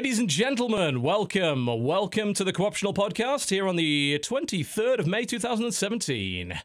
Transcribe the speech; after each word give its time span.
Ladies 0.00 0.18
and 0.18 0.30
gentlemen, 0.30 1.02
welcome. 1.02 1.66
Welcome 1.66 2.32
to 2.32 2.42
the 2.42 2.54
Co-optional 2.54 2.94
Podcast 2.94 3.50
here 3.50 3.68
on 3.68 3.76
the 3.76 4.18
23rd 4.24 4.98
of 4.98 5.06
May 5.06 5.26
2017. 5.26 6.58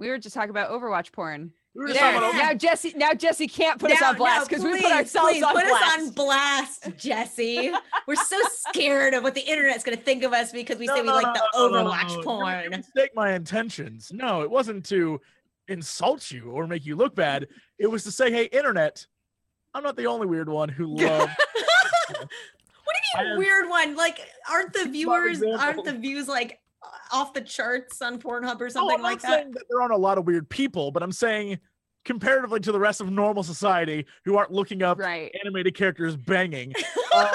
We 0.00 0.08
were 0.08 0.18
just 0.18 0.34
talking 0.34 0.50
about 0.50 0.72
Overwatch 0.72 1.12
porn. 1.12 1.52
We 1.76 1.82
were 1.82 1.92
There. 1.92 1.98
talking 2.00 2.18
about- 2.18 2.34
Now 2.34 2.52
Jesse, 2.54 2.94
now 2.96 3.12
Jesse 3.14 3.46
can't 3.46 3.78
put 3.78 3.92
us 3.92 4.02
on 4.02 4.16
blast 4.16 4.50
now, 4.50 4.58
because 4.58 4.64
we 4.64 4.82
put 4.82 4.90
ourselves 4.90 5.30
please 5.34 5.42
on 5.44 5.52
put 5.54 5.66
blast. 5.68 5.84
us 5.84 6.02
on 6.08 6.10
blast, 6.14 6.96
Jesse. 6.96 7.70
We're 8.08 8.16
so 8.16 8.40
scared 8.50 9.14
of 9.14 9.22
what 9.22 9.36
the 9.36 9.42
internet's 9.42 9.84
going 9.84 9.96
to 9.96 10.02
think 10.02 10.24
of 10.24 10.32
us 10.32 10.50
because 10.50 10.78
we 10.78 10.86
No, 10.86 10.96
say 10.96 11.02
we 11.02 11.06
no, 11.06 11.14
like 11.14 11.26
no, 11.26 11.32
the 11.34 11.42
no, 11.54 11.68
no, 11.68 11.82
no, 11.84 11.90
Overwatch 11.92 12.08
no. 12.08 12.16
You- 12.16 12.22
porn. 12.24 12.64
You 12.64 12.70
mistake 12.70 13.10
my 13.14 13.34
intentions. 13.34 14.10
No, 14.12 14.42
it 14.42 14.50
wasn't 14.50 14.84
to 14.86 15.20
insult 15.68 16.32
you 16.32 16.50
or 16.50 16.66
make 16.66 16.84
you 16.84 16.96
look 16.96 17.14
bad. 17.14 17.46
It 17.78 17.86
was 17.86 18.02
to 18.02 18.10
say, 18.10 18.32
hey, 18.32 18.46
internet, 18.46 19.06
I'm 19.74 19.82
not 19.82 19.96
the 19.96 20.06
only 20.06 20.26
weird 20.26 20.48
one 20.48 20.68
who 20.68 20.86
loves. 20.96 21.32
what 22.08 22.28
do 22.28 23.20
you 23.22 23.28
mean 23.28 23.38
weird 23.38 23.68
one? 23.68 23.96
Like, 23.96 24.20
aren't 24.50 24.72
the 24.72 24.86
viewers, 24.86 25.42
aren't 25.42 25.84
the 25.84 25.92
views 25.92 26.28
like 26.28 26.60
off 27.12 27.32
the 27.34 27.40
charts 27.40 28.00
on 28.02 28.18
Pornhub 28.20 28.60
or 28.60 28.66
oh, 28.66 28.68
something 28.68 28.96
I'm 28.96 29.02
like 29.02 29.22
not 29.22 29.22
that? 29.22 29.40
saying 29.42 29.50
that 29.52 29.64
there 29.68 29.80
aren't 29.80 29.94
a 29.94 29.98
lot 29.98 30.18
of 30.18 30.26
weird 30.26 30.48
people, 30.48 30.90
but 30.90 31.02
I'm 31.02 31.12
saying 31.12 31.58
comparatively 32.04 32.60
to 32.60 32.72
the 32.72 32.78
rest 32.78 33.00
of 33.00 33.10
normal 33.10 33.42
society 33.42 34.06
who 34.24 34.36
aren't 34.38 34.50
looking 34.52 34.82
up 34.82 34.98
right. 34.98 35.30
animated 35.44 35.74
characters 35.74 36.16
banging. 36.16 36.72
Um, 37.14 37.26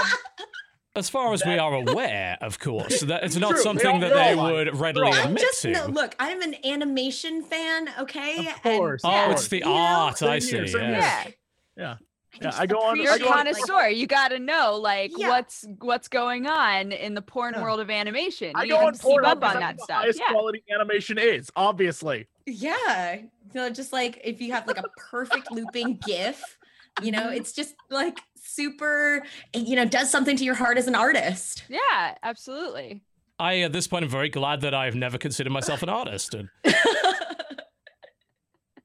As 0.96 1.10
far 1.10 1.34
as 1.34 1.44
we 1.44 1.58
are 1.58 1.74
aware, 1.74 2.38
of 2.40 2.60
course, 2.60 3.02
that 3.02 3.24
it's 3.24 3.36
not 3.38 3.50
True, 3.54 3.62
something 3.64 3.88
all- 3.88 4.00
that 4.00 4.14
they're 4.14 4.36
like- 4.36 4.54
would 4.54 4.76
readily 4.78 5.08
I'm 5.12 5.30
admit 5.30 5.42
just 5.42 5.64
to. 5.64 5.72
no, 5.72 5.88
look. 5.88 6.16
I'm 6.20 6.44
an 6.44 6.56
animation 6.64 7.42
fan, 7.42 7.90
okay? 8.02 8.48
Of 8.50 8.62
course, 8.62 9.02
oh, 9.04 9.26
of 9.26 9.32
it's 9.32 9.48
the 9.48 9.58
You 9.58 9.66
know, 9.66 9.74
art, 9.74 10.22
I 10.22 10.38
same 10.38 10.56
here, 10.58 10.68
see. 10.68 10.74
same 10.74 10.82
here. 10.82 10.92
yes. 10.92 11.28
Yeah, 11.76 11.84
Yeah, 11.84 11.96
just 12.42 12.60
I 12.60 12.66
go 12.66 12.78
on- 12.82 12.98
you're 13.00 13.12
I 13.12 13.16
a 13.16 13.20
go 13.20 13.28
on- 13.28 13.34
connoisseur. 13.46 13.90
You 13.90 14.08
got 14.08 14.30
to 14.30 14.40
know 14.40 14.76
like 14.78 15.12
Yeah. 15.18 15.30
what's 15.30 15.66
what's 15.80 16.08
going 16.08 16.48
on 16.48 16.92
in 16.92 17.14
the 17.14 17.22
porn 17.22 17.54
Yeah. 17.56 17.62
world 17.64 17.80
of 17.80 17.90
animation. 17.90 18.52
I 18.56 18.64
you 18.64 18.70
go 18.70 18.78
on 18.88 18.94
to 18.94 19.00
keep 19.00 19.24
up 19.24 19.44
on 19.44 19.60
that's 19.60 19.60
that 19.60 19.78
the 19.78 19.84
stuff. 19.84 19.98
highest 20.02 20.20
Yeah. 20.20 20.32
quality 20.32 20.64
animation 20.74 21.18
is 21.18 21.50
obviously. 21.56 22.28
Yeah. 22.46 23.16
You 23.16 23.30
know, 23.54 23.70
just 23.70 23.94
like 23.94 24.20
if 24.24 24.42
you 24.42 24.52
have 24.54 24.66
like 24.68 24.78
a 24.80 24.84
perfect 24.98 25.52
looping 25.52 26.00
GIF, 26.06 26.58
you 27.02 27.12
know, 27.12 27.30
it's 27.30 27.54
just 27.54 27.76
like 27.90 28.20
super, 28.36 29.24
you 29.54 29.76
know, 29.76 29.86
does 29.86 30.10
something 30.10 30.36
to 30.38 30.44
your 30.44 30.56
heart 30.56 30.78
as 30.78 30.88
an 30.88 30.96
artist. 30.96 31.64
Yeah, 31.70 32.16
absolutely. 32.24 33.04
I, 33.40 33.60
at 33.62 33.74
this 33.74 33.88
point, 33.88 34.04
am 34.04 34.10
very 34.10 34.30
glad 34.30 34.62
that 34.62 34.74
I've 34.76 34.96
never 34.96 35.18
considered 35.18 35.52
myself 35.52 35.82
an 35.84 35.90
artist. 35.90 36.34
And 36.36 36.50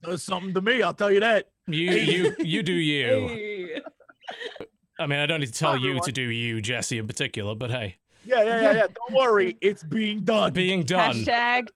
Does 0.03 0.23
something 0.23 0.55
to 0.55 0.61
me, 0.61 0.81
I'll 0.83 0.95
tell 0.95 1.11
you 1.11 1.21
that. 1.21 1.49
You, 1.69 1.91
you, 1.93 2.37
you 2.39 2.63
do 2.63 2.73
you. 2.73 3.81
I 4.99 5.07
mean, 5.07 5.19
I 5.21 5.27
don't 5.27 5.41
need 5.41 5.47
to 5.47 5.53
tell 5.53 5.77
Hi, 5.77 5.79
you 5.85 6.01
to 6.01 6.13
do 6.13 6.23
you, 6.23 6.61
Jesse, 6.61 6.99
in 6.99 7.07
particular, 7.07 7.55
but 7.55 7.71
hey, 7.71 7.97
Yeah, 8.25 8.43
yeah, 8.43 8.61
yeah, 8.61 8.73
yeah. 8.73 8.87
Don't 8.95 9.13
worry, 9.17 9.57
it's 9.61 9.83
being 9.85 10.21
done. 10.25 10.53
being 10.53 10.83
done. 10.83 11.15
Hashtag 11.17 11.69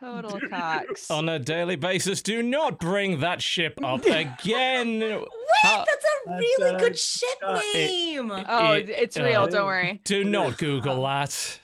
total 0.00 0.38
cocks. 0.50 1.10
on 1.10 1.28
a 1.28 1.38
daily 1.38 1.76
basis. 1.76 2.20
Do 2.22 2.42
not 2.42 2.78
bring 2.78 3.20
that 3.20 3.40
ship 3.40 3.78
up 3.82 4.04
again. 4.04 5.00
Wait, 5.00 5.28
How- 5.62 5.84
that's 5.86 6.04
a 6.04 6.28
That's, 6.28 6.40
really 6.40 6.74
uh, 6.74 6.78
good 6.78 6.98
ship 6.98 7.28
uh, 7.42 7.60
it- 7.62 7.74
name. 7.90 8.30
Oh, 8.30 8.72
It- 8.72 8.90
it's 8.90 9.16
real. 9.16 9.42
uh, 9.42 9.46
don't 9.46 9.66
worry. 9.66 10.00
Do 10.04 10.22
not 10.24 10.58
Google 10.58 11.02
that. 11.04 11.60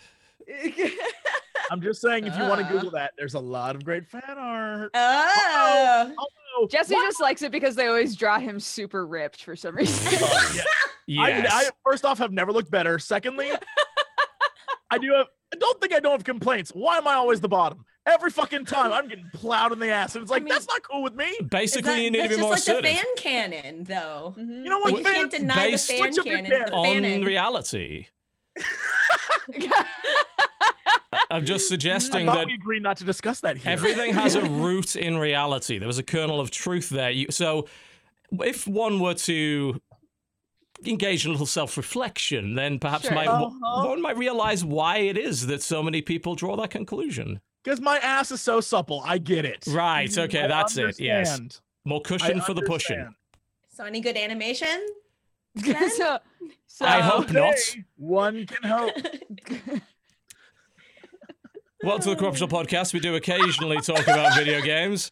I'm 1.70 1.80
just 1.80 2.00
saying, 2.02 2.26
if 2.26 2.36
you 2.36 2.42
want 2.44 2.60
to 2.60 2.66
Uh. 2.66 2.70
Google 2.72 2.90
that, 2.92 3.12
there's 3.16 3.34
a 3.34 3.38
lot 3.40 3.74
of 3.76 3.84
great 3.84 4.06
fan 4.08 4.22
art. 4.28 4.90
oh. 4.94 6.14
Oh, 6.18 6.26
Jesse 6.70 6.94
what? 6.94 7.04
just 7.06 7.20
likes 7.20 7.42
it 7.42 7.52
because 7.52 7.74
they 7.74 7.86
always 7.86 8.14
draw 8.16 8.38
him 8.38 8.60
super 8.60 9.06
ripped 9.06 9.42
for 9.44 9.56
some 9.56 9.76
reason. 9.76 10.18
Yeah. 10.54 10.62
Yes. 11.08 11.52
I, 11.52 11.62
I 11.66 11.70
first 11.84 12.04
off 12.04 12.18
have 12.18 12.30
never 12.30 12.52
looked 12.52 12.70
better. 12.70 12.96
Secondly, 13.00 13.50
I 14.88 14.98
do 14.98 15.12
have. 15.12 15.26
I 15.52 15.56
don't 15.56 15.80
think 15.80 15.92
I 15.92 15.98
don't 15.98 16.12
have 16.12 16.22
complaints. 16.22 16.70
Why 16.70 16.96
am 16.96 17.08
I 17.08 17.14
always 17.14 17.40
the 17.40 17.48
bottom? 17.48 17.84
Every 18.06 18.30
fucking 18.30 18.66
time 18.66 18.92
I'm 18.92 19.08
getting 19.08 19.28
plowed 19.34 19.72
in 19.72 19.80
the 19.80 19.90
ass, 19.90 20.14
and 20.14 20.22
it's 20.22 20.30
like 20.30 20.44
mean- 20.44 20.52
that's 20.52 20.68
not 20.68 20.80
cool 20.88 21.02
with 21.02 21.14
me. 21.14 21.24
Is 21.24 21.48
Basically, 21.48 21.90
that- 21.94 22.00
you 22.02 22.10
need 22.12 22.18
to 22.18 22.28
that's 22.28 22.28
be 22.28 22.34
just 22.36 22.40
more 22.40 22.50
like 22.50 22.58
assertive. 22.60 22.82
the 22.84 22.88
fan 22.96 23.04
canon, 23.16 23.84
though. 23.84 24.34
Mhm. 24.38 24.62
You 24.64 24.70
know 24.70 24.78
what? 24.78 24.92
You 24.96 25.02
fan- 25.02 25.14
can't 25.14 25.30
deny 25.32 25.70
the 25.72 25.78
fan 25.78 25.98
Switch 25.98 26.18
up 26.20 26.24
canon. 26.24 26.50
canon. 26.50 26.72
On 26.72 27.24
reality. 27.24 28.06
I'm 31.30 31.44
just 31.44 31.68
suggesting 31.68 32.26
thought 32.26 32.36
that 32.36 32.46
we 32.46 32.54
agreed 32.54 32.82
not 32.82 32.96
to 32.98 33.04
discuss 33.04 33.40
that 33.40 33.56
here. 33.58 33.70
everything 33.72 34.14
has 34.14 34.34
a 34.34 34.42
root 34.48 34.96
in 34.96 35.18
reality. 35.18 35.78
There 35.78 35.86
was 35.86 35.98
a 35.98 36.02
kernel 36.02 36.40
of 36.40 36.50
truth 36.50 36.88
there. 36.88 37.10
You, 37.10 37.26
so, 37.30 37.66
if 38.32 38.66
one 38.66 38.98
were 39.00 39.14
to 39.14 39.80
engage 40.86 41.24
in 41.24 41.28
a 41.30 41.32
little 41.32 41.46
self-reflection, 41.46 42.54
then 42.54 42.78
perhaps 42.78 43.04
Sure. 43.04 43.14
might, 43.14 43.28
Uh-huh. 43.28 43.88
one 43.88 44.00
might 44.02 44.16
realize 44.16 44.64
why 44.64 44.98
it 44.98 45.16
is 45.18 45.46
that 45.48 45.62
so 45.62 45.82
many 45.82 46.02
people 46.02 46.34
draw 46.34 46.56
that 46.56 46.70
conclusion. 46.70 47.40
Because 47.62 47.80
my 47.80 47.98
ass 47.98 48.32
is 48.32 48.40
so 48.40 48.60
supple, 48.60 49.02
I 49.04 49.18
get 49.18 49.44
it. 49.44 49.64
Right. 49.68 50.16
Okay. 50.16 50.42
I 50.42 50.46
that's 50.48 50.76
it. 50.76 50.98
Yes. 50.98 51.40
More 51.84 52.00
cushion 52.00 52.40
for 52.40 52.54
the 52.54 52.62
pushing. 52.62 53.14
So, 53.68 53.84
any 53.84 54.00
good 54.00 54.16
animation? 54.16 54.84
so, 55.62 56.18
so 56.66 56.84
I 56.86 57.00
hope 57.00 57.30
not. 57.30 57.54
One 57.96 58.46
can 58.46 58.68
hope. 58.68 58.94
Well, 61.82 61.98
to 61.98 62.10
the 62.10 62.16
Corruptional 62.16 62.48
Podcast, 62.48 62.94
we 62.94 63.00
do 63.00 63.16
occasionally 63.16 63.78
talk 63.78 64.02
about 64.02 64.36
video 64.36 64.60
games. 64.60 65.10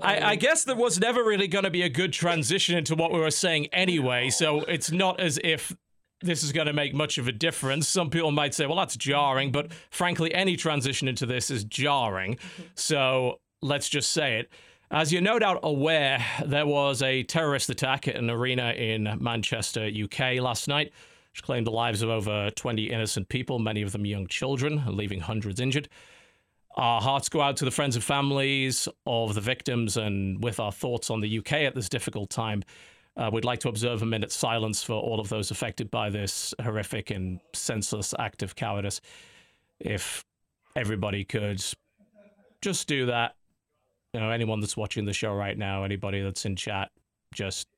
I, 0.00 0.18
I 0.18 0.32
oh. 0.32 0.36
guess 0.36 0.64
there 0.64 0.74
was 0.74 0.98
never 0.98 1.22
really 1.22 1.46
going 1.46 1.62
to 1.62 1.70
be 1.70 1.82
a 1.82 1.88
good 1.88 2.12
transition 2.12 2.76
into 2.76 2.96
what 2.96 3.12
we 3.12 3.20
were 3.20 3.30
saying 3.30 3.66
anyway, 3.72 4.30
so 4.30 4.62
it's 4.62 4.90
not 4.90 5.20
as 5.20 5.38
if 5.44 5.76
this 6.22 6.42
is 6.42 6.50
going 6.50 6.66
to 6.66 6.72
make 6.72 6.92
much 6.92 7.18
of 7.18 7.28
a 7.28 7.32
difference. 7.32 7.86
Some 7.86 8.10
people 8.10 8.32
might 8.32 8.52
say, 8.52 8.66
well, 8.66 8.76
that's 8.76 8.96
jarring, 8.96 9.52
but 9.52 9.72
frankly, 9.90 10.34
any 10.34 10.56
transition 10.56 11.06
into 11.06 11.24
this 11.24 11.48
is 11.48 11.62
jarring. 11.62 12.34
Mm-hmm. 12.34 12.62
So 12.74 13.38
let's 13.60 13.88
just 13.88 14.10
say 14.10 14.40
it. 14.40 14.50
As 14.90 15.12
you're 15.12 15.22
no 15.22 15.38
doubt 15.38 15.60
aware, 15.62 16.22
there 16.44 16.66
was 16.66 17.00
a 17.00 17.22
terrorist 17.22 17.70
attack 17.70 18.08
at 18.08 18.16
an 18.16 18.28
arena 18.28 18.72
in 18.72 19.08
Manchester, 19.20 19.88
UK 19.88 20.40
last 20.40 20.66
night, 20.66 20.92
which 21.32 21.42
claimed 21.42 21.66
the 21.66 21.70
lives 21.70 22.02
of 22.02 22.10
over 22.10 22.50
20 22.50 22.90
innocent 22.90 23.28
people, 23.28 23.58
many 23.58 23.82
of 23.82 23.92
them 23.92 24.04
young 24.04 24.26
children, 24.26 24.82
leaving 24.86 25.20
hundreds 25.20 25.60
injured. 25.60 25.88
Our 26.76 27.00
hearts 27.00 27.28
go 27.28 27.40
out 27.40 27.56
to 27.58 27.64
the 27.64 27.70
friends 27.70 27.96
and 27.96 28.04
families 28.04 28.88
of 29.06 29.34
the 29.34 29.40
victims, 29.40 29.96
and 29.96 30.42
with 30.42 30.60
our 30.60 30.72
thoughts 30.72 31.10
on 31.10 31.20
the 31.20 31.38
UK 31.38 31.52
at 31.52 31.74
this 31.74 31.88
difficult 31.88 32.30
time, 32.30 32.62
uh, 33.16 33.30
we'd 33.32 33.44
like 33.44 33.60
to 33.60 33.68
observe 33.68 34.02
a 34.02 34.06
minute's 34.06 34.34
silence 34.34 34.82
for 34.82 34.94
all 34.94 35.20
of 35.20 35.28
those 35.28 35.50
affected 35.50 35.90
by 35.90 36.08
this 36.08 36.54
horrific 36.62 37.10
and 37.10 37.40
senseless 37.52 38.14
act 38.18 38.42
of 38.42 38.56
cowardice. 38.56 39.00
If 39.80 40.24
everybody 40.76 41.24
could 41.24 41.62
just 42.62 42.88
do 42.88 43.06
that, 43.06 43.36
you 44.14 44.20
know, 44.20 44.30
anyone 44.30 44.60
that's 44.60 44.76
watching 44.76 45.04
the 45.04 45.12
show 45.12 45.34
right 45.34 45.56
now, 45.56 45.84
anybody 45.84 46.22
that's 46.22 46.44
in 46.44 46.56
chat, 46.56 46.90
just 47.34 47.68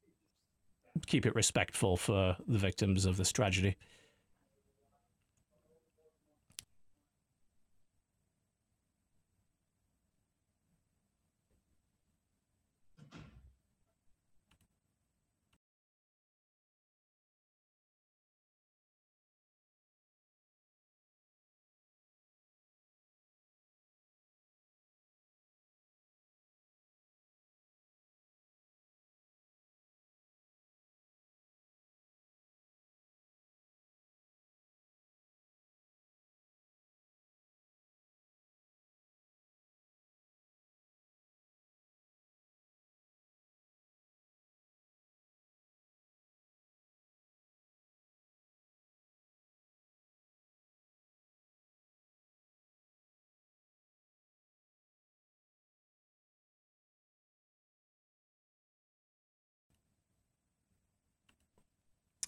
keep 1.06 1.26
it 1.26 1.34
respectful 1.34 1.96
for 1.96 2.36
the 2.46 2.58
victims 2.58 3.04
of 3.04 3.16
this 3.16 3.32
tragedy. 3.32 3.76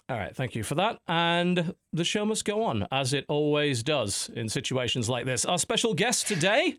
All 0.09 0.17
right, 0.17 0.35
thank 0.35 0.55
you 0.55 0.63
for 0.63 0.77
that. 0.77 1.01
And 1.09 1.75
the 1.93 2.05
show 2.05 2.25
must 2.25 2.45
go 2.45 2.63
on, 2.63 2.87
as 2.93 3.13
it 3.13 3.25
always 3.29 3.83
does 3.83 4.31
in 4.35 4.49
situations 4.49 5.09
like 5.09 5.25
this. 5.25 5.45
Our 5.45 5.59
special 5.59 5.95
guest 5.95 6.29
today, 6.29 6.77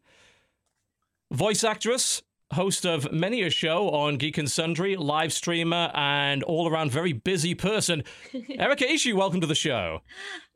voice 1.30 1.66
actress, 1.66 2.24
host 2.54 2.86
of 2.86 3.12
many 3.12 3.42
a 3.42 3.50
show 3.50 3.90
on 3.90 4.16
Geek 4.16 4.38
and 4.38 4.50
Sundry, 4.50 4.96
live 4.96 5.34
streamer, 5.34 5.92
and 5.94 6.42
all 6.44 6.70
around 6.70 6.92
very 6.92 7.12
busy 7.12 7.54
person. 7.54 8.04
Erika 8.58 8.86
Ishii, 8.86 9.14
welcome 9.14 9.42
to 9.42 9.48
the 9.48 9.56
show. 9.56 10.00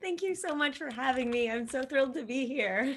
Thank 0.02 0.22
you 0.22 0.34
so 0.34 0.56
much 0.56 0.78
for 0.78 0.90
having 0.90 1.30
me. 1.30 1.52
I'm 1.52 1.68
so 1.68 1.84
thrilled 1.84 2.14
to 2.14 2.24
be 2.24 2.46
here. 2.46 2.96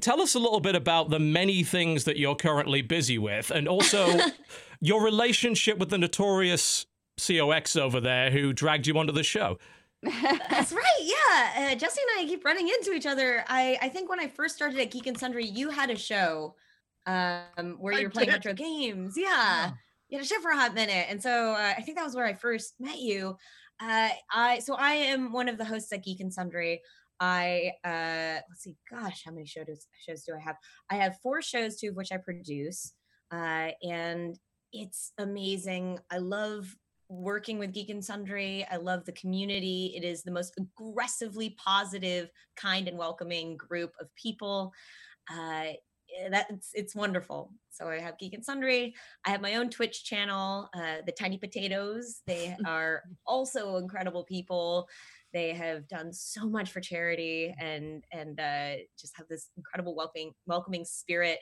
Tell 0.00 0.20
us 0.20 0.36
a 0.36 0.38
little 0.38 0.60
bit 0.60 0.76
about 0.76 1.10
the 1.10 1.18
many 1.18 1.64
things 1.64 2.04
that 2.04 2.18
you're 2.18 2.36
currently 2.36 2.82
busy 2.82 3.18
with, 3.18 3.50
and 3.50 3.66
also 3.66 4.16
your 4.80 5.02
relationship 5.02 5.78
with 5.78 5.90
the 5.90 5.98
notorious 5.98 6.86
COX 7.26 7.76
over 7.76 8.00
there 8.00 8.30
who 8.30 8.52
dragged 8.52 8.86
you 8.86 8.98
onto 8.98 9.12
the 9.12 9.22
show. 9.22 9.58
That's 10.02 10.72
right. 10.72 11.00
Yeah. 11.00 11.72
Uh, 11.72 11.74
Jesse 11.76 12.00
and 12.00 12.20
I 12.20 12.28
keep 12.28 12.44
running 12.44 12.68
into 12.68 12.92
each 12.92 13.06
other. 13.06 13.44
I, 13.48 13.78
I 13.80 13.88
think 13.88 14.10
when 14.10 14.20
I 14.20 14.28
first 14.28 14.56
started 14.56 14.78
at 14.80 14.90
Geek 14.90 15.06
and 15.06 15.18
Sundry, 15.18 15.46
you 15.46 15.70
had 15.70 15.90
a 15.90 15.96
show 15.96 16.56
um, 17.06 17.76
where 17.78 17.94
I 17.94 17.98
you 17.98 18.06
were 18.06 18.10
playing 18.10 18.30
retro 18.30 18.52
games. 18.52 19.14
Yeah. 19.16 19.72
You 20.08 20.18
had 20.18 20.24
a 20.24 20.28
show 20.28 20.40
for 20.40 20.50
a 20.50 20.56
hot 20.56 20.74
minute. 20.74 21.06
And 21.08 21.22
so 21.22 21.52
uh, 21.52 21.74
I 21.76 21.82
think 21.82 21.96
that 21.96 22.04
was 22.04 22.16
where 22.16 22.26
I 22.26 22.34
first 22.34 22.74
met 22.80 22.98
you. 22.98 23.36
Uh, 23.80 24.10
I 24.32 24.58
So 24.58 24.74
I 24.74 24.92
am 24.92 25.32
one 25.32 25.48
of 25.48 25.58
the 25.58 25.64
hosts 25.64 25.92
at 25.92 26.04
Geek 26.04 26.20
and 26.20 26.32
Sundry. 26.32 26.82
I 27.20 27.72
uh 27.84 28.42
let's 28.48 28.62
see, 28.62 28.74
gosh, 28.90 29.22
how 29.24 29.30
many 29.30 29.46
shows 29.46 29.86
shows 30.04 30.24
do 30.24 30.34
I 30.34 30.40
have? 30.40 30.56
I 30.90 30.96
have 30.96 31.20
four 31.22 31.40
shows, 31.40 31.78
two 31.78 31.90
of 31.90 31.96
which 31.96 32.10
I 32.10 32.16
produce. 32.16 32.92
Uh, 33.30 33.70
and 33.82 34.36
it's 34.72 35.12
amazing. 35.18 36.00
I 36.10 36.18
love 36.18 36.74
working 37.12 37.58
with 37.58 37.72
Geek 37.72 37.90
and 37.90 38.04
Sundry. 38.04 38.66
I 38.70 38.76
love 38.76 39.04
the 39.04 39.12
community. 39.12 39.92
It 39.96 40.04
is 40.04 40.22
the 40.22 40.30
most 40.30 40.54
aggressively 40.58 41.50
positive, 41.50 42.30
kind, 42.56 42.88
and 42.88 42.96
welcoming 42.96 43.56
group 43.56 43.92
of 44.00 44.08
people. 44.16 44.72
Uh, 45.30 45.72
that 46.30 46.46
it's, 46.50 46.70
it's 46.74 46.94
wonderful. 46.94 47.52
So 47.70 47.88
I 47.88 47.98
have 47.98 48.18
Geek 48.18 48.34
and 48.34 48.44
Sundry. 48.44 48.94
I 49.26 49.30
have 49.30 49.40
my 49.40 49.56
own 49.56 49.70
Twitch 49.70 50.04
channel, 50.04 50.68
uh, 50.74 50.96
the 51.06 51.12
Tiny 51.12 51.38
Potatoes. 51.38 52.22
They 52.26 52.56
are 52.66 53.02
also 53.26 53.76
incredible 53.76 54.24
people. 54.24 54.88
They 55.32 55.52
have 55.54 55.88
done 55.88 56.12
so 56.12 56.48
much 56.48 56.70
for 56.70 56.80
charity 56.80 57.54
and 57.58 58.04
and 58.12 58.40
uh, 58.40 58.82
just 58.98 59.16
have 59.16 59.28
this 59.28 59.48
incredible 59.56 59.94
welcoming 59.94 60.32
welcoming 60.46 60.84
spirit 60.84 61.38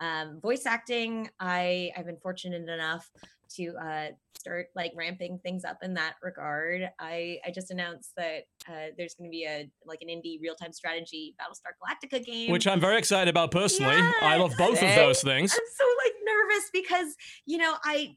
um, 0.00 0.40
voice 0.42 0.66
acting 0.66 1.30
i 1.40 1.90
i've 1.96 2.04
been 2.04 2.18
fortunate 2.18 2.68
enough 2.68 3.08
to 3.48 3.74
uh, 3.76 4.08
start 4.46 4.66
like 4.76 4.92
ramping 4.94 5.38
things 5.42 5.64
up 5.64 5.78
in 5.82 5.94
that 5.94 6.14
regard 6.22 6.88
i 7.00 7.36
i 7.44 7.50
just 7.50 7.70
announced 7.72 8.12
that 8.16 8.44
uh, 8.68 8.86
there's 8.96 9.14
going 9.14 9.28
to 9.28 9.32
be 9.32 9.44
a 9.44 9.68
like 9.84 9.98
an 10.02 10.08
indie 10.08 10.40
real-time 10.40 10.72
strategy 10.72 11.34
battlestar 11.40 11.72
galactica 11.80 12.24
game 12.24 12.52
Which 12.52 12.66
I'm 12.66 12.80
very 12.80 12.96
excited 12.98 13.28
about 13.28 13.50
personally. 13.50 13.96
I 14.22 14.36
love 14.36 14.52
both 14.56 14.80
of 14.82 14.94
those 14.94 15.20
things. 15.22 15.52
i'm 15.52 15.58
so 15.76 15.84
like 16.04 16.14
nervous 16.24 16.70
because 16.72 17.14
you 17.44 17.58
know 17.58 17.74
i 17.84 18.16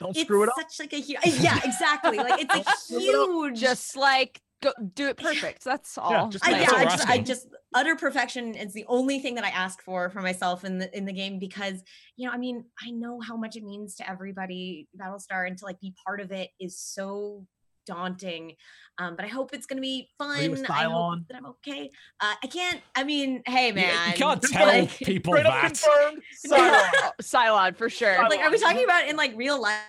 Don't 0.00 0.10
it's 0.10 0.22
screw 0.22 0.42
it 0.42 0.48
up. 0.48 0.54
such 0.58 0.80
like 0.80 0.92
a 0.92 0.96
huge 0.96 1.20
yeah 1.40 1.58
exactly 1.64 2.16
like 2.18 2.40
it's 2.42 2.54
a 2.54 2.64
Screw 2.76 2.98
it 2.98 3.50
huge 3.50 3.60
Just 3.60 3.96
like 3.96 4.40
go, 4.62 4.72
do 4.94 5.08
it 5.08 5.16
perfect. 5.16 5.64
That's 5.64 5.96
all. 5.98 6.28
just 6.28 6.46
I, 6.46 6.60
yeah, 6.60 6.68
I 6.74 6.84
just, 6.84 7.08
I 7.08 7.18
just 7.18 7.46
utter 7.74 7.96
perfection 7.96 8.54
is 8.54 8.72
the 8.72 8.84
only 8.88 9.18
thing 9.20 9.34
that 9.36 9.44
I 9.44 9.50
ask 9.50 9.82
for 9.82 10.10
for 10.10 10.20
myself 10.20 10.64
in 10.64 10.78
the 10.78 10.96
in 10.96 11.04
the 11.04 11.12
game 11.12 11.38
because 11.38 11.82
you 12.16 12.26
know 12.26 12.32
I 12.34 12.38
mean 12.38 12.64
I 12.84 12.90
know 12.90 13.20
how 13.20 13.36
much 13.36 13.56
it 13.56 13.62
means 13.64 13.96
to 13.96 14.10
everybody 14.10 14.88
Battlestar 15.00 15.46
and 15.46 15.56
to 15.58 15.64
like 15.64 15.80
be 15.80 15.94
part 16.04 16.20
of 16.20 16.32
it 16.32 16.50
is 16.58 16.78
so 16.78 17.46
daunting 17.86 18.52
um 18.98 19.16
but 19.16 19.24
I 19.24 19.28
hope 19.28 19.50
it's 19.54 19.66
gonna 19.66 19.80
be 19.80 20.08
Are 20.20 20.40
you 20.42 20.52
a 20.52 20.56
fun 20.56 20.66
I 20.70 20.82
hope 20.84 21.20
that 21.28 21.36
I'm 21.38 21.46
okay 21.46 21.90
uh 22.20 22.34
I 22.42 22.46
can't 22.46 22.80
I 22.94 23.04
mean 23.04 23.42
hey 23.46 23.68
You- 23.68 23.74
man 23.74 24.08
you 24.10 24.14
can't 24.16 24.42
tell 24.52 24.66
like- 24.66 24.90
people 24.98 25.32
Straight 25.32 25.44
that. 25.50 25.62
confirmed. 25.64 26.22
Cylon. 26.46 27.10
Cylon 27.22 27.76
for 27.76 27.88
sure. 27.88 28.14
Cylon. 28.16 28.28
like 28.28 28.40
are 28.40 28.50
we 28.50 28.58
talking 28.58 28.84
about 28.84 29.08
in 29.08 29.16
like 29.16 29.32
real 29.36 29.60
life 29.60 29.80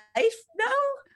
no 0.57 0.71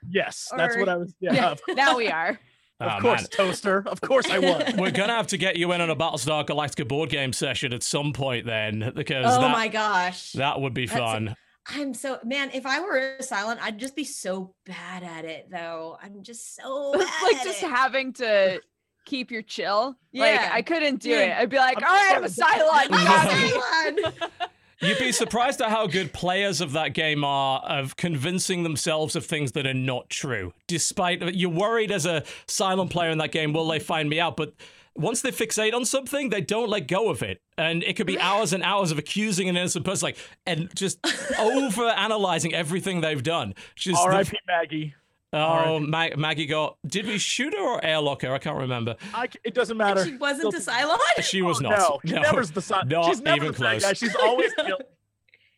yes, 0.08 0.48
that's 0.56 0.76
what 0.76 0.88
I 0.88 0.96
was. 0.96 1.12
Yeah, 1.20 1.34
Yeah, 1.66 1.74
now 1.74 1.96
we 1.96 2.08
are. 2.08 2.38
Of 2.78 2.92
Oh, 2.92 3.00
course, 3.00 3.22
man. 3.22 3.28
toaster. 3.30 3.82
Of 3.86 4.00
course, 4.02 4.28
I 4.30 4.38
was. 4.38 4.74
We're 4.76 4.90
gonna 4.90 5.14
have 5.14 5.28
to 5.28 5.38
get 5.38 5.56
you 5.56 5.72
in 5.72 5.80
on 5.80 5.88
a 5.88 5.96
Battlestar 5.96 6.46
Galactica 6.46 6.86
board 6.86 7.08
game 7.08 7.32
session 7.32 7.72
at 7.72 7.82
some 7.82 8.12
point 8.12 8.44
then, 8.46 8.92
because 8.94 9.24
oh 9.26 9.40
that, 9.40 9.50
my 9.52 9.68
gosh 9.68 10.32
that 10.32 10.60
would 10.60 10.74
be 10.74 10.86
That's- 10.86 11.12
fun. 11.12 11.36
I'm 11.68 11.94
so 11.94 12.20
man. 12.22 12.50
If 12.54 12.64
I 12.66 12.80
were 12.80 13.16
a 13.18 13.22
Cylon, 13.22 13.58
I'd 13.60 13.78
just 13.78 13.96
be 13.96 14.04
so 14.04 14.54
bad 14.66 15.02
at 15.02 15.24
it, 15.24 15.48
though. 15.50 15.96
I'm 16.02 16.22
just 16.22 16.54
so 16.54 16.92
bad 16.98 17.08
like 17.24 17.36
at 17.38 17.44
just 17.44 17.62
it. 17.62 17.68
having 17.70 18.12
to 18.14 18.60
keep 19.04 19.30
your 19.32 19.42
chill. 19.42 19.96
Like 20.14 20.34
Yeah. 20.34 20.50
I 20.52 20.62
couldn't 20.62 21.00
do 21.00 21.10
Yeah. 21.10 21.38
it. 21.38 21.42
I'd 21.42 21.48
be 21.50 21.56
like, 21.56 21.78
I'm 21.78 21.84
all 21.84 21.90
right, 21.90 22.16
I'm 22.16 22.24
a 22.24 22.28
sorry. 22.28 22.60
Cylon. 22.60 22.84
You 22.84 24.02
got 24.04 24.20
me." 24.20 24.26
You'd 24.80 24.98
be 24.98 25.12
surprised 25.12 25.60
at 25.62 25.70
how 25.70 25.86
good 25.86 26.12
players 26.12 26.60
of 26.60 26.72
that 26.72 26.92
game 26.92 27.24
are 27.24 27.60
of 27.60 27.96
convincing 27.96 28.62
themselves 28.62 29.16
of 29.16 29.24
things 29.24 29.52
that 29.52 29.66
are 29.66 29.74
not 29.74 30.10
true. 30.10 30.52
Despite 30.66 31.34
you're 31.34 31.50
worried 31.50 31.90
as 31.90 32.04
a 32.04 32.22
Cylon 32.46 32.90
player 32.90 33.10
in 33.10 33.18
that 33.18 33.32
game, 33.32 33.52
will 33.52 33.66
they 33.66 33.78
find 33.78 34.08
me 34.10 34.20
out? 34.20 34.36
But 34.36 34.52
once 34.94 35.22
they 35.22 35.30
fixate 35.30 35.74
on 35.74 35.84
something, 35.84 36.28
they 36.30 36.40
don't 36.40 36.68
let 36.68 36.88
go 36.88 37.08
of 37.08 37.22
it. 37.22 37.40
And 37.56 37.82
it 37.84 37.96
could 37.96 38.06
be 38.06 38.18
hours 38.18 38.52
and 38.52 38.62
hours 38.62 38.90
of 38.90 38.98
accusing 38.98 39.48
an 39.48 39.56
innocent 39.56 39.84
person, 39.84 40.06
like 40.08 40.18
and 40.46 40.70
just 40.74 40.98
over 41.38 41.84
analyzing 41.88 42.54
everything 42.54 43.00
they've 43.00 43.22
done. 43.22 43.54
Just 43.76 44.02
the- 44.02 44.08
R.I.P. 44.08 44.38
Maggie. 44.46 44.94
Oh, 45.36 45.78
Mag- 45.80 46.16
Maggie 46.18 46.46
got. 46.46 46.76
Did 46.86 47.06
we 47.06 47.18
shoot 47.18 47.52
her 47.54 47.60
or 47.60 47.84
airlock 47.84 48.22
her? 48.22 48.32
I 48.32 48.38
can't 48.38 48.58
remember. 48.58 48.96
I 49.14 49.26
c 49.28 49.38
it 49.44 49.54
doesn't 49.54 49.76
matter. 49.76 50.04
she 50.04 50.16
wasn't 50.16 50.54
a 50.54 50.60
Still- 50.60 50.74
Cylon. 50.74 50.98
She 51.22 51.42
was 51.42 51.58
Oh, 51.58 51.68
not. 51.68 51.78
No, 51.78 52.00
she 52.04 52.12
never's 52.14 52.50
the 52.50 52.62
son. 52.62 52.88
not 52.88 53.06
She's 53.06 53.20
never 53.20 53.36
even 53.36 53.48
the 53.52 53.54
close. 53.58 53.82
guy. 53.82 53.92
She's 53.92 54.14
always 54.16 54.52
killed. 54.58 54.82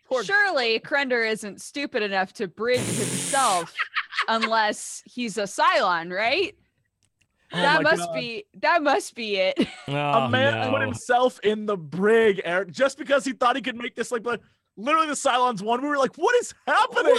Poor 0.08 0.24
Surely 0.24 0.80
Crendor 0.80 1.28
isn't 1.30 1.60
stupid 1.60 2.02
enough 2.02 2.32
to 2.34 2.48
bridge 2.48 2.78
himself 2.80 3.74
unless 4.28 5.02
he's 5.04 5.36
a 5.36 5.42
Cylon, 5.42 6.10
right? 6.14 6.54
Oh 7.52 7.56
that 7.56 7.82
must 7.82 8.02
God. 8.06 8.14
be 8.14 8.44
that 8.60 8.82
must 8.82 9.14
be 9.14 9.36
it. 9.36 9.58
Oh, 9.88 9.92
a 9.92 10.28
man 10.28 10.70
put 10.70 10.82
himself 10.82 11.40
in 11.42 11.64
the 11.66 11.76
brig, 11.76 12.42
Eric, 12.44 12.70
just 12.70 12.98
because 12.98 13.24
he 13.24 13.32
thought 13.32 13.56
he 13.56 13.62
could 13.62 13.76
make 13.76 13.94
this 13.94 14.10
like, 14.12 14.24
like 14.26 14.40
literally 14.76 15.06
the 15.06 15.14
Cylons 15.14 15.62
one. 15.62 15.80
We 15.82 15.88
were 15.88 15.96
like, 15.96 16.14
what 16.16 16.34
is 16.36 16.52
happening? 16.66 17.14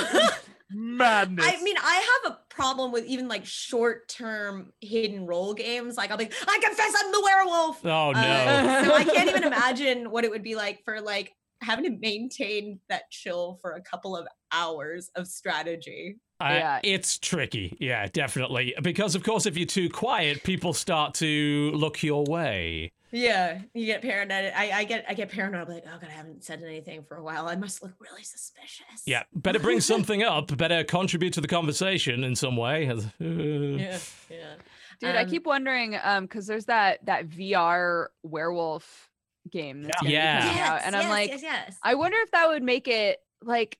Madness. 0.72 1.46
I 1.48 1.62
mean, 1.64 1.76
I 1.82 2.20
have 2.24 2.34
a 2.34 2.40
problem 2.50 2.92
with 2.92 3.06
even 3.06 3.28
like 3.28 3.46
short-term 3.46 4.72
hidden 4.82 5.26
role 5.26 5.54
games. 5.54 5.98
Like, 5.98 6.12
I'll 6.12 6.18
be, 6.18 6.30
I 6.48 6.60
confess 6.64 6.94
I'm 6.98 7.12
the 7.12 7.22
werewolf. 7.24 7.86
Oh 7.86 8.12
no. 8.12 8.20
Uh, 8.20 8.84
so 8.86 8.94
I 8.94 9.04
can't 9.04 9.30
even 9.30 9.44
imagine 9.52 10.12
what 10.12 10.24
it 10.26 10.32
would 10.32 10.44
be 10.44 10.56
like 10.56 10.82
for 10.86 11.02
like 11.02 11.34
having 11.62 11.86
to 11.86 11.98
maintain 12.00 12.80
that 12.90 13.10
chill 13.12 13.58
for 13.62 13.72
a 13.72 13.82
couple 13.82 14.16
of 14.16 14.28
hours 14.52 15.10
of 15.16 15.28
strategy. 15.28 16.18
I- 16.40 16.58
Yeah. 16.58 16.80
it's 16.84 17.18
tricky. 17.20 17.76
Yeah, 17.80 18.08
definitely. 18.08 18.74
Because 18.82 19.16
of 19.16 19.24
course, 19.24 19.46
if 19.46 19.58
you're 19.58 19.66
too 19.66 19.90
quiet, 19.90 20.44
people 20.44 20.74
start 20.74 21.16
to 21.16 21.72
look 21.74 22.02
your 22.04 22.24
way. 22.26 22.92
Yeah, 23.12 23.62
you 23.74 23.86
get 23.86 24.02
paranoid. 24.02 24.54
I, 24.56 24.72
I 24.72 24.84
get 24.84 25.06
I 25.10 25.14
get 25.14 25.32
paranoid. 25.32 25.68
I'm 25.68 25.74
like, 25.74 25.84
oh 25.88 25.98
god, 26.00 26.10
I 26.10 26.14
haven't 26.14 26.44
said 26.44 26.62
anything 26.64 27.04
for 27.04 27.18
a 27.18 27.24
while. 27.24 27.48
I 27.48 27.56
must 27.56 27.82
look 27.82 27.94
really 28.00 28.24
suspicious. 28.24 29.02
Yeah, 29.06 29.24
better 29.34 29.60
bring 29.60 29.80
something 29.82 30.22
up. 30.24 30.56
Better 30.56 30.84
contribute 30.84 31.34
to 31.34 31.42
the 31.42 31.48
conversation 31.48 32.24
in 32.24 32.36
some 32.36 32.56
way. 32.56 32.88
Uh, 32.90 33.02
yeah, 33.20 33.98
yeah. 34.30 34.54
Dude, 35.00 35.16
I 35.16 35.24
Um, 35.24 35.30
keep 35.30 35.46
wondering, 35.46 35.98
um, 36.04 36.26
because 36.26 36.46
there's 36.46 36.66
that 36.66 37.06
that 37.06 37.28
VR 37.30 38.08
werewolf 38.24 39.10
game 39.50 39.84
that's 39.84 40.02
gonna 40.02 40.14
Yeah. 40.14 40.42
be 40.42 40.48
coming 40.48 40.62
out, 40.62 40.76
Yes, 40.76 40.84
and 40.86 40.96
I'm 40.96 41.10
like, 41.10 41.30
yes, 41.30 41.42
yes. 41.42 41.78
I 41.82 41.96
wonder 41.96 42.18
if 42.22 42.32
that 42.32 42.48
would 42.50 42.62
make 42.64 42.88
it 42.88 43.20
like 43.42 43.80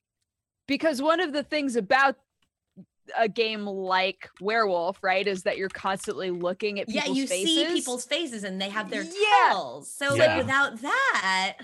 because 0.66 1.00
one 1.02 1.20
of 1.20 1.32
the 1.32 1.42
things 1.42 1.76
about 1.76 2.16
a 3.18 3.28
game 3.28 3.66
like 3.66 4.28
werewolf, 4.40 4.98
right, 5.02 5.26
is 5.26 5.42
that 5.44 5.56
you're 5.58 5.68
constantly 5.68 6.30
looking 6.30 6.80
at 6.80 6.88
yeah, 6.88 7.06
you 7.06 7.26
faces. 7.26 7.54
see 7.54 7.66
people's 7.66 8.04
faces 8.04 8.44
and 8.44 8.60
they 8.60 8.68
have 8.68 8.90
their 8.90 9.02
Yeah. 9.02 9.48
tails. 9.50 9.90
So 9.90 10.14
Yeah. 10.14 10.26
like 10.26 10.38
without 10.38 10.80
that, 10.82 11.56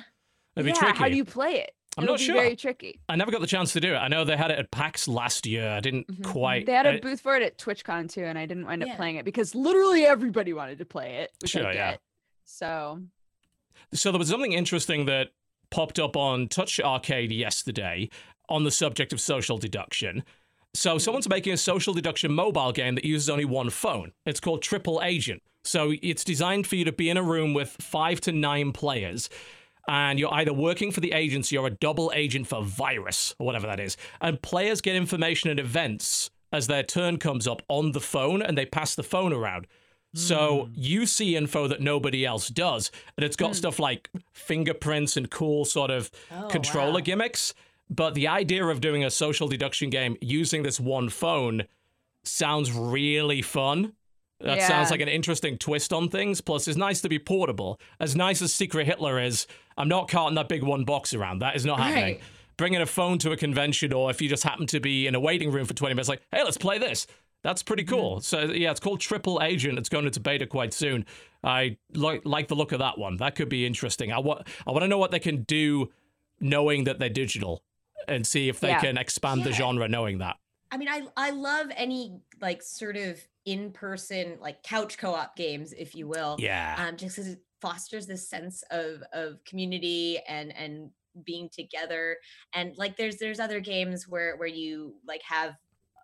That'd 0.55 0.67
be 0.67 0.71
yeah, 0.71 0.79
tricky. 0.79 0.99
how 0.99 1.09
do 1.09 1.17
you 1.17 1.25
play 1.25 1.61
it? 1.61 1.73
I'm 1.99 2.05
It'll 2.05 2.15
not 2.15 2.19
be 2.19 2.25
sure. 2.25 2.35
Very 2.35 2.57
tricky. 2.57 3.01
I 3.09 3.17
never 3.17 3.31
got 3.31 3.41
the 3.41 3.47
chance 3.47 3.73
to 3.73 3.81
do 3.81 3.95
it. 3.95 3.97
I 3.97 4.09
know 4.09 4.25
they 4.25 4.37
had 4.37 4.51
it 4.51 4.59
at 4.59 4.71
PAX 4.71 5.09
last 5.09 5.47
year. 5.47 5.67
I 5.71 5.81
didn't 5.81 6.07
Mhm. 6.09 6.25
quite. 6.25 6.67
They 6.67 6.73
had 6.75 6.85
a 6.87 6.99
booth 7.01 7.21
for 7.23 7.37
it 7.37 7.43
at 7.43 7.57
TwitchCon 7.57 8.13
too, 8.13 8.25
and 8.25 8.39
I 8.39 8.45
didn't 8.45 8.67
wind 8.67 8.83
up 8.85 8.97
playing 8.97 9.17
it 9.17 9.25
because 9.25 9.55
literally 9.55 10.05
everybody 10.05 10.53
wanted 10.53 10.77
to 10.79 10.85
play 10.85 11.17
it. 11.17 11.33
Which 11.41 11.53
Sure, 11.53 11.67
I 11.67 11.73
yeah. 11.73 11.97
So 12.45 13.03
So 13.95 14.13
there 14.13 14.19
was 14.19 14.29
something 14.29 14.53
interesting 14.53 15.07
that 15.07 15.29
popped 15.71 15.99
up 15.99 16.17
on 16.17 16.49
Touch 16.49 16.79
Arcade 16.81 17.33
yesterday 17.33 18.09
on 18.49 18.65
the 18.65 18.71
subject 18.71 19.13
of 19.13 19.21
social 19.21 19.57
deduction. 19.59 20.23
So 20.77 20.99
someone's 20.99 21.29
making 21.29 21.53
a 21.53 21.57
social 21.57 21.95
deduction 21.95 22.33
mobile 22.33 22.73
game 22.73 22.95
that 22.97 23.05
uses 23.05 23.31
only 23.31 23.45
one 23.45 23.71
phone. 23.71 24.13
It's 24.25 24.41
called 24.41 24.63
Triple 24.63 25.01
Agent. 25.03 25.43
So 25.65 25.95
it's 26.03 26.23
designed 26.23 26.67
for 26.67 26.77
you 26.77 26.85
to 26.85 26.93
be 26.93 27.11
in 27.11 27.17
a 27.17 27.23
room 27.23 27.55
with 27.55 27.77
five 27.81 28.21
to 28.23 28.33
nine 28.33 28.73
players. 28.73 29.29
And 29.89 30.19
you're 30.19 30.33
either 30.35 30.53
working 30.53 30.91
for 30.91 31.01
the 31.01 31.13
agency 31.13 31.57
or 31.57 31.67
a 31.67 31.71
double 31.71 32.13
agent 32.15 32.47
for 32.47 32.63
virus 32.63 33.35
or 33.39 33.47
whatever 33.47 33.67
that 33.67 33.81
is. 33.81 33.97
And 34.21 34.41
players 34.43 34.81
get 34.81 34.97
information 34.97 35.49
and 35.51 35.59
events 35.59 36.31
as 36.53 36.67
their 36.67 36.83
turn 36.83 37.19
comes 37.19 37.47
up 37.49 37.63
on 37.69 37.93
the 37.93 38.01
phone 38.01 38.43
and 38.43 38.57
they 38.57 38.67
pass 38.67 38.95
the 38.95 39.03
phone 39.03 39.33
around. 39.33 39.67
So 40.15 40.65
hmm. 40.67 40.73
you 40.75 41.07
see 41.07 41.37
info 41.37 41.69
that 41.69 41.81
nobody 41.81 42.25
else 42.25 42.49
does. 42.49 42.91
And 43.17 43.25
it's 43.25 43.37
got 43.37 43.49
hmm. 43.49 43.55
stuff 43.55 43.79
like 43.79 44.09
fingerprints 44.33 45.17
and 45.17 45.31
cool 45.31 45.65
sort 45.65 45.91
of 45.91 46.11
Oh, 46.31 46.49
controller 46.49 46.95
wow. 46.95 47.01
gimmicks. 47.01 47.55
But 47.89 48.15
the 48.15 48.29
idea 48.29 48.65
of 48.67 48.81
doing 48.81 49.05
a 49.05 49.11
social 49.11 49.49
deduction 49.49 49.91
game 49.91 50.17
using 50.21 50.63
this 50.63 50.81
one 50.81 51.09
phone 51.09 51.65
sounds 52.25 52.73
really 52.73 53.43
fun. 53.43 53.93
That 54.41 54.63
sounds 54.63 54.91
like 54.91 55.01
an 55.01 55.09
interesting 55.09 55.57
twist 55.57 55.93
on 55.93 56.11
things. 56.11 56.41
Plus, 56.41 56.69
it's 56.69 56.77
nice 56.77 57.01
to 57.01 57.09
be 57.09 57.19
portable. 57.19 57.81
As 58.01 58.15
nice 58.15 58.43
as 58.43 58.53
Secret 58.53 58.87
Hitler 58.87 59.19
is, 59.21 59.47
I'm 59.79 59.89
not 59.89 60.09
carting 60.09 60.35
that 60.35 60.49
big 60.49 60.63
one 60.63 60.85
box 60.85 61.15
around. 61.15 61.39
That 61.39 61.57
is 61.57 61.65
not 61.65 61.79
happening. 61.79 62.17
Right. 62.17 62.21
Bringing 62.59 62.83
a 62.83 62.87
phone 62.87 63.19
to 63.19 63.33
a 63.33 63.37
convention, 63.37 63.93
or 63.93 64.11
if 64.11 64.21
you 64.21 64.29
just 64.29 64.43
happen 64.43 64.67
to 64.69 64.81
be 64.81 65.07
in 65.07 65.15
a 65.15 65.21
waiting 65.21 65.53
room 65.53 65.65
for 65.67 65.75
20 65.75 65.95
minutes, 65.95 66.09
like, 66.09 66.23
hey, 66.33 66.43
let's 66.43 66.59
play 66.59 66.79
this. 66.79 67.07
That's 67.43 67.63
pretty 67.63 67.85
mm-hmm. 67.85 67.95
cool. 67.95 68.21
So 68.21 68.41
yeah, 68.45 68.71
it's 68.71 68.81
called 68.81 69.01
Triple 69.01 69.41
Agent. 69.43 69.79
It's 69.79 69.89
going 69.89 70.05
into 70.05 70.21
beta 70.21 70.47
quite 70.47 70.75
soon. 70.75 71.07
I 71.45 71.77
like 71.95 72.23
like 72.25 72.49
the 72.49 72.57
look 72.57 72.73
of 72.73 72.81
that 72.81 72.99
one. 72.99 73.19
That 73.19 73.37
could 73.37 73.49
be 73.49 73.65
interesting. 73.65 74.13
I 74.13 74.19
want 74.19 74.49
I 74.67 74.73
want 74.73 74.83
to 74.83 74.89
know 74.89 74.99
what 74.99 75.13
they 75.13 75.21
can 75.21 75.43
do, 75.43 75.91
knowing 76.41 76.85
that 76.85 76.99
they're 76.99 77.09
digital, 77.09 77.63
and 78.09 78.27
see 78.27 78.49
if 78.49 78.61
they 78.61 78.69
Yeah. 78.69 78.81
can 78.81 78.99
expand 78.99 79.45
the 79.45 79.53
genre 79.53 79.89
knowing 79.89 80.19
that. 80.19 80.37
I 80.71 80.77
mean, 80.79 80.89
I 80.89 81.07
I 81.17 81.31
love 81.31 81.69
any 81.75 82.21
like 82.41 82.63
sort 82.63 82.97
of 82.97 83.21
in 83.45 83.73
person 83.73 84.39
like 84.41 84.63
couch 84.63 84.99
co 84.99 85.15
op 85.15 85.37
games, 85.37 85.73
if 85.73 85.95
you 85.95 86.09
will. 86.09 86.37
Yeah. 86.39 86.75
Um, 86.79 86.97
just 86.97 87.17
because 87.17 87.31
it 87.33 87.41
fosters 87.61 88.07
this 88.07 88.29
sense 88.29 88.63
of 88.71 89.03
of 89.13 89.43
community 89.45 90.19
and 90.29 90.55
and 90.57 90.91
being 91.25 91.49
together. 91.49 92.19
And 92.53 92.77
like, 92.77 92.97
there's 92.97 93.17
there's 93.17 93.41
other 93.41 93.61
games 93.61 94.07
where 94.09 94.37
where 94.37 94.49
you 94.49 94.97
like 95.07 95.23
have 95.23 95.55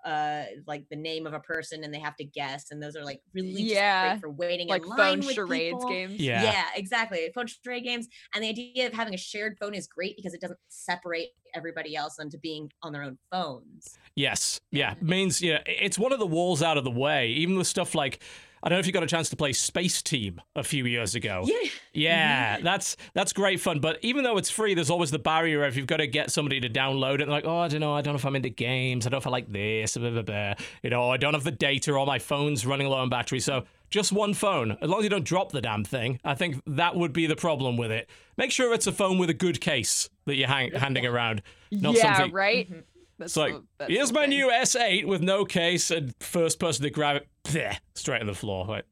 uh 0.04 0.44
like 0.66 0.84
the 0.90 0.96
name 0.96 1.26
of 1.26 1.32
a 1.32 1.40
person 1.40 1.84
and 1.84 1.92
they 1.94 2.00
have 2.00 2.16
to 2.16 2.24
guess 2.24 2.70
and 2.70 2.82
those 2.82 2.96
are 2.96 3.04
like 3.04 3.20
really 3.34 3.52
just 3.62 3.74
Yeah, 3.74 4.10
great 4.10 4.20
for 4.20 4.30
waiting 4.30 4.68
like 4.68 4.82
in 4.82 4.88
line 4.88 4.98
phone 4.98 5.26
with 5.26 5.34
charades 5.34 5.74
people. 5.76 5.88
games. 5.88 6.14
Yeah. 6.14 6.42
Yeah, 6.42 6.64
exactly. 6.74 7.30
Phone 7.34 7.46
charade 7.46 7.84
games. 7.84 8.08
And 8.34 8.42
the 8.42 8.48
idea 8.48 8.86
of 8.86 8.92
having 8.92 9.14
a 9.14 9.18
shared 9.18 9.56
phone 9.60 9.74
is 9.74 9.86
great 9.86 10.16
because 10.16 10.34
it 10.34 10.40
doesn't 10.40 10.58
separate 10.68 11.28
everybody 11.54 11.94
else 11.94 12.18
into 12.18 12.38
being 12.38 12.70
on 12.82 12.92
their 12.92 13.02
own 13.02 13.18
phones. 13.30 13.98
Yes. 14.16 14.60
Yeah. 14.70 14.94
Means 15.00 15.40
yeah, 15.42 15.58
it's 15.66 15.98
one 15.98 16.12
of 16.12 16.18
the 16.18 16.26
walls 16.26 16.62
out 16.62 16.76
of 16.78 16.84
the 16.84 16.90
way. 16.90 17.28
Even 17.28 17.56
with 17.56 17.66
stuff 17.66 17.94
like 17.94 18.20
I 18.62 18.68
don't 18.68 18.76
know 18.76 18.80
if 18.80 18.86
you 18.86 18.92
got 18.92 19.02
a 19.02 19.08
chance 19.08 19.28
to 19.30 19.36
play 19.36 19.52
Space 19.52 20.02
Team 20.02 20.40
a 20.54 20.62
few 20.62 20.84
years 20.86 21.14
ago. 21.14 21.42
Yeah. 21.44 21.68
Yeah, 21.94 22.54
mm-hmm. 22.54 22.64
that's 22.64 22.96
that's 23.12 23.32
great 23.32 23.60
fun. 23.60 23.80
But 23.80 23.98
even 24.02 24.24
though 24.24 24.38
it's 24.38 24.50
free, 24.50 24.74
there's 24.74 24.88
always 24.88 25.10
the 25.10 25.18
barrier 25.18 25.64
of 25.64 25.76
you've 25.76 25.86
got 25.86 25.98
to 25.98 26.06
get 26.06 26.30
somebody 26.30 26.60
to 26.60 26.68
download 26.68 27.20
it. 27.20 27.28
Like, 27.28 27.44
oh, 27.44 27.58
I 27.58 27.68
don't 27.68 27.80
know, 27.80 27.92
I 27.92 28.00
don't 28.00 28.14
know 28.14 28.18
if 28.18 28.24
I'm 28.24 28.36
into 28.36 28.48
games. 28.48 29.06
I 29.06 29.10
don't 29.10 29.16
know 29.16 29.20
if 29.20 29.26
I 29.26 29.30
like 29.30 29.52
this. 29.52 29.96
Blah, 29.96 30.10
blah, 30.10 30.22
blah. 30.22 30.54
You 30.82 30.90
know, 30.90 31.10
I 31.10 31.16
don't 31.16 31.34
have 31.34 31.44
the 31.44 31.50
data, 31.50 31.92
or 31.92 32.06
my 32.06 32.18
phone's 32.18 32.64
running 32.64 32.86
low 32.88 32.98
on 32.98 33.10
battery. 33.10 33.40
So 33.40 33.64
just 33.90 34.10
one 34.10 34.32
phone. 34.32 34.78
As 34.80 34.88
long 34.88 35.00
as 35.00 35.04
you 35.04 35.10
don't 35.10 35.24
drop 35.24 35.52
the 35.52 35.60
damn 35.60 35.84
thing, 35.84 36.18
I 36.24 36.34
think 36.34 36.62
that 36.66 36.96
would 36.96 37.12
be 37.12 37.26
the 37.26 37.36
problem 37.36 37.76
with 37.76 37.90
it. 37.90 38.08
Make 38.38 38.50
sure 38.50 38.72
it's 38.72 38.86
a 38.86 38.92
phone 38.92 39.18
with 39.18 39.28
a 39.28 39.34
good 39.34 39.60
case 39.60 40.08
that 40.24 40.36
you're 40.36 40.48
hang- 40.48 40.72
handing 40.72 41.04
around. 41.04 41.42
Not 41.70 41.96
yeah, 41.96 42.16
something. 42.16 42.32
right. 42.32 42.70
Mm-hmm. 42.70 42.80
That's 43.22 43.32
It's 43.32 43.36
like, 43.36 43.52
the- 43.54 43.62
that's 43.78 43.90
here's 43.92 44.12
my 44.12 44.22
thing. 44.22 44.30
new 44.30 44.48
S8 44.50 45.06
with 45.06 45.22
no 45.22 45.44
case, 45.44 45.90
and 45.90 46.12
first 46.20 46.58
person 46.58 46.82
to 46.84 46.90
grab 46.90 47.16
it, 47.16 47.28
bleh, 47.44 47.76
straight 47.94 48.20
on 48.20 48.26
the 48.26 48.34
floor. 48.34 48.66
Like, 48.66 48.84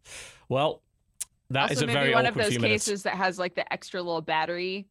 well, 0.48 0.82
that 1.50 1.70
is 1.72 1.78
also, 1.78 1.84
a 1.84 1.86
maybe 1.88 1.98
very 2.00 2.14
one 2.14 2.26
of 2.26 2.34
those 2.34 2.48
few 2.48 2.60
minutes. 2.60 2.84
cases 2.86 3.02
that 3.02 3.14
has 3.14 3.38
like 3.38 3.54
the 3.54 3.70
extra 3.72 4.00
little 4.00 4.20
battery 4.20 4.86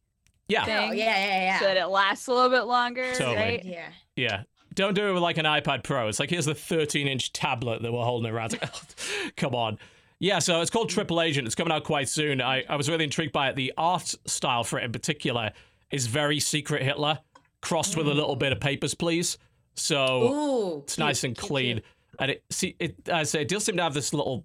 Yeah, 0.48 0.62
oh, 0.62 0.64
thing. 0.66 0.90
Oh, 0.90 0.92
yeah, 0.92 1.04
yeah, 1.26 1.40
yeah. 1.42 1.58
so 1.58 1.64
that 1.64 1.76
it 1.76 1.86
lasts 1.86 2.26
a 2.26 2.32
little 2.34 2.50
bit 2.50 2.62
longer, 2.64 3.12
Totally. 3.14 3.36
right? 3.36 3.64
yeah. 3.64 3.88
Yeah. 4.16 4.42
Don't 4.74 4.94
do 4.94 5.08
it 5.08 5.12
with 5.12 5.22
like 5.22 5.36
an 5.38 5.46
iPad 5.46 5.82
Pro. 5.82 6.06
It's 6.08 6.20
like 6.20 6.30
here's 6.30 6.44
the 6.46 6.54
13 6.54 7.08
inch 7.08 7.32
tablet 7.32 7.82
that 7.82 7.92
we're 7.92 8.04
holding 8.04 8.30
around. 8.30 8.52
It's 8.54 8.62
like, 9.24 9.36
come 9.36 9.54
on. 9.54 9.78
Yeah, 10.20 10.38
so 10.38 10.60
it's 10.60 10.70
called 10.70 10.90
Triple 10.90 11.22
Agent. 11.22 11.46
It's 11.46 11.54
coming 11.56 11.72
out 11.72 11.82
quite 11.84 12.08
soon. 12.08 12.42
I, 12.42 12.62
I 12.68 12.76
was 12.76 12.90
really 12.90 13.04
intrigued 13.04 13.32
by 13.32 13.48
it. 13.48 13.56
The 13.56 13.72
art 13.78 14.14
style 14.26 14.62
for 14.64 14.78
it 14.78 14.84
in 14.84 14.92
particular 14.92 15.50
is 15.90 16.06
very 16.06 16.38
Secret 16.40 16.82
Hitler, 16.82 17.18
crossed 17.60 17.96
with 17.96 18.06
a 18.06 18.14
little 18.14 18.36
bit 18.36 18.52
of 18.52 18.60
Papers, 18.60 18.94
Please. 18.94 19.38
So 19.74 20.22
Ooh. 20.22 20.78
it's 20.80 20.98
nice 20.98 21.24
and 21.24 21.36
clean. 21.36 21.82
And 22.18 22.32
it 22.32 22.44
see 22.50 22.76
it 22.78 23.08
I 23.08 23.22
say 23.22 23.42
it 23.42 23.48
does 23.48 23.64
seem 23.64 23.76
to 23.76 23.82
have 23.82 23.94
this 23.94 24.12
little 24.12 24.44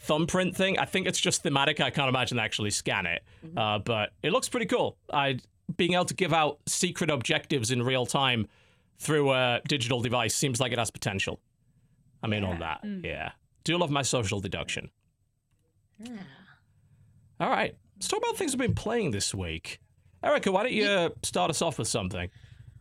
thumbprint 0.00 0.56
thing. 0.56 0.78
I 0.78 0.84
think 0.84 1.06
it's 1.06 1.20
just 1.20 1.42
thematic. 1.42 1.80
I 1.80 1.90
can't 1.90 2.08
imagine 2.08 2.36
they 2.36 2.42
actually 2.42 2.70
scan 2.70 3.06
it. 3.06 3.22
Uh, 3.56 3.78
but 3.78 4.10
it 4.22 4.32
looks 4.32 4.48
pretty 4.48 4.66
cool. 4.66 4.96
I 5.12 5.38
being 5.76 5.94
able 5.94 6.06
to 6.06 6.14
give 6.14 6.32
out 6.32 6.58
secret 6.66 7.10
objectives 7.10 7.70
in 7.70 7.82
real 7.82 8.06
time 8.06 8.48
through 8.98 9.32
a 9.32 9.60
digital 9.68 10.00
device 10.00 10.34
seems 10.34 10.60
like 10.60 10.72
it 10.72 10.78
has 10.78 10.90
potential. 10.90 11.40
I'm 12.22 12.32
in 12.32 12.42
on 12.42 12.58
that. 12.60 12.80
Yeah. 13.04 13.32
Do 13.64 13.72
you 13.72 13.78
love 13.78 13.90
my 13.90 14.02
social 14.02 14.40
deduction. 14.40 14.90
Yeah. 16.02 16.16
All 17.38 17.50
right. 17.50 17.76
Let's 17.96 18.08
talk 18.08 18.20
about 18.20 18.36
things 18.36 18.52
we've 18.52 18.60
been 18.60 18.74
playing 18.74 19.10
this 19.10 19.34
week. 19.34 19.78
Erika, 20.22 20.50
why 20.52 20.62
don't 20.64 20.72
you 20.72 20.86
uh, 20.86 21.10
start 21.22 21.50
us 21.50 21.62
off 21.62 21.78
with 21.78 21.88
something? 21.88 22.28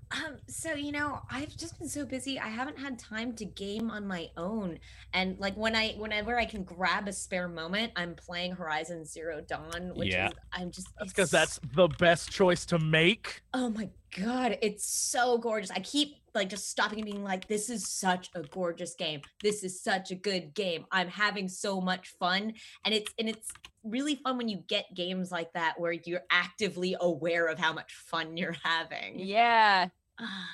Um, 0.10 0.38
so 0.48 0.74
you 0.74 0.94
know, 0.94 1.20
I've 1.29 1.56
just 1.58 1.77
been 1.77 1.89
so 1.89 2.06
busy. 2.06 2.39
I 2.39 2.48
haven't 2.48 2.79
had 2.79 2.98
time 2.98 3.34
to 3.34 3.46
game 3.46 3.91
on 3.91 4.08
my 4.08 4.29
own. 4.38 4.79
And 5.13 5.38
like 5.38 5.56
when 5.58 5.75
I 5.75 5.96
whenever 5.98 6.39
I 6.39 6.46
can 6.46 6.63
grab 6.63 7.10
a 7.10 7.13
spare 7.13 7.50
moment, 7.50 7.91
I'm 7.98 8.15
playing 8.15 8.53
Horizon 8.53 9.03
Zero 9.06 9.41
Dawn, 9.41 9.91
which 9.96 10.13
Yeah. 10.13 10.29
is 10.29 10.34
I'm 10.53 10.72
just 10.72 10.88
because 11.03 11.29
that's 11.29 11.60
the 11.75 11.89
best 11.89 12.32
choice 12.32 12.65
to 12.67 12.79
make. 12.79 13.41
oh 13.53 13.70
my 13.70 13.89
god, 14.15 14.57
it's 14.61 14.85
so 14.85 15.37
gorgeous. 15.37 15.71
I 15.71 15.79
keep 15.79 16.17
like 16.33 16.49
just 16.49 16.69
stopping 16.69 16.99
and 16.99 17.05
being 17.05 17.23
like, 17.23 17.47
this 17.47 17.69
is 17.69 17.91
such 17.91 18.29
a 18.35 18.41
gorgeous 18.43 18.95
game. 18.95 19.21
This 19.41 19.63
is 19.63 19.81
such 19.81 20.11
a 20.11 20.15
good 20.15 20.53
game. 20.53 20.85
I'm 20.91 21.07
having 21.07 21.47
so 21.47 21.81
much 21.81 22.09
fun. 22.19 22.53
And 22.85 22.93
it's 22.93 23.11
and 23.19 23.27
it's 23.27 23.51
really 23.83 24.15
fun 24.15 24.37
when 24.37 24.49
you 24.49 24.63
get 24.67 24.93
games 24.93 25.31
like 25.31 25.51
that 25.53 25.79
where 25.79 25.91
you're 25.91 26.23
actively 26.29 26.95
aware 26.99 27.47
of 27.47 27.59
how 27.59 27.73
much 27.73 27.93
fun 27.93 28.37
you're 28.37 28.57
having. 28.63 29.19
Yeah. 29.19 29.87
Ah, 30.19 30.49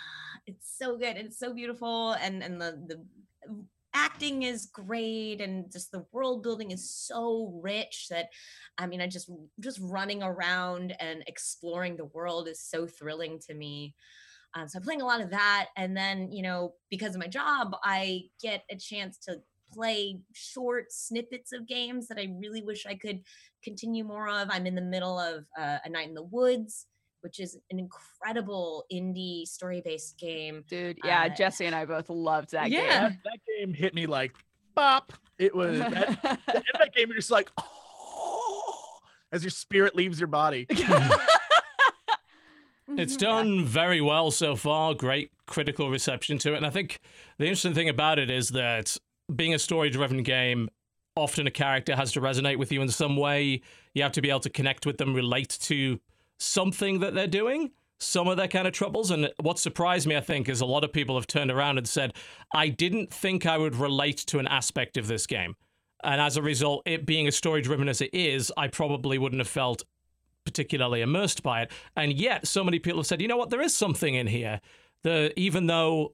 it's 0.48 0.78
so 0.78 0.98
good 0.98 1.16
and 1.18 1.28
it's 1.28 1.40
so 1.40 1.54
beautiful 1.54 2.14
and 2.14 2.44
and 2.44 2.60
the 2.60 2.82
the 2.88 3.06
acting 3.94 4.44
is 4.44 4.68
great 4.68 5.42
and 5.42 5.72
just 5.72 5.92
the 5.92 6.06
world 6.12 6.44
building 6.44 6.72
is 6.72 6.90
so 6.90 7.60
rich 7.64 8.08
that 8.10 8.30
i 8.78 8.86
mean 8.86 9.02
i 9.02 9.08
just 9.08 9.30
just 9.60 9.80
running 9.82 10.24
around 10.24 10.96
and 11.00 11.24
exploring 11.28 11.96
the 11.96 12.06
world 12.06 12.48
is 12.48 12.62
so 12.62 12.88
thrilling 12.88 13.40
to 13.40 13.54
me. 13.54 13.94
Um, 14.56 14.68
so 14.68 14.78
i'm 14.78 14.84
playing 14.84 15.02
a 15.02 15.06
lot 15.06 15.22
of 15.22 15.32
that 15.32 15.70
and 15.78 15.96
then 15.98 16.32
you 16.32 16.44
know 16.44 16.74
because 16.90 17.16
of 17.16 17.22
my 17.22 17.28
job 17.28 17.76
i 17.84 18.24
get 18.42 18.64
a 18.70 18.76
chance 18.76 19.18
to 19.26 19.38
play 19.74 20.20
short 20.34 20.92
snippets 20.92 21.52
of 21.52 21.68
games 21.68 22.08
that 22.08 22.20
i 22.20 22.28
really 22.40 22.62
wish 22.62 22.86
i 22.86 22.94
could 22.94 23.22
continue 23.64 24.04
more 24.04 24.28
of. 24.28 24.50
I'm 24.52 24.68
in 24.68 24.76
the 24.76 24.82
middle 24.82 25.18
of 25.18 25.46
uh, 25.58 25.78
a 25.84 25.90
night 25.90 26.10
in 26.10 26.14
the 26.14 26.24
woods 26.24 26.88
which 27.24 27.40
is 27.40 27.58
an 27.72 27.80
incredible 27.80 28.84
indie 28.92 29.46
story-based 29.48 30.18
game. 30.20 30.64
Dude, 30.68 31.00
yeah, 31.04 31.24
Uh, 31.24 31.30
Jesse 31.36 31.66
and 31.66 31.74
I 31.76 31.86
both 31.86 32.10
loved 32.10 32.52
that 32.52 32.70
game. 32.70 32.84
Yeah. 32.86 33.10
That, 33.10 33.18
that 33.24 33.40
game 33.58 33.74
hit 33.74 33.94
me 33.96 34.06
like 34.06 34.34
bop. 34.76 35.14
It 35.40 35.56
was 35.56 35.80
that, 35.80 35.94
game. 35.94 36.18
the 36.22 36.56
end 36.56 36.66
of 36.74 36.80
that 36.80 36.94
game. 36.96 37.08
You're 37.08 37.18
just 37.18 37.32
like, 37.32 37.50
oh, 37.58 39.00
as 39.32 39.44
your 39.44 39.52
spirit 39.52 39.96
leaves 39.96 40.20
your 40.20 40.28
body. 40.28 40.68
It's 42.96 43.16
Mhm. 43.16 43.20
done 43.20 43.66
very 43.66 44.02
well 44.02 44.30
so 44.30 44.56
far. 44.58 44.94
Great 44.94 45.32
critical 45.48 45.90
reception 45.90 46.38
to 46.40 46.54
it. 46.54 46.58
And 46.58 46.66
I 46.66 46.70
think 46.70 47.00
the 47.40 47.46
interesting 47.46 47.74
thing 47.74 47.88
about 47.90 48.20
it 48.20 48.30
is 48.30 48.50
that 48.50 48.98
being 49.34 49.54
a 49.54 49.58
story 49.60 49.90
driven 49.90 50.22
game, 50.22 50.70
often 51.16 51.48
a 51.48 51.52
character 51.52 51.96
has 51.96 52.12
to 52.12 52.22
resonate 52.22 52.58
with 52.58 52.72
you 52.72 52.82
in 52.82 52.90
some 52.90 53.16
way. 53.16 53.62
You 53.94 54.04
have 54.04 54.12
to 54.12 54.22
be 54.22 54.30
able 54.30 54.42
to 54.42 54.50
connect 54.50 54.86
with 54.86 54.98
them, 54.98 55.14
relate 55.14 55.58
to 55.62 56.00
something 56.40 57.00
that 57.00 57.14
they're 57.14 57.28
doing, 57.28 57.72
some 58.00 58.28
of 58.28 58.38
their 58.38 58.48
kind 58.48 58.68
of 58.68 58.74
troubles. 58.74 59.12
And 59.12 59.32
what 59.42 59.60
surprised 59.60 60.08
me, 60.08 60.16
I 60.16 60.22
think, 60.22 60.50
is 60.50 60.62
a 60.62 60.66
lot 60.66 60.84
of 60.84 60.92
people 60.92 61.16
have 61.16 61.28
turned 61.28 61.52
around 61.52 61.78
and 61.78 61.88
said, 61.88 62.14
I 62.54 62.70
didn't 62.70 63.14
think 63.14 63.46
I 63.46 63.58
would 63.58 63.76
relate 63.76 64.18
to 64.28 64.40
an 64.40 64.48
aspect 64.48 64.98
of 64.98 65.08
this 65.08 65.26
game. 65.26 65.56
And 66.04 66.20
as 66.20 66.36
a 66.36 66.42
result, 66.42 66.84
it 66.86 67.06
being 67.06 67.28
as 67.28 67.36
story 67.36 67.62
driven 67.62 67.88
as 67.88 68.02
it 68.02 68.14
is, 68.14 68.52
I 68.58 68.68
probably 68.68 69.18
wouldn't 69.18 69.40
have 69.40 69.48
felt 69.48 69.84
particularly 70.46 71.02
immersed 71.02 71.44
by 71.44 71.62
it. 71.62 71.72
And 71.96 72.14
yet, 72.14 72.46
so 72.48 72.64
many 72.64 72.80
people 72.80 73.00
have 73.00 73.08
said, 73.08 73.22
you 73.22 73.28
know 73.28 73.38
what, 73.38 73.50
there 73.50 73.62
is 73.62 73.74
something 73.74 74.14
in 74.14 74.28
here. 74.28 74.60
The 75.04 75.34
even 75.40 75.68
though 75.68 76.14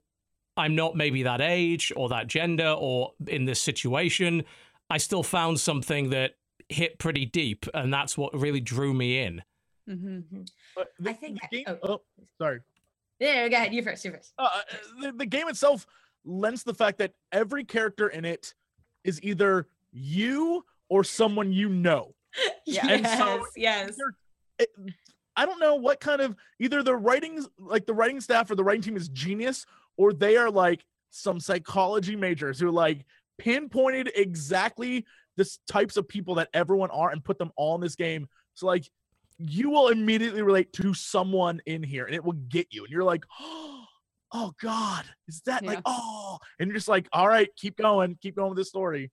I'm 0.58 0.76
not 0.76 0.96
maybe 0.96 1.24
that 1.24 1.42
age 1.42 1.92
or 1.96 2.10
that 2.10 2.28
gender 2.28 2.76
or 2.78 3.14
in 3.28 3.46
this 3.46 3.62
situation, 3.62 4.44
I 4.90 4.98
still 4.98 5.24
found 5.24 5.60
something 5.60 6.10
that 6.10 6.34
hit 6.68 7.00
pretty 7.00 7.26
deep, 7.26 7.66
and 7.74 7.94
that's 7.94 8.18
what 8.18 8.34
really 8.34 8.60
drew 8.60 8.94
me 8.94 9.20
in. 9.20 9.42
Mhm. 9.90 10.24
Mhm. 10.34 10.50
But 10.76 10.90
the, 11.00 11.10
I 11.10 11.14
think 11.14 11.40
the 11.42 11.46
I- 11.46 11.50
game, 11.50 11.66
oh. 11.84 11.90
oh, 11.94 12.02
sorry. 12.38 12.62
Yeah, 13.20 13.48
go 13.50 13.56
ahead. 13.58 13.74
You 13.74 13.84
first. 13.84 14.06
You 14.06 14.12
first. 14.12 14.34
uh, 14.38 14.50
the, 15.02 15.12
the 15.12 15.26
game 15.26 15.48
itself 15.50 15.86
lends 16.24 16.64
the 16.64 16.74
fact 16.74 17.00
that 17.00 17.14
every 17.32 17.64
character 17.66 18.08
in 18.10 18.24
it 18.26 18.54
is 19.04 19.22
either 19.24 19.68
you 19.92 20.64
or 20.90 21.04
someone 21.04 21.52
you 21.52 21.70
know. 21.70 22.14
Yeah. 22.66 22.88
And 22.88 23.04
Yes. 23.04 23.18
so 23.18 23.46
yes. 23.56 23.98
It- 24.60 24.70
I 25.36 25.46
don't 25.46 25.60
know 25.60 25.76
what 25.76 26.00
kind 26.02 26.20
of 26.22 26.36
either 26.60 26.84
the 26.84 26.96
writing 26.96 27.44
like 27.58 27.86
the 27.86 27.94
writing 27.94 28.20
staff 28.20 28.52
or 28.52 28.56
the 28.56 28.64
writing 28.64 28.82
team 28.82 28.98
is 28.98 29.08
genius 29.10 29.66
or 29.98 30.12
they 30.12 30.36
are 30.36 30.52
like 30.52 30.84
some 31.12 31.40
psychology 31.40 32.16
majors 32.16 32.60
who 32.60 32.70
like 32.72 33.06
pinpointed 33.38 34.12
exactly 34.16 35.06
the 35.38 35.50
types 35.68 35.96
of 35.98 36.08
people 36.10 36.36
that 36.36 36.50
everyone 36.54 36.90
are 36.92 37.10
and 37.12 37.24
put 37.24 37.38
them 37.40 37.52
all 37.56 37.74
in 37.76 37.82
this 37.82 37.96
game. 37.96 38.28
So 38.54 38.68
like 38.68 38.90
you 39.40 39.70
will 39.70 39.88
immediately 39.88 40.42
relate 40.42 40.74
to 40.74 40.94
someone 40.94 41.62
in 41.66 41.82
here 41.82 42.06
and 42.06 42.14
it 42.14 42.24
will 42.24 42.34
get 42.34 42.68
you 42.72 42.84
and 42.84 42.92
you're 42.92 43.04
like 43.04 43.24
oh 44.32 44.52
god 44.62 45.06
is 45.28 45.42
that 45.46 45.66
like 45.66 45.82
oh 45.86 46.38
and 46.60 46.68
you're 46.68 46.76
just 46.76 46.88
like 46.88 47.08
all 47.14 47.28
right 47.28 47.50
keep 47.56 47.78
going 47.78 48.18
keep 48.22 48.36
going 48.36 48.50
with 48.50 48.58
this 48.58 48.70
story. 48.70 49.12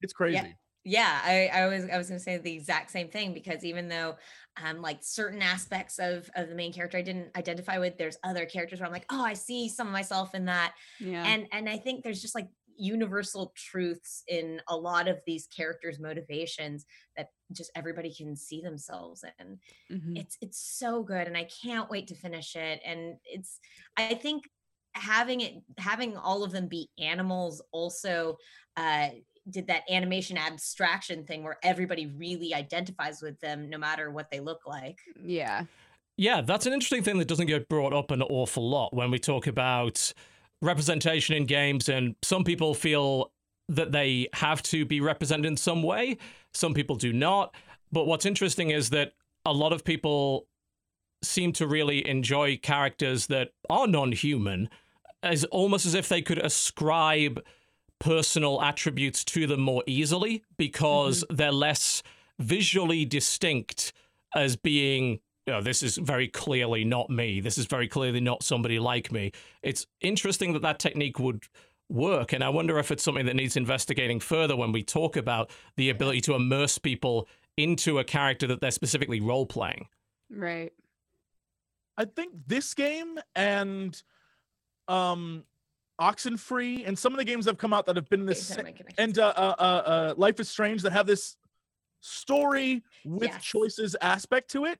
It's 0.00 0.12
crazy. 0.12 0.56
Yeah 0.84 1.18
i 1.24 1.46
i 1.46 1.66
was 1.66 1.88
i 1.90 1.96
was 1.96 2.08
going 2.08 2.18
to 2.18 2.22
say 2.22 2.36
the 2.36 2.52
exact 2.52 2.90
same 2.90 3.08
thing 3.08 3.32
because 3.32 3.64
even 3.64 3.88
though 3.88 4.16
um 4.62 4.82
like 4.82 4.98
certain 5.00 5.40
aspects 5.40 5.98
of 5.98 6.28
of 6.36 6.50
the 6.50 6.54
main 6.54 6.74
character 6.74 6.98
i 6.98 7.02
didn't 7.02 7.34
identify 7.36 7.78
with 7.78 7.96
there's 7.96 8.18
other 8.22 8.44
characters 8.44 8.80
where 8.80 8.86
i'm 8.86 8.92
like 8.92 9.06
oh 9.10 9.24
i 9.24 9.32
see 9.32 9.68
some 9.68 9.86
of 9.86 9.92
myself 9.94 10.34
in 10.34 10.44
that. 10.44 10.74
Yeah. 11.00 11.24
and 11.26 11.46
and 11.52 11.70
i 11.70 11.78
think 11.78 12.04
there's 12.04 12.20
just 12.20 12.34
like 12.34 12.48
universal 12.76 13.52
truths 13.56 14.24
in 14.28 14.60
a 14.68 14.76
lot 14.76 15.08
of 15.08 15.20
these 15.26 15.46
characters 15.46 15.98
motivations 16.00 16.84
that 17.16 17.28
just 17.52 17.70
everybody 17.74 18.12
can 18.12 18.34
see 18.36 18.60
themselves 18.62 19.24
in 19.38 19.58
Mhm. 19.90 20.18
it's 20.18 20.36
it's 20.40 20.58
so 20.58 21.02
good 21.02 21.26
and 21.26 21.36
i 21.36 21.44
can't 21.44 21.90
wait 21.90 22.06
to 22.08 22.14
finish 22.14 22.56
it 22.56 22.80
and 22.84 23.16
it's 23.24 23.60
i 23.96 24.14
think 24.14 24.48
having 24.94 25.40
it 25.40 25.54
having 25.78 26.16
all 26.16 26.44
of 26.44 26.52
them 26.52 26.68
be 26.68 26.88
animals 26.98 27.60
also 27.72 28.38
uh 28.76 29.08
did 29.50 29.66
that 29.66 29.82
animation 29.90 30.38
abstraction 30.38 31.24
thing 31.26 31.42
where 31.42 31.58
everybody 31.62 32.06
really 32.06 32.54
identifies 32.54 33.20
with 33.20 33.38
them 33.40 33.68
no 33.68 33.76
matter 33.76 34.10
what 34.10 34.30
they 34.30 34.40
look 34.40 34.60
like 34.66 34.98
yeah. 35.22 35.64
Yeah, 36.16 36.42
that's 36.42 36.64
an 36.64 36.72
interesting 36.72 37.02
thing 37.02 37.18
that 37.18 37.26
doesn't 37.26 37.48
get 37.48 37.68
brought 37.68 37.92
up 37.92 38.12
an 38.12 38.22
awful 38.22 38.70
lot 38.70 38.94
when 38.94 39.10
we 39.10 39.18
talk 39.18 39.48
about 39.48 40.12
representation 40.62 41.34
in 41.34 41.44
games. 41.44 41.88
And 41.88 42.14
some 42.22 42.44
people 42.44 42.72
feel 42.72 43.32
that 43.68 43.90
they 43.90 44.28
have 44.32 44.62
to 44.64 44.84
be 44.84 45.00
represented 45.00 45.46
in 45.46 45.56
some 45.56 45.82
way, 45.82 46.18
some 46.54 46.74
people 46.74 46.96
do 46.96 47.12
not. 47.12 47.54
But 47.92 48.06
what's 48.06 48.26
interesting 48.26 48.70
is 48.70 48.90
that 48.90 49.12
a 49.44 49.52
lot 49.52 49.72
of 49.72 49.84
people 49.84 50.46
seem 51.22 51.52
to 51.54 51.66
really 51.66 52.06
enjoy 52.08 52.56
characters 52.56 53.26
that 53.26 53.50
are 53.68 53.86
non 53.86 54.12
human, 54.12 54.68
as 55.22 55.44
almost 55.44 55.86
as 55.86 55.94
if 55.94 56.08
they 56.08 56.22
could 56.22 56.38
ascribe 56.38 57.42
personal 57.98 58.60
attributes 58.60 59.24
to 59.24 59.46
them 59.46 59.60
more 59.60 59.82
easily 59.86 60.42
because 60.56 61.24
mm-hmm. 61.24 61.36
they're 61.36 61.52
less 61.52 62.02
visually 62.38 63.04
distinct 63.04 63.92
as 64.34 64.56
being 64.56 65.20
you 65.46 65.52
know, 65.52 65.60
this 65.60 65.82
is 65.82 65.98
very 65.98 66.26
clearly 66.26 66.84
not 66.84 67.10
me. 67.10 67.40
This 67.40 67.58
is 67.58 67.66
very 67.66 67.86
clearly 67.86 68.20
not 68.20 68.42
somebody 68.42 68.78
like 68.78 69.12
me. 69.12 69.32
It's 69.62 69.86
interesting 70.00 70.54
that 70.54 70.62
that 70.62 70.78
technique 70.78 71.18
would 71.18 71.44
work. 71.88 72.32
And 72.32 72.42
I 72.42 72.48
wonder 72.48 72.78
if 72.78 72.90
it's 72.90 73.02
something 73.02 73.26
that 73.26 73.36
needs 73.36 73.56
investigating 73.56 74.20
further 74.20 74.56
when 74.56 74.72
we 74.72 74.82
talk 74.82 75.16
about 75.16 75.50
the 75.76 75.90
ability 75.90 76.20
to 76.22 76.34
immerse 76.34 76.78
people 76.78 77.28
into 77.56 77.98
a 77.98 78.04
character 78.04 78.46
that 78.48 78.60
they're 78.60 78.70
specifically 78.70 79.20
role 79.20 79.46
playing. 79.46 79.86
Right. 80.30 80.72
i 81.96 82.04
think 82.04 82.32
this 82.46 82.74
game 82.74 83.18
and 83.36 84.02
um 84.88 85.44
oxenfree 86.00 86.88
and 86.88 86.98
some 86.98 87.12
of 87.12 87.18
the 87.18 87.24
games 87.24 87.44
that 87.44 87.52
have 87.52 87.58
come 87.58 87.72
out 87.72 87.86
that 87.86 87.94
have 87.94 88.08
been 88.08 88.26
this 88.26 88.48
Based 88.48 88.58
on 88.58 88.64
my 88.64 88.72
connections. 88.72 88.98
and 88.98 89.18
uh, 89.20 89.32
uh, 89.36 89.54
uh, 89.58 89.62
uh, 89.62 90.14
Life 90.16 90.40
is 90.40 90.48
Strange 90.48 90.82
that 90.82 90.92
have 90.92 91.06
this 91.06 91.36
story 92.00 92.82
with 93.04 93.30
Yes. 93.30 93.44
choices 93.44 93.94
aspect 94.00 94.50
to 94.52 94.64
it 94.64 94.78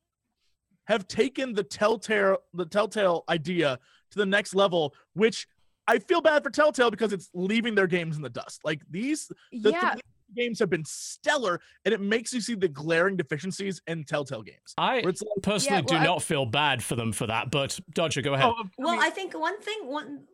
have 0.87 1.07
taken 1.07 1.53
the 1.53 1.63
telltale 1.63 2.39
the 2.55 2.67
telltale 2.67 3.23
idea 3.29 3.79
to 4.11 4.19
the 4.19 4.27
next 4.27 4.55
level 4.57 4.95
which 5.13 5.47
i 5.89 5.99
feel 5.99 6.21
bad 6.21 6.43
for 6.43 6.51
telltale 6.51 6.91
because 6.91 7.13
it's 7.13 7.31
leaving 7.35 7.75
their 7.75 7.87
games 7.87 8.17
in 8.17 8.23
the 8.23 8.29
dust 8.31 8.61
like 8.65 8.81
these 8.91 9.31
the 9.53 9.71
yeah. 9.71 9.93
three 9.93 10.03
games 10.35 10.59
have 10.59 10.71
been 10.71 10.85
stellar 10.85 11.61
and 11.85 11.95
it 11.95 12.01
makes 12.01 12.33
you 12.33 12.41
see 12.41 12.55
the 12.55 12.67
glaring 12.69 13.17
deficiencies 13.17 13.81
in 13.87 14.03
telltale 14.05 14.43
games 14.43 14.75
I 14.79 14.97
it's 14.99 15.23
like 15.23 15.43
personally 15.43 15.83
well, 15.83 15.87
do 15.87 15.97
I- 15.97 16.05
not 16.05 16.23
feel 16.23 16.47
bad 16.47 16.83
for 16.83 16.97
them 16.97 17.13
for 17.13 17.27
that, 17.29 17.51
but 17.51 17.79
Dodger, 17.93 18.23
go 18.23 18.35
ahead. 18.35 18.47
oh, 18.47 18.55
I 18.59 18.69
Well, 18.79 18.93
mean, 18.95 19.03
I 19.03 19.11
think 19.11 19.39
one 19.39 19.61
thing, 19.61 19.79
one, 19.83 20.25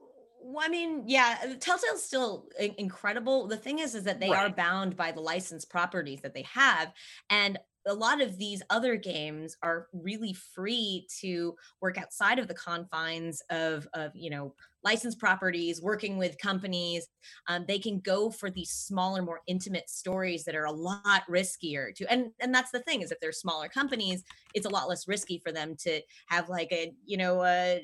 well, 0.42 0.64
I 0.64 0.68
mean, 0.70 1.02
yeah, 1.06 1.36
Telltale's 1.60 2.02
still 2.02 2.48
incredible. 2.78 3.46
The 3.46 3.58
thing 3.58 3.78
is, 3.80 3.94
is 3.94 4.04
that 4.04 4.20
they 4.20 4.30
are 4.30 4.48
bound 4.48 4.96
by 4.96 5.12
the 5.12 5.20
licensed 5.20 5.68
properties 5.68 6.20
that 6.22 6.32
they 6.32 6.42
have, 6.42 6.92
and 7.28 7.58
a 7.86 7.92
lot 7.94 8.22
of 8.22 8.38
these 8.38 8.62
other 8.70 8.96
games 8.96 9.56
are 9.62 9.88
really 9.92 10.32
free 10.32 11.06
to 11.20 11.54
work 11.82 11.98
outside 11.98 12.38
of 12.38 12.48
the 12.48 12.54
confines 12.54 13.42
of, 13.50 13.86
of 13.94 14.12
you 14.14 14.30
know, 14.30 14.54
licensed 14.82 15.18
properties, 15.18 15.80
working 15.82 16.16
with 16.18 16.38
companies. 16.38 17.06
Um, 17.48 17.64
they 17.66 17.78
can 17.78 18.00
go 18.00 18.30
for 18.30 18.50
these 18.50 18.70
smaller, 18.70 19.22
more 19.22 19.40
intimate 19.46 19.88
stories 19.90 20.44
that 20.44 20.54
are 20.54 20.64
a 20.64 20.72
lot 20.72 21.22
riskier 21.28 21.94
to, 21.96 22.10
and 22.10 22.32
and 22.40 22.54
that's 22.54 22.70
the 22.70 22.80
thing 22.80 23.02
is 23.02 23.10
if 23.12 23.20
they're 23.20 23.32
smaller 23.32 23.68
companies, 23.68 24.24
it's 24.54 24.66
a 24.66 24.70
lot 24.70 24.88
less 24.88 25.06
risky 25.08 25.38
for 25.38 25.52
them 25.52 25.76
to 25.80 26.00
have 26.28 26.48
like 26.48 26.72
a 26.72 26.92
you 27.04 27.16
know 27.16 27.42
a, 27.44 27.82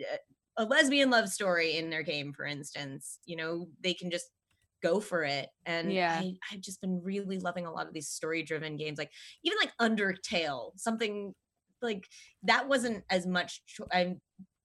a 0.57 0.65
lesbian 0.65 1.11
love 1.11 1.29
story 1.29 1.77
in 1.77 1.91
their 1.91 2.03
game, 2.03 2.33
for 2.33 2.45
instance. 2.47 3.19
You 3.27 3.37
know, 3.37 3.69
they 3.81 3.95
can 3.95 4.11
just 4.11 4.27
go 4.83 5.01
for 5.01 5.25
it. 5.25 5.49
And 5.65 5.93
Yeah. 5.93 6.23
I, 6.23 6.35
I've 6.53 6.61
just 6.61 6.81
been 6.81 7.03
really 7.03 7.39
loving 7.39 7.67
a 7.67 7.73
lot 7.73 7.87
of 7.87 7.93
these 7.95 8.09
story 8.09 8.43
driven 8.43 8.77
games, 8.77 8.99
like 8.99 9.11
even 9.43 9.59
like 9.61 9.73
Undertale, 9.81 10.79
something 10.79 11.35
like 11.83 12.07
that 12.43 12.69
wasn't 12.69 13.05
as 13.11 13.27
much. 13.27 13.63
Cho- 13.67 13.89
I'm, 13.93 14.21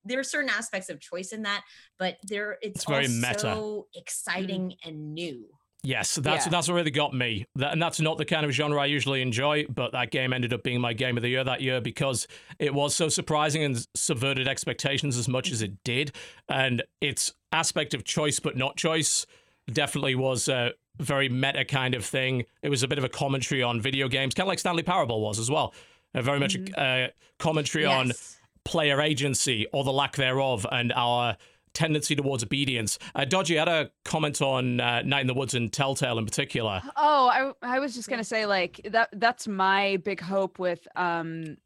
there 0.05 0.19
are 0.19 0.23
certain 0.23 0.49
aspects 0.49 0.89
of 0.89 0.99
choice 0.99 1.31
in 1.31 1.43
that, 1.43 1.63
but 1.99 2.17
there 2.23 2.57
it's, 2.61 2.77
It's 2.77 2.85
very 2.85 3.07
meta. 3.07 3.39
so 3.39 3.87
exciting 3.95 4.75
and 4.85 5.13
new. 5.13 5.45
Yes, 5.83 6.13
that's 6.15 6.45
Yeah. 6.45 6.51
that's 6.51 6.67
what 6.67 6.75
really 6.75 6.91
got 6.91 7.13
me. 7.13 7.45
That, 7.55 7.71
and 7.73 7.81
that's 7.81 7.99
not 7.99 8.17
the 8.19 8.25
kind 8.25 8.45
of 8.45 8.51
genre 8.51 8.79
I 8.79 8.85
usually 8.85 9.21
enjoy, 9.21 9.65
but 9.67 9.91
that 9.93 10.11
game 10.11 10.31
ended 10.31 10.53
up 10.53 10.61
being 10.61 10.79
my 10.79 10.93
game 10.93 11.17
of 11.17 11.23
the 11.23 11.29
year 11.29 11.43
that 11.43 11.61
year 11.61 11.81
because 11.81 12.27
it 12.59 12.71
was 12.73 12.95
so 12.95 13.09
surprising 13.09 13.63
and 13.63 13.83
subverted 13.95 14.47
expectations 14.47 15.17
as 15.17 15.27
much 15.27 15.51
as 15.51 15.63
it 15.63 15.83
did. 15.83 16.11
And 16.49 16.83
its 17.01 17.33
aspect 17.51 17.95
of 17.95 18.03
choice 18.03 18.39
but 18.39 18.55
not 18.55 18.77
choice 18.77 19.25
definitely 19.73 20.13
was 20.13 20.47
a 20.47 20.73
very 20.99 21.29
meta 21.29 21.65
kind 21.65 21.95
of 21.95 22.05
thing. 22.05 22.45
It 22.61 22.69
was 22.69 22.83
a 22.83 22.87
bit 22.87 22.99
of 22.99 23.03
a 23.03 23.09
commentary 23.09 23.63
on 23.63 23.81
video 23.81 24.07
games, 24.07 24.35
kind 24.35 24.45
of 24.45 24.49
like 24.49 24.59
Stanley 24.59 24.83
Parable 24.83 25.19
was 25.21 25.39
as 25.39 25.49
well. 25.49 25.73
Uh, 26.13 26.21
very 26.21 26.39
much 26.39 26.55
a 26.55 26.79
uh, 26.79 27.07
commentary 27.39 27.85
on 27.85 28.07
Yes. 28.07 28.37
Player 28.65 29.01
agency 29.01 29.67
or 29.73 29.83
the 29.83 29.91
lack 29.93 30.15
thereof 30.15 30.65
and 30.71 30.91
our 30.93 31.37
tendency 31.73 32.15
towards 32.15 32.43
obedience. 32.43 32.99
Uh, 33.15 33.23
Dodgy 33.25 33.55
had 33.55 33.69
a 33.69 33.91
comment 34.03 34.41
on 34.41 34.79
uh, 34.81 35.01
Night 35.03 35.21
in 35.21 35.27
the 35.27 35.33
Woods 35.33 35.53
and 35.53 35.71
Telltale 35.71 36.17
in 36.17 36.25
particular. 36.25 36.81
Oh, 36.97 37.27
I 37.61 37.75
I 37.75 37.79
was 37.79 37.95
just 37.95 38.09
gonna 38.09 38.23
say 38.23 38.45
like 38.45 38.81
that 38.91 39.09
that's 39.13 39.47
my 39.47 39.97
big 40.03 40.19
hope 40.19 40.59
with 40.59 40.85
um 40.95 41.57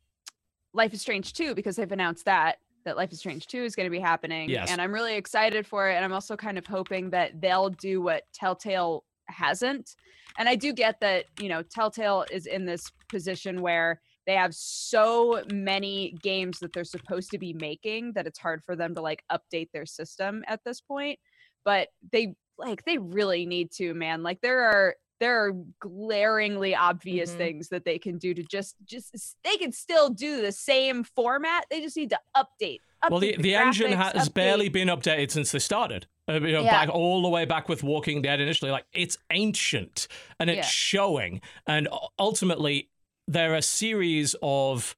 Life 0.74 0.94
is 0.94 1.02
Strange 1.02 1.34
2 1.34 1.56
because 1.56 1.76
they've 1.78 1.92
announced 1.92 2.26
that 2.26 2.58
that 2.84 2.98
Life 2.98 3.12
is 3.14 3.20
Strange 3.20 3.48
2 3.48 3.64
is 3.64 3.76
going 3.76 3.88
to 3.88 3.92
be 3.92 4.00
happening 4.00 4.48
Yes. 4.50 4.70
and 4.70 4.80
I'm 4.82 4.94
really 4.94 5.16
excited 5.16 5.66
for 5.66 5.90
it 5.90 5.96
and 5.96 6.06
I'm 6.06 6.14
also 6.14 6.36
kind 6.36 6.58
of 6.58 6.68
hoping 6.68 7.10
that 7.12 7.42
they'll 7.42 7.70
do 7.70 8.02
what 8.02 8.24
Telltale 8.34 9.06
hasn't. 9.28 9.96
And 10.38 10.48
I 10.48 10.56
do 10.56 10.72
get 10.72 11.00
that, 11.00 11.26
you 11.40 11.50
know, 11.50 11.64
Telltale 11.64 12.26
is 12.30 12.46
in 12.46 12.66
this 12.66 12.92
position 13.10 13.62
where 13.62 14.02
they 14.26 14.34
have 14.36 14.54
so 14.56 15.44
many 15.52 16.16
games 16.24 16.60
that 16.60 16.74
they're 16.74 16.84
supposed 16.84 17.32
to 17.32 17.38
be 17.38 17.54
making 17.54 18.14
that 18.14 18.26
it's 18.28 18.40
hard 18.40 18.64
for 18.66 18.76
them 18.76 18.96
to 18.96 19.02
like 19.02 19.24
update 19.32 19.70
their 19.72 19.86
system 19.86 20.44
at 20.48 20.62
this 20.66 20.82
point. 20.82 21.20
But 21.64 21.90
they 22.12 22.36
like 22.58 22.84
they 22.86 22.98
really 22.98 23.46
need 23.46 23.72
to, 23.74 23.94
man. 23.94 24.24
Like 24.24 24.42
there 24.42 24.64
are 24.64 24.96
there 25.20 25.46
are 25.46 25.52
glaringly 25.80 26.76
obvious 26.76 27.32
Mhm. 27.34 27.38
things 27.38 27.70
that 27.70 27.86
they 27.86 27.98
can 27.98 28.18
do 28.18 28.34
to 28.34 28.44
just 28.44 28.76
just 28.86 29.38
they 29.44 29.58
can 29.58 29.72
still 29.72 30.10
do 30.10 30.42
the 30.42 30.52
same 30.52 31.04
format. 31.04 31.66
They 31.70 31.82
just 31.82 31.96
need 31.98 32.10
to 32.12 32.20
update. 32.36 32.80
Well, 33.10 33.20
the, 33.20 33.34
update 33.34 33.42
the 33.44 33.56
engine 33.56 33.92
graphics, 33.92 34.14
has 34.14 34.30
update- 34.30 34.34
barely 34.34 34.70
been 34.70 34.88
updated 34.90 35.32
since 35.32 35.52
they 35.52 35.60
started. 35.60 36.08
Uh, 36.28 36.34
you 36.34 36.52
know, 36.54 36.64
Yeah. 36.64 36.86
back 36.86 36.90
all 36.94 37.22
the 37.22 37.30
way 37.30 37.46
back 37.46 37.70
with 37.70 37.84
Walking 37.84 38.22
Dead 38.24 38.40
initially. 38.42 38.72
Like 38.72 38.86
it's 38.94 39.18
ancient 39.32 40.08
and 40.40 40.50
it's 40.50 40.58
Yeah. 40.58 40.64
showing. 40.64 41.42
And 41.68 41.88
ultimately, 42.20 42.90
they're 43.28 43.56
a 43.56 43.62
series 43.62 44.36
of. 44.42 44.96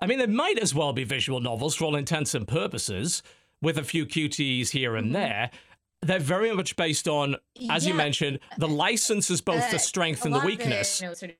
I 0.00 0.06
mean, 0.06 0.18
they 0.18 0.26
might 0.26 0.58
as 0.58 0.74
well 0.74 0.92
be 0.92 1.04
visual 1.04 1.40
novels 1.40 1.76
for 1.76 1.84
all 1.84 1.94
intents 1.96 2.34
and 2.34 2.46
purposes, 2.48 3.22
with 3.60 3.78
a 3.78 3.84
few 3.84 4.04
QTEs 4.04 4.70
here 4.70 4.96
and 4.96 5.10
Mhm. 5.10 5.12
there. 5.12 5.50
They're 6.00 6.18
very 6.18 6.52
much 6.52 6.74
based 6.74 7.06
on, 7.06 7.36
as 7.70 7.86
you 7.86 7.94
mentioned, 7.94 8.40
the 8.58 8.66
license 8.66 9.30
is 9.30 9.40
both 9.40 9.70
the 9.70 9.76
uh, 9.76 9.78
strength 9.78 10.24
and 10.24 10.34
the 10.34 10.38
lot 10.38 10.44
it, 10.44 10.58
weakness. 10.58 11.00
you 11.00 11.06
know, 11.06 11.14
sort 11.14 11.30
of- 11.30 11.36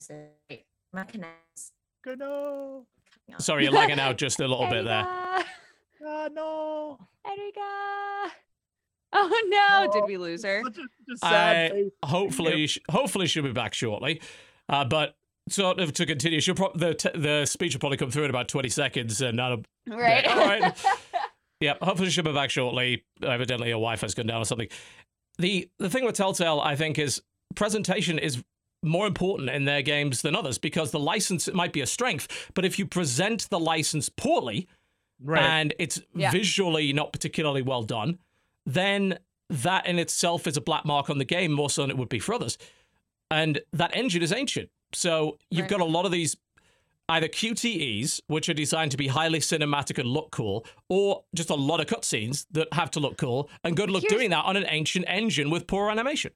Sorry, 0.00 0.64
my 0.92 1.04
connects 1.04 1.72
Good, 2.02 2.18
no 2.18 2.86
coming 3.12 3.34
on. 3.34 3.40
Sorry, 3.40 3.64
you're 3.64 3.72
lagging 3.72 4.00
out 4.00 4.16
just 4.16 4.40
a 4.40 4.48
little 4.48 4.66
bit 4.68 4.84
there. 4.86 5.06
Erika, 5.06 5.46
Ah, 6.04 6.28
no 6.32 6.98
Erika. 7.26 8.34
Oh 9.12 9.28
no, 9.48 9.92
did 9.92 10.02
Oh, 10.02 10.06
we 10.06 10.16
lose 10.16 10.42
her? 10.44 10.62
Such 10.64 10.78
a, 10.78 11.16
such 11.18 11.30
a 11.30 11.90
I- 12.02 12.06
hopefully, 12.06 12.66
sh- 12.66 12.78
hopefully 12.90 13.26
she'll 13.26 13.42
be 13.44 13.52
back 13.52 13.74
shortly. 13.74 14.20
Uh, 14.70 14.84
but 14.86 15.16
sort 15.48 15.80
of 15.80 15.92
to 15.94 16.06
continue, 16.06 16.40
she'll 16.40 16.54
pro- 16.54 16.72
the 16.74 16.94
t- 16.94 17.10
the 17.14 17.44
speech 17.46 17.74
will 17.74 17.80
probably 17.80 17.98
come 17.98 18.10
through 18.10 18.24
in 18.24 18.30
about 18.30 18.48
twenty 18.48 18.68
seconds, 18.68 19.20
and 19.20 19.38
that'll 19.38 19.62
Right. 19.88 20.26
all 20.26 20.36
right. 20.36 20.84
yeah. 21.60 21.74
Hopefully 21.82 22.10
she'll 22.10 22.24
be 22.24 22.32
back 22.32 22.50
shortly. 22.50 23.04
Evidently, 23.22 23.68
her 23.68 23.72
Wi-Fi's 23.74 24.14
gone 24.14 24.26
down 24.26 24.40
or 24.40 24.44
something. 24.44 24.68
The 25.38 25.68
the 25.78 25.90
thing 25.90 26.04
with 26.04 26.14
Telltale, 26.16 26.60
I 26.60 26.76
think, 26.76 26.98
is 26.98 27.20
presentation 27.54 28.18
is 28.18 28.42
more 28.84 29.06
important 29.06 29.48
in 29.50 29.64
their 29.64 29.82
games 29.82 30.22
than 30.22 30.34
others 30.34 30.58
because 30.58 30.90
the 30.90 30.98
license 30.98 31.52
might 31.52 31.72
be 31.72 31.80
a 31.80 31.86
strength, 31.86 32.50
but 32.54 32.64
if 32.64 32.78
you 32.78 32.86
present 32.86 33.48
the 33.50 33.60
license 33.60 34.08
poorly 34.08 34.66
Right. 35.22 35.40
and 35.42 35.72
it's 35.78 36.00
Yeah. 36.16 36.32
visually 36.32 36.92
not 36.92 37.12
particularly 37.12 37.62
well 37.62 37.84
done, 37.84 38.18
then 38.66 39.18
that 39.50 39.86
in 39.86 40.00
itself 40.00 40.46
is 40.48 40.56
a 40.56 40.60
black 40.60 40.84
mark 40.84 41.10
on 41.10 41.18
the 41.18 41.24
game 41.24 41.52
more 41.52 41.70
so 41.70 41.82
than 41.82 41.90
it 41.90 41.96
would 41.96 42.08
be 42.08 42.18
for 42.18 42.34
others. 42.34 42.58
And 43.30 43.60
that 43.72 43.94
engine 43.94 44.22
is 44.22 44.32
ancient. 44.32 44.68
So 44.94 45.38
you've 45.50 45.62
Right. 45.62 45.70
got 45.70 45.80
a 45.80 45.84
lot 45.84 46.04
of 46.06 46.12
these 46.12 46.36
either 47.08 47.28
QTEs, 47.28 48.20
which 48.28 48.48
are 48.48 48.54
designed 48.54 48.90
to 48.92 48.96
be 48.96 49.08
highly 49.08 49.40
cinematic 49.40 49.98
and 49.98 50.08
look 50.08 50.30
cool, 50.30 50.64
or 50.88 51.24
just 51.34 51.50
a 51.50 51.54
lot 51.54 51.80
of 51.80 51.86
cutscenes 51.86 52.46
that 52.52 52.72
have 52.72 52.90
to 52.92 53.00
look 53.00 53.16
cool, 53.18 53.50
and 53.64 53.76
good 53.76 53.90
luck 53.90 54.02
Here's- 54.02 54.14
doing 54.16 54.30
that 54.30 54.44
on 54.44 54.56
an 54.56 54.64
ancient 54.68 55.04
engine 55.08 55.50
with 55.50 55.66
poor 55.66 55.90
animation. 55.90 56.32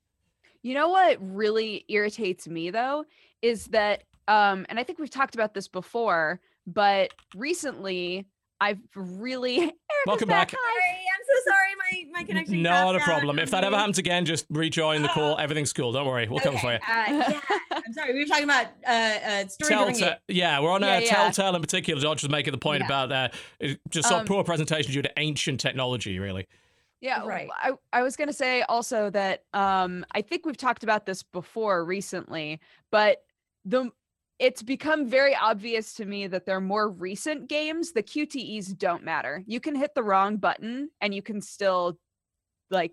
You 0.63 0.75
know 0.75 0.89
what 0.89 1.19
really 1.21 1.85
irritates 1.89 2.49
me 2.49 2.71
though 2.71 3.05
is 3.41 3.67
that 3.67 4.03
um 4.29 4.67
and 4.69 4.81
I 4.81 4.83
think 4.83 4.99
we've 4.99 5.09
talked 5.11 5.35
about 5.37 5.55
this 5.55 5.69
before, 5.69 6.41
but 6.67 7.15
recently 7.35 8.27
I've 8.61 8.81
really 8.95 9.57
Erika's 9.61 9.77
Welcome 10.07 10.29
back. 10.29 10.51
Hi. 10.51 10.57
Sorry, 10.57 11.07
I'm 11.15 11.25
so 11.27 11.51
sorry. 11.51 12.06
My 12.17 12.23
my 12.23 12.27
connection. 12.27 12.63
Not 12.63 12.95
a 12.95 12.99
out 12.99 13.05
problem. 13.05 13.39
If 13.39 13.51
that 13.51 13.63
ever 13.63 13.77
happens 13.77 13.99
again, 13.99 14.25
just 14.25 14.47
rejoin 14.51 15.03
the 15.03 15.09
call. 15.09 15.39
Everything's 15.39 15.73
cool. 15.73 15.93
Don't 15.93 16.07
worry. 16.07 16.27
We'll 16.29 16.41
cover 16.41 16.57
for 16.59 16.73
you. 16.73 16.79
Uh, 16.79 17.05
yeah, 17.09 17.41
I'm 17.71 17.93
sorry. 17.93 18.15
We 18.15 18.21
were 18.21 18.27
talking 18.27 18.45
about 18.45 18.67
uh, 18.87 18.91
uh, 18.91 19.47
story-driven 19.49 19.87
Telltale, 19.95 20.09
games. 20.11 20.21
yeah, 20.29 20.61
we're 20.61 20.71
on 20.71 20.81
Yeah, 20.83 20.97
uh, 20.97 21.01
yeah. 21.01 21.09
Telltale 21.15 21.55
in 21.57 21.61
particular. 21.61 22.01
George 22.01 22.23
was 22.23 22.31
making 22.31 22.53
the 22.53 22.59
point 22.59 22.81
Yeah. 22.81 22.87
about 22.87 23.13
uh, 23.13 23.29
it 23.61 23.81
just 23.91 24.09
saw 24.09 24.21
Um, 24.21 24.25
poor 24.27 24.43
presentation 24.45 24.93
due 24.93 25.03
to 25.03 25.13
ancient 25.19 25.61
technology, 25.61 26.19
really. 26.19 26.47
Yeah, 27.03 27.23
Right. 27.27 27.49
I, 27.55 27.73
I 27.93 28.03
was 28.03 28.17
gonna 28.17 28.33
say 28.33 28.63
also 28.63 29.11
that 29.11 29.45
um 29.53 30.07
I 30.13 30.23
think 30.23 30.47
we've 30.47 30.57
talked 30.57 30.83
about 30.83 31.05
this 31.05 31.23
before 31.23 31.85
recently, 31.85 32.59
but 32.91 33.19
the 33.67 33.91
it's 34.39 34.63
become 34.63 35.07
very 35.07 35.35
obvious 35.35 35.95
to 35.95 36.05
me 36.05 36.27
that 36.27 36.45
they're 36.47 36.61
more 36.61 36.91
recent 36.91 37.49
games. 37.49 37.93
The 37.93 38.03
QTEs 38.03 38.77
don't 38.77 39.03
matter. 39.03 39.43
You 39.47 39.61
can 39.61 39.75
hit 39.75 39.95
the 39.95 40.03
wrong 40.03 40.37
button 40.37 40.91
and 41.01 41.15
you 41.15 41.23
can 41.23 41.41
still 41.41 41.99
like 42.71 42.93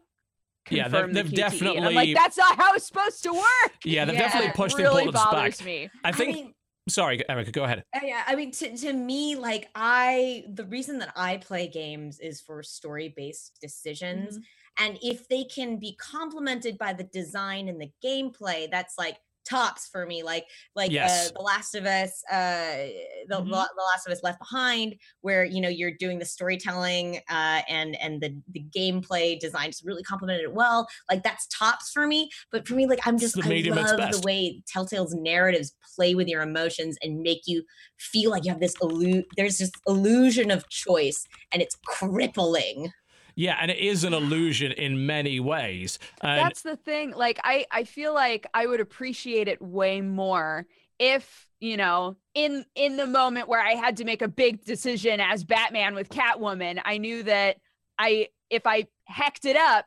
Yeah, 0.69 0.87
they've- 0.87 0.91
confirm 0.91 1.13
the 1.13 1.23
they've 1.23 1.31
QTE. 1.31 1.59
And 1.59 1.67
I'm 1.67 1.73
definitely- 1.75 1.95
like, 1.95 2.15
that's 2.15 2.37
not 2.37 2.55
how 2.57 2.73
it's 2.73 2.87
supposed 2.87 3.23
to 3.23 3.33
work. 3.33 3.73
Yeah, 3.83 4.05
they've 4.05 4.15
Yeah, 4.15 4.21
definitely 4.21 4.49
it 4.49 4.55
pushed 4.55 4.77
really 4.77 5.03
importance 5.05 5.23
bothers 5.23 5.57
back. 5.57 5.65
me. 5.65 5.89
I 6.03 6.11
think. 6.11 6.35
mean, 6.35 6.53
sorry, 6.89 7.21
Erika, 7.29 7.51
go 7.51 7.63
ahead. 7.63 7.83
Uh, 7.95 7.99
yeah, 8.03 8.23
I 8.27 8.35
mean, 8.35 8.51
to, 8.51 8.75
to 8.77 8.93
me, 8.93 9.35
like 9.35 9.69
I, 9.75 10.43
the 10.53 10.65
reason 10.65 10.99
that 10.99 11.11
I 11.15 11.37
play 11.37 11.67
games 11.67 12.19
is 12.19 12.41
for 12.41 12.61
story-based 12.63 13.57
decisions, 13.61 14.37
Mm-hmm. 14.37 14.85
and 14.85 14.99
if 15.01 15.27
they 15.27 15.43
can 15.43 15.77
be 15.77 15.95
complemented 15.95 16.77
by 16.77 16.93
the 16.93 17.03
design 17.05 17.67
and 17.67 17.79
the 17.81 17.91
gameplay, 18.03 18.69
that's 18.71 18.97
like 18.97 19.17
tops 19.43 19.87
for 19.87 20.05
me. 20.05 20.23
Like, 20.23 20.45
like 20.75 20.91
Yes. 20.91 21.29
uh, 21.29 21.31
The 21.35 21.41
Last 21.41 21.75
of 21.75 21.85
Us, 21.85 22.23
uh, 22.31 22.87
the, 23.27 23.41
Mhm. 23.41 23.49
The 23.49 23.83
Last 23.91 24.07
of 24.07 24.11
Us 24.13 24.23
Left 24.23 24.39
Behind, 24.39 24.95
where 25.21 25.43
you 25.43 25.61
know 25.61 25.69
you're 25.69 25.91
doing 25.91 26.19
the 26.19 26.25
storytelling 26.25 27.17
uh, 27.29 27.61
and 27.67 27.95
and 28.01 28.21
the 28.21 28.35
the 28.51 28.63
gameplay 28.75 29.39
design 29.39 29.69
just 29.71 29.83
really 29.85 30.03
complemented 30.03 30.43
it 30.43 30.53
well. 30.53 30.87
Like 31.09 31.23
that's 31.23 31.47
tops 31.47 31.91
for 31.91 32.07
me. 32.07 32.29
But 32.51 32.67
for 32.67 32.75
me, 32.75 32.87
like 32.87 32.99
I'm 33.05 33.17
just 33.17 33.37
I 33.37 33.47
love 33.69 34.11
the 34.11 34.21
way 34.25 34.61
Telltale's 34.67 35.13
narratives 35.13 35.73
play 35.95 36.15
with 36.15 36.27
your 36.27 36.41
emotions 36.41 36.97
and 37.01 37.21
make 37.21 37.41
you 37.45 37.63
feel 37.97 38.31
like 38.31 38.45
you 38.45 38.51
have 38.51 38.59
this 38.59 38.75
illu- 38.77 39.25
there's 39.37 39.57
this 39.57 39.71
illusion 39.87 40.51
of 40.51 40.67
choice 40.69 41.25
and 41.51 41.61
it's 41.61 41.77
crippling. 41.85 42.91
Yeah, 43.35 43.57
and 43.59 43.71
it 43.71 43.77
is 43.77 44.03
an 44.03 44.13
illusion 44.13 44.71
in 44.71 45.05
many 45.05 45.39
ways. 45.39 45.99
And 46.21 46.39
That's 46.39 46.61
the 46.61 46.75
thing. 46.75 47.11
Like 47.11 47.39
I 47.43 47.65
I 47.71 47.83
feel 47.83 48.13
like 48.13 48.45
I 48.53 48.65
would 48.65 48.79
appreciate 48.79 49.47
it 49.47 49.61
way 49.61 50.01
more 50.01 50.65
if, 50.99 51.47
you 51.59 51.77
know, 51.77 52.17
in 52.33 52.65
in 52.75 52.97
the 52.97 53.07
moment 53.07 53.47
where 53.47 53.61
I 53.61 53.71
had 53.71 53.97
to 53.97 54.05
make 54.05 54.21
a 54.21 54.27
big 54.27 54.63
decision 54.63 55.19
as 55.19 55.43
Batman 55.43 55.95
with 55.95 56.09
Catwoman, 56.09 56.81
I 56.85 56.97
knew 56.97 57.23
that 57.23 57.57
I 57.97 58.29
if 58.49 58.67
I 58.67 58.87
hecked 59.05 59.45
it 59.45 59.57
up 59.57 59.85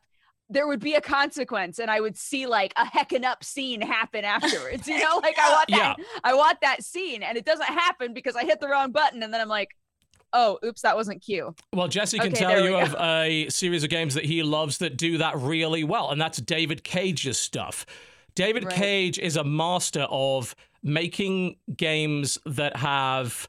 there 0.49 0.67
would 0.67 0.81
be 0.81 0.95
a 0.95 1.01
consequence 1.01 1.79
and 1.79 1.91
I 1.91 2.01
would 2.01 2.17
see 2.17 2.47
like 2.47 2.73
a 2.77 2.85
hecking 2.85 3.25
up 3.25 3.43
scene 3.43 3.81
happen 3.81 4.25
afterwards. 4.25 4.87
You 4.87 4.99
know, 4.99 5.19
like 5.23 5.39
I 5.39 5.51
want 5.51 5.69
that 5.71 5.97
I 6.25 6.35
want 6.35 6.61
that 6.63 6.85
scene 6.85 7.23
and 7.23 7.37
it 7.37 7.45
doesn't 7.45 7.67
happen 7.67 8.15
because 8.15 8.37
I 8.37 8.45
hit 8.45 8.61
the 8.61 8.69
wrong 8.69 8.93
button 8.93 9.23
and 9.23 9.33
then 9.33 9.41
I'm 9.41 9.49
like, 9.49 9.71
"Oh, 10.33 10.59
oops, 10.65 10.83
that 10.83 10.97
wasn't 10.97 11.23
Q." 11.23 11.55
Well, 11.73 11.89
Jesse 11.89 12.19
can 12.19 12.29
Okay, 12.29 12.37
tell 12.37 12.63
you 12.65 12.77
of 12.77 12.95
a 12.99 13.49
series 13.49 13.85
of 13.85 13.91
games 13.91 14.15
that 14.15 14.25
he 14.25 14.43
loves 14.43 14.79
that 14.79 14.97
do 14.97 15.19
that 15.19 15.37
really 15.37 15.85
well, 15.85 16.11
and 16.11 16.21
that's 16.21 16.39
David 16.39 16.85
Cage's 16.85 17.39
stuff. 17.39 17.87
David 18.35 18.65
Right. 18.65 18.75
Cage 18.75 19.19
is 19.19 19.37
a 19.37 19.45
master 19.45 20.07
of 20.11 20.55
making 20.83 21.57
games 21.77 22.39
that 22.45 22.77
have 22.77 23.49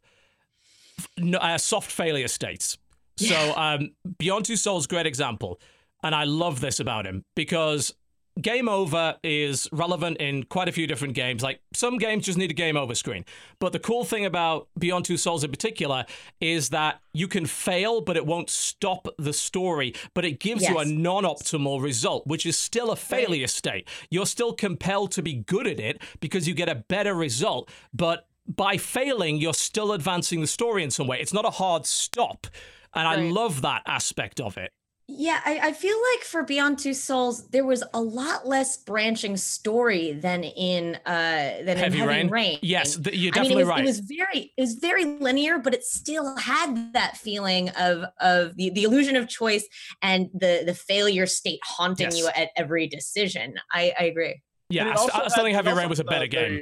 uh, 1.40 1.58
soft 1.58 1.92
failure 1.92 2.28
states. 2.28 2.78
So, 3.18 3.54
um, 3.58 3.92
Beyond 4.18 4.46
Two 4.46 4.56
Souls, 4.56 4.88
great 4.88 5.06
example, 5.06 5.60
and 6.04 6.16
I 6.16 6.24
love 6.24 6.62
this 6.62 6.80
about 6.80 7.06
him 7.06 7.26
because 7.36 7.94
game 8.42 8.70
over 8.70 9.16
is 9.24 9.68
relevant 9.72 10.18
in 10.18 10.44
quite 10.44 10.68
a 10.68 10.72
few 10.72 10.88
different 10.88 11.14
games. 11.14 11.44
Like 11.44 11.60
some 11.74 11.98
games 11.98 12.26
just 12.26 12.38
need 12.38 12.52
a 12.52 12.54
game 12.56 12.78
over 12.78 12.96
screen. 12.96 13.26
But 13.60 13.74
the 13.74 13.80
cool 13.80 14.04
thing 14.04 14.26
about 14.26 14.68
Beyond 14.78 15.06
Two 15.06 15.18
Souls 15.18 15.44
in 15.44 15.52
particular 15.52 16.06
is 16.40 16.70
that 16.70 17.02
you 17.14 17.28
can 17.28 17.46
fail, 17.46 18.02
but 18.02 18.18
it 18.18 18.26
won't 18.26 18.50
stop 18.50 19.08
the 19.18 19.34
story, 19.34 19.94
but 20.14 20.26
it 20.26 20.40
gives 20.40 20.68
you 20.68 20.78
a 20.80 20.86
non 20.86 21.24
optimal 21.24 21.82
result, 21.82 22.28
which 22.28 22.46
is 22.46 22.58
still 22.58 22.92
a 22.92 22.96
failure 22.96 23.48
state. 23.48 23.88
You're 24.10 24.26
still 24.26 24.54
compelled 24.54 25.12
to 25.14 25.22
be 25.22 25.34
good 25.34 25.68
at 25.68 25.80
it 25.80 26.02
because 26.20 26.48
you 26.48 26.54
get 26.54 26.70
a 26.70 26.76
better 26.76 27.14
result. 27.14 27.70
But 27.94 28.28
by 28.48 28.78
failing, 28.78 29.38
you're 29.38 29.54
still 29.54 29.92
advancing 29.92 30.42
the 30.42 30.48
story 30.48 30.84
in 30.84 30.92
some 30.92 31.08
way. 31.08 31.20
It's 31.20 31.34
not 31.34 31.46
a 31.46 31.50
hard 31.50 31.86
stop. 31.86 32.48
And 32.94 33.08
I 33.08 33.16
love 33.16 33.62
that 33.62 33.84
aspect 33.86 34.40
of 34.40 34.58
it. 34.58 34.72
Yeah, 35.10 35.40
I, 35.46 35.60
I 35.64 35.72
feel 35.74 35.96
like 36.14 36.24
for 36.26 36.44
Beyond 36.44 36.80
Two 36.80 36.94
Souls, 36.94 37.48
there 37.48 37.66
was 37.66 37.82
a 37.94 38.02
lot 38.02 38.46
less 38.46 38.76
branching 38.76 39.38
story 39.38 40.12
than 40.12 40.44
in 40.44 40.96
uh 41.06 41.64
than 41.64 41.78
Heavy 41.78 41.86
in 41.86 41.92
Heavy 41.94 42.02
Rain. 42.08 42.30
Rain. 42.30 42.60
Yes, 42.62 42.98
th- 42.98 43.16
you're 43.16 43.32
I 43.36 43.42
mean, 43.44 43.52
definitely 43.58 43.62
it 43.62 43.66
was, 43.66 43.70
right. 43.70 43.80
it 43.80 43.86
was 43.86 44.00
very 44.02 44.54
it 44.58 44.62
was 44.62 44.74
very 44.76 45.06
linear, 45.06 45.60
but 45.60 45.74
it 45.74 45.86
still 45.86 46.36
had 46.36 46.92
that 46.94 47.16
feeling 47.16 47.70
of 47.70 48.04
of 48.20 48.58
the, 48.58 48.70
the 48.72 48.84
illusion 48.84 49.16
of 49.16 49.30
choice 49.30 49.66
and 50.02 50.30
the 50.34 50.64
the 50.66 50.74
failure 50.74 51.26
state 51.26 51.60
haunting 51.64 52.08
Yes. 52.08 52.18
you 52.18 52.28
at 52.36 52.50
every 52.58 52.88
decision. 52.88 53.56
I, 53.72 53.94
I 53.98 54.04
agree. 54.06 54.42
yeah, 54.70 54.90
And 54.90 54.92
I, 55.00 55.04
it 55.06 55.12
I 55.16 55.28
still 55.30 55.46
think 55.46 55.56
Heavy 55.56 55.72
Rain 55.72 55.88
was 55.88 56.00
a 56.00 56.04
had 56.04 56.10
better 56.10 56.26
the- 56.26 56.28
game. 56.28 56.62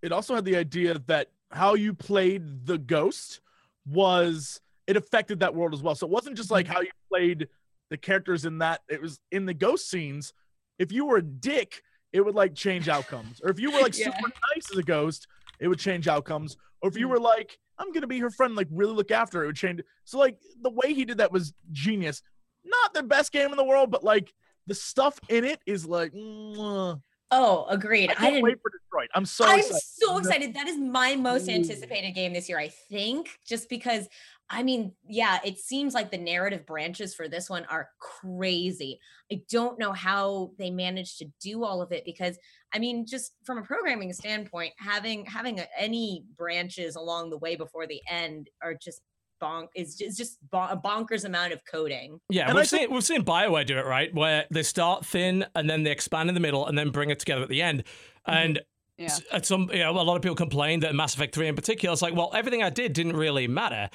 It 0.00 0.12
also 0.12 0.36
had 0.36 0.44
the 0.44 0.56
idea 0.56 0.96
that 1.06 1.30
how 1.50 1.74
you 1.74 1.92
played 1.92 2.66
the 2.66 2.78
ghost 2.78 3.40
was 3.84 4.60
it 4.86 4.96
affected 4.96 5.40
that 5.40 5.54
world 5.56 5.74
as 5.74 5.82
well. 5.82 5.96
So 5.96 6.06
it 6.06 6.10
wasn't 6.12 6.36
just 6.36 6.50
Mm-hmm. 6.50 6.54
like 6.54 6.66
how 6.68 6.80
you 6.82 6.90
played 7.10 7.48
the 7.90 7.96
characters 7.96 8.44
in 8.44 8.58
that. 8.58 8.80
It 8.88 9.00
was 9.02 9.20
in 9.30 9.46
the 9.46 9.54
ghost 9.54 9.88
scenes. 9.90 10.32
If 10.78 10.90
you 10.92 11.04
were 11.06 11.18
a 11.18 11.22
dick, 11.22 11.82
it 12.12 12.20
would 12.24 12.34
like 12.34 12.54
change 12.54 12.88
outcomes. 12.88 13.40
Or 13.42 13.50
if 13.50 13.58
you 13.60 13.70
were 13.70 13.80
like 13.80 13.94
Yeah. 13.98 14.06
super 14.06 14.32
nice 14.54 14.70
as 14.72 14.78
a 14.78 14.82
ghost, 14.82 15.26
it 15.60 15.68
would 15.68 15.78
change 15.78 16.08
outcomes. 16.08 16.56
Or 16.82 16.88
if 16.88 16.96
you 16.96 17.06
Mm. 17.06 17.10
were 17.10 17.20
like, 17.20 17.58
I'm 17.78 17.92
gonna 17.92 18.06
be 18.06 18.18
her 18.20 18.30
friend, 18.30 18.54
like 18.54 18.68
really 18.70 18.92
look 18.94 19.10
after 19.10 19.38
her, 19.38 19.44
it 19.44 19.48
would 19.48 19.56
change. 19.56 19.80
So 20.04 20.18
like 20.18 20.38
the 20.62 20.70
way 20.70 20.92
he 20.94 21.04
did 21.04 21.18
that 21.18 21.32
was 21.32 21.52
genius. 21.72 22.22
Not 22.64 22.94
the 22.94 23.02
best 23.02 23.32
game 23.32 23.50
in 23.50 23.56
the 23.56 23.64
world, 23.64 23.90
but 23.90 24.02
like 24.04 24.32
the 24.66 24.74
stuff 24.74 25.18
in 25.28 25.44
it 25.44 25.60
is 25.66 25.86
like. 25.86 26.12
mwah. 26.12 27.00
Oh, 27.30 27.66
agreed. 27.68 28.10
I 28.10 28.12
I, 28.12 28.14
can't 28.16 28.34
didn't 28.34 28.44
wait 28.44 28.58
for 28.62 28.70
Detroit. 28.70 29.08
I'm 29.14 29.26
so 29.26 29.44
I'm 29.44 29.58
excited. 29.58 29.80
so 29.82 30.18
excited. 30.18 30.54
That 30.54 30.68
is 30.68 30.78
my 30.78 31.16
most 31.16 31.48
anticipated 31.48 32.12
game 32.12 32.32
this 32.32 32.48
year, 32.48 32.58
I 32.60 32.68
think, 32.68 33.40
just 33.44 33.68
because 33.68 34.08
I 34.50 34.62
mean, 34.62 34.92
yeah, 35.08 35.38
it 35.44 35.58
seems 35.58 35.94
like 35.94 36.10
the 36.10 36.18
narrative 36.18 36.66
branches 36.66 37.14
for 37.14 37.28
this 37.28 37.48
one 37.48 37.64
are 37.70 37.88
crazy. 37.98 39.00
I 39.32 39.40
don't 39.50 39.78
know 39.78 39.92
how 39.92 40.50
they 40.58 40.70
managed 40.70 41.18
to 41.18 41.26
do 41.40 41.64
all 41.64 41.80
of 41.80 41.92
it 41.92 42.04
because 42.04 42.38
I 42.74 42.78
mean, 42.78 43.06
just 43.06 43.32
from 43.44 43.58
a 43.58 43.62
programming 43.62 44.12
standpoint, 44.12 44.72
having 44.78 45.24
having 45.24 45.60
a, 45.60 45.66
any 45.78 46.24
branches 46.36 46.96
along 46.96 47.30
the 47.30 47.38
way 47.38 47.56
before 47.56 47.86
the 47.86 48.00
end 48.10 48.48
are 48.62 48.74
just 48.74 49.00
bonk 49.42 49.66
is 49.74 49.96
just, 49.96 50.18
just 50.18 50.38
bon- 50.50 50.70
a 50.70 50.76
bonkers 50.76 51.24
amount 51.24 51.52
of 51.52 51.60
coding. 51.70 52.20
Yeah, 52.28 52.46
And 52.46 52.54
we've 52.54 52.62
I 52.62 52.66
think- 52.66 52.82
seen 52.82 52.92
we've 52.92 53.04
seen 53.04 53.24
Bioware 53.24 53.66
do 53.66 53.78
it 53.78 53.86
right, 53.86 54.14
where 54.14 54.44
they 54.50 54.62
start 54.62 55.06
thin 55.06 55.46
and 55.54 55.68
then 55.70 55.82
they 55.84 55.90
expand 55.90 56.28
in 56.28 56.34
the 56.34 56.40
middle 56.40 56.66
and 56.66 56.76
then 56.76 56.90
bring 56.90 57.10
it 57.10 57.18
together 57.18 57.42
at 57.42 57.48
the 57.48 57.62
end. 57.62 57.84
Mm-hmm. 58.28 58.32
And 58.36 58.60
Yeah. 58.98 59.16
at 59.32 59.46
some, 59.46 59.70
you 59.72 59.78
know, 59.80 59.90
a 59.90 60.02
lot 60.02 60.16
of 60.16 60.22
people 60.22 60.36
complained 60.36 60.82
that 60.82 60.94
Mass 60.94 61.14
Effect 61.14 61.34
Three 61.34 61.48
in 61.48 61.56
particular, 61.56 61.92
it's 61.92 62.02
like, 62.02 62.14
well, 62.14 62.30
everything 62.34 62.62
I 62.62 62.70
did 62.70 62.92
didn't 62.92 63.16
really 63.16 63.48
matter, 63.48 63.88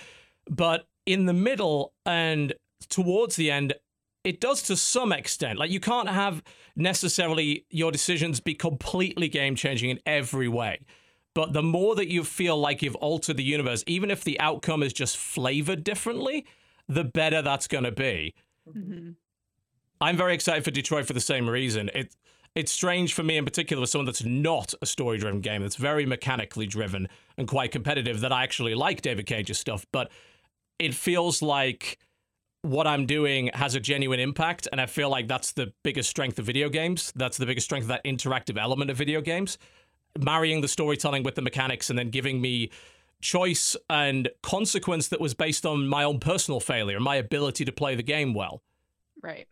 but 0.50 0.88
in 1.06 1.26
the 1.26 1.34
middle 1.34 1.94
and 2.06 2.54
towards 2.90 3.36
the 3.36 3.52
end, 3.52 3.74
it 4.24 4.42
does 4.42 4.62
to 4.64 4.76
some 4.76 5.12
extent. 5.12 5.58
Like 5.60 5.72
you 5.72 5.80
can't 5.80 6.10
have 6.10 6.44
necessarily 6.76 7.66
your 7.70 7.92
decisions 7.92 8.40
be 8.40 8.54
completely 8.54 9.30
game 9.30 9.56
changing 9.56 9.90
in 9.90 10.00
every 10.06 10.48
way. 10.48 10.80
But 11.34 11.54
the 11.54 11.64
more 11.64 11.96
that 11.96 12.10
you 12.10 12.24
feel 12.24 12.58
like 12.58 12.82
you've 12.82 12.96
altered 12.96 13.38
the 13.38 13.44
universe, 13.44 13.84
even 13.88 14.12
if 14.12 14.24
the 14.24 14.40
outcome 14.40 14.84
is 14.84 14.94
just 14.94 15.16
flavored 15.16 15.84
differently, 15.84 16.46
the 16.88 17.04
better 17.04 17.42
that's 17.42 17.68
going 17.68 17.84
to 17.86 17.92
be. 17.92 18.34
Mhm. 18.68 19.16
I'm 20.02 20.18
very 20.18 20.34
excited 20.34 20.64
for 20.64 20.72
Detroit 20.72 21.06
for 21.06 21.14
the 21.14 21.20
same 21.22 21.50
reason. 21.50 21.90
It 21.94 22.16
it's 22.56 22.72
strange 22.72 23.14
for 23.14 23.22
me 23.22 23.38
in 23.38 23.46
particular, 23.46 23.80
with 23.80 23.92
someone 23.92 24.08
that's 24.08 24.24
not 24.24 24.74
a 24.82 24.86
story 24.86 25.20
driven 25.20 25.40
game, 25.40 25.62
that's 25.62 25.76
very 25.76 26.06
mechanically 26.06 26.66
driven 26.66 27.08
and 27.38 27.48
quite 27.48 27.72
competitive, 27.72 28.22
that 28.22 28.34
I 28.34 28.44
actually 28.44 28.74
like 28.74 29.02
David 29.04 29.28
Cage's 29.28 29.60
stuff, 29.60 29.86
but 29.92 30.12
it 30.80 30.94
feels 30.94 31.42
like 31.42 32.00
what 32.62 32.88
I'm 32.88 33.06
doing 33.06 33.50
has 33.54 33.76
a 33.76 33.80
genuine 33.80 34.20
impact. 34.20 34.68
And 34.72 34.82
I 34.82 34.86
feel 34.86 35.10
like 35.10 35.28
that's 35.28 35.52
the 35.54 35.74
biggest 35.84 36.10
strength 36.10 36.40
of 36.40 36.46
video 36.46 36.70
games. 36.70 37.14
That's 37.16 37.38
the 37.38 37.46
biggest 37.46 37.66
strength 37.66 37.84
of 37.84 37.90
that 37.90 38.04
interactive 38.04 38.58
element 38.60 38.92
of 38.92 38.98
video 38.98 39.22
games. 39.22 39.58
Marrying 40.20 40.62
the 40.62 40.68
storytelling 40.68 41.24
with 41.24 41.36
the 41.36 41.42
mechanics 41.42 41.90
and 41.90 41.98
then 41.98 42.10
giving 42.10 42.42
me 42.42 42.72
choice 43.22 43.76
and 43.90 44.30
consequence 44.42 45.10
that 45.10 45.22
was 45.22 45.34
based 45.34 45.66
on 45.66 45.88
my 45.88 46.04
own 46.04 46.20
personal 46.20 46.60
failure 46.60 47.00
my 47.02 47.16
ability 47.18 47.66
to 47.66 47.72
play 47.72 47.96
the 47.96 48.04
game 48.04 48.34
well. 48.34 48.62
Right. 49.22 49.48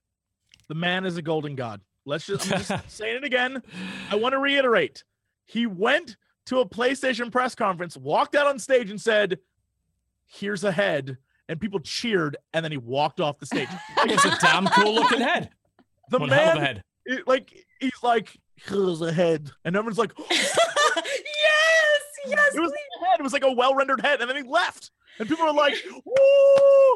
The 0.67 0.75
man 0.75 1.05
is 1.05 1.17
a 1.17 1.21
golden 1.21 1.55
god. 1.55 1.81
Let's 2.05 2.25
just, 2.25 2.51
I'm 2.51 2.59
just 2.59 2.71
saying 2.89 3.17
it 3.17 3.23
again. 3.23 3.61
I 4.09 4.15
want 4.15 4.33
to 4.33 4.39
reiterate. 4.39 5.03
He 5.45 5.65
went 5.65 6.17
to 6.47 6.59
a 6.59 6.67
PlayStation 6.67 7.31
press 7.31 7.55
conference, 7.55 7.97
walked 7.97 8.35
out 8.35 8.47
on 8.47 8.57
stage, 8.57 8.89
and 8.89 8.99
said, 8.99 9.39
"Here's 10.27 10.63
a 10.63 10.71
head," 10.71 11.17
and 11.49 11.59
people 11.59 11.79
cheered, 11.79 12.37
and 12.53 12.63
then 12.63 12.71
he 12.71 12.77
walked 12.77 13.19
off 13.19 13.39
the 13.39 13.45
stage. 13.45 13.69
It's 14.05 14.25
a 14.25 14.37
damn 14.39 14.67
cool 14.67 14.93
looking 14.95 15.21
head. 15.21 15.49
The 16.09 16.19
One 16.19 16.29
of 16.31 16.37
a 16.37 16.41
man, 16.41 16.57
head. 16.57 16.83
it- 17.05 17.27
like, 17.27 17.53
he's 17.79 17.91
like, 18.03 18.37
"Here's 18.55 19.01
a 19.01 19.11
head," 19.11 19.51
and 19.65 19.75
everyone's 19.75 19.97
like, 19.97 20.13
yes, 20.29 22.01
yes. 22.27 22.55
It 22.55 22.59
was 22.61 22.71
a 22.71 23.05
head. 23.05 23.19
It 23.19 23.23
was 23.23 23.33
like 23.33 23.43
a 23.43 23.51
well 23.51 23.75
rendered 23.75 24.01
head, 24.01 24.21
and 24.21 24.29
then 24.29 24.37
he 24.37 24.43
left, 24.43 24.91
and 25.19 25.27
people 25.27 25.45
were 25.45 25.53
like, 25.53 25.75
"Woo!" 26.05 26.95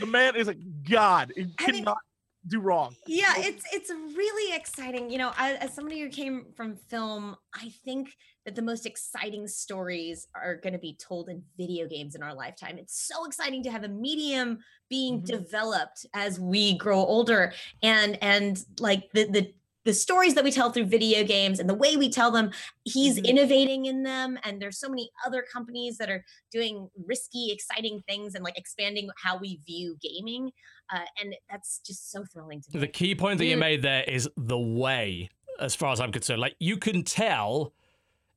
The 0.00 0.06
man 0.06 0.36
is 0.36 0.46
like 0.46 0.58
God. 0.88 1.32
He 1.36 1.42
I 1.42 1.44
mean- 1.46 1.54
cannot 1.84 1.98
do 2.48 2.60
wrong. 2.60 2.94
yeah 3.06 3.32
it's 3.38 3.64
it's 3.72 3.90
really 3.90 4.54
exciting 4.54 5.10
you 5.10 5.18
know 5.18 5.32
as, 5.38 5.56
as 5.58 5.74
somebody 5.74 6.00
who 6.00 6.08
came 6.08 6.46
from 6.56 6.76
film 6.76 7.34
i 7.54 7.70
think 7.84 8.14
that 8.44 8.54
the 8.54 8.62
most 8.62 8.84
exciting 8.84 9.48
stories 9.48 10.26
are 10.34 10.56
going 10.56 10.72
to 10.74 10.78
be 10.78 10.94
told 10.96 11.28
in 11.28 11.42
video 11.56 11.86
games 11.88 12.14
in 12.14 12.22
our 12.22 12.34
lifetime 12.34 12.76
it's 12.78 13.06
so 13.06 13.24
exciting 13.24 13.62
to 13.62 13.70
have 13.70 13.84
a 13.84 13.88
medium 13.88 14.58
being 14.90 15.20
Mhm. 15.22 15.26
developed 15.26 16.04
as 16.14 16.38
we 16.38 16.76
grow 16.76 16.98
older 16.98 17.52
and 17.82 18.18
and 18.22 18.64
like 18.78 19.10
the 19.12 19.24
the 19.24 19.54
the 19.84 19.92
stories 19.92 20.32
that 20.34 20.42
we 20.44 20.50
tell 20.50 20.70
through 20.72 20.86
video 20.86 21.22
games 21.24 21.60
and 21.60 21.68
the 21.68 21.74
way 21.74 21.94
we 21.96 22.08
tell 22.08 22.30
them 22.30 22.50
he's 22.84 23.18
Mhm. 23.18 23.24
innovating 23.26 23.84
in 23.86 24.02
them 24.02 24.38
and 24.44 24.60
there's 24.60 24.78
so 24.78 24.88
many 24.88 25.10
other 25.26 25.42
companies 25.52 25.98
that 25.98 26.08
are 26.10 26.24
doing 26.50 26.88
risky 27.06 27.52
exciting 27.52 28.02
things 28.08 28.34
and 28.34 28.42
like 28.44 28.56
expanding 28.58 29.08
how 29.22 29.36
we 29.38 29.60
view 29.66 29.96
gaming 30.02 30.50
uh, 30.92 31.00
and 31.20 31.34
that's 31.50 31.80
just 31.84 32.10
so 32.10 32.24
thrilling 32.24 32.60
to 32.60 32.68
me 32.72 32.80
The 32.80 32.88
key 32.88 33.14
point 33.14 33.38
that 33.38 33.46
you 33.46 33.56
made 33.56 33.82
there 33.82 34.04
is 34.04 34.28
the 34.36 34.58
way, 34.58 35.30
as 35.60 35.74
far 35.74 35.92
as 35.92 36.00
I'm 36.00 36.12
concerned. 36.12 36.40
Like, 36.40 36.56
you 36.58 36.76
can 36.76 37.02
tell 37.02 37.72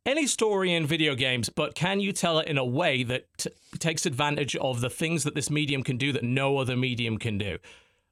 any 0.05 0.25
story 0.25 0.73
in 0.73 0.87
video 0.87 1.15
games, 1.15 1.49
but 1.49 1.75
can 1.75 1.99
you 1.99 2.13
tell 2.13 2.39
it 2.39 2.47
in 2.47 2.57
a 2.57 2.65
way 2.65 3.03
that 3.03 3.27
t- 3.37 3.49
takes 3.77 4.05
advantage 4.05 4.55
of 4.55 4.79
the 4.79 4.89
things 4.89 5.23
that 5.25 5.35
this 5.35 5.49
medium 5.49 5.83
can 5.83 5.97
do 5.97 6.13
that 6.13 6.23
no 6.23 6.57
other 6.57 6.77
medium 6.77 7.17
can 7.17 7.37
do? 7.37 7.57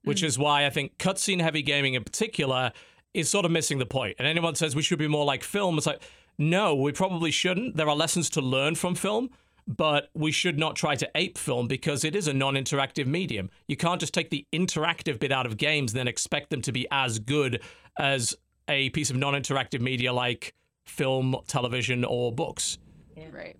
Which 0.03 0.21
is 0.21 0.37
why 0.37 0.65
I 0.65 0.69
think 0.69 0.97
cutscene 0.99 1.41
heavy 1.41 1.63
gaming 1.63 1.95
in 1.95 2.03
particular 2.03 2.73
is 3.15 3.29
sort 3.29 3.45
of 3.45 3.51
missing 3.51 3.79
the 3.79 3.85
point. 3.85 4.17
And 4.19 4.27
anyone 4.27 4.53
says 4.53 4.75
we 4.75 4.83
should 4.83 4.99
be 4.99 5.07
more 5.07 5.25
like 5.25 5.43
film, 5.43 5.77
it's 5.77 5.87
like, 5.87 6.03
no, 6.37 6.75
we 6.75 6.91
probably 6.91 7.31
shouldn't. 7.31 7.77
There 7.77 7.87
are 7.87 7.95
lessons 7.95 8.29
to 8.31 8.41
learn 8.41 8.75
from 8.75 8.93
film, 8.93 9.29
but 9.67 10.09
we 10.13 10.31
should 10.31 10.59
not 10.59 10.75
try 10.75 10.95
to 10.95 11.09
ape 11.15 11.37
film 11.37 11.67
because 11.67 12.03
it 12.03 12.15
is 12.15 12.27
a 12.27 12.33
non 12.33 12.53
interactive 12.55 13.07
medium. 13.07 13.49
You 13.67 13.75
can't 13.77 13.99
just 13.99 14.13
take 14.13 14.29
the 14.29 14.45
interactive 14.53 15.19
bit 15.19 15.31
out 15.31 15.45
of 15.45 15.57
games 15.57 15.91
and 15.93 15.99
then 15.99 16.07
expect 16.07 16.49
them 16.49 16.61
to 16.63 16.71
be 16.71 16.87
as 16.91 17.19
good 17.19 17.61
as 17.99 18.35
a 18.67 18.89
piece 18.91 19.09
of 19.09 19.15
non 19.17 19.33
interactive 19.33 19.81
media 19.81 20.13
like 20.13 20.53
film, 20.85 21.35
television, 21.47 22.05
or 22.05 22.31
books. 22.31 22.77
Right. 23.31 23.57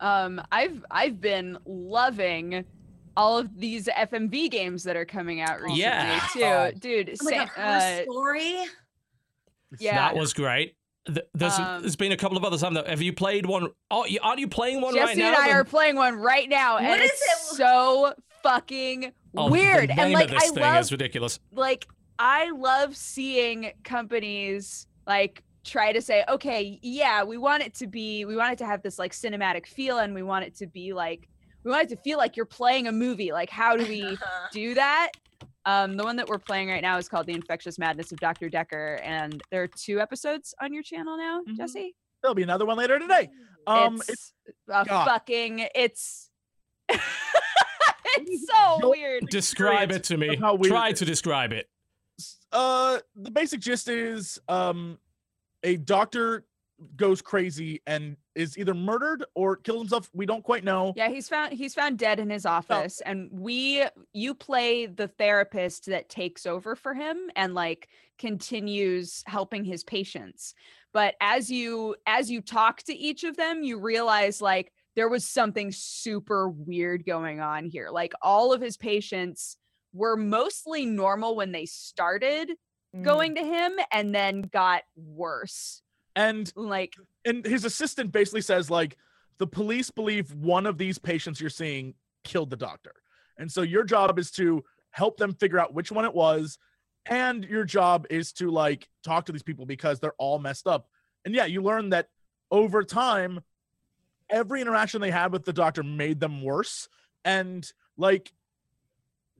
Um, 0.00 0.42
I've 0.52 0.84
I've 0.90 1.20
been 1.20 1.58
loving 1.64 2.64
all 3.16 3.38
of 3.38 3.58
these 3.58 3.86
FMV 3.86 4.50
games 4.50 4.82
that 4.84 4.94
are 4.96 5.06
coming 5.06 5.40
out 5.40 5.60
recently 5.62 5.80
Yeah. 5.80 6.70
too, 6.72 6.78
dude. 6.78 7.16
Oh 7.20 7.24
my 7.24 7.30
God, 7.30 7.48
her 7.48 7.62
uh, 7.62 8.02
story. 8.02 8.56
yeah. 9.78 9.94
That 9.94 10.16
was 10.16 10.32
great. 10.34 10.76
Th- 11.06 11.26
There's, 11.34 11.58
Um, 11.58 11.82
there's 11.82 11.96
been 11.96 12.12
a 12.12 12.16
couple 12.16 12.36
of 12.36 12.44
others. 12.44 12.60
haven't 12.62 12.74
there? 12.74 12.84
Have 12.90 13.00
you 13.02 13.12
played 13.12 13.46
one? 13.46 13.68
Oh, 13.90 14.04
you- 14.06 14.18
aren't 14.22 14.40
you 14.40 14.48
playing 14.48 14.80
one 14.80 14.94
right 14.94 15.00
now? 15.00 15.06
Jesse 15.06 15.20
now? 15.20 15.26
and 15.28 15.36
I 15.36 15.46
then? 15.48 15.56
are 15.56 15.64
playing 15.64 15.96
one 15.96 16.16
right 16.16 16.48
now, 16.48 16.74
What 16.74 16.82
and 16.84 17.02
is 17.02 17.10
it's 17.10 17.52
it? 17.52 17.56
so 17.56 18.14
fucking 18.42 19.12
Oh, 19.36 19.50
weird. 19.50 19.90
The 19.90 20.00
And 20.00 20.12
like 20.12 20.24
of 20.26 20.30
this 20.32 20.42
I 20.50 20.54
thing 20.54 20.62
love 20.62 20.80
is 20.80 20.92
ridiculous. 20.92 21.38
like 21.52 21.86
I 22.18 22.50
love 22.50 22.96
seeing 22.96 23.72
companies 23.84 24.86
like 25.06 25.42
try 25.64 25.92
to 25.92 26.00
say, 26.00 26.24
okay, 26.28 26.78
yeah, 26.82 27.22
we 27.24 27.36
want 27.38 27.62
it 27.62 27.74
to 27.74 27.86
be, 27.86 28.24
we 28.24 28.36
want 28.36 28.52
it 28.52 28.58
to 28.58 28.66
have 28.66 28.82
this 28.82 28.98
like 28.98 29.12
cinematic 29.12 29.66
feel, 29.66 29.98
and 29.98 30.14
we 30.14 30.22
want 30.22 30.44
it 30.44 30.54
to 30.56 30.66
be 30.66 30.92
like, 30.92 31.28
we 31.64 31.70
want 31.72 31.84
it 31.90 31.96
to 31.96 32.02
feel 32.02 32.18
like 32.18 32.36
you're 32.36 32.46
playing 32.46 32.86
a 32.86 32.92
movie. 32.92 33.32
Like, 33.32 33.50
how 33.50 33.76
do 33.76 33.84
we 33.86 34.16
do 34.52 34.74
that? 34.74 35.10
Um, 35.66 35.96
the 35.96 36.04
one 36.04 36.14
that 36.16 36.28
we're 36.28 36.38
playing 36.38 36.68
right 36.68 36.80
now 36.80 36.96
is 36.96 37.08
called 37.08 37.26
The 37.26 37.34
Infectious 37.34 37.76
Madness 37.78 38.12
of 38.12 38.18
Dr. 38.20 38.48
Dekker, 38.48 39.00
and 39.02 39.42
there 39.50 39.62
are 39.64 39.66
two 39.68 40.00
episodes 40.00 40.54
on 40.62 40.72
your 40.72 40.82
channel 40.84 41.16
now, 41.18 41.42
Mhm. 41.46 41.56
Jesse. 41.56 41.94
There'll 42.22 42.34
be 42.36 42.44
another 42.44 42.64
one 42.64 42.78
later 42.78 42.98
today. 43.00 43.28
Um, 43.66 43.96
it's, 44.08 44.32
it's 44.46 44.58
a 44.68 44.84
God. 44.84 45.04
fucking, 45.06 45.66
it's, 45.74 46.30
it's 46.88 48.46
so 48.46 48.78
Go- 48.80 48.90
weird. 48.90 49.26
Describe 49.28 49.90
it 49.90 50.04
to 50.04 50.16
me. 50.16 50.36
how 50.36 50.54
weird 50.54 50.70
Try 50.72 50.92
to 50.92 51.04
describe 51.04 51.52
it. 51.52 51.68
uh, 52.52 53.00
the 53.16 53.30
basic 53.32 53.60
gist 53.60 53.88
is 53.88 54.38
um, 54.48 54.98
a 55.64 55.76
doctor 55.76 56.44
goes 56.94 57.20
crazy 57.22 57.82
and 57.86 58.16
is 58.36 58.56
either 58.58 58.74
murdered 58.74 59.24
or 59.34 59.56
kills 59.56 59.80
himself. 59.82 60.08
We 60.12 60.26
don't 60.26 60.44
quite 60.44 60.62
know. 60.62 60.92
Yeah, 60.96 61.08
he's 61.08 61.28
found 61.28 61.52
he's 61.54 61.74
found 61.74 61.98
dead 61.98 62.20
in 62.20 62.30
his 62.30 62.46
office 62.46 63.00
and 63.00 63.28
we 63.32 63.84
you 64.12 64.34
play 64.34 64.86
the 64.86 65.08
therapist 65.08 65.86
that 65.86 66.08
takes 66.08 66.46
over 66.46 66.76
for 66.76 66.94
him 66.94 67.30
and 67.34 67.54
like 67.54 67.88
continues 68.18 69.22
helping 69.26 69.64
his 69.64 69.82
patients. 69.82 70.54
But 70.92 71.14
as 71.20 71.50
you 71.50 71.96
as 72.06 72.30
you 72.30 72.40
talk 72.40 72.82
to 72.84 72.94
each 72.94 73.24
of 73.24 73.36
them, 73.36 73.62
you 73.62 73.78
realize 73.80 74.40
like 74.40 74.72
there 74.94 75.08
was 75.08 75.24
something 75.26 75.72
super 75.72 76.48
weird 76.48 77.04
going 77.04 77.40
on 77.40 77.66
here. 77.66 77.88
Like 77.90 78.12
all 78.22 78.52
of 78.52 78.60
his 78.60 78.76
patients 78.76 79.56
were 79.92 80.16
mostly 80.16 80.84
normal 80.86 81.34
when 81.36 81.52
they 81.52 81.66
started 81.66 82.50
Mm. 82.94 83.02
going 83.02 83.34
to 83.34 83.42
him 83.42 83.72
and 83.90 84.14
then 84.14 84.42
got 84.42 84.84
worse. 84.96 85.82
And 86.14 86.50
Like 86.54 86.94
and 87.26 87.44
his 87.44 87.64
assistant 87.64 88.12
basically 88.12 88.40
says 88.40 88.70
like 88.70 88.96
the 89.38 89.46
police 89.46 89.90
believe 89.90 90.32
one 90.32 90.64
of 90.64 90.78
these 90.78 90.98
patients 90.98 91.40
you're 91.40 91.50
seeing 91.50 91.94
killed 92.24 92.50
the 92.50 92.56
doctor. 92.56 92.92
And 93.38 93.50
so 93.50 93.62
your 93.62 93.84
job 93.84 94.18
is 94.18 94.30
to 94.32 94.64
help 94.90 95.18
them 95.18 95.34
figure 95.34 95.58
out 95.58 95.74
which 95.74 95.92
one 95.92 96.06
it 96.06 96.14
was 96.14 96.58
and 97.04 97.44
your 97.44 97.64
job 97.64 98.06
is 98.08 98.32
to 98.32 98.50
like 98.50 98.88
talk 99.04 99.26
to 99.26 99.32
these 99.32 99.42
people 99.42 99.66
because 99.66 100.00
they're 100.00 100.14
all 100.18 100.38
messed 100.38 100.66
up. 100.66 100.88
And 101.24 101.34
yeah 101.34 101.44
you 101.44 101.62
learn 101.62 101.90
that 101.90 102.08
over 102.50 102.82
time 102.82 103.40
every 104.30 104.60
interaction 104.60 105.00
they 105.00 105.10
had 105.10 105.32
with 105.32 105.44
the 105.44 105.52
doctor 105.52 105.82
made 105.82 106.20
them 106.20 106.42
worse. 106.42 106.88
And 107.24 107.70
like 107.96 108.32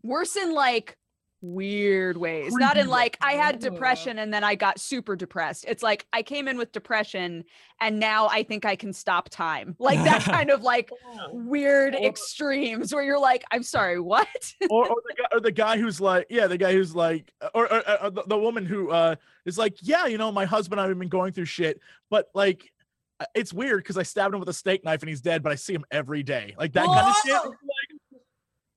worse 0.03 0.37
in 0.37 0.53
like 0.53 0.96
weird 1.40 2.16
ways. 2.16 2.53
Not 2.55 2.77
in 2.77 2.88
like 2.88 3.16
i 3.20 3.33
had 3.33 3.59
depression 3.59 4.18
and 4.18 4.33
then 4.33 4.42
i 4.42 4.55
got 4.55 4.81
super 4.81 5.16
depressed. 5.16 5.64
It's 5.68 5.83
like 5.83 6.07
i 6.12 6.22
came 6.22 6.49
in 6.49 6.57
with 6.57 6.72
depression 6.72 7.44
and 7.81 7.99
now 7.99 8.29
i 8.29 8.42
think 8.42 8.64
i 8.64 8.75
can 8.77 8.92
stop 8.92 9.29
time. 9.29 9.77
Like 9.87 10.03
that 10.05 10.22
kind 10.25 10.51
of 10.51 10.62
like 10.62 10.90
weird 11.31 11.94
Or- 11.94 12.03
extremes 12.05 12.92
where 12.92 13.05
you're 13.05 13.20
like 13.20 13.44
i'm 13.51 13.62
sorry 13.62 14.01
what? 14.01 14.27
Or, 14.70 14.88
or 14.88 14.96
the 15.07 15.14
guy 15.16 15.29
or 15.33 15.40
the 15.40 15.53
guy 15.53 15.79
who's 15.79 16.01
like 16.01 16.27
yeah 16.31 16.46
the 16.46 16.59
guy 16.59 16.72
who's 16.72 16.94
like 16.94 17.33
or, 17.55 17.72
or, 17.72 18.03
or 18.03 18.11
the, 18.11 18.22
the 18.27 18.38
woman 18.38 18.66
who 18.66 18.90
uh 18.90 19.14
is 19.44 19.57
like 19.59 19.77
yeah 19.83 20.07
you 20.07 20.18
know 20.18 20.33
my 20.33 20.44
husband 20.44 20.81
i've 20.81 20.99
been 20.99 21.09
going 21.09 21.33
through 21.33 21.44
shit 21.44 21.81
but 22.11 22.29
like 22.35 22.72
uh, 23.20 23.25
it's 23.35 23.53
weird 23.53 23.79
because 23.83 23.96
i 23.96 24.03
stabbed 24.03 24.35
him 24.35 24.40
with 24.40 24.49
a 24.49 24.53
steak 24.53 24.85
knife 24.85 25.03
and 25.03 25.09
he's 25.09 25.20
dead 25.20 25.42
but 25.42 25.53
i 25.53 25.55
see 25.55 25.75
him 25.75 25.85
every 25.90 26.22
day. 26.22 26.55
Like 26.59 26.72
that 26.72 26.87
kind 26.87 27.09
of 27.09 27.14
shit 27.25 27.53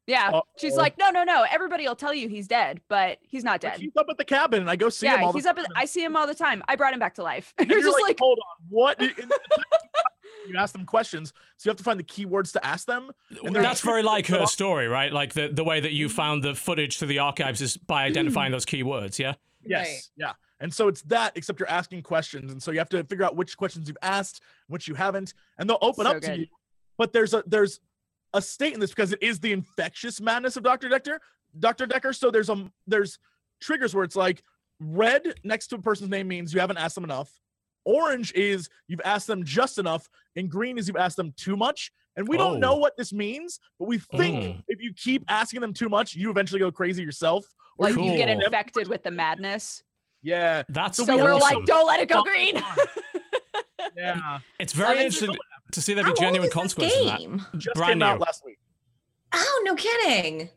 Whoa! 0.09 0.31
yeah 0.31 0.39
she's 0.57 0.73
Uh-oh. 0.73 0.79
like 0.81 0.97
no 0.97 1.09
no 1.11 1.23
no 1.23 1.45
everybody 1.51 1.87
will 1.87 1.95
tell 1.95 2.13
you 2.13 2.27
he's 2.29 2.47
dead 2.47 2.81
but 2.89 3.19
he's 3.21 3.43
not 3.43 3.61
Like, 3.63 3.73
dead 3.73 3.81
he's 3.81 3.95
up 3.97 4.07
at 4.09 4.17
the 4.17 4.25
cabin 4.25 4.61
and 4.61 4.69
i 4.69 4.75
go 4.75 4.89
see 4.89 5.07
him 5.07 5.19
yeah 5.19 5.25
all 5.25 5.33
he's 5.33 5.43
the 5.43 5.51
up 5.51 5.59
at, 5.59 5.65
i 5.75 5.85
see 5.85 6.03
him 6.03 6.15
all 6.15 6.25
the 6.27 6.33
time 6.35 6.63
i 6.67 6.75
brought 6.75 6.93
him 6.93 6.99
back 6.99 7.15
to 7.15 7.23
life 7.23 7.53
And 7.57 7.67
you're 7.69 7.79
you're 7.79 7.87
just 7.87 7.97
like, 8.01 8.09
like 8.09 8.19
hold 8.19 8.39
on 8.39 8.65
what 8.69 9.01
you 10.47 10.55
ask 10.57 10.73
them 10.73 10.85
questions 10.85 11.33
so 11.57 11.67
you 11.67 11.71
have 11.71 11.77
to 11.77 11.83
find 11.83 11.99
the 11.99 12.03
keywords 12.03 12.51
to 12.53 12.65
ask 12.65 12.87
them 12.87 13.11
and 13.43 13.53
they're- 13.55 13.61
That's 13.61 13.81
very 13.81 14.03
like 14.03 14.27
her 14.27 14.45
story, 14.57 14.87
right? 14.87 15.11
Like 15.11 15.33
the, 15.33 15.49
the 15.49 15.63
way 15.63 15.79
that 15.79 15.91
you 15.93 16.09
found 16.09 16.43
the 16.43 16.55
footage 16.55 16.97
to 16.99 17.05
the 17.05 17.19
archives 17.19 17.61
is 17.61 17.77
by 17.77 18.03
Mm. 18.05 18.09
identifying 18.11 18.51
those 18.51 18.65
keywords, 18.65 19.19
yeah? 19.19 19.33
Yes. 19.65 19.87
Right. 19.87 20.01
Yeah. 20.17 20.33
And 20.61 20.73
so 20.73 20.87
it's 20.87 21.01
that, 21.03 21.33
except 21.35 21.59
you're 21.59 21.69
asking 21.69 22.01
questions. 22.03 22.51
And 22.51 22.61
so 22.63 22.71
you 22.71 22.79
have 22.79 22.89
to 22.89 23.03
figure 23.03 23.25
out 23.25 23.35
which 23.35 23.55
questions 23.57 23.87
you've 23.87 23.97
asked, 24.01 24.41
which 24.67 24.87
you 24.87 24.95
haven't, 24.95 25.33
and 25.57 25.69
they'll 25.69 25.77
open 25.81 26.05
So 26.05 26.11
up 26.11 26.21
to 26.23 26.39
you. 26.39 26.47
But 26.97 27.13
there's 27.13 27.33
a 27.33 27.43
there's 27.45 27.79
a 28.33 28.41
state 28.41 28.73
in 28.73 28.79
this 28.79 28.91
because 28.91 29.11
it 29.13 29.21
is 29.21 29.39
the 29.39 29.51
infectious 29.51 30.19
madness 30.21 30.55
of 30.57 30.63
Dr. 30.63 30.89
Dekker, 30.89 31.17
Dr. 31.59 31.87
Dekker. 31.87 32.15
So 32.15 32.29
there's 32.31 32.49
a 32.49 32.71
there's 32.87 33.17
triggers 33.61 33.93
where 33.95 34.03
it's 34.03 34.15
like, 34.15 34.43
red 34.79 35.33
next 35.43 35.67
to 35.67 35.75
a 35.75 35.79
person's 35.81 36.09
name 36.09 36.27
means 36.27 36.53
you 36.53 36.59
haven't 36.59 36.77
asked 36.77 36.95
them 36.95 37.03
enough. 37.03 37.31
Orange 37.85 38.31
is 38.33 38.69
you've 38.87 39.01
asked 39.03 39.27
them 39.27 39.43
just 39.43 39.77
enough, 39.77 40.07
and 40.35 40.49
green 40.49 40.77
is 40.77 40.87
you've 40.87 40.97
asked 40.97 41.17
them 41.17 41.33
too 41.37 41.57
much. 41.57 41.91
And 42.15 42.27
we 42.27 42.37
don't 42.37 42.59
know 42.59 42.73
Oh. 42.73 42.77
what 42.77 42.97
this 42.97 43.13
means, 43.13 43.59
but 43.79 43.87
we 43.87 43.97
think 43.97 44.43
Mm. 44.43 44.63
if 44.67 44.81
you 44.81 44.93
keep 44.93 45.23
asking 45.29 45.61
them 45.61 45.73
too 45.73 45.87
much, 45.89 46.15
you 46.15 46.29
eventually 46.29 46.59
go 46.59 46.71
crazy 46.71 47.01
yourself. 47.01 47.45
Or 47.77 47.87
Like 47.89 47.95
you 47.95 48.17
get 48.17 48.27
infected 48.29 48.89
with 48.89 49.03
the 49.03 49.11
madness. 49.11 49.83
Yeah, 50.21 50.63
That's 50.67 50.97
So 50.97 51.05
we 51.15 51.21
we're 51.21 51.33
awesome. 51.33 51.59
like, 51.59 51.65
don't 51.65 51.87
let 51.87 52.01
it 52.01 52.09
go 52.09 52.23
green. 52.23 52.61
Yeah. 53.95 54.39
It's 54.59 54.73
very 54.73 54.89
Seven 54.89 55.05
interesting 55.05 55.35
to 55.71 55.81
see 55.81 55.93
there 55.93 56.03
How 56.03 56.09
be 56.13 56.17
old 56.17 56.19
genuine 56.19 56.47
is 56.47 56.53
consequences. 56.53 56.99
in 57.23 57.37
that. 57.37 57.57
Just 57.57 57.75
Brand 57.75 57.93
came 57.93 58.03
out 58.03 58.19
new. 58.19 58.25
last 58.25 58.43
week. 58.45 58.59
Oh, 59.33 59.61
no 59.65 59.75
kidding. 59.75 60.49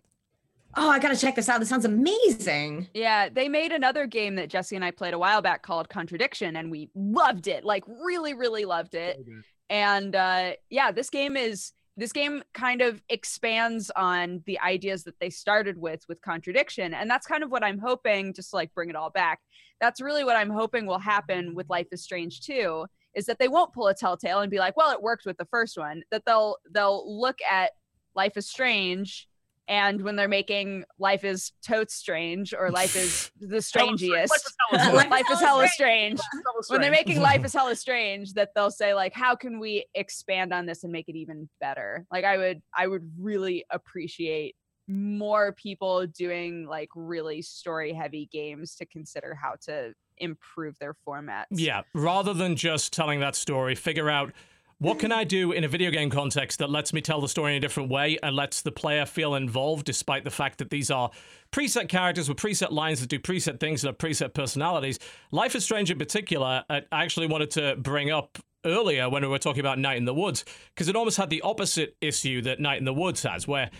Oh, 0.75 0.89
I 0.89 0.99
gotta 0.99 1.17
check 1.17 1.37
this 1.37 1.51
out. 1.51 1.61
This 1.61 1.69
sounds 1.69 1.85
amazing. 1.85 2.89
Yeah, 2.95 3.29
they 3.29 3.49
made 3.49 3.73
another 3.73 4.07
game 4.07 4.37
that 4.37 4.49
Jesse 4.49 4.75
and 4.75 4.85
I 4.85 4.91
played 4.91 5.13
a 5.13 5.19
while 5.19 5.43
back 5.43 5.63
called 5.63 5.91
Contradiction, 5.91 6.57
and 6.57 6.71
we 6.71 6.89
loved 6.95 7.47
it. 7.47 7.63
Like, 7.63 7.85
really, 7.87 8.33
really 8.33 8.65
loved 8.65 8.95
it. 8.95 9.23
And 9.69 10.17
uh, 10.17 10.53
yeah, 10.71 10.91
this 10.91 11.11
game 11.11 11.37
is 11.37 11.73
this 11.99 12.13
game 12.13 12.43
kind 12.55 12.81
of 12.81 13.03
expands 13.11 13.91
on 13.95 14.43
the 14.47 14.59
ideas 14.61 15.05
that 15.05 15.21
they 15.21 15.29
started 15.29 15.77
with 15.77 16.09
with 16.09 16.23
Contradiction, 16.23 16.95
and 16.95 17.11
that's 17.11 17.27
kind 17.27 17.43
of 17.43 17.51
what 17.51 17.63
I'm 17.63 17.79
hoping. 17.79 18.33
Just 18.33 18.51
to, 18.51 18.57
like 18.57 18.73
bring 18.75 18.89
it 18.89 18.97
all 18.97 19.11
back. 19.11 19.41
That's 19.79 20.01
really 20.01 20.25
what 20.25 20.37
I'm 20.37 20.51
hoping 20.51 20.87
will 20.87 20.99
happen 20.99 21.55
with 21.55 21.69
Life 21.69 21.89
is 21.93 22.03
Strange 22.03 22.41
too. 22.41 22.87
Is 23.15 23.27
that 23.27 23.39
they 23.39 23.49
won't 23.49 23.73
pull 23.73 23.89
a 23.89 23.95
Telltale 23.95 24.41
and 24.41 24.51
be 24.51 24.59
like, 24.59 24.77
well, 24.77 24.93
it 24.93 25.03
worked 25.03 25.27
with 25.27 25.37
the 25.37 25.45
first 25.47 25.77
one. 25.77 26.03
That 26.11 26.25
they'll 26.25 26.57
they'll 26.71 27.21
look 27.21 27.39
at 27.49 27.73
Life 28.15 28.37
is 28.37 28.49
Strange. 28.49 29.29
And 29.69 30.03
when 30.03 30.17
they're 30.17 30.29
making 30.29 30.85
Life 30.99 31.25
is 31.25 31.53
Totes 31.67 31.95
Strange 31.95 32.53
or 32.53 32.71
Life 32.71 32.97
is 32.97 33.31
the 33.41 33.59
Strangiest, 33.59 34.29
Life 34.73 35.09
Life 35.11 35.27
is 35.31 35.41
hella 35.41 35.69
strange. 35.69 36.21
When 36.69 36.81
they're 36.81 36.91
making 36.91 37.21
Life 37.23 37.45
is 37.45 37.53
hella 37.53 37.77
strange, 37.77 38.33
that 38.35 38.51
they'll 38.55 38.73
say 38.73 38.93
like, 38.93 39.13
how 39.13 39.37
can 39.37 39.61
we 39.61 39.87
expand 39.95 40.53
on 40.53 40.67
this 40.67 40.83
and 40.83 40.93
make 40.93 41.09
it 41.09 41.17
even 41.17 41.49
better? 41.61 42.07
Like 42.11 42.25
I 42.25 42.37
would, 42.39 42.63
I 42.77 42.89
would 42.89 43.09
really 43.19 43.65
appreciate 43.71 44.57
more 44.89 45.53
people 45.53 46.07
doing 46.07 46.67
like 46.67 46.89
really 46.95 47.41
story 47.41 47.93
heavy 47.93 48.29
games 48.33 48.75
to 48.77 48.87
consider 48.87 49.39
how 49.41 49.55
to 49.63 49.95
improve 50.19 50.79
their 50.79 50.95
formats. 51.07 51.47
Yeah, 51.51 51.83
rather 51.95 52.35
than 52.35 52.57
just 52.57 52.93
telling 52.93 53.21
that 53.21 53.37
story, 53.37 53.75
figure 53.75 54.11
out 54.11 54.33
what 54.79 54.99
can 54.99 55.13
I 55.13 55.23
do 55.23 55.53
in 55.53 55.63
a 55.63 55.69
video 55.69 55.93
game 55.93 56.11
context 56.11 56.59
that 56.59 56.69
lets 56.69 56.93
me 56.93 57.01
tell 57.01 57.21
the 57.21 57.29
story 57.29 57.53
in 57.53 57.59
a 57.59 57.61
different 57.61 57.89
way 57.89 58.19
and 58.21 58.35
lets 58.35 58.63
the 58.63 58.73
player 58.73 59.07
feel 59.07 59.37
involved, 59.37 59.85
despite 59.85 60.25
the 60.25 60.31
fact 60.31 60.59
that 60.59 60.71
these 60.71 60.91
are 60.91 61.11
preset 61.53 61.89
characters 61.89 62.29
with 62.29 62.37
preset 62.37 62.73
lines 62.73 63.01
that 63.01 63.09
do 63.09 63.21
preset 63.21 63.61
things 63.61 63.85
and 63.85 63.91
have 63.91 63.99
preset 63.99 64.35
personalities. 64.35 64.99
Life 65.31 65.55
is 65.55 65.63
Strange 65.63 65.93
in 65.93 65.99
particular, 65.99 66.65
uh, 66.69 66.81
I 66.91 67.05
actually 67.05 67.29
wanted 67.29 67.53
to 67.53 67.77
bring 67.77 68.11
up 68.11 68.39
earlier 68.65 69.09
when 69.09 69.23
we 69.23 69.29
were 69.29 69.39
talking 69.39 69.61
about 69.61 69.79
Night 69.79 69.99
in 69.99 70.05
the 70.05 70.15
Woods, 70.15 70.45
because 70.75 70.89
it 70.89 70.97
almost 70.97 71.17
had 71.17 71.31
the 71.31 71.43
opposite 71.43 71.97
issue 72.01 72.43
that 72.43 72.59
Night 72.59 72.79
in 72.79 72.85
the 72.85 72.95
Woods 72.95 73.23
has, 73.23 73.47
where 73.47 73.71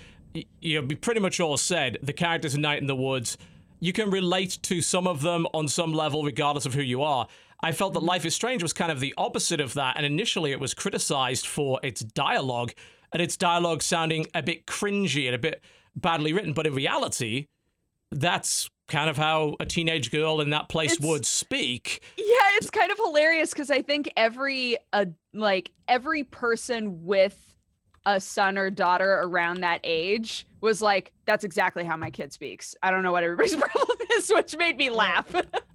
you 0.61 0.81
know, 0.81 0.97
pretty 1.01 1.21
much 1.21 1.41
all 1.41 1.57
said 1.57 1.99
the 2.01 2.13
characters 2.13 2.55
in 2.55 2.61
Night 2.61 2.81
in 2.81 2.87
the 2.87 2.97
Woods 2.97 3.37
you 3.83 3.93
can 3.93 4.11
relate 4.11 4.61
to 4.63 4.81
some 4.81 5.09
of 5.09 5.23
them 5.23 5.45
on 5.53 5.67
some 5.67 5.93
level, 5.93 6.23
regardless 6.23 6.67
of 6.67 6.75
who 6.75 6.83
you 6.83 7.03
are. 7.03 7.27
I 7.61 7.73
felt 7.73 7.95
that 7.95 8.03
Life 8.05 8.25
is 8.25 8.33
Strange 8.33 8.63
was 8.63 8.73
kind 8.73 8.93
of 8.93 9.01
the 9.01 9.13
opposite 9.19 9.61
of 9.61 9.75
that, 9.75 9.97
and 9.97 10.07
initially 10.07 10.53
it 10.53 10.61
was 10.61 10.73
criticized 10.73 11.49
for 11.49 11.81
its 11.83 12.01
dialogue 12.01 12.73
and 13.13 13.21
its 13.21 13.37
dialogue 13.37 13.83
sounding 13.83 14.27
a 14.35 14.43
bit 14.43 14.67
cringy 14.67 15.27
and 15.27 15.35
a 15.35 15.39
bit 15.39 15.65
badly 15.97 16.33
written. 16.33 16.53
But 16.53 16.69
in 16.69 16.75
reality, 16.75 17.47
that's 18.13 18.71
kind 18.87 19.11
of 19.11 19.17
how 19.17 19.57
a 19.59 19.67
teenage 19.67 20.13
girl 20.13 20.41
in 20.41 20.51
that 20.51 20.69
place 20.69 20.93
It's- 20.93 21.09
would 21.09 21.27
speak. 21.27 22.05
Yeah, 22.17 22.25
it's 22.55 22.71
kind 22.71 22.93
of 22.93 22.99
hilarious 22.99 23.51
because 23.51 23.71
I 23.71 23.83
think 23.83 24.13
every 24.17 24.77
uh, 24.93 25.07
like 25.35 25.73
every 25.89 26.23
person 26.23 27.05
with 27.05 27.52
a 28.07 28.21
son 28.21 28.59
or 28.59 28.71
daughter 28.71 29.21
around 29.23 29.61
that 29.61 29.81
age 29.85 30.47
was 30.61 30.83
like, 30.83 31.13
"That's 31.27 31.45
exactly 31.45 31.85
how 31.85 31.97
my 31.97 32.11
kid 32.11 32.33
speaks." 32.33 32.75
I 32.83 32.91
don't 32.91 33.03
know 33.03 33.13
what 33.13 33.25
everybody's 33.25 33.55
problem 33.71 33.99
is, 34.17 34.31
which 34.35 34.57
made 34.57 34.77
me 34.77 34.91
laugh. 34.91 35.33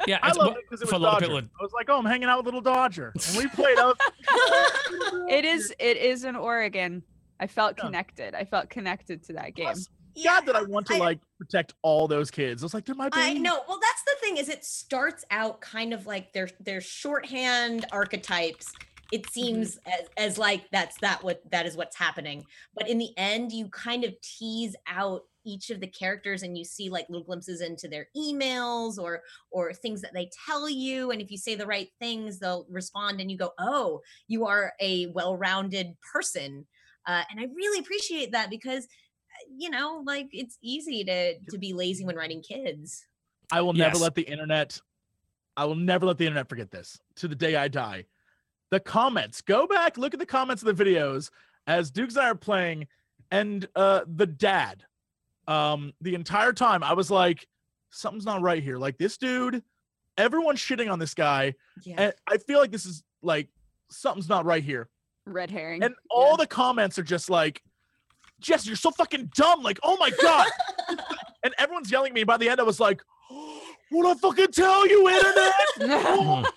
Yeah, 0.07 0.19
I 0.21 0.29
it's, 0.29 0.37
love 0.37 0.55
it 0.57 0.63
because 0.69 0.81
it 0.81 0.85
was 0.85 0.93
a 0.93 0.97
lot 0.97 1.21
of 1.23 1.29
Dodger. 1.29 1.41
people. 1.41 1.49
I 1.59 1.63
was 1.63 1.71
like, 1.73 1.89
oh, 1.89 1.97
I'm 1.99 2.05
hanging 2.05 2.29
out 2.29 2.37
with 2.37 2.45
little 2.45 2.61
Dodger, 2.61 3.13
and 3.27 3.37
we 3.37 3.47
played 3.47 3.77
out. 3.77 3.99
it 5.29 5.45
is 5.45 5.73
it 5.79 5.97
is 5.97 6.23
in 6.23 6.35
Oregon. 6.35 7.03
I 7.39 7.47
felt 7.47 7.75
Yeah. 7.77 7.85
connected. 7.85 8.33
I 8.35 8.45
felt 8.45 8.69
connected 8.69 9.23
to 9.25 9.33
that 9.33 9.53
game. 9.55 9.65
Plus, 9.67 9.87
Yeah, 10.15 10.39
God, 10.39 10.45
that 10.47 10.55
I 10.55 10.63
want 10.63 10.87
to 10.87 10.95
I- 10.95 10.99
like 10.99 11.19
protect 11.37 11.73
all 11.83 12.07
those 12.07 12.31
kids. 12.31 12.63
I 12.63 12.65
was 12.65 12.73
like, 12.73 12.85
they're 12.85 12.95
my 12.95 13.09
I 13.13 13.33
know. 13.33 13.61
Well, 13.67 13.79
that's 13.79 14.03
the 14.03 14.15
thing 14.21 14.37
is 14.37 14.49
it 14.49 14.65
starts 14.65 15.23
out 15.29 15.61
kind 15.61 15.93
of 15.93 16.07
like 16.07 16.33
their 16.33 16.49
their 16.59 16.81
shorthand 16.81 17.85
archetypes. 17.91 18.71
It 19.11 19.29
seems 19.29 19.77
as, 19.85 20.07
as 20.17 20.37
like 20.37 20.65
that's 20.71 20.97
that 20.99 21.23
what 21.23 21.41
that 21.51 21.65
is 21.65 21.77
what's 21.77 21.95
happening. 21.95 22.45
But 22.75 22.89
in 22.89 22.97
the 22.97 23.17
end, 23.17 23.51
you 23.51 23.69
kind 23.69 24.03
of 24.03 24.13
tease 24.21 24.75
out 24.87 25.21
each 25.45 25.69
of 25.69 25.79
the 25.79 25.87
characters 25.87 26.43
and 26.43 26.57
you 26.57 26.65
see 26.65 26.89
like 26.89 27.07
little 27.07 27.23
glimpses 27.23 27.61
into 27.61 27.87
their 27.87 28.07
emails 28.17 28.97
or 28.97 29.21
or 29.49 29.73
things 29.73 30.01
that 30.01 30.13
they 30.13 30.29
tell 30.45 30.69
you. 30.69 31.11
And 31.11 31.21
if 31.21 31.31
you 31.31 31.37
say 31.37 31.55
the 31.55 31.65
right 31.65 31.87
things, 32.01 32.39
they'll 32.39 32.65
respond 32.69 33.21
and 33.21 33.31
you 33.31 33.37
go, 33.37 33.51
Oh, 33.57 34.01
you 34.27 34.45
are 34.45 34.73
a 34.81 35.07
well-rounded 35.07 35.95
person. 36.13 36.67
Uh, 37.05 37.23
and 37.31 37.39
I 37.39 37.47
really 37.55 37.79
appreciate 37.79 38.33
that 38.33 38.49
because 38.49 38.83
uh, 38.83 39.45
you 39.57 39.69
know, 39.69 40.03
like 40.05 40.27
it's 40.33 40.57
easy 40.61 41.05
to 41.05 41.39
to 41.51 41.57
be 41.57 41.71
lazy 41.71 42.03
when 42.03 42.17
writing 42.17 42.41
kids. 42.41 43.05
I 43.51 43.61
will 43.61 43.71
never 43.73 43.95
Yes. 43.95 44.01
let 44.01 44.15
the 44.15 44.23
internet. 44.23 44.81
I 45.55 45.63
will 45.63 45.75
never 45.75 46.05
let 46.05 46.17
the 46.17 46.25
internet 46.25 46.49
forget 46.49 46.69
this 46.69 46.99
to 47.15 47.29
the 47.29 47.35
day 47.35 47.55
I 47.55 47.69
die. 47.69 48.03
The 48.69 48.79
comments. 48.79 49.41
Go 49.41 49.65
back, 49.67 49.97
look 49.97 50.13
at 50.13 50.19
the 50.19 50.25
comments 50.25 50.63
of 50.63 50.75
the 50.75 50.83
videos 50.83 51.29
as 51.67 51.89
Dukes 51.91 52.15
and 52.15 52.25
I 52.25 52.29
are 52.29 52.35
playing, 52.35 52.87
and 53.31 53.67
uh 53.75 54.01
the 54.07 54.25
dad. 54.27 54.83
Um, 55.47 55.93
the 56.01 56.13
entire 56.15 56.51
time 56.51 56.83
I 56.83 56.93
was 56.93 57.09
like, 57.09 57.47
something's 57.89 58.25
not 58.25 58.41
right 58.41 58.61
here. 58.61 58.77
Like 58.77 58.97
this 58.97 59.17
dude, 59.17 59.63
everyone's 60.17 60.59
shitting 60.59 60.91
on 60.91 60.99
this 60.99 61.13
guy, 61.13 61.53
Yeah. 61.83 61.95
and 61.97 62.13
I 62.27 62.37
feel 62.37 62.59
like 62.59 62.71
this 62.71 62.85
is 62.85 63.03
like 63.21 63.47
something's 63.89 64.27
not 64.27 64.43
right 64.45 64.63
here. 64.63 64.89
Red 65.25 65.49
herring. 65.51 65.83
And 65.83 65.95
all 66.09 66.35
the 66.37 66.47
comments 66.47 66.97
are 66.99 67.03
just 67.03 67.29
like, 67.29 67.61
Jess, 68.41 68.65
you're 68.67 68.75
so 68.75 68.91
fucking 68.91 69.31
dumb. 69.35 69.61
Like, 69.63 69.79
oh 69.83 69.95
my 69.97 70.09
god. 70.21 70.47
and 71.43 71.53
everyone's 71.57 71.89
yelling 71.91 72.09
at 72.11 72.15
me. 72.15 72.23
By 72.25 72.37
the 72.37 72.47
end, 72.49 72.59
I 72.59 72.63
was 72.63 72.79
like, 72.79 73.01
what 73.89 74.05
I 74.05 74.19
fucking 74.19 74.51
tell 74.51 74.87
you, 74.87 75.07
internet? 75.09 75.53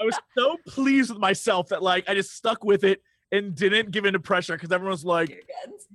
I 0.00 0.04
was 0.04 0.18
so 0.36 0.56
pleased 0.66 1.10
with 1.10 1.18
myself 1.18 1.68
that 1.68 1.82
like 1.82 2.08
I 2.08 2.14
just 2.14 2.34
stuck 2.34 2.64
with 2.64 2.84
it 2.84 3.02
and 3.32 3.54
didn't 3.54 3.90
give 3.90 4.04
into 4.04 4.20
pressure 4.20 4.54
because 4.54 4.72
everyone's 4.72 5.04
like, 5.04 5.44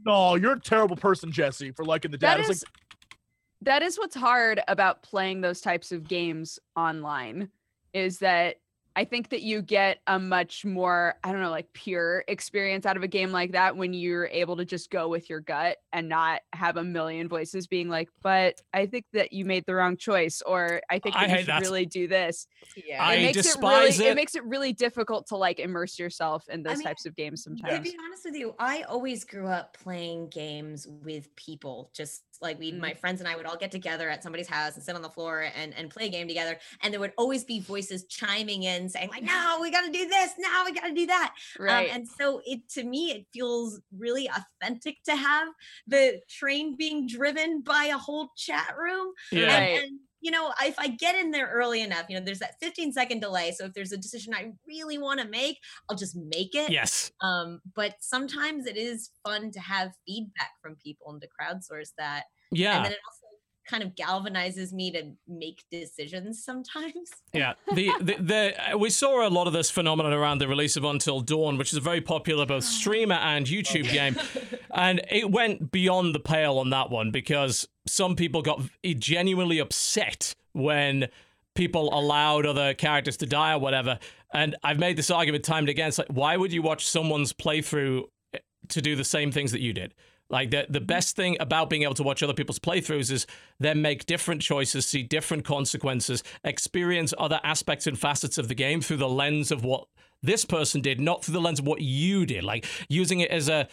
no, 0.05 0.35
you're 0.35 0.53
a 0.53 0.59
terrible 0.59 0.95
person, 0.95 1.31
Jesse, 1.31 1.71
for 1.71 1.85
liking 1.85 2.11
the 2.11 2.17
dad. 2.17 2.39
that 2.39 2.45
I 2.45 2.47
was 2.47 2.57
is 2.57 2.63
like, 2.63 3.17
that 3.61 3.81
is 3.81 3.97
what's 3.97 4.15
hard 4.15 4.61
about 4.67 5.03
playing 5.03 5.41
those 5.41 5.61
types 5.61 5.91
of 5.91 6.07
games 6.07 6.59
online 6.75 7.49
is 7.93 8.19
that 8.19 8.57
I 8.95 9.05
think 9.05 9.29
that 9.29 9.41
you 9.41 9.61
get 9.61 9.99
a 10.07 10.19
much 10.19 10.65
more, 10.65 11.15
I 11.23 11.31
don't 11.31 11.41
know, 11.41 11.49
like 11.49 11.71
pure 11.73 12.23
experience 12.27 12.85
out 12.85 12.95
of 12.95 13.03
a 13.03 13.07
game 13.07 13.31
like 13.31 13.53
that 13.53 13.75
when 13.75 13.93
you're 13.93 14.27
able 14.27 14.55
to 14.57 14.65
just 14.65 14.91
go 14.91 15.07
with 15.07 15.29
your 15.29 15.39
gut 15.39 15.77
and 15.91 16.07
not 16.07 16.41
have 16.53 16.77
a 16.77 16.83
million 16.83 17.27
voices 17.27 17.65
being 17.65 17.89
like, 17.89 18.09
but 18.21 18.61
I 18.73 18.85
think 18.85 19.05
that 19.13 19.33
you 19.33 19.45
made 19.45 19.65
the 19.65 19.73
wrong 19.73 19.97
choice, 19.97 20.41
or 20.45 20.81
I 20.89 20.99
think 20.99 21.15
I 21.15 21.25
you 21.25 21.37
should 21.37 21.47
that. 21.47 21.61
really 21.61 21.85
do 21.85 22.07
this. 22.07 22.47
Yeah. 22.85 23.03
I 23.03 23.15
it 23.15 23.21
makes 23.23 23.37
despise 23.41 23.99
it 23.99 23.99
really 23.99 24.09
it. 24.09 24.11
it 24.11 24.15
makes 24.15 24.35
it 24.35 24.45
really 24.45 24.73
difficult 24.73 25.27
to 25.27 25.37
like 25.37 25.59
immerse 25.59 25.97
yourself 25.97 26.47
in 26.49 26.61
those 26.61 26.77
mean, 26.77 26.85
types 26.85 27.05
of 27.05 27.15
games 27.15 27.43
sometimes. 27.43 27.75
To 27.75 27.81
be 27.81 27.97
honest 28.05 28.25
with 28.25 28.35
you, 28.35 28.53
I 28.59 28.83
always 28.83 29.23
grew 29.23 29.47
up 29.47 29.75
playing 29.75 30.29
games 30.29 30.87
with 30.87 31.35
people. 31.35 31.89
Just 31.93 32.23
like 32.43 32.59
we, 32.59 32.71
Mm. 32.73 32.79
my 32.79 32.93
friends 32.93 33.19
and 33.21 33.27
I 33.27 33.35
would 33.35 33.45
all 33.45 33.57
get 33.57 33.71
together 33.71 34.09
at 34.09 34.21
somebody's 34.21 34.47
house 34.47 34.75
and 34.75 34.83
sit 34.83 34.95
on 34.95 35.01
the 35.01 35.09
floor 35.09 35.49
and 35.55 35.73
and 35.75 35.89
play 35.89 36.05
a 36.05 36.09
game 36.09 36.27
together. 36.27 36.59
And 36.81 36.93
there 36.93 36.99
would 36.99 37.13
always 37.17 37.43
be 37.43 37.59
voices 37.59 38.05
chiming 38.05 38.63
in, 38.63 38.87
saying 38.89 39.09
like, 39.09 39.23
"No, 39.23 39.57
we 39.61 39.71
got 39.71 39.85
to 39.85 39.91
do 39.91 40.07
this. 40.07 40.31
Now 40.37 40.63
we 40.65 40.73
got 40.73 40.87
to 40.87 40.93
do 40.93 41.07
that." 41.07 41.33
Right. 41.57 41.89
Um, 41.89 41.95
and 41.95 42.07
so 42.07 42.41
it 42.45 42.67
to 42.71 42.83
me, 42.83 43.11
it 43.11 43.25
feels 43.33 43.79
really 43.97 44.29
authentic 44.29 45.01
to 45.05 45.15
have 45.15 45.47
the 45.87 46.21
train 46.29 46.75
being 46.75 47.07
driven 47.07 47.61
by 47.61 47.85
a 47.85 47.97
whole 47.97 48.29
chat 48.37 48.75
room. 48.77 49.13
Yeah. 49.31 49.39
And- 49.41 49.53
Right. 49.53 49.83
And, 49.83 49.99
you 50.23 50.31
know, 50.31 50.53
if 50.61 50.79
I 50.79 50.87
get 50.87 51.15
in 51.15 51.31
there 51.31 51.51
early 51.53 51.81
enough, 51.81 52.05
you 52.07 52.17
know, 52.17 52.23
there's 52.23 52.39
that 52.39 52.55
15 52.61 52.93
second 52.93 53.19
delay. 53.19 53.51
So 53.51 53.65
if 53.65 53.73
there's 53.73 53.91
a 53.91 53.97
decision 53.97 54.33
I 54.33 54.53
really 54.65 54.97
want 54.97 55.19
to 55.19 55.27
make, 55.27 55.59
I'll 55.89 55.97
just 55.97 56.15
make 56.15 56.55
it. 56.55 56.71
Yes. 56.71 57.11
Um, 57.21 57.59
but 57.75 57.95
sometimes 57.99 58.65
it 58.65 58.77
is 58.77 59.09
fun 59.25 59.51
to 59.51 59.59
have 59.59 59.91
feedback 60.07 60.51
from 60.61 60.77
people 60.83 61.11
and 61.11 61.21
to 61.21 61.27
crowdsource 61.27 61.89
that. 61.97 62.23
Yeah. 62.53 62.77
And 62.77 62.85
then 62.85 62.93
it 62.93 62.99
also 63.05 63.23
kind 63.67 63.83
of 63.83 63.95
galvanizes 63.95 64.71
me 64.71 64.91
to 64.91 65.11
make 65.27 65.63
decisions 65.71 66.43
sometimes. 66.43 67.09
Yeah, 67.33 67.53
the, 67.73 67.91
the 67.99 68.15
the 68.19 68.73
uh, 68.73 68.77
we 68.77 68.89
saw 68.89 69.27
a 69.27 69.29
lot 69.29 69.47
of 69.47 69.53
this 69.53 69.71
phenomenon 69.71 70.13
around 70.13 70.39
the 70.39 70.47
release 70.47 70.75
of 70.75 70.83
Until 70.83 71.21
Dawn, 71.21 71.57
which 71.57 71.71
is 71.71 71.77
a 71.77 71.81
very 71.81 72.01
popular 72.01 72.45
both 72.45 72.63
streamer 72.63 73.15
and 73.15 73.45
YouTube 73.45 73.91
game, 73.91 74.17
and 74.73 75.01
it 75.09 75.31
went 75.31 75.71
beyond 75.71 76.13
the 76.13 76.19
pale 76.19 76.57
on 76.57 76.69
that 76.71 76.89
one 76.89 77.11
because 77.11 77.67
some 77.85 78.15
people 78.15 78.41
got 78.41 78.61
genuinely 78.97 79.59
upset 79.59 80.35
when 80.53 81.07
people 81.55 81.93
allowed 81.93 82.45
other 82.45 82.73
characters 82.73 83.17
to 83.17 83.25
die 83.25 83.53
or 83.53 83.59
whatever. 83.59 83.99
And 84.33 84.55
I've 84.63 84.79
made 84.79 84.97
this 84.97 85.11
argument 85.11 85.43
time 85.43 85.59
and 85.59 85.69
again. 85.69 85.89
It's 85.89 85.97
like, 85.97 86.07
why 86.07 86.37
would 86.37 86.51
you 86.51 86.61
watch 86.61 86.87
someone's 86.87 87.33
playthrough 87.33 88.03
eh, 88.33 88.39
to 88.69 88.81
do 88.81 88.95
the 88.95 89.03
same 89.03 89.31
things 89.31 89.51
that 89.51 89.61
you 89.61 89.73
did? 89.73 89.93
Like 90.29 90.49
the 90.49 90.65
the 90.67 90.81
best 90.81 91.15
thing 91.15 91.37
about 91.39 91.69
being 91.69 91.83
able 91.83 91.93
to 91.95 92.03
watch 92.03 92.23
other 92.23 92.33
people's 92.33 92.57
playthroughs 92.57 93.11
is 93.11 93.27
then 93.59 93.81
make 93.81 94.05
different 94.05 94.41
choices, 94.41 94.85
see 94.85 95.03
different 95.03 95.45
consequences, 95.45 96.23
experience 96.43 97.13
other 97.19 97.39
aspects 97.43 97.85
and 97.85 97.99
facets 97.99 98.37
of 98.39 98.47
the 98.47 98.55
game 98.55 98.81
through 98.81 98.97
the 98.97 99.09
lens 99.09 99.51
of 99.51 99.63
what 99.63 99.85
this 100.23 100.45
person 100.45 100.81
did, 100.81 100.99
not 100.99 101.23
through 101.23 101.33
the 101.33 101.41
lens 101.41 101.59
of 101.59 101.67
what 101.67 101.81
you 101.81 102.25
did. 102.25 102.43
Like 102.43 102.65
using 102.87 103.19
it 103.19 103.29
as 103.29 103.47
a 103.47 103.67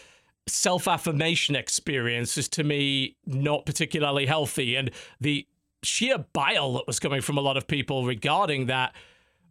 self 0.50 0.88
affirmation 0.88 1.56
experience 1.56 2.36
is 2.36 2.48
to 2.50 2.64
me 2.64 3.16
not 3.26 3.66
particularly 3.66 4.26
healthy. 4.26 4.76
And 4.76 4.90
the 5.20 5.46
sheer 5.82 6.18
bile 6.32 6.74
that 6.74 6.86
was 6.86 7.00
coming 7.00 7.20
from 7.20 7.38
a 7.38 7.40
lot 7.40 7.56
of 7.56 7.66
people 7.66 8.04
regarding 8.04 8.66
that 8.66 8.94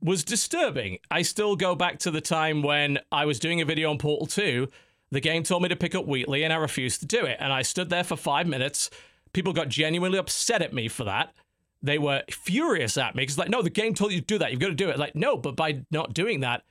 was 0.02 0.24
disturbing. 0.24 1.00
I 1.12 1.22
still 1.24 1.56
go 1.56 1.76
back 1.76 2.00
to 2.00 2.12
the 2.12 2.22
time 2.22 2.62
when 2.62 3.00
I 3.12 3.26
was 3.26 3.40
doing 3.40 3.62
a 3.62 3.66
video 3.66 3.90
on 3.90 3.98
Portal 3.98 4.28
2. 4.28 4.68
The 5.12 5.20
game 5.20 5.44
told 5.44 5.64
me 5.64 5.70
to 5.70 5.76
pick 5.76 5.96
up 5.96 6.06
Wheatley, 6.06 6.44
and 6.44 6.54
I 6.54 6.58
refused 6.58 7.00
to 7.02 7.08
do 7.08 7.26
it. 7.26 7.38
And 7.40 7.52
I 7.52 7.64
stood 7.64 7.90
there 7.90 8.04
for 8.04 8.16
five 8.16 8.48
minutes. 8.48 8.90
People 9.34 9.54
got 9.54 9.70
genuinely 9.70 10.20
upset 10.20 10.62
at 10.62 10.74
me 10.74 10.88
for 10.88 11.04
that. 11.06 11.34
They 11.82 11.98
were 11.98 12.24
furious 12.30 12.98
at 12.98 13.16
me 13.16 13.24
because, 13.24 13.38
like, 13.38 13.50
no, 13.50 13.62
the 13.62 13.70
game 13.70 13.94
told 13.94 14.12
you 14.12 14.20
to 14.20 14.26
do 14.26 14.38
that. 14.38 14.52
You've 14.52 14.60
got 14.60 14.68
to 14.68 14.76
do 14.76 14.90
it. 14.90 15.00
Like, 15.00 15.16
no, 15.16 15.38
but 15.38 15.56
by 15.56 15.84
not 15.92 16.14
doing 16.14 16.42
that, 16.42 16.64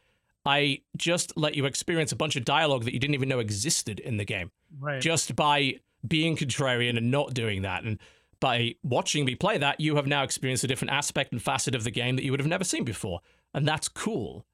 I 0.49 0.81
just 0.97 1.37
let 1.37 1.57
you 1.57 1.67
experience 1.67 2.11
a 2.11 2.17
bunch 2.17 2.35
of 2.35 2.43
dialogue 2.43 2.85
that 2.85 2.95
you 2.95 2.99
didn't 2.99 3.13
even 3.13 3.29
know 3.29 3.39
existed 3.39 4.01
in 4.01 4.17
the 4.17 4.25
game. 4.25 4.51
Right. 4.81 4.99
Just 4.99 5.37
by 5.37 5.75
being 6.07 6.39
contrarian 6.39 6.97
and 6.97 7.11
not 7.11 7.35
doing 7.35 7.63
that. 7.63 7.85
And 7.85 7.99
by 8.41 8.77
watching 8.83 9.27
me 9.27 9.35
play 9.35 9.59
that, 9.59 9.79
you 9.79 9.97
have 9.97 10.07
now 10.07 10.23
experienced 10.23 10.65
a 10.65 10.67
different 10.67 10.93
aspect 10.93 11.33
and 11.33 11.43
facet 11.43 11.75
of 11.75 11.85
the 11.85 11.91
game 11.91 12.17
that 12.17 12.25
you 12.25 12.31
would 12.31 12.41
have 12.41 12.49
never 12.49 12.65
seen 12.65 12.85
before. 12.85 13.21
And 13.53 13.69
that's 13.69 13.89
cool. 13.89 14.47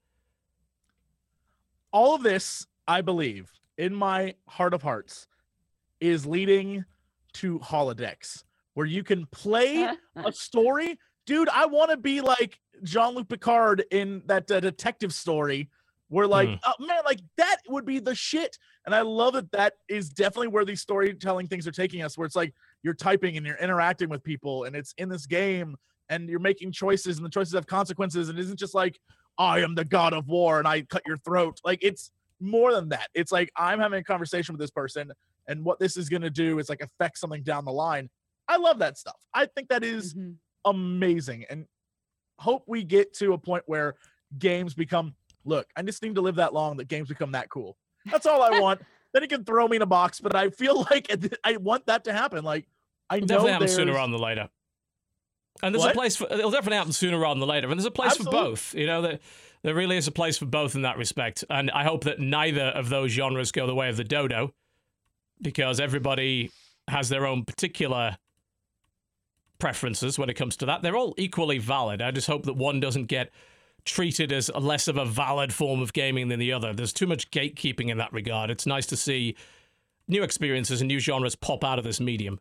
All 1.93 2.17
of 2.17 2.25
this, 2.25 2.67
I 2.89 3.01
believe, 3.01 3.53
in 3.79 3.95
my 3.95 4.35
heart 4.49 4.75
of 4.75 4.83
hearts, 4.83 5.29
is 6.01 6.27
leading 6.27 6.85
to 7.35 7.61
holodecks 7.61 8.43
where 8.73 8.87
you 8.87 9.05
can 9.05 9.27
play 9.27 9.89
a 10.17 10.33
story. 10.33 10.99
Dude, 11.25 11.49
I 11.51 11.67
want 11.67 11.93
to 11.93 11.97
be 11.97 12.21
like 12.21 12.59
Jean 12.83 13.15
Luc 13.15 13.29
Picard 13.29 13.85
in 13.93 14.23
that 14.27 14.51
uh, 14.51 14.59
detective 14.59 15.15
story 15.15 15.71
where, 16.09 16.27
like, 16.27 16.49
Hmm. 16.49 16.55
oh, 16.67 16.85
man, 16.87 17.03
like 17.05 17.21
that 17.37 17.57
would 17.69 17.85
be 17.85 17.99
the 17.99 18.15
shit. 18.15 18.59
And 18.87 18.95
I 18.95 19.01
love 19.01 19.35
that 19.35 19.51
that 19.53 19.75
is 19.89 20.11
definitely 20.11 20.49
where 20.49 20.65
these 20.65 20.81
storytelling 20.81 21.49
things 21.49 21.67
are 21.67 21.73
taking 21.73 22.03
us, 22.03 22.17
where 22.19 22.27
it's 22.27 22.37
like 22.37 22.55
you're 22.83 22.95
typing 22.95 23.37
and 23.37 23.47
you're 23.47 23.57
interacting 23.57 24.09
with 24.09 24.23
people 24.23 24.65
and 24.65 24.77
it's 24.77 24.95
in 24.99 25.09
this 25.09 25.27
game 25.27 25.77
and 26.11 26.29
you're 26.29 26.39
making 26.41 26.71
choices 26.73 27.17
and 27.17 27.25
the 27.25 27.31
choices 27.31 27.55
have 27.55 27.67
consequences 27.67 28.29
and 28.29 28.39
it 28.39 28.43
isn't 28.43 28.59
just 28.59 28.75
like, 28.75 28.99
I 29.39 29.61
am 29.61 29.75
the 29.75 29.85
god 29.85 30.13
of 30.13 30.29
war 30.29 30.59
and 30.59 30.69
I 30.69 30.83
cut 30.83 31.03
your 31.07 31.17
throat. 31.17 31.61
Like, 31.65 31.79
it's 31.83 32.11
more 32.41 32.73
than 32.75 32.91
that. 32.91 33.09
It's 33.15 33.33
like 33.33 33.51
I'm 33.57 33.81
having 33.81 33.99
a 34.01 34.05
conversation 34.05 34.53
with 34.53 34.61
this 34.61 34.71
person 34.71 35.11
and 35.49 35.65
what 35.65 35.79
this 35.79 35.97
is 35.97 36.09
going 36.09 36.23
to 36.23 36.31
do 36.31 36.59
is 36.59 36.69
like 36.69 36.83
affect 36.83 37.19
something 37.19 37.43
down 37.43 37.65
the 37.65 37.73
line. 37.73 38.11
I 38.47 38.59
love 38.59 38.79
that 38.81 38.99
stuff. 38.99 39.17
I 39.33 39.47
think 39.47 39.69
that 39.71 39.83
is 39.83 40.15
Mhm. 40.15 40.37
amazing 40.67 41.47
and 41.49 41.67
hope 42.39 42.65
we 42.67 42.85
get 42.85 43.15
to 43.15 43.33
a 43.33 43.39
point 43.39 43.63
where 43.67 43.95
games 44.39 44.75
become 44.75 45.15
look, 45.45 45.67
I 45.77 45.83
just 45.83 46.03
need 46.03 46.15
to 46.17 46.21
live 46.21 46.37
that 46.37 46.53
long 46.55 46.77
that 46.79 46.89
games 46.89 47.09
become 47.09 47.33
that 47.33 47.49
cool. 47.49 47.77
That's 48.11 48.27
all 48.27 48.43
I 48.43 48.59
want. 48.61 48.81
then 49.13 49.23
he 49.23 49.29
can 49.29 49.45
throw 49.45 49.67
me 49.69 49.77
in 49.77 49.83
a 49.83 49.87
box, 49.87 50.21
but 50.21 50.35
I 50.35 50.51
feel 50.51 50.87
like 50.91 51.09
it- 51.11 51.39
I 51.45 51.57
want 51.57 51.87
that 51.87 52.05
to 52.05 52.13
happen. 52.13 52.45
Like 52.45 52.67
I 53.11 53.17
It'll 53.19 53.27
know 53.29 53.35
definitely 53.37 53.53
happen 53.53 53.69
sooner 53.69 53.85
there's- 53.93 53.97
rather 53.97 54.13
than 54.13 54.21
later. 54.21 54.49
And 55.63 55.73
there's 55.75 55.85
What? 55.85 55.93
a 55.93 55.95
place 55.95 56.17
for 56.17 56.25
it'll 56.33 56.51
definitely 56.51 56.79
happen 56.79 56.93
sooner 56.93 57.19
rather 57.19 57.39
than 57.39 57.49
later. 57.49 57.71
And 57.71 57.79
there's 57.79 57.87
a 57.87 57.91
place 57.91 58.11
Absolutely. 58.13 58.39
for 58.41 58.45
both. 58.51 58.75
You 58.75 58.87
know, 58.87 59.03
there, 59.03 59.19
there 59.63 59.75
really 59.75 59.97
is 59.97 60.09
a 60.09 60.13
place 60.13 60.37
for 60.37 60.47
both 60.47 60.75
in 60.75 60.83
that 60.83 60.99
respect. 60.99 61.45
And 61.49 61.71
I 61.71 61.85
hope 61.85 62.05
that 62.05 62.19
neither 62.19 62.65
of 62.65 62.89
those 62.89 63.13
genres 63.13 63.53
go 63.53 63.65
the 63.67 63.75
way 63.75 63.89
of 63.89 63.97
the 63.97 64.03
dodo, 64.05 64.53
because 65.41 65.79
everybody 65.79 66.51
has 66.89 67.09
their 67.09 67.25
own 67.25 67.45
particular 67.45 68.17
preferences 69.59 70.19
when 70.19 70.29
it 70.29 70.35
comes 70.35 70.57
to 70.59 70.67
that. 70.67 70.83
They're 70.83 70.97
all 70.97 71.15
equally 71.17 71.59
valid. 71.59 72.03
I 72.03 72.11
just 72.11 72.27
hope 72.27 72.45
that 72.47 72.55
one 72.57 72.81
doesn't 72.81 73.07
get 73.07 73.31
treated 73.85 74.33
as 74.33 74.51
less 74.55 74.89
of 74.89 74.97
a 74.97 75.05
valid 75.05 75.53
form 75.53 75.81
of 75.83 75.93
gaming 75.93 76.29
than 76.29 76.39
the 76.39 76.53
other. 76.53 76.73
There's 76.73 76.93
too 76.93 77.07
much 77.07 77.31
gatekeeping 77.31 77.91
in 77.91 77.99
that 77.99 78.13
regard. 78.13 78.51
It's 78.51 78.67
nice 78.67 78.87
to 78.87 78.97
see 78.97 79.37
new 80.09 80.23
experiences 80.23 80.81
and 80.81 80.89
new 80.89 80.99
genres 80.99 81.35
pop 81.35 81.65
out 81.65 81.79
of 81.79 81.85
this 81.85 82.01
medium. 82.01 82.41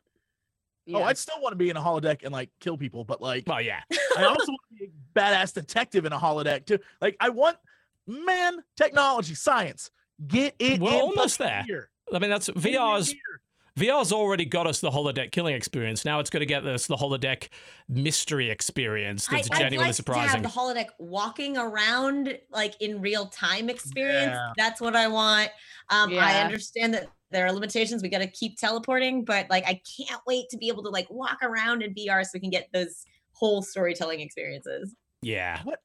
Oh, 0.93 1.03
I'd 1.03 1.17
still 1.17 1.39
want 1.41 1.53
to 1.53 1.57
be 1.57 1.69
in 1.69 1.77
a 1.77 1.81
holodeck 1.81 2.23
and 2.23 2.33
like 2.33 2.49
kill 2.59 2.77
people, 2.77 3.05
but 3.05 3.21
like 3.21 3.45
oh 3.47 3.59
yeah. 3.59 3.79
I 4.17 4.25
also 4.25 4.51
want 4.51 4.61
to 4.71 4.75
be 4.77 4.85
a 4.85 5.19
badass 5.19 5.53
detective 5.53 6.05
in 6.05 6.11
a 6.11 6.19
holodeck 6.19 6.65
too. 6.65 6.79
Like 6.99 7.15
I 7.19 7.29
want 7.29 7.57
man, 8.05 8.63
technology, 8.75 9.35
science. 9.35 9.91
Get 10.27 10.55
it 10.59 10.81
We're 10.81 10.89
in 10.89 11.01
almost 11.01 11.37
fucking 11.37 11.53
there. 11.53 11.63
here. 11.65 11.89
I 12.13 12.19
mean, 12.19 12.29
that's 12.29 12.47
Get 12.47 12.57
it 12.57 12.65
in 12.67 12.73
VR's 12.73 13.11
here. 13.11 13.19
VR's 13.77 14.11
already 14.11 14.45
got 14.45 14.67
us 14.67 14.81
the 14.81 14.91
holodeck 14.91 15.31
killing 15.31 15.55
experience. 15.55 16.05
Now 16.05 16.19
it's 16.19 16.29
going 16.29 16.41
to 16.41 16.45
get 16.45 16.65
us 16.65 16.85
the 16.85 16.95
holodeck 16.95 17.49
mystery 17.89 18.49
experience. 18.51 19.27
That's 19.27 19.49
I, 19.49 19.55
I'd 19.55 19.59
genuinely 19.59 19.89
like 19.89 19.95
surprising. 19.95 20.27
to 20.29 20.29
have 20.29 20.43
the 20.43 20.49
holodeck 20.59 20.87
walking 20.99 21.57
around 21.57 22.37
like 22.51 22.79
in 22.81 23.01
real 23.01 23.25
time 23.27 23.69
experience. 23.69 24.33
Yeah. 24.33 24.51
That's 24.57 24.79
what 24.79 24.95
I 24.95 25.07
want. 25.07 25.49
Um, 25.89 26.13
I 26.13 26.41
understand 26.41 26.93
that 26.93 27.07
there 27.31 27.45
are 27.47 27.51
limitations. 27.51 28.03
We 28.03 28.09
got 28.09 28.19
to 28.19 28.27
keep 28.27 28.57
teleporting, 28.57 29.25
but 29.25 29.49
like 29.49 29.63
I 29.65 29.81
can't 29.97 30.21
wait 30.27 30.49
to 30.51 30.57
be 30.57 30.67
able 30.67 30.83
to 30.83 30.89
like 30.89 31.09
walk 31.09 31.39
around 31.41 31.81
in 31.81 31.95
VR 31.95 32.23
so 32.23 32.29
we 32.35 32.39
can 32.41 32.51
get 32.51 32.69
those 32.73 33.05
whole 33.31 33.63
storytelling 33.63 34.19
experiences. 34.19 34.95
yeah, 35.23 35.61
What 35.63 35.79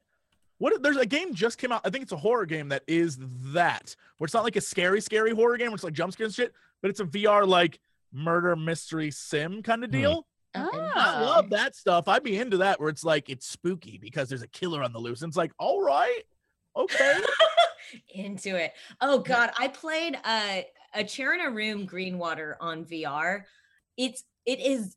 What? 0.58 0.82
there's 0.82 0.98
a 0.98 1.06
game 1.06 1.32
just 1.34 1.56
came 1.56 1.72
out. 1.72 1.80
I 1.84 1.90
think 1.90 2.02
it's 2.02 2.12
a 2.12 2.16
horror 2.16 2.44
game 2.44 2.68
that 2.68 2.82
is 2.86 3.18
that, 3.54 3.96
where 4.18 4.26
it's 4.26 4.34
not 4.34 4.44
like 4.44 4.56
a 4.56 4.60
scary, 4.60 5.00
scary 5.00 5.30
horror 5.30 5.56
game, 5.56 5.68
where 5.68 5.76
it's 5.76 5.84
like 5.84 5.94
jump 5.94 6.12
scares 6.12 6.28
and 6.28 6.34
shit, 6.34 6.52
but 6.82 6.90
it's 6.90 7.00
a 7.00 7.04
VR 7.04 7.46
like 7.46 7.78
murder 8.12 8.56
mystery 8.56 9.10
sim 9.10 9.62
kind 9.62 9.84
of 9.84 9.90
Hmm. 9.90 9.96
deal. 9.96 10.26
Oh, 10.54 10.90
I 10.96 11.20
love 11.20 11.50
that 11.50 11.76
stuff. 11.76 12.08
I'd 12.08 12.22
be 12.24 12.36
into 12.38 12.56
that 12.58 12.80
where 12.80 12.88
it's 12.88 13.04
like 13.04 13.28
it's 13.28 13.46
spooky 13.46 13.98
because 13.98 14.28
there's 14.28 14.42
a 14.42 14.48
killer 14.48 14.82
on 14.82 14.92
the 14.92 14.98
loose. 14.98 15.22
And 15.22 15.28
it's 15.30 15.36
like, 15.36 15.52
all 15.58 15.82
right, 15.82 16.22
okay. 16.74 17.20
into 18.14 18.56
it. 18.56 18.72
Oh 19.00 19.18
god, 19.18 19.50
I 19.58 19.68
played 19.68 20.18
uh, 20.24 20.60
a 20.94 21.04
chair 21.04 21.34
in 21.34 21.40
a 21.40 21.50
room 21.50 21.86
Greenwater 21.86 22.54
on 22.60 22.84
VR. 22.84 23.42
It's 23.96 24.24
it 24.46 24.60
is 24.60 24.96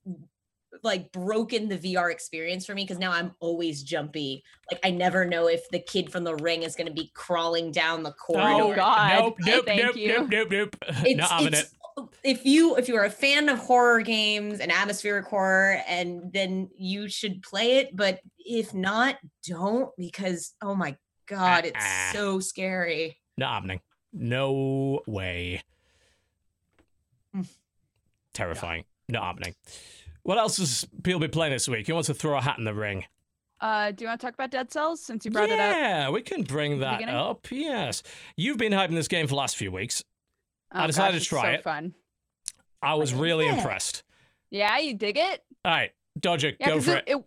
like 0.84 1.12
broken 1.12 1.68
the 1.68 1.78
VR 1.78 2.12
experience 2.12 2.66
for 2.66 2.74
me 2.74 2.84
because 2.84 3.00
now 3.00 3.12
I'm 3.12 3.32
always 3.40 3.84
jumpy. 3.84 4.44
Like 4.72 4.80
I 4.84 4.92
never 4.92 5.26
know 5.26 5.48
if 5.48 5.68
the 5.70 5.80
kid 5.80 6.12
from 6.12 6.24
the 6.24 6.36
ring 6.36 6.64
is 6.64 6.76
going 6.76 6.88
to 6.88 6.94
be 6.94 7.12
crawling 7.14 7.72
down 7.72 8.04
the 8.04 8.14
corridor. 8.14 8.74
Oh, 8.74 8.76
God. 8.76 9.20
Nope, 9.20 9.36
nope, 9.42 9.66
Thank 9.66 9.82
nope, 9.84 9.96
you. 9.96 10.08
nope, 10.08 10.30
nope, 10.32 10.48
nope. 10.52 10.76
It's, 11.06 11.18
Not 11.18 11.30
having 11.30 11.48
it. 11.48 11.54
it's 11.60 11.76
if 12.24 12.46
you 12.46 12.78
if 12.78 12.88
you're 12.88 13.04
a 13.04 13.10
fan 13.10 13.50
of 13.50 13.60
horror 13.60 14.02
games 14.02 14.60
and 14.62 14.72
atmospheric 14.72 15.26
horror 15.26 15.82
and 15.88 16.32
then 16.34 16.70
you 16.78 17.10
should 17.10 17.42
play 17.44 17.78
it 17.80 17.96
but 17.96 18.22
if 18.40 18.74
not 18.74 19.18
don't 19.46 19.90
because 19.98 20.54
oh 20.64 20.74
my 20.74 20.96
god 21.28 21.66
it's 21.66 21.76
Uh-uh. 21.78 22.14
so 22.14 22.40
scary 22.40 23.18
Not 23.38 23.54
happening. 23.54 23.82
No 24.14 25.02
way. 25.06 25.62
Mm. 27.36 27.48
Terrifying. 28.34 28.86
Not 29.10 29.24
happening. 29.24 29.56
What 30.24 30.38
else 30.38 30.58
has 30.58 30.86
people 31.04 31.20
been 31.20 31.32
playing 31.32 31.54
this 31.54 31.68
week? 31.68 31.88
Who 31.88 31.94
wants 31.94 32.08
to 32.08 32.14
throw 32.14 32.38
a 32.38 32.42
hat 32.42 32.58
in 32.58 32.64
the 32.64 32.74
ring? 32.74 33.06
Uh, 33.60 33.92
do 33.92 34.04
you 34.04 34.08
want 34.08 34.20
to 34.20 34.26
talk 34.28 34.34
about 34.34 34.50
Dead 34.52 34.72
Cells 34.72 35.04
since 35.04 35.24
you 35.26 35.32
brought 35.32 35.50
it 35.50 35.60
up? 35.60 35.76
yeah, 35.76 36.10
we 36.10 36.22
can 36.22 36.44
bring 36.44 36.80
that 36.80 36.98
beginning? 37.00 37.16
up. 37.16 37.48
Yes. 37.52 38.02
You've 38.36 38.58
been 38.58 38.72
hyping 38.72 38.96
this 38.96 39.08
game 39.08 39.26
for 39.28 39.32
the 39.32 39.36
last 39.36 39.56
few 39.56 39.72
weeks. 39.72 40.04
I 40.72 40.84
Oh, 40.84 40.88
decided 40.88 41.12
gosh, 41.12 41.12
to 41.14 41.18
it's 41.18 41.26
try 41.28 41.42
so 41.42 41.50
it. 41.60 41.64
Fun. 41.64 41.94
I 42.82 42.96
was 42.96 43.12
love 43.14 43.22
really 43.22 43.48
it. 43.48 43.54
impressed. 43.54 44.04
Yeah, 44.50 44.78
you 44.80 44.96
dig 44.96 45.18
it? 45.18 45.44
All 45.64 45.72
right, 45.72 45.92
Dodger, 46.20 46.54
Yeah, 46.60 46.68
go 46.68 46.74
'cause 46.76 46.86
for 46.86 46.96
it. 46.98 47.04
it, 47.08 47.16
it 47.18 47.24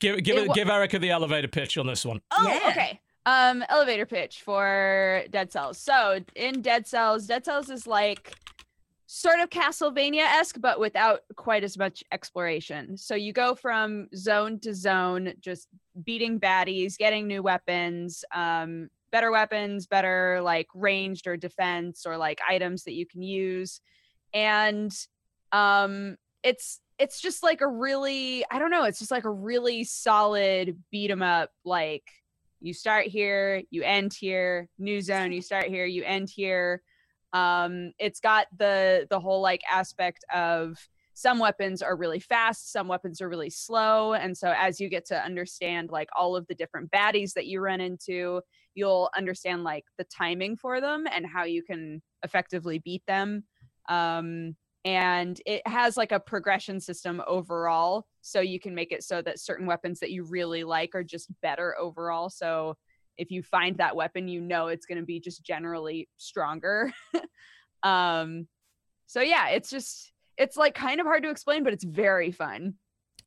Give 0.00 0.22
give 0.22 0.36
it 0.38 0.46
it, 0.50 0.54
give 0.54 0.68
Erika 0.70 0.98
the 0.98 1.10
elevator 1.10 1.48
pitch 1.48 1.76
on 1.78 1.86
this 1.86 2.04
one. 2.04 2.20
Oh, 2.30 2.48
Yeah. 2.48 2.70
okay. 2.70 3.00
Um, 3.26 3.64
elevator 3.68 4.06
pitch 4.06 4.42
for 4.42 5.22
Dead 5.30 5.50
Cells. 5.52 5.78
So 5.78 6.20
in 6.34 6.62
Dead 6.62 6.86
Cells, 6.86 7.26
Dead 7.26 7.44
Cells 7.44 7.70
is 7.70 7.86
like 7.86 8.32
sort 9.16 9.38
of 9.38 9.48
Castlevania-esque, 9.48 10.60
but 10.60 10.80
without 10.80 11.20
quite 11.36 11.62
as 11.62 11.78
much 11.78 12.02
exploration. 12.10 12.96
So 12.96 13.14
you 13.14 13.32
go 13.32 13.54
from 13.54 14.08
zone 14.16 14.58
to 14.60 14.74
zone, 14.74 15.34
just 15.40 15.68
beating 16.02 16.40
baddies, 16.40 16.98
getting 16.98 17.28
new 17.28 17.40
weapons, 17.40 18.24
um, 18.34 18.88
better 19.12 19.30
weapons, 19.30 19.86
better 19.86 20.40
like 20.42 20.66
ranged 20.74 21.28
or 21.28 21.36
defense 21.36 22.06
or 22.06 22.16
like 22.16 22.40
items 22.48 22.82
that 22.82 22.94
you 22.94 23.06
can 23.06 23.22
use. 23.22 23.80
And 24.32 24.92
um 25.52 26.16
it's 26.42 26.80
it's 26.98 27.20
just 27.20 27.44
like 27.44 27.60
a 27.60 27.68
really 27.68 28.44
I 28.50 28.58
don't 28.58 28.72
know, 28.72 28.82
it's 28.82 28.98
just 28.98 29.12
like 29.12 29.24
a 29.24 29.30
really 29.30 29.84
solid 29.84 30.76
beat 30.90 31.12
'em 31.12 31.22
up 31.22 31.50
like 31.64 32.10
you 32.60 32.74
start 32.74 33.06
here, 33.06 33.62
you 33.70 33.84
end 33.84 34.12
here, 34.12 34.68
new 34.78 35.00
zone, 35.00 35.30
you 35.30 35.42
start 35.42 35.66
here, 35.66 35.86
you 35.86 36.02
end 36.02 36.28
here. 36.28 36.82
Um 37.34 37.92
it's 37.98 38.20
got 38.20 38.46
the 38.56 39.06
the 39.10 39.20
whole 39.20 39.42
like 39.42 39.60
aspect 39.70 40.24
of 40.34 40.78
some 41.14 41.38
weapons 41.38 41.80
are 41.80 41.96
really 41.96 42.18
fast, 42.18 42.72
some 42.72 42.88
weapons 42.88 43.20
are 43.20 43.28
really 43.28 43.50
slow. 43.50 44.14
And 44.14 44.36
so 44.36 44.52
as 44.56 44.80
you 44.80 44.88
get 44.88 45.06
to 45.06 45.24
understand 45.24 45.90
like 45.90 46.08
all 46.18 46.34
of 46.34 46.46
the 46.48 46.56
different 46.56 46.90
baddies 46.90 47.34
that 47.34 47.46
you 47.46 47.60
run 47.60 47.80
into, 47.80 48.40
you'll 48.74 49.10
understand 49.16 49.62
like 49.62 49.84
the 49.96 50.04
timing 50.04 50.56
for 50.56 50.80
them 50.80 51.06
and 51.10 51.24
how 51.24 51.44
you 51.44 51.62
can 51.62 52.02
effectively 52.24 52.80
beat 52.80 53.06
them. 53.06 53.44
Um, 53.88 54.56
and 54.84 55.40
it 55.46 55.66
has 55.66 55.96
like 55.96 56.12
a 56.12 56.20
progression 56.20 56.78
system 56.80 57.22
overall 57.26 58.06
so 58.20 58.40
you 58.40 58.60
can 58.60 58.74
make 58.74 58.92
it 58.92 59.02
so 59.02 59.22
that 59.22 59.38
certain 59.38 59.66
weapons 59.66 60.00
that 60.00 60.10
you 60.10 60.24
really 60.24 60.64
like 60.64 60.94
are 60.94 61.04
just 61.04 61.30
better 61.40 61.74
overall 61.78 62.28
so 62.28 62.76
if 63.18 63.30
you 63.30 63.42
find 63.42 63.78
that 63.78 63.94
weapon 63.96 64.28
you 64.28 64.40
know 64.40 64.66
it's 64.68 64.86
going 64.86 64.98
to 64.98 65.04
be 65.04 65.20
just 65.20 65.42
generally 65.44 66.08
stronger 66.16 66.92
um 67.82 68.46
so 69.06 69.20
yeah 69.20 69.48
it's 69.48 69.70
just 69.70 70.12
it's 70.36 70.56
like 70.56 70.74
kind 70.74 71.00
of 71.00 71.06
hard 71.06 71.22
to 71.22 71.30
explain 71.30 71.62
but 71.64 71.72
it's 71.72 71.84
very 71.84 72.32
fun 72.32 72.74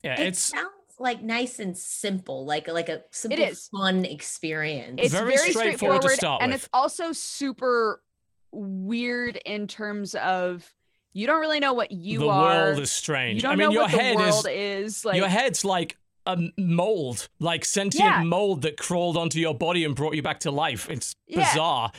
Yeah, 0.03 0.19
It 0.19 0.27
it's 0.27 0.39
sounds 0.41 0.71
like 0.99 1.21
nice 1.21 1.59
and 1.59 1.77
simple, 1.77 2.45
like 2.45 2.67
like 2.67 2.89
a 2.89 3.03
simple, 3.11 3.37
is. 3.43 3.67
fun 3.69 4.03
experience. 4.03 4.99
it's 5.01 5.13
Very 5.13 5.35
very, 5.37 5.51
straightforward 5.51 6.01
straightforward, 6.01 6.01
to 6.03 6.15
start 6.15 6.41
and 6.41 6.51
with. 6.51 6.61
it's 6.61 6.69
also 6.73 7.11
super 7.11 8.01
weird 8.51 9.35
in 9.45 9.67
terms 9.67 10.15
of 10.15 10.65
you 11.13 11.27
don't 11.27 11.39
really 11.39 11.59
know 11.59 11.73
what 11.73 11.91
you 11.91 12.19
the 12.19 12.27
are 12.29 12.65
world 12.65 12.79
is 12.79 12.91
strange. 12.91 13.35
you 13.35 13.41
don't 13.41 13.53
I 13.53 13.55
mean, 13.55 13.67
know 13.67 13.71
your 13.73 13.81
what 13.83 13.91
the 13.91 13.97
head 13.97 14.15
world 14.15 14.47
is 14.49 14.95
is, 14.97 15.05
like 15.05 15.17
your 15.17 15.27
head's 15.27 15.63
like 15.63 15.97
a 16.27 16.37
mold, 16.57 17.29
like 17.39 17.65
sentient 17.65 18.05
Yeah. 18.05 18.23
mold 18.23 18.61
that 18.61 18.77
crawled 18.77 19.17
onto 19.17 19.39
your 19.39 19.55
body 19.55 19.83
and 19.85 19.95
brought 19.95 20.13
you 20.15 20.21
back 20.21 20.41
to 20.41 20.51
life. 20.51 20.89
It's 20.89 21.15
Yeah. 21.25 21.39
bizarre. 21.51 21.91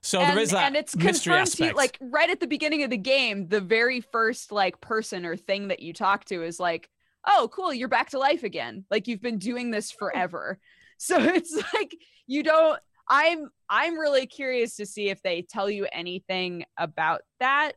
So 0.00 0.20
and, 0.20 0.30
there 0.36 0.42
is 0.42 0.50
that 0.50 0.66
and 0.66 0.76
it's 0.76 0.94
mystery 0.96 1.30
to 1.32 1.36
you 1.36 1.42
aspect. 1.42 1.76
like 1.76 1.98
right 2.00 2.28
at 2.28 2.38
the 2.40 2.46
beginning 2.46 2.82
of 2.82 2.90
the 2.90 2.98
game 2.98 3.48
the 3.48 3.60
very 3.60 4.00
first 4.02 4.52
like 4.52 4.78
person 4.82 5.24
or 5.24 5.34
thing 5.36 5.68
that 5.68 5.80
you 5.80 5.94
talk 5.94 6.26
to 6.26 6.42
is 6.42 6.60
like 6.60 6.90
oh 7.26 7.48
cool 7.50 7.72
you're 7.72 7.88
back 7.88 8.10
to 8.10 8.18
life 8.18 8.42
again 8.42 8.84
like 8.90 9.08
you've 9.08 9.22
been 9.22 9.38
doing 9.38 9.70
this 9.70 9.90
forever 9.90 10.58
so 10.98 11.18
it's 11.18 11.54
like 11.72 11.96
you 12.26 12.42
don't 12.42 12.78
i'm 13.08 13.48
i'm 13.70 13.98
really 13.98 14.26
curious 14.26 14.76
to 14.76 14.84
see 14.84 15.08
if 15.08 15.22
they 15.22 15.40
tell 15.40 15.70
you 15.70 15.86
anything 15.90 16.66
about 16.76 17.22
that 17.40 17.72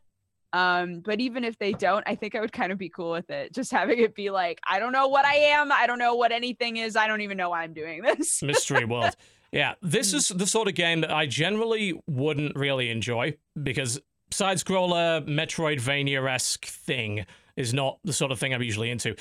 um 0.54 1.02
but 1.02 1.20
even 1.20 1.44
if 1.44 1.58
they 1.60 1.74
don't 1.74 2.04
i 2.08 2.16
think 2.16 2.34
i 2.36 2.40
would 2.40 2.54
kind 2.54 2.72
of 2.72 2.78
be 2.78 2.90
cool 2.90 3.12
with 3.12 3.30
it 3.30 3.54
just 3.54 3.72
having 3.72 4.00
it 4.00 4.16
be 4.16 4.30
like 4.30 4.60
i 4.70 4.80
don't 4.80 4.94
know 4.94 5.08
what 5.08 5.26
i 5.26 5.36
am 5.36 5.72
i 5.72 5.86
don't 5.86 6.00
know 6.00 6.16
what 6.16 6.32
anything 6.32 6.78
is 6.78 6.96
i 6.96 7.06
don't 7.08 7.22
even 7.22 7.36
know 7.38 7.50
why 7.50 7.64
i'm 7.64 7.74
doing 7.74 8.02
this 8.02 8.42
mystery 8.42 8.86
world. 8.86 9.16
Yeah, 9.54 9.76
this 9.82 10.12
Mm. 10.12 10.16
is 10.16 10.28
the 10.28 10.46
sort 10.46 10.68
of 10.68 10.76
game 10.76 11.00
that 11.02 11.10
I 11.12 11.26
generally 11.26 11.98
wouldn't 12.06 12.58
really 12.58 12.90
enjoy 12.90 13.38
because 13.64 13.98
side 14.30 14.58
scroller, 14.58 15.26
Metroidvania 15.26 16.30
esque 16.30 16.66
thing 16.66 17.26
is 17.56 17.74
not 17.74 18.00
the 18.04 18.12
sort 18.12 18.34
of 18.34 18.40
thing 18.40 18.54
I'm 18.54 18.62
usually 18.62 18.92
into. 18.92 19.16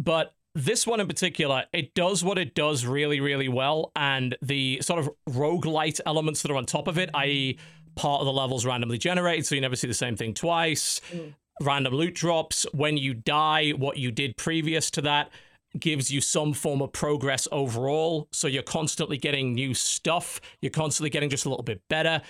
But 0.00 0.34
this 0.54 0.86
one 0.86 1.00
in 1.00 1.08
particular, 1.08 1.64
it 1.72 1.94
does 1.94 2.22
what 2.22 2.38
it 2.38 2.54
does 2.54 2.86
really, 2.86 3.18
really 3.18 3.48
well. 3.48 3.90
And 3.96 4.36
the 4.40 4.80
sort 4.82 5.00
of 5.00 5.10
roguelite 5.28 6.00
elements 6.06 6.42
that 6.42 6.50
are 6.52 6.56
on 6.56 6.64
top 6.64 6.86
of 6.86 6.96
it, 6.96 7.10
i.e., 7.14 7.58
part 7.96 8.20
of 8.20 8.26
the 8.26 8.32
levels 8.32 8.64
randomly 8.64 8.98
generated, 8.98 9.46
so 9.46 9.54
you 9.54 9.60
never 9.60 9.76
see 9.76 9.88
the 9.88 9.94
same 9.94 10.16
thing 10.16 10.34
twice. 10.34 11.00
Mm. 11.12 11.34
Random 11.60 11.94
loot 11.94 12.14
drops. 12.14 12.66
When 12.72 12.96
you 12.96 13.14
die, 13.14 13.70
what 13.70 13.96
you 13.96 14.10
did 14.10 14.36
previous 14.36 14.90
to 14.92 15.02
that 15.02 15.30
gives 15.78 16.10
you 16.10 16.20
some 16.20 16.52
form 16.52 16.80
of 16.82 16.92
progress 16.92 17.48
overall. 17.50 18.28
So 18.32 18.46
you're 18.46 18.62
constantly 18.62 19.16
getting 19.16 19.54
new 19.54 19.74
stuff. 19.74 20.40
You're 20.60 20.70
constantly 20.70 21.10
getting 21.10 21.30
just 21.30 21.44
a 21.46 21.48
little 21.48 21.64
bit 21.64 21.82
better. 21.88 22.22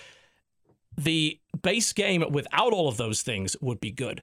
The 0.97 1.39
base 1.63 1.93
game 1.93 2.25
without 2.31 2.73
all 2.73 2.89
of 2.89 2.97
those 2.97 3.23
things 3.23 3.57
would 3.61 3.81
be 3.81 3.91
good. 3.91 4.23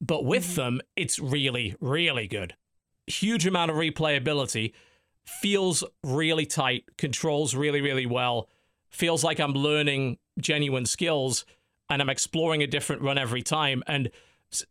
But 0.00 0.24
with 0.24 0.44
Mhm. 0.46 0.54
them, 0.56 0.80
it's 0.96 1.18
really, 1.18 1.74
really 1.80 2.26
good. 2.26 2.54
Huge 3.06 3.46
amount 3.46 3.70
of 3.70 3.76
replayability. 3.76 4.72
Feels 5.24 5.82
really 6.02 6.46
tight. 6.46 6.84
Controls 6.98 7.54
really, 7.54 7.80
really 7.80 8.06
well. 8.06 8.48
Feels 8.90 9.24
like 9.24 9.40
I'm 9.40 9.52
learning 9.54 10.18
genuine 10.38 10.86
skills 10.86 11.44
and 11.90 12.00
I'm 12.00 12.10
exploring 12.10 12.62
a 12.62 12.66
different 12.66 13.02
run 13.02 13.18
every 13.18 13.42
time. 13.42 13.82
And 13.86 14.10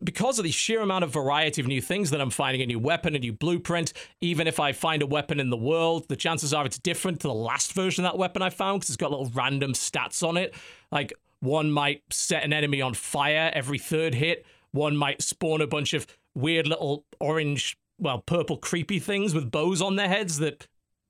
because 0.04 0.40
of 0.40 0.44
the 0.44 0.52
sheer 0.52 0.82
amount 0.82 1.04
of 1.04 1.12
variety 1.12 1.62
of 1.62 1.68
new 1.68 1.82
things 1.82 2.10
that 2.12 2.22
I'm 2.22 2.30
finding 2.30 2.62
a 2.62 2.66
new 2.66 2.80
weapon, 2.80 3.16
a 3.16 3.20
new 3.20 3.34
blueprint, 3.34 3.94
even 4.22 4.48
if 4.48 4.60
I 4.60 4.72
find 4.72 5.02
a 5.02 5.08
weapon 5.08 5.40
in 5.40 5.50
the 5.50 5.58
world, 5.58 6.08
the 6.08 6.16
chances 6.16 6.54
are 6.54 6.66
it's 6.66 6.80
different 6.80 7.20
to 7.22 7.28
the 7.28 7.34
last 7.34 7.74
version 7.74 8.06
of 8.06 8.12
that 8.12 8.18
weapon 8.18 8.42
I 8.42 8.50
found 8.50 8.80
because 8.80 8.90
it's 8.90 8.98
got 8.98 9.12
little 9.12 9.32
random 9.34 9.74
stats 9.74 10.28
on 10.28 10.38
it. 10.38 10.54
Like 10.92 11.14
one 11.40 11.72
might 11.72 12.02
set 12.10 12.44
an 12.44 12.54
enemy 12.54 12.82
on 12.82 12.94
fire 12.94 13.52
every 13.54 13.80
third 13.80 14.16
hit, 14.16 14.46
one 14.72 14.96
might 14.96 15.22
spawn 15.22 15.62
a 15.62 15.68
bunch 15.68 15.94
of 15.94 16.08
weird 16.34 16.68
little 16.68 17.06
orange, 17.20 17.78
well, 18.00 18.20
purple 18.20 18.58
creepy 18.58 19.00
things 19.00 19.34
with 19.34 19.52
bows 19.52 19.82
on 19.82 19.98
their 19.98 20.08
heads 20.08 20.40
that 20.40 20.68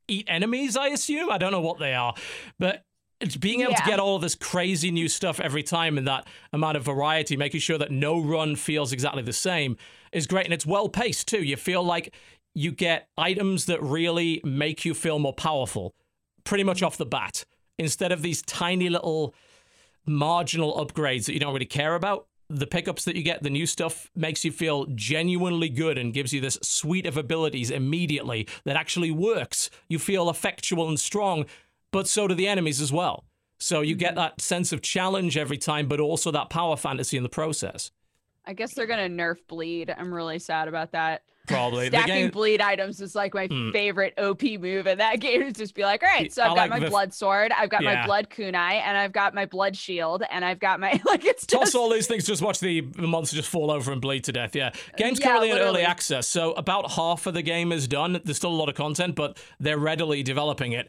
eat 0.08 0.26
enemies, 0.28 0.76
I 0.76 0.88
assume. 0.88 1.30
I 1.30 1.38
don't 1.38 1.52
know 1.52 1.62
what 1.62 1.80
they 1.80 1.94
are. 1.94 2.14
But 2.60 2.84
being 3.40 3.62
able 3.62 3.74
to 3.74 3.84
get 3.86 4.00
all 4.00 4.16
of 4.16 4.22
this 4.22 4.36
crazy 4.36 4.92
new 4.92 5.08
stuff 5.08 5.40
every 5.40 5.64
time 5.64 5.98
and 5.98 6.08
that 6.08 6.28
amount 6.52 6.78
of 6.78 6.84
variety, 6.84 7.38
making 7.38 7.62
sure 7.62 7.78
that 7.78 7.92
no 7.92 8.20
run 8.20 8.56
feels 8.56 8.92
exactly 8.92 9.22
the 9.22 9.34
same 9.34 9.78
is 10.12 10.28
great. 10.28 10.46
And 10.46 10.54
it's 10.54 10.66
well 10.66 10.90
paced 10.90 11.28
too. 11.28 11.44
You 11.44 11.56
feel 11.56 11.84
like 11.84 12.14
you 12.54 12.72
get 12.72 13.10
items 13.18 13.66
that 13.66 13.82
really 13.82 14.42
make 14.44 14.86
you 14.86 14.94
feel 14.94 15.20
more 15.20 15.34
powerful 15.34 15.96
pretty 16.44 16.64
much 16.64 16.84
off 16.84 16.98
the 16.98 17.06
bat 17.06 17.46
instead 17.80 18.12
of 18.12 18.22
these 18.22 18.42
tiny 18.44 18.90
little 18.90 19.34
marginal 20.06 20.74
upgrades 20.86 21.26
that 21.26 21.34
you 21.34 21.40
don't 21.40 21.54
really 21.54 21.66
care 21.66 21.96
about. 21.96 22.28
The 22.50 22.68
pickups 22.68 23.06
that 23.06 23.16
you 23.16 23.24
get, 23.24 23.42
the 23.42 23.50
new 23.50 23.66
stuff 23.66 24.12
makes 24.16 24.46
you 24.46 24.52
feel 24.52 24.86
genuinely 24.94 25.70
good 25.70 25.98
and 25.98 26.14
gives 26.14 26.34
you 26.34 26.42
this 26.42 26.60
suite 26.62 27.06
of 27.06 27.18
abilities 27.18 27.72
immediately 27.72 28.48
that 28.66 28.76
actually 28.76 29.12
works. 29.12 29.70
You 29.88 29.98
feel 29.98 30.30
effectual 30.30 30.88
and 30.88 31.00
strong, 31.00 31.46
but 31.94 32.10
so 32.10 32.28
do 32.28 32.34
the 32.36 32.48
enemies 32.48 32.82
as 32.82 32.92
well. 32.92 33.24
So 33.60 33.80
you 33.80 33.96
get 33.96 34.16
that 34.16 34.42
sense 34.42 34.74
of 34.74 34.82
challenge 34.82 35.38
every 35.38 35.58
time, 35.58 35.88
but 35.88 36.02
also 36.02 36.30
that 36.32 36.50
power 36.50 36.76
fantasy 36.76 37.16
in 37.16 37.24
the 37.24 37.30
process. 37.30 37.92
i 38.46 38.52
guess 38.52 38.74
they're 38.74 38.86
gonna 38.94 39.08
nerf 39.08 39.38
bleed 39.48 39.90
i'm 39.98 40.14
really 40.14 40.38
sad 40.40 40.68
about 40.68 40.92
that 40.92 41.22
Probably. 41.46 41.88
Stacking 41.88 42.14
game- 42.16 42.30
bleed 42.32 42.62
items 42.62 43.02
is 43.02 43.16
like 43.16 43.34
my 43.34 43.50
Mm. 43.50 43.74
favorite 43.74 44.14
OP 44.18 44.58
move 44.58 44.88
in 44.88 44.98
that 45.00 45.20
game. 45.26 45.42
Is 45.42 45.56
just 45.56 45.76
be 45.76 45.84
like, 45.84 46.02
all 46.02 46.08
right, 46.08 46.32
so 46.32 46.42
I 46.42 46.46
I've 46.46 46.56
got 46.56 46.62
like 46.62 46.70
my 46.70 46.80
the- 46.80 46.90
blood 46.90 47.14
sword, 47.14 47.52
I've 47.52 47.70
got 47.70 47.84
Yeah. 47.84 47.96
my 47.96 48.06
blood 48.06 48.30
kunai, 48.30 48.54
and 48.82 48.98
I've 48.98 49.12
got 49.12 49.34
my 49.34 49.46
blood 49.46 49.76
shield, 49.76 50.24
and 50.32 50.46
I've 50.46 50.60
got 50.62 50.80
my 50.80 51.02
like 51.06 51.26
it's 51.26 51.46
Toss 51.46 51.76
all 51.76 51.90
these 51.90 52.08
things, 52.08 52.24
just 52.26 52.42
watch 52.42 52.62
the 52.62 52.80
the 52.80 53.08
monster 53.08 53.36
just 53.36 53.50
fall 53.50 53.72
over 53.72 53.92
and 53.92 54.00
bleed 54.02 54.24
to 54.24 54.32
death. 54.32 54.56
Yeah. 54.56 54.72
Game's 54.96 55.20
yeah, 55.20 55.26
currently 55.28 55.50
in 55.52 55.58
early 55.58 55.82
access, 55.84 56.30
so 56.30 56.54
about 56.54 56.92
half 56.92 57.28
of 57.28 57.34
the 57.34 57.42
game 57.42 57.74
is 57.74 57.90
done. 57.90 58.22
There's 58.24 58.38
still 58.38 58.52
a 58.52 58.56
lot 58.64 58.70
of 58.70 58.76
content, 58.76 59.14
but 59.16 59.38
they're 59.60 59.78
readily 59.78 60.24
developing 60.24 60.72
it. 60.72 60.88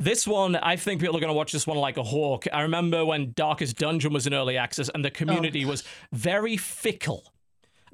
This 0.00 0.26
one, 0.28 0.54
I 0.56 0.76
think 0.76 1.00
people 1.00 1.16
are 1.16 1.20
going 1.20 1.32
to 1.32 1.34
watch 1.36 1.50
this 1.50 1.66
one 1.66 1.76
like 1.76 1.96
a 1.96 2.02
hawk. 2.04 2.44
I 2.52 2.62
remember 2.62 3.04
when 3.04 3.32
Darkest 3.32 3.76
Dungeon 3.76 4.12
was 4.12 4.26
in 4.28 4.34
early 4.34 4.56
access 4.56 4.88
and 4.88 5.04
the 5.04 5.10
community 5.10 5.64
was 5.64 5.82
very 6.12 6.56
fickle 6.56 7.32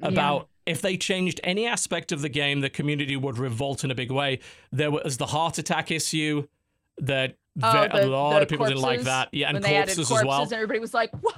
about 0.01 0.49
if 0.67 0.81
they 0.81 0.97
changed 0.97 1.39
any 1.43 1.65
aspect 1.65 2.11
of 2.11 2.21
the 2.21 2.29
game, 2.29 2.61
the 2.61 2.69
community 2.69 3.15
would 3.15 3.37
revolt 3.39 3.83
in 3.83 3.89
a 3.91 3.95
big 3.95 4.11
way. 4.11 4.39
There 4.71 4.91
was 4.91 5.17
the 5.17 5.27
heart 5.27 5.57
attack 5.57 5.89
issue 5.91 6.47
that 6.99 7.35
Oh, 7.63 7.71
ve- 7.71 7.99
a 8.01 8.07
lot 8.07 8.41
of 8.41 8.49
people 8.49 8.65
didn't 8.65 8.81
like 8.81 9.01
that. 9.03 9.29
Yeah, 9.31 9.47
and 9.47 9.55
when 9.55 9.61
they 9.63 9.75
added 9.77 9.95
corpses 9.95 10.09
corpses, 10.09 10.21
as 10.23 10.27
well. 10.27 10.41
and 10.43 10.51
everybody 10.53 10.79
was 10.79 10.93
like, 10.93 11.09
what? 11.21 11.37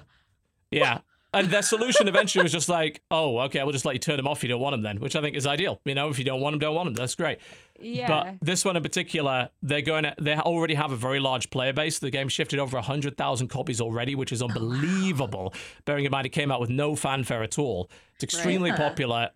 Yeah. 0.71 0.99
And 1.33 1.49
their 1.51 1.61
solution 1.61 2.07
eventually 2.07 2.41
was 2.41 2.51
just 2.51 2.69
like, 2.69 3.03
oh, 3.11 3.37
okay, 3.41 3.61
we'll 3.61 3.71
just 3.73 3.85
let 3.85 3.93
you 3.93 3.99
turn 3.99 4.17
them 4.17 4.27
off 4.27 4.39
if 4.39 4.43
you 4.43 4.49
don't 4.49 4.61
want 4.61 4.73
them 4.73 4.81
then, 4.81 4.97
which 4.99 5.15
I 5.15 5.21
think 5.21 5.35
is 5.35 5.45
ideal. 5.45 5.79
You 5.85 5.93
know, 5.93 6.09
if 6.09 6.17
you 6.17 6.25
don't 6.25 6.41
want 6.41 6.53
them, 6.53 6.59
don't 6.59 6.73
want 6.73 6.87
them. 6.87 6.93
That's 6.95 7.13
great. 7.13 7.37
Yeah, 7.79 8.07
But 8.07 8.35
this 8.41 8.65
one 8.65 8.75
in 8.75 8.83
particular, 8.83 9.49
they're 9.61 9.81
going 9.81 10.03
to, 10.03 10.15
they 10.19 10.35
already 10.35 10.73
have 10.75 10.91
a 10.91 10.95
very 10.95 11.19
large 11.19 11.49
player 11.49 11.73
base. 11.73 11.99
The 11.99 12.09
game 12.09 12.27
shifted 12.29 12.59
over 12.59 12.77
100,000 12.77 13.47
copies 13.47 13.79
already, 13.81 14.15
which 14.15 14.31
is 14.31 14.41
unbelievable. 14.41 15.53
Bearing 15.85 16.05
in 16.05 16.11
mind 16.11 16.25
it 16.25 16.29
came 16.29 16.51
out 16.51 16.59
with 16.59 16.69
no 16.69 16.95
fanfare 16.95 17.43
at 17.43 17.59
all. 17.59 17.89
It's 18.15 18.23
extremely 18.23 18.71
Huh. 18.71 18.77
popular. 18.77 19.29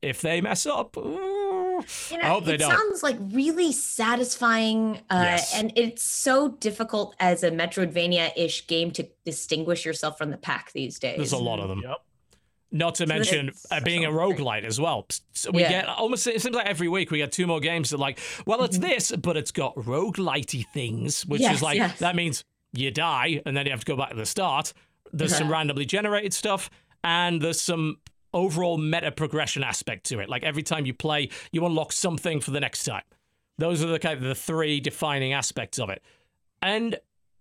If 0.00 0.20
they 0.20 0.40
mess 0.40 0.64
up, 0.64 0.96
ooh, 0.96 1.82
You 2.10 2.18
I 2.22 2.26
hope 2.26 2.44
they 2.44 2.54
it 2.54 2.58
don't. 2.58 2.70
sounds 2.70 3.02
like 3.02 3.16
really 3.32 3.72
satisfying, 3.72 4.98
uh, 5.10 5.22
Yes. 5.24 5.54
and 5.54 5.72
it's 5.76 6.02
so 6.02 6.48
difficult 6.50 7.14
as 7.20 7.42
a 7.42 7.50
Metroidvania-ish 7.50 8.66
game 8.66 8.90
to 8.92 9.08
distinguish 9.24 9.84
yourself 9.84 10.18
from 10.18 10.30
the 10.30 10.36
pack 10.36 10.72
these 10.72 10.98
days. 10.98 11.16
there's 11.16 11.32
a 11.32 11.38
lot 11.38 11.58
of 11.60 11.68
them. 11.68 11.80
Yep. 11.82 11.96
Not 12.70 12.96
to 12.96 13.06
mention 13.06 13.50
uh, 13.70 13.80
being 13.80 14.04
a 14.04 14.10
roguelite 14.10 14.64
as 14.64 14.78
well. 14.78 15.06
So 15.32 15.50
we 15.50 15.62
Yeah. 15.62 15.70
get 15.70 15.88
almost, 15.88 16.26
it 16.26 16.42
seems 16.42 16.54
like 16.54 16.66
every 16.66 16.88
week 16.88 17.10
we 17.10 17.18
get 17.18 17.32
two 17.32 17.46
more 17.46 17.60
games 17.60 17.90
that 17.90 17.96
like, 17.98 18.18
well, 18.44 18.62
it's 18.64 18.76
Mhm. 18.76 18.82
this, 18.82 19.12
but 19.16 19.36
it's 19.38 19.50
got 19.52 19.74
roguelitey 19.76 20.66
things, 20.74 21.24
which 21.24 21.40
Yes, 21.40 21.56
is 21.56 21.62
like, 21.62 21.78
yes. 21.78 21.98
that 22.00 22.14
means 22.14 22.44
you 22.74 22.90
die 22.90 23.40
and 23.46 23.56
then 23.56 23.64
you 23.64 23.70
have 23.72 23.80
to 23.80 23.86
go 23.86 23.96
back 23.96 24.10
to 24.10 24.16
the 24.16 24.26
start. 24.26 24.74
There's 25.12 25.34
some 25.34 25.44
Uh-huh. 25.46 25.52
randomly 25.54 25.86
generated 25.86 26.34
stuff 26.34 26.68
and 27.02 27.40
there's 27.40 27.60
some 27.60 28.00
overall 28.34 28.76
meta 28.76 29.10
progression 29.12 29.64
aspect 29.64 30.04
to 30.04 30.18
it. 30.20 30.28
Like 30.28 30.42
every 30.42 30.62
time 30.62 30.84
you 30.84 30.92
play, 30.92 31.30
you 31.52 31.64
unlock 31.64 31.92
something 31.92 32.40
for 32.40 32.50
the 32.50 32.60
next 32.60 32.84
time. 32.84 33.04
Those 33.56 33.82
are 33.82 33.86
the 33.86 33.98
kind 33.98 34.18
of 34.18 34.24
the 34.24 34.34
three 34.34 34.78
defining 34.80 35.32
aspects 35.32 35.78
of 35.78 35.88
it. 35.88 36.02
And 36.60 36.98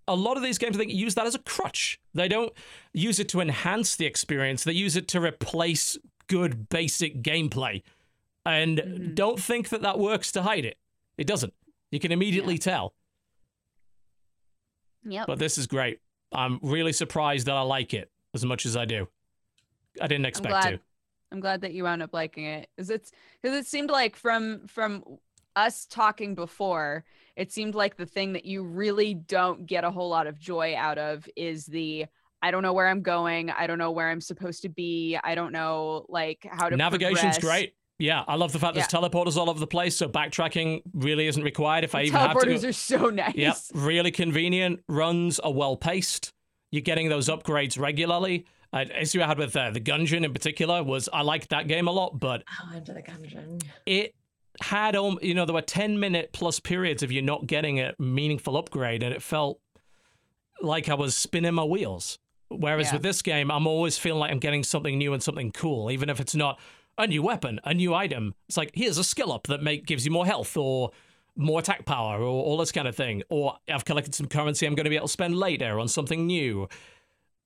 a 0.08 0.16
lot 0.16 0.38
of 0.38 0.43
these 0.43 0.58
games, 0.58 0.76
I 0.76 0.80
think, 0.80 0.91
use 0.93 1.16
that 1.16 1.26
as 1.28 1.36
a 1.36 1.39
crutch. 1.39 1.99
They 2.14 2.28
don't 2.28 2.53
use 2.93 3.20
it 3.20 3.28
to 3.30 3.41
enhance 3.41 3.95
the 3.95 4.05
experience. 4.05 4.64
They 4.64 4.72
use 4.74 4.95
it 4.95 5.08
to 5.10 5.22
replace 5.22 5.97
good 6.28 6.70
basic 6.70 7.22
gameplay. 7.22 7.84
And 8.45 8.78
Mhm. 8.80 9.16
don't 9.16 9.39
think 9.39 9.70
that 9.70 9.82
that 9.82 9.99
works 9.99 10.32
to 10.34 10.41
hide 10.43 10.64
it. 10.66 10.78
It 11.18 11.28
doesn't. 11.28 11.53
You 11.91 11.99
can 11.99 12.12
immediately 12.12 12.58
tell. 12.58 12.93
Yep. 15.03 15.28
But 15.28 15.39
this 15.39 15.58
is 15.58 15.68
great. 15.68 15.99
I'm 16.32 16.60
really 16.62 16.93
surprised 16.93 17.47
that 17.47 17.55
I 17.55 17.62
like 17.62 17.93
it 17.93 18.12
as 18.34 18.43
much 18.45 18.66
as 18.66 18.76
I 18.76 18.86
do. 18.86 19.08
I 20.01 20.08
didn't 20.08 20.26
expect 20.26 20.51
glad. 20.51 20.70
to. 20.72 20.80
I'm 21.32 21.39
glad 21.39 21.62
that 21.62 21.74
you 21.74 21.84
wound 21.84 22.01
up 22.03 22.14
liking 22.14 22.45
it. 22.45 22.70
Is 22.78 22.89
it's 22.89 23.12
because 23.41 23.58
it 23.58 23.66
seemed 23.68 23.89
like 23.89 24.16
from 24.16 24.68
from 24.68 25.03
us 25.55 25.86
talking 25.86 26.36
before, 26.36 27.03
it 27.38 27.52
seemed 27.54 27.76
like 27.76 27.96
the 27.96 28.06
thing 28.06 28.34
that 28.34 28.44
you 28.46 28.64
really 28.64 29.14
don't 29.14 29.66
get 29.66 29.84
a 29.86 29.92
whole 29.92 30.10
lot 30.10 30.28
of 30.28 30.38
joy 30.38 30.76
out 30.76 30.98
of 30.98 31.28
is 31.38 31.66
the 31.66 32.06
I 32.42 32.52
don't 32.52 32.62
know 32.64 32.74
where 32.74 32.88
I'm 32.88 33.02
going. 33.02 33.50
I 33.50 33.66
don't 33.68 33.78
know 33.80 33.92
where 33.92 34.10
I'm 34.10 34.22
supposed 34.22 34.62
to 34.64 34.70
be. 34.70 35.18
I 35.24 35.34
don't 35.36 35.52
know 35.54 36.06
like 36.10 36.46
how 36.52 36.68
to 36.70 36.76
Navigation's 36.76 37.38
progress. 37.38 37.40
great. 37.40 37.74
Yeah, 38.00 38.24
I 38.28 38.36
love 38.36 38.52
the 38.52 38.60
fact 38.60 38.76
there's 38.76 38.88
teleporters 38.88 39.38
all 39.38 39.50
over 39.50 39.60
the 39.60 39.66
place, 39.66 39.96
so 39.96 40.08
backtracking 40.08 40.82
really 40.94 41.26
isn't 41.28 41.42
required 41.42 41.84
if 41.84 41.96
I 41.96 42.02
The 42.02 42.08
even 42.10 42.20
have 42.20 42.38
to. 42.40 42.46
teleporters 42.46 42.68
are 42.70 42.74
so 42.74 43.10
nice. 43.24 43.34
Yep, 43.36 43.56
really 43.74 44.12
convenient. 44.12 44.82
Runs 44.88 45.40
are 45.40 45.52
well 45.52 45.76
paced. 45.78 46.32
You're 46.72 46.84
getting 46.84 47.10
those 47.10 47.28
upgrades 47.28 47.80
regularly. 47.80 48.46
Uh, 48.72 48.86
issue 49.00 49.22
I 49.22 49.26
had 49.26 49.40
with 49.40 49.56
uh, 49.56 49.72
the 49.72 49.80
Gungeon 49.82 50.24
in 50.26 50.32
particular 50.34 50.84
was 50.84 51.10
I 51.12 51.22
liked 51.24 51.50
that 51.50 51.68
game 51.68 51.88
a 51.88 51.92
lot, 51.92 52.20
but 52.20 52.44
Oh, 52.62 52.76
into 52.78 52.94
the 52.94 53.02
dungeon. 53.02 53.58
it 53.88 54.14
had 54.62 54.95
you 55.22 55.34
know 55.34 55.45
there 55.45 55.53
were 55.53 55.62
10 55.62 55.99
minute 55.99 56.32
plus 56.34 56.60
periods 56.60 57.03
of 57.03 57.12
you 57.12 57.22
not 57.22 57.47
getting 57.47 57.80
a 57.80 57.93
meaningful 57.99 58.58
upgrade 58.58 59.03
and 59.03 59.14
it 59.14 59.22
felt 59.22 59.60
like 60.62 60.89
i 60.89 60.93
was 60.93 61.16
spinning 61.16 61.53
my 61.53 61.64
wheels. 61.64 62.18
Whereas 62.49 62.88
Yeah. 62.88 62.93
with 62.93 63.03
this 63.03 63.22
game 63.22 63.51
i'm 63.51 63.68
always 63.68 63.97
feeling 63.97 64.20
like 64.20 64.32
i'm 64.32 64.39
getting 64.39 64.64
something 64.64 64.97
new 64.97 65.14
and 65.14 65.22
something 65.22 65.51
cool 65.51 65.91
even 65.91 66.10
if 66.10 66.20
it's 66.20 66.34
not 66.36 66.60
a 66.97 67.05
new 67.05 67.22
weapon 67.22 67.60
a 67.64 67.74
new 67.74 67.93
item. 67.93 68.34
It's 68.47 68.58
like 68.58 68.72
here's 68.74 68.97
a 68.97 69.03
skill 69.03 69.32
up 69.32 69.47
that 69.47 69.62
make 69.62 69.86
gives 69.86 70.05
you 70.05 70.12
more 70.12 70.26
health 70.26 70.55
or 70.58 70.91
more 71.36 71.60
attack 71.60 71.86
power 71.86 72.20
or 72.20 72.26
all 72.43 72.58
this 72.58 72.72
kind 72.72 72.88
of 72.88 72.95
thing 72.95 73.22
or 73.30 73.58
i've 73.70 73.86
collected 73.86 74.16
some 74.16 74.28
currency 74.28 74.66
i'm 74.66 74.74
going 74.74 74.86
to 74.86 74.89
be 74.89 74.95
able 74.95 75.08
to 75.08 75.12
spend 75.14 75.36
later 75.38 75.80
on 75.80 75.88
something 75.88 76.26
new. 76.26 76.68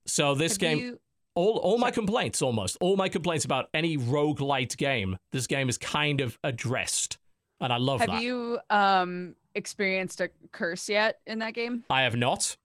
So 0.06 0.34
this 0.34 0.54
Have 0.54 0.60
game 0.60 0.78
you- 0.80 1.00
all 1.36 1.58
all 1.58 1.78
my 1.78 1.92
complaints 1.92 2.42
almost 2.42 2.78
all 2.82 2.96
my 2.96 3.10
complaints 3.10 3.46
about 3.46 3.70
any 3.74 3.98
roguelite 3.98 4.76
game 4.78 5.18
this 5.32 5.48
game 5.48 5.70
is 5.70 5.78
kind 5.78 6.20
of 6.22 6.38
addressed 6.44 7.18
and 7.60 7.72
i 7.72 7.78
love 7.78 8.00
have 8.02 8.10
that 8.10 8.22
you 8.22 8.60
um 8.70 9.36
experienced 9.56 10.20
a 10.22 10.30
curse 10.52 10.90
yet 10.90 11.20
in 11.28 11.40
that 11.40 11.54
game? 11.54 11.84
i 11.90 12.02
have 12.02 12.16
not 12.16 12.56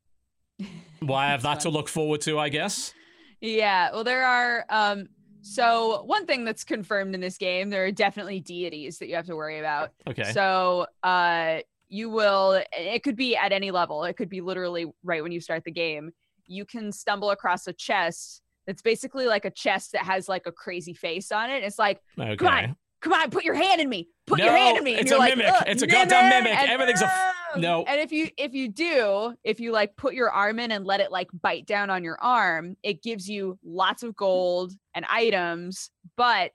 well 1.03 1.14
i 1.17 1.29
have 1.29 1.43
that 1.43 1.55
That's 1.55 1.64
to 1.64 1.71
look 1.71 1.89
forward 1.89 2.21
to 2.23 2.39
i 2.39 2.49
guess 2.49 2.93
Yeah, 3.41 3.91
well, 3.93 4.03
there 4.03 4.25
are. 4.25 4.64
Um, 4.71 5.09
so 5.43 6.03
one 6.05 6.25
thing 6.27 6.45
that's 6.45 6.64
confirmed 6.64 7.14
in 7.14 7.21
this 7.21 7.37
game, 7.37 7.69
there 7.69 7.85
are 7.85 7.93
definitely 7.93 8.41
deities 8.41 8.99
that 8.99 9.09
you 9.09 9.14
have 9.14 9.27
to 9.27 9.37
worry 9.37 9.59
about. 9.59 9.93
okay 10.09 10.33
So, 10.33 10.87
uh, 11.03 11.59
you 11.89 12.09
will. 12.09 12.62
It 12.73 13.03
could 13.03 13.14
be 13.14 13.37
at 13.37 13.53
any 13.53 13.71
level. 13.71 14.05
It 14.05 14.17
could 14.17 14.31
be 14.31 14.41
literally 14.41 14.87
right 15.05 15.23
when 15.23 15.33
you 15.33 15.41
start 15.41 15.64
the 15.64 15.71
game. 15.71 16.12
You 16.47 16.64
can 16.64 16.91
stumble 16.93 17.31
across 17.31 17.67
a 17.67 17.73
chest 17.75 18.41
that's 18.67 18.83
basically 18.83 19.27
like 19.27 19.45
a 19.45 19.51
chest 19.51 19.93
that 19.93 20.03
has 20.05 20.29
like 20.29 20.47
a 20.47 20.53
crazy 20.53 20.95
face 20.95 21.31
on 21.33 21.51
it. 21.51 21.62
It's 21.62 21.79
like, 21.79 22.01
okay 22.19 22.37
come 22.37 22.49
on, 22.49 22.77
come 23.01 23.12
on, 23.12 23.31
put 23.31 23.45
your 23.45 23.55
hand 23.55 23.81
in 23.81 23.89
me. 23.89 24.09
Put 24.27 24.41
your 24.41 24.57
hand 24.57 24.79
in 24.79 24.85
me. 24.85 24.93
And 24.93 25.03
it's 25.03 25.12
a 25.12 25.17
like, 25.19 25.37
mimic. 25.37 25.55
It's 25.67 25.83
a 25.83 25.87
goddamn 25.87 26.29
mimic. 26.31 26.59
And- 26.59 26.71
Everything's 26.71 27.03
a 27.03 27.07
f- 27.07 27.35
no 27.59 27.85
and 27.85 27.99
if 28.01 28.12
you 28.12 28.29
if 28.37 28.53
you 28.53 28.69
do, 28.69 29.35
if 29.43 29.61
you 29.61 29.73
like 29.73 29.97
put 29.97 30.12
your 30.12 30.31
arm 30.31 30.59
in 30.59 30.73
and 30.73 30.85
let 30.85 31.01
it 31.01 31.11
like 31.11 31.29
bite 31.41 31.64
down 31.64 31.89
on 31.89 32.05
your 32.05 32.19
arm, 32.21 32.77
it 32.83 33.03
gives 33.03 33.29
you 33.29 33.59
lots 33.64 34.03
of 34.03 34.14
gold 34.14 34.73
and 34.95 35.07
items, 35.09 35.89
but 36.17 36.51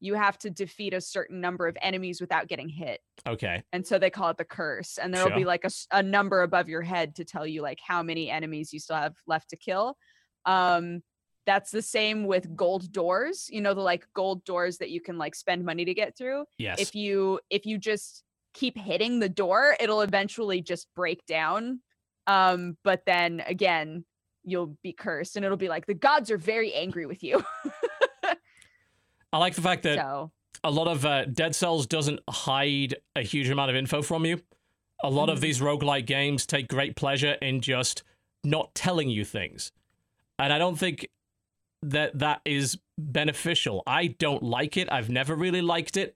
you 0.00 0.14
have 0.14 0.38
to 0.38 0.48
defeat 0.50 0.94
a 0.94 1.00
certain 1.00 1.40
number 1.40 1.66
of 1.66 1.76
enemies 1.82 2.20
without 2.20 2.48
getting 2.48 2.68
hit. 2.68 3.00
okay 3.26 3.62
And 3.72 3.86
so 3.86 3.98
they 3.98 4.08
call 4.10 4.30
it 4.30 4.36
the 4.38 4.44
curse. 4.44 4.98
And 4.98 5.12
there'll 5.12 5.30
be 5.30 5.40
Sure. 5.40 5.46
like 5.46 5.64
a 5.90 6.02
number 6.02 6.42
above 6.42 6.68
your 6.68 6.82
head 6.82 7.16
to 7.16 7.24
tell 7.24 7.46
you 7.46 7.60
like 7.60 7.78
how 7.86 8.02
many 8.02 8.30
enemies 8.30 8.72
you 8.72 8.78
still 8.80 8.96
have 8.96 9.16
left 9.26 9.50
to 9.50 9.56
kill. 9.56 9.96
Um 10.46 11.02
that's 11.46 11.70
the 11.70 11.80
same 11.82 12.26
with 12.26 12.54
gold 12.56 12.92
doors, 12.92 13.48
you 13.50 13.60
know, 13.60 13.72
the 13.72 13.80
like 13.80 14.06
gold 14.14 14.44
doors 14.44 14.78
that 14.78 14.90
you 14.90 15.00
can 15.00 15.16
like 15.16 15.34
spend 15.34 15.64
money 15.64 15.84
to 15.84 15.94
get 15.94 16.16
through 16.16 16.44
yes 16.58 16.78
if 16.80 16.94
you 16.94 17.38
if 17.50 17.64
you 17.64 17.78
just 17.78 18.24
keep 18.52 18.76
hitting 18.76 19.18
the 19.20 19.28
door 19.28 19.76
it'll 19.80 20.00
eventually 20.00 20.60
just 20.62 20.88
break 20.96 21.24
down 21.26 21.78
um 22.26 22.76
but 22.84 23.02
then 23.04 23.42
again 23.46 24.02
you'll 24.44 24.76
be 24.82 24.92
cursed 24.92 25.36
and 25.36 25.44
it'll 25.44 25.58
be 25.58 25.68
like 25.68 25.84
the 25.86 25.92
gods 25.94 26.30
are 26.30 26.38
very 26.38 26.72
angry 26.72 27.04
with 27.04 27.22
you 27.22 27.44
i 29.32 29.38
like 29.38 29.54
the 29.54 29.60
fact 29.62 29.82
that 29.82 29.98
so 29.98 30.30
a 30.64 30.70
lot 30.70 30.88
of 30.88 31.04
uh, 31.04 31.26
Dead 31.26 31.54
Cells 31.54 31.86
doesn't 31.86 32.18
hide 32.28 32.96
a 33.14 33.22
huge 33.22 33.48
amount 33.50 33.70
of 33.70 33.76
info 33.76 34.02
from 34.02 34.24
you. 34.24 34.40
A 35.04 35.10
lot 35.10 35.28
of 35.28 35.38
Mhm. 35.38 35.42
these 35.42 35.60
roguelike 35.60 36.06
games 36.06 36.44
take 36.44 36.66
great 36.66 36.96
pleasure 36.96 37.32
in 37.42 37.60
just 37.60 38.02
not 38.42 38.74
telling 38.74 39.08
you 39.08 39.24
things. 39.24 39.70
And 40.40 40.52
I 40.52 40.58
don't 40.58 40.76
think 40.76 41.06
that 41.90 42.18
that 42.18 42.40
is 42.44 42.78
beneficial. 42.98 43.82
I 43.86 44.08
don't 44.08 44.42
like 44.42 44.76
it. 44.76 44.88
I've 44.90 45.10
never 45.10 45.34
really 45.34 45.62
liked 45.62 45.96
it. 45.96 46.14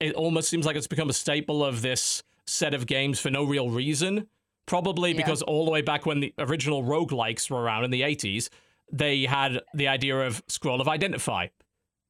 It 0.00 0.14
almost 0.14 0.48
seems 0.48 0.64
like 0.66 0.76
it's 0.76 0.86
become 0.86 1.10
a 1.10 1.14
staple 1.14 1.64
of 1.64 1.82
this 1.82 2.22
set 2.46 2.74
of 2.74 2.86
games 2.86 3.20
for 3.20 3.30
no 3.30 3.44
real 3.44 3.70
reason. 3.70 4.28
Probably 4.66 5.10
Yeah. 5.10 5.16
because 5.16 5.42
all 5.42 5.64
the 5.64 5.70
way 5.70 5.82
back 5.82 6.06
when 6.06 6.20
the 6.20 6.32
original 6.38 6.82
roguelikes 6.82 7.50
were 7.50 7.60
around 7.62 7.84
in 7.84 7.90
the 7.90 8.02
80s, 8.02 8.48
they 8.92 9.24
had 9.24 9.60
the 9.74 9.88
idea 9.88 10.18
of 10.20 10.42
scroll 10.48 10.80
of 10.80 10.88
identify 10.88 11.48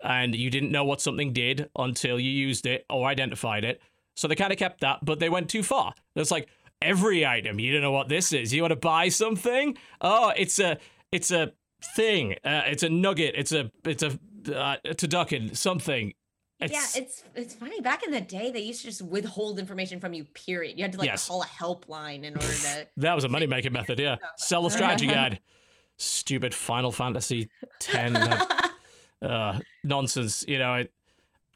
and 0.02 0.34
you 0.34 0.50
didn't 0.50 0.70
know 0.70 0.84
what 0.84 1.00
something 1.00 1.32
did 1.32 1.68
until 1.76 2.20
you 2.20 2.30
used 2.30 2.66
it 2.66 2.84
or 2.88 3.06
identified 3.08 3.64
it. 3.64 3.80
So 4.16 4.28
they 4.28 4.34
kind 4.36 4.52
of 4.52 4.58
kept 4.58 4.80
that, 4.80 5.04
but 5.04 5.18
they 5.18 5.28
went 5.28 5.48
too 5.48 5.62
far. 5.62 5.94
It's 6.14 6.30
like 6.30 6.48
every 6.82 7.24
item, 7.26 7.58
you 7.58 7.72
don't 7.72 7.82
know 7.82 7.92
what 7.92 8.08
this 8.08 8.32
is. 8.32 8.52
You 8.52 8.62
want 8.62 8.72
to 8.72 8.76
buy 8.76 9.08
something? 9.08 9.76
Oh, 10.00 10.32
it's 10.36 10.58
a 10.58 10.78
it's 11.10 11.30
a 11.30 11.52
thing. 11.82 12.34
Uh, 12.44 12.62
it's 12.66 12.82
a 12.82 12.88
nugget. 12.88 13.34
It's 13.36 13.52
a 13.52 13.70
it's 13.84 14.02
a 14.02 14.18
uh, 14.56 14.76
it's 14.84 15.02
a 15.04 15.08
duckin 15.08 15.54
something. 15.56 16.12
yeah, 16.60 16.66
It's, 16.66 16.96
it's 16.96 17.24
it's 17.34 17.54
funny. 17.54 17.80
Back 17.80 18.02
in 18.04 18.10
the 18.10 18.20
day, 18.20 18.50
they 18.50 18.60
used 18.60 18.80
to 18.82 18.86
just 18.88 19.02
withhold 19.02 19.58
information 19.58 20.00
from 20.00 20.12
you. 20.12 20.24
Period. 20.24 20.78
You 20.78 20.84
had 20.84 20.92
to 20.92 20.98
like 20.98 21.06
Yes. 21.08 21.28
call 21.28 21.42
a 21.42 21.46
helpline 21.46 22.24
in 22.24 22.34
order 22.34 22.46
to. 22.46 22.86
that 22.98 23.14
was 23.14 23.24
a 23.24 23.28
money 23.28 23.46
making 23.46 23.72
method. 23.80 23.98
Yeah, 23.98 24.16
sell 24.36 24.62
the 24.62 24.70
strategy 24.70 25.06
guide. 25.18 25.40
Stupid 25.96 26.54
Final 26.54 26.92
Fantasy 26.92 27.48
ten. 27.80 28.16
uh, 28.16 28.46
uh, 29.22 29.58
nonsense. 29.82 30.44
You 30.46 30.58
know, 30.58 30.74
it, 30.74 30.92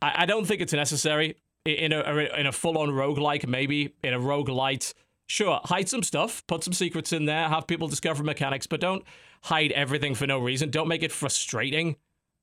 I, 0.01 0.23
I 0.23 0.27
don't 0.27 0.45
think 0.45 0.61
it's 0.61 0.73
necessary 0.73 1.37
in 1.65 1.93
a 1.93 2.03
in 2.39 2.47
a 2.47 2.53
full 2.53 2.77
on 2.79 2.89
roguelike. 2.91 3.47
Maybe 3.47 3.95
in 4.03 4.15
a 4.15 4.19
roguelite, 4.19 4.95
sure, 5.27 5.61
hide 5.65 5.89
some 5.89 6.03
stuff, 6.03 6.47
put 6.47 6.65
some 6.65 6.73
secrets 6.73 7.13
in 7.13 7.25
there, 7.27 7.49
have 7.49 7.67
people 7.67 7.89
discover 7.89 8.23
mechanics, 8.23 8.67
but 8.67 8.81
don't 8.81 9.05
hide 9.43 9.73
everything 9.73 10.15
for 10.15 10.27
no 10.27 10.39
reason. 10.39 10.71
Don't 10.71 10.89
make 10.89 11.03
it 11.03 11.13
frustrating. 11.13 11.97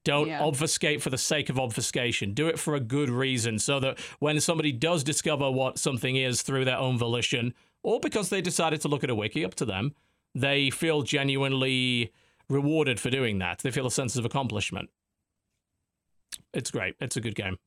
Don't 0.05 0.27
Yeah. 0.29 0.41
obfuscate 0.43 1.01
for 1.01 1.09
the 1.09 1.17
sake 1.17 1.49
of 1.49 1.59
obfuscation. 1.59 2.33
Do 2.33 2.47
it 2.47 2.57
for 2.57 2.73
a 2.75 2.79
good 2.79 3.09
reason, 3.09 3.59
so 3.59 3.79
that 3.81 3.99
when 4.19 4.39
somebody 4.39 4.71
does 4.71 5.03
discover 5.03 5.51
what 5.51 5.77
something 5.77 6.15
is 6.15 6.41
through 6.41 6.65
their 6.65 6.77
own 6.77 6.97
volition, 6.97 7.53
or 7.83 7.99
because 7.99 8.29
they 8.29 8.41
decided 8.41 8.81
to 8.81 8.87
look 8.87 9.03
at 9.03 9.09
a 9.09 9.15
wiki, 9.15 9.43
up 9.45 9.55
to 9.55 9.65
them, 9.65 9.93
they 10.33 10.69
feel 10.69 11.01
genuinely 11.01 12.13
rewarded 12.47 12.99
for 12.99 13.09
doing 13.09 13.39
that. 13.39 13.59
They 13.59 13.71
feel 13.71 13.85
a 13.87 13.91
sense 13.91 14.15
of 14.15 14.25
accomplishment. 14.25 14.89
It's 16.53 16.71
great. 16.71 16.95
It's 16.99 17.17
a 17.17 17.21
good 17.21 17.35
game. 17.35 17.57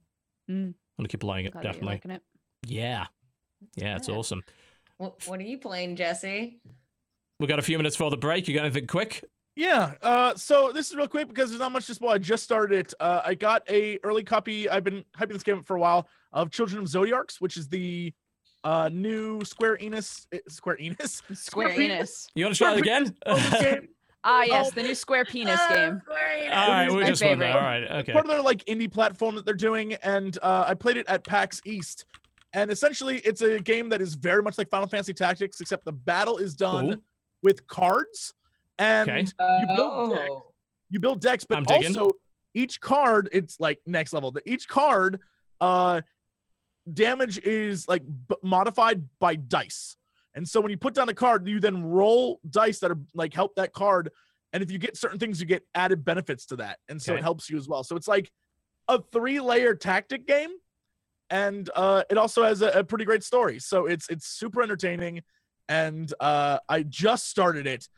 Mm. 0.50 0.68
I'm 0.68 0.74
gonna 0.98 1.08
keep 1.08 1.20
playing 1.20 1.46
it. 1.46 1.52
Glad 1.52 1.62
definitely. 1.62 2.00
it. 2.14 2.22
Yeah. 2.66 3.06
Yeah, 3.76 3.96
it's 3.96 4.08
awesome. 4.08 4.42
What, 5.02 5.26
what 5.26 5.40
are 5.40 5.42
you 5.42 5.58
playing, 5.58 5.96
Jesse? 5.96 6.60
We 7.40 7.48
got 7.48 7.58
a 7.58 7.62
few 7.62 7.76
minutes 7.76 7.96
for 7.96 8.08
the 8.08 8.16
break. 8.16 8.46
You 8.46 8.54
got 8.54 8.64
anything 8.66 8.86
quick? 8.86 9.24
Yeah. 9.56 9.94
Uh, 10.00 10.36
so 10.36 10.70
this 10.72 10.90
is 10.90 10.96
real 10.96 11.08
quick 11.08 11.26
because 11.26 11.50
there's 11.50 11.58
not 11.58 11.72
much 11.72 11.86
to 11.86 11.94
spoil. 11.94 12.10
I 12.10 12.18
just 12.18 12.44
started 12.44 12.78
it. 12.78 12.94
Uh, 13.00 13.20
I 13.24 13.34
got 13.34 13.68
a 13.68 13.98
early 14.04 14.22
copy. 14.22 14.70
I've 14.70 14.84
been 14.84 15.04
hyping 15.18 15.32
this 15.32 15.42
game 15.42 15.58
up 15.58 15.64
for 15.64 15.74
a 15.74 15.80
while 15.80 16.06
of 16.32 16.52
Children 16.52 16.82
of 16.82 16.88
Zodiarcs, 16.88 17.40
which 17.40 17.56
is 17.56 17.68
the 17.68 18.12
uh 18.62 18.88
new 18.92 19.44
Square 19.44 19.78
Enix 19.78 20.26
eh, 20.32 20.38
Square 20.48 20.76
Enix 20.76 21.20
Square 21.36 21.70
Penis- 21.70 21.78
penis. 21.88 22.28
You 22.36 22.44
want 22.44 22.54
to 22.54 22.58
try 22.62 22.74
it 22.74 22.78
again? 22.78 23.12
This 23.26 23.50
game. 23.60 23.88
Ah, 24.22 24.44
yes, 24.44 24.68
Oh. 24.68 24.70
the 24.76 24.82
new 24.84 24.94
square 24.94 25.24
penis 25.24 25.58
Ah, 25.60 25.74
game. 25.74 26.00
great. 26.06 26.48
All 26.48 26.68
right, 26.68 26.88
we 26.92 27.00
my 27.00 27.08
just 27.08 27.20
went 27.24 27.40
there. 27.40 27.52
favorite. 27.52 27.60
All 27.60 27.66
right, 27.68 27.90
okay. 28.02 28.12
part 28.12 28.24
of 28.24 28.30
their 28.30 28.40
like 28.40 28.64
indie 28.66 28.88
platform 28.90 29.34
that 29.34 29.44
they're 29.44 29.52
doing, 29.54 29.94
and 29.94 30.38
uh, 30.42 30.64
I 30.68 30.74
played 30.74 30.96
it 30.96 31.08
at 31.08 31.24
PAX 31.24 31.60
East. 31.64 32.04
And 32.54 32.70
essentially, 32.70 33.18
it's 33.18 33.40
a 33.40 33.58
game 33.60 33.88
that 33.90 34.00
is 34.02 34.14
very 34.14 34.42
much 34.42 34.58
like 34.58 34.68
Final 34.68 34.86
Fantasy 34.88 35.14
Tactics, 35.14 35.60
except 35.60 35.84
the 35.84 35.92
battle 35.92 36.36
is 36.38 36.54
done 36.54 36.94
Ooh. 36.94 37.02
with 37.42 37.66
cards, 37.66 38.34
and 38.78 39.08
Okay. 39.10 39.20
you 39.60 39.66
build 39.76 40.10
decks. 40.14 40.34
You 40.90 41.00
build 41.00 41.20
decks, 41.22 41.44
but 41.44 41.58
I'm 41.58 41.64
digging. 41.64 41.96
also 41.96 42.12
each 42.54 42.80
card, 42.80 43.30
it's 43.32 43.58
like 43.58 43.80
next 43.86 44.12
level. 44.12 44.30
The- 44.32 44.42
Each 44.46 44.68
card, 44.68 45.20
uh, 45.60 46.02
damage 46.92 47.38
is 47.38 47.88
like 47.88 48.02
b- 48.28 48.36
modified 48.42 49.08
by 49.18 49.36
dice. 49.36 49.96
And 50.34 50.46
so 50.48 50.60
when 50.60 50.70
you 50.70 50.76
put 50.76 50.94
down 50.94 51.08
a 51.08 51.14
card, 51.14 51.46
you 51.46 51.60
then 51.60 51.82
roll 51.84 52.40
dice 52.50 52.80
that 52.80 52.90
are 52.90 52.98
like 53.14 53.32
help 53.32 53.54
that 53.56 53.72
card 53.72 54.10
and 54.54 54.62
if 54.62 54.70
you 54.70 54.76
get 54.78 54.98
certain 54.98 55.18
things, 55.18 55.40
you 55.40 55.46
get 55.46 55.62
added 55.74 56.04
benefits 56.04 56.44
to 56.46 56.56
that, 56.56 56.78
and 56.90 57.00
so 57.00 57.12
Okay. 57.14 57.20
it 57.20 57.22
helps 57.22 57.48
you 57.48 57.56
as 57.56 57.66
well. 57.68 57.82
So 57.82 57.96
it's 57.96 58.06
like 58.08 58.30
a 58.86 59.00
three-layer 59.10 59.74
tactic 59.74 60.26
game, 60.26 60.50
and 61.32 61.70
uh, 61.74 62.02
it 62.10 62.18
also 62.18 62.44
has 62.44 62.60
a, 62.60 62.68
a 62.68 62.84
pretty 62.84 63.06
great 63.06 63.24
story. 63.24 63.58
So 63.58 63.86
it's 63.86 64.08
it's 64.08 64.26
super 64.26 64.62
entertaining, 64.62 65.22
and 65.68 66.12
uh, 66.20 66.58
I 66.68 66.82
just 66.84 67.28
started 67.28 67.66
it, 67.66 67.88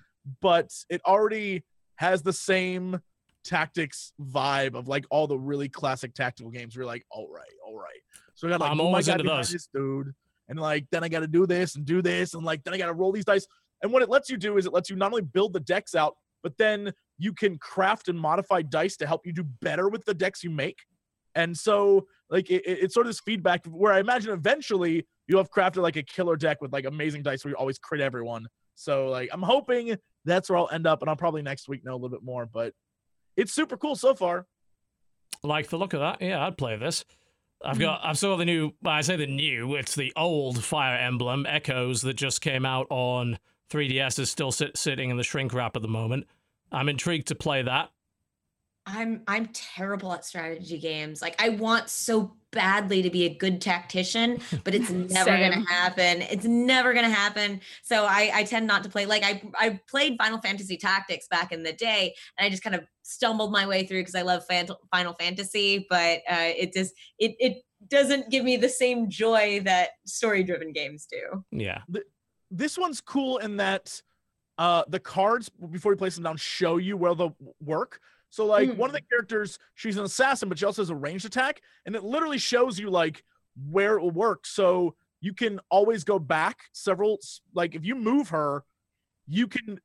but 0.41 0.71
it 0.89 1.03
already 1.05 1.65
has 1.97 2.23
the 2.23 2.33
same 2.33 3.01
tactics 3.45 4.13
vibe 4.23 4.75
of 4.75 4.89
like 4.89 5.05
all 5.11 5.27
the 5.27 5.39
really 5.39 5.69
classic 5.69 6.15
tactical 6.15 6.51
games. 6.51 6.77
We're 6.77 6.87
like, 6.87 7.05
all 7.11 7.29
right, 7.29 7.53
all 7.67 7.77
right. 7.77 8.01
So 8.35 8.47
I 8.47 8.53
got 8.53 8.61
like, 8.61 8.71
I'm 8.71 8.79
my 8.79 8.85
always 8.85 9.07
guy 9.09 9.15
into 9.15 9.25
those. 9.25 9.51
this 9.51 9.69
dude, 9.75 10.15
and 10.49 10.59
like 10.59 10.87
then 10.93 11.03
I 11.03 11.09
got 11.09 11.21
to 11.21 11.27
do 11.27 11.45
this 11.45 11.75
and 11.75 11.85
do 11.85 12.03
this, 12.03 12.35
and 12.35 12.45
like 12.45 12.63
then 12.63 12.73
I 12.73 12.79
got 12.79 12.87
to 12.87 12.95
roll 12.95 13.11
these 13.11 13.25
dice. 13.25 13.47
And 13.83 13.93
what 13.93 14.03
it 14.03 14.09
lets 14.09 14.31
you 14.31 14.37
do 14.37 14.57
is 14.59 14.65
it 14.65 14.73
lets 14.73 14.89
you 14.89 14.97
not 14.97 15.11
only 15.11 15.23
build 15.23 15.53
the 15.53 15.61
decks 15.61 15.97
out, 15.97 16.15
but 16.45 16.57
then 16.57 16.93
you 17.19 17.33
can 17.33 17.59
craft 17.59 18.09
and 18.09 18.19
modify 18.19 18.63
dice 18.63 18.97
to 18.99 19.07
help 19.09 19.27
you 19.27 19.33
do 19.33 19.43
better 19.61 19.89
with 19.89 20.05
the 20.05 20.15
decks 20.15 20.45
you 20.45 20.51
make. 20.51 20.79
And 21.35 21.57
so, 21.57 22.07
like, 22.31 22.51
it, 22.51 22.63
it- 22.67 22.79
it's 22.83 22.95
sort 22.95 23.07
of 23.07 23.11
this 23.11 23.21
feedback 23.21 23.65
where 23.67 23.93
I 23.93 24.01
imagine 24.01 24.33
eventually 24.33 25.07
you'll 25.27 25.41
have 25.41 25.51
crafted 25.51 25.83
like 25.83 25.97
a 25.97 26.03
killer 26.03 26.37
deck 26.37 26.61
with 26.61 26.73
like 26.73 26.85
amazing 26.85 27.23
dice 27.23 27.45
where 27.45 27.51
you 27.51 27.57
always 27.57 27.79
crit 27.79 28.01
everyone. 28.01 28.47
So, 28.75 29.07
like, 29.09 29.29
I'm 29.33 29.43
hoping 29.43 29.97
that's 30.25 30.49
where 30.51 30.59
I'll 30.59 30.69
end 30.73 30.87
up, 30.87 31.01
and 31.03 31.09
I'll 31.11 31.17
probably 31.17 31.43
next 31.43 31.69
week 31.69 31.85
know 31.85 31.93
a 31.93 31.97
little 31.97 32.09
bit 32.09 32.23
more. 32.25 32.47
But 32.47 32.73
it's 33.37 33.53
super 33.53 33.77
cool 33.77 33.95
so 33.97 34.15
far. 34.15 34.47
Like 35.43 35.69
the 35.69 35.77
look 35.79 35.93
of 35.93 36.01
that. 36.01 36.23
Yeah, 36.23 36.45
I'd 36.47 36.57
play 36.57 36.77
this. 36.77 37.05
I've 37.65 37.75
Mm-hmm. 37.75 37.81
got. 37.83 38.01
I've 38.05 38.19
saw 38.19 38.37
the 38.37 38.45
new. 38.45 38.73
well, 38.83 38.95
I 38.95 39.01
say 39.03 39.17
the 39.17 39.27
new. 39.27 39.75
It's 39.75 39.95
the 39.95 40.13
old 40.17 40.63
Fire 40.65 40.97
Emblem 40.99 41.47
Echoes 41.47 42.03
that 42.03 42.15
just 42.15 42.41
came 42.41 42.65
out 42.67 42.87
on 42.91 43.39
3DS. 43.71 44.19
Is 44.19 44.31
still 44.31 44.53
sit, 44.53 44.77
sitting 44.77 45.11
in 45.11 45.17
the 45.17 45.23
shrink 45.23 45.53
wrap 45.55 45.77
at 45.77 45.83
the 45.83 45.89
moment. 45.89 46.27
I'm 46.73 46.89
intrigued 46.89 47.29
to 47.29 47.35
play 47.35 47.63
that. 47.63 47.91
I'm 48.87 49.23
I'm 49.27 49.47
terrible 49.47 50.13
at 50.13 50.25
strategy 50.25 50.79
games. 50.79 51.23
Like 51.23 51.41
I 51.43 51.51
want 51.51 51.89
so 51.89 52.35
badly 52.51 53.03
to 53.03 53.11
be 53.11 53.25
a 53.25 53.35
good 53.35 53.61
tactician, 53.61 54.41
but 54.63 54.75
it's 54.75 54.91
never 54.91 55.31
Same. 55.31 55.51
gonna 55.51 55.67
happen. 55.69 56.23
It's 56.23 56.45
never 56.45 56.93
gonna 56.93 57.09
happen. 57.11 57.61
So 57.83 58.05
I 58.05 58.31
I 58.35 58.45
tend 58.45 58.67
not 58.67 58.83
to 58.85 58.91
play. 58.91 59.07
Like 59.07 59.23
I 59.25 59.43
I 59.59 59.81
played 59.89 60.17
Final 60.19 60.39
Fantasy 60.39 60.77
Tactics 60.77 61.27
back 61.29 61.51
in 61.51 61.63
the 61.63 61.73
day, 61.73 62.15
and 62.39 62.47
I 62.47 62.51
just 62.51 62.63
kind 62.63 62.77
of 62.77 62.85
stumbled 63.03 63.53
my 63.53 63.67
way 63.67 63.85
through 63.87 64.01
because 64.01 64.15
I 64.15 64.23
love 64.23 64.45
Fan- 64.47 64.69
Final 64.91 65.15
Fantasy, 65.15 65.87
but 65.89 66.19
uh, 66.31 66.53
it 66.57 66.73
just 66.75 66.95
it 67.19 67.35
it 67.39 67.63
doesn't 67.89 68.31
give 68.31 68.45
me 68.45 68.57
the 68.57 68.69
same 68.69 69.09
joy 69.11 69.61
that 69.65 69.91
story 70.07 70.43
driven 70.43 70.73
games 70.73 71.07
do. 71.11 71.45
Yeah. 71.51 71.83
this 72.51 72.79
one's 72.79 73.01
cool 73.01 73.39
in 73.39 73.57
that 73.57 74.01
uh 74.59 74.85
the 74.89 75.01
cards 75.01 75.49
before 75.49 75.93
you 75.93 75.97
place 75.97 76.15
them 76.15 76.25
down 76.25 76.37
show 76.37 76.77
you 76.77 76.97
where 76.97 77.15
they'll 77.15 77.37
work 77.61 78.01
so 78.35 78.47
like 78.47 78.75
one 78.75 78.91
of 78.91 78.97
hmm. 78.97 78.97
the 78.97 79.01
characters 79.03 79.61
she's 79.77 79.97
an 79.97 80.05
assassin 80.05 80.49
but 80.49 80.59
she 80.59 80.65
also 80.65 80.83
has 80.83 80.91
a 80.91 80.95
ranged 80.95 81.25
attack 81.25 81.61
and 81.87 81.95
it 81.95 82.03
literally 82.03 82.37
shows 82.37 82.81
you 82.81 82.91
like 82.91 83.23
where 83.71 83.97
it 83.97 84.03
will 84.03 84.11
work. 84.11 84.45
So 84.45 84.97
you 85.21 85.35
can 85.35 85.61
always 85.71 86.03
go 86.03 86.19
back 86.19 86.59
several 86.73 87.21
like 87.55 87.77
if 87.77 87.85
you 87.85 87.95
move 87.95 88.31
her 88.31 88.65
you 89.29 89.47
can 89.47 89.79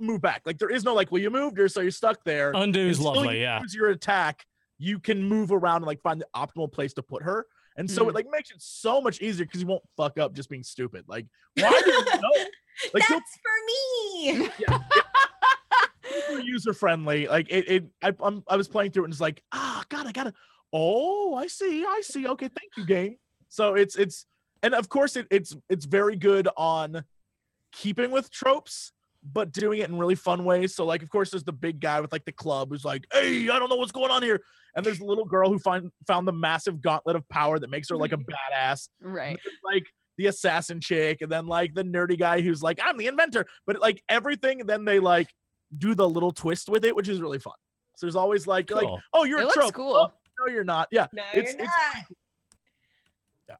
move 0.00 0.22
back. 0.22 0.40
Like 0.46 0.56
there 0.56 0.70
is 0.70 0.84
no 0.84 0.94
like 0.94 1.12
well 1.12 1.20
you 1.20 1.28
moved 1.28 1.58
her 1.58 1.68
so 1.68 1.82
you're 1.82 1.90
stuck 1.90 2.24
there. 2.24 2.56
Undo's 2.56 2.98
lovely. 2.98 3.36
you 3.36 3.42
Yeah. 3.42 3.60
use 3.60 3.74
your 3.74 3.90
attack 3.90 4.46
you 4.78 4.98
can 4.98 5.22
move 5.22 5.52
around 5.52 5.76
and 5.76 5.84
like 5.84 6.00
find 6.00 6.18
the 6.18 6.26
optimal 6.34 6.72
place 6.72 6.94
to 6.94 7.02
put 7.02 7.22
her. 7.22 7.46
And 7.76 7.90
so 7.90 8.04
it 8.04 8.12
hmm. 8.12 8.14
like 8.14 8.26
makes 8.30 8.50
it 8.50 8.62
so 8.62 9.02
much 9.02 9.20
easier 9.20 9.44
because 9.44 9.60
you 9.60 9.66
won't 9.66 9.84
fuck 9.98 10.18
up 10.18 10.32
just 10.32 10.48
being 10.48 10.62
stupid. 10.62 11.04
Like 11.08 11.26
why 11.58 11.82
do 11.84 11.90
you 11.90 12.04
know? 12.04 12.46
Like 12.94 13.04
That's 13.06 13.38
for 13.42 13.52
me. 13.66 14.48
Super 16.12 16.40
user 16.40 16.72
friendly. 16.72 17.26
Like 17.26 17.48
it, 17.50 17.68
it 17.68 17.84
I, 18.02 18.12
I'm, 18.20 18.42
I 18.48 18.56
was 18.56 18.68
playing 18.68 18.92
through 18.92 19.04
it 19.04 19.06
and 19.06 19.12
it's 19.14 19.20
like, 19.20 19.42
ah, 19.52 19.84
God, 19.88 20.06
I 20.06 20.12
gotta. 20.12 20.32
Oh, 20.72 21.34
I 21.34 21.46
see, 21.48 21.84
I 21.84 22.00
see. 22.02 22.26
Okay, 22.26 22.48
thank 22.48 22.72
you, 22.76 22.86
game. 22.86 23.16
So 23.48 23.74
it's 23.74 23.96
it's 23.96 24.26
and 24.62 24.74
of 24.74 24.88
course 24.88 25.16
it, 25.16 25.26
it's 25.30 25.54
it's 25.68 25.84
very 25.84 26.16
good 26.16 26.48
on 26.56 27.04
keeping 27.72 28.10
with 28.10 28.30
tropes, 28.30 28.92
but 29.22 29.52
doing 29.52 29.80
it 29.80 29.88
in 29.88 29.98
really 29.98 30.14
fun 30.14 30.44
ways. 30.44 30.74
So 30.74 30.84
like, 30.84 31.02
of 31.02 31.10
course, 31.10 31.30
there's 31.30 31.44
the 31.44 31.52
big 31.52 31.80
guy 31.80 32.00
with 32.00 32.12
like 32.12 32.24
the 32.24 32.32
club 32.32 32.70
who's 32.70 32.84
like, 32.84 33.04
hey, 33.12 33.48
I 33.48 33.58
don't 33.58 33.68
know 33.68 33.76
what's 33.76 33.92
going 33.92 34.10
on 34.10 34.22
here. 34.22 34.40
And 34.74 34.84
there's 34.86 34.98
the 34.98 35.04
little 35.04 35.26
girl 35.26 35.50
who 35.50 35.58
find 35.58 35.90
found 36.06 36.26
the 36.26 36.32
massive 36.32 36.80
gauntlet 36.80 37.16
of 37.16 37.28
power 37.28 37.58
that 37.58 37.68
makes 37.70 37.88
her 37.90 37.96
like 37.96 38.12
a 38.12 38.16
badass 38.54 38.88
Right. 39.02 39.38
like 39.64 39.84
the 40.18 40.26
assassin 40.26 40.80
chick 40.80 41.22
and 41.22 41.30
then 41.32 41.46
like 41.46 41.74
the 41.74 41.82
nerdy 41.82 42.18
guy 42.18 42.42
who's 42.42 42.62
like 42.62 42.78
i'm 42.84 42.98
the 42.98 43.06
inventor 43.06 43.46
but 43.66 43.80
like 43.80 44.02
everything 44.10 44.58
then 44.66 44.84
they 44.84 44.98
like 45.00 45.26
do 45.78 45.94
the 45.94 46.08
little 46.08 46.32
twist 46.32 46.68
with 46.68 46.84
it 46.84 46.94
which 46.94 47.08
is 47.08 47.20
really 47.20 47.38
fun 47.38 47.54
so 47.96 48.06
there's 48.06 48.16
always 48.16 48.46
like 48.46 48.68
you're 48.70 48.82
like 48.82 49.00
oh 49.12 49.24
you're 49.24 49.38
It 49.40 49.42
a 49.42 49.46
looks 49.46 49.56
trope 49.56 49.74
cool. 49.74 49.94
Oh, 49.96 50.12
no 50.46 50.52
you're 50.52 50.64
not 50.64 50.88
yeah 50.90 51.06
No, 51.12 51.22
It's- 51.34 51.54
you're 51.54 51.62
it's- 51.64 52.04
not. 53.48 53.56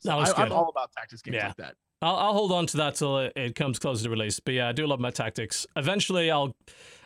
so 0.00 0.08
That 0.10 0.16
was 0.16 0.32
I, 0.32 0.46
am 0.46 0.52
all 0.52 0.68
about 0.68 0.92
tactics 0.92 1.22
games 1.22 1.36
Yeah. 1.36 1.48
like 1.48 1.56
that 1.56 1.74
I'll, 2.00 2.14
I'll 2.16 2.32
hold 2.32 2.52
on 2.52 2.66
to 2.68 2.76
that 2.76 2.94
till 2.94 3.18
it, 3.18 3.32
it 3.34 3.54
comes 3.56 3.80
closer 3.80 4.04
to 4.04 4.10
release. 4.10 4.38
But 4.38 4.54
yeah, 4.54 4.68
I 4.68 4.72
do 4.72 4.86
love 4.86 5.00
my 5.00 5.10
tactics. 5.10 5.66
Eventually, 5.74 6.30
I'll 6.30 6.54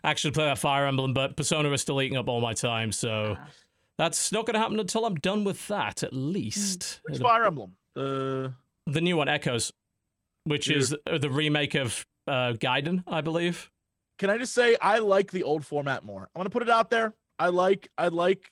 actually 0.05 0.33
play 0.33 0.45
that 0.45 0.59
Fire 0.59 0.85
Emblem, 0.87 1.15
but 1.15 1.35
Persona 1.35 1.71
is 1.73 1.81
still 1.81 2.03
eating 2.03 2.19
up 2.19 2.29
all 2.29 2.43
my 2.43 2.53
time, 2.53 2.93
so 2.93 3.39
that's 3.97 4.33
not 4.33 4.45
going 4.45 4.53
to 4.53 4.61
happen 4.61 4.79
until 4.79 5.07
I'm 5.07 5.15
done 5.15 5.45
with 5.45 5.67
that, 5.69 6.03
at 6.03 6.13
least. 6.13 7.01
which 7.05 7.17
The, 7.17 7.25
fire 7.25 7.45
emblem 7.45 7.73
uh 7.97 8.49
the 8.87 9.01
new 9.01 9.17
one, 9.17 9.31
Echoes, 9.31 9.73
which 10.45 10.67
Dude. 10.67 10.77
is 10.77 10.91
the 11.07 11.31
remake 11.31 11.75
of 11.75 12.05
uh, 12.27 12.53
Gaiden, 12.55 13.03
I 13.07 13.21
believe. 13.21 13.71
can 14.19 14.31
i 14.31 14.39
just 14.39 14.55
say 14.55 14.77
i 14.81 14.99
like 14.99 15.31
the 15.33 15.43
old 15.43 15.65
format 15.67 16.05
more 16.05 16.29
i'm 16.35 16.39
gonna 16.41 16.51
put 16.51 16.63
it 16.63 16.71
out 16.71 16.91
there 16.91 17.15
i 17.39 17.49
like 17.49 17.89
i 17.99 18.09
like 18.09 18.51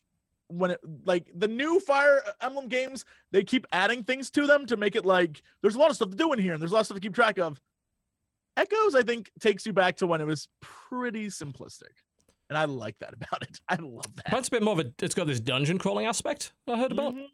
when 0.48 0.72
it 0.72 0.80
like 1.04 1.30
the 1.34 1.46
new 1.46 1.78
fire 1.80 2.20
emblem 2.40 2.66
games 2.68 3.04
they 3.30 3.44
keep 3.44 3.66
adding 3.70 4.02
things 4.02 4.30
to 4.32 4.46
them 4.46 4.66
to 4.66 4.76
make 4.76 4.96
it 4.96 5.04
like 5.06 5.42
there's 5.62 5.76
a 5.76 5.78
lot 5.78 5.90
of 5.90 5.96
stuff 5.96 6.10
to 6.10 6.16
do 6.16 6.32
in 6.32 6.38
here 6.40 6.52
and 6.54 6.60
there's 6.60 6.72
a 6.72 6.74
lot 6.74 6.80
of 6.80 6.86
stuff 6.86 6.96
to 6.96 7.00
keep 7.00 7.14
track 7.14 7.38
of 7.38 7.60
echoes 8.56 8.94
i 8.96 9.02
think 9.02 9.30
takes 9.40 9.64
you 9.64 9.72
back 9.72 9.96
to 9.96 10.06
when 10.08 10.20
it 10.20 10.26
was 10.26 10.48
pretty 10.60 11.28
simplistic 11.28 11.94
and 12.48 12.58
i 12.58 12.64
like 12.64 12.96
that 12.98 13.12
about 13.20 13.42
it 13.42 13.60
i 13.68 13.76
love 13.76 14.16
that 14.16 14.30
But 14.30 14.40
it's 14.40 14.48
a 14.48 14.50
bit 14.50 14.62
more 14.64 14.72
of 14.72 14.80
a. 14.80 14.92
It's 15.00 15.14
got 15.14 15.28
this 15.28 15.38
dungeon 15.40 15.78
crawling 15.78 16.06
aspect 16.06 16.52
I 16.66 16.76
heard 16.78 16.90
about. 16.92 17.14
Mhm. 17.14 17.26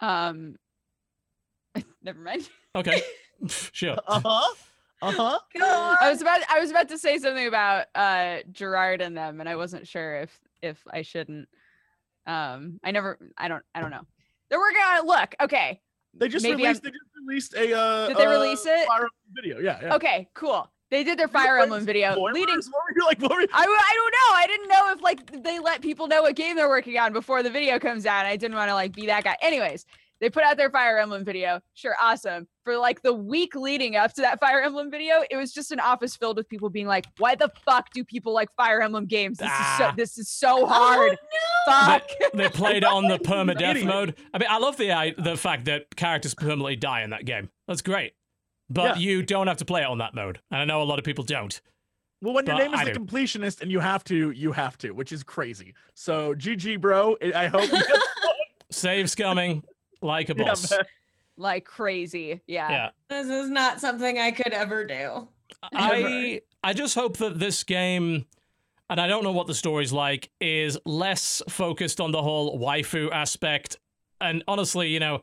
Um. 0.00 0.56
Never 2.02 2.18
mind. 2.20 2.48
Okay, 2.74 3.02
sure. 3.48 3.96
uh-huh 4.08 4.54
uh-huh 5.02 5.38
I 5.60 6.10
was 6.10 6.20
about 6.20 6.40
I 6.50 6.60
was 6.60 6.70
about 6.70 6.88
to 6.90 6.98
say 6.98 7.18
something 7.18 7.46
about 7.46 7.86
uh 7.94 8.38
Jirard 8.52 9.00
and 9.00 9.16
them, 9.16 9.40
and 9.40 9.48
I 9.48 9.56
wasn't 9.56 9.86
sure 9.88 10.16
if 10.22 10.38
if 10.62 10.78
I 10.92 11.02
shouldn't. 11.02 11.48
Um, 12.26 12.78
I 12.84 12.90
never. 12.90 13.18
I 13.38 13.48
don't. 13.48 13.64
I 13.74 13.80
don't 13.80 13.90
know. 13.90 14.02
They're 14.50 14.58
working 14.58 14.80
on 14.82 14.98
it. 14.98 15.04
Look. 15.06 15.34
Okay. 15.40 15.80
they 16.14 16.28
just 16.28 16.42
Maybe 16.42 16.62
released 16.62 16.84
I'm- 16.84 16.92
they 16.92 16.98
just 16.98 17.26
released 17.26 17.54
a 17.54 17.76
uh 17.78 18.08
Did 18.08 18.16
they 18.18 18.26
uh, 18.26 18.30
release 18.30 18.66
it? 18.66 18.86
Fire 18.86 18.98
Emblem 18.98 19.10
video 19.34 19.58
yeah 19.60 19.78
yeah 19.82 19.94
Okay. 19.94 20.28
Cool. 20.34 20.68
They 20.90 21.04
did 21.04 21.18
their 21.18 21.28
Fire 21.28 21.58
Emblem 21.58 21.84
video 21.86 22.12
Spoilers? 22.14 22.34
leading. 22.34 22.56
what 22.56 22.82
were 22.84 22.94
you 22.96 23.06
like 23.06 23.22
what 23.22 23.30
were 23.32 23.40
you- 23.40 23.48
I, 23.54 23.62
w- 23.62 23.78
I 23.80 23.92
don't 23.94 24.12
know. 24.12 24.34
I 24.36 24.46
didn't 24.48 24.68
know 24.68 24.92
if 24.92 25.02
like 25.02 25.42
they 25.44 25.58
let 25.60 25.80
people 25.82 26.08
know 26.08 26.22
what 26.22 26.34
game 26.36 26.56
they're 26.56 26.68
working 26.68 26.98
on 26.98 27.12
before 27.12 27.42
the 27.42 27.50
video 27.50 27.78
comes 27.78 28.06
out. 28.06 28.26
I 28.26 28.36
didn't 28.36 28.56
want 28.56 28.68
to 28.68 28.74
like 28.74 28.92
be 28.92 29.06
that 29.06 29.24
guy. 29.24 29.36
Anyways, 29.40 29.86
they 30.20 30.28
put 30.28 30.42
out 30.44 30.56
their 30.56 30.70
Fire 30.70 30.98
Emblem 30.98 31.24
video. 31.24 31.60
Sure, 31.74 31.94
awesome. 32.00 32.46
For 32.70 32.76
like 32.78 33.02
the 33.02 33.12
week 33.12 33.56
leading 33.56 33.96
up 33.96 34.12
to 34.14 34.20
that 34.22 34.38
Fire 34.38 34.60
Emblem 34.60 34.92
video, 34.92 35.24
it 35.28 35.34
was 35.36 35.52
just 35.52 35.72
an 35.72 35.80
office 35.80 36.14
filled 36.14 36.36
with 36.36 36.48
people 36.48 36.70
being 36.70 36.86
like, 36.86 37.04
"Why 37.18 37.34
the 37.34 37.50
fuck 37.64 37.90
do 37.92 38.04
people 38.04 38.32
like 38.32 38.48
Fire 38.56 38.80
Emblem 38.80 39.06
games? 39.06 39.38
This 39.38 39.50
is 39.50 39.56
so 39.76 39.84
Ah. 39.86 39.94
this 39.96 40.18
is 40.18 40.28
so 40.28 40.66
hard. 40.66 41.18
Fuck." 41.66 42.08
they 42.32 42.48
played 42.48 42.76
it 42.76 42.84
on 42.84 43.08
the 43.08 43.18
permadeath 43.18 43.70
Idiot. 43.72 43.86
mode. 43.86 44.14
I 44.32 44.38
mean, 44.38 44.46
I 44.48 44.58
love 44.58 44.76
the 44.76 44.92
i- 44.92 45.14
the 45.18 45.36
fact 45.36 45.64
that 45.64 45.96
characters 45.96 46.32
permanently 46.34 46.76
die 46.76 47.02
in 47.02 47.10
that 47.10 47.24
game. 47.24 47.50
That's 47.66 47.82
great. 47.82 48.12
But 48.68 48.98
Yeah. 48.98 49.02
you 49.02 49.22
don't 49.24 49.48
have 49.48 49.56
to 49.56 49.64
play 49.64 49.80
it 49.82 49.86
on 49.88 49.98
that 49.98 50.14
mode. 50.14 50.38
And 50.52 50.60
I 50.60 50.64
know 50.64 50.80
a 50.80 50.84
lot 50.84 51.00
of 51.00 51.04
people 51.04 51.24
don't. 51.24 51.60
Well, 52.22 52.34
when 52.34 52.46
your 52.46 52.56
name 52.56 52.72
is 52.72 52.78
I 52.78 52.84
the 52.84 52.92
do. 52.92 53.00
completionist 53.00 53.62
and 53.62 53.72
you 53.72 53.80
have 53.80 54.04
to, 54.04 54.30
you 54.30 54.52
have 54.52 54.78
to, 54.78 54.92
which 54.92 55.10
is 55.10 55.24
crazy. 55.24 55.74
So 55.94 56.34
GG, 56.36 56.76
bro. 56.80 57.16
I 57.20 57.32
I 57.34 57.46
hope. 57.48 57.68
Saves 58.70 59.16
coming 59.16 59.64
like 60.02 60.28
a 60.28 60.36
boss. 60.36 60.70
man. 60.70 60.80
Like 61.40 61.64
crazy. 61.64 62.40
Yeah. 62.46 62.70
yeah. 62.70 62.90
This 63.08 63.26
is 63.28 63.48
not 63.48 63.80
something 63.80 64.18
I 64.18 64.30
could 64.30 64.52
ever 64.52 64.84
do. 64.84 65.28
I 65.72 66.42
I 66.62 66.72
just 66.72 66.94
hope 66.94 67.16
that 67.18 67.38
this 67.38 67.64
game, 67.64 68.26
and 68.88 69.00
I 69.00 69.06
don't 69.08 69.24
know 69.24 69.32
what 69.32 69.46
the 69.46 69.54
story's 69.54 69.92
like, 69.92 70.30
is 70.40 70.78
less 70.84 71.42
focused 71.48 72.00
on 72.00 72.12
the 72.12 72.22
whole 72.22 72.58
waifu 72.58 73.10
aspect. 73.10 73.78
And 74.20 74.44
honestly, 74.46 74.88
you 74.88 75.00
know, 75.00 75.22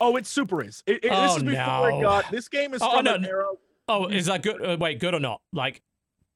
oh, 0.00 0.16
it 0.16 0.26
super 0.26 0.62
is. 0.64 0.82
It, 0.86 1.04
it- 1.04 1.12
Oh, 1.12 1.22
this 1.22 1.36
is 1.36 1.42
before 1.42 1.90
no. 1.90 1.98
it 1.98 2.02
got. 2.02 2.30
This 2.30 2.48
game 2.48 2.74
is 2.74 2.82
Oh, 2.82 2.96
from 2.96 3.04
no, 3.04 3.14
an 3.14 3.24
era. 3.24 3.46
oh, 3.88 4.06
is 4.06 4.26
that 4.26 4.42
good? 4.42 4.64
Uh, 4.64 4.76
wait, 4.80 4.98
good 5.00 5.14
or 5.14 5.20
not? 5.20 5.40
Like, 5.52 5.82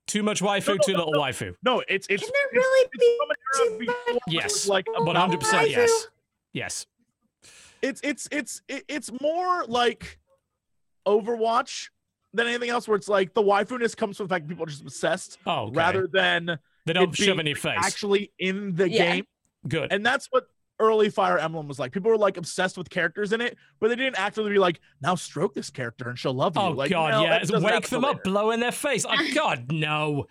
too 0.07 0.23
much 0.23 0.41
waifu, 0.41 0.79
too 0.85 0.93
little 0.95 1.15
waifu. 1.15 1.55
No, 1.65 1.83
it's 1.89 2.07
it's. 2.11 2.23
Can 2.23 2.33
there 2.33 2.61
really 2.61 2.89
it's 2.93 2.99
be 2.99 3.19
from 3.19 3.31
an 3.31 3.37
era 3.37 3.71
too 3.71 3.79
before 3.79 4.17
it 4.17 4.23
Yes, 4.29 4.53
was 4.53 4.69
like 4.69 4.87
One 4.99 5.17
hundred 5.17 5.41
percent, 5.41 5.71
yes, 5.71 6.07
yes. 6.53 6.87
It's 7.83 8.01
it's 8.03 8.29
it's 8.31 8.63
it's 8.69 9.11
more 9.21 9.65
like 9.67 10.19
Overwatch 11.07 11.89
than 12.33 12.47
anything 12.47 12.71
else. 12.71 12.87
Where 12.89 12.97
it's 12.97 13.09
like 13.09 13.35
the 13.35 13.43
waifuness 13.43 13.97
comes 13.97 14.17
from 14.17 14.27
the 14.29 14.35
fact 14.35 14.49
people 14.49 14.65
are 14.65 14.69
just 14.69 14.83
obsessed 14.83 15.39
Oh, 15.47 15.65
okay. 15.67 15.73
rather 15.77 16.07
than 16.07 16.59
they 16.87 16.93
don't 16.93 17.15
shove 17.15 17.27
being 17.27 17.41
in 17.41 17.47
your 17.47 17.57
face. 17.57 17.79
actually 17.79 18.33
in 18.39 18.75
the 18.77 18.89
Yeah. 18.89 19.15
game. 19.17 19.25
Good. 19.69 19.93
And 19.93 20.05
that's 20.05 20.27
what 20.31 20.47
early 20.81 21.11
Fire 21.11 21.39
Emblem 21.39 21.69
was 21.69 21.79
like. 21.79 21.93
People 21.93 22.11
were 22.11 22.19
like 22.19 22.37
obsessed 22.37 22.77
with 22.79 22.91
characters 22.91 23.33
in 23.33 23.41
it, 23.41 23.57
but 23.81 23.89
they 23.89 23.97
didn't 23.97 24.19
actively 24.19 24.51
be 24.53 24.59
like, 24.59 24.81
now 25.01 25.15
stroke 25.15 25.55
this 25.55 25.71
character 25.71 26.09
and 26.09 26.19
she'll 26.19 26.35
love 26.35 26.57
you. 26.57 26.63
Oh 26.63 26.71
like, 26.71 26.91
God, 26.91 27.13
no, 27.13 27.23
yeah, 27.23 27.39
that 27.45 27.63
wake 27.63 27.89
them 27.89 28.03
till 28.03 28.11
up, 28.11 28.25
blow 28.25 28.51
in 28.51 28.61
their 28.61 28.73
face. 28.73 29.05
Oh 29.09 29.15
God, 29.35 29.71
no. 29.71 30.27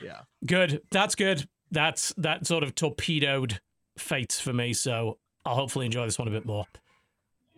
Yeah. 0.00 0.20
Good. 0.44 0.82
That's 0.90 1.14
good. 1.14 1.48
That's 1.70 2.12
that 2.18 2.46
sort 2.46 2.62
of 2.62 2.74
torpedoed 2.74 3.60
fates 3.98 4.38
for 4.40 4.52
me. 4.52 4.72
So 4.72 5.18
I'll 5.44 5.54
hopefully 5.56 5.86
enjoy 5.86 6.04
this 6.04 6.18
one 6.18 6.28
a 6.28 6.30
bit 6.30 6.44
more 6.44 6.66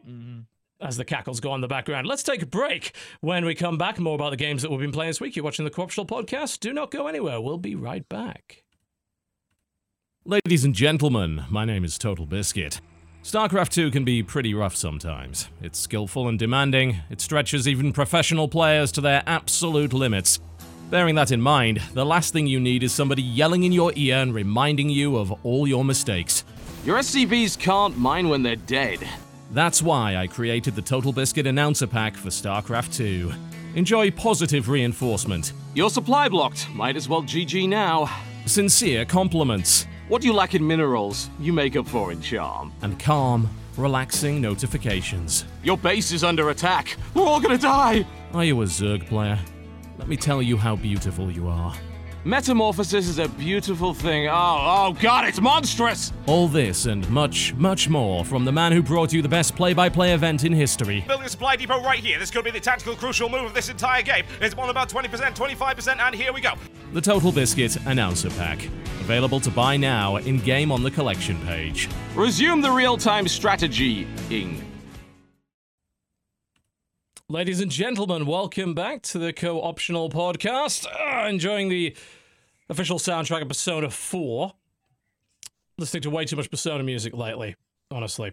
Mhm. 0.08 0.44
as 0.80 0.96
the 0.96 1.04
cackles 1.04 1.40
go 1.40 1.50
on 1.50 1.56
in 1.56 1.60
the 1.60 1.66
background. 1.68 2.06
Let's 2.06 2.22
take 2.22 2.40
a 2.40 2.46
break. 2.46 2.92
When 3.20 3.44
we 3.44 3.56
come 3.56 3.76
back, 3.78 3.98
more 3.98 4.14
about 4.14 4.30
the 4.30 4.36
games 4.36 4.62
that 4.62 4.70
we've 4.70 4.78
been 4.78 4.92
playing 4.92 5.10
this 5.10 5.20
week. 5.20 5.34
You're 5.34 5.44
watching 5.44 5.64
the 5.64 5.72
Corruptional 5.72 6.06
Podcast. 6.06 6.60
Do 6.60 6.72
not 6.72 6.92
go 6.92 7.08
anywhere. 7.08 7.40
We'll 7.40 7.58
be 7.58 7.74
right 7.74 8.08
back. 8.08 8.62
Ladies 10.24 10.64
and 10.64 10.74
gentlemen, 10.74 11.44
my 11.50 11.64
name 11.64 11.84
is 11.84 11.98
Total 11.98 12.26
Biscuit. 12.26 12.80
StarCraft 13.24 13.70
2 13.70 13.90
can 13.90 14.04
be 14.04 14.22
pretty 14.22 14.54
rough 14.54 14.76
sometimes. 14.76 15.48
It's 15.60 15.78
skillful 15.78 16.28
and 16.28 16.38
demanding, 16.38 16.98
it 17.10 17.20
stretches 17.20 17.66
even 17.66 17.92
professional 17.92 18.46
players 18.46 18.92
to 18.92 19.00
their 19.00 19.22
absolute 19.26 19.92
limits. 19.92 20.38
Bearing 20.90 21.16
that 21.16 21.32
in 21.32 21.40
mind, 21.40 21.82
the 21.94 22.06
last 22.06 22.32
thing 22.32 22.46
you 22.46 22.60
need 22.60 22.82
is 22.82 22.92
somebody 22.92 23.22
yelling 23.22 23.64
in 23.64 23.72
your 23.72 23.92
ear 23.96 24.18
and 24.18 24.32
reminding 24.32 24.90
you 24.90 25.16
of 25.16 25.32
all 25.44 25.66
your 25.66 25.84
mistakes. 25.84 26.44
Your 26.84 26.98
SCVs 26.98 27.58
can't 27.58 27.98
mine 27.98 28.28
when 28.28 28.42
they're 28.42 28.56
dead. 28.56 29.00
That's 29.50 29.82
why 29.82 30.16
I 30.16 30.26
created 30.26 30.74
the 30.74 30.82
Total 30.82 31.12
Biscuit 31.12 31.46
Announcer 31.46 31.86
Pack 31.86 32.16
for 32.16 32.28
StarCraft 32.28 32.94
2. 32.94 33.32
Enjoy 33.74 34.10
positive 34.10 34.68
reinforcement, 34.68 35.52
Your 35.74 35.90
supply 35.90 36.28
blocked. 36.28 36.68
Might 36.70 36.96
as 36.96 37.08
well 37.08 37.22
GG 37.22 37.68
now. 37.68 38.10
sincere 38.46 39.04
compliments, 39.04 39.86
What 40.08 40.22
do 40.22 40.26
you 40.28 40.32
lack 40.34 40.54
in 40.54 40.66
minerals, 40.66 41.28
you 41.38 41.52
make 41.52 41.76
up 41.76 41.86
for 41.86 42.12
in 42.12 42.20
charm. 42.20 42.72
and 42.82 42.98
calm, 42.98 43.48
relaxing 43.76 44.40
notifications. 44.40 45.44
Your 45.62 45.76
base 45.78 46.12
is 46.12 46.24
under 46.24 46.50
attack. 46.50 46.96
We're 47.14 47.24
all 47.26 47.40
gonna 47.40 47.58
die. 47.58 48.04
Are 48.34 48.44
you 48.44 48.60
a 48.62 48.64
Zerg 48.66 49.06
player? 49.06 49.38
Let 49.98 50.08
me 50.08 50.16
tell 50.16 50.42
you 50.42 50.56
how 50.56 50.76
beautiful 50.76 51.30
you 51.30 51.48
are. 51.48 51.74
Metamorphosis 52.28 53.08
is 53.08 53.18
a 53.18 53.26
beautiful 53.26 53.94
thing. 53.94 54.28
Oh, 54.28 54.32
oh 54.34 54.96
god, 55.00 55.26
it's 55.26 55.40
monstrous! 55.40 56.12
All 56.26 56.46
this 56.46 56.84
and 56.84 57.08
much, 57.08 57.54
much 57.54 57.88
more 57.88 58.22
from 58.22 58.44
the 58.44 58.52
man 58.52 58.70
who 58.70 58.82
brought 58.82 59.14
you 59.14 59.22
the 59.22 59.28
best 59.30 59.56
play 59.56 59.72
by 59.72 59.88
play 59.88 60.12
event 60.12 60.44
in 60.44 60.52
history. 60.52 61.02
Building 61.08 61.24
a 61.24 61.30
supply 61.30 61.56
depot 61.56 61.82
right 61.82 62.00
here. 62.00 62.18
This 62.18 62.30
could 62.30 62.44
be 62.44 62.50
the 62.50 62.60
tactical 62.60 62.94
crucial 62.96 63.30
move 63.30 63.44
of 63.44 63.54
this 63.54 63.70
entire 63.70 64.02
game. 64.02 64.26
It's 64.42 64.54
on 64.56 64.68
about 64.68 64.90
20%, 64.90 65.08
25%, 65.08 65.98
and 66.00 66.14
here 66.14 66.30
we 66.34 66.42
go. 66.42 66.52
The 66.92 67.00
Total 67.00 67.32
Biscuit 67.32 67.78
Announcer 67.86 68.28
Pack. 68.28 68.62
Available 69.00 69.40
to 69.40 69.50
buy 69.50 69.78
now 69.78 70.16
in 70.16 70.36
game 70.36 70.70
on 70.70 70.82
the 70.82 70.90
collection 70.90 71.40
page. 71.46 71.88
Resume 72.14 72.60
the 72.60 72.70
real-time 72.70 73.26
strategy 73.26 74.06
ing. 74.28 74.62
Ladies 77.30 77.60
and 77.60 77.70
gentlemen, 77.70 78.24
welcome 78.24 78.72
back 78.72 79.02
to 79.02 79.18
the 79.18 79.34
co 79.34 79.60
optional 79.60 80.08
podcast. 80.08 80.86
Ah, 80.98 81.26
enjoying 81.26 81.68
the 81.68 81.94
official 82.68 82.98
soundtrack 82.98 83.42
of 83.42 83.48
Persona 83.48 83.90
4. 83.90 84.52
Listening 85.78 86.02
to 86.02 86.10
way 86.10 86.24
too 86.24 86.36
much 86.36 86.50
Persona 86.50 86.82
music 86.82 87.14
lately, 87.14 87.54
honestly. 87.90 88.32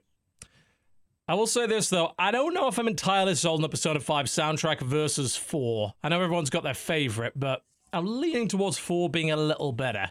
I 1.28 1.34
will 1.36 1.48
say 1.48 1.66
this 1.68 1.90
though, 1.90 2.14
I 2.20 2.32
don't 2.32 2.54
know 2.54 2.68
if 2.68 2.78
I'm 2.78 2.88
entirely 2.88 3.36
sold 3.36 3.60
on 3.60 3.62
the 3.64 3.70
Persona 3.70 4.00
5 4.00 4.26
soundtrack 4.28 4.82
versus 4.82 5.36
4. 5.36 5.94
I 6.04 6.10
know 6.10 6.22
everyone's 6.22 6.50
got 6.50 6.64
their 6.64 6.74
favorite, 6.74 7.34
but 7.36 7.62
I'm 7.94 8.20
leaning 8.22 8.48
towards 8.48 8.78
4 8.78 9.10
being 9.10 9.32
a 9.32 9.38
little 9.38 9.72
better. 9.72 10.10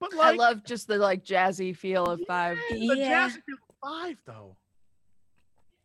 But 0.00 0.14
I 0.20 0.32
love 0.32 0.64
just 0.64 0.88
the 0.88 0.96
like 0.98 1.24
jazzy 1.24 1.74
feel 1.74 2.04
of 2.04 2.20
five. 2.26 2.58
the 2.70 2.76
Yeah. 2.76 3.28
jazz 3.28 3.38
feel 3.46 3.56
five 3.82 4.16
though. 4.26 4.56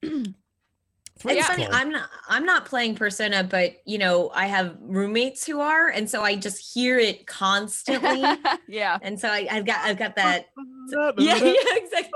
Three 1.19 1.33
It's 1.37 1.47
funny. 1.47 1.65
cool. 1.65 1.75
I'm 1.75 1.91
not. 1.91 2.09
I'm 2.29 2.45
not 2.45 2.65
playing 2.65 2.95
Persona, 2.95 3.43
but 3.43 3.73
you 3.85 3.97
know, 3.97 4.31
I 4.33 4.45
have 4.45 4.77
roommates 4.79 5.45
who 5.45 5.59
are, 5.59 5.89
and 5.89 6.09
so 6.09 6.23
I 6.23 6.35
just 6.35 6.73
hear 6.73 6.97
it 6.97 7.27
constantly. 7.27 8.23
yeah. 8.69 8.97
and 9.01 9.19
so 9.19 9.27
I, 9.27 9.45
I've 9.51 9.65
got. 9.65 9.79
I've 9.85 9.97
got 9.97 10.15
that. 10.15 10.47
Yeah, 11.19 11.35
yeah, 11.35 11.53
exactly. 11.75 12.11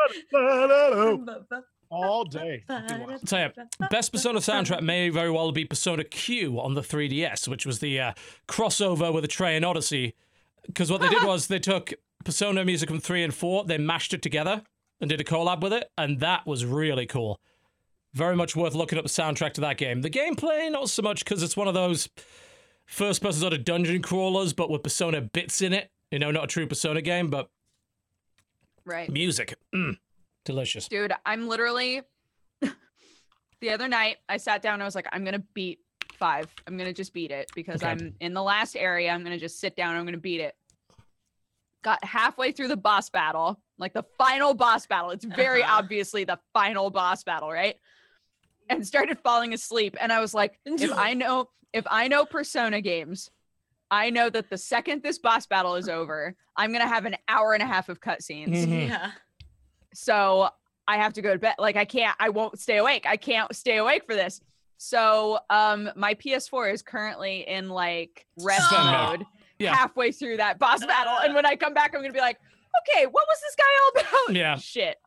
All 1.91 2.23
day. 2.23 2.63
tell 3.23 3.39
you, 3.39 3.87
best 3.91 4.11
Persona 4.11 4.39
soundtrack 4.39 4.81
may 4.81 5.09
very 5.09 5.29
well 5.29 5.51
be 5.51 5.63
Persona 5.63 6.03
Q 6.03 6.59
on 6.59 6.73
the 6.73 6.81
3DS, 6.81 7.47
which 7.47 7.67
was 7.67 7.77
the 7.79 7.99
uh, 7.99 8.13
crossover 8.47 9.13
with 9.13 9.23
Etrian 9.25 9.63
Odyssey. 9.63 10.15
Because 10.65 10.91
what 10.91 11.01
they 11.01 11.09
did 11.09 11.23
was 11.23 11.45
they 11.45 11.59
took 11.59 11.93
Persona 12.25 12.65
music 12.65 12.89
from 12.89 12.99
3 12.99 13.25
and 13.25 13.33
4, 13.33 13.65
they 13.65 13.77
mashed 13.77 14.13
it 14.15 14.23
together 14.23 14.63
and 14.99 15.07
did 15.07 15.21
a 15.21 15.23
collab 15.23 15.61
with 15.61 15.73
it, 15.73 15.91
and 15.95 16.19
that 16.19 16.47
was 16.47 16.65
really 16.65 17.05
cool. 17.05 17.39
Very 18.13 18.35
much 18.35 18.55
worth 18.55 18.75
looking 18.75 18.97
up 18.99 19.03
the 19.05 19.09
soundtrack 19.09 19.53
to 19.53 19.61
that 19.61 19.77
game. 19.77 20.01
The 20.01 20.09
gameplay, 20.09 20.71
not 20.71 20.89
so 20.89 21.01
much 21.01 21.23
because 21.23 21.41
it's 21.41 21.57
one 21.57 21.67
of 21.67 21.73
those 21.73 22.07
first 22.85 23.21
person 23.21 23.41
sort 23.41 23.53
of 23.53 23.65
dungeon 23.65 24.01
crawlers, 24.01 24.53
but 24.53 24.69
with 24.69 24.83
Persona 24.83 25.21
bits 25.21 25.61
in 25.61 25.73
it. 25.73 25.89
You 26.11 26.19
know, 26.19 26.29
not 26.29 26.43
a 26.43 26.47
true 26.47 26.67
Persona 26.67 27.01
game, 27.01 27.29
but 27.29 27.49
Right. 28.85 29.09
music. 29.09 29.55
Mm, 29.73 29.97
delicious. 30.45 30.87
Dude, 30.87 31.11
I'm 31.25 31.47
literally 31.47 32.01
the 32.61 33.69
other 33.71 33.87
night 33.87 34.17
I 34.29 34.37
sat 34.37 34.61
down 34.61 34.75
and 34.75 34.83
I 34.83 34.85
was 34.85 34.93
like, 34.95 35.07
I'm 35.11 35.23
gonna 35.23 35.43
beat 35.55 35.79
five. 36.13 36.47
I'm 36.67 36.77
gonna 36.77 36.93
just 36.93 37.13
beat 37.13 37.31
it 37.31 37.49
because 37.55 37.81
Okay. 37.81 37.91
I'm 37.91 38.13
in 38.19 38.33
the 38.33 38.43
last 38.43 38.75
area. 38.75 39.09
I'm 39.11 39.23
gonna 39.23 39.39
just 39.39 39.59
sit 39.59 39.75
down 39.75 39.91
and 39.91 39.99
I'm 39.99 40.05
gonna 40.05 40.17
beat 40.17 40.41
it. 40.41 40.55
Got 41.81 42.03
halfway 42.03 42.51
through 42.51 42.67
the 42.69 42.77
boss 42.77 43.09
battle, 43.09 43.59
like 43.79 43.93
the 43.93 44.03
final 44.17 44.53
boss 44.53 44.85
battle. 44.85 45.09
It's 45.11 45.25
very 45.25 45.63
Uh-huh. 45.63 45.77
obviously 45.79 46.23
the 46.25 46.39
final 46.53 46.89
boss 46.91 47.23
battle, 47.23 47.49
right? 47.51 47.77
And 48.69 48.85
started 48.85 49.19
falling 49.19 49.53
asleep. 49.53 49.95
And 49.99 50.11
I 50.11 50.19
was 50.19 50.33
like, 50.33 50.59
if 50.65 50.91
I 50.91 51.13
know 51.15 51.49
if 51.73 51.85
I 51.89 52.07
know 52.07 52.25
Persona 52.25 52.81
games, 52.81 53.29
I 53.91 54.09
know 54.09 54.29
that 54.29 54.49
the 54.49 54.57
second 54.57 55.03
this 55.03 55.17
boss 55.17 55.45
battle 55.47 55.75
is 55.75 55.89
over, 55.89 56.35
I'm 56.55 56.71
gonna 56.71 56.87
have 56.87 57.05
an 57.05 57.15
hour 57.27 57.53
and 57.53 57.61
a 57.63 57.65
half 57.67 57.89
of 57.89 57.99
cutscenes 57.99 58.65
Mhm. 58.65 58.89
Yeah. 58.89 59.11
so 59.93 60.49
I 60.87 60.97
have 60.97 61.13
to 61.13 61.21
go 61.21 61.33
to 61.33 61.39
bed. 61.39 61.55
Like 61.59 61.75
I 61.77 61.85
can't, 61.85 62.15
I 62.19 62.29
won't 62.29 62.59
stay 62.59 62.77
awake. 62.77 63.05
I 63.07 63.15
can't 63.17 63.53
stay 63.55 63.77
awake 63.77 64.03
for 64.05 64.15
this. 64.15 64.41
So 64.77 65.39
um 65.49 65.89
my 65.95 66.13
PS4 66.15 66.73
is 66.73 66.81
currently 66.81 67.47
in 67.47 67.69
like 67.69 68.25
rest 68.41 68.69
Suspend 68.69 68.85
mode. 68.91 69.19
mode 69.19 69.27
Yeah. 69.59 69.75
halfway 69.75 70.11
through 70.11 70.37
that 70.37 70.59
boss 70.59 70.85
battle. 70.85 71.17
And 71.23 71.33
when 71.35 71.45
I 71.45 71.55
come 71.55 71.73
back, 71.73 71.93
I'm 71.95 72.01
gonna 72.01 72.13
be 72.13 72.19
like, 72.19 72.39
okay, 72.89 73.05
what 73.05 73.25
was 73.27 73.39
this 73.41 73.55
guy 73.55 73.63
all 73.83 74.01
about? 74.25 74.35
Yeah. 74.35 74.55
Shit. 74.57 74.97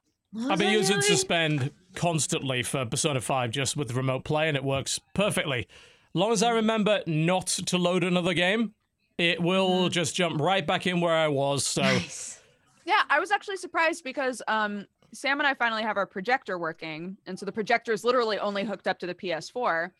I've 0.49 0.59
been 0.59 0.73
using 0.73 1.01
suspend 1.01 1.71
constantly 1.95 2.63
for 2.63 2.85
Persona 2.85 3.21
5 3.21 3.51
just 3.51 3.77
with 3.77 3.93
remote 3.95 4.25
play, 4.25 4.49
and 4.49 4.57
it 4.57 4.65
works 4.65 5.01
perfectly. 5.15 5.67
Long 6.15 6.33
as 6.33 6.43
I 6.43 6.51
remember 6.51 7.03
not 7.07 7.47
to 7.47 7.79
load 7.79 8.05
another 8.05 8.35
game, 8.35 8.75
it 9.19 9.41
will 9.41 9.89
just 9.89 10.15
jump 10.15 10.41
right 10.41 10.67
back 10.67 10.87
in 10.87 11.01
where 11.01 11.15
I 11.15 11.29
was. 11.29 11.67
So 11.67 11.83
Nice. 11.83 12.41
Yeah, 12.85 13.03
I 13.11 13.19
was 13.19 13.31
actually 13.31 13.57
surprised 13.57 14.05
because 14.05 14.41
um 14.49 14.87
Sam 15.13 15.41
and 15.41 15.47
I 15.47 15.55
finally 15.55 15.83
have 15.83 15.97
our 15.97 16.07
projector 16.07 16.59
working. 16.59 17.17
And 17.27 17.39
so 17.39 17.47
the 17.47 17.53
projector 17.53 17.93
is 17.93 18.05
literally 18.05 18.39
only 18.39 18.65
hooked 18.65 18.87
up 18.87 18.99
to 19.01 19.07
the 19.07 19.15
PS4. 19.15 19.91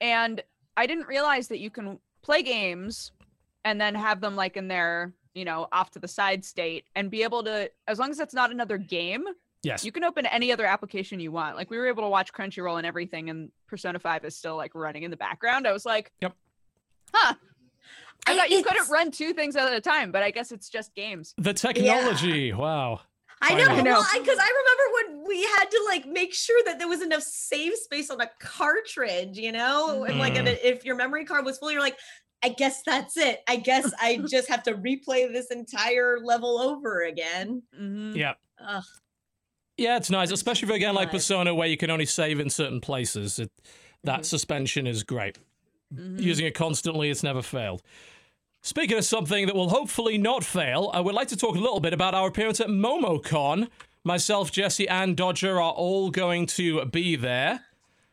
And 0.00 0.42
I 0.76 0.86
didn't 0.86 1.06
realize 1.06 1.48
that 1.48 1.58
you 1.58 1.70
can 1.70 1.98
play 2.22 2.42
games 2.42 3.12
and 3.64 3.80
then 3.80 3.94
have 3.94 4.20
them 4.20 4.36
like 4.36 4.56
in 4.56 4.68
their, 4.68 5.12
you 5.34 5.44
know, 5.44 5.68
off 5.72 5.90
to 5.92 5.98
the 5.98 6.08
side 6.08 6.44
state 6.44 6.84
and 6.94 7.10
be 7.10 7.22
able 7.22 7.42
to, 7.44 7.70
as 7.86 7.98
long 7.98 8.10
as 8.10 8.20
it's 8.20 8.34
not 8.34 8.50
another 8.50 8.78
game, 8.78 9.24
yes, 9.62 9.84
you 9.84 9.92
can 9.92 10.04
open 10.04 10.26
any 10.26 10.52
other 10.52 10.66
application 10.66 11.20
you 11.20 11.32
want. 11.32 11.56
Like 11.56 11.70
we 11.70 11.78
were 11.78 11.86
able 11.86 12.02
to 12.02 12.08
watch 12.08 12.32
Crunchyroll 12.32 12.78
and 12.78 12.86
everything, 12.86 13.30
and 13.30 13.50
Persona 13.66 13.98
5 13.98 14.24
is 14.24 14.36
still 14.36 14.56
like 14.56 14.74
running 14.74 15.02
in 15.02 15.10
the 15.10 15.16
background. 15.16 15.66
I 15.66 15.72
was 15.72 15.84
like, 15.86 16.12
Yep. 16.20 16.34
Huh. 17.12 17.34
I 18.26 18.32
I- 18.32 18.36
thought 18.36 18.50
you 18.50 18.62
couldn't 18.62 18.88
run 18.90 19.10
two 19.10 19.32
things 19.32 19.56
at 19.56 19.72
a 19.72 19.80
time, 19.80 20.10
but 20.12 20.22
I 20.22 20.30
guess 20.30 20.50
it's 20.52 20.68
just 20.68 20.94
games. 20.94 21.34
the 21.38 21.54
technology. 21.54 22.52
Wow. 22.52 23.00
I 23.42 23.54
know, 23.54 23.64
I 23.66 23.82
know. 23.82 24.02
because 24.14 24.38
I 24.40 24.50
remember 24.62 25.20
when 25.20 25.28
we 25.28 25.42
had 25.42 25.66
to 25.70 25.84
like 25.90 26.06
make 26.06 26.32
sure 26.32 26.58
that 26.64 26.78
there 26.78 26.88
was 26.88 27.02
enough 27.02 27.22
save 27.22 27.74
space 27.74 28.08
on 28.10 28.18
a 28.20 28.30
cartridge, 28.40 29.36
you 29.36 29.52
know, 29.52 30.04
and 30.04 30.18
like 30.18 30.34
Mhm. 30.34 30.58
if 30.62 30.84
your 30.86 30.96
memory 30.96 31.26
card 31.26 31.44
was 31.44 31.58
full, 31.58 31.70
you're 31.70 31.82
like, 31.82 31.98
I 32.42 32.48
guess 32.48 32.82
that's 32.82 33.16
it. 33.18 33.42
I 33.46 33.56
guess 33.56 33.92
I 34.00 34.16
just 34.28 34.48
have 34.48 34.62
to 34.64 34.74
replay 34.74 35.30
this 35.30 35.48
entire 35.50 36.18
level 36.18 36.58
over 36.58 37.02
again. 37.04 37.62
Mhm. 37.78 38.16
Yeah. 38.16 38.34
Ugh. 38.58 38.82
Yeah, 39.76 39.96
it's 39.98 40.10
nice, 40.10 40.30
especially 40.30 40.68
for 40.68 40.74
a 40.74 40.78
game 40.78 40.94
like 40.94 41.10
Persona 41.10 41.54
where 41.54 41.68
you 41.68 41.76
can 41.76 41.90
only 41.90 42.06
save 42.06 42.40
in 42.40 42.48
certain 42.50 42.80
places. 42.80 43.38
It, 43.38 43.50
that 44.04 44.20
Mhm. 44.20 44.24
suspension 44.24 44.86
is 44.86 45.02
great. 45.02 45.38
Mhm. 45.94 46.20
Using 46.20 46.46
it 46.46 46.54
constantly, 46.54 47.10
it's 47.10 47.22
never 47.22 47.42
failed. 47.42 47.82
Speaking 48.62 48.98
of 48.98 49.04
something 49.04 49.46
that 49.46 49.54
will 49.54 49.68
hopefully 49.68 50.18
not 50.18 50.42
fail, 50.44 50.90
I 50.94 51.00
would 51.00 51.14
like 51.14 51.28
to 51.28 51.36
talk 51.36 51.54
a 51.56 51.60
little 51.60 51.78
bit 51.80 51.92
about 51.92 52.14
our 52.14 52.28
appearance 52.28 52.58
at 52.60 52.68
MomoCon. 52.68 53.68
Myself, 54.02 54.50
Jesse, 54.50 54.88
and 54.88 55.16
Dodger 55.16 55.60
are 55.60 55.72
all 55.72 56.10
going 56.10 56.46
to 56.46 56.84
be 56.86 57.16
there. 57.16 57.60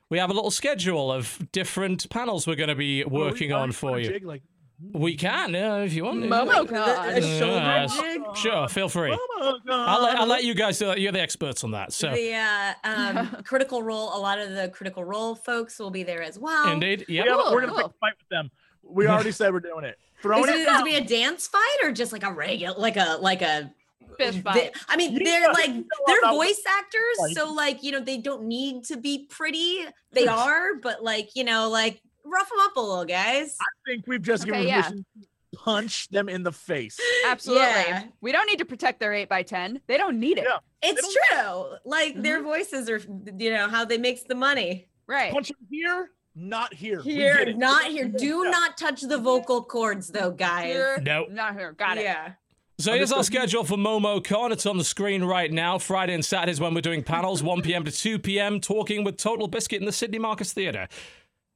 we 0.10 0.20
have 0.20 0.30
a 0.30 0.34
little 0.34 0.52
schedule 0.52 1.12
of 1.12 1.40
different 1.52 2.08
panels 2.12 2.46
we're 2.46 2.54
going 2.56 2.70
to 2.70 2.76
be 2.76 3.04
we 3.04 3.10
working 3.20 3.52
already 3.52 3.64
on 3.64 3.72
for 3.72 4.00
you. 4.00 4.08
jig, 4.10 4.24
like, 4.24 4.44
We 4.92 5.16
can, 5.16 5.54
yeah, 5.54 5.78
if 5.78 5.94
you 5.94 6.04
want. 6.04 6.22
to. 6.24 6.28
Momo 6.28 6.70
A- 6.70 7.18
a 7.18 7.22
shoulder 7.22 7.56
Yes. 7.56 8.38
Sure, 8.38 8.68
feel 8.68 8.90
free. 8.90 9.18
Oh, 9.18 9.60
I'll 9.70 10.02
let, 10.02 10.18
I'll 10.20 10.28
let 10.28 10.44
you 10.44 10.54
guys 10.54 10.78
do 10.80 10.88
that. 10.88 11.00
You're 11.00 11.12
the 11.12 11.22
experts 11.22 11.64
on 11.64 11.72
that. 11.72 11.94
So, 11.94 12.12
The 12.12 12.34
uh, 12.36 12.74
um, 12.84 13.28
Critical 13.46 13.82
Role, 13.82 14.16
a 14.16 14.20
lot 14.20 14.40
of 14.40 14.52
the 14.52 14.70
Critical 14.70 15.04
Role 15.06 15.36
folks 15.36 15.80
will 15.80 15.92
be 15.92 16.04
there 16.04 16.22
as 16.22 16.38
well. 16.38 16.72
indeed. 16.72 17.06
We 17.08 17.18
Cool, 17.24 17.52
we're 17.54 17.62
gonna 17.62 17.72
cool. 17.72 17.78
pick 17.78 17.86
a 17.88 17.94
fight 18.00 18.14
with 18.18 18.30
them. 18.30 18.52
We 18.84 19.08
already 19.08 19.32
said 19.32 19.54
we're 19.54 19.60
doing 19.62 19.86
it. 19.86 19.98
Throwing 20.22 20.44
Is 20.46 20.50
it, 20.50 20.56
it 20.56 20.60
is 20.62 20.66
down. 20.68 20.82
it 20.82 20.86
be 20.86 20.96
a 20.96 21.04
dance 21.04 21.48
fight 21.48 21.78
or 21.84 21.92
just 21.92 22.12
like 22.12 22.24
a 22.24 22.32
regular, 22.32 22.78
like 22.78 22.98
a 22.98 23.18
like 23.22 23.42
a 23.42 23.72
Fist 24.18 24.36
they- 24.38 24.42
fight. 24.42 24.72
I 24.88 24.96
mean, 24.96 25.24
they're 25.24 25.42
know- 25.42 25.54
like 25.54 25.72
they're 26.08 26.32
voice 26.32 26.62
actors, 26.68 27.36
so 27.36 27.52
like 27.52 27.82
you 27.84 27.92
know 27.92 28.00
they 28.00 28.18
don't 28.18 28.44
need 28.44 28.84
to 28.86 28.98
be 28.98 29.26
pretty. 29.30 29.80
They 30.12 30.28
are, 30.28 30.76
but 30.82 31.04
like 31.04 31.36
you 31.36 31.44
know, 31.44 31.70
like 31.70 32.00
rough 32.26 32.50
them 32.50 32.60
up 32.62 32.76
a 32.76 32.80
little, 32.80 33.06
guys. 33.06 33.58
I 33.62 33.66
think 33.92 34.08
we've 34.08 34.22
just 34.22 34.46
given 34.46 34.64
yeah. 34.68 34.82
permission 34.84 35.06
to 35.22 35.58
punch 35.60 36.10
them 36.10 36.30
in 36.30 36.44
the 36.44 36.52
face. 36.52 37.00
Absolutely. 37.28 37.64
Yeah. 37.66 38.04
We 38.22 38.32
don't 38.32 38.48
need 38.48 38.60
to 38.60 38.66
protect 38.66 39.00
their 39.00 39.14
8 39.14 39.30
by 39.30 39.44
10 39.44 39.82
They 39.88 39.98
don't 39.98 40.20
need 40.20 40.38
it. 40.38 40.46
Yeah. 40.48 40.58
It's 40.82 41.02
don't- 41.02 41.40
true. 41.40 41.78
Like 41.86 42.22
their 42.22 42.38
Mm-hmm. 42.40 42.46
voices 42.48 42.90
are, 42.90 43.02
you 43.38 43.52
know, 43.52 43.68
how 43.70 43.86
they 43.86 43.98
makes 43.98 44.24
the 44.24 44.36
money. 44.36 44.88
Right. 45.08 45.32
Punch 45.34 45.50
them 45.50 45.58
here, 45.70 46.10
not 46.36 46.74
here. 46.74 47.02
Here, 47.02 47.54
not 47.54 47.86
here. 47.86 48.08
Do 48.08 48.44
Yeah. 48.46 48.50
not 48.52 48.78
touch 48.78 49.02
the 49.02 49.18
vocal 49.18 49.64
cords, 49.64 50.08
though, 50.08 50.32
guys. 50.32 50.66
Here, 50.74 51.00
No. 51.02 51.26
Not 51.30 51.54
here. 51.56 51.74
Got 51.74 51.98
it. 51.98 52.04
Yeah. 52.06 52.34
So 52.80 52.92
here's 52.94 53.12
our 53.12 53.24
schedule 53.24 53.64
for 53.64 53.78
MomoCon. 53.78 54.52
It's 54.52 54.66
on 54.66 54.78
the 54.78 54.84
screen 54.84 55.24
right 55.24 55.52
now. 55.52 55.78
Friday 55.78 56.16
and 56.16 56.26
Saturdays 56.26 56.60
when 56.60 56.74
we're 56.74 56.82
doing 56.82 57.04
panels, 57.04 57.44
1 57.44 57.62
p.m. 57.62 57.84
to 57.86 57.92
2 57.92 58.18
p.m. 58.18 58.60
Talking 58.60 59.04
with 59.04 59.18
Total 59.18 59.48
Biscuit 59.48 59.80
in 59.80 59.86
the 59.86 59.92
Sidney 59.92 60.18
Marcus 60.18 60.52
Theatre. 60.54 60.88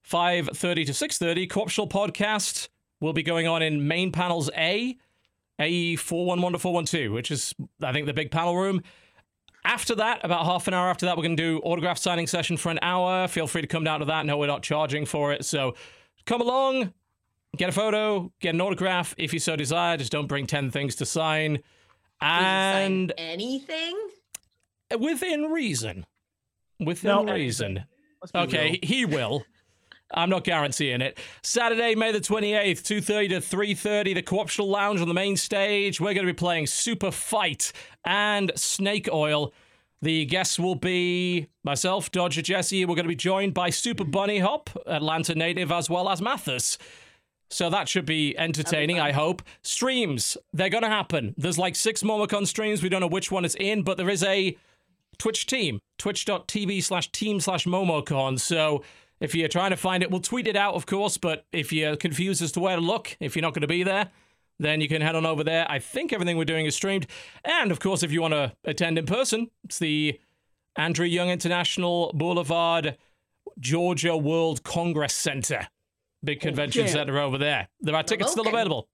5.30 0.09 0.85
to 0.85 0.91
6.30, 0.93 1.49
Co-optional 1.49 1.87
Podcast 1.87 2.69
will 3.01 3.13
be 3.13 3.23
going 3.23 3.47
on 3.47 3.61
in 3.61 3.87
main 3.87 4.11
panels 4.11 4.49
A, 4.57 4.97
A411 5.59 6.51
to 6.53 6.59
412, 6.59 7.11
which 7.11 7.31
is, 7.31 7.53
I 7.81 7.91
think, 7.91 8.05
the 8.05 8.13
big 8.13 8.31
panel 8.31 8.55
room. 8.57 8.81
After 9.65 9.95
that, 9.95 10.23
about 10.23 10.45
half 10.45 10.67
an 10.67 10.73
hour 10.73 10.89
after 10.89 11.05
that, 11.05 11.17
we're 11.17 11.23
going 11.23 11.35
to 11.35 11.43
do 11.43 11.59
autograph 11.59 11.97
signing 11.97 12.25
session 12.27 12.55
for 12.55 12.69
an 12.71 12.79
hour. 12.81 13.27
Feel 13.27 13.47
free 13.47 13.61
to 13.61 13.67
come 13.67 13.83
down 13.83 13.99
to 13.99 14.05
that. 14.05 14.25
No, 14.25 14.37
we're 14.37 14.47
not 14.47 14.63
charging 14.63 15.05
for 15.05 15.33
it. 15.33 15.43
So 15.43 15.75
come 16.25 16.39
along, 16.39 16.93
get 17.57 17.67
a 17.67 17.73
photo, 17.73 18.31
get 18.39 18.53
an 18.55 18.61
autograph 18.61 19.13
if 19.17 19.33
you 19.33 19.39
so 19.39 19.55
desire. 19.57 19.97
Just 19.97 20.11
don't 20.11 20.27
bring 20.27 20.47
10 20.47 20.71
things 20.71 20.95
to 20.95 21.05
sign. 21.05 21.51
Will 22.21 22.29
you 22.29 22.29
sign 22.31 22.91
And 22.93 23.13
anything. 23.17 23.97
within 24.97 25.45
reason. 25.51 26.05
Within 26.79 27.25
No, 27.25 27.33
reason. 27.33 27.83
Okay, 28.33 28.69
real. 28.71 28.79
he 28.83 29.05
will. 29.05 29.43
I'm 30.11 30.29
not 30.29 30.43
guaranteeing 30.43 31.01
it. 31.01 31.17
Saturday, 31.43 31.95
May 31.95 32.11
the 32.11 32.19
28th, 32.19 32.81
2.30 32.81 33.29
to 33.29 33.57
3.30, 33.57 34.15
the 34.15 34.21
Co-optional 34.21 34.69
Lounge 34.69 35.01
on 35.01 35.07
the 35.07 35.13
main 35.13 35.35
stage. 35.35 35.99
We're 35.99 36.13
going 36.13 36.25
to 36.25 36.33
be 36.33 36.37
playing 36.37 36.67
Super 36.67 37.11
Fight 37.11 37.73
and 38.05 38.51
Snake 38.55 39.09
Oil. 39.11 39.53
The 40.01 40.25
guests 40.25 40.59
will 40.59 40.75
be 40.75 41.47
myself, 41.63 42.11
Dodger 42.11 42.41
Jesse. 42.41 42.85
We're 42.85 42.95
going 42.95 43.05
to 43.05 43.09
be 43.09 43.15
joined 43.15 43.53
by 43.53 43.69
Super 43.69 44.05
Bunny 44.05 44.39
Hop, 44.39 44.69
Atlanta 44.85 45.35
native, 45.35 45.71
as 45.71 45.89
well 45.89 46.07
as 46.07 46.21
Mathis. 46.21 46.77
So 47.49 47.69
that 47.69 47.87
should 47.87 48.05
be 48.05 48.37
entertaining, 48.37 48.99
I 48.99 49.13
hope. 49.13 49.41
Streams, 49.61 50.37
they're 50.53 50.69
going 50.69 50.83
to 50.83 50.89
happen. 50.89 51.33
There's 51.37 51.57
like 51.57 51.75
six 51.75 52.03
Momocon 52.03 52.45
streams. 52.45 52.83
We 52.83 52.89
don't 52.89 53.01
know 53.01 53.07
which 53.07 53.31
one 53.31 53.45
it's 53.45 53.55
in, 53.55 53.83
but 53.83 53.97
there 53.97 54.09
is 54.09 54.23
a 54.23 54.57
Twitch 55.17 55.47
team, 55.47 55.79
twitch.tv 55.97 56.83
slash 56.83 57.11
team 57.11 57.39
slash 57.39 57.65
Momocon. 57.65 58.39
So 58.39 58.83
if 59.19 59.33
you're 59.35 59.47
trying 59.47 59.71
to 59.71 59.77
find 59.77 60.03
it, 60.03 60.11
we'll 60.11 60.21
tweet 60.21 60.47
it 60.47 60.55
out, 60.55 60.75
of 60.75 60.85
course. 60.85 61.17
But 61.17 61.45
if 61.51 61.73
you're 61.73 61.95
confused 61.95 62.41
as 62.41 62.51
to 62.53 62.59
where 62.59 62.75
to 62.75 62.81
look, 62.81 63.17
if 63.19 63.35
you're 63.35 63.41
not 63.41 63.53
going 63.53 63.61
to 63.61 63.67
be 63.67 63.83
there, 63.83 64.11
then 64.59 64.81
you 64.81 64.87
can 64.87 65.01
head 65.01 65.15
on 65.15 65.25
over 65.25 65.43
there. 65.43 65.69
I 65.69 65.79
think 65.79 66.11
everything 66.13 66.37
we're 66.37 66.45
doing 66.45 66.65
is 66.65 66.75
streamed. 66.75 67.07
And 67.43 67.71
of 67.71 67.79
course, 67.79 68.03
if 68.03 68.11
you 68.11 68.21
want 68.21 68.33
to 68.33 68.53
attend 68.63 68.97
in 68.97 69.05
person, 69.05 69.49
it's 69.63 69.79
the 69.79 70.19
Andrew 70.75 71.05
Young 71.05 71.29
International 71.29 72.11
Boulevard, 72.13 72.97
Georgia 73.59 74.15
World 74.15 74.63
Congress 74.63 75.13
Center. 75.13 75.67
Big 76.23 76.39
convention 76.39 76.85
yeah. 76.85 76.91
center 76.91 77.19
over 77.19 77.37
there. 77.37 77.67
There 77.81 77.95
are 77.95 78.03
tickets 78.03 78.31
still 78.31 78.47
available. 78.47 78.89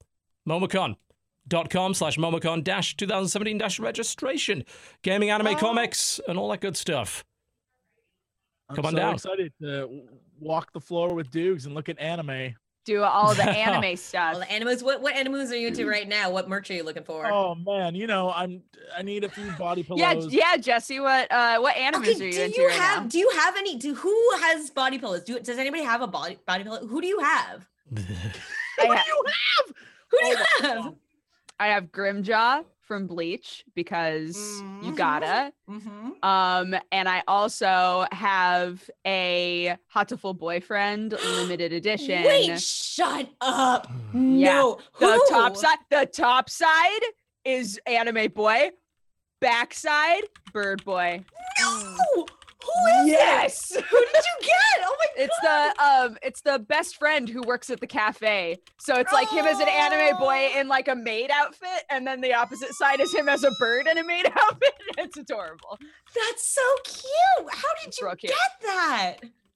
Momocon.com 0.47 1.93
slash 1.93 2.17
Momocon 2.17 2.63
dash 2.63 2.95
2017 2.97 3.57
dash 3.57 3.79
registration. 3.79 4.63
Gaming, 5.01 5.29
anime, 5.29 5.47
Oh. 5.47 5.55
comics, 5.55 6.19
and 6.27 6.37
all 6.37 6.49
that 6.49 6.61
good 6.61 6.75
stuff. 6.77 7.23
I'm 8.69 8.75
Come 8.75 8.85
on 8.85 8.91
so 8.93 8.97
down. 8.97 9.13
excited 9.13 9.53
to 9.61 10.01
walk 10.39 10.71
the 10.73 10.79
floor 10.79 11.13
with 11.13 11.29
Dukes 11.31 11.65
and 11.65 11.75
look 11.75 11.89
at 11.89 11.99
anime. 11.99 12.55
Do 12.85 13.01
all 13.03 13.33
the 13.33 13.43
anime 13.49 13.95
stuff. 13.97 14.33
Well, 14.33 14.39
the 14.41 14.51
animals. 14.51 14.83
What 14.83 15.01
what 15.01 15.15
animals 15.15 15.51
are 15.51 15.55
you 15.57 15.67
into 15.69 15.87
right 15.87 16.07
now? 16.07 16.29
What 16.31 16.49
merch 16.49 16.69
are 16.69 16.73
you 16.73 16.83
looking 16.83 17.03
for? 17.03 17.25
Oh 17.31 17.55
man, 17.55 17.95
you 17.95 18.07
know 18.07 18.31
I'm 18.35 18.61
I 18.97 19.01
need 19.03 19.23
a 19.23 19.29
few 19.29 19.49
body 19.51 19.83
pillows. 19.87 20.31
yeah, 20.33 20.51
yeah, 20.53 20.57
Jesse. 20.57 20.99
What 20.99 21.31
uh, 21.31 21.59
what 21.59 21.75
animes 21.75 21.95
Okay, 22.09 22.11
are 22.21 22.25
you 22.25 22.31
do 22.33 22.41
into 22.43 22.61
you 22.61 22.67
right 22.67 22.75
have 22.79 23.03
now? 23.03 23.09
do 23.09 23.17
you 23.19 23.29
have 23.37 23.55
any 23.55 23.77
do 23.77 23.93
who 23.95 24.31
has 24.41 24.69
body 24.69 24.97
pillows? 24.97 25.23
Do 25.23 25.39
does 25.39 25.57
anybody 25.57 25.83
have 25.83 26.01
a 26.01 26.07
body 26.07 26.39
body 26.45 26.63
pillow? 26.65 26.85
Who 26.85 26.99
do 26.99 27.07
you 27.07 27.19
have? 27.19 27.65
I, 27.97 28.85
What 28.85 28.97
ha- 28.97 29.03
do 29.05 29.11
you 29.11 29.23
have? 29.27 29.75
Who 30.09 30.19
do 30.19 30.27
you 30.27 30.37
have? 30.83 30.93
I 31.59 31.67
have 31.67 31.85
Grimmjow 31.85 32.65
from 32.83 33.07
Bleach 33.07 33.63
because 33.75 34.35
you 34.81 34.91
Mhm. 34.91 34.95
gotta. 34.95 35.53
Mm-hmm. 35.69 36.11
Um, 36.23 36.75
and 36.91 37.07
I 37.09 37.23
also 37.27 38.05
have 38.11 38.89
a 39.05 39.77
Hatoful 39.93 40.37
Boyfriend 40.37 41.13
limited 41.37 41.73
edition. 41.73 42.23
Wait, 42.23 42.59
shut 42.61 43.29
up. 43.41 43.87
Yeah. 44.13 44.53
No. 44.53 44.79
the 44.99 45.07
Who? 45.13 45.25
top 45.29 45.55
side, 45.57 45.77
the 45.89 46.05
top 46.05 46.49
side 46.49 47.01
is 47.45 47.79
Anime 47.87 48.29
Boy. 48.31 48.71
Backside, 49.41 50.23
Bird 50.53 50.85
Boy. 50.85 51.23
No. 51.59 52.25
Who 52.63 53.01
is 53.03 53.07
Yes. 53.09 53.71
it? 53.75 53.83
Who 53.85 53.97
did 53.99 54.15
you 54.15 54.41
get? 54.41 54.85
Oh 54.85 54.95
my 54.99 55.05
It's 55.23 55.39
god. 55.43 55.73
the 55.77 55.83
um 56.11 56.17
it's 56.23 56.41
the 56.41 56.59
best 56.59 56.97
friend 56.97 57.27
who 57.29 57.41
works 57.43 57.69
at 57.69 57.79
the 57.79 57.87
cafe. 57.87 58.59
So 58.79 58.95
it's 58.95 59.11
like 59.13 59.29
him 59.29 59.45
as 59.45 59.59
an 59.59 59.67
anime 59.67 60.17
boy 60.17 60.49
Oh. 60.53 60.59
in 60.59 60.67
like 60.67 60.87
a 60.87 60.95
maid 60.95 61.29
outfit, 61.31 61.83
and 61.89 62.05
then 62.07 62.21
the 62.21 62.33
opposite 62.33 62.73
side 62.73 62.99
is 62.99 63.13
him 63.13 63.27
as 63.29 63.43
a 63.43 63.51
bird 63.59 63.87
in 63.87 63.97
a 63.97 64.03
maid 64.03 64.25
outfit. 64.39 64.73
It's 64.97 65.17
adorable. 65.17 65.77
That's 66.15 66.47
so 66.47 66.61
cute. 66.83 67.49
How 67.53 67.73
did 67.79 67.87
It's 67.89 67.99
you 68.01 68.07
real 68.07 68.15
get 68.15 68.21
cute. 68.31 68.33
that? 68.63 69.15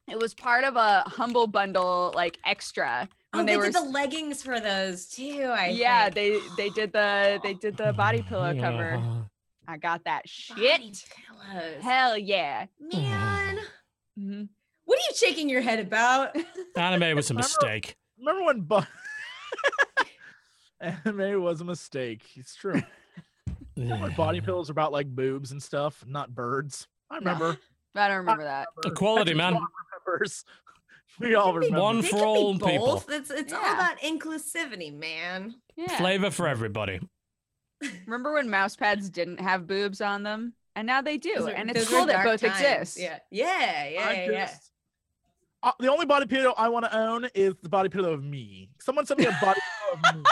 It 0.09 0.19
was 0.19 0.33
part 0.33 0.63
of 0.63 0.75
a 0.77 1.03
humble 1.07 1.47
bundle 1.47 2.11
like 2.15 2.37
extra 2.45 3.09
Oh, 3.33 3.39
when 3.39 3.45
they, 3.45 3.53
they, 3.53 3.57
were 3.57 3.65
did 3.65 3.75
the 3.75 3.81
leggings 3.81 4.41
for 4.41 4.59
those 4.61 5.05
too. 5.07 5.49
I 5.53 5.67
yeah 5.67 6.09
think. 6.09 6.15
they 6.15 6.39
they 6.63 6.69
did 6.69 6.93
the 6.93 7.39
they 7.43 7.53
did 7.55 7.75
the 7.77 7.91
body 7.93 8.21
pillow 8.21 8.57
cover. 8.57 9.01
I 9.69 9.75
got 9.75 10.05
that 10.05 10.23
Body 10.49 10.93
shit. 11.51 11.81
Hell 11.81 12.17
yeah. 12.17 12.65
Man, 12.79 13.59
Mhm. 14.19 14.49
what 14.85 14.97
are 14.97 15.01
you 15.09 15.15
shaking 15.15 15.49
your 15.49 15.61
head 15.61 15.79
about? 15.79 16.35
Anime 16.75 17.15
was 17.15 17.29
a 17.29 17.33
mistake. 17.33 17.95
Remember 18.19 18.43
when 18.45 18.61
bu- 18.61 18.81
anime 20.81 21.41
was 21.41 21.61
a 21.61 21.65
mistake? 21.65 22.23
It's 22.35 22.55
true. 22.55 22.81
Remember 23.75 24.05
when 24.07 24.15
body 24.15 24.41
pillows 24.41 24.69
are 24.69 24.73
about 24.73 24.91
like 24.91 25.07
boobs 25.07 25.51
and 25.51 25.61
stuff, 25.61 26.03
not 26.07 26.33
birds. 26.33 26.87
I 27.09 27.17
remember. 27.17 27.57
I 27.95 28.07
don't 28.07 28.17
remember 28.17 28.43
that. 28.43 28.67
Equality, 28.85 29.33
That's 29.33 29.37
man. 29.37 29.53
John. 29.53 30.27
We 31.19 31.33
all 31.35 31.53
remember. 31.53 31.79
One 31.81 32.01
for 32.03 32.09
can 32.09 32.19
be 32.19 32.23
all 32.25 32.53
people. 32.59 32.85
both. 32.85 33.11
It's 33.11 33.31
it's 33.31 33.53
all 33.53 33.59
about 33.59 33.99
inclusivity, 33.99 34.93
man. 34.95 35.55
Yeah. 35.75 35.97
Flavor 35.97 36.31
for 36.31 36.47
everybody. 36.47 36.99
Remember 38.05 38.33
when 38.33 38.49
mouse 38.49 38.75
pads 38.75 39.09
didn't 39.09 39.39
have 39.39 39.67
boobs 39.67 40.01
on 40.01 40.23
them? 40.23 40.53
And 40.77 40.85
now 40.85 41.01
they 41.01 41.17
do. 41.17 41.33
Those 41.35 41.47
are- 41.47 41.55
and 41.55 41.71
it's 41.71 41.89
cool 41.89 42.05
that 42.05 42.23
both 42.23 42.39
times. 42.41 42.61
exist. 42.61 42.99
Yeah, 42.99 43.17
yeah, 43.31 43.87
yeah, 43.89 44.07
I 44.07 44.13
yeah. 44.13 44.31
yeah. 44.31 44.45
just- 44.45 44.71
Uh, 45.63 45.71
the 45.79 45.91
only 45.91 46.05
body 46.05 46.27
pillow 46.27 46.53
I 46.55 46.69
want 46.69 46.85
to 46.85 46.95
own 46.95 47.25
is 47.33 47.55
the 47.63 47.67
body 47.69 47.89
pillow 47.89 48.13
of 48.13 48.23
me. 48.23 48.69
Someone 48.79 49.07
sent 49.07 49.19
me 49.19 49.25
a 49.25 49.35
body 49.41 49.59
pillow 49.59 49.93
of 50.11 50.15
me. 50.15 50.23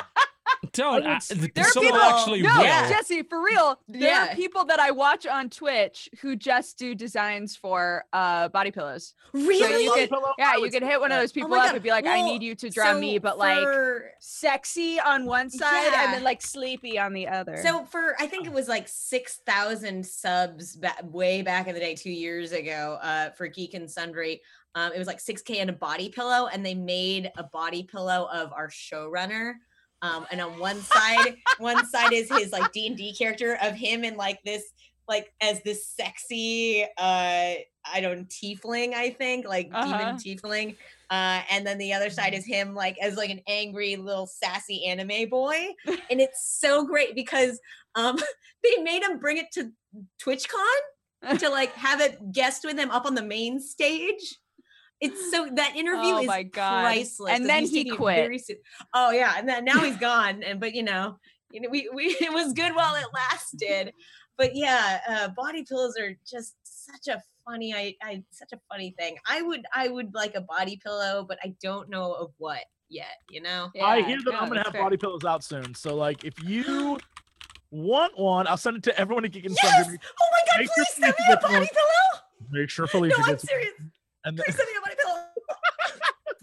Don't. 0.74 1.06
I 1.06 1.14
would- 1.14 1.22
th- 1.22 1.54
There 1.54 1.66
are 1.66 1.72
people- 1.82 1.98
actually 2.00 2.42
No, 2.42 2.56
will. 2.58 2.64
Yeah. 2.64 2.90
Jesse, 2.90 3.24
for 3.24 3.42
real. 3.44 3.80
There 3.88 4.02
Yeah. 4.10 4.32
are 4.32 4.36
people 4.36 4.66
that 4.66 4.80
I 4.80 4.92
watch 4.92 5.26
on 5.26 5.50
Twitch 5.50 6.10
who 6.22 6.36
just 6.36 6.78
do 6.78 6.96
designs 6.96 7.56
for 7.56 8.06
uh 8.14 8.50
body 8.50 8.72
pillows. 8.72 9.14
Really? 9.34 9.86
you 9.86 9.94
could- 9.94 10.10
pillow? 10.10 10.34
Yeah, 10.38 10.56
you 10.56 10.62
would 10.62 10.72
could 10.74 10.84
hit 10.84 11.00
one 11.00 11.12
of 11.12 11.20
those 11.20 11.32
people 11.32 11.50
my 11.50 11.68
up 11.68 11.74
and 11.74 11.84
be 11.84 11.90
like, 11.90 12.06
I 12.08 12.22
need 12.22 12.42
you 12.44 12.56
to 12.56 12.70
draw 12.70 12.94
me, 12.94 13.18
but 13.20 13.38
like 13.38 13.58
for- 13.64 14.12
sexy 14.20 15.00
on 15.00 15.26
one 15.26 15.50
side 15.50 15.92
Yeah. 15.92 16.06
and 16.06 16.14
then 16.14 16.24
like 16.24 16.42
sleepy 16.42 16.98
on 17.00 17.14
the 17.14 17.28
other. 17.28 17.58
So 17.64 17.86
for 17.86 18.16
I 18.20 18.28
think 18.28 18.46
it 18.48 18.54
was 18.54 18.68
like 18.68 18.88
six 18.88 19.38
thousand 19.46 20.06
subs 20.06 20.76
ba- 20.76 20.96
way 21.04 21.42
back 21.42 21.68
in 21.68 21.74
the 21.74 21.80
day, 21.80 21.96
two 21.96 22.12
years 22.12 22.52
ago, 22.52 22.98
uh, 23.02 23.30
for 23.32 23.48
Geek 23.48 23.74
and 23.74 23.90
Sundry. 23.90 24.42
Um, 24.76 24.92
it 24.92 24.98
was 25.00 25.08
like 25.08 25.22
six 25.22 25.42
k 25.42 25.60
and 25.60 25.70
a 25.70 25.74
body 25.74 26.10
pillow, 26.10 26.48
and 26.48 26.66
they 26.66 26.74
made 26.76 27.32
a 27.38 27.44
body 27.44 27.84
pillow 27.84 28.28
of 28.34 28.52
our 28.52 28.68
showrunner. 28.70 29.54
Um, 30.06 30.26
and 30.32 30.40
on 30.42 30.60
one 30.60 30.82
side, 30.82 31.36
one 31.60 31.86
side 31.86 32.14
is 32.14 32.30
his 32.30 32.52
like 32.52 32.72
D 32.72 32.88
and 32.88 32.98
D 32.98 33.16
character 33.16 33.58
of 33.62 33.74
him 33.74 34.04
in 34.04 34.16
like 34.18 34.40
this 34.44 34.64
like 35.08 35.32
as 35.40 35.62
this 35.64 35.88
sexy 35.88 36.84
uh 36.98 37.54
I 37.94 38.02
don't 38.02 38.28
tiefling, 38.28 38.94
I 38.94 39.12
think, 39.12 39.48
like 39.48 39.70
Uh-huh. 39.74 39.86
demon 39.86 40.16
tiefling. 40.18 40.76
Uh 41.10 41.42
and 41.52 41.66
then 41.66 41.78
the 41.78 41.94
other 41.94 42.10
side 42.10 42.34
is 42.34 42.46
him 42.46 42.74
like 42.74 42.98
as 43.00 43.16
like 43.16 43.30
an 43.30 43.42
angry 43.48 43.96
little 43.96 44.28
sassy 44.28 44.86
anime 44.86 45.30
boy. 45.30 45.68
and 46.10 46.20
it's 46.22 46.58
so 46.60 46.86
great 46.86 47.14
because 47.16 47.60
um 47.96 48.18
they 48.64 48.78
made 48.82 49.04
him 49.04 49.20
bring 49.20 49.38
it 49.38 49.52
to 49.54 49.72
TwitchCon 50.24 50.82
to 51.40 51.50
like 51.50 51.72
have 51.74 52.02
it 52.02 52.32
guest 52.32 52.64
with 52.66 52.78
him 52.78 52.92
up 52.92 53.06
on 53.06 53.16
the 53.16 53.24
main 53.24 53.60
stage. 53.60 54.38
It's 55.02 55.32
so 55.32 55.48
that 55.56 55.76
interview 55.76 56.14
Oh 56.14 56.20
is 56.22 56.28
my 56.28 56.44
God. 56.44 56.82
priceless. 56.84 57.34
And 57.34 57.44
'cause 57.44 57.48
then 57.48 57.66
he 57.66 57.90
quit. 57.90 58.16
very 58.16 58.40
se- 58.40 58.60
oh 58.94 59.12
yeah, 59.12 59.34
and 59.38 59.48
then 59.48 59.66
now 59.66 59.80
he's 59.84 59.98
gone. 60.12 60.42
And 60.44 60.60
but 60.60 60.74
you 60.74 60.84
know, 60.84 61.18
you 61.52 61.62
know, 61.62 61.70
we 61.70 61.90
we 61.94 62.06
it 62.22 62.32
was 62.34 62.54
good 62.54 62.74
while 62.76 62.96
it 62.96 63.06
lasted. 63.14 63.92
But 64.38 64.56
yeah, 64.56 65.00
uh, 65.08 65.28
body 65.30 65.64
pillows 65.64 65.96
are 65.98 66.14
just 66.30 66.56
such 66.64 67.08
a 67.14 67.22
funny, 67.48 67.74
I, 67.74 67.96
I 68.04 68.24
such 68.32 68.50
a 68.54 68.60
funny 68.70 68.94
thing. 69.00 69.18
I 69.28 69.42
would 69.42 69.62
I 69.74 69.88
would 69.88 70.14
like 70.14 70.36
a 70.36 70.42
body 70.42 70.80
pillow, 70.84 71.26
but 71.28 71.38
I 71.44 71.54
don't 71.62 71.90
know 71.90 72.14
of 72.14 72.32
what 72.38 72.60
yet. 72.90 73.18
You 73.30 73.42
know. 73.42 73.72
I 73.82 74.02
hear 74.02 74.18
that 74.24 74.32
no, 74.32 74.38
I'm 74.40 74.48
gonna 74.50 74.64
have 74.64 74.74
fair. 74.74 74.82
body 74.84 74.98
pillows 74.98 75.24
out 75.26 75.44
soon. 75.44 75.74
So 75.76 75.96
like, 75.96 76.24
if 76.26 76.42
you 76.44 76.98
want 77.72 78.18
one, 78.18 78.48
I'll 78.48 78.58
send 78.58 78.78
it 78.78 78.84
to 78.84 79.00
everyone 79.00 79.26
at 79.26 79.32
Geek 79.32 79.46
and 79.46 79.58
Yes! 79.62 79.76
Sundry. 79.86 80.00
Oh 80.22 80.28
my 80.32 80.40
god! 80.52 80.60
Make 80.60 80.68
sure 80.74 80.86
Please 80.86 80.96
send 80.96 81.16
me 81.20 81.26
a 81.28 81.32
gets 81.36 81.44
one. 81.44 81.54
body 81.54 81.70
pillow. 81.72 82.22
Make 82.52 82.70
sure 82.70 82.88
Felicia 82.88 83.18
No, 83.18 83.24
I'm 83.26 83.32
gets 83.32 83.44
one. 83.52 83.92
Serious. 84.26 84.28
And 84.28 84.38
then, 84.38 84.46
send 84.46 84.68
me 84.68 84.92
a 84.92 84.96
pillow. 84.96 85.22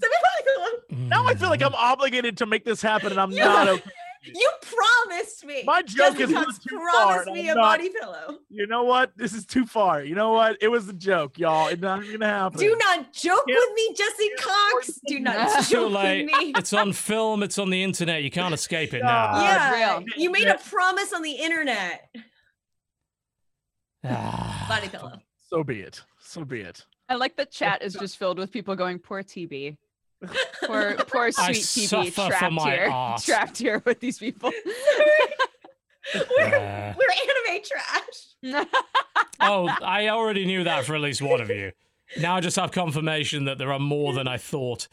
send 0.00 0.10
me 0.10 0.16
a 0.18 0.22
body 0.22 0.42
pillow. 0.46 1.08
now 1.08 1.26
I 1.26 1.34
feel 1.34 1.48
like 1.48 1.62
I'm 1.62 1.74
obligated 1.74 2.36
to 2.38 2.46
make 2.46 2.64
this 2.64 2.80
happen, 2.82 3.10
and 3.12 3.20
I'm 3.20 3.30
You- 3.32 3.38
not. 3.38 3.68
Okay. 3.68 3.82
You 4.24 4.48
promised 4.60 5.44
me. 5.44 5.64
My 5.64 5.82
joke 5.82 6.20
is 6.20 6.30
not 6.30 6.44
Cox 6.46 6.58
too 6.60 6.76
promised 6.78 7.24
far, 7.26 7.34
me 7.34 7.48
a 7.48 7.56
not- 7.56 7.62
body 7.78 7.88
pillow. 7.88 8.38
You 8.50 8.68
know 8.68 8.84
what? 8.84 9.10
This 9.16 9.32
is 9.32 9.44
too 9.44 9.66
far. 9.66 10.04
You 10.04 10.14
know 10.14 10.30
what? 10.30 10.58
It 10.60 10.68
was 10.68 10.88
a 10.88 10.92
joke, 10.92 11.40
y'all. 11.40 11.66
It's 11.66 11.82
not 11.82 12.02
gonna 12.08 12.24
happen. 12.28 12.60
Do 12.60 12.76
not 12.76 13.12
joke 13.12 13.42
Yeah. 13.48 13.56
with 13.56 13.74
me, 13.74 13.94
Jesse 13.96 14.30
Cox. 14.38 15.00
Do 15.08 15.18
not 15.18 15.58
It's 15.58 15.68
too 15.68 15.74
joke 15.74 15.92
with 15.92 16.26
me. 16.26 16.52
It's 16.56 16.72
on 16.72 16.92
film. 16.92 17.42
It's 17.42 17.58
on 17.58 17.70
the 17.70 17.82
internet. 17.82 18.22
You 18.22 18.30
can't 18.30 18.54
escape 18.54 18.94
it 18.94 19.02
now. 19.02 19.32
God. 19.32 19.42
Yeah, 19.42 20.00
you 20.16 20.30
made 20.30 20.46
a 20.46 20.56
promise 20.56 21.12
on 21.12 21.22
the 21.22 21.32
internet. 21.32 22.08
Body 24.04 24.88
pillow. 24.88 25.18
So 25.48 25.64
be 25.64 25.80
it. 25.80 26.00
So 26.20 26.44
be 26.44 26.60
it. 26.60 26.84
I 27.08 27.14
like 27.16 27.36
the 27.36 27.46
chat 27.46 27.82
is 27.82 27.94
just 28.00 28.16
filled 28.18 28.38
with 28.38 28.50
people 28.52 28.74
going, 28.76 28.98
poor 28.98 29.22
TB. 29.22 29.76
Poor 30.66 30.94
poor 31.08 31.30
I 31.38 31.52
sweet 31.52 31.88
suffer 31.88 32.08
TB 32.08 32.12
for 32.12 32.28
trapped 32.28 32.52
my 32.54 32.70
here. 32.70 32.88
art. 32.92 33.22
Trapped 33.22 33.58
here 33.58 33.82
with 33.84 34.00
these 34.00 34.18
people. 34.18 34.50
we're, 36.14 36.44
Uh. 36.44 36.94
we're 36.96 37.52
anime 37.54 37.62
trash. 37.64 38.64
Oh, 39.40 39.68
I 39.82 40.08
already 40.08 40.44
knew 40.46 40.64
that 40.64 40.84
for 40.84 40.94
at 40.94 41.00
least 41.00 41.22
one 41.22 41.40
of 41.40 41.48
you. 41.50 41.72
Now 42.20 42.36
I 42.36 42.40
just 42.40 42.56
have 42.56 42.70
confirmation 42.72 43.44
that 43.46 43.58
there 43.58 43.72
are 43.72 43.78
more 43.78 44.12
than 44.12 44.28
I 44.28 44.36
thought. 44.36 44.86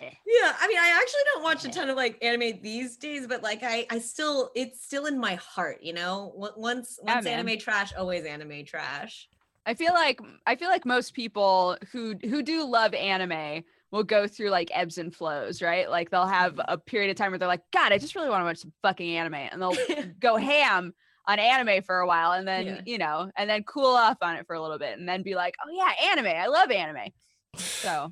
Yeah, 0.00 0.52
I 0.60 0.68
mean, 0.68 0.78
I 0.78 0.98
actually 1.00 1.20
don't 1.34 1.42
watch 1.42 1.64
a 1.64 1.70
ton 1.70 1.88
of 1.90 1.96
like 1.96 2.22
anime 2.22 2.60
these 2.62 2.96
days, 2.96 3.26
but 3.26 3.42
like 3.42 3.62
I, 3.62 3.86
I 3.90 3.98
still, 3.98 4.50
it's 4.54 4.84
still 4.84 5.06
in 5.06 5.18
my 5.18 5.34
heart, 5.36 5.78
you 5.82 5.92
know. 5.92 6.32
Once, 6.36 6.56
once 6.56 6.98
Yeah, 7.02 7.20
man. 7.20 7.40
anime 7.46 7.58
trash, 7.58 7.92
always 7.96 8.24
anime 8.24 8.64
trash. 8.64 9.28
I 9.68 9.74
feel 9.74 9.92
like 9.92 10.18
I 10.46 10.56
feel 10.56 10.70
like 10.70 10.86
most 10.86 11.12
people 11.12 11.76
who 11.92 12.14
who 12.24 12.42
do 12.42 12.66
love 12.66 12.94
anime 12.94 13.62
will 13.90 14.02
go 14.02 14.26
through 14.26 14.48
like 14.48 14.70
ebbs 14.72 14.96
and 14.96 15.14
flows, 15.14 15.60
right? 15.60 15.90
Like 15.90 16.08
they'll 16.08 16.26
have 16.26 16.52
mm-hmm. 16.54 16.72
a 16.72 16.78
period 16.78 17.10
of 17.10 17.16
time 17.16 17.32
where 17.32 17.38
they're 17.38 17.46
like, 17.46 17.70
God, 17.70 17.92
I 17.92 17.98
just 17.98 18.14
really 18.14 18.30
want 18.30 18.40
to 18.40 18.46
watch 18.46 18.58
some 18.58 18.72
fucking 18.80 19.14
anime, 19.14 19.34
and 19.34 19.60
they'll 19.60 19.76
go 20.20 20.36
ham 20.36 20.94
on 21.26 21.38
anime 21.38 21.82
for 21.82 21.98
a 21.98 22.06
while, 22.06 22.32
and 22.32 22.48
then 22.48 22.66
Yeah. 22.66 22.80
you 22.86 22.96
know, 22.96 23.30
and 23.36 23.48
then 23.48 23.62
cool 23.64 23.94
off 23.94 24.16
on 24.22 24.36
it 24.36 24.46
for 24.46 24.56
a 24.56 24.62
little 24.62 24.78
bit, 24.78 24.98
and 24.98 25.06
then 25.06 25.22
be 25.22 25.34
like, 25.34 25.54
Oh 25.62 25.70
yeah, 25.70 26.12
anime, 26.12 26.34
I 26.34 26.46
love 26.46 26.70
anime. 26.70 27.12
So 27.56 28.10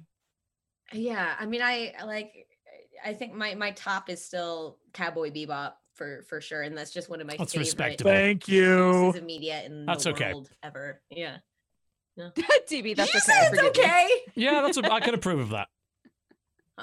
Yeah, 0.92 1.36
I 1.40 1.46
mean, 1.46 1.62
I 1.62 1.94
I 1.98 2.04
like. 2.04 2.34
I 3.02 3.14
think 3.14 3.32
my 3.32 3.54
my 3.54 3.70
top 3.70 4.10
is 4.10 4.22
still 4.22 4.76
Cowboy 4.92 5.30
Bebop 5.30 5.72
for 5.96 6.22
for 6.28 6.40
sure, 6.40 6.62
and 6.62 6.76
that's 6.76 6.92
just 6.92 7.08
one 7.08 7.20
of 7.20 7.26
my 7.26 7.36
That's 7.36 7.52
favorite 7.52 7.66
respectable. 7.66 8.10
Thank 8.10 8.48
you. 8.48 9.02
pieces 9.06 9.20
of 9.20 9.26
media 9.26 9.62
in 9.64 9.86
That's 9.86 10.04
the 10.04 10.10
okay. 10.10 10.32
world 10.32 10.50
ever. 10.62 11.00
Yeah, 11.10 11.38
TB, 12.18 12.96
that's 12.96 13.12
you 13.12 13.18
okay. 13.18 13.18
said 13.20 13.34
I 13.34 13.48
it's 13.52 13.78
okay. 13.78 14.08
Yeah, 14.34 14.62
that's 14.62 14.76
a, 14.76 14.92
I 14.92 15.00
can 15.00 15.14
approve 15.14 15.40
of 15.40 15.50
that. 15.50 15.68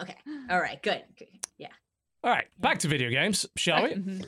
Okay, 0.01 0.15
all 0.49 0.59
right, 0.59 0.81
good. 0.81 1.03
good. 1.17 1.27
Yeah. 1.57 1.67
All 2.23 2.31
right, 2.31 2.47
back 2.59 2.79
to 2.79 2.87
video 2.87 3.09
games, 3.09 3.45
shall 3.55 3.83
we? 3.83 3.89
Mhm. 3.95 4.25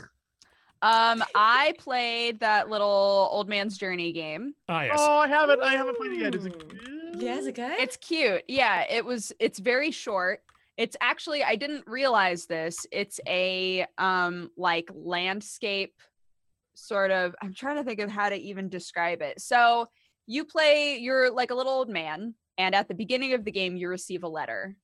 Um, 0.81 1.23
I 1.33 1.73
played 1.79 2.41
that 2.41 2.69
little 2.69 3.27
old 3.31 3.49
man's 3.49 3.77
journey 3.77 4.11
game. 4.11 4.53
Ah, 4.69 4.83
yes. 4.83 4.97
Oh, 4.99 5.17
I 5.17 5.27
haven't. 5.27 5.61
I 5.63 5.71
haven't 5.71 5.97
played 5.97 6.11
it 6.11 6.19
yet. 6.19 6.35
Is 6.35 6.45
it 6.45 6.59
good? 6.69 7.21
Yeah, 7.21 7.37
is 7.37 7.47
it 7.47 7.55
good? 7.55 7.79
It's 7.79 7.97
cute. 7.97 8.43
Yeah, 8.47 8.83
it 8.89 9.03
was 9.03 9.33
it's 9.39 9.57
very 9.57 9.89
short. 9.89 10.43
It's 10.77 10.97
actually 10.99 11.43
I 11.43 11.55
didn't 11.55 11.87
realize 11.87 12.45
this. 12.45 12.85
It's 12.91 13.19
a 13.27 13.85
um 13.97 14.51
like 14.57 14.89
landscape 14.93 15.93
sort 16.75 17.11
of 17.11 17.35
I'm 17.41 17.53
trying 17.53 17.77
to 17.77 17.83
think 17.83 17.99
of 17.99 18.09
how 18.09 18.29
to 18.29 18.35
even 18.35 18.69
describe 18.69 19.21
it. 19.21 19.41
So, 19.41 19.87
you 20.27 20.43
play 20.43 20.97
you're 20.97 21.31
like 21.31 21.51
a 21.51 21.55
little 21.55 21.71
old 21.71 21.89
man 21.89 22.33
and 22.57 22.73
at 22.73 22.87
the 22.87 22.95
beginning 22.95 23.33
of 23.33 23.45
the 23.45 23.51
game 23.51 23.77
you 23.77 23.87
receive 23.87 24.23
a 24.23 24.27
letter. 24.27 24.75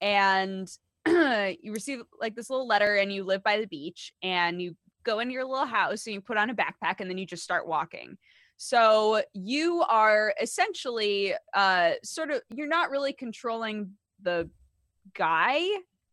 And 0.00 0.68
you 1.06 1.72
receive 1.72 2.02
like 2.20 2.34
this 2.34 2.50
little 2.50 2.66
letter 2.66 2.96
and 2.96 3.12
you 3.12 3.24
live 3.24 3.42
by 3.42 3.60
the 3.60 3.66
beach 3.66 4.12
and 4.22 4.60
you 4.60 4.76
go 5.04 5.20
into 5.20 5.32
your 5.32 5.44
little 5.44 5.66
house 5.66 6.06
and 6.06 6.14
you 6.14 6.20
put 6.20 6.36
on 6.36 6.50
a 6.50 6.54
backpack 6.54 6.96
and 7.00 7.08
then 7.08 7.18
you 7.18 7.26
just 7.26 7.44
start 7.44 7.66
walking. 7.66 8.18
So 8.56 9.22
you 9.32 9.82
are 9.88 10.34
essentially 10.40 11.34
uh 11.54 11.92
sort 12.04 12.30
of 12.30 12.42
you're 12.50 12.66
not 12.66 12.90
really 12.90 13.12
controlling 13.12 13.92
the 14.22 14.50
guy 15.14 15.66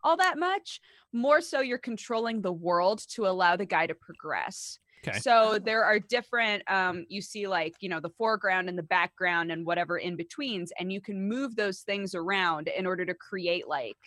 all 0.04 0.18
that 0.18 0.38
much. 0.38 0.80
More 1.14 1.42
so 1.42 1.62
you're 1.62 1.78
controlling 1.78 2.42
the 2.42 2.52
world 2.52 3.02
to 3.10 3.28
allow 3.28 3.56
the 3.56 3.66
guy 3.66 3.88
to 3.88 3.96
progress. 3.96 4.80
Okay. 5.08 5.20
So 5.20 5.60
there 5.64 5.84
are 5.84 6.00
different 6.00 6.64
um 6.72 7.06
you 7.08 7.22
see 7.22 7.48
like, 7.48 7.76
you 7.80 7.90
know, 7.90 8.00
the 8.00 8.10
foreground 8.10 8.70
and 8.70 8.78
the 8.78 8.84
background 8.84 9.52
and 9.52 9.66
whatever 9.66 9.98
in 9.98 10.16
betweens 10.16 10.72
and 10.80 10.92
you 10.92 11.02
can 11.02 11.28
move 11.28 11.56
those 11.56 11.82
things 11.82 12.16
around 12.16 12.68
in 12.68 12.86
order 12.86 13.06
to 13.06 13.14
create 13.14 13.68
like 13.68 13.98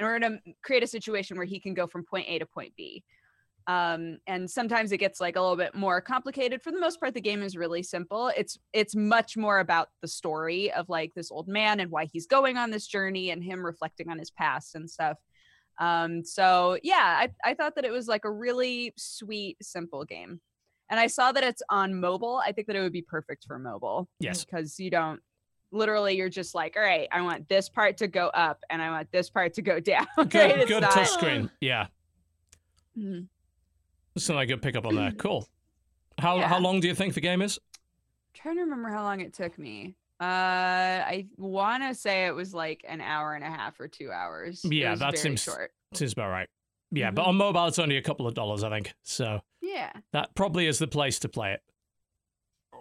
in 0.00 0.06
order 0.06 0.28
to 0.28 0.38
create 0.64 0.82
a 0.82 0.86
situation 0.86 1.36
where 1.36 1.46
he 1.46 1.60
can 1.60 1.74
go 1.74 1.86
from 1.86 2.04
point 2.04 2.26
A 2.28 2.38
to 2.38 2.46
point 2.46 2.72
B 2.76 3.04
um 3.68 4.18
and 4.26 4.50
sometimes 4.50 4.90
it 4.92 4.98
gets 4.98 5.20
like 5.20 5.36
a 5.36 5.40
little 5.40 5.56
bit 5.56 5.74
more 5.74 6.00
complicated 6.00 6.60
for 6.62 6.72
the 6.72 6.80
most 6.80 6.98
part 6.98 7.14
the 7.14 7.20
game 7.20 7.42
is 7.42 7.56
really 7.56 7.82
simple 7.82 8.28
it's 8.36 8.58
it's 8.72 8.96
much 8.96 9.36
more 9.36 9.60
about 9.60 9.88
the 10.00 10.08
story 10.08 10.72
of 10.72 10.88
like 10.88 11.12
this 11.14 11.30
old 11.30 11.46
man 11.48 11.78
and 11.80 11.90
why 11.90 12.06
he's 12.12 12.26
going 12.26 12.56
on 12.56 12.70
this 12.70 12.86
journey 12.86 13.30
and 13.30 13.42
him 13.44 13.64
reflecting 13.64 14.08
on 14.08 14.18
his 14.18 14.30
past 14.30 14.74
and 14.74 14.90
stuff 14.90 15.16
um 15.78 16.24
so 16.24 16.76
yeah 16.82 17.18
i, 17.20 17.28
I 17.50 17.54
thought 17.54 17.76
that 17.76 17.84
it 17.84 17.92
was 17.92 18.08
like 18.08 18.24
a 18.24 18.30
really 18.30 18.92
sweet 18.96 19.56
simple 19.62 20.04
game 20.04 20.40
and 20.90 20.98
i 20.98 21.06
saw 21.06 21.30
that 21.32 21.44
it's 21.44 21.62
on 21.70 21.98
mobile 22.00 22.42
i 22.44 22.52
think 22.52 22.66
that 22.66 22.76
it 22.76 22.80
would 22.80 22.92
be 22.92 23.02
perfect 23.02 23.44
for 23.46 23.58
mobile 23.58 24.08
Yes. 24.18 24.44
because 24.44 24.78
you 24.80 24.90
don't 24.90 25.20
literally 25.70 26.16
you're 26.16 26.28
just 26.28 26.54
like 26.54 26.74
all 26.76 26.82
right 26.82 27.08
i 27.12 27.22
want 27.22 27.48
this 27.48 27.68
part 27.68 27.96
to 27.98 28.06
go 28.08 28.26
up 28.28 28.60
and 28.70 28.82
i 28.82 28.90
want 28.90 29.10
this 29.12 29.30
part 29.30 29.54
to 29.54 29.62
go 29.62 29.80
down 29.92 30.06
Good, 30.16 30.34
right? 30.34 30.58
It's 30.58 30.68
good 30.68 30.82
not- 30.82 30.92
touch 30.92 31.08
screen. 31.08 31.48
Yeah, 31.60 31.86
Mhm. 32.98 33.28
Something 34.16 34.38
I 34.40 34.46
could 34.46 34.62
pick 34.62 34.76
up 34.76 34.86
on 34.86 34.94
there. 34.94 35.12
Cool. 35.18 35.48
How 36.18 36.36
Yeah. 36.38 36.48
how 36.48 36.58
long 36.58 36.80
do 36.80 36.88
you 36.88 36.94
think 36.94 37.14
the 37.14 37.20
game 37.20 37.42
is? 37.42 37.58
trying 38.34 38.56
to 38.56 38.62
remember 38.62 38.88
how 38.88 39.02
long 39.02 39.20
it 39.20 39.32
took 39.34 39.58
me. 39.58 39.94
Uh, 40.20 40.24
I 40.24 41.26
want 41.36 41.82
to 41.82 41.94
say 41.94 42.26
it 42.26 42.34
was 42.34 42.54
like 42.54 42.84
an 42.88 43.00
hour 43.00 43.34
and 43.34 43.44
a 43.44 43.48
half 43.50 43.78
or 43.80 43.88
two 43.88 44.10
hours. 44.10 44.64
Yeah, 44.64 44.94
that 44.94 45.18
seems- 45.18 45.42
short. 45.42 45.72
Seems 45.94 46.12
about 46.12 46.30
right. 46.30 46.48
Yeah, 46.90 47.06
Mm-hmm. 47.08 47.14
but 47.16 47.26
on 47.26 47.36
mobile 47.36 47.66
it's 47.66 47.78
only 47.78 47.96
a 47.98 48.02
couple 48.02 48.26
of 48.26 48.34
dollars, 48.34 48.62
I 48.64 48.70
think. 48.70 48.94
So 49.02 49.40
Yeah, 49.60 49.90
that 50.12 50.34
probably 50.34 50.66
is 50.66 50.78
the 50.78 50.86
place 50.86 51.18
to 51.20 51.28
play 51.28 51.52
it. 51.52 51.62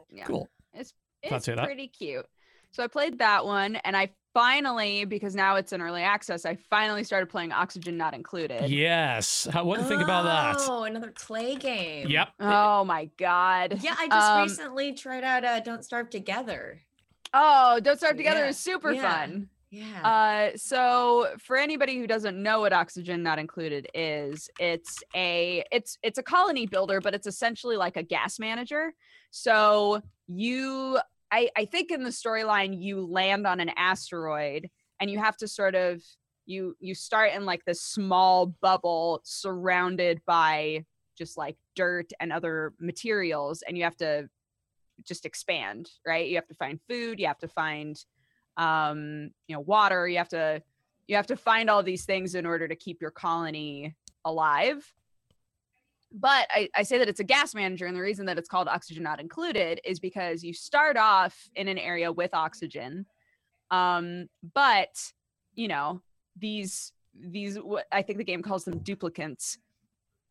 yeah. 0.10 0.26
Cool. 0.26 0.50
It's 0.74 0.94
to 1.24 1.30
hear 1.30 1.56
that. 1.56 1.66
pretty 1.66 1.88
cute. 1.88 2.26
So 2.72 2.84
I 2.84 2.88
played 2.88 3.20
that 3.20 3.46
one, 3.46 3.76
and 3.78 3.98
I 3.98 4.10
finally, 4.34 5.04
because 5.04 5.36
now 5.36 5.58
it's 5.58 5.74
in 5.74 5.82
early 5.82 6.04
access, 6.04 6.46
I 6.46 6.56
finally 6.70 7.04
started 7.04 7.28
playing 7.28 7.52
Oxygen 7.52 7.98
Not 7.98 8.14
Included. 8.14 8.70
Yes. 8.70 9.46
How, 9.52 9.66
what 9.66 9.76
do 9.76 9.82
you 9.84 9.90
think 9.90 10.02
about 10.02 10.24
that? 10.24 10.56
Oh, 10.70 10.84
another 10.84 11.12
Klei 11.12 11.60
game. 11.60 12.08
Yep. 12.08 12.30
Oh 12.40 12.86
my 12.86 13.10
god. 13.18 13.80
Yeah, 13.82 13.96
I 14.00 14.08
just 14.08 14.32
Um, 14.32 14.44
recently 14.44 14.94
tried 14.94 15.26
out 15.26 15.44
uh, 15.44 15.60
Don't 15.60 15.84
Starve 15.84 16.10
Together. 16.10 16.82
Oh, 17.34 17.82
Don't 17.82 17.98
Starve 17.98 18.16
Together 18.16 18.42
Yeah, 18.42 18.50
is 18.50 18.58
super 18.58 18.94
yeah. 18.94 19.20
fun. 19.20 19.50
Yeah. 19.70 20.52
Uh, 20.54 20.58
so 20.58 21.28
for 21.40 21.58
anybody 21.58 21.98
who 21.98 22.06
doesn't 22.08 22.42
know 22.42 22.62
what 22.62 22.74
oxygen 22.74 23.24
not 23.24 23.40
included 23.40 23.88
is, 23.94 24.50
it's 24.60 25.02
a 25.16 25.64
it's 25.72 25.98
it's 26.04 26.18
a 26.18 26.24
colony 26.24 26.66
builder, 26.66 27.00
but 27.00 27.14
it's 27.14 27.28
essentially 27.28 27.78
like 27.78 27.96
a 27.96 28.04
gas 28.04 28.38
manager. 28.38 28.94
So 29.30 30.02
you, 30.28 31.00
I 31.32 31.50
I 31.56 31.66
think 31.66 31.92
in 31.92 32.04
the 32.04 32.10
storyline 32.10 32.80
you 32.80 33.06
land 33.06 33.48
on 33.48 33.60
an 33.60 33.72
asteroid 33.78 34.70
and 35.00 35.10
you 35.10 35.20
have 35.20 35.38
to 35.38 35.48
sort 35.48 35.76
of 35.76 36.02
you 36.46 36.76
you 36.80 36.94
start 36.94 37.34
in 37.34 37.46
like 37.46 37.64
this 37.66 37.82
small 37.82 38.48
bubble 38.62 39.22
surrounded 39.24 40.22
by 40.26 40.86
just 41.18 41.38
like 41.38 41.56
dirt 41.76 42.12
and 42.20 42.32
other 42.32 42.74
materials 42.80 43.64
and 43.68 43.78
you 43.78 43.84
have 43.84 43.98
to 43.98 44.28
just 45.04 45.26
expand 45.26 45.90
right? 46.06 46.28
You 46.28 46.36
have 46.36 46.48
to 46.48 46.56
find 46.56 46.80
food 46.90 47.20
you 47.20 47.28
have 47.28 47.40
to 47.40 47.48
find 47.48 47.98
um 48.58 49.32
you 49.48 49.56
know 49.56 49.62
water 49.62 50.08
you 50.08 50.18
have 50.18 50.30
to 50.30 50.62
you 51.08 51.16
have 51.16 51.28
to 51.28 51.38
find 51.38 51.70
all 51.70 51.84
these 51.84 52.06
things 52.06 52.36
in 52.36 52.46
order 52.46 52.68
to 52.68 52.76
keep 52.76 53.02
your 53.02 53.12
colony 53.12 53.96
alive 54.26 54.94
but 56.12 56.48
I, 56.52 56.70
I 56.76 56.84
say 56.84 56.98
that 56.98 57.08
it's 57.08 57.20
a 57.20 57.26
gas 57.26 57.56
manager 57.56 57.86
and 57.86 57.96
the 57.96 58.02
reason 58.02 58.26
that 58.26 58.38
it's 58.38 58.50
called 58.50 58.68
oxygen 58.68 59.04
not 59.04 59.20
included 59.20 59.80
is 59.86 60.00
because 60.00 60.44
you 60.44 60.54
start 60.54 60.98
off 60.98 61.50
in 61.56 61.68
an 61.68 61.78
area 61.78 62.12
with 62.12 62.34
oxygen 62.34 63.06
um 63.70 64.28
but 64.54 65.12
you 65.56 65.68
know 65.68 66.02
these 66.38 66.92
these 67.14 67.58
i 67.92 68.02
think 68.02 68.18
the 68.18 68.24
game 68.24 68.42
calls 68.42 68.66
them 68.66 68.80
duplicants 68.80 69.58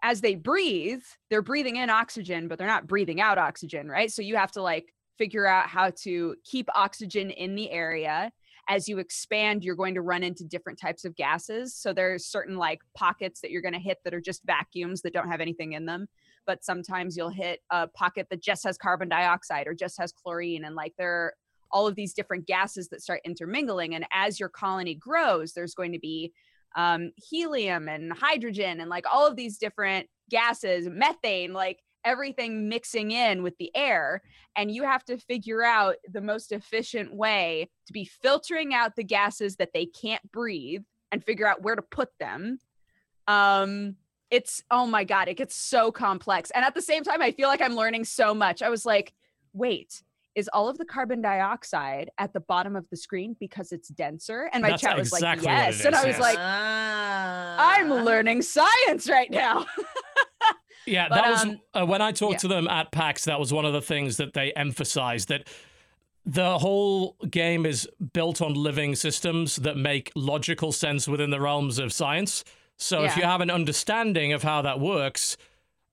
as 0.03 0.21
they 0.21 0.35
breathe 0.35 1.03
they're 1.29 1.43
breathing 1.43 1.77
in 1.77 1.91
oxygen 1.91 2.49
but 2.49 2.59
they're 2.59 2.67
not 2.67 2.87
breathing 2.87 3.21
out 3.21 3.39
oxygen 3.39 3.89
right? 3.89 4.13
So 4.13 4.23
you 4.23 4.37
have 4.37 4.53
to 4.53 4.63
like 4.63 4.93
figure 5.19 5.47
out 5.47 5.69
how 5.69 5.91
to 5.91 6.35
keep 6.45 6.69
oxygen 6.75 7.31
in 7.31 7.55
the 7.55 7.71
area 7.71 8.33
as 8.71 8.89
you 8.89 8.99
expand 8.99 9.65
you're 9.65 9.75
going 9.75 9.95
to 9.95 10.01
run 10.01 10.23
into 10.23 10.45
different 10.45 10.79
types 10.79 11.05
of 11.05 11.17
gases. 11.17 11.75
So 11.75 11.93
there's 11.93 12.25
certain 12.25 12.57
like 12.57 12.81
pockets 12.97 13.41
that 13.41 13.51
you're 13.51 13.61
going 13.61 13.75
to 13.75 13.81
hit 13.81 13.99
that 14.05 14.15
are 14.15 14.21
just 14.21 14.45
vacuums 14.47 15.03
that 15.03 15.13
don't 15.13 15.29
have 15.29 15.41
anything 15.41 15.73
in 15.73 15.87
them. 15.87 16.07
But 16.47 16.65
sometimes 16.65 17.17
you'll 17.17 17.31
hit 17.31 17.61
a 17.71 17.89
pocket 17.89 18.29
that 18.31 18.41
just 18.41 18.63
has 18.65 18.79
carbon 18.79 19.09
dioxide 19.09 19.67
or 19.67 19.75
just 19.75 19.99
has 19.99 20.13
chlorine 20.13 20.65
and 20.65 20.77
like 20.77 20.95
there 20.97 21.13
are 21.13 21.35
all 21.73 21.87
of 21.89 21.97
these 21.97 22.15
different 22.15 22.47
gases 22.47 22.89
that 22.89 23.03
start 23.03 23.21
intermingling. 23.25 23.95
And 23.97 24.07
as 24.13 24.39
your 24.39 24.49
colony 24.49 24.95
grows 24.95 25.53
there's 25.53 25.75
going 25.75 25.93
to 25.93 25.99
be 25.99 26.33
um, 26.77 27.11
helium 27.17 27.89
and 27.89 28.13
hydrogen 28.13 28.81
and 28.81 28.89
like 28.89 29.05
all 29.13 29.27
of 29.27 29.35
these 29.35 29.59
different 29.59 30.07
gases 30.31 30.89
methane 30.89 31.53
like 31.53 31.81
everything 32.05 32.69
mixing 32.69 33.11
in 33.11 33.43
with 33.43 33.57
the 33.59 33.71
air 33.75 34.23
and 34.57 34.71
you 34.71 34.85
have 34.85 35.05
to 35.05 35.19
figure 35.19 35.63
out 35.63 35.97
the 36.11 36.21
most 36.21 36.53
efficient 36.53 37.15
way 37.15 37.69
to 37.87 37.93
be 37.93 38.05
filtering 38.05 38.75
out 38.75 38.97
the 38.97 39.05
gases 39.05 39.57
that 39.57 39.71
they 39.75 39.87
can't 39.87 40.23
breathe 40.33 40.83
and 41.13 41.25
figure 41.25 41.47
out 41.47 41.63
where 41.63 41.77
to 41.77 41.83
put 41.83 42.09
them. 42.19 42.59
Um 43.27 43.97
it's 44.31 44.63
oh 44.71 44.87
my 44.87 45.03
god 45.03 45.29
it 45.29 45.37
gets 45.37 45.57
so 45.57 45.91
complex. 45.91 46.51
And 46.53 46.65
at 46.65 46.75
the 46.75 46.83
same 46.83 47.03
time 47.03 47.21
i 47.23 47.33
feel 47.33 47.49
like 47.49 47.61
i'm 47.61 47.75
learning 47.77 48.05
so 48.05 48.35
much. 48.35 48.63
I 48.63 48.71
was 48.71 48.87
like 48.87 49.13
wait 49.53 50.03
is 50.37 50.49
all 50.53 50.69
of 50.69 50.79
the 50.79 50.85
carbon 50.85 51.21
dioxide 51.21 52.11
at 52.19 52.33
the 52.33 52.41
bottom 52.41 52.77
of 52.77 52.89
the 52.91 52.97
screen 52.97 53.35
because 53.41 53.73
it's 53.73 53.89
denser? 53.89 54.49
And 54.53 54.63
my 54.63 54.71
That's 54.71 54.83
chat 54.83 54.97
was 54.97 55.13
exactly 55.13 55.47
like 55.47 55.57
yes. 55.57 55.81
It 55.81 55.87
and 55.87 55.97
i 55.97 56.05
was 56.05 56.17
yes. 56.17 56.21
like 56.21 56.39
i'm 56.39 57.93
Ah. 57.93 58.03
learning 58.05 58.43
science 58.43 59.09
right 59.09 59.31
now 59.31 59.67
Yeah, 60.87 61.09
But, 61.09 61.15
that 61.17 61.31
was 61.31 61.43
um, 61.43 61.61
uh, 61.75 61.87
when 61.87 62.03
I 62.03 62.13
talked 62.13 62.35
yeah. 62.35 62.39
to 62.39 62.49
them 62.49 62.69
at 62.69 62.91
PAX. 62.91 63.25
That 63.27 63.39
was 63.39 63.53
one 63.53 63.65
of 63.65 63.73
the 63.73 63.83
things 63.83 64.17
that 64.17 64.33
they 64.33 64.53
emphasized 64.53 65.29
that 65.29 65.47
the 66.25 66.59
whole 66.59 67.17
game 67.31 67.67
is 67.67 67.89
built 68.13 68.43
on 68.43 68.55
living 68.55 68.95
systems 68.95 69.57
that 69.57 69.77
make 69.77 70.11
logical 70.15 70.73
sense 70.73 71.07
within 71.09 71.31
the 71.31 71.41
realms 71.41 71.79
of 71.79 71.93
science. 71.93 72.45
So 72.77 73.05
if 73.05 73.17
you 73.17 73.25
have 73.25 73.43
an 73.43 73.51
understanding 73.51 74.33
of 74.33 74.43
how 74.43 74.63
that 74.63 74.81
works, 74.81 75.37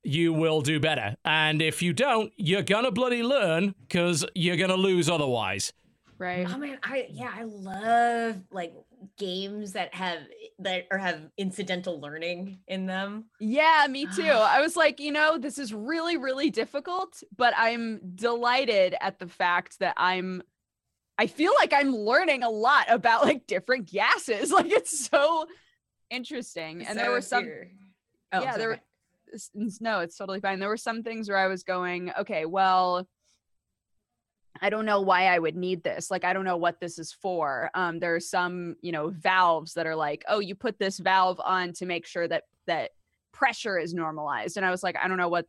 you 0.04 0.32
will 0.32 0.62
do 0.62 0.80
better. 0.80 1.18
And 1.26 1.62
if 1.62 1.82
you 1.82 1.92
don't, 1.92 2.32
you're 2.38 2.62
gonna 2.62 2.92
bloody 2.92 3.24
learn 3.24 3.76
because 3.82 4.26
you're 4.36 4.56
gonna 4.56 4.78
lose 4.78 5.10
otherwise. 5.10 5.74
right 6.18 6.48
Oh 6.50 6.58
man, 6.58 6.78
I 6.84 7.08
yeah, 7.10 7.32
I 7.36 7.44
love 7.44 8.42
like 8.52 8.74
games 9.18 9.74
that 9.74 9.94
have 9.94 10.20
that 10.60 10.88
or 10.92 10.98
have 10.98 11.30
incidental 11.38 12.00
learning 12.00 12.60
in 12.68 12.86
them. 12.86 13.26
Yeah, 13.40 13.86
me 13.90 14.06
too. 14.06 14.24
I 14.32 14.62
was 14.62 14.76
like, 14.76 15.00
you 15.00 15.12
know, 15.12 15.38
this 15.38 15.58
is 15.58 15.74
really, 15.74 16.18
really 16.18 16.50
difficult, 16.50 17.22
but 17.36 17.54
I'm 17.58 18.00
delighted 18.16 18.96
at 19.00 19.20
the 19.20 19.28
fact 19.28 19.80
that 19.80 19.94
I'm, 19.98 20.42
I 21.18 21.28
feel 21.28 21.54
like 21.60 21.74
I'm 21.74 21.96
learning 21.96 22.44
a 22.44 22.50
lot 22.50 22.86
about 22.90 23.24
like 23.24 23.48
different 23.48 23.90
gases. 23.90 24.52
Like 24.58 24.72
it's 24.72 25.08
so 25.08 25.48
interesting. 26.10 26.86
And 26.86 26.98
there 26.98 27.12
were 27.12 27.22
some, 27.22 27.48
Oh, 28.34 28.42
yeah, 28.42 28.52
sorry, 28.52 28.58
there 28.58 28.70
were, 28.70 28.80
no, 29.80 30.00
it's 30.02 30.18
totally 30.18 30.40
fine. 30.40 30.60
There 30.60 30.70
were 30.70 30.78
some 30.78 31.04
things 31.04 31.30
where 31.30 31.38
I 31.38 31.48
was 31.48 31.64
going, 31.64 32.12
okay, 32.20 32.46
well, 32.46 33.08
I 34.62 34.70
don't 34.70 34.86
know 34.86 35.02
why 35.02 35.28
I 35.28 35.40
would 35.40 35.56
need 35.56 35.84
this. 35.84 36.10
Like, 36.12 36.24
I 36.24 36.34
don't 36.34 36.46
know 36.46 36.58
what 36.58 36.80
this 36.80 37.00
is 37.00 37.12
for. 37.12 37.70
Um, 37.74 38.00
there 38.00 38.16
are 38.16 38.20
some, 38.20 38.76
you 38.82 38.92
know, 38.92 39.10
valves 39.10 39.74
that 39.74 39.88
are 39.88 39.96
like, 39.96 40.24
oh, 40.28 40.40
you 40.40 40.56
put 40.56 40.80
this 40.80 40.98
valve 41.00 41.40
on 41.44 41.74
to 41.74 41.86
make 41.86 42.06
sure 42.06 42.28
that 42.28 42.44
that 42.66 42.92
pressure 43.32 43.78
is 43.78 43.94
normalized. 43.94 44.58
And 44.58 44.66
I 44.66 44.72
was 44.72 44.84
like, 44.84 44.98
I 44.98 45.08
don't 45.08 45.18
know 45.18 45.30
what 45.30 45.46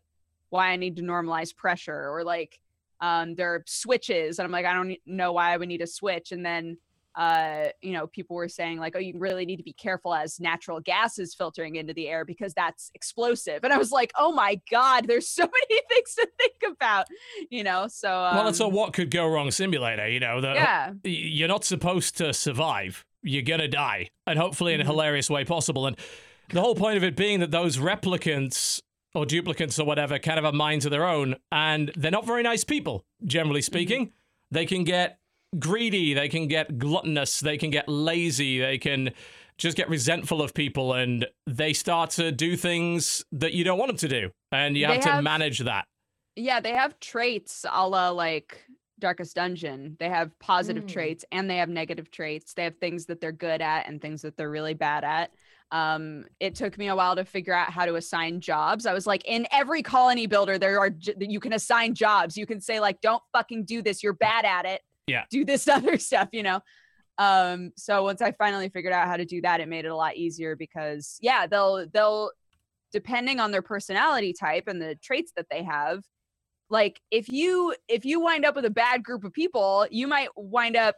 why 0.50 0.70
I 0.70 0.76
need 0.76 0.96
to 0.96 1.02
normalize 1.02 1.54
pressure 1.54 2.08
or 2.10 2.24
like 2.24 2.58
um 3.02 3.34
there 3.34 3.54
are 3.54 3.64
switches 3.66 4.38
and 4.38 4.46
I'm 4.46 4.52
like, 4.52 4.66
I 4.66 4.72
don't 4.72 4.96
know 5.04 5.32
why 5.32 5.52
I 5.52 5.56
would 5.56 5.68
need 5.68 5.82
a 5.82 5.86
switch. 5.86 6.32
And 6.32 6.44
then 6.44 6.78
uh, 7.18 7.64
you 7.82 7.92
know, 7.92 8.06
people 8.06 8.36
were 8.36 8.48
saying 8.48 8.78
like, 8.78 8.94
oh, 8.94 9.00
you 9.00 9.12
really 9.18 9.44
need 9.44 9.56
to 9.56 9.64
be 9.64 9.72
careful 9.72 10.14
as 10.14 10.38
natural 10.38 10.78
gas 10.78 11.18
is 11.18 11.34
filtering 11.34 11.74
into 11.74 11.92
the 11.92 12.06
air 12.08 12.24
because 12.24 12.54
that's 12.54 12.92
explosive. 12.94 13.64
And 13.64 13.72
I 13.72 13.76
was 13.76 13.90
like, 13.90 14.12
oh 14.16 14.30
my 14.32 14.60
God, 14.70 15.08
there's 15.08 15.28
so 15.28 15.42
many 15.70 15.82
things 15.88 16.14
to 16.14 16.28
think 16.38 16.72
about, 16.74 17.06
you 17.50 17.64
know. 17.64 17.88
So 17.88 18.08
um, 18.08 18.36
well, 18.36 18.48
it's 18.48 18.60
a 18.60 18.68
what 18.68 18.92
could 18.92 19.10
go 19.10 19.26
wrong 19.26 19.50
simulator. 19.50 20.08
You 20.08 20.20
know, 20.20 20.40
the, 20.40 20.54
yeah. 20.54 20.92
you're 21.02 21.48
not 21.48 21.64
supposed 21.64 22.16
to 22.18 22.32
survive. 22.32 23.04
You're 23.22 23.42
gonna 23.42 23.66
die, 23.68 24.10
and 24.28 24.38
hopefully 24.38 24.74
in 24.74 24.80
a 24.80 24.84
Mhm. 24.84 24.88
hilarious 24.88 25.28
way 25.28 25.44
possible. 25.44 25.86
And 25.88 25.98
the 26.50 26.60
whole 26.60 26.76
point 26.76 26.96
of 26.96 27.02
it 27.02 27.16
being 27.16 27.40
that 27.40 27.50
those 27.50 27.78
replicants 27.78 28.80
or 29.12 29.26
duplicates 29.26 29.80
or 29.80 29.84
whatever 29.84 30.20
kind 30.20 30.38
of 30.38 30.44
have 30.44 30.54
minds 30.54 30.84
of 30.84 30.92
their 30.92 31.04
own, 31.04 31.34
and 31.50 31.90
they're 31.96 32.12
not 32.12 32.26
very 32.26 32.44
nice 32.44 32.62
people, 32.62 33.04
generally 33.24 33.60
speaking. 33.62 34.12
They 34.52 34.66
can 34.66 34.84
get 34.84 35.18
greedy, 35.58 36.14
they 36.14 36.28
can 36.28 36.48
get 36.48 36.78
gluttonous, 36.78 37.40
they 37.40 37.56
can 37.56 37.70
get 37.70 37.88
lazy, 37.88 38.58
they 38.60 38.78
can 38.78 39.10
just 39.56 39.76
get 39.76 39.88
resentful 39.88 40.40
of 40.42 40.54
people, 40.54 40.92
and 40.94 41.26
they 41.46 41.72
start 41.72 42.10
to 42.10 42.30
do 42.32 42.56
things 42.56 43.24
that 43.32 43.52
you 43.54 43.64
don't 43.64 43.78
want 43.78 43.88
them 43.88 43.96
to 43.96 44.08
do, 44.08 44.30
and 44.52 44.76
you 44.76 44.86
They 44.86 44.94
have 44.94 45.02
to 45.04 45.10
have- 45.12 45.24
manage 45.24 45.58
that. 45.60 45.84
Yeah, 46.36 46.60
they 46.60 46.72
have 46.72 47.00
traits 47.00 47.64
a 47.68 47.88
la 47.88 48.10
like 48.10 48.64
Darkest 49.00 49.34
Dungeon. 49.36 49.96
They 49.98 50.08
have 50.08 50.36
positive 50.38 50.84
Mm. 50.84 50.88
traits 50.92 51.24
and 51.32 51.48
they 51.50 51.56
have 51.58 51.68
negative 51.68 52.10
traits. 52.10 52.54
They 52.54 52.64
have 52.64 52.76
things 52.78 53.06
that 53.06 53.20
they're 53.20 53.32
good 53.32 53.60
at 53.60 53.88
and 53.88 54.00
things 54.00 54.22
that 54.22 54.36
they're 54.36 54.50
really 54.50 54.74
bad 54.74 55.02
at. 55.04 55.32
Um, 55.70 56.24
it 56.40 56.54
took 56.54 56.78
me 56.78 56.88
a 56.88 56.96
while 56.96 57.14
to 57.16 57.24
figure 57.24 57.52
out 57.52 57.70
how 57.70 57.86
to 57.86 57.94
assign 57.96 58.40
jobs. 58.40 58.86
I 58.86 58.92
was 58.94 59.06
like, 59.06 59.24
in 59.24 59.46
every 59.52 59.82
colony 59.82 60.26
builder, 60.26 60.58
there 60.58 60.78
are 60.80 60.90
j- 60.90 61.14
you 61.20 61.40
can 61.40 61.52
assign 61.52 61.94
jobs. 61.94 62.36
You 62.36 62.46
can 62.46 62.60
say 62.60 62.80
like, 62.80 63.00
don't 63.00 63.22
fucking 63.32 63.64
do 63.66 63.82
this. 63.82 64.02
You're 64.02 64.14
bad 64.14 64.44
at 64.44 64.64
it. 64.64 64.80
Yeah. 65.08 65.24
Do 65.30 65.44
this 65.44 65.66
other 65.68 65.98
stuff. 65.98 66.28
You 66.32 66.42
know. 66.42 66.60
Um, 67.18 67.72
so 67.76 68.04
once 68.04 68.22
I 68.22 68.30
finally 68.30 68.68
figured 68.68 68.92
out 68.92 69.08
how 69.08 69.16
to 69.16 69.24
do 69.24 69.40
that, 69.40 69.60
it 69.60 69.68
made 69.68 69.84
it 69.84 69.88
a 69.88 69.96
lot 69.96 70.16
easier 70.16 70.54
because 70.54 71.18
yeah, 71.20 71.46
they'll 71.46 71.86
they'll 71.92 72.30
depending 72.92 73.40
on 73.40 73.50
their 73.50 73.62
personality 73.62 74.32
type 74.32 74.64
and 74.66 74.80
the 74.80 74.94
traits 75.02 75.32
that 75.36 75.46
they 75.50 75.62
have 75.62 76.02
like 76.70 77.00
if 77.10 77.28
you 77.28 77.74
if 77.88 78.04
you 78.04 78.20
wind 78.20 78.44
up 78.44 78.54
with 78.54 78.64
a 78.64 78.70
bad 78.70 79.02
group 79.02 79.24
of 79.24 79.32
people 79.32 79.86
you 79.90 80.06
might 80.06 80.28
wind 80.36 80.76
up 80.76 80.96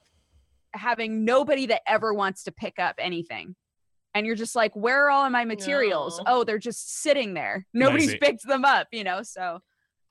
having 0.73 1.24
nobody 1.24 1.66
that 1.66 1.82
ever 1.87 2.15
wants 2.15 2.45
to 2.45 2.53
pick 2.53 2.78
up 2.78 2.95
anything 2.99 3.55
and 4.15 4.27
you're 4.27 4.37
just 4.37 4.55
like 4.57 4.74
where 4.74 5.07
are 5.07 5.11
all 5.11 5.24
of 5.24 5.32
my 5.32 5.45
materials 5.45 6.19
No. 6.19 6.24
oh 6.39 6.45
they're 6.45 6.59
just 6.59 7.03
sitting 7.03 7.35
there 7.35 7.66
nobody's 7.74 8.15
picked 8.16 8.47
them 8.47 8.65
up 8.65 8.89
you 8.93 9.05
know 9.05 9.23
so 9.23 9.59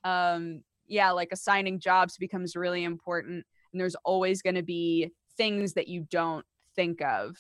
um 0.04 0.62
yeah 0.88 1.12
like 1.12 1.30
assigning 1.32 1.80
jobs 1.80 2.18
becomes 2.18 2.56
really 2.56 2.84
important 2.84 3.46
and 3.74 3.80
there's 3.82 3.96
always 4.06 4.42
going 4.42 4.56
to 4.56 4.64
be 4.64 5.12
things 5.38 5.74
that 5.74 5.88
you 5.88 6.06
don't 6.10 6.46
think 6.76 7.02
of 7.02 7.38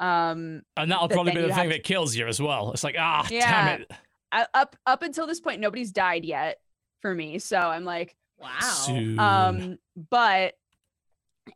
um 0.00 0.62
And 0.76 0.90
that'll 0.90 1.08
that 1.08 1.14
probably 1.14 1.32
be 1.34 1.40
the 1.42 1.52
thing 1.54 1.64
to- 1.68 1.76
that 1.76 1.84
kills 1.84 2.14
you 2.16 2.26
as 2.26 2.40
well. 2.40 2.72
It's 2.72 2.84
like, 2.84 2.96
ah, 2.98 3.26
Yeah. 3.30 3.66
damn 3.68 3.80
it. 3.82 3.90
I, 4.32 4.46
up 4.54 4.76
up 4.86 5.02
until 5.02 5.26
this 5.26 5.40
point 5.40 5.60
nobody's 5.60 5.90
died 5.92 6.24
yet 6.24 6.58
for 7.02 7.12
me 7.14 7.38
so 7.40 7.58
i'm 7.58 7.84
like 7.84 8.14
Wow. 8.38 8.58
Soon. 8.60 9.18
um 9.18 9.78
but 10.08 10.54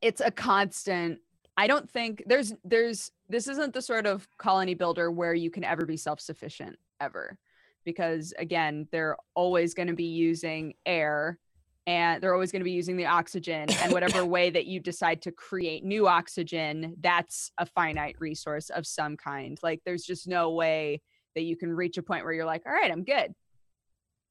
it's 0.02 0.20
a 0.20 0.30
constant 0.32 1.20
i 1.56 1.66
don't 1.68 1.88
think 1.88 2.24
there's 2.26 2.52
there's 2.64 3.12
this 3.28 3.46
isn't 3.46 3.72
the 3.74 3.80
sort 3.80 4.06
of 4.06 4.26
colony 4.38 4.74
builder 4.74 5.10
where 5.10 5.34
you 5.34 5.50
can 5.50 5.62
ever 5.62 5.86
be 5.86 5.96
self-sufficient 5.96 6.76
ever 7.00 7.38
because 7.84 8.34
again 8.38 8.88
they're 8.90 9.16
always 9.36 9.72
going 9.72 9.88
to 9.88 9.94
be 9.94 10.04
using 10.04 10.74
air 10.84 11.38
and 11.86 12.22
they're 12.22 12.32
always 12.32 12.50
going 12.50 12.60
to 12.60 12.64
be 12.64 12.70
using 12.72 12.96
the 12.96 13.06
oxygen 13.06 13.66
and 13.82 13.92
whatever 13.92 14.24
way 14.36 14.48
that 14.50 14.66
you 14.66 14.80
decide 14.80 15.20
to 15.22 15.32
create 15.32 15.84
new 15.84 16.06
oxygen 16.08 16.94
that's 17.00 17.50
a 17.58 17.66
finite 17.66 18.16
resource 18.18 18.70
of 18.70 18.86
some 18.86 19.16
kind 19.16 19.58
like 19.62 19.80
there's 19.84 20.02
just 20.04 20.26
no 20.26 20.50
way 20.50 21.00
that 21.34 21.42
you 21.42 21.56
can 21.56 21.70
reach 21.72 21.98
a 21.98 22.02
point 22.02 22.24
where 22.24 22.32
you're 22.32 22.44
like 22.44 22.62
all 22.66 22.72
right 22.72 22.90
i'm 22.90 23.04
good 23.04 23.34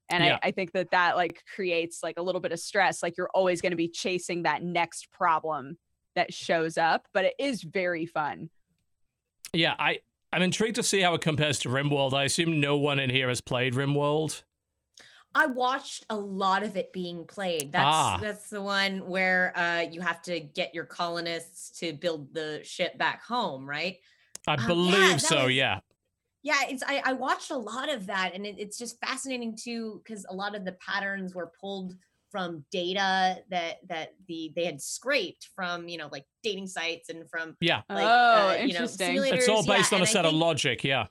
and 0.09 0.23
Yeah. 0.23 0.39
I, 0.43 0.47
I 0.47 0.51
think 0.51 0.71
that 0.73 0.91
that 0.91 1.15
like 1.15 1.43
creates 1.55 2.01
like 2.03 2.15
a 2.17 2.21
little 2.21 2.41
bit 2.41 2.51
of 2.51 2.59
stress 2.59 3.03
like 3.03 3.17
you're 3.17 3.29
always 3.33 3.61
going 3.61 3.71
to 3.71 3.77
be 3.77 3.87
chasing 3.87 4.43
that 4.43 4.63
next 4.63 5.11
problem 5.11 5.77
that 6.15 6.33
shows 6.33 6.77
up 6.77 7.07
but 7.13 7.25
it 7.25 7.33
is 7.39 7.61
very 7.63 8.05
fun 8.05 8.49
Yeah, 9.53 9.75
I, 9.77 9.99
I'm 10.31 10.41
intrigued 10.41 10.77
to 10.77 10.83
see 10.83 11.01
how 11.01 11.13
it 11.13 11.21
compares 11.21 11.59
to 11.59 11.69
RimWorld. 11.69 12.13
I 12.13 12.23
assume 12.23 12.59
no 12.59 12.75
one 12.75 12.97
in 12.99 13.11
here 13.11 13.29
has 13.29 13.39
played 13.39 13.75
RimWorld. 13.75 14.41
I 15.35 15.47
watched 15.47 16.05
a 16.09 16.15
lot 16.15 16.63
of 16.63 16.77
it 16.77 16.93
being 16.93 17.25
played. 17.25 17.71
That's 17.71 17.85
Ah. 17.85 18.17
that's 18.21 18.49
the 18.49 18.61
one 18.61 19.07
where 19.07 19.51
uh, 19.57 19.81
you 19.91 20.01
have 20.01 20.21
to 20.23 20.39
get 20.39 20.73
your 20.75 20.85
colonists 20.85 21.77
to 21.79 21.93
build 21.93 22.33
the 22.33 22.61
ship 22.63 22.97
back 22.97 23.23
home, 23.23 23.67
right? 23.67 23.97
I 24.47 24.55
Um, 24.55 24.67
believe 24.67 24.93
that 24.93 25.21
so. 25.21 25.45
was- 25.45 25.55
yeah. 25.55 25.79
Yeah, 26.45 26.59
it's 26.67 26.83
I, 26.85 27.01
I 27.05 27.13
watched 27.13 27.51
a 27.51 27.57
lot 27.57 27.87
of 27.89 28.07
that, 28.07 28.31
and 28.35 28.45
it, 28.45 28.55
it's 28.59 28.77
just 28.77 28.99
fascinating 28.99 29.55
too 29.55 30.01
because 30.03 30.25
a 30.29 30.33
lot 30.35 30.55
of 30.55 30.65
the 30.65 30.73
patterns 30.73 31.33
were 31.33 31.51
pulled 31.59 31.93
from 32.31 32.65
data 32.71 33.37
that 33.49 33.77
that 33.87 34.09
the 34.27 34.51
they 34.55 34.65
had 34.65 34.81
scraped 34.81 35.49
from 35.55 35.87
you 35.87 35.97
know 35.97 36.09
like 36.11 36.25
dating 36.43 36.67
sites 36.67 37.07
and 37.09 37.29
from 37.29 37.55
Yeah. 37.61 37.83
like 37.89 38.05
Oh, 38.05 38.49
uh, 38.49 38.51
you 38.53 38.73
know 38.73 38.81
interesting. 38.81 39.15
It's 39.23 39.47
all 39.47 39.63
simulators. 39.63 39.67
Yeah, 39.67 39.77
based 39.77 39.93
on 39.93 39.99
a 39.99 40.01
and 40.03 40.09
I 40.09 40.11
set 40.11 40.25
of 40.25 40.33
logic. 40.33 40.83
Yeah. 40.83 41.05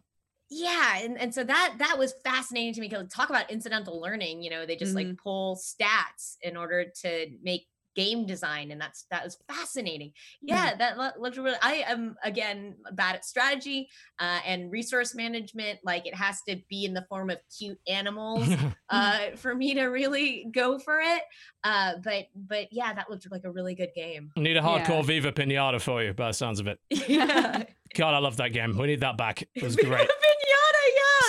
Yeah 0.52 0.98
and, 0.98 1.18
and 1.18 1.34
so 1.34 1.42
that 1.42 1.74
that 1.78 1.98
was 1.98 2.14
fascinating 2.24 2.74
to 2.74 2.80
me 2.80 2.88
because 2.88 3.08
talk 3.08 3.30
about 3.30 3.50
incidental 3.50 4.00
learning 4.00 4.42
you 4.42 4.50
know 4.50 4.66
they 4.66 4.76
just 4.76 4.94
like 4.94 5.16
pull 5.16 5.56
stats 5.56 6.36
in 6.42 6.56
order 6.56 6.84
to 6.84 7.26
make 7.42 7.66
game 7.94 8.24
design 8.24 8.70
and 8.70 8.80
that's 8.80 9.04
that 9.10 9.22
was 9.22 9.36
fascinating 9.46 10.12
yeah 10.40 10.74
that 10.74 10.96
looked 11.20 11.36
really 11.36 11.58
i 11.60 11.84
am 11.86 12.16
again 12.24 12.74
bad 12.92 13.14
at 13.14 13.22
strategy 13.22 13.86
uh, 14.18 14.40
and 14.46 14.72
resource 14.72 15.14
management 15.14 15.78
like 15.84 16.06
it 16.06 16.14
has 16.14 16.40
to 16.48 16.58
be 16.70 16.86
in 16.86 16.94
the 16.94 17.04
form 17.08 17.28
of 17.28 17.36
cute 17.58 17.78
animals 17.86 18.48
uh, 18.88 19.18
for 19.36 19.54
me 19.54 19.74
to 19.74 19.84
really 19.84 20.46
go 20.52 20.78
for 20.78 21.00
it 21.00 21.22
uh, 21.64 21.92
but 22.02 22.28
but 22.34 22.66
yeah 22.72 22.94
that 22.94 23.10
looked 23.10 23.30
like 23.30 23.44
a 23.44 23.50
really 23.50 23.74
good 23.74 23.90
game 23.94 24.30
Need 24.36 24.56
a 24.56 24.62
hardcore 24.62 24.88
Yeah. 24.88 25.02
Viva 25.02 25.32
Pinata 25.32 25.80
for 25.80 26.02
you, 26.02 26.14
by 26.14 26.28
the 26.28 26.32
sounds 26.32 26.60
of 26.60 26.66
it. 26.66 26.78
yeah 26.90 27.64
God, 27.94 28.14
I 28.14 28.18
love 28.18 28.36
that 28.38 28.52
game. 28.52 28.76
We 28.76 28.86
need 28.86 29.00
that 29.00 29.16
back. 29.16 29.46
It 29.54 29.62
was 29.62 29.76
great. 29.84 30.08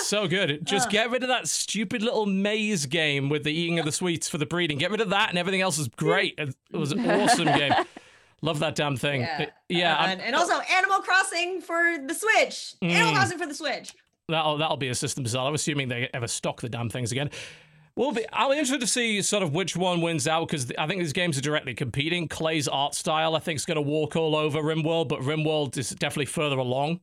So 0.04 0.28
good. 0.28 0.64
Just 0.66 0.90
get 0.90 1.10
rid 1.10 1.22
of 1.22 1.28
that 1.28 1.48
stupid 1.48 2.02
little 2.02 2.26
maze 2.26 2.86
game 2.86 3.28
with 3.28 3.44
the 3.44 3.52
eating 3.52 3.78
of 3.78 3.84
the 3.84 3.92
sweets 3.92 4.28
for 4.28 4.38
the 4.38 4.46
breeding. 4.46 4.78
Get 4.78 4.90
rid 4.90 5.00
of 5.00 5.10
that, 5.10 5.30
and 5.30 5.38
everything 5.38 5.60
else 5.60 5.78
is 5.78 5.88
great. 5.88 6.34
It 6.38 6.54
was 6.72 6.92
an 6.92 7.08
awesome 7.10 7.44
game. 7.58 7.72
Love 8.42 8.58
that 8.58 8.74
damn 8.74 8.96
thing. 8.96 9.22
Yeah, 9.22 9.42
It- 9.42 9.52
yeah. 9.68 9.94
Uh, 9.96 10.06
and, 10.06 10.20
and 10.20 10.36
also 10.36 10.58
Animal 10.60 10.98
Crossing 10.98 11.60
for 11.62 11.96
the 12.06 12.14
Switch. 12.14 12.74
Animal 12.82 13.12
Mm. 13.12 13.16
Crossing 13.16 13.38
for 13.38 13.46
the 13.46 13.54
Switch. 13.54 13.94
That'll 14.28 14.56
that'll 14.58 14.76
be 14.76 14.88
a 14.88 14.94
system 14.94 15.26
sell. 15.26 15.46
I'm 15.46 15.54
assuming 15.54 15.88
they 15.88 16.08
ever 16.14 16.26
stock 16.26 16.60
the 16.60 16.68
damn 16.68 16.88
things 16.90 17.10
again. 17.12 17.30
We'll 17.96 18.12
be. 18.12 18.24
I'm 18.32 18.50
interested 18.52 18.80
to 18.80 18.86
see 18.86 19.22
sort 19.22 19.42
of 19.42 19.54
which 19.54 19.76
one 19.76 20.00
wins 20.00 20.26
out 20.26 20.48
because 20.48 20.72
I 20.78 20.86
think 20.86 21.00
these 21.00 21.12
games 21.12 21.38
are 21.38 21.42
directly 21.42 21.74
competing. 21.74 22.26
Klei's 22.28 22.66
art 22.66 22.94
style, 22.94 23.36
I 23.36 23.38
think, 23.38 23.56
is 23.56 23.64
going 23.66 23.76
to 23.76 23.82
walk 23.82 24.16
all 24.16 24.34
over 24.34 24.60
RimWorld, 24.60 25.08
but 25.08 25.20
RimWorld 25.20 25.76
is 25.78 25.90
definitely 25.90 26.26
further 26.26 26.58
along, 26.58 27.00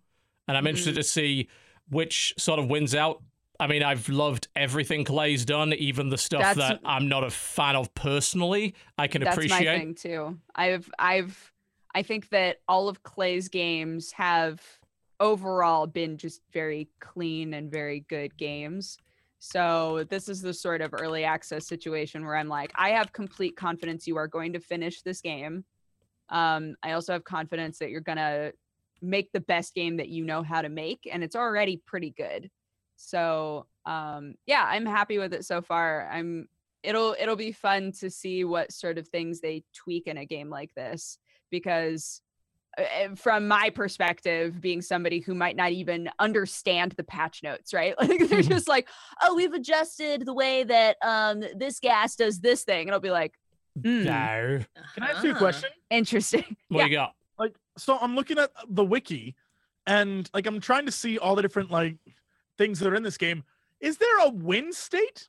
and 0.48 0.58
I'm 0.58 0.68
interested 0.68 0.96
to 0.96 1.04
see 1.04 1.48
which 1.92 2.34
sort 2.38 2.58
of 2.60 2.68
wins 2.68 2.96
out. 2.96 3.22
I 3.60 3.68
mean, 3.68 3.84
I've 3.84 4.10
loved 4.10 4.48
everything 4.56 5.04
Klei's 5.06 5.46
done, 5.46 5.72
even 5.74 6.10
the 6.10 6.18
stuff 6.18 6.42
That's- 6.42 6.58
that 6.58 6.80
I'm 6.84 7.08
not 7.08 7.24
a 7.24 7.30
fan 7.30 7.76
of 7.76 7.94
personally. 7.94 8.74
I 8.98 9.08
can 9.08 9.24
That's 9.24 9.36
appreciate. 9.38 9.66
my 9.68 9.78
thing 9.78 9.94
too. 9.94 10.40
I've 10.56 10.90
I've 10.98 11.52
I 11.94 12.02
think 12.02 12.30
that 12.30 12.62
all 12.68 12.90
of 12.90 13.04
Klei's 13.04 13.50
games 13.50 14.12
have 14.14 14.60
overall 15.20 15.86
been 15.86 16.18
just 16.18 16.42
very 16.52 16.90
clean 17.00 17.54
and 17.54 17.70
very 17.70 18.00
good 18.10 18.36
games. 18.38 18.98
So 19.38 20.06
this 20.10 20.30
is 20.30 20.42
the 20.42 20.54
sort 20.54 20.82
of 20.82 20.94
early 20.94 21.24
access 21.24 21.68
situation 21.68 22.26
where 22.26 22.36
I'm 22.36 22.48
like, 22.48 22.72
I 22.76 22.90
have 22.92 23.12
complete 23.12 23.56
confidence 23.56 24.08
you 24.08 24.16
are 24.18 24.28
going 24.28 24.54
to 24.54 24.60
finish 24.60 25.02
this 25.02 25.22
game. 25.22 25.66
Um, 26.30 26.76
I 26.82 26.94
also 26.94 27.14
have 27.14 27.24
confidence 27.26 27.78
that 27.80 27.90
you're 27.90 28.02
gonna 28.02 28.54
make 29.02 29.32
the 29.32 29.40
best 29.42 29.74
game 29.74 29.98
that 29.98 30.10
you 30.10 30.24
know 30.24 30.44
how 30.44 30.62
to 30.62 30.70
make, 30.70 31.08
and 31.12 31.24
it's 31.24 31.36
already 31.36 31.82
pretty 31.86 32.12
good. 32.12 32.50
So 32.96 33.66
um, 33.86 34.36
yeah, 34.46 34.64
I'm 34.68 34.86
happy 34.86 35.18
with 35.18 35.34
it 35.34 35.46
so 35.46 35.62
far. 35.62 36.08
I'm 36.12 36.48
it'll 36.84 37.16
it'll 37.20 37.36
be 37.36 37.52
fun 37.52 37.92
to 38.00 38.10
see 38.10 38.44
what 38.44 38.72
sort 38.72 38.98
of 38.98 39.08
things 39.08 39.40
they 39.42 39.64
tweak 39.76 40.08
in 40.08 40.18
a 40.18 40.26
game 40.26 40.50
like 40.50 40.74
this 40.76 41.18
because 41.52 42.22
uh, 42.78 42.82
uh, 42.82 43.16
from 43.16 43.48
my 43.48 43.70
perspective 43.70 44.60
being 44.60 44.82
somebody 44.82 45.20
who 45.20 45.36
might 45.36 45.56
not 45.56 45.72
even 45.72 46.10
understand 46.18 46.94
the 46.94 47.04
patch 47.04 47.42
notes 47.44 47.72
right 47.74 47.94
like 48.00 48.28
they're 48.30 48.42
just 48.42 48.68
like 48.68 48.88
oh 49.22 49.36
we've 49.36 49.54
adjusted 49.54 50.26
the 50.26 50.34
way 50.34 50.64
that 50.64 50.98
um 51.04 51.44
this 51.56 51.80
gas 51.80 52.16
does 52.16 52.40
this 52.40 52.64
thing 52.64 52.88
and 52.88 52.92
i'll 52.96 53.00
be 53.00 53.12
like 53.12 53.34
hmm, 53.84 54.04
No. 54.06 54.60
Can 54.96 55.04
I 55.04 55.12
ask 55.12 55.24
you 55.24 55.30
a 55.30 55.34
Uh-huh. 55.34 55.40
question? 55.40 55.70
interesting 55.92 56.56
What 56.70 56.80
Yeah. 56.80 56.86
you 56.86 56.92
got? 56.94 57.12
Like, 57.42 57.56
so 57.78 57.98
I'm 58.00 58.16
looking 58.16 58.38
at 58.38 58.52
the 58.70 58.86
wiki, 58.86 59.36
and 59.88 60.30
like 60.34 60.46
I'm 60.46 60.60
trying 60.60 60.86
to 60.86 60.92
see 60.92 61.18
all 61.18 61.36
the 61.36 61.42
different 61.42 61.72
like 61.72 61.98
things 62.58 62.80
that 62.80 62.88
are 62.88 62.96
in 62.96 63.02
this 63.04 63.18
game. 63.18 63.44
Is 63.80 63.98
there 63.98 64.20
a 64.20 64.30
win 64.30 64.72
state? 64.72 65.28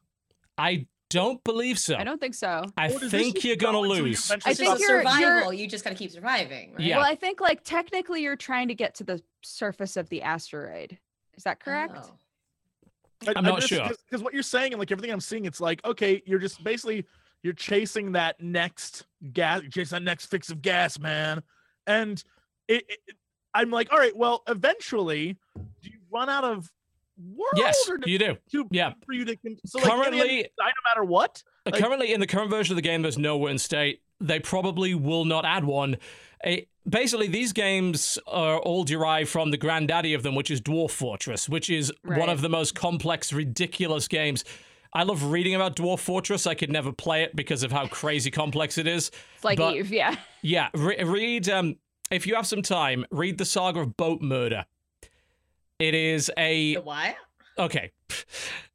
I 0.59 0.87
don't 1.09 1.43
believe 1.45 1.79
so. 1.79 1.95
i 1.97 2.05
don't 2.05 2.19
think 2.21 2.35
so 2.35 2.63
I 2.79 2.87
Or 2.87 2.99
does 2.99 3.11
this 3.11 3.11
think 3.11 3.45
you're 3.45 3.57
gonna 3.57 3.79
until 3.81 3.97
you 3.97 4.03
lose. 4.05 4.25
eventually 4.31 4.51
I 4.51 4.55
think 4.55 4.79
you're- 4.81 4.95
you're- 5.03 5.11
survival. 5.13 5.53
You 5.53 5.67
just 5.69 5.85
got 5.85 5.91
to 5.91 5.97
keep 5.97 6.11
surviving, 6.11 6.73
right? 6.73 6.81
Yeah. 6.81 6.97
well 6.99 7.07
i 7.07 7.15
think 7.15 7.39
like 7.39 7.63
technically 7.65 8.23
you're 8.23 8.35
trying 8.37 8.69
to 8.69 8.75
get 8.75 8.95
to 8.95 9.05
the 9.05 9.21
surface 9.43 9.99
of 9.99 10.09
the 10.09 10.23
asteroid 10.23 10.97
is 11.37 11.45
that 11.45 11.61
correct 11.61 11.99
Oh. 11.99 12.15
I- 13.29 13.33
I'm 13.37 13.45
I 13.45 13.49
not 13.51 13.57
just- 13.61 13.69
sure. 13.69 13.89
because 14.07 14.23
what 14.23 14.33
you're 14.33 14.43
saying 14.43 14.73
and 14.73 14.79
like 14.81 14.91
everything 14.91 15.13
I'm 15.13 15.21
seeing, 15.21 15.45
it's 15.45 15.61
like 15.61 15.85
okay, 15.85 16.23
you're 16.25 16.39
just 16.39 16.65
basically 16.65 17.05
you're 17.43 17.53
chasing 17.53 18.13
that 18.13 18.41
next 18.41 19.05
gas, 19.35 19.61
you're 19.63 19.71
chasing 19.71 19.97
that 19.97 20.03
next 20.05 20.27
fix 20.27 20.49
of 20.51 20.63
gas, 20.63 20.99
man. 20.99 21.43
And 21.87 22.23
it, 22.69 22.85
it- 22.89 23.01
I'm 23.55 23.71
like, 23.71 23.93
all 23.93 23.99
right, 23.99 24.17
well, 24.17 24.43
eventually, 24.49 25.37
do 25.83 25.91
you 25.91 25.99
run 26.11 26.31
out 26.31 26.43
of 26.45 26.71
world? 27.19 27.53
Yes, 27.57 27.87
or 27.87 27.99
do 27.99 28.11
you 28.11 28.19
do. 28.19 28.39
you 28.49 28.67
Yeah. 28.71 28.95
for 29.05 29.13
you 29.13 29.27
to 29.27 29.37
con- 29.37 29.59
so 29.67 29.79
like, 29.79 29.85
in 29.85 29.91
the 29.91 29.95
end, 29.95 30.05
Currently- 30.15 30.37
you 30.39 30.43
die 30.45 30.49
no 30.69 30.91
matter 30.91 31.05
what. 31.05 31.43
Like- 31.67 31.75
Currently, 31.83 32.13
in 32.15 32.21
the 32.21 32.27
current 32.27 32.49
version 32.51 32.73
of 32.73 32.77
the 32.77 32.83
game, 32.83 33.03
there's 33.03 33.19
no 33.19 33.37
win 33.37 33.59
state. 33.59 34.01
They 34.21 34.41
probably 34.41 34.95
will 34.95 35.25
not 35.27 35.45
add 35.45 35.65
one. 35.65 35.99
Eh, 36.45 36.63
basically, 36.89 37.27
these 37.29 37.53
games 37.53 38.19
are 38.27 38.59
all 38.59 38.85
derived 38.85 39.29
from 39.29 39.51
the 39.51 39.59
granddaddy 39.59 40.15
of 40.15 40.23
them, 40.23 40.35
which 40.35 40.51
is 40.51 40.61
Dwarf 40.63 40.91
Fortress, 40.93 41.47
which 41.49 41.69
is 41.69 41.93
one 42.05 42.31
of 42.31 42.41
the 42.41 42.49
most 42.49 42.75
complex, 42.75 43.33
ridiculous 43.35 44.09
games. 44.09 44.45
I 44.95 45.05
love 45.05 45.25
reading 45.25 45.55
about 45.55 45.77
Dwarf 45.77 46.01
Fortress. 46.01 46.47
I 46.47 46.55
could 46.55 46.71
never 46.71 46.93
play 46.93 47.23
it 47.23 47.35
because 47.35 47.63
of 47.63 47.73
how 47.73 47.87
crazy 47.87 48.31
complex 48.31 48.77
it 48.79 48.87
is. 48.87 49.11
it's 49.35 49.45
like 49.45 49.59
But- 49.59 49.77
eve 49.77 49.93
yeah 49.93 50.17
Yeah, 50.43 50.69
re- 50.75 51.03
read. 51.03 51.49
Um, 51.49 51.77
if 52.11 52.27
you 52.27 52.35
have 52.35 52.47
some 52.47 52.63
time, 52.63 53.07
read 53.11 53.39
the 53.39 53.45
saga 53.47 53.81
of 53.81 53.97
Boat 53.97 54.21
Murder. 54.21 54.67
It 55.79 55.95
is 55.95 56.31
a 56.37 56.75
The 56.75 56.81
what? 56.83 57.15
Okay. 57.59 57.91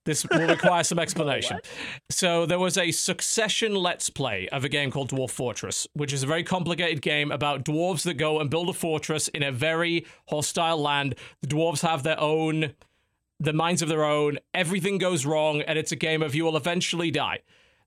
This 0.06 0.26
will 0.30 0.48
require 0.48 0.84
some 0.84 0.99
explanation. 1.06 1.60
So 2.10 2.45
there 2.45 2.60
was 2.60 2.77
a 2.77 2.91
succession 2.91 3.76
let's 3.76 4.10
play 4.10 4.48
of 4.49 4.64
a 4.64 4.69
game 4.69 4.89
called 4.89 5.10
Dwarf 5.11 5.31
Fortress, 5.31 5.85
which 5.94 6.14
is 6.14 6.23
a 6.23 6.27
very 6.27 6.44
complicated 6.44 7.02
game 7.02 7.31
about 7.31 7.64
dwarves 7.65 8.03
that 8.03 8.15
go 8.15 8.39
and 8.39 8.49
build 8.49 8.69
a 8.69 8.73
fortress 8.73 9.27
in 9.30 9.44
a 9.44 9.52
very 9.52 10.06
hostile 10.30 10.77
land. 10.81 11.15
The 11.41 11.48
dwarves 11.48 11.81
have 11.81 12.03
their 12.03 12.19
own 12.19 12.73
the 13.40 13.54
minds 13.54 13.82
of 13.82 13.90
their 13.90 14.04
own. 14.04 14.40
Everything 14.54 14.98
goes 14.98 15.26
wrong 15.26 15.62
and 15.62 15.78
it's 15.78 15.92
a 15.92 15.96
game 15.96 16.22
of 16.22 16.36
you 16.36 16.44
will 16.46 16.58
eventually 16.58 17.12
die. 17.12 17.42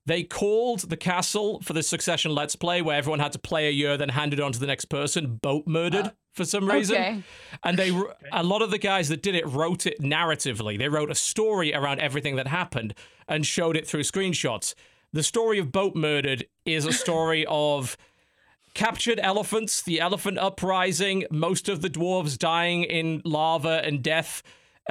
They 0.05 0.23
called 0.23 0.89
the 0.89 0.97
castle 0.97 1.61
for 1.61 1.73
the 1.73 1.83
succession 1.83 2.33
let's 2.33 2.55
play 2.55 2.81
where 2.81 2.97
everyone 2.97 3.19
had 3.19 3.33
to 3.33 3.39
play 3.39 3.67
a 3.67 3.71
year 3.71 3.97
then 3.97 4.09
hand 4.09 4.33
it 4.33 4.39
on 4.39 4.51
to 4.51 4.59
the 4.59 4.65
next 4.65 4.85
person 4.85 5.39
Boatmurdered 5.41 6.07
ah, 6.07 6.11
for 6.33 6.43
some 6.43 6.67
reason 6.67 6.95
okay 6.95 7.23
and 7.63 7.77
they 7.77 7.89
a 8.31 8.43
lot 8.43 8.63
of 8.63 8.71
the 8.71 8.79
guys 8.79 9.09
that 9.09 9.21
did 9.21 9.35
it 9.35 9.47
wrote 9.47 9.85
it 9.85 9.99
narratively 10.01 10.77
they 10.77 10.89
wrote 10.89 11.11
a 11.11 11.15
story 11.15 11.73
around 11.73 11.99
everything 11.99 12.35
that 12.35 12.47
happened 12.47 12.95
and 13.27 13.45
showed 13.45 13.77
it 13.77 13.87
through 13.87 14.01
screenshots 14.01 14.73
the 15.13 15.23
story 15.23 15.59
of 15.59 15.67
Boatmurdered 15.71 16.43
is 16.65 16.85
a 16.85 16.93
story 16.93 17.45
of 17.49 17.95
captured 18.73 19.19
elephants 19.21 19.83
the 19.83 19.99
elephant 19.99 20.39
uprising 20.39 21.25
most 21.29 21.69
of 21.69 21.83
the 21.83 21.89
dwarves 21.89 22.39
dying 22.39 22.83
in 22.83 23.21
lava 23.23 23.81
and 23.85 24.01
death 24.01 24.41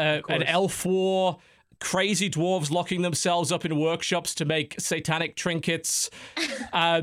uh, 0.01 0.21
an 0.29 0.43
elf 0.45 0.85
war 0.85 1.39
crazy 1.81 2.29
dwarves 2.29 2.71
locking 2.71 3.03
themselves 3.03 3.51
up 3.51 3.65
in 3.65 3.79
workshops 3.79 4.35
to 4.35 4.45
make 4.45 4.79
satanic 4.79 5.35
trinkets 5.35 6.11
uh, 6.73 7.01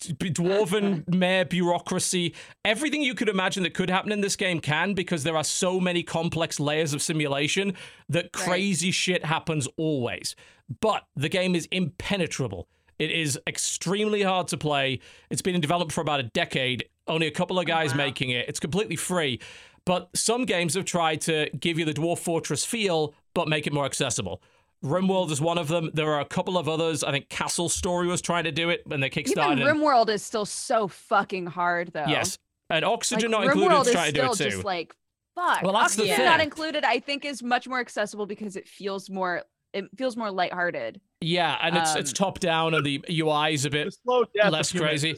dwarven 0.00 1.08
mayor 1.08 1.44
bureaucracy. 1.44 2.34
Everything 2.64 3.02
you 3.02 3.14
could 3.14 3.28
imagine 3.28 3.62
that 3.62 3.74
could 3.74 3.88
happen 3.88 4.12
in 4.12 4.20
this 4.20 4.36
game 4.36 4.60
can 4.60 4.94
because 4.94 5.22
there 5.22 5.36
are 5.36 5.44
so 5.44 5.78
many 5.80 6.02
complex 6.02 6.58
layers 6.58 6.92
of 6.92 7.00
simulation 7.00 7.74
that 8.08 8.32
crazy 8.32 8.90
shit 8.90 9.24
happens 9.24 9.68
always. 9.76 10.34
But 10.80 11.04
the 11.14 11.28
game 11.28 11.54
is 11.54 11.68
impenetrable. 11.70 12.68
It 12.98 13.10
is 13.10 13.38
extremely 13.46 14.22
hard 14.22 14.48
to 14.48 14.56
play. 14.56 15.00
It's 15.30 15.42
been 15.42 15.54
in 15.54 15.60
development 15.60 15.92
for 15.92 16.00
about 16.00 16.20
a 16.20 16.24
decade. 16.24 16.84
Only 17.06 17.26
a 17.26 17.32
couple 17.32 17.58
of 17.58 17.66
guys 17.66 17.94
making 17.94 18.30
it. 18.30 18.48
It's 18.48 18.60
completely 18.60 18.96
free 18.96 19.40
but 19.84 20.08
some 20.14 20.44
games 20.44 20.74
have 20.74 20.84
tried 20.84 21.20
to 21.22 21.48
give 21.58 21.78
you 21.78 21.84
the 21.84 21.92
dwarf 21.94 22.18
fortress 22.18 22.64
feel 22.64 23.14
but 23.34 23.48
make 23.48 23.66
it 23.66 23.72
more 23.72 23.84
accessible 23.86 24.42
RimWorld 24.84 25.30
is 25.30 25.40
one 25.40 25.58
of 25.58 25.68
them. 25.68 25.90
There 25.94 26.12
are 26.12 26.20
a 26.20 26.24
couple 26.24 26.58
of 26.58 26.68
others. 26.68 27.04
I 27.04 27.12
think 27.12 27.28
Castle 27.28 27.68
Story 27.68 28.08
was 28.08 28.20
trying 28.20 28.42
to 28.44 28.50
do 28.50 28.68
it, 28.70 28.82
and 28.90 29.00
they 29.00 29.06
even 29.06 29.24
kickstarted. 29.24 29.60
it. 29.60 29.64
rimworld 29.64 30.08
is 30.08 30.24
still 30.24 30.44
so 30.44 30.88
fucking 30.88 31.46
hard 31.46 31.92
though 31.92 32.06
Yes, 32.08 32.36
and 32.68 32.84
like 32.84 32.92
Oxygen 32.92 33.30
not 33.30 33.44
included 33.44 33.70
rimworld 33.70 33.80
is 33.82 33.86
is 33.88 33.92
trying 33.92 34.12
to 34.12 34.20
do 34.20 34.26
it 34.26 34.36
too. 34.36 34.44
just 34.50 34.64
like 34.64 34.92
fuck 35.36 35.62
Well, 35.62 35.72
that's 35.74 35.94
the 35.94 36.02
Oxygen 36.02 36.16
thing. 36.16 36.24
not 36.24 36.40
included 36.40 36.84
i 36.84 36.98
think 36.98 37.24
is 37.24 37.44
much 37.44 37.68
more 37.68 37.78
accessible 37.78 38.26
because 38.26 38.56
it 38.56 38.66
feels 38.68 39.08
more 39.08 39.44
it 39.72 39.84
feels 39.96 40.16
more 40.16 40.30
lighthearted. 40.30 41.00
Yeah, 41.20 41.56
and 41.62 41.76
it's 41.76 41.94
it's 41.94 42.10
Um, 42.10 42.14
top 42.14 42.38
down 42.40 42.74
and 42.74 42.84
the 42.84 43.02
UI 43.08 43.54
is 43.54 43.64
a 43.64 43.70
bit 43.70 43.94
slow 44.04 44.24
less 44.50 44.72
humans 44.72 45.02
crazy. 45.02 45.16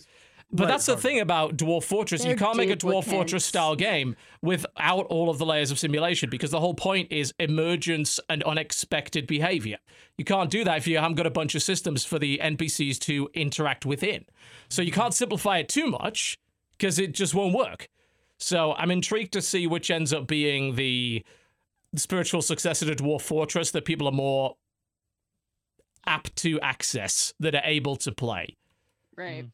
Is 0.54 0.60
But 0.60 0.68
that's 0.68 0.86
the 0.86 0.96
thing 0.96 1.20
about 1.20 1.56
Dwarf 1.56 1.84
Fortress. 1.84 2.22
you 2.22 2.28
They're 2.28 2.36
can't 2.36 2.56
make 2.56 2.70
a 2.70 2.76
Dwarf 2.76 3.04
Fortress 3.04 3.44
style 3.44 3.74
game 3.74 4.16
without 4.40 5.06
all 5.06 5.28
of 5.30 5.38
the 5.38 5.46
layers 5.46 5.70
of 5.70 5.78
simulation 5.78 6.30
because 6.30 6.50
the 6.50 6.60
whole 6.60 6.74
point 6.74 7.10
is 7.10 7.34
emergence 7.38 8.20
and 8.28 8.42
unexpected 8.44 9.26
behavior. 9.26 9.78
You 10.16 10.24
can't 10.24 10.50
do 10.50 10.64
that 10.64 10.78
if 10.78 10.86
you 10.86 10.98
haven't 10.98 11.16
got 11.16 11.26
a 11.26 11.30
bunch 11.30 11.54
of 11.54 11.62
systems 11.62 12.04
for 12.04 12.18
the 12.18 12.40
NPCs 12.42 12.98
to 13.00 13.28
interact 13.34 13.84
within. 13.84 14.24
So 14.68 14.82
you 14.82 14.92
can't 14.92 15.14
simplify 15.14 15.58
it 15.58 15.68
too 15.68 15.86
much 15.86 16.38
because 16.78 16.98
it 16.98 17.12
just 17.12 17.34
won't 17.34 17.54
work. 17.54 17.88
So 18.38 18.74
I'm 18.74 18.90
intrigued 18.90 19.32
to 19.34 19.42
see 19.42 19.66
which 19.66 19.90
ends 19.90 20.12
up 20.12 20.26
being 20.26 20.76
the 20.76 21.24
spiritual 21.96 22.42
successor 22.42 22.86
to 22.86 23.02
Dwarf 23.02 23.22
Fortress 23.22 23.70
that 23.72 23.84
people 23.84 24.06
are 24.08 24.12
more 24.12 24.56
apt 26.06 26.36
to 26.36 26.60
access, 26.60 27.32
that 27.40 27.54
are 27.54 27.62
able 27.64 27.96
to 27.96 28.12
play. 28.12 28.56
Right. 29.16 29.44
Mm. 29.44 29.50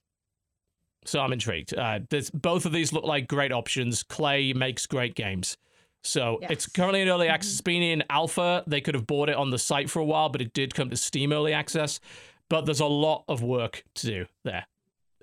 So 1.05 1.21
I'm 1.21 1.33
intrigued. 1.33 1.75
Uh, 1.75 2.01
there's, 2.11 2.31
both 2.31 2.67
of 2.67 2.73
these 2.73 2.93
look 2.93 3.05
like 3.05 3.27
great 3.27 3.53
options. 3.53 4.03
Klei 4.03 4.55
makes 4.55 4.87
great 4.87 5.15
games. 5.15 5.57
So 6.03 6.39
it's 6.43 6.67
currently 6.67 7.03
in 7.03 7.09
early 7.09 7.29
access. 7.29 7.53
It's 7.53 7.61
been 7.61 7.83
in 7.83 8.05
alpha. 8.09 8.65
They 8.67 8.81
could 8.81 8.95
have 8.95 9.07
bought 9.07 9.29
it 9.29 9.37
on 9.37 9.51
the 9.51 9.59
site 9.59 9.91
for 9.91 9.99
a 9.99 10.05
while, 10.05 10.29
but 10.29 10.41
it 10.41 10.53
did 10.53 10.75
come 10.75 10.91
to 10.91 10.97
Steam 10.97 11.33
early 11.33 11.53
access. 11.53 12.01
But 12.49 12.65
there's 12.65 12.81
a 12.81 12.87
lot 12.87 13.25
of 13.29 13.43
work 13.43 13.85
to 13.97 14.07
do 14.07 14.27
there. 14.45 14.67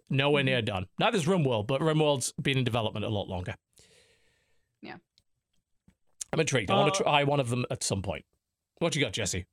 Nowhere 0.10 0.44
near 0.44 0.62
done. 0.62 0.88
Neither's 1.00 1.26
RimWorld, 1.26 1.68
but 1.68 1.82
RimWorld's 1.82 2.32
been 2.42 2.60
in 2.60 2.64
development 2.64 3.06
a 3.06 3.10
lot 3.10 3.28
longer. 3.28 3.56
Yeah. 4.82 4.96
I'm 6.32 6.40
intrigued. 6.40 6.72
I 6.72 6.76
want 6.76 6.94
to 6.94 7.04
try 7.04 7.24
one 7.24 7.40
of 7.40 7.50
them 7.50 7.66
at 7.70 7.84
some 7.84 8.02
point. 8.02 8.24
What 8.80 8.96
you 8.96 9.02
got, 9.02 9.14
Jesse? 9.14 9.46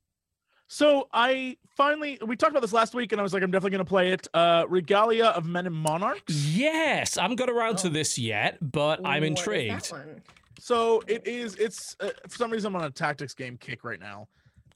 So 0.67 1.07
I 1.13 1.57
finally 1.77 2.17
we 2.25 2.35
talked 2.35 2.51
about 2.51 2.61
this 2.61 2.73
last 2.73 2.95
week, 2.95 3.11
and 3.11 3.19
I 3.19 3.23
was 3.23 3.33
like, 3.33 3.43
I'm 3.43 3.51
definitely 3.51 3.71
gonna 3.71 3.85
play 3.85 4.11
it. 4.11 4.27
Uh, 4.33 4.65
Regalia 4.67 5.25
of 5.27 5.45
Men 5.45 5.67
and 5.67 5.75
Monarchs. 5.75 6.33
Yes, 6.55 7.17
I 7.17 7.21
haven't 7.23 7.37
got 7.37 7.49
around 7.49 7.77
to 7.79 7.87
Oh. 7.87 7.91
this 7.91 8.17
yet, 8.17 8.57
but 8.71 8.99
I'm 9.05 9.21
What 9.23 9.39
is 9.39 9.45
that 9.45 9.51
intrigued. 9.51 9.91
So 10.59 11.03
it 11.07 11.27
is. 11.27 11.55
It's 11.55 11.95
uh, 11.99 12.09
for 12.27 12.35
some 12.37 12.51
reason 12.51 12.73
I'm 12.75 12.81
on 12.81 12.87
a 12.87 12.91
tactics 12.91 13.33
game 13.33 13.57
kick 13.57 13.83
right 13.83 13.99
now. 13.99 14.27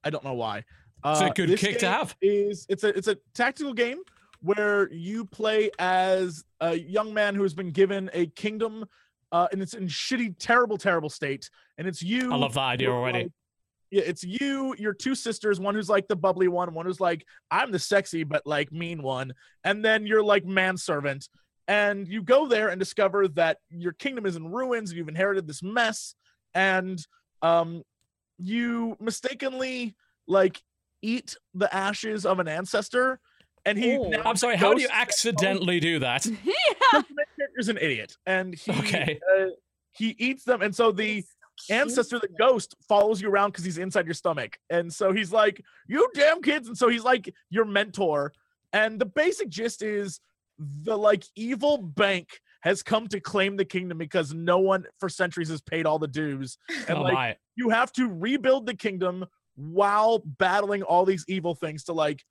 I 0.03 0.09
don't 0.11 0.23
know 0.23 0.33
why. 0.33 0.63
Uh, 1.03 1.11
It's 1.21 1.31
a 1.31 1.33
good 1.45 1.57
kick 1.57 1.79
to 1.79 1.89
have. 1.89 2.15
Is 2.21 2.65
it's 2.69 2.83
a 2.83 2.89
it's 2.89 3.07
a 3.07 3.17
tactical 3.33 3.73
game 3.73 3.99
where 4.41 4.91
you 4.93 5.25
play 5.25 5.71
as 5.79 6.43
a 6.61 6.75
young 6.75 7.13
man 7.13 7.33
who 7.35 7.43
has 7.43 7.53
been 7.53 7.71
given 7.71 8.09
a 8.13 8.27
kingdom, 8.27 8.85
uh, 9.31 9.47
and 9.51 9.61
it's 9.61 9.73
in 9.73 9.87
shitty, 9.87 10.35
terrible, 10.39 10.77
terrible 10.77 11.09
state, 11.09 11.49
and 11.77 11.87
it's 11.87 12.01
you. 12.03 12.31
I 12.31 12.35
love 12.35 12.53
that 12.53 12.59
idea 12.61 12.91
already. 12.91 13.23
like- 13.23 13.31
yeah, 13.91 14.03
it's 14.05 14.23
you, 14.23 14.75
your 14.77 14.93
two 14.93 15.15
sisters, 15.15 15.59
one 15.59 15.75
who's 15.75 15.89
like 15.89 16.07
the 16.07 16.15
bubbly 16.15 16.47
one, 16.47 16.73
one 16.73 16.85
who's 16.85 16.99
like, 16.99 17.25
I'm 17.49 17.71
the 17.71 17.79
sexy 17.79 18.23
but 18.23 18.45
like 18.45 18.71
mean 18.71 19.01
one, 19.01 19.33
and 19.63 19.83
then 19.83 20.05
you're 20.05 20.23
like 20.23 20.45
manservant. 20.45 21.27
And 21.67 22.07
you 22.07 22.23
go 22.23 22.47
there 22.47 22.69
and 22.69 22.79
discover 22.79 23.27
that 23.29 23.57
your 23.69 23.93
kingdom 23.93 24.25
is 24.25 24.35
in 24.35 24.51
ruins, 24.51 24.89
and 24.89 24.97
you've 24.97 25.07
inherited 25.09 25.47
this 25.47 25.61
mess, 25.63 26.15
and 26.53 26.99
um 27.41 27.83
you 28.37 28.95
mistakenly 28.99 29.95
like 30.27 30.61
eat 31.01 31.35
the 31.53 31.73
ashes 31.73 32.25
of 32.25 32.39
an 32.39 32.47
ancestor, 32.47 33.19
and 33.65 33.77
he 33.77 33.97
Oh. 33.97 34.09
now 34.09 34.21
I'm 34.25 34.35
sorry, 34.35 34.55
how 34.55 34.73
do 34.73 34.81
you 34.81 34.87
accidentally 34.91 35.79
do 35.79 35.99
that? 35.99 36.25
yeah. 36.45 37.01
character's 37.37 37.69
an 37.69 37.77
idiot, 37.77 38.15
and 38.25 38.53
he 38.55 38.71
Okay. 38.71 39.19
uh, 39.37 39.45
he 39.91 40.15
eats 40.19 40.43
them, 40.43 40.61
and 40.61 40.75
so 40.75 40.91
the 40.91 41.17
It's 41.17 41.27
so 41.29 41.35
cute. 41.37 41.38
Ancestor, 41.69 42.19
the 42.19 42.30
ghost, 42.40 42.76
follows 42.88 43.22
you 43.22 43.30
around 43.30 43.52
because 43.52 43.65
he's 43.65 43.77
inside 43.77 44.06
your 44.06 44.14
stomach, 44.14 44.57
and 44.69 44.91
so 44.94 45.11
he's 45.11 45.31
like, 45.31 45.61
"You 45.88 46.10
damn 46.14 46.41
kids!" 46.41 46.68
And 46.68 46.77
so 46.77 46.88
he's 46.90 47.03
like 47.03 47.34
your 47.49 47.65
mentor. 47.65 48.34
And 48.73 48.99
the 48.99 49.06
basic 49.06 49.49
gist 49.49 49.81
is 49.81 50.19
the 50.60 50.98
like 50.98 51.23
evil 51.36 51.77
bank 51.77 52.40
has 52.61 52.84
come 52.84 53.07
to 53.07 53.19
claim 53.22 53.56
the 53.56 53.64
kingdom 53.65 53.98
because 53.98 54.34
no 54.34 54.60
one 54.60 54.86
for 54.99 55.07
centuries 55.10 55.49
has 55.49 55.61
paid 55.61 55.86
all 55.86 55.98
the 55.99 56.07
dues, 56.07 56.57
and 56.88 56.98
oh 56.98 57.02
like 57.03 57.14
my. 57.14 57.36
you 57.56 57.69
have 57.69 57.91
to 57.94 58.07
rebuild 58.07 58.65
the 58.65 58.73
kingdom 58.76 59.26
while 59.56 60.19
battling 60.26 60.84
all 60.84 61.06
these 61.06 61.26
evil 61.27 61.56
things 61.56 61.84
to 61.86 61.94
like 61.94 62.23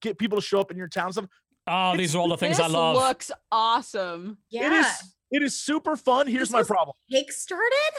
get 0.00 0.18
people 0.18 0.38
to 0.38 0.42
show 0.42 0.60
up 0.60 0.70
in 0.70 0.76
your 0.76 0.88
town. 0.88 1.06
and 1.06 1.14
Stuff. 1.14 1.26
Oh, 1.66 1.96
these 1.96 2.14
are 2.14 2.18
all 2.18 2.28
the 2.28 2.36
things 2.36 2.56
this 2.56 2.66
I 2.66 2.68
love. 2.68 2.96
looks 2.96 3.30
awesome. 3.52 4.38
Yeah. 4.50 4.66
It 4.66 4.72
is 4.72 4.86
it 5.32 5.42
is 5.42 5.60
super 5.60 5.94
fun. 5.96 6.26
Here's 6.26 6.48
This 6.48 6.52
my 6.52 6.58
was- 6.60 6.68
problem. 6.68 6.96
Kickstarted? 7.12 7.96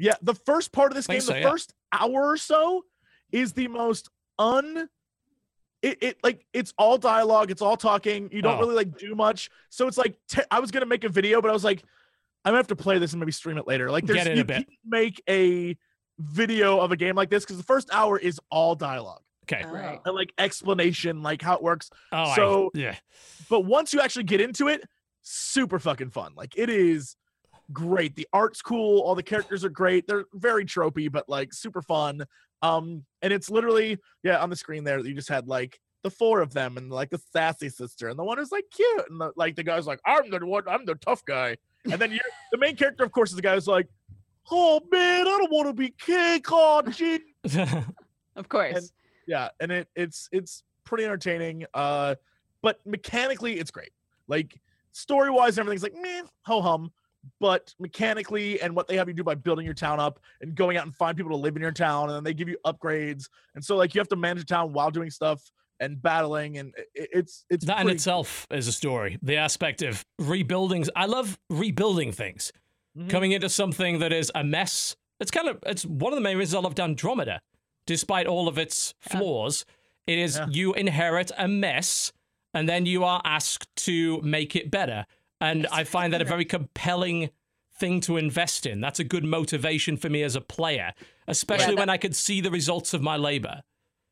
Yeah, 0.00 0.14
the 0.22 0.34
first 0.34 0.72
part 0.72 0.90
of 0.90 0.96
this 0.96 1.06
game, 1.06 1.20
so, 1.20 1.32
the 1.34 1.40
yeah. 1.40 1.50
first 1.50 1.74
hour 1.92 2.30
or 2.32 2.36
so, 2.36 2.84
is 3.32 3.52
the 3.52 3.68
most 3.68 4.08
un. 4.38 4.88
It, 5.82 6.02
it 6.02 6.16
like 6.22 6.44
it's 6.52 6.74
all 6.78 6.98
dialogue, 6.98 7.50
it's 7.50 7.62
all 7.62 7.76
talking. 7.76 8.28
You 8.32 8.42
don't 8.42 8.56
Oh. 8.56 8.60
really 8.60 8.74
like 8.74 8.98
do 8.98 9.14
much, 9.14 9.50
so 9.70 9.86
it's 9.88 9.96
like 9.98 10.16
te- 10.28 10.42
I 10.50 10.60
was 10.60 10.70
gonna 10.70 10.86
make 10.86 11.04
a 11.04 11.08
video, 11.08 11.40
but 11.40 11.50
I 11.50 11.54
was 11.54 11.64
like, 11.64 11.82
I'm 12.44 12.50
gonna 12.50 12.58
have 12.58 12.66
to 12.68 12.76
play 12.76 12.98
this 12.98 13.12
and 13.12 13.20
maybe 13.20 13.32
stream 13.32 13.56
it 13.58 13.66
later. 13.66 13.90
Like, 13.90 14.04
there's 14.06 14.18
Get 14.18 14.26
in 14.28 14.32
a 14.34 14.36
you 14.36 14.44
bit. 14.44 14.54
can't 14.56 14.68
make 14.84 15.22
a 15.28 15.76
video 16.18 16.80
of 16.80 16.92
a 16.92 16.96
game 16.96 17.14
like 17.14 17.30
this 17.30 17.44
because 17.44 17.56
the 17.56 17.62
first 17.62 17.88
hour 17.92 18.18
is 18.18 18.38
all 18.50 18.74
dialogue 18.74 19.22
Okay. 19.50 19.64
Right. 19.66 19.98
and 20.04 20.14
like 20.14 20.32
explanation, 20.38 21.22
like 21.22 21.40
how 21.40 21.54
it 21.56 21.62
works. 21.62 21.90
Oh, 22.12 22.34
So- 22.36 22.70
I, 22.74 22.78
yeah. 22.78 22.96
But 23.48 23.60
once 23.60 23.92
you 23.94 24.00
actually 24.00 24.24
get 24.24 24.40
into 24.40 24.68
it, 24.68 24.84
super 25.22 25.78
fucking 25.78 26.10
fun. 26.10 26.32
Like 26.36 26.54
it 26.58 26.68
is 26.70 27.16
great. 27.72 28.14
The 28.16 28.28
art's 28.32 28.62
cool. 28.62 29.00
All 29.00 29.14
the 29.14 29.22
characters 29.22 29.64
are 29.64 29.70
great. 29.70 30.06
They're 30.06 30.24
very 30.34 30.64
tropey, 30.64 31.10
but 31.10 31.28
like 31.28 31.52
super 31.52 31.82
fun. 31.82 32.24
Um, 32.62 33.04
and 33.22 33.32
it's 33.32 33.50
literally 33.50 33.98
yeah 34.22 34.38
on 34.38 34.50
the 34.50 34.56
screen 34.56 34.84
there. 34.84 34.98
You 34.98 35.14
just 35.14 35.28
had 35.28 35.48
like 35.48 35.80
the 36.02 36.10
four 36.10 36.40
of 36.40 36.52
them 36.52 36.76
and 36.76 36.90
like 36.90 37.10
the 37.10 37.20
sassy 37.32 37.68
sister 37.68 38.08
and 38.08 38.18
the 38.18 38.24
one 38.24 38.38
who's 38.38 38.52
like 38.52 38.64
cute 38.70 39.10
and 39.10 39.20
the, 39.20 39.32
like 39.36 39.56
the 39.56 39.62
guy's 39.62 39.86
like 39.86 40.00
I'm 40.04 40.30
the 40.30 40.44
one. 40.44 40.64
I'm 40.68 40.84
the 40.84 40.94
tough 40.96 41.24
guy. 41.24 41.56
And 41.84 41.94
then 42.00 42.10
you're 42.10 42.20
the 42.52 42.58
main 42.58 42.76
character, 42.76 43.04
of 43.04 43.12
course, 43.12 43.30
is 43.30 43.36
the 43.36 43.42
guy 43.42 43.54
who's 43.54 43.66
like, 43.66 43.88
oh 44.50 44.80
man, 44.90 45.22
I 45.22 45.24
don't 45.38 45.50
want 45.52 45.68
to 45.68 45.72
be 45.74 45.90
cake. 45.98 46.46
Oh 46.50 46.82
gee. 46.82 47.20
Of 48.36 48.48
course. 48.48 48.92
yeah 49.26 49.48
and 49.60 49.70
it 49.70 49.88
it's 49.94 50.28
it's 50.32 50.62
pretty 50.84 51.04
entertaining 51.04 51.66
uh 51.74 52.14
but 52.62 52.80
mechanically 52.86 53.58
it's 53.58 53.70
great 53.70 53.90
like 54.28 54.58
story 54.92 55.30
wise 55.30 55.58
everything's 55.58 55.82
like 55.82 55.94
meh 55.94 56.22
ho 56.46 56.60
hum 56.62 56.90
but 57.38 57.74
mechanically 57.78 58.60
and 58.60 58.74
what 58.74 58.88
they 58.88 58.96
have 58.96 59.08
you 59.08 59.14
do 59.14 59.22
by 59.24 59.34
building 59.34 59.64
your 59.64 59.74
town 59.74 60.00
up 60.00 60.18
and 60.40 60.54
going 60.54 60.76
out 60.76 60.84
and 60.86 60.94
find 60.94 61.16
people 61.16 61.30
to 61.30 61.36
live 61.36 61.54
in 61.56 61.62
your 61.62 61.72
town 61.72 62.08
and 62.08 62.16
then 62.16 62.24
they 62.24 62.32
give 62.34 62.48
you 62.48 62.56
upgrades 62.64 63.28
and 63.54 63.64
so 63.64 63.76
like 63.76 63.94
you 63.94 64.00
have 64.00 64.08
to 64.08 64.16
manage 64.16 64.42
a 64.42 64.46
town 64.46 64.72
while 64.72 64.90
doing 64.90 65.10
stuff 65.10 65.50
and 65.80 66.00
battling 66.00 66.58
and 66.58 66.74
it's 66.94 67.44
it's 67.50 67.64
that 67.66 67.80
in 67.80 67.88
itself 67.90 68.46
is 68.50 68.68
a 68.68 68.72
story. 68.72 69.18
The 69.22 69.36
aspect 69.36 69.80
of 69.82 70.04
rebuilding. 70.18 70.84
I 70.94 71.06
love 71.06 71.38
rebuilding 71.48 72.12
things. 72.12 72.52
Mhm. 72.98 73.08
Coming 73.08 73.32
into 73.32 73.48
something 73.48 73.98
that 74.00 74.12
is 74.12 74.30
a 74.34 74.44
mess. 74.44 74.96
It's 75.20 75.30
kind 75.30 75.48
of 75.48 75.58
it's 75.66 75.84
one 75.86 76.12
of 76.12 76.16
the 76.16 76.22
main 76.22 76.36
reasons 76.36 76.54
I 76.54 76.60
love 76.60 76.78
Andromeda. 76.78 77.40
Despite 77.86 78.26
all 78.26 78.46
of 78.46 78.58
its 78.58 78.94
flaws, 79.00 79.64
it 80.06 80.18
is 80.18 80.36
Yeah. 80.36 80.46
you 80.50 80.74
inherit 80.74 81.30
a 81.38 81.48
mess 81.48 82.12
and 82.52 82.68
then 82.68 82.84
you 82.84 83.04
are 83.04 83.22
asked 83.24 83.74
to 83.86 84.20
make 84.22 84.54
it 84.56 84.70
better. 84.70 85.06
And 85.40 85.66
I 85.72 85.84
find 85.84 86.12
that 86.12 86.20
a 86.20 86.24
very 86.24 86.44
compelling 86.44 87.30
thing 87.74 88.00
to 88.02 88.16
invest 88.18 88.66
in. 88.66 88.80
That's 88.80 89.00
a 89.00 89.04
good 89.04 89.24
motivation 89.24 89.96
for 89.96 90.10
me 90.10 90.22
as 90.22 90.36
a 90.36 90.40
player, 90.40 90.92
especially 91.26 91.74
that- 91.74 91.80
when 91.80 91.88
I 91.88 91.96
could 91.96 92.14
see 92.14 92.40
the 92.40 92.50
results 92.50 92.92
of 92.92 93.02
my 93.02 93.16
labor. 93.16 93.62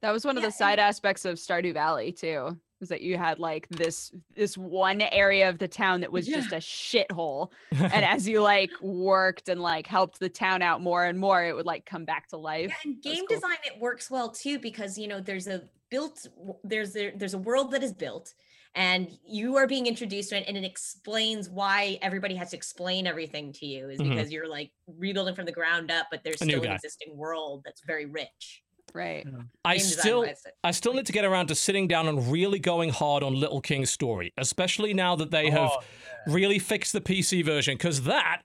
That 0.01 0.13
was 0.13 0.25
one 0.25 0.37
of 0.37 0.43
Yeah, 0.43 0.51
the 0.51 0.53
side 0.55 0.79
aspects 0.79 1.25
of 1.25 1.37
Stardew 1.39 1.75
Valley 1.75 2.13
too. 2.13 2.59
Is 2.81 2.89
that 2.91 3.01
you 3.01 3.19
had 3.19 3.41
like 3.41 3.69
this 3.69 4.13
this 4.37 4.57
one 4.57 5.01
area 5.01 5.49
of 5.49 5.59
the 5.59 5.67
town 5.67 6.01
that 6.03 6.13
was 6.13 6.29
just 6.29 6.53
a 6.53 6.59
shithole, 6.59 7.51
and 7.73 8.05
as 8.05 8.29
you 8.29 8.41
like 8.41 8.71
worked 8.81 9.49
and 9.49 9.61
like 9.61 9.89
helped 9.89 10.21
the 10.21 10.29
town 10.29 10.63
out 10.63 10.81
more 10.81 11.05
and 11.05 11.19
more, 11.19 11.45
it 11.45 11.57
would 11.57 11.67
like 11.67 11.85
come 11.85 12.05
back 12.05 12.29
to 12.29 12.37
life. 12.37 12.69
Yeah, 12.71 12.91
and 12.93 13.03
game 13.03 13.27
cool. 13.27 13.37
design 13.37 13.57
it 13.65 13.81
works 13.81 14.09
well 14.09 14.31
too 14.31 14.61
because 14.61 14.97
you 14.97 15.09
know 15.09 15.19
there's 15.21 15.49
a 15.49 15.65
built 15.91 16.25
there's 16.63 16.95
a, 16.97 17.11
there's 17.17 17.35
a 17.35 17.39
world 17.39 17.73
that 17.73 17.83
is 17.83 17.93
built 17.93 18.35
and 18.79 19.11
you 19.27 19.57
are 19.57 19.67
being 19.67 19.87
introduced 19.87 20.31
to 20.31 20.37
it 20.39 20.45
and 20.49 20.57
it 20.57 20.65
explains 20.65 21.51
why 21.51 21.99
everybody 22.01 22.35
has 22.37 22.51
to 22.51 22.57
explain 22.57 23.07
everything 23.07 23.53
to 23.53 23.67
you 23.67 23.91
is 23.91 23.99
Mhm. 23.99 24.11
because 24.11 24.31
you're 24.33 24.49
like 24.49 24.71
rebuilding 24.87 25.35
from 25.35 25.45
the 25.47 25.53
ground 25.53 25.91
up 25.91 26.07
but 26.11 26.23
there's 26.25 26.41
A 26.41 26.45
still 26.45 26.63
an 26.63 26.73
existing 26.73 27.17
world 27.17 27.63
that's 27.65 27.83
very 27.87 28.07
rich 28.07 28.63
Right. 28.95 29.27
I 29.67 29.77
still. 29.77 30.25
I 30.65 30.71
still 30.71 30.95
need 30.95 31.05
to 31.05 31.13
get 31.13 31.27
around 31.27 31.49
to 31.49 31.55
sitting 31.55 31.89
down 31.89 32.09
and 32.09 32.33
really 32.33 32.59
going 32.59 32.89
hard 32.89 33.23
on 33.23 33.35
Little 33.35 33.61
King's 33.61 33.91
story, 33.91 34.33
especially 34.39 34.95
now 34.95 35.15
that 35.17 35.31
they 35.31 35.51
have 35.51 35.71
Oh, 35.75 35.83
really 36.27 36.59
fixed 36.59 36.95
the 36.95 37.03
PC 37.03 37.43
version, 37.45 37.75
because 37.77 38.05
that 38.05 38.41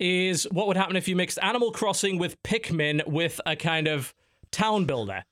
is 0.00 0.48
what 0.50 0.66
would 0.66 0.76
happen 0.76 0.96
if 0.96 1.06
you 1.06 1.14
mixed 1.14 1.38
Animal 1.42 1.70
Crossing 1.70 2.18
with 2.18 2.42
Pikmin 2.42 3.06
with 3.06 3.40
a 3.46 3.54
kind 3.54 3.86
of 3.86 4.12
town 4.50 4.84
builder. 4.84 5.22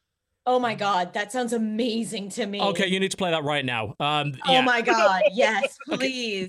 Oh 0.47 0.59
my 0.59 0.75
god 0.75 1.13
that 1.15 1.33
sounds 1.33 1.53
amazing 1.53 2.29
to 2.31 2.47
me 2.47 2.61
Okay, 2.61 2.87
you 2.87 3.01
need 3.01 3.11
to 3.11 3.17
play 3.17 3.31
that 3.31 3.45
right 3.45 3.65
now. 3.65 3.95
Um, 4.01 4.33
oh 4.47 4.63
my 4.63 4.81
god 4.81 5.23
yes 5.33 5.77
Okay, 5.91 5.97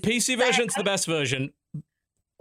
PC 0.00 0.38
version's 0.38 0.74
the 0.74 0.84
best 0.84 1.06
version. 1.06 1.52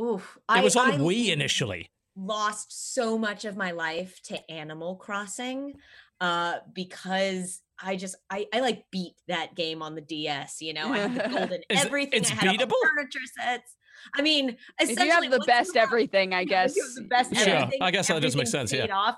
Oof, 0.01 0.37
It 0.55 0.63
was 0.63 0.75
on 0.75 0.91
I 0.91 0.97
Wii 0.97 1.29
initially. 1.29 1.89
lost 2.15 2.93
so 2.93 3.17
much 3.17 3.45
of 3.45 3.57
my 3.57 3.71
life 3.71 4.21
to 4.23 4.51
Animal 4.51 4.95
Crossing. 4.95 5.73
uh, 6.21 6.57
because 6.73 7.61
I 7.81 7.95
just 7.95 8.15
I 8.29 8.47
I 8.53 8.59
like 8.59 8.85
beat 8.91 9.13
that 9.27 9.55
game 9.55 9.81
on 9.83 9.95
the 9.95 10.01
DS. 10.01 10.61
You 10.61 10.73
know, 10.73 10.91
I 10.93 10.97
have 10.99 11.13
the 11.15 11.29
golden 11.37 11.61
Is 11.69 11.81
it- 11.81 11.85
everything. 11.85 12.21
it's 12.21 12.31
I 12.31 12.35
had 12.35 12.47
all 12.49 12.53
beatable? 12.55 12.73
furniture 12.95 13.19
sets. 13.39 13.75
I 14.15 14.21
mean, 14.21 14.49
If 14.79 14.89
essentially, 14.89 15.07
you 15.07 15.11
have 15.13 15.31
the 15.31 15.45
best 15.47 15.75
have- 15.75 15.83
everything, 15.87 16.33
I 16.33 16.43
guess. 16.53 16.75
you 16.75 16.83
have 16.83 16.95
the 16.95 17.01
best 17.09 17.35
Sure, 17.35 17.47
everything, 17.55 17.81
I 17.81 17.91
guess 17.91 18.07
that 18.07 18.21
does 18.21 18.35
make 18.35 18.47
sense, 18.47 18.71
yeah. 18.73 18.85
Off, 18.95 19.17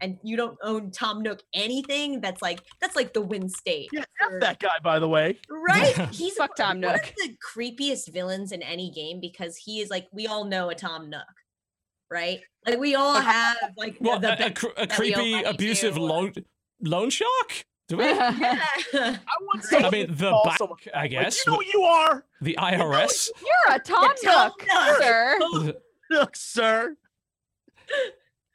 and 0.00 0.16
you 0.22 0.36
don't 0.36 0.56
own 0.62 0.90
Tom 0.90 1.22
Nook 1.22 1.40
anything. 1.54 2.20
That's 2.20 2.40
like 2.40 2.60
that's 2.80 2.96
like 2.96 3.12
the 3.12 3.20
win 3.20 3.48
state. 3.48 3.88
Yeah, 3.92 4.04
for- 4.18 4.40
that 4.40 4.58
guy, 4.58 4.70
by 4.82 4.98
the 4.98 5.08
way. 5.08 5.38
Right? 5.50 5.96
He's 6.12 6.34
Fuck 6.34 6.56
Tom 6.56 6.68
one 6.68 6.80
Nook. 6.80 6.96
of 7.02 7.12
the 7.16 7.36
creepiest 7.54 8.12
villains 8.12 8.52
in 8.52 8.62
any 8.62 8.90
game 8.90 9.20
because 9.20 9.56
he 9.56 9.80
is 9.80 9.90
like 9.90 10.06
we 10.12 10.26
all 10.26 10.44
know 10.44 10.70
a 10.70 10.74
Tom 10.74 11.10
Nook, 11.10 11.22
right? 12.10 12.40
Like 12.66 12.78
we 12.78 12.94
all 12.94 13.20
have 13.20 13.56
like 13.76 13.98
the- 13.98 14.18
the 14.18 14.44
a, 14.44 14.46
a, 14.46 14.50
cr- 14.52 14.66
a 14.76 14.86
that 14.86 14.98
we 14.98 15.14
owe 15.14 15.18
creepy, 15.18 15.42
abusive 15.42 15.96
loan 15.96 16.32
loan 16.82 17.10
shark? 17.10 17.64
Do 17.90 17.96
we? 17.96 18.04
Yeah. 18.08 18.58
I 18.94 19.18
would 19.52 19.64
say 19.64 19.78
I 19.78 19.90
mean, 19.90 20.06
the 20.14 20.30
call 20.30 20.44
bank, 20.44 20.58
someone 20.58 20.78
I 20.94 21.00
like, 21.02 21.10
guess. 21.10 21.44
you 21.44 21.52
know 21.52 21.58
who 21.58 21.64
you 21.72 21.82
are, 21.82 22.24
The 22.40 22.56
IRS. 22.58 23.28
You're 23.40 23.76
a 23.76 23.78
Tom 23.80 24.12
Tom 24.24 24.52
Nook, 24.58 24.66
Nook. 24.68 24.98
sir. 25.02 25.72
look, 26.10 26.36
sir. 26.36 26.96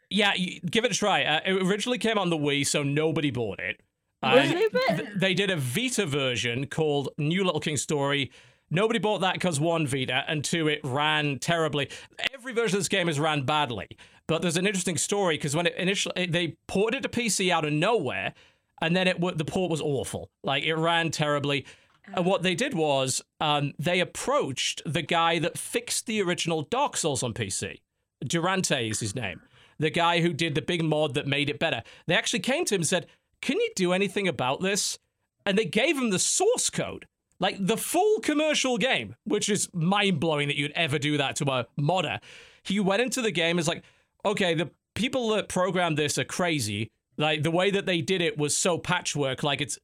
Yeah, 0.10 0.34
you, 0.36 0.60
give 0.62 0.86
it 0.86 0.92
a 0.92 0.96
try. 0.96 1.24
Uh, 1.24 1.40
it 1.46 1.64
originally 1.64 1.98
came 1.98 2.18
on 2.18 2.30
the 2.30 2.38
Wii, 2.38 2.66
so 2.66 2.84
nobody 2.84 3.32
bought 3.32 3.60
it. 3.60 3.82
What 4.22 4.38
And 4.38 4.58
they 4.58 4.96
th- 4.98 5.10
they 5.18 5.34
did 5.34 5.50
a 5.50 5.58
Vita 5.58 6.06
version 6.06 6.68
called 6.68 7.10
New 7.18 7.44
Little 7.44 7.60
King 7.60 7.78
Story. 7.78 8.32
Nobody 8.72 9.00
bought 9.00 9.20
that 9.22 9.34
because 9.34 9.60
one, 9.60 9.86
Vita, 9.86 10.24
and 10.28 10.44
two, 10.44 10.68
it 10.68 10.80
ran 10.84 11.40
terribly. 11.40 11.90
Every 12.34 12.54
version 12.54 12.78
of 12.78 12.82
this 12.82 12.88
game 12.88 13.08
has 13.08 13.20
ran 13.20 13.44
badly, 13.46 13.88
but 14.28 14.42
there's 14.42 14.58
an 14.58 14.66
interesting 14.66 14.98
story 14.98 15.36
because 15.38 15.56
when 15.56 15.68
it 15.68 15.76
initially 15.76 16.26
they 16.28 16.56
ported 16.68 17.06
it 17.06 17.12
to 17.12 17.20
PC 17.20 17.52
out 17.52 17.66
of 17.66 17.74
nowhere, 17.74 18.34
and 18.82 18.96
then 18.96 19.08
it 19.08 19.20
the 19.38 19.46
port 19.46 19.72
was 19.72 19.82
awful. 19.82 20.30
Like 20.44 20.64
it 20.64 20.76
ran 20.76 21.12
terribly. 21.12 21.66
And 22.14 22.26
what 22.26 22.44
they 22.44 22.56
did 22.56 22.74
was 22.74 23.24
um, 23.40 23.74
they 23.80 24.00
approached 24.00 24.82
the 24.86 25.02
guy 25.02 25.40
that 25.40 25.58
fixed 25.58 26.06
the 26.06 26.22
original 26.22 26.62
Dark 26.62 26.98
Souls 26.98 27.24
on 27.24 27.34
PC. 27.34 27.80
Durante 28.24 28.90
is 28.90 29.00
his 29.00 29.16
name. 29.16 29.42
The 29.80 29.90
guy 29.90 30.22
who 30.22 30.32
did 30.32 30.56
the 30.56 30.62
big 30.62 30.84
mod 30.84 31.16
that 31.16 31.28
made 31.28 31.50
it 31.50 31.60
better. 31.60 31.84
They 32.08 32.16
actually 32.16 32.40
came 32.40 32.66
to 32.66 32.76
him 32.76 32.82
and 32.82 32.88
said, 32.88 33.08
Can 33.42 33.60
you 33.60 33.70
do 33.76 33.92
anything 33.92 34.28
about 34.28 34.62
this? 34.62 35.00
And 35.46 35.58
they 35.58 35.66
gave 35.66 35.98
him 35.98 36.10
the 36.10 36.20
source 36.20 36.70
code, 36.70 37.06
like 37.40 37.58
the 37.60 37.78
full 37.78 38.20
commercial 38.20 38.78
game, 38.78 39.16
which 39.26 39.50
is 39.50 39.70
mind 39.74 40.20
blowing 40.20 40.48
that 40.48 40.58
you'd 40.58 40.72
ever 40.72 40.98
do 40.98 41.18
that 41.18 41.36
to 41.38 41.46
a 41.52 41.68
modder. 41.78 42.20
He 42.64 42.80
went 42.80 43.02
into 43.02 43.22
the 43.22 43.32
game, 43.32 43.60
is 43.60 43.68
like, 43.68 43.84
okay, 44.24 44.56
the 44.56 44.72
people 44.96 45.30
that 45.30 45.50
programmed 45.50 45.98
this 45.98 46.18
are 46.18 46.24
crazy. 46.24 46.90
Like 47.18 47.44
the 47.44 47.52
way 47.52 47.72
that 47.72 47.86
they 47.86 48.02
did 48.02 48.22
it 48.22 48.38
was 48.38 48.56
so 48.56 48.78
patchwork, 48.78 49.44
like 49.44 49.62
it's 49.62 49.80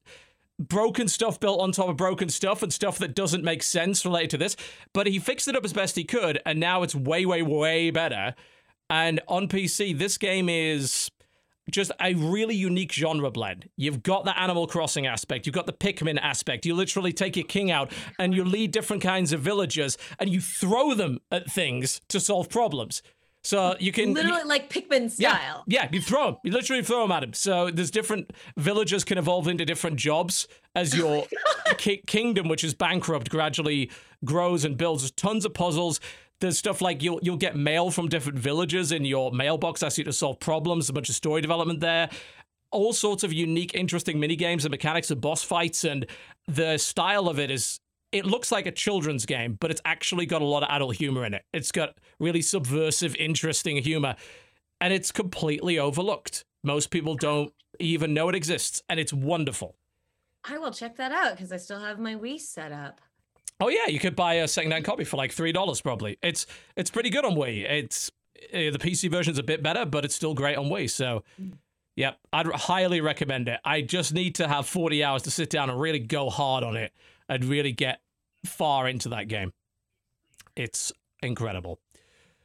broken 0.59 1.07
stuff 1.07 1.39
built 1.39 1.59
on 1.59 1.71
top 1.71 1.89
of 1.89 1.97
broken 1.97 2.29
stuff 2.29 2.61
and 2.61 2.71
stuff 2.71 2.97
that 2.99 3.15
doesn't 3.15 3.43
make 3.43 3.63
sense 3.63 4.05
related 4.05 4.29
to 4.31 4.37
this. 4.37 4.55
But 4.93 5.07
he 5.07 5.19
fixed 5.19 5.47
it 5.47 5.55
up 5.55 5.65
as 5.65 5.73
best 5.73 5.95
he 5.95 6.03
could, 6.03 6.41
and 6.45 6.59
now 6.59 6.83
it's 6.83 6.95
way, 6.95 7.25
way, 7.25 7.41
way 7.41 7.91
better. 7.91 8.35
And 8.89 9.21
on 9.27 9.47
PC, 9.47 9.97
this 9.97 10.17
game 10.17 10.49
is 10.49 11.09
just 11.69 11.91
a 12.01 12.13
really 12.15 12.55
unique 12.55 12.91
genre 12.91 13.31
blend. 13.31 13.69
You've 13.77 14.03
got 14.03 14.25
the 14.25 14.37
Animal 14.37 14.67
Crossing 14.67 15.07
aspect, 15.07 15.45
you've 15.45 15.55
got 15.55 15.65
the 15.65 15.73
Pikmin 15.73 16.19
aspect. 16.21 16.65
You 16.65 16.75
literally 16.75 17.13
take 17.13 17.35
your 17.35 17.45
king 17.45 17.71
out 17.71 17.91
and 18.19 18.33
you 18.33 18.43
lead 18.43 18.71
different 18.71 19.01
kinds 19.01 19.31
of 19.31 19.39
villagers 19.39 19.97
and 20.19 20.29
you 20.29 20.41
throw 20.41 20.93
them 20.93 21.19
at 21.31 21.49
things 21.49 22.01
to 22.09 22.19
solve 22.19 22.49
problems. 22.49 23.01
So 23.43 23.75
you 23.79 23.91
can 23.91 24.09
you- 24.09 24.15
Literally 24.15 24.43
like 24.43 24.69
Pikmin 24.69 25.09
style. 25.09 25.63
yeah, 25.67 25.89
you 25.91 25.99
throw 26.01 26.25
them. 26.25 26.37
You 26.43 26.51
literally 26.51 26.83
throw 26.83 27.01
them 27.01 27.11
at 27.11 27.23
him. 27.23 27.33
So 27.33 27.71
there's 27.71 27.89
different 27.91 28.31
villagers 28.57 29.03
can 29.03 29.17
evolve 29.17 29.47
into 29.47 29.65
different 29.65 29.97
jobs 29.97 30.47
as 30.75 30.95
your 30.97 31.25
ki- 31.77 32.03
kingdom, 32.05 32.47
which 32.47 32.63
is 32.63 32.73
bankrupt, 32.75 33.29
gradually 33.29 33.89
grows 34.23 34.63
and 34.63 34.77
builds. 34.77 35.01
There's 35.03 35.11
tons 35.11 35.43
of 35.45 35.53
puzzles. 35.55 35.99
There's 36.39 36.57
stuff 36.57 36.81
like 36.81 37.03
you'll 37.03 37.19
you'll 37.21 37.37
get 37.37 37.55
mail 37.55 37.91
from 37.91 38.07
different 38.09 38.37
villagers 38.39 38.91
in 38.91 39.05
your 39.05 39.31
mailbox, 39.31 39.83
asking 39.83 40.03
you 40.03 40.11
to 40.11 40.13
solve 40.13 40.39
problems. 40.39 40.89
A 40.89 40.93
bunch 40.93 41.09
of 41.09 41.15
story 41.15 41.41
development 41.41 41.79
there. 41.81 42.09
All 42.71 42.93
sorts 42.93 43.23
of 43.25 43.33
unique, 43.33 43.75
interesting 43.75 44.17
mini 44.17 44.37
games 44.37 44.63
and 44.63 44.71
mechanics 44.71 45.11
and 45.11 45.19
boss 45.19 45.43
fights, 45.43 45.83
and 45.83 46.05
the 46.47 46.77
style 46.77 47.27
of 47.27 47.37
it 47.37 47.51
is 47.51 47.80
it 48.11 48.25
looks 48.25 48.51
like 48.51 48.65
a 48.65 48.71
children's 48.71 49.25
game, 49.25 49.57
but 49.59 49.71
it's 49.71 49.81
actually 49.85 50.25
got 50.25 50.41
a 50.41 50.45
lot 50.45 50.63
of 50.63 50.69
adult 50.69 50.95
humor 50.95 51.25
in 51.25 51.33
it. 51.33 51.45
It's 51.53 51.71
got 51.71 51.95
really 52.19 52.41
subversive, 52.41 53.15
interesting 53.15 53.77
humor, 53.77 54.15
and 54.79 54.93
it's 54.93 55.11
completely 55.11 55.79
overlooked. 55.79 56.43
Most 56.63 56.91
people 56.91 57.15
don't 57.15 57.53
even 57.79 58.13
know 58.13 58.29
it 58.29 58.35
exists, 58.35 58.83
and 58.89 58.99
it's 58.99 59.13
wonderful. 59.13 59.75
I 60.43 60.57
will 60.57 60.71
check 60.71 60.97
that 60.97 61.11
out 61.11 61.31
because 61.31 61.51
I 61.51 61.57
still 61.57 61.79
have 61.79 61.99
my 61.99 62.15
Wii 62.15 62.39
set 62.39 62.71
up. 62.71 62.99
Oh 63.59 63.69
yeah, 63.69 63.87
you 63.87 63.99
could 63.99 64.15
buy 64.15 64.35
a 64.35 64.47
secondhand 64.47 64.85
copy 64.85 65.03
for 65.03 65.17
like 65.17 65.31
three 65.31 65.51
dollars 65.51 65.81
probably. 65.81 66.17
It's 66.21 66.47
it's 66.75 66.89
pretty 66.89 67.11
good 67.11 67.23
on 67.23 67.35
Wii. 67.35 67.69
It's 67.69 68.11
uh, 68.51 68.71
the 68.71 68.79
PC 68.79 69.09
version's 69.09 69.37
a 69.37 69.43
bit 69.43 69.61
better, 69.61 69.85
but 69.85 70.03
it's 70.03 70.15
still 70.15 70.33
great 70.33 70.57
on 70.57 70.65
Wii. 70.65 70.89
So, 70.89 71.23
yep, 71.95 72.17
I'd 72.33 72.47
highly 72.47 73.01
recommend 73.01 73.47
it. 73.47 73.59
I 73.63 73.81
just 73.83 74.13
need 74.13 74.35
to 74.35 74.47
have 74.47 74.65
forty 74.65 75.03
hours 75.03 75.21
to 75.23 75.31
sit 75.31 75.51
down 75.51 75.69
and 75.69 75.79
really 75.79 75.99
go 75.99 76.31
hard 76.31 76.63
on 76.63 76.75
it 76.75 76.91
and 77.31 77.45
really 77.45 77.71
get 77.71 78.01
far 78.45 78.89
into 78.89 79.09
that 79.09 79.29
game. 79.29 79.51
It's 80.55 80.91
incredible. 81.23 81.79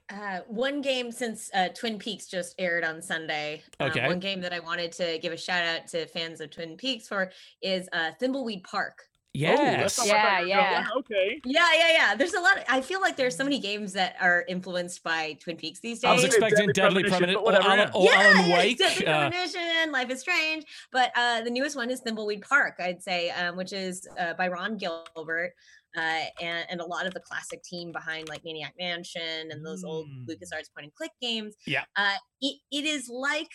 Uh, 0.08 0.38
one 0.46 0.80
game 0.80 1.10
since 1.10 1.50
uh, 1.52 1.68
Twin 1.74 1.98
Peaks 1.98 2.26
just 2.26 2.54
aired 2.58 2.84
on 2.84 3.02
Sunday. 3.02 3.64
um, 3.80 3.90
Okay. 3.90 4.06
one 4.06 4.20
game 4.20 4.40
that 4.40 4.52
I 4.52 4.60
wanted 4.60 4.92
to 4.92 5.18
give 5.18 5.32
a 5.32 5.36
shout 5.36 5.64
out 5.64 5.88
to 5.88 6.06
fans 6.06 6.40
of 6.40 6.50
Twin 6.50 6.76
Peaks 6.76 7.08
for 7.08 7.32
is 7.60 7.88
uh, 7.92 8.12
Thimbleweed 8.22 8.62
Park. 8.62 9.02
Oh, 9.36 9.40
Yes. 9.40 9.96
that's 9.96 9.98
not 9.98 10.06
Yeah, 10.06 10.22
thought 10.22 10.40
you 10.40 10.46
were 10.46 10.60
yeah. 10.60 10.86
Okay. 10.98 11.40
Yeah, 11.44 11.68
yeah, 11.78 11.92
yeah. 11.92 12.14
There's 12.14 12.34
a 12.34 12.40
lot. 12.40 12.56
Of, 12.58 12.64
I 12.68 12.80
feel 12.80 13.00
like 13.00 13.16
there's 13.16 13.36
so 13.36 13.44
many 13.44 13.58
games 13.58 13.92
that 13.92 14.16
are 14.20 14.44
influenced 14.48 15.02
by 15.02 15.36
Twin 15.40 15.56
Peaks 15.56 15.80
these 15.80 16.00
days. 16.00 16.08
I 16.10 16.14
was 16.14 16.24
expecting 16.24 16.68
Deadly 16.72 17.02
Premonition, 17.02 17.10
Premonition 17.10 17.34
but 17.34 17.40
or, 17.40 17.44
whatever, 17.44 17.68
Alan, 17.68 17.78
yeah. 17.78 17.94
or 17.94 18.04
yeah, 18.04 18.22
Alan 18.30 18.48
yeah, 18.48 18.58
Wake. 18.58 18.78
Deadly 18.78 19.06
uh, 19.06 19.30
Premonition, 19.30 19.92
Life 19.92 20.10
is 20.10 20.20
Strange, 20.20 20.64
but 20.92 21.12
uh, 21.16 21.40
the 21.42 21.50
newest 21.50 21.76
one 21.76 21.90
is 21.90 22.00
Thimbleweed 22.02 22.42
Park. 22.42 22.74
I'd 22.78 23.02
say, 23.02 23.30
um, 23.30 23.56
which 23.56 23.72
is 23.72 24.06
uh, 24.18 24.34
by 24.34 24.48
Ron 24.48 24.76
Gilbert. 24.76 25.52
Uh, 25.96 26.24
and, 26.42 26.66
and 26.68 26.80
a 26.82 26.84
lot 26.84 27.06
of 27.06 27.14
the 27.14 27.20
classic 27.20 27.62
team 27.62 27.90
behind 27.90 28.28
like 28.28 28.44
Maniac 28.44 28.74
Mansion 28.78 29.48
and 29.50 29.64
those 29.64 29.82
old 29.82 30.06
Mm. 30.06 30.26
LucasArts 30.26 30.70
point 30.74 30.84
and 30.84 30.94
click 30.94 31.12
games. 31.22 31.54
Yeah. 31.66 31.84
Uh, 31.96 32.16
it, 32.42 32.58
it 32.70 32.84
is 32.84 33.08
like 33.08 33.48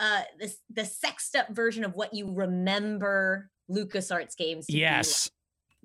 uh, 0.00 0.22
this, 0.36 0.58
the 0.68 0.84
sexed 0.84 1.36
up 1.36 1.48
version 1.50 1.84
of 1.84 1.94
what 1.94 2.12
you 2.12 2.28
remember 2.34 3.50
LucasArts 3.70 4.36
games 4.36 4.66
to 4.66 4.72
be 4.72 4.80
like 4.80 4.90
yes. 4.90 5.30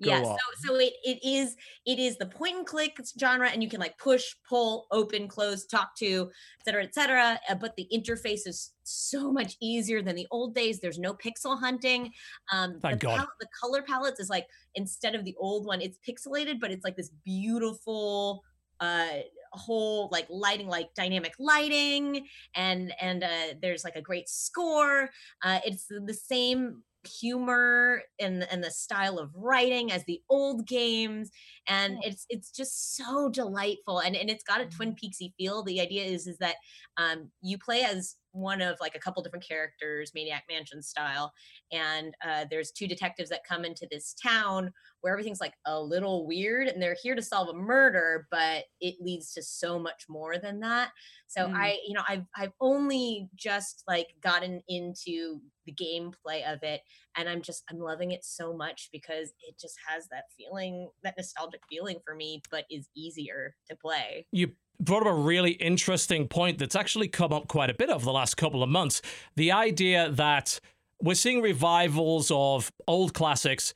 Go 0.02 0.10
yeah 0.10 0.18
on. 0.18 0.24
so 0.24 0.68
so 0.68 0.76
it, 0.80 0.94
it 1.04 1.18
is 1.24 1.54
it 1.86 1.98
is 1.98 2.16
the 2.16 2.26
point 2.26 2.56
and 2.56 2.66
click 2.66 2.96
genre 3.20 3.48
and 3.48 3.62
you 3.62 3.68
can 3.68 3.78
like 3.78 3.96
push 3.98 4.34
pull 4.48 4.86
open 4.90 5.28
close 5.28 5.64
talk 5.66 5.94
to 5.96 6.28
et 6.60 6.64
cetera 6.64 6.82
et 6.82 6.94
cetera 6.94 7.38
uh, 7.48 7.54
but 7.54 7.76
the 7.76 7.86
interface 7.92 8.46
is 8.46 8.72
so 8.82 9.30
much 9.30 9.54
easier 9.60 10.02
than 10.02 10.16
the 10.16 10.26
old 10.30 10.54
days 10.54 10.80
there's 10.80 10.98
no 10.98 11.14
pixel 11.14 11.58
hunting 11.58 12.10
um 12.52 12.78
Thank 12.80 13.00
the, 13.00 13.06
God. 13.06 13.26
the 13.38 13.46
color 13.60 13.82
palettes 13.82 14.18
is 14.18 14.28
like 14.28 14.46
instead 14.74 15.14
of 15.14 15.24
the 15.24 15.36
old 15.38 15.66
one 15.66 15.80
it's 15.80 15.98
pixelated 16.08 16.58
but 16.58 16.70
it's 16.72 16.84
like 16.84 16.96
this 16.96 17.10
beautiful 17.24 18.42
uh 18.80 19.18
whole 19.52 20.08
like 20.10 20.26
lighting 20.30 20.66
like 20.66 20.92
dynamic 20.94 21.34
lighting 21.38 22.26
and 22.56 22.92
and 23.00 23.22
uh 23.22 23.54
there's 23.60 23.84
like 23.84 23.96
a 23.96 24.02
great 24.02 24.28
score 24.28 25.10
uh 25.44 25.60
it's 25.64 25.86
the 25.86 26.14
same 26.14 26.82
humor 27.06 28.02
and 28.20 28.46
and 28.50 28.62
the 28.62 28.70
style 28.70 29.18
of 29.18 29.30
writing 29.34 29.90
as 29.92 30.04
the 30.04 30.20
old 30.28 30.66
games 30.66 31.30
and 31.66 31.98
it's 32.02 32.26
it's 32.28 32.50
just 32.50 32.96
so 32.96 33.28
delightful 33.28 34.00
and 34.00 34.16
and 34.16 34.30
it's 34.30 34.44
got 34.44 34.60
a 34.60 34.66
twin 34.66 34.94
peaksy 34.94 35.32
feel. 35.36 35.62
The 35.62 35.80
idea 35.80 36.04
is 36.04 36.26
is 36.26 36.38
that 36.38 36.56
um 36.96 37.30
you 37.40 37.58
play 37.58 37.82
as 37.82 38.16
one 38.32 38.60
of 38.62 38.76
like 38.80 38.94
a 38.94 38.98
couple 38.98 39.22
different 39.22 39.46
characters 39.46 40.12
maniac 40.14 40.44
mansion 40.50 40.82
style 40.82 41.32
and 41.70 42.14
uh 42.26 42.44
there's 42.50 42.70
two 42.70 42.86
detectives 42.86 43.30
that 43.30 43.40
come 43.48 43.64
into 43.64 43.86
this 43.90 44.14
town 44.22 44.72
where 45.02 45.12
everything's 45.12 45.40
like 45.40 45.54
a 45.66 45.80
little 45.80 46.26
weird 46.26 46.68
and 46.68 46.80
they're 46.82 46.96
here 47.02 47.14
to 47.14 47.22
solve 47.22 47.48
a 47.48 47.52
murder 47.54 48.26
but 48.30 48.64
it 48.80 48.94
leads 49.00 49.32
to 49.32 49.42
so 49.42 49.78
much 49.78 50.04
more 50.08 50.38
than 50.38 50.60
that 50.60 50.90
so 51.26 51.46
Mm. 51.46 51.54
i 51.56 51.78
you 51.86 51.94
know 51.94 52.02
i've 52.08 52.24
i've 52.36 52.52
only 52.60 53.28
just 53.34 53.82
like 53.86 54.08
gotten 54.22 54.62
into 54.68 55.40
the 55.66 55.72
gameplay 55.72 56.50
of 56.52 56.62
it 56.62 56.80
and 57.16 57.28
i'm 57.28 57.42
just 57.42 57.62
i'm 57.70 57.78
loving 57.78 58.10
it 58.12 58.24
so 58.24 58.52
much 58.54 58.88
because 58.92 59.32
it 59.46 59.58
just 59.60 59.76
has 59.86 60.08
that 60.08 60.24
feeling 60.36 60.88
that 61.02 61.14
nostalgic 61.16 61.60
feeling 61.70 61.98
for 62.04 62.14
me 62.14 62.42
but 62.50 62.64
is 62.70 62.88
easier 62.96 63.54
to 63.68 63.76
play 63.76 64.26
you 64.32 64.50
brought 64.80 65.02
up 65.02 65.08
a 65.08 65.14
really 65.14 65.52
interesting 65.52 66.26
point 66.28 66.58
that's 66.58 66.74
actually 66.76 67.08
come 67.08 67.32
up 67.32 67.48
quite 67.48 67.70
a 67.70 67.74
bit 67.74 67.88
over 67.90 68.04
the 68.04 68.12
last 68.12 68.36
couple 68.36 68.62
of 68.62 68.68
months. 68.68 69.00
The 69.36 69.52
idea 69.52 70.10
that 70.10 70.58
we're 71.00 71.14
seeing 71.14 71.40
revivals 71.42 72.30
of 72.34 72.72
old 72.88 73.14
classics, 73.14 73.74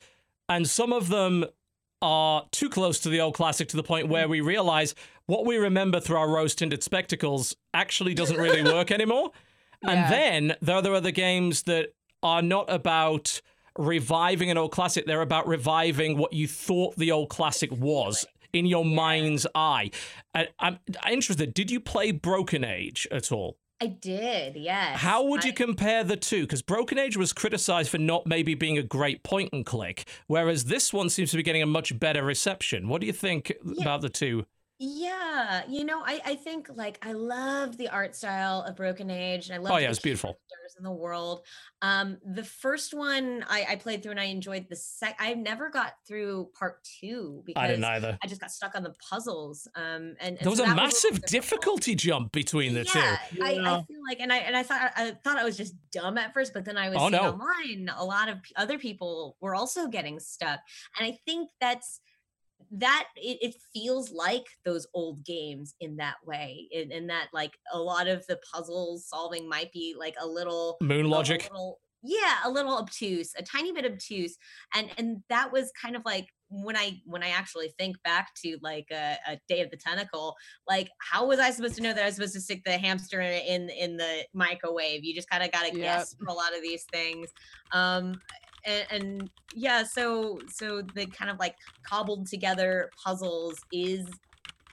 and 0.49 0.67
some 0.67 0.93
of 0.93 1.09
them 1.09 1.45
are 2.01 2.45
too 2.51 2.69
close 2.69 2.99
to 2.99 3.09
the 3.09 3.19
old 3.19 3.33
classic 3.33 3.67
to 3.69 3.75
the 3.77 3.83
point 3.83 4.07
where 4.07 4.27
we 4.27 4.39
realize 4.41 4.93
what 5.25 5.45
we 5.45 5.57
remember 5.57 5.99
through 5.99 6.17
our 6.17 6.29
rose 6.29 6.53
tinted 6.55 6.83
spectacles 6.83 7.55
actually 7.73 8.13
doesn't 8.13 8.37
really 8.37 8.63
work 8.73 8.91
anymore. 8.91 9.31
And 9.83 9.91
Yeah. 9.99 10.09
then 10.09 10.55
there 10.61 10.75
are 10.75 10.81
the 10.81 10.93
other 10.93 11.11
games 11.11 11.63
that 11.63 11.93
are 12.23 12.41
not 12.41 12.65
about 12.71 13.41
reviving 13.77 14.49
an 14.49 14.57
old 14.57 14.71
classic, 14.71 15.05
they're 15.05 15.21
about 15.21 15.47
reviving 15.47 16.17
what 16.17 16.33
you 16.33 16.47
thought 16.47 16.95
the 16.95 17.11
old 17.11 17.29
classic 17.29 17.71
was 17.71 18.25
in 18.57 18.65
your 18.65 18.85
mind's 18.85 19.47
eye. 19.55 19.91
I, 20.33 20.47
I'm 20.59 20.79
interested, 21.09 21.53
did 21.53 21.71
you 21.71 21.79
play 21.79 22.11
Broken 22.11 22.63
Age 22.63 23.07
at 23.11 23.31
all? 23.31 23.57
I 23.79 23.87
did, 23.87 24.55
yes. 24.55 24.99
How 24.99 25.23
would 25.23 25.43
you 25.43 25.53
compare 25.53 26.03
the 26.03 26.17
two? 26.17 26.41
Because 26.41 26.63
Broken 26.63 26.97
Age 26.97 27.15
was 27.15 27.31
criticized 27.31 27.91
for 27.91 27.99
not 27.99 28.25
maybe 28.25 28.55
being 28.55 28.77
a 28.77 28.83
great 28.83 29.21
point 29.21 29.53
and 29.53 29.63
click, 29.63 30.07
whereas 30.25 30.65
this 30.65 30.91
one 30.91 31.09
seems 31.09 31.29
to 31.31 31.37
be 31.37 31.43
getting 31.43 31.61
a 31.61 31.67
much 31.67 31.99
better 31.99 32.23
reception. 32.23 32.87
What 32.87 33.01
do 33.01 33.07
you 33.07 33.13
think 33.13 33.53
about 33.79 34.01
the 34.01 34.09
two? 34.09 34.47
Yeah, 34.79 35.63
you 35.67 35.83
know, 35.85 36.03
I 36.05 36.21
I 36.23 36.35
think 36.35 36.69
like 36.71 36.99
I 37.03 37.13
love 37.13 37.77
the 37.77 37.89
art 37.89 38.15
style 38.15 38.61
of 38.61 38.75
Broken 38.75 39.09
Age, 39.09 39.47
and 39.49 39.55
I 39.55 39.57
love 39.57 39.73
Oh, 39.73 39.77
yeah, 39.77 39.89
it's 39.89 39.97
beautiful. 39.99 40.37
in 40.77 40.83
the 40.83 40.91
world. 40.91 41.43
Um, 41.81 42.19
the 42.23 42.43
first 42.43 42.93
one 42.93 43.43
I, 43.49 43.65
I 43.69 43.75
played 43.77 44.03
through 44.03 44.11
and 44.11 44.19
I 44.19 44.25
enjoyed 44.25 44.67
the 44.69 44.75
sec. 44.75 45.15
I 45.17 45.33
never 45.33 45.71
got 45.71 45.93
through 46.07 46.51
part 46.57 46.83
two 46.83 47.41
because 47.47 47.63
I 47.63 47.67
didn't 47.67 47.85
either. 47.85 48.19
I 48.23 48.27
just 48.27 48.39
got 48.41 48.51
stuck 48.51 48.75
on 48.75 48.83
the 48.83 48.93
puzzles. 49.09 49.67
Um, 49.75 50.15
and, 50.19 50.37
and 50.37 50.39
There 50.41 50.49
was 50.51 50.59
so 50.59 50.65
a 50.65 50.75
massive 50.75 51.21
difficult. 51.21 51.31
difficulty 51.31 51.95
jump 51.95 52.31
between 52.31 52.75
the 52.75 52.83
two. 52.83 52.99
yeah, 52.99 53.17
I, 53.41 53.47
I 53.47 53.51
Yeah. 53.53 53.81
feel 53.87 54.01
like, 54.07 54.19
and 54.19 54.31
I 54.31 54.37
and 54.37 54.55
I 54.55 54.61
thought 54.61 54.91
I 54.95 55.11
thought 55.23 55.37
I 55.39 55.43
was 55.43 55.57
just 55.57 55.73
dumb 55.91 56.19
at 56.19 56.35
first, 56.35 56.53
but 56.53 56.65
then 56.65 56.77
I 56.77 56.89
was 56.89 56.97
Oh, 57.01 57.09
no. 57.09 57.31
online 57.31 57.89
a 57.97 58.05
lot 58.05 58.29
of 58.29 58.37
other 58.55 58.77
people 58.77 59.37
were 59.41 59.55
also 59.55 59.87
getting 59.87 60.19
stuck, 60.19 60.59
and 60.99 61.07
I 61.11 61.17
think 61.25 61.49
that's 61.59 61.99
that 62.71 63.07
it, 63.15 63.37
it 63.41 63.55
feels 63.73 64.11
like 64.11 64.45
those 64.65 64.87
old 64.93 65.23
games 65.25 65.73
in 65.79 65.97
that 65.97 66.15
way, 66.25 66.67
in, 66.71 66.91
in 66.91 67.07
that 67.07 67.27
like 67.33 67.57
a 67.71 67.79
lot 67.79 68.07
of 68.07 68.25
the 68.27 68.39
puzzle 68.53 68.97
solving 69.03 69.47
might 69.47 69.71
be 69.71 69.95
like 69.97 70.15
a 70.19 70.27
little 70.27 70.77
Moon 70.81 71.05
a- 71.05 71.07
a 71.07 71.09
logic. 71.09 71.43
little- 71.43 71.79
yeah, 72.03 72.37
a 72.45 72.49
little 72.49 72.77
obtuse, 72.77 73.33
a 73.37 73.43
tiny 73.43 73.71
bit 73.71 73.83
obtuse, 73.83 74.37
and 74.75 74.89
and 74.99 75.17
that 75.29 75.51
was 75.51 75.71
kind 75.81 75.95
of 75.95 76.03
like 76.05 76.27
when 76.49 76.77
I 76.77 77.01
when 77.05 77.23
I 77.23 77.29
actually 77.29 77.73
think 77.79 77.97
back 78.03 78.29
to 78.45 78.57
like 78.61 78.85
a, 78.91 79.17
a 79.27 79.39
Day 79.49 79.61
of 79.61 79.71
the 79.71 79.77
Tentacle, 79.77 80.35
like 80.69 80.89
how 80.99 81.25
was 81.25 81.39
I 81.39 81.49
supposed 81.49 81.75
to 81.77 81.81
know 81.81 81.93
that 81.93 82.03
I 82.03 82.05
was 82.05 82.15
supposed 82.15 82.35
to 82.35 82.39
stick 82.39 82.61
the 82.63 82.77
hamster 82.77 83.19
in 83.19 83.69
in 83.71 83.97
the 83.97 84.25
microwave? 84.33 85.03
You 85.03 85.15
just 85.15 85.29
kind 85.29 85.43
of 85.43 85.51
got 85.51 85.61
to 85.65 85.75
Yep. 85.75 85.75
guess 85.81 86.15
for 86.19 86.27
a 86.27 86.33
lot 86.33 86.55
of 86.55 86.61
these 86.61 86.85
things. 86.93 87.29
Um, 87.71 88.21
and, 88.67 88.85
and 88.91 89.29
yeah, 89.55 89.83
so 89.83 90.39
so 90.47 90.83
the 90.93 91.07
kind 91.07 91.31
of 91.31 91.39
like 91.39 91.55
cobbled 91.83 92.27
together 92.27 92.91
puzzles 93.03 93.57
is 93.71 94.05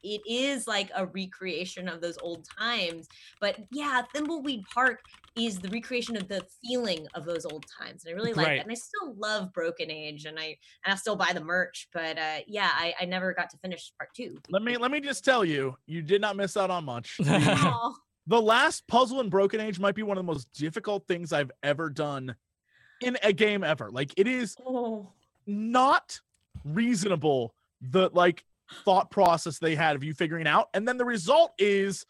it 0.02 0.20
is 0.28 0.66
like 0.66 0.90
a 0.94 1.06
recreation 1.06 1.88
of 1.88 2.02
those 2.02 2.18
old 2.18 2.46
times. 2.58 3.08
But 3.40 3.56
yeah, 3.70 4.02
Thimbleweed 4.14 4.64
Park 4.74 4.98
is 5.36 5.58
the 5.58 5.70
recreation 5.70 6.16
of 6.16 6.28
the 6.28 6.44
feeling 6.62 7.06
of 7.14 7.24
those 7.24 7.46
old 7.46 7.64
times, 7.80 8.04
and 8.04 8.12
I 8.12 8.14
really 8.14 8.34
like 8.34 8.46
Right. 8.46 8.56
that. 8.58 8.66
And 8.66 8.72
I 8.72 8.74
still 8.74 9.14
love 9.16 9.52
Broken 9.52 9.90
Age, 9.90 10.26
and 10.26 10.38
I 10.38 10.44
and 10.84 10.92
I'll 10.92 10.96
still 10.96 11.16
buy 11.16 11.32
the 11.32 11.42
merch. 11.42 11.88
But 11.94 12.18
uh, 12.18 12.40
yeah, 12.46 12.70
I, 12.72 12.94
I 13.00 13.04
never 13.06 13.32
got 13.32 13.48
to 13.50 13.58
finish 13.58 13.92
part 13.98 14.10
two. 14.14 14.36
Let 14.50 14.62
me 14.62 14.76
let 14.76 14.90
me 14.90 15.00
just 15.00 15.24
tell 15.24 15.44
you, 15.44 15.76
you 15.86 16.02
did 16.02 16.20
not 16.20 16.36
miss 16.36 16.56
out 16.56 16.70
on 16.70 16.84
much. 16.84 17.18
The 18.26 18.40
last 18.40 18.88
puzzle 18.88 19.20
in 19.20 19.28
Broken 19.28 19.60
Age 19.60 19.78
might 19.78 19.94
be 19.94 20.02
one 20.02 20.16
of 20.16 20.24
the 20.24 20.32
most 20.32 20.50
difficult 20.54 21.06
things 21.06 21.30
I've 21.30 21.50
ever 21.62 21.90
done 21.90 22.34
in 23.04 23.18
a 23.22 23.32
game 23.32 23.62
ever. 23.64 23.90
Like 23.90 24.12
it 24.16 24.26
is 24.26 24.56
oh. 24.66 25.08
not 25.46 26.20
reasonable 26.64 27.54
the 27.80 28.10
like 28.12 28.44
thought 28.84 29.10
process 29.10 29.58
they 29.58 29.74
had 29.74 29.94
of 29.96 30.02
you 30.02 30.14
figuring 30.14 30.46
out 30.46 30.68
and 30.74 30.88
then 30.88 30.96
the 30.96 31.04
result 31.04 31.52
is 31.58 32.06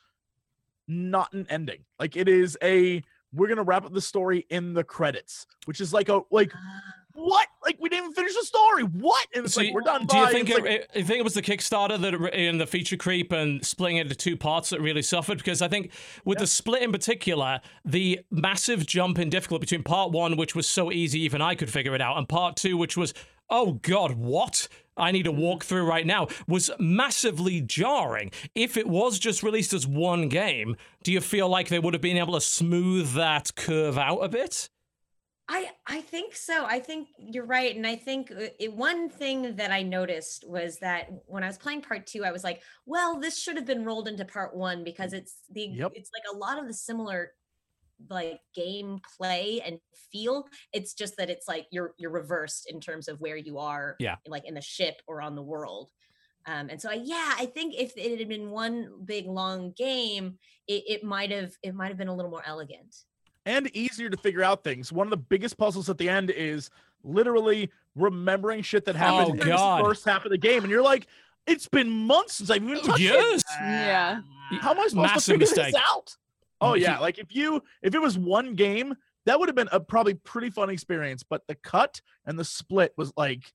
not 0.87 1.33
an 1.33 1.47
ending 1.51 1.85
like 1.99 2.17
it 2.17 2.29
is 2.29 2.57
a 2.63 3.03
we're 3.33 3.49
gonna 3.49 3.63
wrap 3.63 3.85
up 3.85 3.93
the 3.93 4.01
story 4.01 4.47
in 4.51 4.73
the 4.73 4.85
credits 4.85 5.47
which 5.65 5.81
is 5.81 5.93
like 5.93 6.09
a 6.09 6.21
like 6.31 6.53
ah. 6.55 6.81
What 7.15 7.47
like 7.65 7.77
we 7.81 7.89
didn't 7.89 8.05
even 8.05 8.15
finish 8.15 8.35
the 8.35 8.45
story 8.45 8.83
what 8.83 9.27
and 9.35 9.45
it's 9.45 9.55
So 9.55 9.63
like 9.63 9.73
we're 9.73 9.83
done 9.83 10.05
Do 10.07 10.17
you 10.19 10.29
think 10.31 10.51
it, 10.51 10.63
like, 10.63 10.91
you 10.95 11.05
think 11.05 11.21
it 11.21 11.25
was 11.25 11.35
the 11.35 11.43
Kickstarter 11.43 12.01
that 12.01 12.39
in 12.39 12.59
the 12.59 12.67
feature 12.67 12.97
creep 12.97 13.33
and 13.33 13.65
splitting 13.65 13.99
it 13.99 14.03
into 14.03 14.15
two 14.15 14.37
parts 14.37 14.71
that 14.71 14.81
really 14.81 15.03
suffered? 15.03 15.39
Because 15.39 15.63
I 15.63 15.69
think 15.69 15.93
with 16.25 16.39
the 16.39 16.47
split 16.47 16.83
in 16.83 16.93
particular, 16.93 17.61
the 17.85 18.21
massive 18.31 18.87
jump 18.87 19.19
in 19.19 19.31
difficulty 19.31 19.61
between 19.61 19.85
part 19.85 20.11
one, 20.11 20.37
which 20.37 20.55
was 20.55 20.69
so 20.69 20.91
easy 20.91 21.21
even 21.21 21.41
I 21.41 21.55
could 21.55 21.71
figure 21.71 21.95
it 21.95 22.01
out, 22.01 22.19
and 22.19 22.29
part 22.29 22.57
two, 22.57 22.77
which 22.77 22.97
was 22.97 23.15
oh 23.51 23.75
god, 23.83 24.13
what? 24.13 24.69
I 24.97 25.11
need 25.11 25.25
to 25.25 25.33
mm-hmm. 25.33 25.41
walk 25.41 25.65
through 25.65 25.87
right 25.87 26.07
now 26.07 26.29
was 26.47 26.71
massively 26.79 27.61
jarring. 27.61 28.31
If 28.55 28.77
it 28.77 28.87
was 28.87 29.19
just 29.19 29.43
released 29.43 29.73
as 29.73 29.87
one 29.87 30.29
game, 30.29 30.77
do 31.03 31.13
you 31.13 31.21
feel 31.21 31.49
like 31.49 31.69
they 31.69 31.79
would 31.79 31.95
have 31.95 32.01
been 32.01 32.17
able 32.17 32.35
to 32.35 32.41
smooth 32.41 33.13
that 33.15 33.55
curve 33.57 33.99
out 33.99 34.19
a 34.19 34.29
bit? 34.29 34.71
I 35.49 35.73
I 35.87 36.01
think 36.01 36.35
so. 36.35 36.65
I 36.65 36.81
think 36.81 37.09
you're 37.19 37.45
right, 37.45 37.75
and 37.77 37.87
I 37.87 37.97
think 37.97 38.31
uh, 38.31 38.49
it, 38.59 38.73
one 38.73 39.11
thing 39.11 39.57
that 39.57 39.71
I 39.71 39.83
noticed 39.83 40.45
was 40.49 40.79
that 40.79 41.11
when 41.27 41.43
I 41.45 41.47
was 41.49 41.59
playing 41.59 41.83
part 41.83 42.07
two, 42.07 42.25
I 42.25 42.33
was 42.33 42.43
like, 42.45 42.63
"Well, 42.87 43.21
this 43.21 43.39
should 43.39 43.57
have 43.57 43.67
been 43.67 43.85
rolled 43.85 44.09
into 44.09 44.25
part 44.25 44.57
one 44.57 44.85
because 44.85 45.13
it's 45.13 45.43
the 45.51 45.75
Yep. 45.75 45.93
it's 45.93 46.11
like 46.15 46.25
a 46.35 46.37
lot 46.39 46.59
of 46.59 46.67
the 46.67 46.73
similar 46.75 47.33
like 48.11 48.41
gameplay 48.59 49.61
and 49.67 49.81
feel. 50.13 50.47
It's 50.73 50.95
just 50.95 51.17
that 51.19 51.31
it's 51.31 51.49
like 51.49 51.67
you're 51.73 51.95
you're 51.99 52.11
reversed 52.13 52.71
in 52.71 52.81
terms 52.81 53.09
of 53.09 53.21
where 53.21 53.37
you 53.39 53.59
are, 53.59 53.99
Yeah. 53.99 54.17
like 54.27 54.45
in 54.47 54.55
the 54.55 54.63
ship 54.63 55.03
or 55.09 55.23
on 55.23 55.37
the 55.37 55.43
world." 55.45 55.91
Um, 56.47 56.71
and 56.71 56.81
so, 56.83 56.91
I, 56.91 56.95
yeah, 56.95 57.35
I 57.39 57.47
think 57.47 57.75
if 57.77 57.97
it 57.97 58.19
had 58.19 58.29
been 58.29 58.51
one 58.51 59.05
big 59.07 59.27
long 59.27 59.73
game, 59.73 60.39
it, 60.69 60.85
it 60.89 61.05
might 61.05 61.31
have 61.33 61.55
it 61.63 61.75
might 61.75 61.89
have 61.89 61.99
been 61.99 62.09
a 62.09 62.15
little 62.17 62.31
more 62.33 62.45
elegant. 62.47 62.97
And 63.47 63.69
easier 63.77 64.09
to 64.11 64.17
figure 64.17 64.43
out 64.43 64.65
things 64.65 64.93
one 64.93 65.07
of 65.07 65.11
the 65.11 65.17
biggest 65.17 65.57
puzzles 65.59 65.89
at 65.91 65.99
the 65.99 66.09
end 66.09 66.31
is 66.31 66.71
literally 67.03 67.71
remembering 67.95 68.63
shit 68.63 68.85
that 68.87 68.97
happened 68.97 69.41
Oh, 69.41 69.43
in 69.43 69.49
the 69.49 69.85
first 69.85 70.05
half 70.05 70.25
of 70.25 70.31
the 70.31 70.39
game 70.39 70.63
and 70.63 70.71
you're 70.71 70.83
like 70.83 71.07
it's 71.47 71.69
been 71.69 71.91
months 71.91 72.35
since 72.35 72.51
i've 72.51 72.63
even 72.63 72.79
oh, 72.79 72.87
touched 72.87 73.01
it 73.01 73.05
Yes. 73.05 73.43
Yeah. 73.61 74.21
How 74.61 74.71
am 74.73 74.81
I 74.81 74.87
supposed 74.89 74.97
Massive 74.97 75.15
to 75.17 75.21
figure 75.33 75.39
mistake. 75.39 75.75
this 75.75 75.83
out? 75.91 76.17
Oh 76.61 76.75
yeah, 76.75 76.99
like 76.99 77.19
if 77.19 77.35
you 77.35 77.63
if 77.83 77.95
it 77.95 77.99
was 77.99 78.17
one 78.17 78.55
game, 78.55 78.95
that 79.27 79.39
would 79.39 79.49
have 79.49 79.57
been 79.57 79.69
a 79.73 79.81
probably 79.81 80.15
pretty 80.15 80.51
fun 80.51 80.71
experience. 80.71 81.23
But 81.23 81.43
the 81.49 81.55
cut 81.57 82.01
and 82.27 82.39
the 82.39 82.45
split 82.45 82.93
was 82.97 83.13
like 83.17 83.53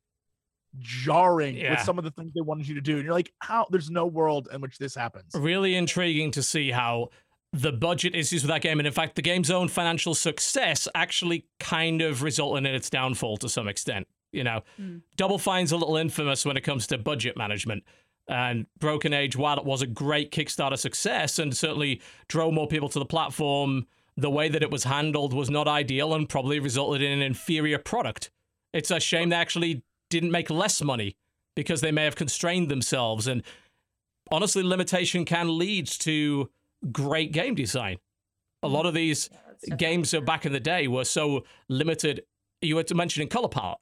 jarring 0.77 1.55
with 1.57 1.79
some 1.81 1.97
of 1.97 2.03
the 2.03 2.11
things 2.11 2.33
they 2.33 2.41
wanted 2.41 2.67
you 2.67 2.75
to 2.75 2.81
do, 2.81 2.95
and 2.95 3.03
you're 3.05 3.13
like, 3.13 3.31
how? 3.39 3.65
There's 3.69 3.89
no 3.89 4.05
world 4.05 4.49
in 4.51 4.61
which 4.61 4.77
this 4.77 4.95
happens. 4.95 5.31
really 5.35 5.75
intriguing 5.75 6.31
to 6.31 6.43
see 6.43 6.71
how 6.71 7.09
the 7.51 7.71
budget 7.71 8.15
issues 8.15 8.43
with 8.43 8.49
that 8.49 8.61
game, 8.61 8.79
and 8.79 8.87
in 8.87 8.93
fact, 8.93 9.15
the 9.15 9.21
game's 9.21 9.49
own 9.49 9.67
financial 9.67 10.13
success 10.13 10.87
actually 10.93 11.45
kind 11.59 12.01
of 12.01 12.21
resulted 12.21 12.65
in 12.65 12.75
its 12.75 12.89
downfall 12.89 13.37
to 13.37 13.49
some 13.49 13.67
extent. 13.67 14.07
You 14.31 14.43
know, 14.43 14.61
Mm. 14.79 15.01
Double 15.17 15.39
Fine's 15.39 15.71
a 15.71 15.77
little 15.77 15.97
infamous 15.97 16.45
when 16.45 16.55
it 16.55 16.61
comes 16.61 16.85
to 16.87 16.97
budget 16.97 17.35
management. 17.35 17.83
And 18.27 18.67
Broken 18.79 19.11
Age, 19.11 19.35
while 19.35 19.57
it 19.57 19.65
was 19.65 19.81
a 19.81 19.87
great 19.87 20.31
Kickstarter 20.31 20.77
success 20.77 21.39
and 21.39 21.57
certainly 21.57 21.99
drove 22.27 22.53
more 22.53 22.67
people 22.67 22.87
to 22.89 22.99
the 22.99 23.05
platform, 23.05 23.87
the 24.15 24.29
way 24.29 24.49
that 24.49 24.61
it 24.61 24.69
was 24.69 24.83
handled 24.83 25.33
was 25.33 25.49
not 25.49 25.67
ideal 25.67 26.13
and 26.13 26.29
probably 26.29 26.59
resulted 26.59 27.01
in 27.01 27.11
an 27.11 27.23
inferior 27.23 27.79
product. 27.79 28.29
It's 28.71 28.91
a 28.91 28.99
shame 28.99 29.29
they 29.29 29.35
actually 29.35 29.81
didn't 30.11 30.29
make 30.29 30.51
less 30.51 30.79
money 30.83 31.15
because 31.55 31.81
they 31.81 31.91
may 31.91 32.03
have 32.03 32.15
constrained 32.15 32.69
themselves. 32.69 33.25
And 33.25 33.41
honestly, 34.31 34.61
limitation 34.61 35.25
can 35.25 35.57
lead 35.57 35.87
to 35.87 36.51
great 36.91 37.31
game 37.31 37.55
design. 37.55 37.97
A 38.63 38.67
lot 38.67 38.85
of 38.85 38.93
these 38.93 39.29
games 39.77 40.13
of 40.13 40.25
back 40.25 40.45
in 40.45 40.51
the 40.51 40.59
day 40.59 40.87
were 40.87 41.05
so 41.05 41.43
limited. 41.67 42.23
You 42.61 42.75
were 42.75 42.83
to 42.83 42.95
mention 42.95 43.21
in 43.21 43.29
color 43.29 43.49
palette. 43.49 43.79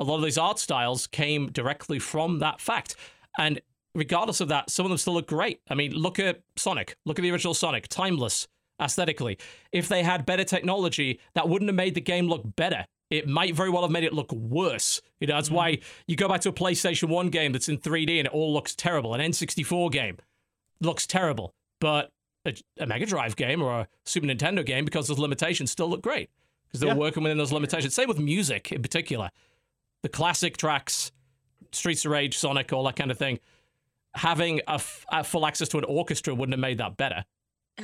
A 0.00 0.04
lot 0.04 0.16
of 0.16 0.22
these 0.22 0.38
art 0.38 0.58
styles 0.58 1.06
came 1.06 1.50
directly 1.50 1.98
from 1.98 2.38
that 2.38 2.60
fact. 2.60 2.96
And 3.38 3.60
regardless 3.94 4.40
of 4.40 4.48
that, 4.48 4.70
some 4.70 4.86
of 4.86 4.90
them 4.90 4.98
still 4.98 5.14
look 5.14 5.28
great. 5.28 5.60
I 5.68 5.74
mean, 5.74 5.92
look 5.92 6.18
at 6.18 6.40
Sonic. 6.56 6.96
Look 7.04 7.18
at 7.18 7.22
the 7.22 7.30
original 7.30 7.54
Sonic. 7.54 7.88
Timeless 7.88 8.48
aesthetically. 8.80 9.38
If 9.72 9.88
they 9.88 10.02
had 10.02 10.24
better 10.24 10.44
technology, 10.44 11.20
that 11.34 11.48
wouldn't 11.48 11.68
have 11.68 11.76
made 11.76 11.94
the 11.94 12.00
game 12.00 12.28
look 12.28 12.42
better. 12.56 12.86
It 13.10 13.28
might 13.28 13.54
very 13.54 13.70
well 13.70 13.82
have 13.82 13.90
made 13.90 14.04
it 14.04 14.12
look 14.12 14.32
worse. 14.32 15.02
You 15.20 15.26
know, 15.26 15.34
that's 15.34 15.50
why 15.50 15.80
you 16.06 16.16
go 16.16 16.28
back 16.28 16.40
to 16.42 16.48
a 16.48 16.52
PlayStation 16.52 17.08
1 17.08 17.28
game 17.28 17.52
that's 17.52 17.68
in 17.68 17.78
3D 17.78 18.18
and 18.18 18.26
it 18.26 18.32
all 18.32 18.54
looks 18.54 18.74
terrible. 18.74 19.14
An 19.14 19.20
N64 19.20 19.90
game 19.90 20.16
looks 20.80 21.06
terrible. 21.06 21.52
But 21.80 22.10
a, 22.46 22.54
a 22.78 22.86
Mega 22.86 23.06
Drive 23.06 23.36
game 23.36 23.62
or 23.62 23.80
a 23.80 23.88
Super 24.04 24.26
Nintendo 24.26 24.64
game, 24.64 24.84
because 24.84 25.08
those 25.08 25.18
limitations 25.18 25.70
still 25.70 25.88
look 25.88 26.02
great. 26.02 26.30
Because 26.66 26.80
they're 26.80 26.90
Yeah. 26.90 26.94
working 26.94 27.22
within 27.22 27.38
those 27.38 27.52
limitations. 27.52 27.94
Same 27.94 28.08
with 28.08 28.18
music 28.18 28.70
in 28.72 28.80
particular. 28.82 29.30
The 30.02 30.08
classic 30.08 30.56
tracks, 30.56 31.10
Streets 31.72 32.04
of 32.04 32.12
Rage, 32.12 32.38
Sonic, 32.38 32.72
all 32.72 32.84
that 32.84 32.96
kind 32.96 33.10
of 33.10 33.18
thing. 33.18 33.38
Having 34.14 34.60
a, 34.66 34.74
f- 34.74 35.04
a 35.12 35.22
full 35.24 35.46
access 35.46 35.68
to 35.70 35.78
an 35.78 35.84
orchestra 35.84 36.34
wouldn't 36.34 36.52
have 36.54 36.60
made 36.60 36.78
that 36.78 36.96
better. 36.96 37.24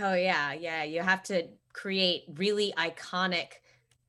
Oh 0.00 0.14
yeah, 0.14 0.52
yeah. 0.52 0.82
You 0.84 1.02
have 1.02 1.22
to 1.24 1.46
create 1.72 2.24
really 2.34 2.72
iconic 2.76 3.46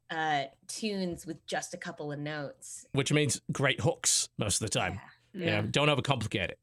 uh 0.10 0.44
tunes 0.68 1.26
with 1.28 1.46
just 1.48 1.74
a 1.74 1.78
couple 1.78 2.12
of 2.14 2.18
notes. 2.20 2.86
which 2.94 3.12
means 3.12 3.42
great 3.52 3.82
hooks 3.82 4.30
most 4.38 4.62
of 4.62 4.70
the 4.70 4.80
time. 4.80 5.00
Yeah. 5.34 5.40
You 5.40 5.52
know, 5.52 5.62
don't 5.64 5.90
overcomplicate 5.90 6.50
it. 6.50 6.60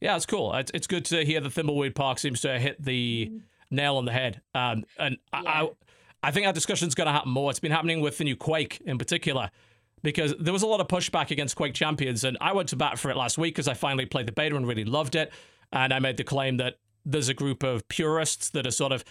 Yeah, 0.00 0.16
it's 0.16 0.26
cool. 0.26 0.54
It's, 0.54 0.70
it's 0.74 0.86
good 0.86 1.04
to 1.06 1.24
hear 1.24 1.40
the 1.40 1.48
Thimbleweed 1.48 1.94
Park 1.94 2.18
seems 2.18 2.40
to 2.42 2.58
hit 2.58 2.82
the 2.82 3.32
nail 3.70 3.96
on 3.96 4.04
the 4.04 4.12
head. 4.12 4.40
Um, 4.54 4.84
and 4.98 5.16
I, 5.32 5.42
Yeah. 5.42 5.50
I, 5.62 5.68
I 6.22 6.30
think 6.32 6.46
our 6.46 6.52
discussion's 6.52 6.94
going 6.94 7.06
to 7.06 7.12
happen 7.12 7.30
more. 7.30 7.50
It's 7.50 7.60
been 7.60 7.72
happening 7.72 8.00
with 8.00 8.18
the 8.18 8.24
new 8.24 8.36
Quake 8.36 8.80
in 8.84 8.98
particular, 8.98 9.50
because 10.02 10.34
there 10.40 10.52
was 10.52 10.62
a 10.62 10.66
lot 10.66 10.80
of 10.80 10.88
pushback 10.88 11.30
against 11.30 11.56
Quake 11.56 11.74
Champions, 11.74 12.24
and 12.24 12.36
I 12.40 12.52
went 12.52 12.68
to 12.70 12.76
bat 12.76 12.98
for 12.98 13.10
it 13.10 13.16
last 13.16 13.38
week 13.38 13.54
because 13.54 13.68
I 13.68 13.74
finally 13.74 14.06
played 14.06 14.26
the 14.26 14.32
beta 14.32 14.56
and 14.56 14.66
really 14.66 14.84
loved 14.84 15.14
it. 15.14 15.32
And 15.72 15.92
I 15.92 15.98
made 15.98 16.16
the 16.16 16.24
claim 16.24 16.56
that 16.58 16.78
there's 17.04 17.28
a 17.28 17.34
group 17.34 17.62
of 17.62 17.86
purists 17.88 18.50
that 18.50 18.66
are 18.66 18.70
sort 18.72 18.92
of 18.92 19.04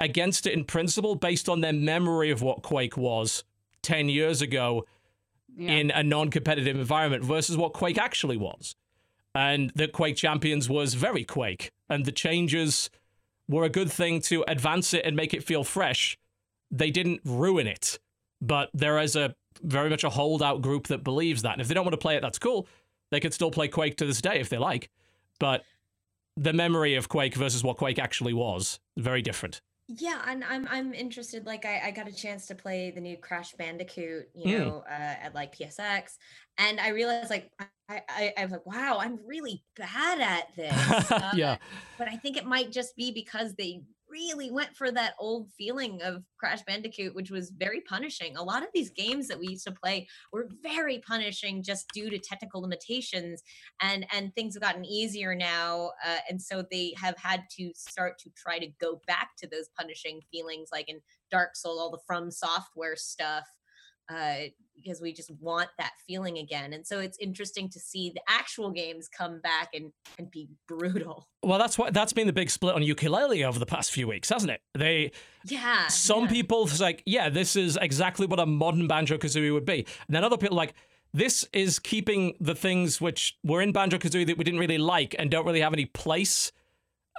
against 0.00 0.46
it 0.46 0.52
in 0.52 0.64
principle 0.64 1.14
based 1.14 1.48
on 1.48 1.60
their 1.60 1.72
memory 1.72 2.30
of 2.30 2.42
what 2.42 2.62
Quake 2.62 2.96
was 2.96 3.44
10 3.82 4.08
years 4.08 4.40
ago 4.42 4.84
Yeah. 5.56 5.72
in 5.72 5.90
a 5.90 6.02
non-competitive 6.02 6.76
environment 6.76 7.24
versus 7.24 7.56
what 7.56 7.72
Quake 7.72 7.98
actually 7.98 8.36
was. 8.36 8.74
And 9.34 9.72
the 9.74 9.88
Quake 9.88 10.16
Champions 10.16 10.68
was 10.68 10.94
very 10.94 11.24
Quake, 11.24 11.70
and 11.88 12.04
the 12.04 12.12
changes 12.12 12.90
were 13.48 13.64
a 13.64 13.70
good 13.70 13.90
thing 13.90 14.20
to 14.22 14.44
advance 14.46 14.92
it 14.92 15.04
and 15.04 15.16
make 15.16 15.32
it 15.32 15.44
feel 15.44 15.64
fresh. 15.64 16.18
They 16.70 16.90
didn't 16.90 17.20
ruin 17.24 17.66
it, 17.66 17.98
but 18.40 18.70
there 18.74 18.98
is 18.98 19.16
a 19.16 19.34
very 19.62 19.88
much 19.88 20.04
a 20.04 20.10
holdout 20.10 20.62
group 20.62 20.88
that 20.88 21.04
believes 21.04 21.42
that. 21.42 21.52
And 21.52 21.60
if 21.60 21.68
they 21.68 21.74
don't 21.74 21.84
want 21.84 21.94
to 21.94 21.98
play 21.98 22.16
it, 22.16 22.22
that's 22.22 22.38
cool. 22.38 22.66
They 23.10 23.20
could 23.20 23.34
still 23.34 23.50
play 23.50 23.68
Quake 23.68 23.96
to 23.96 24.06
this 24.06 24.20
day 24.20 24.40
if 24.40 24.48
they 24.48 24.58
like, 24.58 24.90
but 25.38 25.64
the 26.36 26.52
memory 26.52 26.94
of 26.94 27.08
Quake 27.08 27.34
versus 27.34 27.62
what 27.62 27.76
Quake 27.76 27.98
actually 27.98 28.32
was 28.32 28.80
very 28.96 29.22
different. 29.22 29.60
Yeah, 29.94 30.22
and 30.26 30.44
I'm 30.44 30.66
I'm 30.68 30.94
interested. 30.94 31.44
Like 31.44 31.64
I, 31.64 31.88
I 31.88 31.90
got 31.90 32.08
a 32.08 32.12
chance 32.12 32.46
to 32.46 32.54
play 32.54 32.90
the 32.92 33.00
new 33.00 33.16
Crash 33.18 33.52
Bandicoot, 33.54 34.26
you 34.34 34.46
Mm. 34.46 34.48
know, 34.48 34.84
uh, 34.88 34.92
at 34.92 35.34
like 35.34 35.52
PSX, 35.54 36.16
and 36.56 36.78
I 36.80 36.88
realized 36.90 37.30
like 37.30 37.50
I, 37.58 37.68
I 38.08 38.32
I 38.38 38.42
was 38.44 38.52
like, 38.52 38.64
wow, 38.64 38.98
I'm 39.00 39.18
really 39.26 39.64
bad 39.76 40.20
at 40.20 40.54
this. 40.56 41.12
Uh, 41.20 41.32
yeah. 41.32 41.58
but 41.98 42.08
I 42.08 42.16
think 42.16 42.36
it 42.36 42.46
might 42.46 42.70
just 42.72 42.96
be 42.96 43.12
because 43.12 43.54
they 43.56 43.82
really 44.12 44.50
went 44.50 44.76
for 44.76 44.92
that 44.92 45.14
old 45.18 45.48
feeling 45.56 46.00
of 46.02 46.22
Crash 46.38 46.62
Bandicoot, 46.62 47.14
which 47.14 47.30
was 47.30 47.50
very 47.50 47.80
punishing. 47.80 48.36
A 48.36 48.44
lot 48.44 48.62
of 48.62 48.68
these 48.74 48.90
games 48.90 49.26
that 49.28 49.38
we 49.38 49.48
used 49.48 49.66
to 49.66 49.72
play 49.72 50.06
were 50.32 50.48
very 50.62 50.98
punishing 50.98 51.62
just 51.62 51.86
due 51.94 52.10
to 52.10 52.18
technical 52.18 52.60
limitations, 52.60 53.42
and 53.80 54.06
and 54.12 54.34
things 54.34 54.54
have 54.54 54.62
gotten 54.62 54.84
easier 54.84 55.34
now, 55.34 55.92
uh, 56.06 56.18
and 56.28 56.40
so 56.40 56.64
they 56.70 56.92
have 56.96 57.16
had 57.16 57.44
to 57.58 57.72
start 57.74 58.18
to 58.18 58.30
try 58.36 58.58
to 58.58 58.68
go 58.80 59.00
back 59.06 59.30
to 59.38 59.48
those 59.48 59.70
punishing 59.78 60.20
feelings, 60.30 60.68
like 60.70 60.88
in 60.88 61.00
Dark 61.30 61.56
Soul, 61.56 61.80
all 61.80 61.90
the 61.90 61.98
From 62.06 62.30
Software 62.30 62.96
stuff. 62.96 63.48
Uh, 64.12 64.48
because 64.74 65.00
we 65.00 65.12
just 65.12 65.30
want 65.40 65.68
that 65.78 65.92
feeling 66.06 66.38
again, 66.38 66.72
and 66.72 66.86
so 66.86 67.00
it's 67.00 67.18
interesting 67.18 67.68
to 67.70 67.78
see 67.78 68.10
the 68.14 68.22
actual 68.28 68.70
games 68.70 69.08
come 69.08 69.40
back 69.40 69.70
and 69.74 69.92
and 70.18 70.30
be 70.30 70.48
brutal. 70.68 71.28
Well, 71.42 71.58
that's 71.58 71.76
what 71.78 71.94
that's 71.94 72.12
been 72.12 72.26
the 72.26 72.32
big 72.32 72.50
split 72.50 72.74
on 72.74 72.82
Yooka-Laylee 72.82 73.46
over 73.46 73.58
the 73.58 73.66
past 73.66 73.90
few 73.92 74.06
weeks, 74.08 74.28
hasn't 74.28 74.52
it? 74.52 74.60
They 74.74 75.12
Yeah. 75.44 75.88
some 75.88 76.24
yeah. 76.24 76.30
people 76.30 76.68
like, 76.80 77.02
yeah, 77.06 77.28
this 77.28 77.56
is 77.56 77.78
exactly 77.80 78.26
what 78.26 78.38
a 78.38 78.46
modern 78.46 78.86
Banjo 78.86 79.18
Kazooie 79.18 79.52
would 79.52 79.64
be. 79.64 79.86
And 80.06 80.16
then 80.16 80.24
other 80.24 80.36
people 80.36 80.56
like, 80.56 80.74
this 81.12 81.46
is 81.52 81.78
keeping 81.78 82.34
the 82.40 82.54
things 82.54 83.00
which 83.00 83.36
were 83.44 83.60
in 83.60 83.72
Banjo 83.72 83.98
Kazooie 83.98 84.26
that 84.26 84.38
we 84.38 84.44
didn't 84.44 84.60
really 84.60 84.78
like 84.78 85.14
and 85.18 85.30
don't 85.30 85.44
really 85.44 85.60
have 85.60 85.72
any 85.72 85.86
place. 85.86 86.52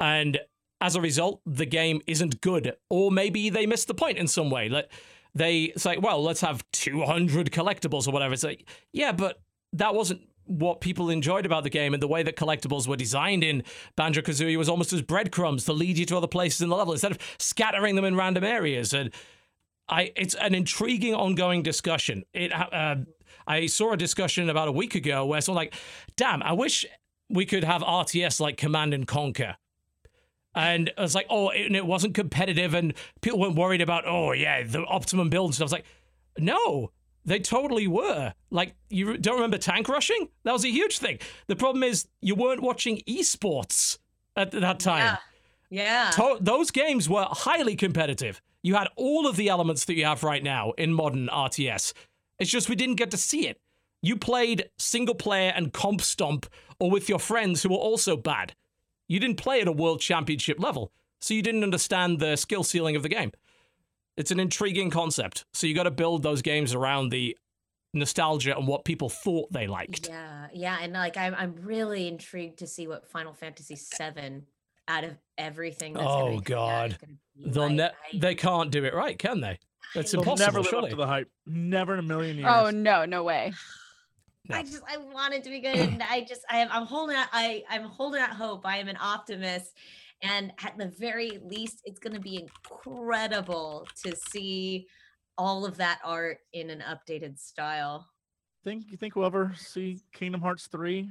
And 0.02 0.40
as 0.82 0.96
a 0.96 1.02
result, 1.02 1.42
the 1.46 1.66
game 1.66 2.02
isn't 2.08 2.42
good. 2.42 2.76
Or 2.90 3.12
maybe 3.12 3.50
they 3.50 3.66
missed 3.66 3.88
the 3.88 3.94
point 3.94 4.18
in 4.18 4.28
some 4.28 4.50
way. 4.50 4.68
Like 4.68 4.92
they 5.36 5.64
it's 5.64 5.86
like, 5.86 6.02
well, 6.02 6.24
let's 6.24 6.42
have 6.42 6.64
200 6.72 7.52
collectibles 7.52 8.08
or 8.08 8.12
whatever. 8.12 8.34
It's 8.34 8.44
like, 8.44 8.68
yeah, 8.92 9.12
but 9.12 9.42
that 9.74 9.96
wasn't 9.96 10.22
what 10.46 10.82
people 10.82 11.10
enjoyed 11.10 11.46
about 11.46 11.64
the 11.64 11.70
game 11.70 11.94
and 11.94 12.04
the 12.04 12.08
way 12.08 12.22
that 12.22 12.36
collectibles 12.36 12.88
were 12.88 12.98
designed 12.98 13.44
in 13.44 13.64
Banjo 13.96 14.22
Kazooie 14.22 14.58
was 14.58 14.68
almost 14.68 14.92
as 14.92 15.02
breadcrumbs 15.02 15.66
to 15.66 15.74
lead 15.74 15.98
you 15.98 16.06
to 16.06 16.18
other 16.18 16.28
places 16.28 16.62
in 16.62 16.70
the 16.70 16.76
level 16.76 16.94
instead 16.94 17.12
of 17.12 17.18
scattering 17.40 17.96
them 17.96 18.06
in 18.06 18.16
random 18.16 18.44
areas. 18.44 18.94
And 18.94 19.14
I, 19.88 20.12
it's 20.16 20.36
an 20.36 20.54
intriguing 20.54 21.14
ongoing 21.14 21.64
discussion. 21.64 22.24
It, 22.34 22.52
uh, 22.54 22.96
I 23.48 23.68
saw 23.68 23.94
a 23.94 23.98
discussion 23.98 24.50
about 24.50 24.68
a 24.68 24.72
week 24.72 24.96
ago 24.96 25.26
where 25.26 25.42
someone 25.42 25.66
like, 25.66 25.76
damn, 26.18 26.44
I 26.44 26.54
wish 26.54 26.86
we 27.30 27.46
could 27.46 27.64
have 27.64 27.82
RTS 27.82 28.40
like 28.40 28.58
Command 28.58 28.94
and 28.94 29.08
Conquer. 29.08 29.56
And 30.56 30.92
I 30.98 31.02
was 31.02 31.16
like, 31.16 31.26
oh, 31.30 31.50
and 31.50 31.76
it 31.76 31.86
wasn't 31.86 32.14
competitive, 32.14 32.74
and 32.74 32.94
people 33.22 33.40
weren't 33.40 33.56
worried 33.56 33.82
about, 33.82 34.04
oh, 34.06 34.34
yeah, 34.34 34.64
the 34.64 34.84
optimum 34.86 35.30
build 35.30 35.50
and 35.50 35.56
stuff. 35.56 35.64
I 35.64 35.66
was 35.66 35.72
like, 35.72 35.86
no, 36.38 36.92
they 37.26 37.40
totally 37.40 37.88
were. 37.88 38.34
Like, 38.52 38.76
you 38.90 39.18
don't 39.18 39.36
remember 39.36 39.58
tank 39.58 39.90
rushing? 39.90 40.30
That 40.44 40.52
was 40.52 40.64
a 40.64 40.70
huge 40.70 41.00
thing. 41.00 41.20
The 41.48 41.56
problem 41.56 41.84
is, 41.84 42.08
you 42.22 42.36
weren't 42.36 42.62
watching 42.62 43.02
esports 43.08 43.98
at 44.36 44.52
that 44.52 44.80
time. 44.80 45.00
Yeah. 45.00 45.18
Yeah. 45.70 46.10
To- 46.12 46.38
those 46.40 46.70
games 46.70 47.10
were 47.10 47.26
highly 47.30 47.76
competitive. 47.76 48.42
You 48.62 48.76
had 48.76 48.90
all 48.96 49.28
of 49.28 49.36
the 49.36 49.50
elements 49.50 49.86
that 49.86 49.96
you 49.96 50.06
have 50.06 50.24
right 50.24 50.44
now 50.44 50.72
in 50.78 50.94
modern 50.94 51.28
RTS. 51.28 51.94
It's 52.40 52.52
just 52.52 52.70
we 52.70 52.76
didn't 52.76 52.96
get 52.96 53.12
to 53.12 53.18
see 53.18 53.48
it. 53.48 53.60
You 54.02 54.16
played 54.18 54.70
single 54.78 55.16
player 55.16 55.52
and 55.56 55.74
comp 55.74 56.02
stomp 56.02 56.46
or 56.80 56.92
with 56.92 57.10
your 57.10 57.20
friends 57.20 57.64
who 57.64 57.70
were 57.70 57.78
also 57.78 58.16
bad. 58.16 58.54
You 59.14 59.20
didn't 59.20 59.38
play 59.38 59.62
at 59.62 59.68
a 59.68 59.72
world 59.72 60.02
championship 60.02 60.60
level, 60.60 60.92
so 61.22 61.36
you 61.36 61.44
didn't 61.44 61.64
understand 61.64 62.20
the 62.20 62.36
skill 62.36 62.64
ceiling 62.64 62.96
of 62.96 63.04
the 63.04 63.10
game. 63.10 63.32
It's 64.18 64.32
an 64.32 64.40
intriguing 64.40 64.90
concept. 64.90 65.46
So 65.54 65.68
you 65.68 65.76
got 65.76 65.84
to 65.84 65.92
build 65.92 66.24
those 66.24 66.42
games 66.42 66.74
around 66.74 67.10
the 67.10 67.38
nostalgia 67.94 68.58
and 68.58 68.68
what 68.68 68.86
people 68.86 69.10
thought 69.10 69.54
they 69.54 69.68
liked. 69.68 70.08
Yeah, 70.10 70.48
yeah, 70.52 70.80
and 70.82 70.94
like 70.94 71.16
I'm, 71.16 71.36
I'm 71.36 71.54
really 71.62 72.08
intrigued 72.08 72.58
to 72.58 72.66
see 72.66 72.88
what 72.88 73.08
Final 73.08 73.34
Fantasy 73.34 73.76
VII 73.76 74.42
out 74.88 75.04
of 75.04 75.12
everything. 75.38 75.94
That's 75.94 76.06
gonna 76.08 76.34
Oh, 76.34 76.38
out 76.38 76.44
God. 76.46 76.98
gonna 77.00 77.14
be 77.36 77.52
They'll 77.52 77.64
like, 77.68 77.72
ne- 77.76 77.84
I- 77.84 78.18
they 78.18 78.34
can't 78.34 78.72
do 78.72 78.84
it 78.84 78.96
right, 78.96 79.20
can 79.20 79.42
they? 79.42 79.60
It's 79.94 80.16
impossible, 80.16 80.48
never 80.48 80.60
live 80.62 80.70
surely. 80.72 80.86
up 80.86 80.90
to 80.90 80.96
the 80.96 81.06
hype. 81.06 81.30
Never 81.46 81.94
in 81.94 82.00
a 82.00 82.02
million 82.02 82.38
oh, 82.44 82.64
years. 82.64 82.74
Oh 82.74 82.76
no, 82.76 83.06
no 83.06 83.22
way. 83.22 83.54
No. 84.50 84.58
I 84.58 84.64
just 84.64 84.82
I 84.88 84.98
want 84.98 85.34
it 85.34 85.44
to 85.46 85.50
be 85.50 85.60
good. 85.62 85.76
and 85.78 86.04
I 86.04 86.22
just 86.22 86.42
I 86.50 86.58
am 86.58 86.68
I'm 86.72 86.86
holding 86.86 87.16
out 87.16 87.28
I 87.32 87.64
I'm 87.70 87.84
holding 87.84 88.22
out 88.22 88.32
hope. 88.32 88.66
I 88.66 88.78
am 88.78 88.88
an 88.88 88.98
optimist. 89.00 89.72
And 90.22 90.54
at 90.64 90.78
the 90.78 90.88
very 90.88 91.40
least, 91.44 91.82
it's 91.86 92.00
gonna 92.00 92.20
be 92.20 92.38
incredible 92.42 93.88
to 94.04 94.16
see 94.16 94.88
all 95.38 95.66
of 95.66 95.78
that 95.78 96.00
art 96.04 96.40
in 96.54 96.70
an 96.70 96.82
updated 96.82 97.40
style. 97.40 98.08
think 98.64 98.86
you 98.90 98.98
think 98.98 99.16
we'll 99.16 99.26
ever 99.26 99.54
see 99.58 100.02
Kingdom 100.14 100.42
Hearts 100.42 100.68
three? 100.68 101.10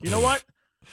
You 0.00 0.10
know 0.10 0.20
what? 0.20 0.44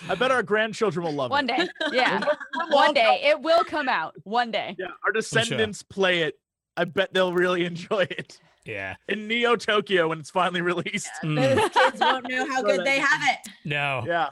I 0.08 0.16
bet 0.16 0.32
our 0.32 0.44
grandchildren 0.44 1.06
will 1.06 1.14
love 1.14 1.32
One 1.32 1.50
it. 1.50 1.58
One 1.58 1.68
day. 1.68 1.72
Yeah. 1.98 2.24
One 2.70 2.94
day. 2.94 3.22
It 3.24 3.42
will 3.42 3.64
come 3.64 3.90
out. 3.90 4.14
One 4.24 4.52
day. 4.52 4.76
Yeah, 4.80 4.88
our 5.06 5.12
descendants 5.12 5.84
play 5.84 6.22
it. 6.22 6.36
I 6.78 6.86
bet 6.86 7.14
they'll 7.14 7.34
really 7.34 7.66
enjoy 7.66 8.08
it 8.10 8.40
Yeah. 8.66 8.96
in 9.10 9.28
Neo 9.28 9.56
Tokyo 9.56 10.10
when 10.10 10.20
it's 10.20 10.30
finally 10.30 10.62
released. 10.72 11.10
Mm. 11.24 11.36
Those 11.56 11.70
kids 11.70 12.00
won't 12.00 12.30
know 12.30 12.48
how 12.48 12.62
good 12.62 12.86
they 12.86 13.00
have 13.00 13.22
it. 13.24 13.52
No. 13.66 14.04
Yeah, 14.08 14.30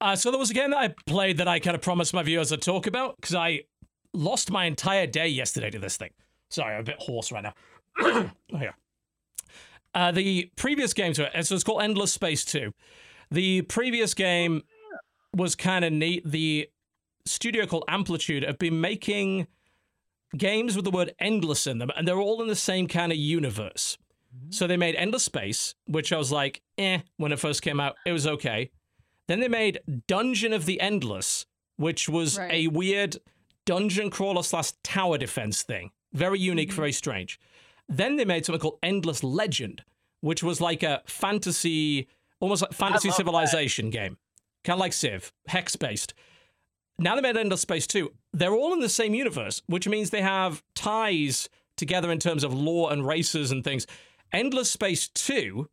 Uh, 0.00 0.16
so 0.16 0.30
there 0.30 0.38
was 0.40 0.50
a 0.50 0.54
game 0.54 0.70
that 0.70 0.78
I 0.78 0.94
played 1.06 1.38
that 1.38 1.48
I 1.48 1.58
kind 1.60 1.74
of 1.74 1.82
promised 1.82 2.12
my 2.14 2.22
viewers 2.22 2.52
I'd 2.52 2.62
talk 2.62 2.86
about 2.86 3.16
because 3.16 3.34
I 3.34 3.62
lost 4.12 4.50
my 4.50 4.64
entire 4.64 5.06
day 5.06 5.28
yesterday 5.28 5.70
to 5.70 5.78
this 5.78 5.96
thing. 5.96 6.10
Sorry, 6.50 6.74
I'm 6.74 6.80
a 6.80 6.84
bit 6.84 6.96
hoarse 6.98 7.30
right 7.32 7.42
now. 7.42 7.54
oh, 8.00 8.30
yeah. 8.52 8.72
Uh, 9.94 10.12
the 10.12 10.50
previous 10.56 10.92
game 10.92 11.12
to 11.14 11.24
it, 11.38 11.46
so 11.46 11.54
it's 11.54 11.64
called 11.64 11.82
Endless 11.82 12.12
Space 12.12 12.44
2. 12.44 12.72
The 13.30 13.62
previous 13.62 14.12
game 14.14 14.62
was 15.34 15.54
kind 15.54 15.84
of 15.84 15.92
neat. 15.92 16.22
The 16.30 16.68
studio 17.24 17.66
called 17.66 17.84
Amplitude 17.88 18.42
have 18.44 18.58
been 18.58 18.80
making 18.80 19.46
games 20.36 20.76
with 20.76 20.84
the 20.84 20.90
word 20.90 21.14
endless 21.18 21.66
in 21.66 21.78
them, 21.78 21.90
and 21.96 22.06
they're 22.06 22.20
all 22.20 22.42
in 22.42 22.48
the 22.48 22.56
same 22.56 22.86
kind 22.88 23.12
of 23.12 23.18
universe. 23.18 23.96
So 24.50 24.66
they 24.66 24.76
made 24.76 24.94
Endless 24.96 25.24
Space, 25.24 25.74
which 25.86 26.12
I 26.12 26.18
was 26.18 26.30
like, 26.30 26.60
eh, 26.76 27.00
when 27.16 27.32
it 27.32 27.38
first 27.38 27.62
came 27.62 27.80
out, 27.80 27.96
it 28.04 28.12
was 28.12 28.26
okay. 28.26 28.70
Then 29.28 29.40
they 29.40 29.48
made 29.48 29.80
Dungeon 30.06 30.52
of 30.52 30.66
the 30.66 30.78
Endless, 30.80 31.46
which 31.76 32.08
was 32.08 32.38
Right. 32.38 32.52
a 32.52 32.66
weird 32.68 33.16
dungeon 33.64 34.10
crawler 34.10 34.42
slash 34.42 34.72
tower 34.84 35.16
defense 35.18 35.62
thing. 35.62 35.90
Very 36.12 36.38
unique, 36.38 36.70
Mhm. 36.70 36.74
very 36.74 36.92
strange. 36.92 37.40
Then 37.88 38.16
they 38.16 38.24
made 38.24 38.44
something 38.44 38.60
called 38.60 38.78
Endless 38.82 39.24
Legend, 39.24 39.82
which 40.20 40.42
was 40.42 40.60
like 40.60 40.82
a 40.82 41.02
fantasy, 41.06 42.06
almost 42.40 42.62
like 42.62 42.72
fantasy 42.72 43.08
love 43.08 43.16
that. 43.16 43.22
civilization 43.22 43.90
game. 43.90 44.18
Kind 44.64 44.74
of 44.76 44.80
like 44.80 44.92
Civ, 44.92 45.32
hex 45.48 45.76
based. 45.76 46.12
Now 46.98 47.14
they 47.14 47.20
made 47.20 47.36
Endless 47.36 47.60
Space 47.60 47.86
2. 47.86 48.10
They're 48.32 48.54
all 48.54 48.72
in 48.72 48.80
the 48.80 48.88
same 48.88 49.14
universe, 49.14 49.62
which 49.66 49.86
means 49.86 50.10
they 50.10 50.22
have 50.22 50.62
ties 50.74 51.48
together 51.76 52.10
in 52.10 52.18
terms 52.18 52.42
of 52.42 52.54
lore 52.54 52.92
and 52.92 53.06
races 53.06 53.50
and 53.50 53.62
things. 53.62 53.86
Endless 54.32 54.70
Space 54.70 55.08
2 55.08 55.68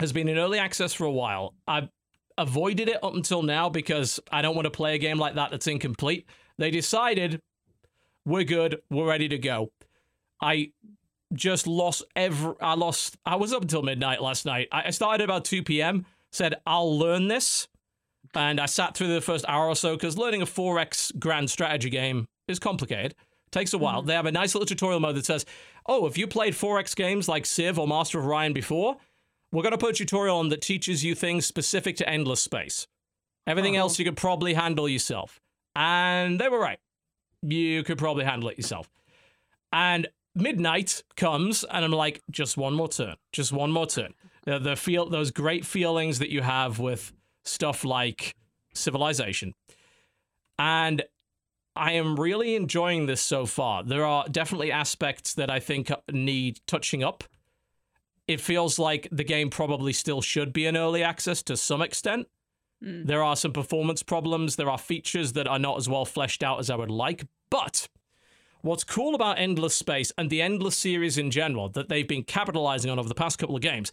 has 0.00 0.12
been 0.12 0.28
in 0.28 0.38
early 0.38 0.58
access 0.58 0.94
for 0.94 1.04
a 1.04 1.12
while. 1.12 1.54
I've 1.66 1.90
avoided 2.38 2.88
it 2.88 3.02
up 3.02 3.14
until 3.14 3.42
now 3.42 3.68
because 3.68 4.20
I 4.32 4.42
don't 4.42 4.54
want 4.54 4.66
to 4.66 4.70
play 4.70 4.94
a 4.94 4.98
game 4.98 5.18
like 5.18 5.34
that 5.34 5.50
that's 5.50 5.66
incomplete. 5.66 6.26
They 6.56 6.70
decided 6.70 7.42
we're 8.24 8.44
good, 8.44 8.80
we're 8.90 9.08
ready 9.08 9.28
to 9.28 9.38
go. 9.38 9.72
I 10.40 10.72
just 11.34 11.66
lost 11.66 12.04
every 12.16 12.54
I 12.60 12.74
lost 12.74 13.16
I 13.26 13.36
was 13.36 13.52
up 13.52 13.62
until 13.62 13.82
midnight 13.82 14.22
last 14.22 14.46
night. 14.46 14.68
I 14.72 14.84
I 14.86 14.90
started 14.90 15.24
about 15.24 15.44
2 15.44 15.62
p.m., 15.62 16.06
said 16.30 16.54
I'll 16.66 16.98
learn 16.98 17.28
this. 17.28 17.68
And 18.34 18.60
I 18.60 18.66
sat 18.66 18.94
through 18.96 19.08
the 19.14 19.20
first 19.20 19.44
hour 19.48 19.66
or 19.68 19.76
so 19.76 19.96
because 19.96 20.18
learning 20.18 20.42
a 20.42 20.46
4x 20.46 21.18
grand 21.18 21.50
strategy 21.50 21.90
game 21.90 22.26
is 22.46 22.58
complicated. 22.58 23.14
Takes 23.50 23.72
a 23.72 23.78
while. 23.78 24.00
Mm-hmm. 24.00 24.08
They 24.08 24.14
have 24.14 24.26
a 24.26 24.32
nice 24.32 24.54
little 24.54 24.66
tutorial 24.66 25.00
mode 25.00 25.16
that 25.16 25.24
says, 25.24 25.46
"Oh, 25.86 26.06
if 26.06 26.18
you 26.18 26.26
played 26.26 26.54
4X 26.54 26.94
games 26.94 27.28
like 27.28 27.46
Civ 27.46 27.78
or 27.78 27.88
Master 27.88 28.18
of 28.18 28.26
Orion 28.26 28.52
before, 28.52 28.96
we're 29.50 29.62
going 29.62 29.72
to 29.72 29.78
put 29.78 29.94
a 29.94 29.98
tutorial 29.98 30.36
on 30.38 30.50
that 30.50 30.60
teaches 30.60 31.02
you 31.02 31.14
things 31.14 31.46
specific 31.46 31.96
to 31.96 32.08
endless 32.08 32.42
space. 32.42 32.86
Everything 33.46 33.76
Oh. 33.76 33.80
else 33.80 33.98
you 33.98 34.04
could 34.04 34.16
probably 34.18 34.52
handle 34.54 34.86
yourself." 34.88 35.40
And 35.74 36.38
they 36.38 36.48
were 36.50 36.58
right. 36.58 36.78
You 37.40 37.82
could 37.84 37.96
probably 37.98 38.24
handle 38.24 38.50
it 38.50 38.58
yourself. 38.58 38.90
And 39.72 40.08
midnight 40.34 41.02
comes, 41.16 41.64
and 41.64 41.84
I'm 41.84 41.92
like, 41.92 42.20
just 42.30 42.56
one 42.56 42.74
more 42.74 42.88
turn, 42.88 43.16
just 43.32 43.52
one 43.52 43.70
more 43.70 43.86
turn. 43.86 44.14
The, 44.44 44.58
the 44.58 44.76
feel, 44.76 45.08
those 45.08 45.30
great 45.30 45.64
feelings 45.64 46.18
that 46.18 46.30
you 46.30 46.42
have 46.42 46.78
with 46.78 47.12
stuff 47.48 47.84
like 47.84 48.34
Civilization, 48.74 49.54
and 50.58 51.02
I 51.74 51.92
am 51.92 52.18
really 52.18 52.54
enjoying 52.56 53.06
this 53.06 53.20
so 53.20 53.46
far. 53.46 53.82
There 53.84 54.04
are 54.04 54.26
definitely 54.28 54.72
aspects 54.72 55.34
that 55.34 55.50
I 55.50 55.60
think 55.60 55.90
need 56.12 56.60
touching 56.66 57.02
up. 57.02 57.24
It 58.26 58.40
feels 58.40 58.78
like 58.78 59.08
the 59.10 59.24
game 59.24 59.48
probably 59.48 59.92
still 59.92 60.20
should 60.20 60.52
be 60.52 60.66
in 60.66 60.76
early 60.76 61.02
access 61.02 61.42
to 61.44 61.56
some 61.56 61.80
extent. 61.80 62.26
Mm. 62.84 63.06
There 63.06 63.22
are 63.22 63.36
some 63.36 63.52
performance 63.52 64.02
problems. 64.02 64.56
There 64.56 64.70
are 64.70 64.78
features 64.78 65.32
that 65.32 65.46
are 65.46 65.58
not 65.58 65.78
as 65.78 65.88
well 65.88 66.04
fleshed 66.04 66.42
out 66.42 66.58
as 66.58 66.68
I 66.68 66.76
would 66.76 66.90
like. 66.90 67.24
But 67.48 67.88
what's 68.60 68.84
cool 68.84 69.14
about 69.14 69.38
Endless 69.38 69.74
Space 69.74 70.12
and 70.18 70.30
the 70.30 70.42
Endless 70.42 70.76
series 70.76 71.16
in 71.16 71.30
general 71.30 71.68
that 71.70 71.88
they've 71.88 72.06
been 72.06 72.24
capitalizing 72.24 72.90
on 72.90 72.98
over 72.98 73.08
the 73.08 73.14
past 73.14 73.38
couple 73.38 73.56
of 73.56 73.62
games 73.62 73.92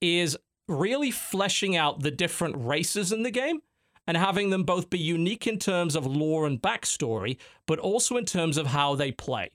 is 0.00 0.36
really 0.68 1.10
fleshing 1.10 1.76
out 1.76 2.00
the 2.00 2.10
different 2.10 2.56
races 2.58 3.12
in 3.12 3.22
the 3.22 3.30
game 3.30 3.60
and 4.06 4.16
having 4.16 4.50
them 4.50 4.62
both 4.62 4.90
be 4.90 4.98
unique 4.98 5.46
in 5.46 5.58
terms 5.58 5.96
of 5.96 6.06
lore 6.06 6.46
and 6.46 6.62
backstory, 6.62 7.38
but 7.66 7.78
also 7.78 8.16
in 8.16 8.24
terms 8.24 8.56
of 8.56 8.68
how 8.68 8.94
they 8.94 9.10
play. 9.10 9.50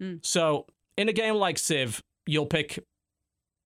Mm. 0.00 0.24
So, 0.24 0.66
in 0.96 1.08
a 1.08 1.12
game 1.12 1.34
like 1.34 1.58
Civ, 1.58 2.02
you'll 2.26 2.46
pick, 2.46 2.78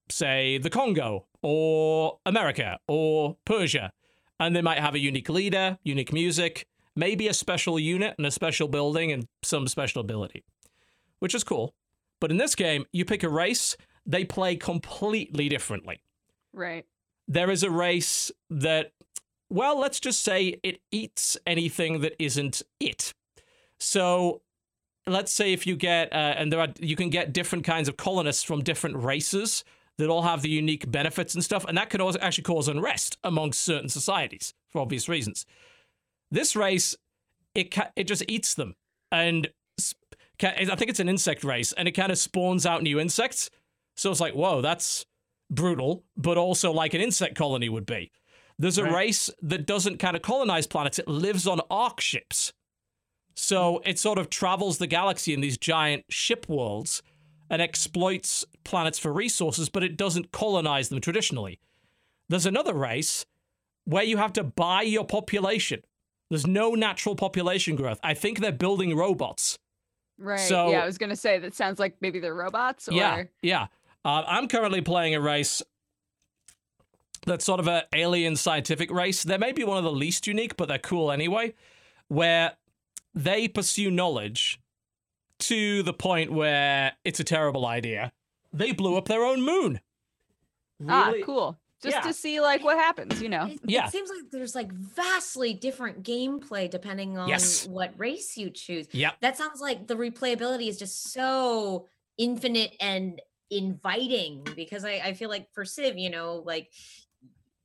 say, 0.09 0.59
the 0.59 0.71
Congo 0.71 1.27
or 1.43 2.19
America 2.27 2.79
or 2.89 3.37
Persia, 3.45 3.93
and 4.41 4.57
they 4.57 4.63
might 4.63 4.79
have 4.79 4.95
a 4.95 4.99
unique 4.99 5.29
leader, 5.29 5.79
unique 5.85 6.13
music, 6.13 6.67
maybe 6.97 7.29
a 7.29 7.35
special 7.35 7.79
unit 7.79 8.15
and 8.19 8.27
a 8.27 8.31
special 8.31 8.69
building 8.69 9.13
and 9.13 9.27
some 9.43 9.69
special 9.69 10.01
ability, 10.01 10.45
which 11.21 11.35
is 11.35 11.45
cool. 11.45 11.75
But 12.21 12.31
in 12.31 12.37
this 12.37 12.55
game, 12.55 12.87
you 12.93 13.05
pick 13.05 13.23
a 13.23 13.29
race, 13.29 13.77
they 14.05 14.25
play 14.25 14.57
completely 14.57 15.49
differently 15.49 16.03
Right. 16.53 16.85
there 17.29 17.51
is 17.51 17.63
a 17.63 17.71
race 17.71 18.31
that, 18.51 18.93
well, 19.49 19.79
let's 19.79 20.01
just 20.01 20.23
say 20.23 20.59
it 20.63 20.81
eats 20.91 21.37
anything 21.47 22.01
that 22.01 22.15
isn't 22.19 22.63
it. 22.81 23.15
So 23.79 24.43
let's 25.07 25.33
say 25.33 25.53
if 25.53 25.67
you 25.67 25.77
get, 25.77 26.13
uh, 26.13 26.35
and 26.37 26.53
there 26.53 26.61
are, 26.61 26.69
you 26.79 26.97
can 26.97 27.11
get 27.11 27.33
different 27.33 27.65
kinds 27.65 27.89
of 27.89 27.97
colonists 27.97 28.43
from 28.43 28.63
different 28.63 28.97
races 28.97 29.65
that 29.99 30.09
all 30.09 30.23
have 30.23 30.43
the 30.43 30.49
unique 30.49 30.91
benefits 30.91 31.35
and 31.35 31.45
stuff, 31.45 31.65
and 31.67 31.77
that 31.77 31.91
can 31.91 32.01
also 32.01 32.19
actually 32.21 32.45
cause 32.45 32.69
unrest 32.69 33.19
amongst 33.25 33.61
certain 33.61 33.89
societies 33.89 34.55
for 34.69 34.81
obvious 34.81 35.09
reasons. 35.09 35.45
This 36.31 36.57
race, 36.57 36.97
it 37.55 37.71
ca- 37.71 37.91
it 37.95 38.05
just 38.05 38.25
eats 38.27 38.55
them, 38.55 38.75
and 39.11 39.49
I 40.43 40.75
think 40.77 40.89
it's 40.91 41.01
an 41.01 41.09
insect 41.11 41.45
race, 41.45 41.73
and 41.73 41.87
it 41.87 41.93
kind 41.93 42.11
of 42.11 42.19
spawns 42.19 42.65
out 42.65 42.83
new 42.83 42.99
insects. 42.99 43.51
So 43.97 44.11
it's 44.11 44.21
like, 44.21 44.35
whoa, 44.35 44.63
that's 44.63 45.05
brutal, 45.53 46.05
but 46.17 46.37
also 46.39 46.73
like 46.73 46.95
an 46.95 47.01
insect 47.01 47.37
colony 47.37 47.69
would 47.69 47.87
be. 47.87 48.11
There's 48.59 48.79
a 48.79 48.85
Right. 48.85 48.95
race 48.95 49.31
that 49.43 49.67
doesn't 49.67 49.99
kind 49.99 50.17
of 50.17 50.23
colonize 50.23 50.67
planets, 50.67 50.99
it 50.99 51.07
lives 51.09 51.47
on 51.47 51.61
arc 51.71 52.01
ships. 52.01 52.53
So 53.35 53.81
it 53.85 53.99
sort 53.99 54.19
of 54.19 54.29
travels 54.31 54.79
the 54.79 54.87
galaxy 54.87 55.33
in 55.33 55.41
these 55.41 55.57
giant 55.57 56.05
ship 56.11 56.49
worlds 56.49 57.03
and 57.49 57.63
exploits 57.63 58.45
planets 58.65 58.99
for 58.99 59.13
resources, 59.13 59.69
but 59.69 59.83
it 59.83 59.97
doesn't 59.97 60.33
colonize 60.33 60.89
them 60.89 61.01
traditionally. 61.01 61.59
There's 62.29 62.47
another 62.47 62.75
race 62.75 63.25
where 63.85 64.05
you 64.05 64.17
have 64.19 64.33
to 64.35 64.45
buy 64.45 64.83
your 64.83 65.05
population. 65.05 65.83
There's 66.31 66.47
no 66.47 66.75
natural 66.75 67.15
population 67.17 67.77
growth. 67.77 68.01
I 68.03 68.15
think 68.15 68.39
they're 68.41 68.53
building 68.53 68.97
robots. 68.97 69.59
Right. 70.19 70.39
So- 70.41 70.71
yeah, 70.71 70.83
I 70.83 70.87
was 70.87 70.99
gonna 70.99 71.17
say 71.17 71.39
that 71.39 71.55
sounds 71.55 71.79
like 71.79 71.97
maybe 72.01 72.21
they're 72.21 72.35
robots 72.35 72.89
or 72.89 72.93
Yeah, 72.93 73.25
yeah. 73.43 73.67
Uh, 74.05 74.25
I'm 74.27 74.49
currently 74.49 74.81
playing 74.81 75.15
a 75.15 75.21
race 75.21 75.63
that's 77.27 77.45
sort 77.45 77.61
of 77.61 77.69
an 77.69 77.83
alien 77.95 78.35
scientific 78.37 78.91
race. 78.91 79.23
They 79.23 79.39
may 79.39 79.53
be 79.53 79.63
one 79.65 79.79
of 79.79 79.85
the 79.85 79.93
least 79.93 80.27
unique, 80.27 80.57
but 80.57 80.69
they're 80.69 80.79
cool 80.79 81.13
anyway, 81.13 81.55
where 82.09 82.53
they 83.15 83.47
pursue 83.47 83.91
knowledge 83.91 84.61
to 85.41 85.83
the 85.83 85.93
point 85.93 86.33
where 86.33 86.93
it's 87.05 87.21
a 87.21 87.25
terrible 87.25 87.65
idea. 87.67 88.13
They 88.53 88.73
blew 88.73 88.97
up 88.97 89.07
their 89.07 89.25
own 89.25 89.43
moon. 89.43 89.81
ah, 90.89 91.13
cool. 91.25 91.59
Just 91.81 91.97
Yeah. 91.97 92.01
to 92.03 92.13
see 92.13 92.41
like 92.41 92.65
what 92.65 92.77
happens, 92.77 93.21
you 93.23 93.29
know. 93.29 93.47
It, 93.47 93.61
Yeah. 93.65 93.87
it 93.87 93.93
seems 93.93 94.09
like 94.11 94.31
there's 94.31 94.55
like 94.55 94.73
vastly 94.73 95.53
different 95.55 96.03
gameplay 96.05 96.69
depending 96.71 97.19
on 97.19 97.29
Yes. 97.29 97.67
what 97.67 97.93
race 97.99 98.37
you 98.37 98.51
choose. 98.51 98.87
Yeah. 98.93 99.13
That 99.21 99.37
sounds 99.37 99.61
like 99.61 99.87
the 99.87 99.95
replayability 99.95 100.69
is 100.69 100.77
just 100.79 101.13
so 101.13 101.87
infinite 102.19 102.75
and 102.81 103.21
inviting 103.53 104.47
because 104.57 104.85
I, 104.85 105.01
I 105.05 105.15
feel 105.15 105.29
like 105.29 105.49
for 105.53 105.65
Civ, 105.65 105.99
you 105.99 106.11
know, 106.11 106.43
like 106.45 106.71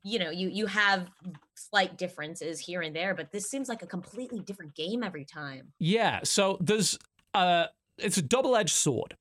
you 0.04 0.20
know, 0.20 0.30
you 0.30 0.50
you 0.50 0.68
have 0.68 1.10
slight 1.56 1.98
differences 1.98 2.60
here 2.60 2.82
and 2.82 2.96
there, 2.96 3.14
but 3.14 3.32
this 3.32 3.50
seems 3.50 3.68
like 3.68 3.82
a 3.82 3.88
completely 3.88 4.40
different 4.40 4.76
game 4.76 5.04
every 5.04 5.26
time. 5.26 5.74
Yeah, 5.80 6.20
so 6.24 6.58
there's 6.62 6.98
uh 7.34 7.66
it's 7.98 8.18
a 8.18 8.22
double-edged 8.22 8.74
sword 8.74 9.18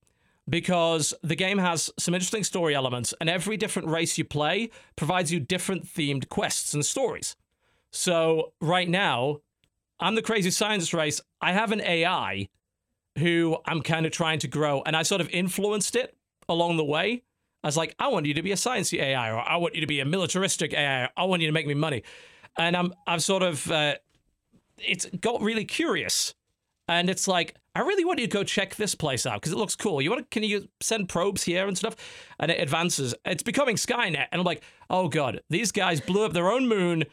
because 0.49 1.15
the 1.23 1.35
game 1.35 1.59
has 1.59 1.91
some 1.99 2.15
interesting 2.15 2.45
story 2.45 2.75
elements 2.75 3.15
and 3.21 3.29
every 3.29 3.57
different 3.57 3.89
race 3.89 4.19
you 4.19 4.25
play 4.25 4.71
provides 4.95 5.33
you 5.33 5.41
different 5.41 5.87
themed 5.87 6.29
quests 6.29 6.75
and 6.75 6.85
stories. 6.85 7.37
So 7.91 8.53
right 8.61 8.89
now, 8.89 9.39
I'm 9.99 10.15
the 10.15 10.23
crazy 10.23 10.51
science 10.51 10.93
race. 10.93 11.21
I 11.41 11.53
have 11.53 11.73
an 11.73 11.81
AI 11.81 12.49
who 13.19 13.57
I'm 13.65 13.83
kind 13.83 14.05
of 14.05 14.13
trying 14.13 14.39
to 14.41 14.49
grow 14.49 14.83
and 14.85 14.95
I 14.95 15.03
sort 15.03 15.21
of 15.21 15.31
influenced 15.31 15.97
it 15.97 16.16
along 16.49 16.77
the 16.77 16.85
way. 16.85 17.23
I 17.65 17.69
was 17.69 17.77
like, 17.77 17.95
I 17.99 18.09
want 18.09 18.27
you 18.27 18.35
to 18.35 18.43
be 18.43 18.53
a 18.53 18.57
sciencey 18.57 19.01
AI, 19.01 19.31
or 19.31 19.39
I 19.39 19.57
want 19.57 19.75
you 19.75 19.81
to 19.81 19.87
be 19.87 20.01
a 20.01 20.05
militaristic 20.05 20.73
AI. 20.73 21.09
I 21.17 21.25
want 21.25 21.43
you 21.43 21.49
to 21.49 21.53
make 21.53 21.67
me 21.67 21.75
money, 21.75 22.03
and 22.57 22.77
I'm 22.77 22.93
I've 23.07 23.23
sort 23.23 23.43
of 23.43 23.71
uh, 23.71 23.97
it's 24.79 25.07
got 25.21 25.41
really 25.41 25.65
curious 25.65 26.35
and 26.89 27.11
it's 27.11 27.27
like 27.27 27.57
I 27.75 27.81
really 27.81 28.05
want 28.05 28.21
you 28.21 28.27
to 28.27 28.33
go 28.33 28.43
check 28.45 28.77
this 28.77 28.95
place 28.95 29.27
out 29.27 29.41
because 29.41 29.53
it 29.53 29.59
looks 29.59 29.77
cool. 29.77 30.01
You 30.01 30.11
want 30.11 30.23
to? 30.23 30.29
Can 30.35 30.43
you 30.49 30.69
send 30.81 31.09
probes 31.09 31.43
here 31.45 31.67
and 31.67 31.77
stuff? 31.77 31.97
And 32.39 32.51
it 32.51 32.61
advances. 32.61 33.15
It's 33.25 33.43
becoming 33.43 33.77
Skynet, 33.77 34.27
and 34.33 34.41
I'm 34.41 34.45
like, 34.45 34.63
oh 34.89 35.09
god, 35.09 35.41
these 35.51 35.73
guys 35.73 36.01
blew 36.01 36.25
up 36.25 36.33
their 36.33 36.51
own 36.51 36.69
moon. 36.69 37.05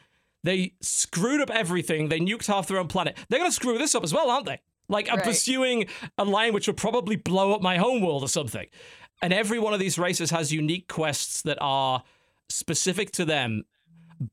They 0.43 0.73
screwed 0.81 1.41
up 1.41 1.49
everything. 1.49 2.09
They 2.09 2.19
nuked 2.19 2.47
half 2.47 2.67
their 2.67 2.77
own 2.77 2.87
planet. 2.87 3.17
They're 3.29 3.39
gonna 3.39 3.51
screw 3.51 3.77
this 3.77 3.95
up 3.95 4.03
as 4.03 4.13
well, 4.13 4.29
aren't 4.29 4.45
they? 4.45 4.61
Like 4.89 5.09
I'm 5.09 5.15
Right. 5.17 5.25
pursuing 5.25 5.87
a 6.17 6.23
line 6.25 6.53
which 6.53 6.67
will 6.67 6.73
probably 6.75 7.15
blow 7.15 7.53
up 7.53 7.61
my 7.61 7.77
homeworld 7.77 8.23
or 8.23 8.27
something. 8.29 8.67
And 9.23 9.33
every 9.33 9.57
one 9.57 9.73
of 9.73 9.79
these 9.79 9.97
races 9.97 10.29
has 10.29 10.53
unique 10.53 10.87
quests 10.87 11.41
that 11.41 11.57
are 11.59 12.03
specific 12.49 13.11
to 13.13 13.25
them 13.25 13.63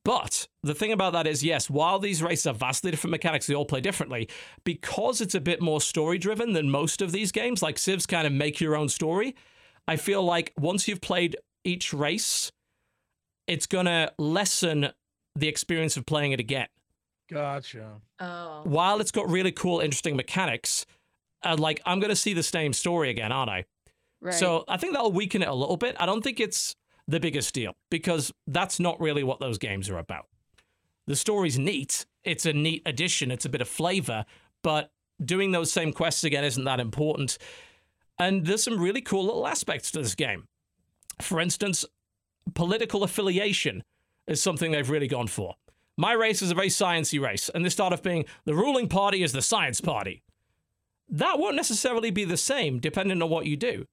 but 0.03 0.47
the 0.63 0.75
thing 0.75 0.91
about 0.91 1.13
that 1.13 1.27
is, 1.27 1.43
yes, 1.43 1.69
while 1.69 1.99
these 1.99 2.23
races 2.23 2.45
have 2.45 2.57
vastly 2.57 2.91
different 2.91 3.11
mechanics, 3.11 3.47
they 3.47 3.53
all 3.53 3.65
play 3.65 3.81
differently. 3.81 4.29
Because 4.63 5.21
it's 5.21 5.35
a 5.35 5.41
bit 5.41 5.61
more 5.61 5.81
story 5.81 6.17
driven 6.17 6.53
than 6.53 6.69
most 6.69 7.01
of 7.01 7.11
these 7.11 7.31
games, 7.31 7.61
like 7.61 7.77
Civ's 7.77 8.05
kind 8.05 8.25
of 8.25 8.33
make 8.33 8.59
your 8.59 8.75
own 8.75 8.89
story. 8.89 9.35
I 9.87 9.95
feel 9.95 10.23
like 10.23 10.53
once 10.57 10.87
you've 10.87 11.01
played 11.01 11.35
each 11.63 11.93
race, 11.93 12.51
it's 13.47 13.65
gonna 13.65 14.11
lessen 14.17 14.89
the 15.35 15.47
experience 15.47 15.97
of 15.97 16.05
playing 16.05 16.31
it 16.31 16.39
again. 16.39 16.67
Gotcha. 17.29 18.01
Oh. 18.19 18.61
While 18.63 19.01
it's 19.01 19.11
got 19.11 19.29
really 19.29 19.51
cool, 19.51 19.79
interesting 19.79 20.15
mechanics, 20.15 20.85
uh, 21.43 21.55
like 21.57 21.81
I'm 21.85 21.99
gonna 21.99 22.15
see 22.15 22.33
the 22.33 22.43
same 22.43 22.73
story 22.73 23.09
again, 23.09 23.31
aren't 23.31 23.49
I? 23.49 23.65
Right. 24.21 24.33
So 24.33 24.63
I 24.67 24.77
think 24.77 24.93
that'll 24.93 25.11
weaken 25.11 25.41
it 25.41 25.47
a 25.47 25.53
little 25.53 25.77
bit. 25.77 25.95
I 25.99 26.05
don't 26.05 26.23
think 26.23 26.39
it's 26.39 26.75
the 27.07 27.19
biggest 27.19 27.53
deal 27.53 27.73
because 27.89 28.31
that's 28.47 28.79
not 28.79 28.99
really 29.01 29.23
what 29.23 29.39
those 29.39 29.57
games 29.57 29.89
are 29.89 29.97
about. 29.97 30.27
The 31.07 31.15
story's 31.15 31.57
neat. 31.57 32.05
It's 32.23 32.45
a 32.45 32.53
neat 32.53 32.83
addition. 32.85 33.31
It's 33.31 33.45
a 33.45 33.49
bit 33.49 33.61
of 33.61 33.67
flavor, 33.67 34.25
but 34.61 34.91
doing 35.23 35.51
those 35.51 35.71
same 35.71 35.91
quests 35.91 36.23
again 36.23 36.43
isn't 36.43 36.63
that 36.63 36.79
important. 36.79 37.37
And 38.19 38.45
there's 38.45 38.63
some 38.63 38.79
really 38.79 39.01
cool 39.01 39.25
little 39.25 39.47
aspects 39.47 39.91
to 39.91 40.01
this 40.01 40.13
game. 40.13 40.47
For 41.19 41.39
instance, 41.39 41.83
political 42.53 43.03
affiliation 43.03 43.83
is 44.27 44.41
something 44.41 44.71
they've 44.71 44.89
really 44.89 45.07
gone 45.07 45.27
for. 45.27 45.55
My 45.97 46.13
race 46.13 46.41
is 46.41 46.51
a 46.51 46.55
very 46.55 46.69
sciencey 46.69 47.19
race, 47.21 47.49
and 47.49 47.65
this 47.65 47.73
started 47.73 47.95
off 47.95 48.03
being 48.03 48.25
the 48.45 48.55
ruling 48.55 48.87
party 48.87 49.23
is 49.23 49.33
the 49.33 49.41
science 49.41 49.81
party. 49.81 50.23
That 51.09 51.39
won't 51.39 51.55
necessarily 51.55 52.11
be 52.11 52.23
the 52.23 52.37
same 52.37 52.79
depending 52.79 53.21
on 53.21 53.29
what 53.29 53.45
you 53.45 53.57
do. 53.57 53.85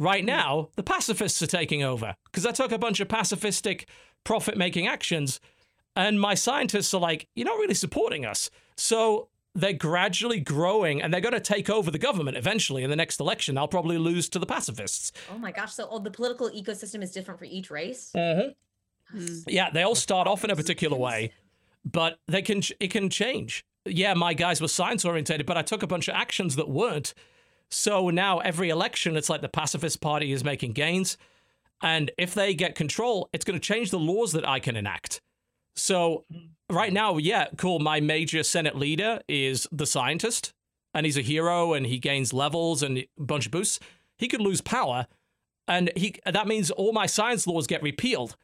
Right 0.00 0.24
now, 0.24 0.70
the 0.76 0.82
pacifists 0.82 1.42
are 1.42 1.46
taking 1.46 1.82
over 1.82 2.16
because 2.24 2.46
I 2.46 2.52
took 2.52 2.72
a 2.72 2.78
bunch 2.78 3.00
of 3.00 3.08
pacifistic 3.08 3.84
profit 4.24 4.56
making 4.56 4.86
actions, 4.86 5.40
and 5.94 6.18
my 6.18 6.34
scientists 6.34 6.94
are 6.94 7.00
like, 7.00 7.28
you're 7.34 7.44
not 7.44 7.58
really 7.58 7.74
supporting 7.74 8.24
us. 8.24 8.50
So 8.78 9.28
they're 9.54 9.74
gradually 9.74 10.40
growing 10.40 11.02
and 11.02 11.12
they're 11.12 11.20
going 11.20 11.34
to 11.34 11.40
take 11.40 11.68
over 11.68 11.90
the 11.90 11.98
government 11.98 12.38
eventually 12.38 12.82
in 12.82 12.88
the 12.88 12.96
next 12.96 13.20
election. 13.20 13.56
They'll 13.56 13.68
probably 13.68 13.98
lose 13.98 14.30
to 14.30 14.38
the 14.38 14.46
pacifists. 14.46 15.12
oh 15.30 15.36
my 15.36 15.52
gosh. 15.52 15.74
So 15.74 15.86
oh, 15.90 15.98
the 15.98 16.10
political 16.10 16.48
ecosystem 16.48 17.02
is 17.02 17.12
different 17.12 17.38
for 17.38 17.44
each 17.44 17.70
race. 17.70 18.10
Mm-hmm. 18.16 19.18
Mm. 19.18 19.44
Yeah, 19.48 19.68
they 19.68 19.82
all 19.82 19.94
start 19.94 20.26
off 20.26 20.44
in 20.44 20.50
a 20.50 20.56
particular 20.56 20.96
way, 20.96 21.32
but 21.84 22.18
they 22.26 22.40
can 22.40 22.62
it 22.78 22.90
can 22.90 23.10
change. 23.10 23.66
Yeah, 23.84 24.14
my 24.14 24.32
guys 24.32 24.62
were 24.62 24.68
science 24.68 25.04
orientated, 25.04 25.44
but 25.44 25.58
I 25.58 25.62
took 25.62 25.82
a 25.82 25.86
bunch 25.86 26.08
of 26.08 26.14
actions 26.14 26.56
that 26.56 26.70
weren't. 26.70 27.12
So 27.70 28.10
now 28.10 28.38
every 28.38 28.68
election, 28.68 29.16
it's 29.16 29.30
like 29.30 29.42
the 29.42 29.48
pacifist 29.48 30.00
party 30.00 30.32
is 30.32 30.42
making 30.42 30.72
gains, 30.72 31.16
and 31.82 32.10
if 32.18 32.34
they 32.34 32.52
get 32.52 32.74
control, 32.74 33.28
it's 33.32 33.44
going 33.44 33.58
to 33.58 33.64
change 33.64 33.90
the 33.90 33.98
laws 33.98 34.32
that 34.32 34.46
I 34.46 34.58
can 34.60 34.76
enact. 34.76 35.20
So 35.76 36.24
right 36.68 36.92
now, 36.92 37.16
yeah, 37.16 37.46
cool. 37.56 37.78
My 37.78 38.00
major 38.00 38.42
Senate 38.42 38.76
leader 38.76 39.20
is 39.28 39.66
the 39.70 39.86
scientist, 39.86 40.52
and 40.92 41.06
he's 41.06 41.16
a 41.16 41.22
hero, 41.22 41.72
and 41.72 41.86
he 41.86 41.98
gains 41.98 42.32
levels 42.32 42.82
and 42.82 42.98
a 42.98 43.08
bunch 43.18 43.46
of 43.46 43.52
boosts. 43.52 43.78
He 44.18 44.28
could 44.28 44.40
lose 44.40 44.60
power, 44.60 45.06
and 45.68 45.90
he 45.96 46.16
that 46.26 46.48
means 46.48 46.70
all 46.70 46.92
my 46.92 47.06
science 47.06 47.46
laws 47.46 47.66
get 47.66 47.82
repealed. 47.82 48.36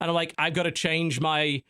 And 0.00 0.10
I'm 0.10 0.14
like, 0.14 0.34
I've 0.36 0.54
got 0.54 0.64
to 0.64 0.72
change 0.72 1.20
my 1.20 1.62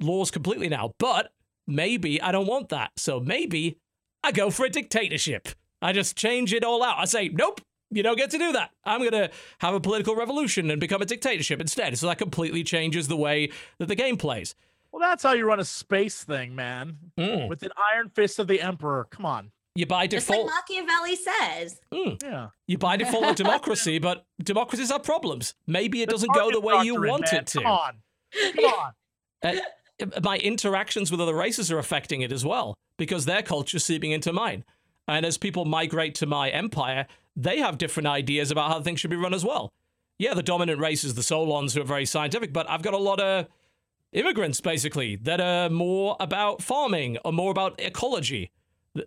laws 0.00 0.30
completely 0.30 0.68
now. 0.68 0.92
But 0.98 1.32
maybe 1.66 2.20
I 2.20 2.32
don't 2.32 2.46
want 2.46 2.68
that. 2.68 2.90
So 2.98 3.20
maybe 3.20 3.78
I 4.22 4.32
go 4.32 4.50
for 4.50 4.66
a 4.66 4.68
dictatorship. 4.68 5.48
I 5.82 5.92
just 5.92 6.16
change 6.16 6.52
it 6.52 6.64
all 6.64 6.82
out. 6.82 6.98
I 6.98 7.04
say, 7.04 7.28
nope, 7.28 7.60
you 7.90 8.02
don't 8.02 8.16
get 8.16 8.30
to 8.30 8.38
do 8.38 8.52
that. 8.52 8.70
I'm 8.84 9.00
going 9.00 9.12
to 9.12 9.30
have 9.60 9.74
a 9.74 9.80
political 9.80 10.14
revolution 10.16 10.70
and 10.70 10.80
become 10.80 11.00
a 11.02 11.06
dictatorship 11.06 11.60
instead. 11.60 11.96
So 11.98 12.06
that 12.08 12.18
completely 12.18 12.64
changes 12.64 13.08
the 13.08 13.16
way 13.16 13.50
that 13.78 13.86
the 13.86 13.94
game 13.94 14.16
plays. 14.16 14.54
Well, 14.92 15.00
that's 15.00 15.22
how 15.22 15.32
you 15.34 15.46
run 15.46 15.60
a 15.60 15.64
space 15.64 16.24
thing, 16.24 16.54
man. 16.54 16.96
Mm. 17.18 17.48
With 17.48 17.62
an 17.62 17.70
iron 17.92 18.08
fist 18.08 18.38
of 18.38 18.48
the 18.48 18.60
emperor. 18.60 19.06
Come 19.10 19.26
on. 19.26 19.50
You 19.74 19.86
by 19.86 20.08
Just 20.08 20.28
like 20.28 20.44
Machiavelli 20.44 21.14
says. 21.14 21.80
Yeah. 21.92 22.48
you 22.66 22.78
by 22.78 22.96
default 22.96 23.26
a 23.26 23.34
democracy, 23.44 24.00
but 24.00 24.24
democracies 24.42 24.90
have 24.90 25.04
problems. 25.04 25.54
Maybe 25.68 26.02
it 26.02 26.06
The 26.06 26.12
doesn't 26.14 26.34
go 26.34 26.50
the 26.50 26.60
way 26.60 26.82
you 26.82 27.00
want 27.00 27.30
man. 27.30 27.42
it 27.42 27.46
to. 27.48 27.58
Come 27.58 27.66
on. 27.70 27.92
Come 28.56 28.64
on. 28.64 28.92
uh, 29.44 30.20
my 30.22 30.38
interactions 30.38 31.10
with 31.12 31.20
other 31.20 31.34
races 31.34 31.70
are 31.70 31.78
affecting 31.78 32.22
it 32.22 32.32
as 32.32 32.44
well 32.44 32.74
because 32.96 33.24
their 33.24 33.42
culture's 33.42 33.84
seeping 33.84 34.10
into 34.10 34.32
mine. 34.32 34.64
And 35.08 35.24
as 35.24 35.38
people 35.38 35.64
migrate 35.64 36.14
to 36.16 36.26
my 36.26 36.50
empire, 36.50 37.06
they 37.34 37.58
have 37.58 37.78
different 37.78 38.06
ideas 38.06 38.50
about 38.50 38.70
how 38.70 38.80
things 38.80 39.00
should 39.00 39.10
be 39.10 39.16
run 39.16 39.34
as 39.34 39.44
well. 39.44 39.72
Yeah, 40.18 40.34
the 40.34 40.42
dominant 40.42 40.80
race 40.80 41.02
is 41.02 41.14
the 41.14 41.22
Sophons 41.22 41.74
who 41.74 41.80
are 41.80 41.84
very 41.84 42.04
scientific, 42.04 42.52
but 42.52 42.68
I've 42.68 42.82
got 42.82 42.94
a 42.94 42.98
lot 42.98 43.20
of 43.20 43.46
immigrants 44.12 44.60
basically 44.60 45.16
that 45.16 45.40
are 45.40 45.70
more 45.70 46.16
about 46.20 46.62
farming 46.62 47.18
or 47.24 47.32
more 47.32 47.50
about 47.50 47.80
ecology 47.80 48.50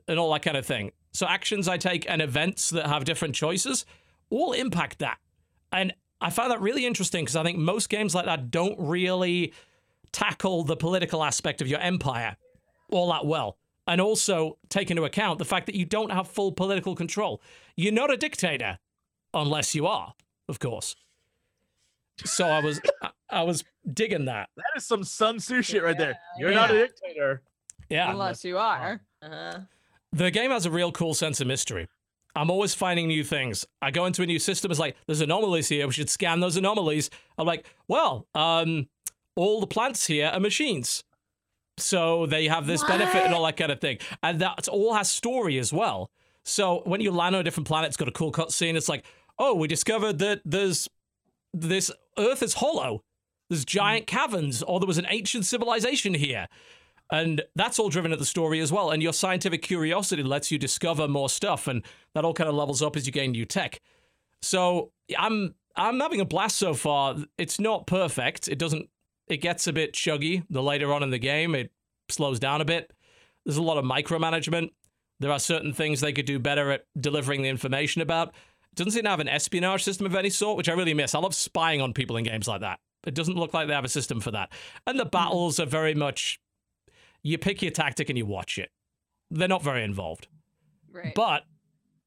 and 0.08 0.20
all 0.20 0.32
that 0.34 0.42
kind 0.42 0.58
of 0.58 0.66
thing. 0.66 0.92
So 1.14 1.28
actions 1.28 1.68
I 1.68 1.78
take 1.78 2.10
and 2.10 2.22
events 2.22 2.70
that 2.72 2.88
have 2.88 3.04
different 3.04 3.36
choices 3.36 3.86
all 4.30 4.54
impact 4.54 5.00
that. 5.00 5.18
And 5.72 5.94
I 6.22 6.30
found 6.30 6.52
that 6.52 6.62
really 6.62 6.86
interesting 6.86 7.26
because 7.26 7.36
I 7.36 7.44
think 7.44 7.58
most 7.58 7.90
games 7.90 8.16
like 8.16 8.26
that 8.26 8.50
don't 8.50 8.80
really 8.80 9.54
tackle 10.12 10.64
the 10.64 10.76
political 10.76 11.24
aspect 11.24 11.62
of 11.62 11.68
your 11.68 11.80
empire 11.80 12.38
all 12.90 13.12
that 13.12 13.26
well. 13.26 13.58
And 13.92 14.00
also 14.00 14.58
take 14.70 14.90
into 14.90 15.04
account 15.04 15.38
the 15.38 15.44
fact 15.44 15.66
that 15.66 15.76
you 15.76 15.84
don't 15.84 16.12
have 16.12 16.26
full 16.30 16.54
political 16.54 16.96
control. 16.96 17.42
You're 17.76 17.92
not 17.92 18.10
a 18.10 18.16
dictator 18.16 18.80
unless 19.34 19.76
you 19.76 19.86
are, 19.86 20.14
of 20.48 20.60
course. 20.60 20.96
So 22.24 22.48
I 22.48 22.62
was 22.62 22.80
I, 23.02 23.10
I 23.30 23.44
was 23.44 23.66
digging 23.92 24.26
that. 24.26 24.48
That 24.56 24.78
is 24.78 24.86
some 24.88 25.04
Sun 25.04 25.40
Tzu 25.40 25.62
shit 25.62 25.84
right 25.84 25.98
there. 25.98 26.18
You're 26.40 26.54
not 26.54 26.72
a 26.72 26.88
dictator. 26.88 27.42
Yeah. 27.90 28.12
Unless 28.12 28.46
you 28.46 28.58
are. 28.58 29.02
Uh, 29.22 29.60
The 30.14 30.32
game 30.32 30.52
has 30.52 30.66
a 30.66 30.72
real 30.72 30.94
cool 30.94 31.14
sense 31.14 31.42
of 31.42 31.48
mystery. 31.48 31.90
I'm 32.34 32.50
always 32.50 32.74
finding 32.74 33.08
new 33.10 33.26
things. 33.26 33.66
I 33.82 33.92
go 33.92 34.06
into 34.06 34.24
a 34.24 34.26
new 34.26 34.40
system, 34.40 34.72
it's 34.72 34.80
like, 34.80 34.96
there's 35.06 35.20
anomalies 35.20 35.68
here, 35.68 35.86
we 35.86 35.92
should 35.92 36.10
scan 36.10 36.40
those 36.40 36.56
anomalies. 36.56 37.10
I'm 37.38 37.46
like, 37.46 37.66
well, 37.90 38.26
um, 38.36 38.88
all 39.36 39.60
the 39.60 39.68
plants 39.68 40.08
here 40.08 40.28
are 40.28 40.40
machines. 40.40 41.04
So 41.82 42.26
they 42.26 42.48
have 42.48 42.68
this 42.68 42.84
benefit 42.84 43.26
and 43.26 43.34
all 43.34 43.46
that 43.46 43.58
kind 43.58 43.72
of 43.72 43.82
thing. 43.82 43.98
And 44.24 44.40
that 44.42 44.68
all 44.68 44.94
has 44.94 45.12
story 45.12 45.58
as 45.58 45.74
well. 45.74 46.10
So 46.44 46.82
when 46.86 47.02
you 47.02 47.12
land 47.12 47.36
on 47.36 47.42
a 47.42 47.44
different 47.44 47.68
planet, 47.68 47.90
it's 47.90 47.98
got 47.98 48.08
a 48.08 48.12
cool 48.12 48.32
cutscene. 48.32 48.76
It's 48.76 48.90
like, 48.90 49.06
oh, 49.38 49.54
we 49.54 49.68
discovered 49.68 50.20
that 50.20 50.42
there's 50.46 50.88
this 51.54 51.92
Earth 52.18 52.44
is 52.44 52.56
hollow. 52.56 53.04
There's 53.50 53.66
giant 53.66 54.10
hmm. 54.10 54.16
caverns, 54.16 54.64
or 54.64 54.80
there 54.80 54.88
was 54.88 54.98
an 54.98 55.08
ancient 55.10 55.46
civilization 55.46 56.14
here. 56.14 56.48
And 57.12 57.42
that's 57.56 57.78
all 57.78 57.90
driven 57.90 58.14
at 58.14 58.20
the 58.20 58.26
story 58.26 58.62
as 58.62 58.72
well. 58.72 58.90
And 58.90 59.04
your 59.04 59.12
scientific 59.12 59.62
curiosity 59.62 60.24
lets 60.24 60.50
you 60.50 60.58
discover 60.58 61.10
more 61.10 61.30
stuff, 61.30 61.68
and 61.68 61.84
that 62.16 62.24
all 62.24 62.34
kind 62.34 62.48
of 62.48 62.56
levels 62.56 62.82
up 62.82 62.96
as 62.96 63.06
you 63.06 63.12
gain 63.12 63.32
new 63.32 63.46
tech. 63.46 63.82
So 64.42 64.92
I'm 65.18 65.56
I'm 65.76 66.00
having 66.00 66.22
a 66.22 66.26
blast 66.26 66.58
so 66.58 66.74
far. 66.74 67.18
It's 67.38 67.60
not 67.60 67.86
perfect. 67.88 68.48
It 68.48 68.58
doesn't. 68.58 68.90
It 69.32 69.38
gets 69.38 69.66
a 69.66 69.72
bit 69.72 69.94
chuggy 69.94 70.44
the 70.50 70.62
later 70.62 70.92
on 70.92 71.04
in 71.04 71.10
the 71.10 71.18
game. 71.18 71.56
It 71.56 71.72
slows 72.10 72.38
down 72.38 72.60
a 72.60 72.66
bit. 72.66 72.92
There's 73.46 73.56
a 73.56 73.62
lot 73.62 73.78
of 73.78 73.86
micromanagement. 73.86 74.72
There 75.22 75.32
are 75.32 75.40
certain 75.40 75.72
things 75.72 76.02
they 76.02 76.12
could 76.12 76.26
do 76.26 76.38
better 76.38 76.70
at 76.70 76.84
delivering 77.00 77.42
the 77.42 77.48
information 77.48 78.02
about. 78.02 78.30
It 78.30 78.76
doesn't 78.76 78.92
seem 78.92 79.04
to 79.04 79.10
have 79.10 79.22
an 79.22 79.30
espionage 79.30 79.84
system 79.84 80.06
of 80.06 80.16
any 80.16 80.30
sort, 80.30 80.58
which 80.58 80.68
I 80.68 80.74
really 80.74 80.94
miss. 80.94 81.16
I 81.16 81.20
love 81.20 81.34
spying 81.34 81.80
on 81.80 81.94
people 81.94 82.18
in 82.18 82.26
games 82.26 82.46
like 82.46 82.60
that. 82.60 82.82
It 83.06 83.16
doesn't 83.16 83.38
look 83.38 83.54
like 83.54 83.70
they 83.70 83.74
have 83.74 83.86
a 83.86 83.90
system 83.90 84.20
for 84.20 84.32
that. 84.32 84.52
And 84.86 85.00
the 85.00 85.06
hmm. 85.06 85.12
battles 85.12 85.62
are 85.62 85.66
very 85.66 85.96
much 85.96 86.42
you 87.24 87.38
pick 87.38 87.62
your 87.62 87.72
tactic 87.72 88.10
and 88.10 88.18
you 88.18 88.26
watch 88.26 88.58
it. 88.58 88.70
They're 89.30 89.48
not 89.48 89.64
very 89.64 89.86
involved. 89.86 90.28
Right. 90.92 91.16
But 91.16 91.44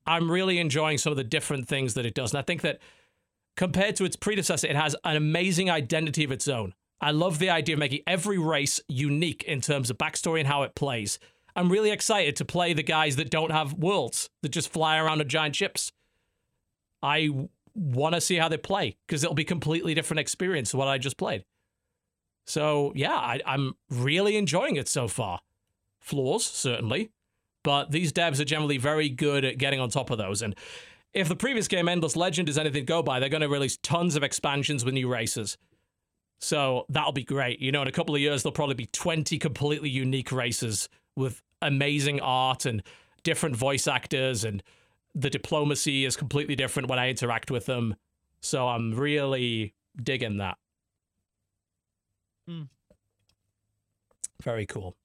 I'm 0.07 0.31
really 0.31 0.59
enjoying 0.59 0.99
some 0.99 1.11
of 1.11 1.17
the 1.17 1.25
different 1.25 1.69
things 1.69 1.95
that 1.95 2.05
it 2.05 2.15
does. 2.15 2.33
And 2.35 2.39
I 2.39 2.43
think 2.43 2.61
that 2.61 2.81
compared 3.57 3.97
to 3.97 4.05
its 4.05 4.15
predecessor, 4.15 4.67
it 4.67 4.77
has 4.77 4.95
an 5.05 5.17
amazing 5.17 5.71
identity 5.71 6.23
of 6.23 6.31
its 6.31 6.49
own. 6.49 6.75
I 7.01 7.11
love 7.11 7.39
the 7.39 7.51
idea 7.51 7.75
of 7.75 7.79
making 7.81 8.01
every 8.07 8.39
race 8.39 8.81
unique 8.89 9.43
in 9.45 9.61
terms 9.61 9.91
of 9.91 9.99
backstory 9.99 10.39
and 10.39 10.49
how 10.49 10.62
it 10.62 10.75
plays. 10.75 11.19
I'm 11.57 11.71
really 11.71 11.91
excited 11.91 12.37
to 12.37 12.45
play 12.45 12.73
the 12.73 12.83
guys 12.83 13.16
that 13.16 13.31
don't 13.31 13.53
have 13.53 13.75
worlds, 13.75 14.31
that 14.43 14.49
just 14.51 14.73
fly 14.73 14.99
around 14.99 15.21
on 15.21 15.29
giant 15.29 15.55
ships. 15.55 15.93
I 17.03 17.31
want 17.75 18.15
to 18.15 18.21
see 18.21 18.37
how 18.37 18.49
they 18.49 18.57
play 18.57 18.97
because 19.07 19.23
it'll 19.23 19.35
be 19.35 19.45
completely 19.45 19.95
different 19.95 20.21
experience 20.21 20.71
to 20.71 20.77
what 20.77 20.89
I 20.89 20.99
just 20.99 21.16
played. 21.16 21.45
So 22.47 22.93
yeah, 22.95 23.15
I, 23.15 23.41
I'm 23.47 23.75
really 23.91 24.37
enjoying 24.37 24.77
it 24.77 24.89
so 24.89 25.09
far. 25.09 25.41
Flaws 26.01 26.45
certainly, 26.45 27.11
but 27.62 27.91
these 27.91 28.12
devs 28.12 28.41
are 28.41 28.45
generally 28.45 28.79
very 28.79 29.09
good 29.09 29.45
at 29.45 29.59
getting 29.59 29.81
on 29.81 29.89
top 29.89 30.11
of 30.11 30.19
those. 30.19 30.43
And 30.43 30.55
if 31.12 31.29
the 31.29 31.37
previous 31.37 31.69
game, 31.69 31.89
Endless 31.89 32.16
Legend, 32.16 32.49
is 32.49 32.59
anything 32.59 32.83
to 32.83 32.87
go 32.87 33.03
by, 33.03 33.21
they're 33.21 33.29
going 33.29 33.41
to 33.41 33.49
release 33.49 33.79
tons 33.83 34.16
of 34.16 34.23
expansions 34.23 34.85
with 34.85 34.95
new 34.95 35.09
races. 35.09 35.57
So 36.45 36.85
that'll 36.91 37.12
be 37.12 37.25
great. 37.25 37.61
You 37.61 37.73
know, 37.73 37.81
in 37.81 37.89
a 37.89 37.93
couple 37.93 38.15
of 38.15 38.21
years, 38.21 38.43
there'll 38.43 38.53
probably 38.53 38.75
be 38.75 38.87
20 38.87 39.39
completely 39.39 39.89
unique 39.89 40.31
races 40.31 40.91
with 41.16 41.43
amazing 41.62 42.21
art 42.21 42.66
and 42.66 42.83
different 43.23 43.57
voice 43.57 43.89
actors, 43.89 44.45
and 44.45 44.62
the 45.15 45.31
diplomacy 45.31 46.05
is 46.05 46.16
completely 46.16 46.55
different 46.55 46.91
when 46.91 46.99
I 46.99 47.09
interact 47.09 47.51
with 47.51 47.65
them. 47.65 47.97
So 48.43 48.69
I'm 48.69 48.95
really 48.95 49.73
digging 49.97 50.37
that. 50.37 50.59
Hmm. 52.47 52.65
Very 54.43 54.66
cool. 54.66 54.97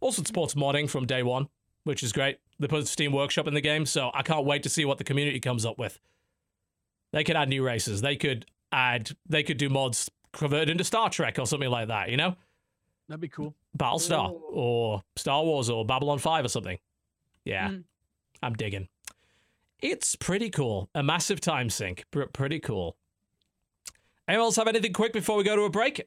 Also, 0.00 0.22
it 0.22 0.26
supports 0.26 0.54
modding 0.54 0.90
from 0.90 1.06
day 1.06 1.22
one, 1.22 1.46
which 1.84 2.02
is 2.02 2.12
great. 2.12 2.38
They 2.58 2.66
put 2.66 2.88
Steam 2.88 3.12
Workshop 3.12 3.46
in 3.46 3.54
the 3.54 3.60
game, 3.60 3.86
so 3.86 4.10
I 4.12 4.22
can't 4.22 4.44
wait 4.44 4.64
to 4.64 4.68
see 4.68 4.84
what 4.84 4.98
the 4.98 5.04
community 5.04 5.38
comes 5.38 5.64
up 5.64 5.78
with. 5.78 6.00
They 7.12 7.22
could 7.22 7.36
add 7.36 7.48
new 7.48 7.64
races. 7.64 8.00
They 8.00 8.16
could 8.16 8.44
add. 8.72 9.12
They 9.28 9.44
could 9.44 9.56
do 9.56 9.68
mods 9.68 10.10
converted 10.32 10.70
into 10.70 10.84
Star 10.84 11.10
Trek 11.10 11.38
or 11.38 11.46
something 11.46 11.70
like 11.70 11.88
that. 11.88 12.10
You 12.10 12.16
know, 12.16 12.36
That'd 13.08 13.20
be 13.20 13.28
cool. 13.28 13.54
Battlestar 13.76 14.30
Ooh. 14.30 14.42
or 14.52 15.02
Star 15.16 15.42
Wars 15.44 15.68
or 15.70 15.84
Babylon 15.84 16.18
Five 16.18 16.44
or 16.44 16.48
something. 16.48 16.78
Yeah, 17.44 17.68
Mm. 17.70 17.84
I'm 18.42 18.54
digging. 18.54 18.88
It's 19.80 20.14
pretty 20.14 20.50
cool. 20.50 20.88
A 20.94 21.02
massive 21.02 21.40
time 21.40 21.70
sink. 21.70 22.04
Pr- 22.10 22.24
pretty 22.32 22.60
cool. 22.60 22.96
Anyone 24.28 24.44
else 24.46 24.56
have 24.56 24.68
anything 24.68 24.92
quick 24.92 25.12
before 25.12 25.36
we 25.36 25.42
go 25.44 25.56
to 25.56 25.62
a 25.62 25.70
break? 25.70 26.06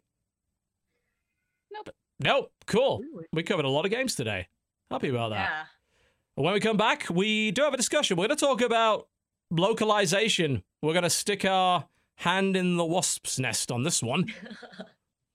Nope. 1.72 1.90
Nope. 2.20 2.52
Cool. 2.68 3.02
We 3.34 3.44
covered 3.44 3.66
a 3.66 3.70
lot 3.70 3.86
of 3.86 3.92
games 3.92 4.16
today. 4.16 4.48
Happy 4.92 5.10
about 5.10 5.30
that. 5.32 5.50
yeah. 5.50 5.64
When 6.36 6.54
we 6.54 6.60
come 6.60 6.78
back, 6.78 7.08
we 7.10 7.52
do 7.52 7.64
have 7.64 7.74
a 7.74 7.78
discussion. 7.78 8.16
We're 8.18 8.28
going 8.28 8.38
to 8.38 8.46
talk 8.46 8.62
about 8.62 9.08
localization. 9.52 10.64
We're 10.82 10.94
going 10.94 11.04
to 11.04 11.10
stick 11.10 11.44
our 11.46 11.86
hand 12.18 12.56
in 12.56 12.78
the 12.78 12.86
wasp's 12.86 13.40
nest 13.40 13.72
on 13.72 13.84
this 13.84 14.02
one. 14.02 14.26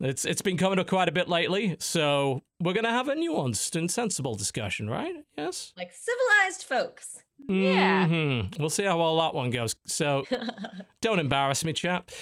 It's 0.00 0.24
it's 0.24 0.42
been 0.42 0.56
coming 0.56 0.78
up 0.78 0.86
quite 0.86 1.08
a 1.08 1.12
bit 1.12 1.28
lately, 1.28 1.74
so 1.80 2.44
we're 2.60 2.72
going 2.72 2.84
to 2.84 2.90
have 2.90 3.08
a 3.08 3.16
nuanced 3.16 3.74
and 3.74 3.90
sensible 3.90 4.36
discussion, 4.36 4.88
right? 4.88 5.12
Yes. 5.36 5.72
Like 5.76 5.90
civilized 5.92 6.62
folks. 6.62 7.18
Yeah. 7.48 8.06
Mhm. 8.06 8.56
We'll 8.60 8.70
see 8.70 8.84
how 8.84 8.96
well 8.96 9.16
that 9.18 9.34
one 9.34 9.50
goes. 9.50 9.74
So 9.86 10.24
don't 11.02 11.18
embarrass 11.18 11.64
me, 11.64 11.72
chap. 11.72 12.12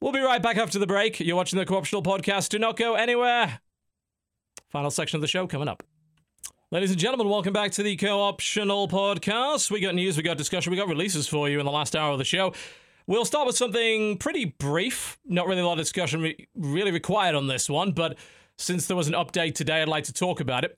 We'll 0.00 0.12
be 0.12 0.20
right 0.20 0.40
back 0.40 0.56
after 0.56 0.78
the 0.78 0.86
break. 0.86 1.18
You're 1.18 1.34
watching 1.34 1.58
the 1.58 1.66
Co-optional 1.66 2.04
podcast. 2.04 2.50
Do 2.50 2.60
not 2.60 2.76
go 2.76 2.94
anywhere. 2.94 3.58
Final 4.68 4.92
section 4.92 5.16
of 5.16 5.20
the 5.20 5.26
show 5.26 5.48
coming 5.48 5.66
up. 5.66 5.82
Ladies 6.70 6.90
and 6.92 7.00
gentlemen, 7.00 7.28
welcome 7.28 7.52
back 7.52 7.72
to 7.72 7.82
the 7.82 7.96
Co-optional 7.96 8.86
Podcast. 8.86 9.68
We 9.68 9.80
got 9.80 9.96
news, 9.96 10.16
we 10.16 10.22
got 10.22 10.36
discussion, 10.36 10.70
we 10.70 10.76
got 10.76 10.86
releases 10.86 11.26
for 11.26 11.48
you 11.48 11.58
in 11.58 11.66
the 11.66 11.72
last 11.72 11.96
hour 11.96 12.12
of 12.12 12.18
the 12.18 12.24
show. 12.24 12.52
We'll 13.08 13.24
start 13.24 13.46
with 13.46 13.56
something 13.56 14.18
pretty 14.18 14.46
brief. 14.58 15.16
Not 15.24 15.46
really 15.46 15.60
a 15.60 15.66
lot 15.66 15.74
of 15.74 15.78
discussion 15.78 16.22
re- 16.22 16.48
really 16.56 16.90
required 16.90 17.36
on 17.36 17.46
this 17.46 17.70
one, 17.70 17.92
but 17.92 18.18
since 18.58 18.86
there 18.86 18.96
was 18.96 19.06
an 19.06 19.14
update 19.14 19.54
today, 19.54 19.80
I'd 19.80 19.88
like 19.88 20.04
to 20.04 20.12
talk 20.12 20.40
about 20.40 20.64
it. 20.64 20.76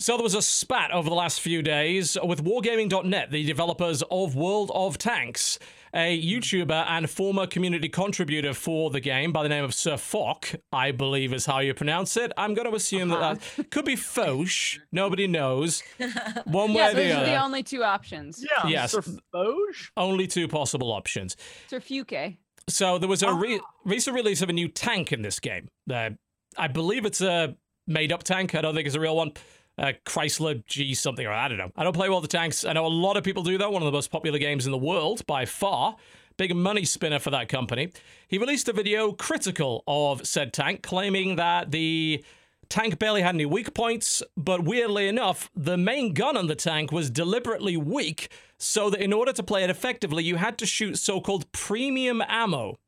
So 0.00 0.16
there 0.16 0.22
was 0.22 0.34
a 0.34 0.42
spat 0.42 0.92
over 0.92 1.08
the 1.08 1.14
last 1.16 1.40
few 1.40 1.60
days 1.60 2.16
with 2.22 2.44
Wargaming.net, 2.44 3.32
the 3.32 3.44
developers 3.44 4.00
of 4.12 4.36
World 4.36 4.70
of 4.72 4.96
Tanks. 4.96 5.58
A 5.92 6.20
YouTuber 6.22 6.84
and 6.88 7.10
former 7.10 7.48
community 7.48 7.88
contributor 7.88 8.54
for 8.54 8.90
the 8.90 9.00
game 9.00 9.32
by 9.32 9.42
the 9.42 9.48
name 9.48 9.64
of 9.64 9.74
Sir 9.74 9.96
Fock, 9.96 10.54
I 10.70 10.92
believe 10.92 11.32
is 11.32 11.46
how 11.46 11.58
you 11.58 11.74
pronounce 11.74 12.16
it. 12.16 12.30
I'm 12.36 12.54
going 12.54 12.68
to 12.68 12.76
assume 12.76 13.08
that 13.08 13.40
that 13.56 13.70
could 13.70 13.86
be 13.86 13.96
Foch. 13.96 14.78
Nobody 14.92 15.26
knows. 15.26 15.82
One 16.44 16.74
way 16.74 16.82
Yes, 16.82 16.92
or 16.92 16.96
the 16.96 17.02
those 17.08 17.12
are 17.16 17.24
the 17.24 17.42
only 17.42 17.62
two 17.64 17.82
options. 17.82 18.44
Yeah. 18.44 18.68
Yes. 18.68 18.92
Sir 18.92 19.02
Foge? 19.02 19.90
Only 19.96 20.28
two 20.28 20.46
possible 20.46 20.92
options. 20.92 21.36
Sir 21.68 21.80
Fuke. 21.80 22.36
So 22.68 22.98
there 22.98 23.08
was 23.08 23.22
a 23.24 23.32
re- 23.32 23.60
recent 23.84 24.14
release 24.14 24.42
of 24.42 24.48
a 24.48 24.52
new 24.52 24.68
tank 24.68 25.10
in 25.12 25.22
this 25.22 25.40
game. 25.40 25.68
Uh, 25.92 26.10
I 26.56 26.68
believe 26.68 27.04
it's 27.06 27.22
a 27.22 27.56
made-up 27.88 28.22
tank. 28.22 28.54
I 28.54 28.60
don't 28.60 28.74
think 28.74 28.86
it's 28.86 28.94
a 28.96 29.00
real 29.00 29.16
one. 29.16 29.32
Uh, 29.78 29.92
Chrysler 30.04 30.64
G 30.66 30.92
something 30.94 31.24
or 31.24 31.32
I 31.32 31.46
don't 31.48 31.58
know. 31.58 31.70
I 31.76 31.84
don't 31.84 31.92
play 31.92 32.08
World 32.08 32.24
of 32.24 32.30
Tanks. 32.30 32.64
I 32.64 32.72
know 32.72 32.86
a 32.86 32.88
lot 32.88 33.16
of 33.16 33.22
people 33.22 33.42
do 33.44 33.56
though. 33.56 33.70
One 33.70 33.82
of 33.82 33.86
the 33.86 33.92
most 33.92 34.10
popular 34.10 34.38
games 34.38 34.66
in 34.66 34.72
the 34.72 34.78
world 34.78 35.24
by 35.26 35.44
far. 35.44 35.96
Big 36.36 36.54
money 36.54 36.84
spinner 36.84 37.18
for 37.18 37.30
that 37.30 37.48
company. 37.48 37.92
He 38.26 38.38
released 38.38 38.68
a 38.68 38.72
video 38.72 39.12
critical 39.12 39.84
of 39.86 40.26
said 40.26 40.52
tank, 40.52 40.82
claiming 40.82 41.36
that 41.36 41.70
the 41.70 42.24
tank 42.68 42.98
barely 42.98 43.22
had 43.22 43.34
any 43.34 43.46
weak 43.46 43.74
points, 43.74 44.22
but 44.36 44.62
weirdly 44.62 45.08
enough, 45.08 45.50
the 45.56 45.76
main 45.76 46.12
gun 46.12 46.36
on 46.36 46.46
the 46.46 46.54
tank 46.54 46.92
was 46.92 47.10
deliberately 47.10 47.76
weak, 47.76 48.30
so 48.58 48.90
that 48.90 49.00
in 49.00 49.12
order 49.12 49.32
to 49.32 49.42
play 49.42 49.64
it 49.64 49.70
effectively, 49.70 50.22
you 50.22 50.36
had 50.36 50.58
to 50.58 50.66
shoot 50.66 50.98
so 50.98 51.20
called 51.20 51.50
premium 51.50 52.22
ammo. 52.28 52.78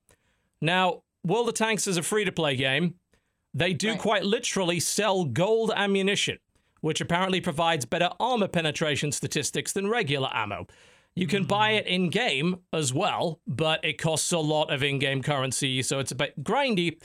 Now, 0.60 1.02
World 1.24 1.48
of 1.48 1.54
Tanks 1.54 1.86
is 1.86 1.96
a 1.96 2.02
free 2.02 2.24
to 2.24 2.32
play 2.32 2.56
game. 2.56 2.94
They 3.54 3.72
do 3.72 3.96
quite 3.96 4.24
literally 4.24 4.78
sell 4.80 5.24
gold 5.24 5.72
ammunition, 5.74 6.38
which 6.80 7.00
apparently 7.00 7.40
provides 7.40 7.84
better 7.84 8.10
armor 8.18 8.48
penetration 8.48 9.12
statistics 9.12 9.72
than 9.72 9.88
regular 9.88 10.30
ammo. 10.32 10.66
You 11.14 11.26
can 11.26 11.44
buy 11.44 11.72
it 11.72 11.86
in 11.86 12.08
game 12.08 12.60
as 12.72 12.94
well, 12.94 13.40
but 13.46 13.84
it 13.84 13.94
costs 13.94 14.30
a 14.32 14.38
lot 14.38 14.72
of 14.72 14.82
in 14.82 14.98
game 14.98 15.22
currency, 15.22 15.82
so 15.82 15.98
it's 15.98 16.12
a 16.12 16.14
bit 16.14 16.42
grindy. 16.42 17.00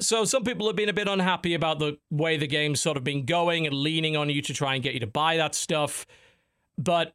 So 0.00 0.24
some 0.24 0.44
people 0.44 0.66
have 0.66 0.76
been 0.76 0.88
a 0.88 0.94
bit 0.94 1.08
unhappy 1.08 1.54
about 1.54 1.78
the 1.78 1.98
way 2.10 2.36
the 2.36 2.46
game's 2.46 2.80
sort 2.80 2.96
of 2.96 3.04
been 3.04 3.24
going 3.24 3.66
and 3.66 3.74
leaning 3.74 4.16
on 4.16 4.30
you 4.30 4.42
to 4.42 4.52
try 4.52 4.74
and 4.74 4.82
get 4.82 4.94
you 4.94 5.00
to 5.00 5.06
buy 5.06 5.36
that 5.36 5.54
stuff. 5.54 6.06
But 6.76 7.14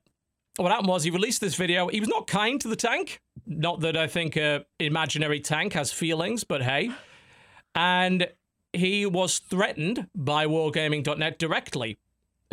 what 0.56 0.72
happened 0.72 0.88
was 0.88 1.04
he 1.04 1.12
released 1.12 1.42
this 1.42 1.56
video. 1.56 1.88
He 1.88 2.00
was 2.00 2.10
not 2.10 2.28
kind 2.28 2.60
to 2.62 2.68
the 2.68 2.76
tank. 2.76 3.22
Not 3.46 3.82
that 3.82 3.98
I 3.98 4.08
think 4.08 4.38
a 4.38 4.66
imaginary 4.80 5.42
tank 5.42 5.74
has 5.74 5.92
feelings, 5.92 6.44
but 6.44 6.62
hey. 6.62 6.92
And 7.76 8.28
he 8.74 9.06
was 9.06 9.40
threatened 9.40 10.08
by 10.16 10.46
Wargaming.net 10.46 11.40
directly, 11.40 11.98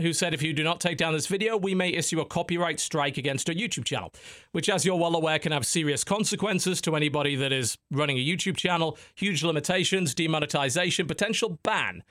who 0.00 0.12
said 0.12 0.34
if 0.34 0.42
you 0.42 0.52
do 0.52 0.62
not 0.62 0.80
take 0.80 0.98
down 0.98 1.12
this 1.12 1.26
video, 1.26 1.56
we 1.56 1.74
may 1.74 1.90
issue 1.90 2.20
a 2.20 2.24
copyright 2.24 2.78
strike 2.80 3.16
against 3.16 3.48
your 3.48 3.56
YouTube 3.56 3.84
channel, 3.84 4.12
which, 4.52 4.68
as 4.68 4.84
you're 4.84 4.96
well 4.96 5.16
aware, 5.16 5.38
can 5.38 5.52
have 5.52 5.64
serious 5.64 6.04
consequences 6.04 6.80
to 6.82 6.96
anybody 6.96 7.34
that 7.36 7.52
is 7.52 7.78
running 7.90 8.18
a 8.18 8.24
YouTube 8.24 8.56
channel, 8.56 8.98
huge 9.14 9.42
limitations, 9.42 10.14
demonetization, 10.14 11.06
potential 11.06 11.58
ban. 11.62 12.02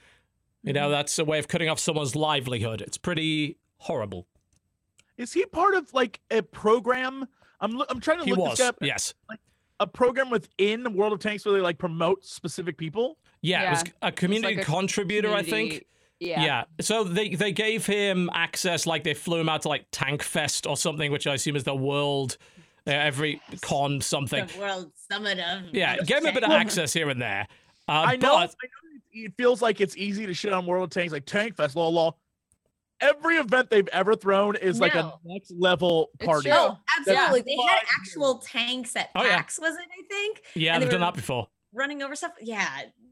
You 0.63 0.73
know, 0.73 0.83
mm-hmm. 0.83 0.91
that's 0.91 1.19
a 1.19 1.25
way 1.25 1.37
of 1.37 1.47
cutting 1.47 1.69
off 1.69 1.79
someone's 1.79 2.15
livelihood. 2.15 2.81
It's 2.81 2.97
pretty 2.97 3.57
horrible. 3.77 4.25
Is 5.17 5.31
he 5.31 5.45
part 5.45 5.75
of 5.75 5.93
like 5.93 6.19
a 6.31 6.41
program? 6.41 7.27
I'm 7.61 7.81
I'm 7.87 7.99
trying 7.99 8.19
to 8.19 8.25
He 8.25 8.31
look 8.31 8.39
was, 8.39 8.57
this 8.57 8.67
up. 8.67 8.77
yes. 8.81 9.13
A 9.79 9.87
program 9.87 10.29
within 10.29 10.93
World 10.95 11.13
of 11.13 11.19
Tanks 11.19 11.45
where 11.45 11.53
they 11.53 11.61
like 11.61 11.77
promote 11.77 12.25
specific 12.25 12.77
people. 12.77 13.17
Yeah, 13.45 13.67
it 13.67 13.69
was 13.71 13.83
a 14.01 14.11
community 14.11 14.59
a 14.59 14.63
contributor, 14.63 15.33
I 15.33 15.43
think. 15.43 15.85
Yeah. 16.19 16.43
Yeah. 16.43 16.63
So 16.81 17.03
they 17.03 17.29
they 17.35 17.51
gave 17.51 17.85
him 17.85 18.29
access, 18.33 18.85
like 18.87 19.03
they 19.03 19.13
flew 19.13 19.39
him 19.39 19.49
out 19.49 19.63
to 19.63 19.67
like 19.69 19.85
Tank 19.91 20.23
Fest 20.23 20.65
or 20.65 20.77
something, 20.77 21.11
which 21.11 21.27
I 21.27 21.33
assume 21.33 21.55
is 21.55 21.63
the 21.65 21.75
world, 21.75 22.37
uh, 22.87 22.91
every 22.91 23.41
con 23.61 23.99
something. 24.01 24.45
The 24.47 24.59
world 24.59 24.91
summit 25.11 25.39
of 25.39 25.63
Yeah, 25.73 25.97
gave 25.97 26.19
him 26.19 26.27
a 26.27 26.33
bit 26.33 26.43
of 26.43 26.51
access 26.51 26.93
here 26.93 27.09
and 27.09 27.21
there. 27.21 27.47
Uh, 27.87 27.91
I 28.07 28.15
know. 28.15 28.29
but 28.29 28.35
I 28.39 28.45
know 28.45 28.99
it 29.27 29.33
feels 29.37 29.61
like 29.61 29.79
it's 29.79 29.95
easy 29.95 30.25
to 30.25 30.33
shit 30.33 30.51
on 30.51 30.65
World 30.65 30.85
of 30.85 30.89
Tanks, 30.89 31.13
like 31.13 31.27
Tank 31.27 31.55
Fest, 31.55 31.75
lol, 31.75 31.93
lol. 31.93 32.17
Every 32.99 33.35
event 33.37 33.69
they've 33.69 33.87
ever 33.89 34.15
thrown 34.15 34.55
is 34.55 34.79
like 34.79 34.95
a 34.95 35.13
next 35.23 35.51
level 35.55 36.09
party. 36.19 36.49
true. 36.49 36.57
Oh, 36.57 36.79
absolutely. 36.97 37.41
They 37.41 37.61
had 37.61 37.81
actual 37.99 38.39
tanks 38.39 38.95
at 38.95 39.09
Oh, 39.13 39.21
yeah. 39.23 39.35
PAX, 39.35 39.59
was 39.59 39.75
it? 39.75 39.81
I 39.81 40.01
think 40.11 40.41
yeah, 40.55 40.73
and 40.73 40.81
they 40.81 40.85
they've 40.87 40.93
done 40.93 41.01
that 41.01 41.13
before. 41.13 41.47
running 41.73 42.01
over 42.01 42.15
stuff. 42.15 42.31
Yeah, 42.41 42.67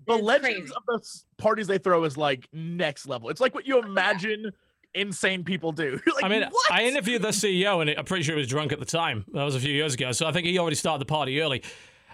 The 0.05 0.15
legends 0.15 0.71
crazy. 0.71 0.73
of 0.75 0.83
the 0.85 1.21
parties 1.37 1.67
they 1.67 1.77
throw 1.77 2.03
is 2.03 2.17
like 2.17 2.47
next 2.53 3.07
level. 3.07 3.29
It's 3.29 3.41
like 3.41 3.53
what 3.53 3.67
you 3.67 3.79
imagine 3.83 4.51
insane 4.93 5.43
people 5.43 5.71
do. 5.71 5.99
Like, 6.13 6.23
I 6.23 6.27
mean, 6.27 6.43
what? 6.49 6.71
I 6.71 6.85
interviewed 6.85 7.21
the 7.21 7.29
CEO, 7.29 7.81
and 7.81 7.89
I'm 7.89 8.05
pretty 8.05 8.23
sure 8.23 8.35
he 8.35 8.39
was 8.39 8.47
drunk 8.47 8.71
at 8.71 8.79
the 8.79 8.85
time. 8.85 9.25
That 9.33 9.43
was 9.43 9.55
a 9.55 9.59
few 9.59 9.73
years 9.73 9.95
ago, 9.95 10.11
so 10.11 10.27
I 10.27 10.31
think 10.31 10.45
he 10.45 10.59
already 10.59 10.75
started 10.75 11.01
the 11.01 11.05
party 11.11 11.41
early. 11.41 11.63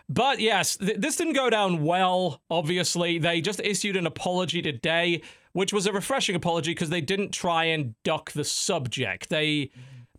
But 0.07 0.39
yes, 0.39 0.77
th- 0.77 0.97
this 0.97 1.15
didn't 1.17 1.33
go 1.33 1.49
down 1.49 1.83
well. 1.83 2.41
Obviously, 2.49 3.19
they 3.19 3.41
just 3.41 3.59
issued 3.59 3.95
an 3.95 4.07
apology 4.07 4.61
today, 4.61 5.21
which 5.53 5.71
was 5.71 5.85
a 5.85 5.91
refreshing 5.93 6.35
apology 6.35 6.71
because 6.71 6.89
they 6.89 7.01
didn't 7.01 7.31
try 7.31 7.65
and 7.65 7.93
duck 8.03 8.31
the 8.31 8.43
subject. 8.43 9.29
They 9.29 9.69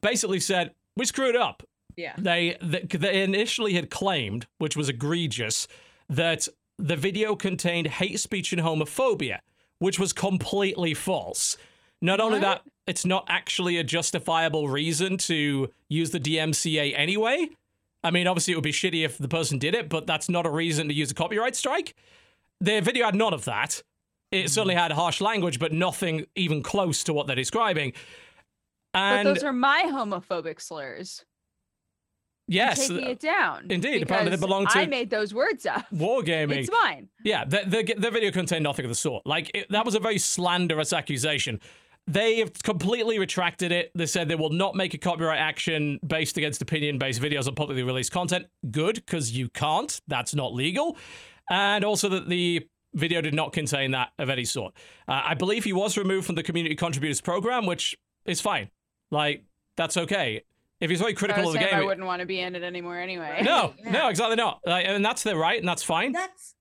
basically 0.01 0.39
said 0.41 0.75
we 0.97 1.07
screwed 1.07 1.37
up. 1.37 1.65
Yeah. 1.97 2.15
They, 2.17 2.57
they 2.63 2.83
they 2.83 3.23
initially 3.23 3.75
had 3.75 3.91
claimed, 3.91 4.47
which 4.59 4.77
was 4.77 4.89
egregious, 4.89 5.67
that 6.09 6.47
the 6.81 6.97
video 6.97 7.37
contained 7.37 7.87
hate 7.87 8.19
speech 8.19 8.53
and 8.53 8.63
homophobia, 8.63 9.39
which 9.79 9.99
was 9.99 10.13
completely 10.13 10.95
false. 10.95 11.57
Not 12.03 12.21
only 12.21 12.41
that, 12.41 12.63
it's 12.87 13.05
not 13.05 13.27
actually 13.29 13.77
a 13.77 13.85
justifiable 13.85 14.69
reason 14.69 15.19
to 15.19 15.69
use 15.89 16.11
the 16.11 16.21
DMCA 16.21 16.95
anyway. 16.97 17.51
I 18.03 18.11
mean, 18.11 18.27
obviously, 18.27 18.53
it 18.53 18.57
would 18.57 18.65
be 18.65 18.73
shitty 18.73 19.05
if 19.05 19.19
the 19.19 19.29
person 19.29 19.59
did 19.59 19.75
it, 19.75 19.89
but 19.91 20.07
that's 20.07 20.29
not 20.29 20.47
a 20.47 20.51
reason 20.51 20.89
to 20.89 20.95
use 20.95 21.11
a 21.11 21.15
copyright 21.15 21.55
strike. 21.55 21.95
Their 22.61 22.81
video 22.81 23.05
had 23.05 23.15
none 23.15 23.35
of 23.35 23.45
that. 23.45 23.83
It 24.31 24.43
hmm. 24.43 24.49
certainly 24.49 24.75
had 24.75 24.93
harsh 24.93 25.21
language, 25.21 25.59
but 25.59 25.73
nothing 25.73 26.27
even 26.35 26.63
close 26.63 27.05
to 27.05 27.13
what 27.13 27.27
they're 27.27 27.37
describing. 27.37 27.93
But 28.93 29.01
And 29.01 29.29
those 29.29 29.45
are 29.45 29.53
my 29.53 29.85
homophobic 29.87 30.61
slurs. 30.61 31.25
Yes, 32.51 32.89
taking 32.89 33.05
it 33.05 33.21
down. 33.21 33.67
indeed, 33.71 34.03
apparently 34.03 34.35
they 34.35 34.41
belong 34.41 34.67
to- 34.67 34.77
I 34.79 34.87
made 34.87 35.09
those 35.09 35.33
words 35.33 35.67
up. 35.67 35.87
wargaming. 35.95 36.57
It's 36.59 36.71
mine. 36.71 37.09
Yeah, 37.25 37.45
the, 37.45 37.63
the, 37.65 37.95
the 37.97 38.11
video 38.11 38.33
contained 38.33 38.65
nothing 38.65 38.85
of 38.85 38.89
the 38.91 38.97
sort. 38.97 39.25
Like, 39.25 39.53
it, 39.55 39.71
that 39.71 39.85
was 39.85 39.95
a 39.95 40.01
very 40.01 40.19
slanderous 40.19 40.93
accusation. 40.93 41.61
They 42.09 42.39
have 42.41 42.55
completely 42.65 43.21
retracted 43.21 43.71
it. 43.71 43.93
They 43.95 44.07
said 44.07 44.29
they 44.29 44.35
will 44.35 44.51
not 44.51 44.75
make 44.75 44.95
a 44.95 44.99
copyright 44.99 45.39
action 45.39 46.01
based 46.05 46.37
against 46.39 46.61
opinion 46.61 46.99
based 46.99 47.23
videos 47.23 47.47
on 47.47 47.55
publicly 47.55 47.85
released 47.85 48.11
content. 48.11 48.47
Good, 48.69 48.97
because 48.97 49.31
you 49.31 49.49
can't. 49.49 50.01
That's 50.09 50.35
not 50.35 50.53
legal. 50.53 50.97
And 51.49 51.85
also 51.85 52.09
that 52.09 52.29
the 52.29 52.67
video 52.95 53.21
did 53.21 53.35
not 53.35 53.53
contain 53.53 53.93
that 53.93 54.09
of 54.19 54.29
any 54.29 54.45
sort. 54.45 54.75
Uh, 55.07 55.23
I 55.25 55.35
believe 55.35 55.63
he 55.63 55.73
was 55.73 55.97
removed 55.97 56.27
from 56.27 56.35
the 56.35 56.43
community 56.43 56.75
contributors 56.75 57.21
program, 57.21 57.65
which 57.67 57.97
is 58.25 58.41
fine. 58.41 58.71
Like, 59.13 59.45
that's 59.77 59.97
okay. 59.97 60.43
If 60.81 60.91
he's 60.91 61.01
very 61.01 61.15
critical 61.15 61.47
of 61.47 61.53
the 61.53 61.59
game, 61.59 61.75
I 61.75 61.85
wouldn't 61.85 62.07
want 62.07 62.21
to 62.21 62.27
be 62.27 62.41
in 62.41 62.55
it 62.55 62.63
anymore 62.63 62.99
anyway. 62.99 63.43
no, 63.43 63.75
Yeah. 63.79 63.91
no, 63.91 64.09
exactly 64.09 64.37
not. 64.37 64.61
Like, 64.65 64.87
and 64.87 65.05
that's 65.05 65.23
their 65.23 65.37
right, 65.37 65.59
and 65.59 65.69
that's 65.69 65.83
fine. 65.83 66.13
That's 66.13 66.55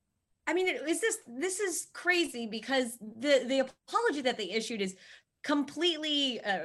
I 0.50 0.54
mean, 0.54 0.68
is 0.68 1.00
this 1.00 1.18
this 1.28 1.60
is 1.60 1.88
crazy 1.94 2.48
because 2.48 2.98
the 3.00 3.44
the 3.46 3.60
apology 3.60 4.22
that 4.22 4.38
they 4.38 4.50
issued 4.50 4.82
is 4.82 4.96
completely 5.44 6.41
uh, 6.41 6.60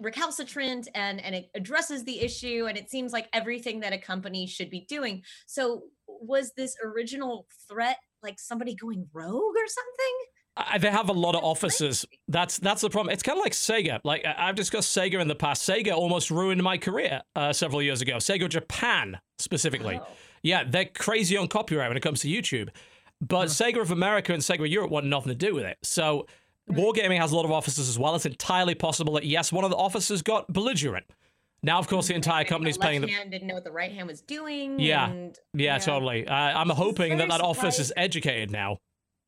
recalcitrant 0.00 0.88
and 0.94 1.24
and 1.24 1.36
it 1.36 1.50
addresses 1.54 2.04
the 2.04 2.20
issue 2.20 2.66
and 2.68 2.76
it 2.76 2.90
seems 2.90 3.12
like 3.12 3.28
everything 3.32 3.80
that 3.80 3.92
a 3.92 3.98
company 3.98 4.46
should 4.46 4.70
be 4.70 4.84
doing. 4.88 5.22
So 5.46 5.84
was 6.06 6.52
this 6.56 6.74
original 6.84 7.46
threat 7.68 7.98
like 8.24 8.40
somebody 8.40 8.74
going 8.74 9.06
rogue 9.12 9.56
or 9.56 9.68
something? 9.68 10.14
I, 10.58 10.78
they 10.78 10.90
have 10.90 11.08
a 11.08 11.12
lot 11.12 11.34
of 11.36 11.44
offices. 11.44 12.04
That's 12.26 12.58
that's 12.58 12.82
the 12.82 12.90
problem. 12.90 13.12
It's 13.12 13.22
kind 13.22 13.38
of 13.38 13.44
like 13.44 13.52
Sega. 13.52 14.00
Like 14.02 14.24
I've 14.26 14.56
discussed 14.56 14.94
Sega 14.96 15.20
in 15.20 15.28
the 15.28 15.34
past. 15.34 15.66
Sega 15.66 15.94
almost 15.94 16.30
ruined 16.30 16.62
my 16.62 16.76
career 16.76 17.22
uh, 17.36 17.52
several 17.52 17.80
years 17.80 18.00
ago. 18.02 18.16
Sega 18.16 18.48
Japan 18.48 19.18
specifically. 19.38 20.00
Oh. 20.02 20.08
Yeah, 20.42 20.64
they're 20.64 20.86
crazy 20.86 21.36
on 21.36 21.48
copyright 21.48 21.88
when 21.88 21.96
it 21.96 22.02
comes 22.02 22.20
to 22.20 22.28
YouTube. 22.28 22.70
But 23.20 23.46
Sega 23.46 23.80
of 23.80 23.90
America 23.90 24.32
and 24.32 24.42
Sega 24.42 24.60
of 24.60 24.66
Europe 24.68 24.90
want 24.90 25.06
nothing 25.06 25.30
to 25.30 25.34
do 25.34 25.54
with 25.54 25.64
it. 25.64 25.78
So 25.82 26.26
Wargaming 26.70 27.18
has 27.20 27.32
a 27.32 27.36
lot 27.36 27.44
of 27.44 27.50
offices 27.50 27.88
as 27.88 27.98
well. 27.98 28.14
It's 28.14 28.26
entirely 28.26 28.74
possible 28.74 29.14
that 29.14 29.24
yes, 29.24 29.52
one 29.52 29.64
of 29.64 29.70
the 29.70 29.76
offices 29.76 30.22
got 30.22 30.52
belligerent. 30.52 31.06
Now, 31.62 31.78
of 31.80 31.88
course, 31.88 32.06
the 32.06 32.14
entire 32.14 32.38
Right, 32.38 32.46
company's 32.46 32.76
the 32.76 32.80
left 32.82 32.90
paying 32.90 33.00
the. 33.00 33.08
hand 33.08 33.30
didn't 33.32 33.48
know 33.48 33.54
what 33.54 33.64
the 33.64 33.72
right 33.72 33.90
hand 33.90 34.06
was 34.06 34.20
doing. 34.20 34.78
Yeah. 34.78 35.10
and, 35.10 35.36
Yeah, 35.54 35.78
totally. 35.78 36.26
Uh, 36.26 36.34
I'm 36.34 36.70
hoping 36.70 37.18
that 37.18 37.28
that 37.28 37.40
office 37.40 37.80
is 37.80 37.92
educated 37.96 38.52
now 38.52 38.78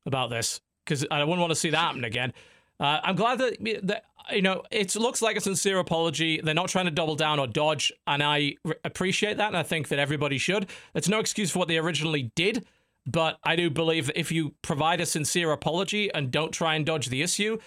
about 0.05 0.29
this 0.29 0.61
because 0.85 1.05
I 1.09 1.23
wouldn't 1.23 1.39
want 1.39 1.51
to 1.51 1.55
see 1.55 1.69
that 1.69 1.77
happen 1.77 2.03
again. 2.03 2.33
Uh, 2.79 2.99
I'm 3.03 3.15
glad 3.15 3.37
that, 3.39 3.57
that 3.83 4.05
you 4.31 4.41
know, 4.41 4.63
it 4.71 4.95
looks 4.95 5.21
like 5.21 5.37
a 5.37 5.41
sincere 5.41 5.79
apology. 5.79 6.41
They're 6.41 6.53
not 6.53 6.69
trying 6.69 6.85
to 6.85 6.91
double 6.91 7.15
down 7.15 7.39
or 7.39 7.47
dodge, 7.47 7.91
and 8.07 8.23
I 8.23 8.55
r- 8.65 8.75
appreciate 8.83 9.37
that, 9.37 9.47
and 9.47 9.57
I 9.57 9.63
think 9.63 9.89
that 9.89 9.99
everybody 9.99 10.37
should. 10.37 10.67
It's 10.95 11.07
no 11.07 11.19
excuse 11.19 11.51
for 11.51 11.59
what 11.59 11.67
they 11.67 11.77
originally 11.77 12.31
did, 12.35 12.65
but 13.05 13.37
I 13.43 13.55
do 13.55 13.69
believe 13.69 14.07
that 14.07 14.19
if 14.19 14.31
you 14.31 14.55
provide 14.61 15.01
a 15.01 15.05
sincere 15.05 15.51
apology 15.51 16.11
and 16.13 16.31
don't 16.31 16.51
try 16.51 16.75
and 16.75 16.85
dodge 16.85 17.09
the 17.09 17.21
issue, 17.21 17.57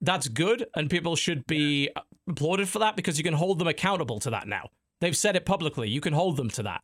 that's 0.00 0.28
good, 0.28 0.66
and 0.74 0.88
people 0.88 1.16
should 1.16 1.46
be 1.46 1.90
applauded 2.28 2.68
for 2.68 2.78
that 2.78 2.96
because 2.96 3.18
you 3.18 3.24
can 3.24 3.34
hold 3.34 3.58
them 3.58 3.68
accountable 3.68 4.20
to 4.20 4.30
that 4.30 4.46
now. 4.46 4.68
They've 5.00 5.16
said 5.16 5.36
it 5.36 5.44
publicly. 5.44 5.88
You 5.88 6.00
can 6.00 6.12
hold 6.12 6.36
them 6.36 6.50
to 6.50 6.62
that. 6.64 6.82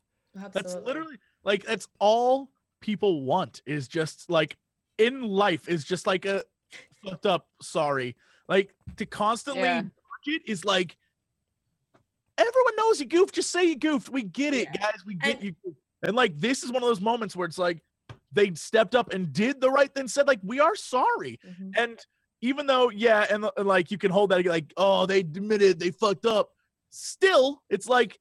That's 0.52 0.74
literally 0.74 1.16
like 1.44 1.64
that's 1.64 1.88
all 1.98 2.50
people 2.80 3.22
want 3.22 3.62
is 3.64 3.88
just 3.88 4.28
like 4.28 4.56
in 4.98 5.22
life 5.22 5.68
is 5.68 5.84
just 5.84 6.06
like 6.06 6.24
a 6.24 6.42
fucked 7.04 7.26
up 7.26 7.46
sorry. 7.62 8.16
Like 8.48 8.74
to 8.96 9.06
constantly 9.06 9.62
Yeah. 9.62 9.82
it 10.26 10.42
is 10.46 10.64
like 10.64 10.96
everyone 12.38 12.76
knows 12.76 13.00
you 13.00 13.06
goofed. 13.06 13.34
Just 13.34 13.50
say 13.50 13.64
you 13.64 13.76
goofed. 13.76 14.08
We 14.08 14.22
get 14.22 14.54
it, 14.54 14.68
Yeah. 14.74 14.80
guys. 14.80 15.04
We 15.06 15.14
get 15.14 15.36
And- 15.36 15.44
you. 15.44 15.54
goofed. 15.64 15.78
And 16.02 16.14
like 16.14 16.38
this 16.38 16.62
is 16.62 16.70
one 16.70 16.82
of 16.82 16.88
those 16.88 17.00
moments 17.00 17.34
where 17.34 17.46
it's 17.46 17.58
like 17.58 17.82
they 18.32 18.52
stepped 18.54 18.94
up 18.94 19.12
and 19.12 19.32
did 19.32 19.60
the 19.60 19.70
right 19.70 19.92
thing, 19.92 20.08
said 20.08 20.26
like 20.26 20.40
we 20.42 20.60
are 20.60 20.76
sorry. 20.76 21.38
Mhm. 21.46 21.72
And 21.76 22.06
even 22.42 22.66
though, 22.66 22.90
yeah, 22.90 23.26
and, 23.30 23.48
and, 23.56 23.66
like 23.66 23.90
you 23.90 23.96
can 23.98 24.10
hold 24.10 24.30
that 24.30 24.44
like, 24.44 24.72
oh, 24.76 25.06
they 25.06 25.20
admitted 25.20 25.78
they 25.78 25.90
fucked 25.90 26.26
up. 26.26 26.50
Still, 26.90 27.62
it's 27.70 27.88
like 27.88 28.18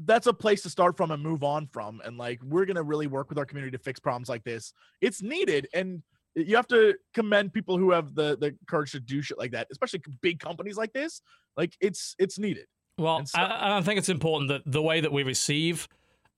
that's 0.00 0.26
a 0.26 0.32
place 0.32 0.62
to 0.62 0.70
start 0.70 0.96
from 0.96 1.10
and 1.10 1.22
move 1.22 1.42
on 1.42 1.66
from. 1.72 2.00
And 2.04 2.18
like 2.18 2.40
we're 2.42 2.66
gonna 2.66 2.82
really 2.82 3.06
work 3.06 3.28
with 3.28 3.38
our 3.38 3.46
community 3.46 3.76
to 3.76 3.82
fix 3.82 3.98
problems 3.98 4.28
like 4.28 4.44
this. 4.44 4.72
It's 5.00 5.22
needed, 5.22 5.68
and 5.74 6.02
you 6.34 6.54
have 6.56 6.66
to 6.68 6.94
commend 7.14 7.52
people 7.52 7.78
who 7.78 7.90
have 7.92 8.14
the 8.14 8.36
the 8.36 8.54
courage 8.68 8.92
to 8.92 9.00
do 9.00 9.22
shit 9.22 9.38
like 9.38 9.52
that, 9.52 9.68
especially 9.70 10.02
big 10.20 10.38
companies 10.40 10.76
like 10.76 10.92
this. 10.92 11.20
Like 11.56 11.74
it's 11.80 12.14
it's 12.18 12.38
needed. 12.38 12.66
Well, 12.98 13.24
so- 13.26 13.38
I, 13.40 13.78
I 13.78 13.80
think 13.82 13.98
it's 13.98 14.08
important 14.08 14.48
that 14.48 14.62
the 14.66 14.82
way 14.82 15.00
that 15.00 15.12
we 15.12 15.22
receive 15.22 15.88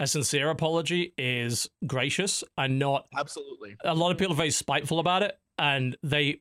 a 0.01 0.07
sincere 0.07 0.51
apology 0.51 1.13
is 1.19 1.69
gracious 1.87 2.45
and 2.57 2.79
not 2.79 3.07
Absolutely. 3.17 3.77
a 3.85 3.95
lot 3.95 4.13
of 4.13 4.19
people 4.19 4.33
are 4.33 4.37
very 4.37 4.51
spiteful 4.53 5.01
about 5.01 5.25
it 5.25 5.37
and 5.59 5.97
they 6.05 6.41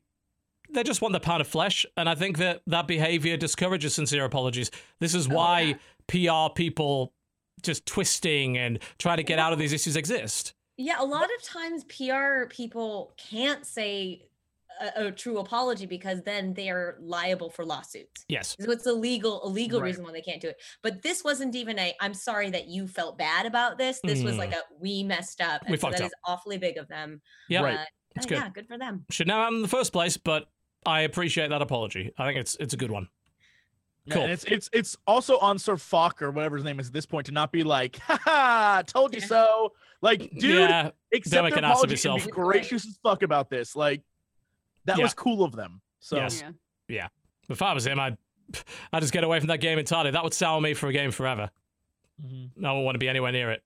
they 0.70 0.84
just 0.84 1.02
want 1.02 1.12
the 1.12 1.18
pound 1.18 1.40
of 1.40 1.48
flesh 1.48 1.84
and 1.96 2.08
i 2.08 2.14
think 2.14 2.38
that 2.38 2.60
that 2.68 2.86
behavior 2.86 3.36
discourages 3.36 3.94
sincere 3.96 4.24
apologies 4.24 4.70
this 5.00 5.12
is 5.12 5.26
Oh, 5.28 5.34
why 5.34 5.74
pr 6.08 6.52
people 6.54 7.12
just 7.62 7.86
twisting 7.86 8.56
and 8.58 8.78
trying 8.98 9.16
to 9.18 9.22
get 9.24 9.38
out 9.38 9.52
of 9.52 9.58
these 9.58 9.72
issues 9.72 9.94
exist 9.96 10.54
Yeah, 10.76 10.96
a 11.00 11.04
lot 11.04 11.24
of 11.36 11.42
times 11.42 11.84
PR 11.84 12.46
people 12.48 13.12
can't 13.16 13.64
say 13.66 14.22
a, 14.96 15.06
a 15.06 15.10
true 15.12 15.38
apology 15.38 15.86
because 15.86 16.22
then 16.22 16.54
they 16.54 16.70
are 16.70 16.96
liable 17.00 17.50
for 17.50 17.64
lawsuits. 17.64 18.24
yes 18.28 18.54
So 18.60 18.70
it's 18.70 18.86
a 18.86 18.92
legal 18.92 19.44
a 19.44 19.48
legal 19.48 19.80
Right. 19.80 19.86
reason 19.88 20.04
why 20.04 20.12
they 20.12 20.20
can't 20.22 20.40
do 20.40 20.48
it. 20.48 20.56
But 20.84 21.02
this 21.02 21.24
wasn't 21.24 21.56
even 21.56 21.78
a 21.80 21.94
I'm 22.00 22.14
sorry 22.14 22.48
that 22.50 22.68
you 22.68 22.86
felt 22.86 23.18
bad 23.18 23.44
about 23.44 23.76
this. 23.76 23.98
This 24.04 24.22
was 24.22 24.38
like 24.38 24.52
a 24.52 24.60
we 24.80 25.02
messed 25.02 25.40
up. 25.40 25.62
We 25.66 25.72
And 25.72 25.80
so 25.80 25.86
fucked 25.88 25.96
that 25.98 26.04
up. 26.04 26.06
is 26.06 26.14
awfully 26.24 26.58
big 26.58 26.76
of 26.76 26.86
them. 26.88 27.20
yeah 27.48 27.62
Right. 27.62 27.78
Uh, 27.80 27.84
It's 28.14 28.26
good. 28.26 28.36
Yeah, 28.38 28.48
good 28.54 28.68
for 28.68 28.78
them. 28.78 29.04
should 29.10 29.26
never 29.26 29.40
happen 29.40 29.56
in 29.56 29.62
the 29.62 29.68
first 29.68 29.92
place 29.92 30.16
but 30.16 30.46
i 30.86 31.00
appreciate 31.00 31.48
that 31.50 31.60
apology 31.60 32.12
i 32.18 32.26
think 32.28 32.38
it's 32.38 32.54
it's 32.60 32.72
a 32.72 32.76
good 32.76 32.90
one 32.92 33.02
Yeah, 33.02 33.08
Cool. 34.10 34.22
And 34.22 34.32
it's 34.32 34.44
it's 34.44 34.70
it's 34.72 34.96
also 35.06 35.38
on 35.38 35.58
Sir 35.58 35.76
Falk 35.76 36.22
or 36.22 36.30
whatever 36.30 36.56
his 36.56 36.64
name 36.64 36.80
is 36.80 36.88
at 36.88 36.92
this 36.92 37.06
point 37.06 37.26
to 37.26 37.32
not 37.32 37.52
be 37.52 37.62
like, 37.64 37.96
ha 37.98 38.82
told 38.86 39.14
you 39.14 39.20
so. 39.20 39.72
Like, 40.00 40.20
dude, 40.38 40.42
yeah 40.60 40.90
accept 41.12 41.42
make 41.44 41.54
their 41.54 41.58
an 41.58 41.64
ass 41.64 41.82
of 41.82 41.90
apology 41.90 42.08
and 42.08 42.24
be 42.24 42.30
gracious 42.30 42.86
as 42.86 42.98
fuck 43.02 43.22
about 43.22 43.50
this. 43.50 43.74
Like, 43.74 44.02
that 44.84 44.96
Yeah. 44.98 45.02
was 45.04 45.14
cool 45.14 45.42
of 45.42 45.52
them. 45.56 45.80
So 46.00 46.16
Yes. 46.16 46.42
Yeah. 46.88 47.08
if 47.48 47.60
i 47.62 47.72
was 47.72 47.86
him 47.86 47.98
i'd 47.98 48.16
i'd 48.92 49.00
just 49.00 49.12
get 49.12 49.24
away 49.24 49.38
from 49.40 49.48
that 49.48 49.58
game 49.60 49.78
entirely 49.78 50.10
that 50.12 50.22
would 50.22 50.32
sour 50.34 50.60
me 50.60 50.72
for 50.74 50.88
a 50.88 50.92
game 50.92 51.10
forever 51.10 51.50
Mhm. 52.24 52.50
I 52.58 52.62
don't 52.62 52.84
want 52.84 52.94
to 52.96 52.98
be 52.98 53.08
anywhere 53.08 53.30
near 53.32 53.50
it. 53.52 53.62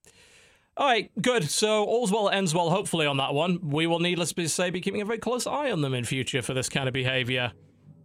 All 0.77 0.87
right, 0.87 1.11
good. 1.21 1.49
So 1.51 1.85
all's 1.85 2.11
well 2.11 2.27
that 2.27 2.35
ends 2.35 2.55
well, 2.55 2.71
hopefully, 2.71 3.07
on 3.07 3.17
that 3.19 3.35
one. 3.35 3.59
We 3.63 3.87
will, 3.87 3.99
needless 3.99 4.33
to 4.33 4.49
say, 4.49 4.71
be 4.71 4.81
keeping 4.81 5.01
a 5.03 5.05
very 5.05 5.19
close 5.19 5.47
eye 5.47 5.71
on 5.71 5.81
them 5.83 5.93
in 5.95 6.05
future 6.05 6.41
for 6.43 6.55
this 6.55 6.69
kind 6.71 6.89
of 6.89 6.95
behavior. 6.95 7.53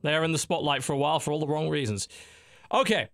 They're 0.01 0.23
in 0.23 0.31
the 0.31 0.37
spotlight 0.37 0.83
for 0.83 0.93
a 0.93 0.97
while 0.97 1.19
for 1.19 1.31
all 1.31 1.39
the 1.39 1.47
wrong 1.47 1.69
reasons. 1.69 2.07
Okay, 2.73 3.09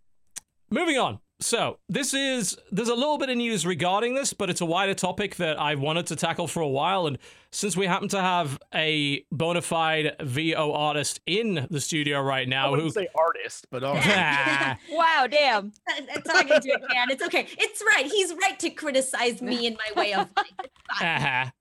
moving 0.69 0.97
on. 0.97 1.19
So 1.39 1.79
this 1.89 2.13
is 2.13 2.57
there's 2.71 2.87
a 2.87 2.95
little 2.95 3.17
bit 3.17 3.29
of 3.29 3.35
news 3.35 3.65
regarding 3.65 4.15
this, 4.15 4.31
but 4.31 4.49
it's 4.49 4.61
a 4.61 4.65
wider 4.65 4.93
topic 4.93 5.35
that 5.37 5.59
I 5.59 5.75
wanted 5.75 6.07
to 6.07 6.15
tackle 6.15 6.47
for 6.47 6.61
a 6.61 6.67
while. 6.67 7.05
And 7.05 7.17
since 7.51 7.75
we 7.75 7.85
happen 7.85 8.07
to 8.09 8.21
have 8.21 8.57
a 8.73 9.25
bona 9.29 9.61
fide 9.61 10.15
VO 10.21 10.71
artist 10.71 11.19
in 11.25 11.67
the 11.69 11.81
studio 11.81 12.21
right 12.21 12.47
now, 12.47 12.67
who 12.67 12.71
wouldn't 12.77 12.93
say 12.93 13.09
artist, 13.13 13.67
but 13.71 13.83
all 13.83 13.95
right. 13.95 14.77
Wow, 14.91 15.27
damn. 15.29 15.73
It's 15.97 16.29
talking 16.29 16.61
to 16.61 16.69
a 16.71 16.87
can. 16.87 17.09
It's 17.11 17.23
okay. 17.23 17.45
It's 17.57 17.83
right. 17.93 18.05
He's 18.05 18.33
right 18.33 18.57
to 18.59 18.69
criticize 18.69 19.41
me 19.41 19.67
in 19.67 19.73
my 19.73 20.01
way 20.01 20.13
of 20.13 20.29
life. 20.37 20.45
It's 20.63 20.99
fine. 20.99 21.07
uh-huh. 21.17 21.51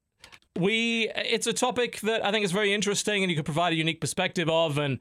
We 0.58 1.10
it's 1.14 1.46
a 1.46 1.52
topic 1.52 2.00
that 2.00 2.24
I 2.24 2.30
think 2.30 2.44
is 2.44 2.52
very 2.52 2.72
interesting 2.72 3.22
and 3.22 3.30
you 3.30 3.36
could 3.36 3.44
provide 3.44 3.72
a 3.72 3.76
unique 3.76 4.00
perspective 4.00 4.48
of 4.48 4.78
and 4.78 4.98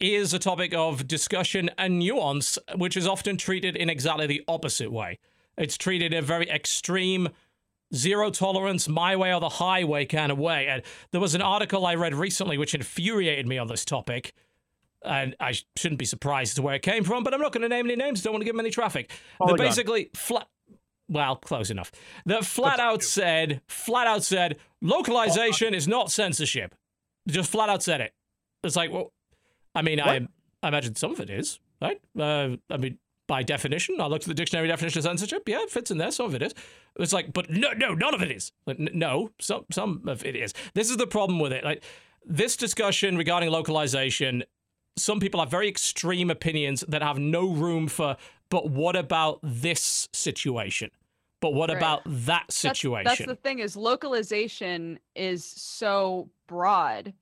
is 0.00 0.34
a 0.34 0.38
topic 0.38 0.74
of 0.74 1.06
discussion 1.06 1.70
and 1.78 1.98
nuance 1.98 2.58
which 2.76 2.96
is 2.96 3.06
often 3.06 3.36
treated 3.36 3.76
in 3.76 3.88
exactly 3.88 4.26
the 4.26 4.42
opposite 4.48 4.92
way. 4.92 5.18
It's 5.56 5.76
treated 5.76 6.12
in 6.12 6.18
a 6.18 6.22
very 6.22 6.48
extreme 6.48 7.28
zero 7.94 8.30
tolerance 8.30 8.88
my 8.88 9.16
way 9.16 9.32
or 9.32 9.40
the 9.40 9.48
highway 9.48 10.04
kind 10.04 10.32
of 10.32 10.38
way. 10.38 10.66
And 10.66 10.82
there 11.12 11.20
was 11.20 11.34
an 11.34 11.42
article 11.42 11.86
I 11.86 11.94
read 11.94 12.14
recently 12.14 12.58
which 12.58 12.74
infuriated 12.74 13.46
me 13.46 13.58
on 13.58 13.68
this 13.68 13.84
topic. 13.84 14.34
And 15.04 15.36
I 15.38 15.54
shouldn't 15.76 15.98
be 15.98 16.06
surprised 16.06 16.52
as 16.52 16.54
to 16.54 16.62
where 16.62 16.74
it 16.74 16.82
came 16.82 17.04
from, 17.04 17.24
but 17.24 17.34
I'm 17.34 17.40
not 17.40 17.52
going 17.52 17.62
to 17.62 17.68
name 17.68 17.86
any 17.86 17.96
names. 17.96 18.22
Don't 18.22 18.32
want 18.32 18.40
to 18.40 18.46
give 18.46 18.54
them 18.54 18.60
any 18.60 18.70
traffic. 18.70 19.10
Oh, 19.38 19.46
that 19.46 19.50
Polygon. 19.52 19.66
basically 19.66 20.10
flat. 20.14 20.48
Well, 21.08 21.36
close 21.36 21.70
enough. 21.70 21.92
That 22.24 22.46
flat 22.46 22.80
out 22.80 23.02
said, 23.02 23.60
flat 23.68 24.06
out 24.06 24.24
said, 24.24 24.56
localization 24.84 25.74
is 25.74 25.88
not 25.88 26.12
censorship. 26.12 26.74
Just 27.26 27.50
flat 27.50 27.68
out 27.68 27.82
said 27.82 28.00
it. 28.00 28.12
It's 28.62 28.76
like, 28.76 28.92
well, 28.92 29.12
I 29.74 29.82
mean, 29.82 29.98
I, 30.00 30.26
I 30.62 30.68
imagine 30.68 30.94
some 30.94 31.10
of 31.12 31.20
it 31.20 31.30
is, 31.30 31.58
right? 31.82 32.00
Uh, 32.18 32.56
I 32.70 32.76
mean, 32.76 32.98
by 33.26 33.42
definition, 33.42 34.00
I 34.00 34.06
looked 34.06 34.24
at 34.24 34.28
the 34.28 34.34
dictionary 34.34 34.68
definition 34.68 34.98
of 34.98 35.04
censorship. 35.04 35.48
Yeah, 35.48 35.62
it 35.62 35.70
fits 35.70 35.90
in 35.90 35.98
there. 35.98 36.10
Some 36.10 36.26
of 36.26 36.34
it 36.34 36.42
is. 36.42 36.54
It's 36.96 37.12
like, 37.12 37.32
but 37.32 37.50
no, 37.50 37.72
no, 37.72 37.94
none 37.94 38.14
of 38.14 38.22
it 38.22 38.30
is. 38.30 38.52
Like, 38.66 38.78
n- 38.78 38.90
no, 38.92 39.30
some, 39.40 39.64
some 39.72 40.02
of 40.06 40.24
it 40.24 40.36
is. 40.36 40.52
This 40.74 40.90
is 40.90 40.98
the 40.98 41.06
problem 41.06 41.40
with 41.40 41.52
it. 41.52 41.64
Like, 41.64 41.82
this 42.24 42.56
discussion 42.56 43.16
regarding 43.16 43.50
localization, 43.50 44.44
some 44.96 45.20
people 45.20 45.40
have 45.40 45.50
very 45.50 45.68
extreme 45.68 46.30
opinions 46.30 46.84
that 46.88 47.02
have 47.02 47.18
no 47.18 47.48
room 47.48 47.88
for, 47.88 48.16
but 48.50 48.70
what 48.70 48.96
about 48.96 49.40
this 49.42 50.08
situation? 50.12 50.90
But 51.44 51.52
what 51.52 51.68
Right. 51.68 51.76
about 51.76 52.00
that 52.06 52.50
situation? 52.50 53.04
That's, 53.04 53.26
the 53.26 53.34
thing 53.36 53.58
is 53.58 53.76
localization 53.76 54.98
is 55.14 55.44
so 55.44 56.30
broad. 56.46 57.12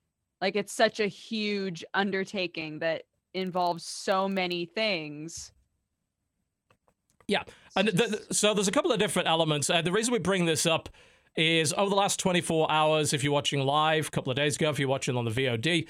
Like 0.40 0.54
it's 0.54 0.72
such 0.72 1.00
a 1.00 1.08
huge 1.08 1.84
undertaking 1.92 2.78
that 2.78 3.02
involves 3.34 3.84
so 3.84 4.28
many 4.28 4.64
things. 4.64 5.50
Yeah, 7.26 7.42
and 7.74 7.88
th- 7.88 8.10
th- 8.10 8.22
so 8.30 8.54
there's 8.54 8.68
a 8.68 8.72
couple 8.72 8.92
of 8.92 9.00
different 9.00 9.26
elements. 9.26 9.68
Uh, 9.68 9.82
the 9.82 9.90
reason 9.90 10.12
we 10.12 10.20
bring 10.20 10.44
this 10.44 10.66
up 10.66 10.88
is 11.34 11.72
over 11.72 11.90
the 11.90 11.96
last 11.96 12.20
24 12.20 12.70
hours, 12.70 13.12
if 13.12 13.24
you're 13.24 13.32
watching 13.32 13.58
live, 13.62 14.06
a 14.06 14.10
couple 14.12 14.30
of 14.30 14.36
days 14.36 14.54
ago, 14.54 14.70
if 14.70 14.78
you're 14.78 14.88
watching 14.88 15.16
on 15.16 15.24
the 15.24 15.32
VOD, 15.32 15.88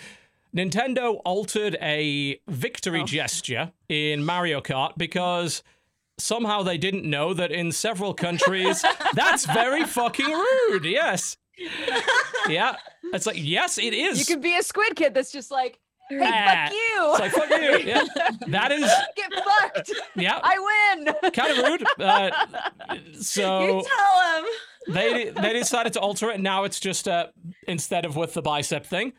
Nintendo 0.56 1.20
altered 1.26 1.76
a 1.82 2.40
victory 2.48 3.02
Oh. 3.02 3.04
gesture 3.04 3.72
in 3.90 4.24
Mario 4.24 4.62
Kart 4.62 4.96
because 4.96 5.62
somehow 6.18 6.62
they 6.62 6.78
didn't 6.78 7.04
know 7.08 7.34
that 7.34 7.50
in 7.50 7.72
several 7.72 8.14
countries, 8.14 8.84
that's 9.14 9.46
very 9.46 9.84
fucking 9.84 10.26
rude. 10.30 10.84
Yes. 10.84 11.36
Yeah. 12.48 12.76
It's 13.12 13.26
like, 13.26 13.36
yes, 13.38 13.78
it 13.78 13.94
is. 13.94 14.18
You 14.18 14.24
could 14.34 14.42
be 14.42 14.56
a 14.56 14.62
squid 14.62 14.96
kid 14.96 15.14
that's 15.14 15.30
just 15.32 15.50
like, 15.50 15.78
hey, 16.10 16.18
Ah, 16.22 16.64
fuck 16.64 16.72
you. 16.72 17.10
It's 17.10 17.20
like, 17.20 17.32
fuck 17.32 17.60
you. 17.60 17.78
Yeah. 17.88 18.04
That 18.48 18.72
is, 18.72 18.90
Get 19.16 19.32
fucked. 19.32 19.90
yeah, 20.16 20.38
I 20.42 20.96
win. 21.02 21.32
kind 21.32 21.58
of 21.58 21.64
rude. 21.64 21.84
Uh, 22.00 22.30
so. 23.20 23.60
You 23.66 23.84
tell 23.84 24.38
him. 24.42 24.44
they 24.88 25.30
they 25.30 25.52
decided 25.52 25.92
to 25.94 26.00
alter 26.00 26.30
it. 26.30 26.40
Now 26.40 26.64
it's 26.64 26.80
just 26.80 27.06
uh, 27.08 27.28
instead 27.68 28.04
of 28.04 28.16
with 28.16 28.34
the 28.34 28.42
bicep 28.42 28.84
thing. 28.86 29.12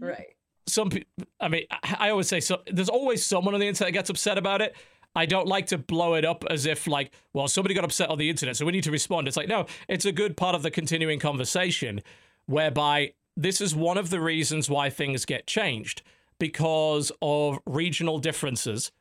Right. 0.00 0.34
Some 0.66 0.90
people, 0.90 1.08
I 1.40 1.48
mean, 1.48 1.64
I, 1.70 1.96
I 2.00 2.10
always 2.10 2.26
say 2.28 2.40
so. 2.40 2.60
There's 2.66 2.88
always 2.88 3.24
someone 3.24 3.54
on 3.54 3.60
the 3.60 3.68
internet 3.68 3.88
that 3.88 3.92
gets 3.98 4.10
upset 4.10 4.36
about 4.36 4.60
it. 4.62 4.74
I 5.16 5.24
don't 5.24 5.48
like 5.48 5.66
to 5.68 5.78
blow 5.78 6.14
it 6.14 6.26
up 6.26 6.44
as 6.50 6.66
if 6.66 6.86
like, 6.86 7.10
well, 7.32 7.48
somebody 7.48 7.74
got 7.74 7.84
upset 7.84 8.10
on 8.10 8.18
the 8.18 8.28
internet, 8.28 8.56
so 8.56 8.66
we 8.66 8.72
need 8.72 8.84
to 8.84 8.90
respond. 8.90 9.26
It's 9.26 9.36
like, 9.36 9.48
no, 9.48 9.64
it's 9.88 10.04
a 10.04 10.12
good 10.12 10.36
part 10.36 10.54
of 10.54 10.62
the 10.62 10.70
continuing 10.70 11.18
conversation, 11.18 12.02
whereby 12.44 13.14
this 13.34 13.62
is 13.62 13.74
one 13.74 13.96
of 13.96 14.10
the 14.10 14.20
reasons 14.20 14.68
why 14.68 14.90
things 14.90 15.24
get 15.24 15.46
changed 15.46 16.02
because 16.38 17.10
of 17.22 17.58
regional 17.64 18.18
differences, 18.18 18.92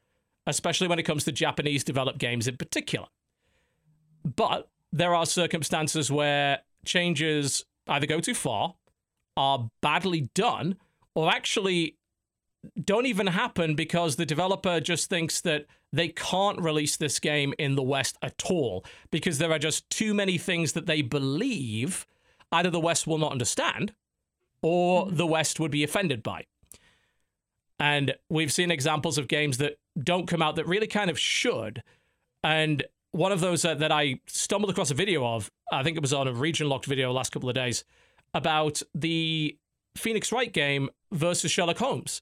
especially 0.47 0.87
when 0.87 0.99
it 0.99 1.03
comes 1.03 1.25
to 1.25 1.33
Japanese 1.33 1.83
developed 1.83 2.17
games 2.17 2.47
in 2.47 2.55
particular. 2.55 3.07
But 4.23 4.69
there 4.93 5.13
are 5.13 5.25
circumstances 5.25 6.09
where 6.09 6.59
changes 6.85 7.65
either 7.89 8.07
go 8.07 8.21
too 8.21 8.33
far, 8.33 8.75
are 9.35 9.69
badly 9.81 10.29
done, 10.33 10.77
or 11.13 11.29
actually 11.29 11.97
don't 12.83 13.05
even 13.05 13.27
happen 13.27 13.75
because 13.75 14.15
the 14.15 14.25
developer 14.25 14.79
just 14.79 15.09
thinks 15.09 15.41
that 15.41 15.65
they 15.95 16.09
can't 16.09 16.59
release 16.59 16.97
this 16.97 17.19
game 17.19 17.53
in 17.57 17.75
the 17.75 17.83
West 17.83 18.17
at 18.21 18.43
all 18.49 18.83
because 19.11 19.37
there 19.37 19.51
are 19.51 19.59
just 19.59 19.89
too 19.89 20.13
many 20.13 20.37
things 20.37 20.73
that 20.73 20.87
they 20.87 21.01
believe 21.01 22.05
either 22.51 22.69
the 22.69 22.79
West 22.79 23.07
will 23.07 23.17
not 23.17 23.31
understand 23.31 23.93
or 24.61 25.05
mm-hmm. 25.05 25.15
the 25.15 25.25
West 25.25 25.59
would 25.59 25.71
be 25.71 25.83
offended 25.83 26.21
by. 26.21 26.45
And 27.79 28.15
we've 28.29 28.51
seen 28.51 28.71
examples 28.71 29.17
of 29.17 29.27
games 29.27 29.57
that 29.57 29.77
don't 30.01 30.27
come 30.27 30.41
out 30.41 30.55
that 30.57 30.67
really 30.67 30.87
kind 30.87 31.09
of 31.09 31.19
should. 31.19 31.81
And 32.43 32.83
one 33.11 33.31
of 33.31 33.39
those 33.39 33.61
that, 33.61 33.79
that 33.79 33.91
I 33.91 34.19
stumbled 34.27 34.69
across 34.69 34.91
a 34.91 34.95
video 34.95 35.25
of, 35.25 35.49
I 35.71 35.83
think 35.83 35.95
it 35.97 36.01
was 36.01 36.13
on 36.13 36.27
a 36.27 36.33
region 36.33 36.67
locked 36.67 36.85
video 36.85 37.11
last 37.11 37.31
couple 37.31 37.49
of 37.49 37.55
days, 37.55 37.83
about 38.33 38.81
the 38.93 39.57
Phoenix 39.95 40.31
Wright 40.31 40.51
game 40.51 40.89
versus 41.11 41.51
Sherlock 41.51 41.77
Holmes 41.77 42.21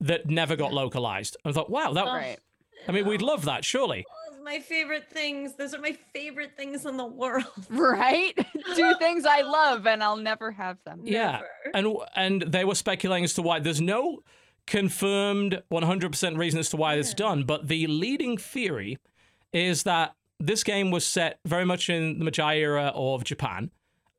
that 0.00 0.28
never 0.28 0.56
got 0.56 0.72
localized. 0.72 1.36
I 1.44 1.52
thought, 1.52 1.70
wow, 1.70 1.92
that. 1.94 2.04
Right. 2.06 2.38
I 2.86 2.92
mean, 2.92 3.06
we'd 3.06 3.22
love 3.22 3.44
that, 3.44 3.64
surely. 3.64 4.04
Those 4.28 4.40
are 4.40 4.44
my 4.44 4.60
favorite 4.60 5.10
things. 5.10 5.54
Those 5.56 5.74
are 5.74 5.80
my 5.80 5.96
favorite 6.14 6.56
things 6.56 6.86
in 6.86 6.96
the 6.96 7.06
world. 7.06 7.44
Right? 7.70 8.34
Do 8.76 8.94
things 8.98 9.24
I 9.26 9.42
love 9.42 9.86
and 9.86 10.02
I'll 10.02 10.16
never 10.16 10.50
have 10.52 10.78
them. 10.84 11.00
Yeah, 11.04 11.40
and 11.74 11.96
and 12.14 12.42
they 12.42 12.64
were 12.64 12.74
speculating 12.74 13.24
as 13.24 13.34
to 13.34 13.42
why. 13.42 13.60
There's 13.60 13.80
no 13.80 14.20
confirmed 14.66 15.62
100% 15.72 16.36
reason 16.36 16.60
as 16.60 16.68
to 16.70 16.76
why 16.76 16.94
it's 16.94 17.14
done, 17.14 17.44
but 17.44 17.68
the 17.68 17.86
leading 17.86 18.36
theory 18.36 18.98
is 19.52 19.84
that 19.84 20.14
this 20.38 20.62
game 20.62 20.90
was 20.90 21.06
set 21.06 21.40
very 21.46 21.64
much 21.64 21.88
in 21.88 22.18
the 22.18 22.24
Meiji 22.24 22.60
era 22.60 22.92
of 22.94 23.24
Japan, 23.24 23.70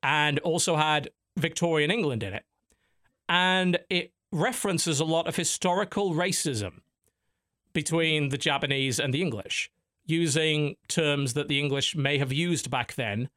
and 0.02 0.40
also 0.40 0.76
had 0.76 1.10
Victorian 1.38 1.91
England 1.91 2.23
in 2.23 2.34
it, 2.34 2.44
and 3.27 3.80
it 3.90 4.11
references 4.31 4.99
a 4.99 5.06
lot 5.06 5.27
of 5.27 5.36
historical 5.36 6.14
racism 6.14 6.81
between 7.73 8.29
the 8.29 8.37
Japanese 8.37 8.99
and 8.99 9.13
the 9.13 9.21
English, 9.21 9.69
using 10.05 10.75
terms 10.87 11.33
that 11.33 11.47
the 11.47 11.59
English 11.59 11.95
may 11.95 12.17
have 12.17 12.33
used 12.33 12.69
back 12.69 12.95
then 12.95 13.29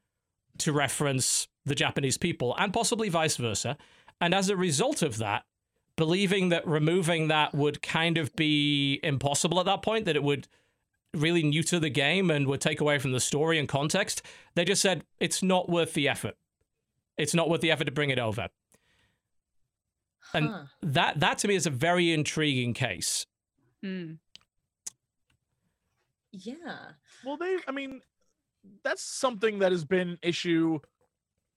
to 0.58 0.72
reference 0.72 1.48
the 1.64 1.74
Japanese 1.74 2.18
people, 2.18 2.54
and 2.58 2.72
possibly 2.72 3.08
vice 3.08 3.36
versa. 3.36 3.76
And 4.20 4.34
as 4.34 4.48
a 4.48 4.56
result 4.56 5.02
of 5.02 5.18
that, 5.18 5.44
believing 5.96 6.48
that 6.48 6.66
removing 6.66 7.28
that 7.28 7.54
would 7.54 7.82
kind 7.82 8.18
of 8.18 8.34
be 8.34 8.98
impossible 9.02 9.60
at 9.60 9.66
that 9.66 9.82
point, 9.82 10.04
that 10.06 10.16
it 10.16 10.22
would 10.22 10.48
really 11.14 11.42
neuter 11.42 11.78
the 11.78 11.90
game 11.90 12.30
and 12.30 12.46
would 12.46 12.60
take 12.60 12.80
away 12.80 12.98
from 12.98 13.12
the 13.12 13.20
story 13.20 13.58
and 13.58 13.68
context, 13.68 14.22
they 14.54 14.64
just 14.64 14.80
said 14.82 15.04
it's 15.20 15.42
not 15.42 15.68
worth 15.68 15.94
the 15.94 16.08
effort. 16.08 16.36
It's 17.18 17.34
not 17.34 17.50
worth 17.50 17.60
the 17.60 17.70
effort 17.70 17.84
to 17.84 17.92
bring 17.92 18.10
it 18.10 18.18
over. 18.18 18.48
And 20.34 20.48
Huh. 20.48 20.64
that 20.82 21.20
that 21.20 21.38
to 21.38 21.48
me 21.48 21.54
is 21.54 21.66
a 21.66 21.70
very 21.70 22.12
intriguing 22.12 22.72
case. 22.74 23.26
Mm. 23.84 24.18
Yeah. 26.32 26.78
Well, 27.24 27.36
they, 27.36 27.56
I 27.68 27.72
mean, 27.72 28.00
that's 28.84 29.02
something 29.02 29.58
that 29.60 29.72
has 29.72 29.84
been 29.84 30.18
issue 30.22 30.78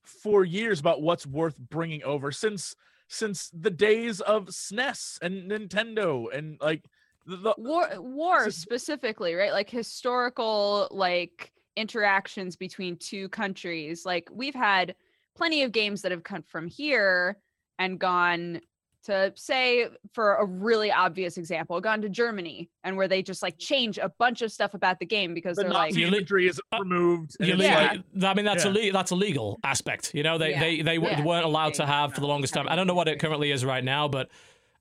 for 0.03 0.43
years 0.43 0.79
about 0.79 1.01
what's 1.01 1.25
worth 1.25 1.57
bringing 1.57 2.03
over 2.03 2.31
since 2.31 2.75
since 3.07 3.51
the 3.53 3.69
days 3.69 4.19
of 4.21 4.45
SNES 4.47 5.19
and 5.21 5.49
Nintendo 5.49 6.25
and 6.35 6.57
like 6.59 6.83
the, 7.27 7.37
the 7.37 7.53
War 7.57 7.87
war 7.97 8.47
is- 8.47 8.57
specifically, 8.57 9.35
right? 9.35 9.51
Like 9.51 9.69
historical 9.69 10.87
like 10.91 11.51
interactions 11.75 12.55
between 12.55 12.97
two 12.97 13.29
countries. 13.29 14.05
Like 14.05 14.29
we've 14.31 14.55
had 14.55 14.95
plenty 15.35 15.63
of 15.63 15.71
games 15.71 16.01
that 16.01 16.11
have 16.11 16.23
come 16.23 16.43
from 16.43 16.67
here 16.67 17.37
and 17.77 17.99
gone 17.99 18.61
to 19.05 19.31
say 19.35 19.87
for 20.13 20.35
a 20.35 20.45
really 20.45 20.91
obvious 20.91 21.37
example, 21.37 21.79
gone 21.81 22.01
to 22.01 22.09
Germany 22.09 22.69
and 22.83 22.97
where 22.97 23.07
they 23.07 23.21
just 23.23 23.41
like 23.43 23.57
change 23.57 23.97
a 23.97 24.09
bunch 24.17 24.41
of 24.41 24.51
stuff 24.51 24.73
about 24.73 24.99
the 24.99 25.05
game 25.05 25.33
because 25.33 25.55
the 25.57 25.63
they're 25.63 25.71
Nazi 25.71 25.79
like 25.91 25.95
You 25.95 26.07
li- 26.11 26.17
imagery 26.17 26.47
is 26.47 26.59
uh, 26.73 26.79
removed. 26.79 27.35
and 27.39 27.47
You 27.47 27.53
it's 27.55 27.63
le- 27.63 27.69
Yeah. 27.69 27.91
like- 28.15 28.23
I 28.23 28.33
mean, 28.33 28.45
that's 28.45 28.65
Yeah. 28.65 28.71
a 28.71 28.73
le- 28.87 28.91
that's 28.91 29.11
a 29.11 29.15
legal 29.15 29.59
aspect. 29.63 30.13
You 30.13 30.23
know, 30.23 30.37
they 30.37 30.51
Yeah. 30.51 30.59
they 30.59 30.81
they 30.81 30.95
Yeah. 30.97 31.23
weren't 31.23 31.45
allowed 31.45 31.75
to 31.75 31.85
have 31.85 32.13
for 32.13 32.21
the 32.21 32.27
longest 32.27 32.53
time. 32.53 32.67
I 32.69 32.75
don't 32.75 32.87
know 32.87 32.93
what 32.95 33.07
it 33.07 33.19
currently 33.19 33.51
is 33.51 33.63
right 33.63 33.83
now, 33.83 34.07
but 34.07 34.29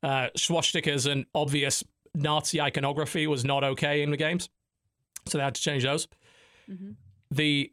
uh, 0.03 0.29
swastikas 0.37 1.11
and 1.11 1.25
obvious 1.35 1.83
Nazi 2.15 2.61
iconography 2.61 3.27
was 3.27 3.45
not 3.45 3.65
okay 3.65 4.03
in 4.03 4.11
the 4.11 4.17
games, 4.17 4.49
so 5.27 5.39
they 5.39 5.45
had 5.45 5.55
to 5.55 5.63
change 5.63 5.83
those. 5.83 6.07
Mhm. 6.71 6.95
The 7.31 7.73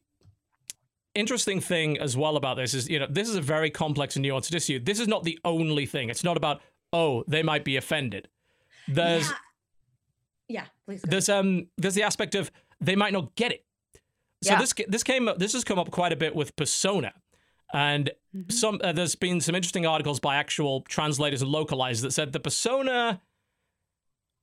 interesting 1.15 1.59
thing 1.59 1.97
as 1.99 2.15
well 2.15 2.35
about 2.37 2.57
this 2.57 2.73
is, 2.73 2.89
you 2.89 2.99
know, 2.99 3.07
this 3.09 3.27
is 3.29 3.35
a 3.35 3.41
very 3.41 3.69
complex 3.69 4.15
and 4.15 4.25
nuanced 4.25 4.53
issue. 4.55 4.79
This 4.79 4.99
is 4.99 5.07
not 5.07 5.23
the 5.23 5.37
only 5.43 5.85
thing. 5.85 6.09
It's 6.09 6.23
not 6.23 6.37
about 6.37 6.61
oh 6.93 7.23
they 7.27 7.43
might 7.43 7.63
be 7.63 7.77
offended. 7.77 8.27
There's 8.87 9.29
yeah. 9.29 9.35
Yeah, 10.47 10.65
please. 10.85 11.01
Go. 11.01 11.09
there's 11.11 11.29
um 11.29 11.67
there's 11.77 11.95
the 11.95 12.03
aspect 12.03 12.35
of 12.35 12.51
they 12.79 12.95
might 12.95 13.13
not 13.13 13.35
get 13.35 13.51
it. 13.51 13.65
So 14.43 14.53
Yeah. 14.53 14.59
this 14.59 14.73
this 14.87 15.03
came 15.03 15.27
up 15.27 15.37
this 15.39 15.53
has 15.53 15.63
come 15.63 15.79
up 15.79 15.91
quite 15.91 16.11
a 16.11 16.15
bit 16.17 16.35
with 16.35 16.55
Persona, 16.55 17.13
and 17.73 18.11
Mhm. 18.35 18.51
some 18.51 18.79
uh, 18.83 18.91
there's 18.91 19.15
been 19.15 19.39
some 19.41 19.55
interesting 19.55 19.85
articles 19.85 20.19
by 20.19 20.35
actual 20.37 20.81
translators 20.81 21.41
and 21.41 21.53
localizers 21.53 22.01
that 22.01 22.11
said 22.11 22.31
the 22.33 22.39
Persona 22.39 23.21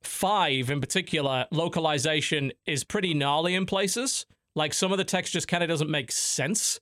five 0.01 0.69
in 0.69 0.79
particular 0.79 1.45
localization 1.51 2.51
is 2.65 2.83
pretty 2.83 3.13
gnarly 3.13 3.53
in 3.53 3.65
places. 3.65 4.25
Like 4.55 4.73
some 4.73 4.91
of 4.91 4.97
the 4.97 5.03
text 5.03 5.33
just 5.33 5.47
kind 5.47 5.63
of 5.63 5.69
doesn't 5.69 5.89
make 5.89 6.11
sense, 6.11 6.79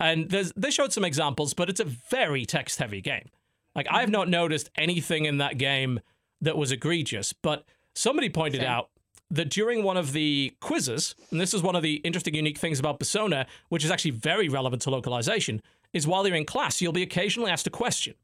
and 0.00 0.30
there's 0.30 0.52
they 0.56 0.70
showed 0.70 0.92
some 0.92 1.04
examples, 1.04 1.54
but 1.54 1.68
it's 1.68 1.80
a 1.80 1.84
very 1.84 2.44
text 2.46 2.78
heavy 2.78 3.00
game. 3.00 3.28
Like 3.74 3.86
I 3.90 4.00
have 4.00 4.06
mm-hmm. 4.06 4.12
not 4.12 4.28
noticed 4.28 4.70
anything 4.76 5.24
in 5.24 5.38
that 5.38 5.58
game 5.58 6.00
that 6.40 6.56
was 6.56 6.72
egregious, 6.72 7.32
but 7.32 7.64
somebody 7.94 8.30
pointed 8.30 8.60
Same. 8.60 8.70
out 8.70 8.90
that 9.30 9.50
during 9.50 9.82
one 9.82 9.96
of 9.96 10.12
the 10.12 10.54
quizzes, 10.60 11.14
and 11.30 11.40
this 11.40 11.52
is 11.52 11.62
one 11.62 11.76
of 11.76 11.82
the 11.82 11.96
interesting, 11.96 12.34
unique 12.34 12.58
things 12.58 12.78
about 12.78 12.98
Persona, 12.98 13.46
which 13.68 13.84
is 13.84 13.90
actually 13.90 14.12
very 14.12 14.48
relevant 14.48 14.82
to 14.82 14.90
localization, 14.90 15.60
is 15.92 16.06
while 16.06 16.26
you're 16.26 16.36
in 16.36 16.44
class, 16.44 16.80
you'll 16.80 16.92
be 16.92 17.02
occasionally 17.02 17.50
asked 17.50 17.66
a 17.66 17.70
question. 17.70 18.14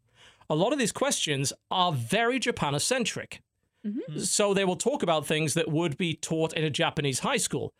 A 0.48 0.54
lot 0.54 0.72
of 0.72 0.78
these 0.78 0.92
questions 0.92 1.52
are 1.70 1.92
very 1.92 2.38
Japanocentric. 2.40 3.40
Mm-hmm. 3.86 4.18
So 4.18 4.54
they 4.54 4.64
will 4.64 4.76
talk 4.76 5.02
about 5.02 5.26
things 5.26 5.54
that 5.54 5.70
would 5.70 5.96
be 5.96 6.14
taught 6.14 6.54
in 6.54 6.64
a 6.64 6.70
Japanese 6.70 7.20
high 7.20 7.36
school. 7.36 7.72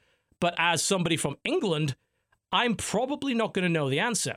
But 0.44 0.56
as 0.58 0.82
somebody 0.82 1.16
from 1.16 1.38
England, 1.42 1.96
I'm 2.52 2.74
probably 2.76 3.32
not 3.32 3.54
going 3.54 3.62
to 3.62 3.70
know 3.70 3.88
the 3.88 4.00
answer. 4.00 4.36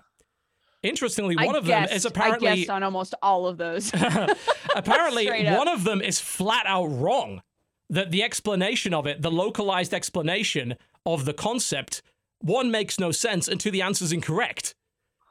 Interestingly, 0.81 1.35
I 1.37 1.45
one 1.45 1.57
of 1.57 1.65
them 1.65 1.83
is 1.83 1.89
guessed- 1.89 2.05
I 2.05 2.09
apparently 2.09 2.55
guessed 2.55 2.69
on 2.69 2.81
almost 2.81 3.13
all 3.21 3.45
of 3.45 3.57
those. 3.57 3.91
apparently 4.75 5.27
one 5.47 5.67
of 5.67 5.83
them 5.83 6.01
is 6.01 6.21
flat 6.21 6.65
out 6.65 6.85
wrong. 6.85 7.41
That 7.89 8.11
the 8.11 8.23
explanation 8.23 8.93
of 8.93 9.05
it, 9.05 9.21
the 9.21 9.29
localized 9.29 9.93
explanation 9.93 10.75
of 11.05 11.25
the 11.25 11.33
concept, 11.33 12.01
one 12.39 12.71
makes 12.71 12.97
no 12.97 13.11
sense, 13.11 13.49
and 13.49 13.59
two, 13.59 13.69
the 13.69 13.81
answer's 13.81 14.13
incorrect, 14.13 14.75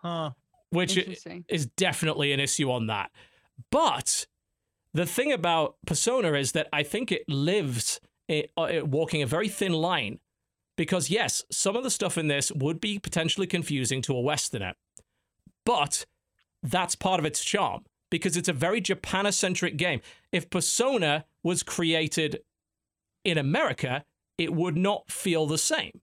huh. 0.02 0.32
which 0.68 0.98
is 1.48 1.64
definitely 1.64 2.32
an 2.32 2.40
issue 2.40 2.70
on 2.70 2.88
that. 2.88 3.10
But 3.70 4.26
the 4.92 5.06
thing 5.06 5.32
about 5.32 5.76
Persona 5.86 6.34
is 6.34 6.52
that 6.52 6.68
I 6.70 6.82
think 6.82 7.10
it 7.10 7.26
lives 7.30 7.98
it, 8.28 8.50
uh, 8.58 8.64
it 8.64 8.86
walking 8.86 9.22
a 9.22 9.26
very 9.26 9.48
thin 9.48 9.72
line. 9.72 10.18
Because, 10.76 11.10
yes, 11.10 11.42
some 11.50 11.74
of 11.74 11.82
the 11.84 11.90
stuff 11.90 12.18
in 12.18 12.28
this 12.28 12.52
would 12.52 12.80
be 12.80 12.98
potentially 12.98 13.46
confusing 13.46 14.02
to 14.02 14.14
a 14.14 14.20
Westerner, 14.20 14.74
but 15.64 16.04
that's 16.62 16.94
part 16.94 17.18
of 17.18 17.26
its 17.26 17.42
charm 17.44 17.84
because 18.10 18.36
it's 18.36 18.48
a 18.48 18.52
very 18.52 18.80
Japanocentric 18.80 19.76
game. 19.76 20.00
If 20.32 20.50
Persona 20.50 21.24
was 21.42 21.62
created 21.62 22.40
in 23.24 23.38
America, 23.38 24.04
it 24.38 24.54
would 24.54 24.76
not 24.76 25.10
feel 25.10 25.46
the 25.46 25.58
same. 25.58 26.00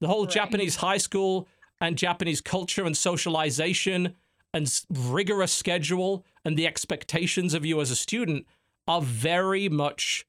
The 0.00 0.08
whole 0.08 0.24
Right. 0.24 0.34
Japanese 0.34 0.76
high 0.76 0.98
school 0.98 1.48
and 1.80 1.98
Japanese 1.98 2.40
culture 2.40 2.84
and 2.84 2.96
socialization 2.96 4.14
and 4.54 4.80
rigorous 4.90 5.52
schedule 5.52 6.24
and 6.44 6.56
the 6.56 6.66
expectations 6.66 7.54
of 7.54 7.64
you 7.64 7.80
as 7.80 7.90
a 7.90 7.96
student 7.96 8.46
are 8.86 9.02
very 9.02 9.68
much 9.68 10.24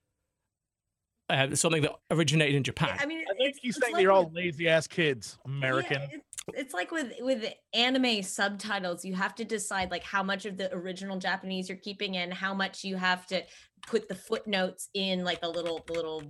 uh, 1.34 1.56
something 1.56 1.82
that 1.82 1.94
originated 2.12 2.56
in 2.56 2.64
Japan. 2.64 2.98
I 3.00 3.06
mean, 3.06 3.24
I 3.30 3.34
think 3.36 3.50
it's, 3.50 3.60
he's 3.60 3.76
it's 3.78 3.86
saying 3.86 3.94
like 3.94 4.04
they're 4.04 4.12
all 4.12 4.32
lazy 4.34 4.70
ass 4.70 4.88
kids, 4.88 5.38
American. 5.46 6.02
Yeah, 6.02 6.08
it's, 6.12 6.26
it's 6.54 6.74
like 6.74 6.92
with 6.92 7.14
with 7.20 7.46
anime 7.74 8.22
subtitles, 8.24 9.04
you 9.04 9.14
have 9.16 9.36
to 9.36 9.46
decide 9.46 9.92
like 9.92 10.04
how 10.04 10.24
much 10.24 10.46
of 10.46 10.58
the 10.58 10.74
original 10.74 11.18
Japanese 11.18 11.70
you're 11.70 11.78
keeping 11.78 12.18
and 12.18 12.34
how 12.34 12.54
much 12.54 12.84
you 12.84 12.98
have 12.98 13.26
to 13.28 13.44
put 13.88 14.08
the 14.08 14.16
footnotes 14.16 14.90
in 14.94 15.24
like 15.24 15.42
the 15.42 15.50
little 15.50 15.84
the 15.88 15.94
little 15.94 16.24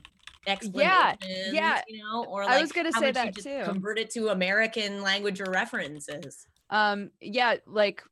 explanations, 0.48 1.54
yeah. 1.54 1.82
you 1.88 2.04
know, 2.04 2.26
or 2.26 2.44
I 2.44 2.62
was 2.62 2.72
gonna 2.72 2.92
say 2.92 3.12
that 3.12 3.36
too. 3.36 3.62
Convert 3.66 4.00
it 4.00 4.10
to 4.12 4.30
American 4.30 5.02
language 5.02 5.42
or 5.42 5.50
references. 5.52 6.48
Um, 6.70 7.12
yeah, 7.22 7.56
like 7.68 8.04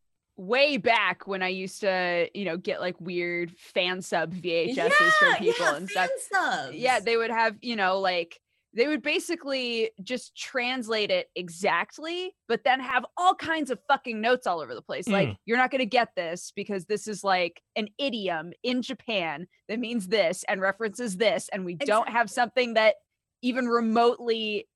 way 0.42 0.78
back 0.78 1.28
when 1.28 1.44
I 1.44 1.50
used 1.50 1.82
to, 1.82 2.28
you 2.34 2.46
know, 2.46 2.58
get 2.58 2.82
like 2.82 3.00
weird 3.00 3.52
fan 3.58 4.02
sub 4.02 4.34
VHSs 4.34 4.92
from 5.20 5.36
people 5.36 5.66
yeah, 5.66 5.76
and 5.76 5.90
stuff. 5.90 6.10
fan 6.10 6.66
subs. 6.68 6.78
Yeah, 6.78 7.00
they 7.00 7.16
would 7.16 7.30
have, 7.30 7.58
you 7.62 7.76
know, 7.76 8.00
like 8.00 8.40
they 8.74 8.88
would 8.88 9.04
basically 9.04 9.92
just 10.02 10.36
translate 10.36 11.12
it 11.12 11.30
exactly, 11.36 12.34
but 12.48 12.64
then 12.64 12.80
have 12.80 13.06
all 13.18 13.36
kinds 13.36 13.70
of 13.70 13.78
fucking 13.88 14.20
notes 14.20 14.48
all 14.48 14.62
over 14.62 14.74
the 14.74 14.82
place. 14.82 15.08
Like, 15.08 15.28
Mm. 15.30 15.38
you're 15.46 15.58
not 15.58 15.70
going 15.72 15.80
to 15.80 15.86
get 15.86 16.16
this 16.16 16.52
because 16.56 16.86
this 16.86 17.08
is 17.08 17.24
like 17.24 17.62
an 17.76 17.90
idiom 18.00 18.54
in 18.64 18.82
Japan 18.82 19.48
that 19.68 19.78
means 19.78 20.08
this 20.08 20.44
and 20.48 20.60
references 20.62 21.18
this. 21.18 21.50
And 21.54 21.66
we 21.66 21.76
don't 21.76 22.10
have 22.10 22.30
something 22.30 22.74
that 22.76 22.96
even 23.42 23.68
remotely 23.68 24.68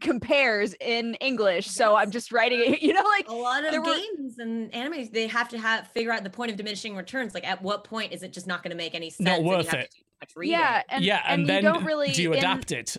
compares 0.00 0.74
in 0.80 1.14
English. 1.16 1.66
So 1.68 1.94
I'm 1.94 2.10
just 2.10 2.32
writing 2.32 2.60
it, 2.60 2.82
you 2.82 2.92
know, 2.92 3.02
like 3.02 3.28
a 3.28 3.32
lot 3.34 3.64
of 3.64 3.70
there 3.70 3.80
were- 3.82 3.94
games 3.94 4.38
and 4.38 4.72
animes 4.72 5.12
they 5.12 5.26
have 5.26 5.48
to 5.50 5.58
have 5.58 5.88
figure 5.88 6.12
out 6.12 6.24
the 6.24 6.30
point 6.30 6.50
of 6.50 6.56
diminishing 6.56 6.96
returns 6.96 7.34
like 7.34 7.46
at 7.46 7.60
what 7.62 7.84
point 7.84 8.12
is 8.12 8.22
it 8.22 8.32
just 8.32 8.46
not 8.46 8.62
going 8.62 8.70
to 8.70 8.76
make 8.76 8.94
any 8.94 9.10
sense 9.10 9.26
Not 9.26 9.38
and 9.38 9.46
you 9.46 9.50
worth 9.52 9.68
have 9.68 9.80
it. 9.80 9.90
to 9.90 9.96
do 9.96 10.02
too 10.02 10.16
much 10.22 10.32
reading? 10.36 10.58
yeah. 10.58 10.82
And, 10.88 11.04
yeah, 11.04 11.22
and, 11.26 11.40
you 11.42 11.46
then 11.46 11.64
don't 11.64 11.84
really 11.84 12.12
do 12.12 12.22
you 12.22 12.32
in- 12.32 12.38
adapt 12.38 12.72
it? 12.72 12.96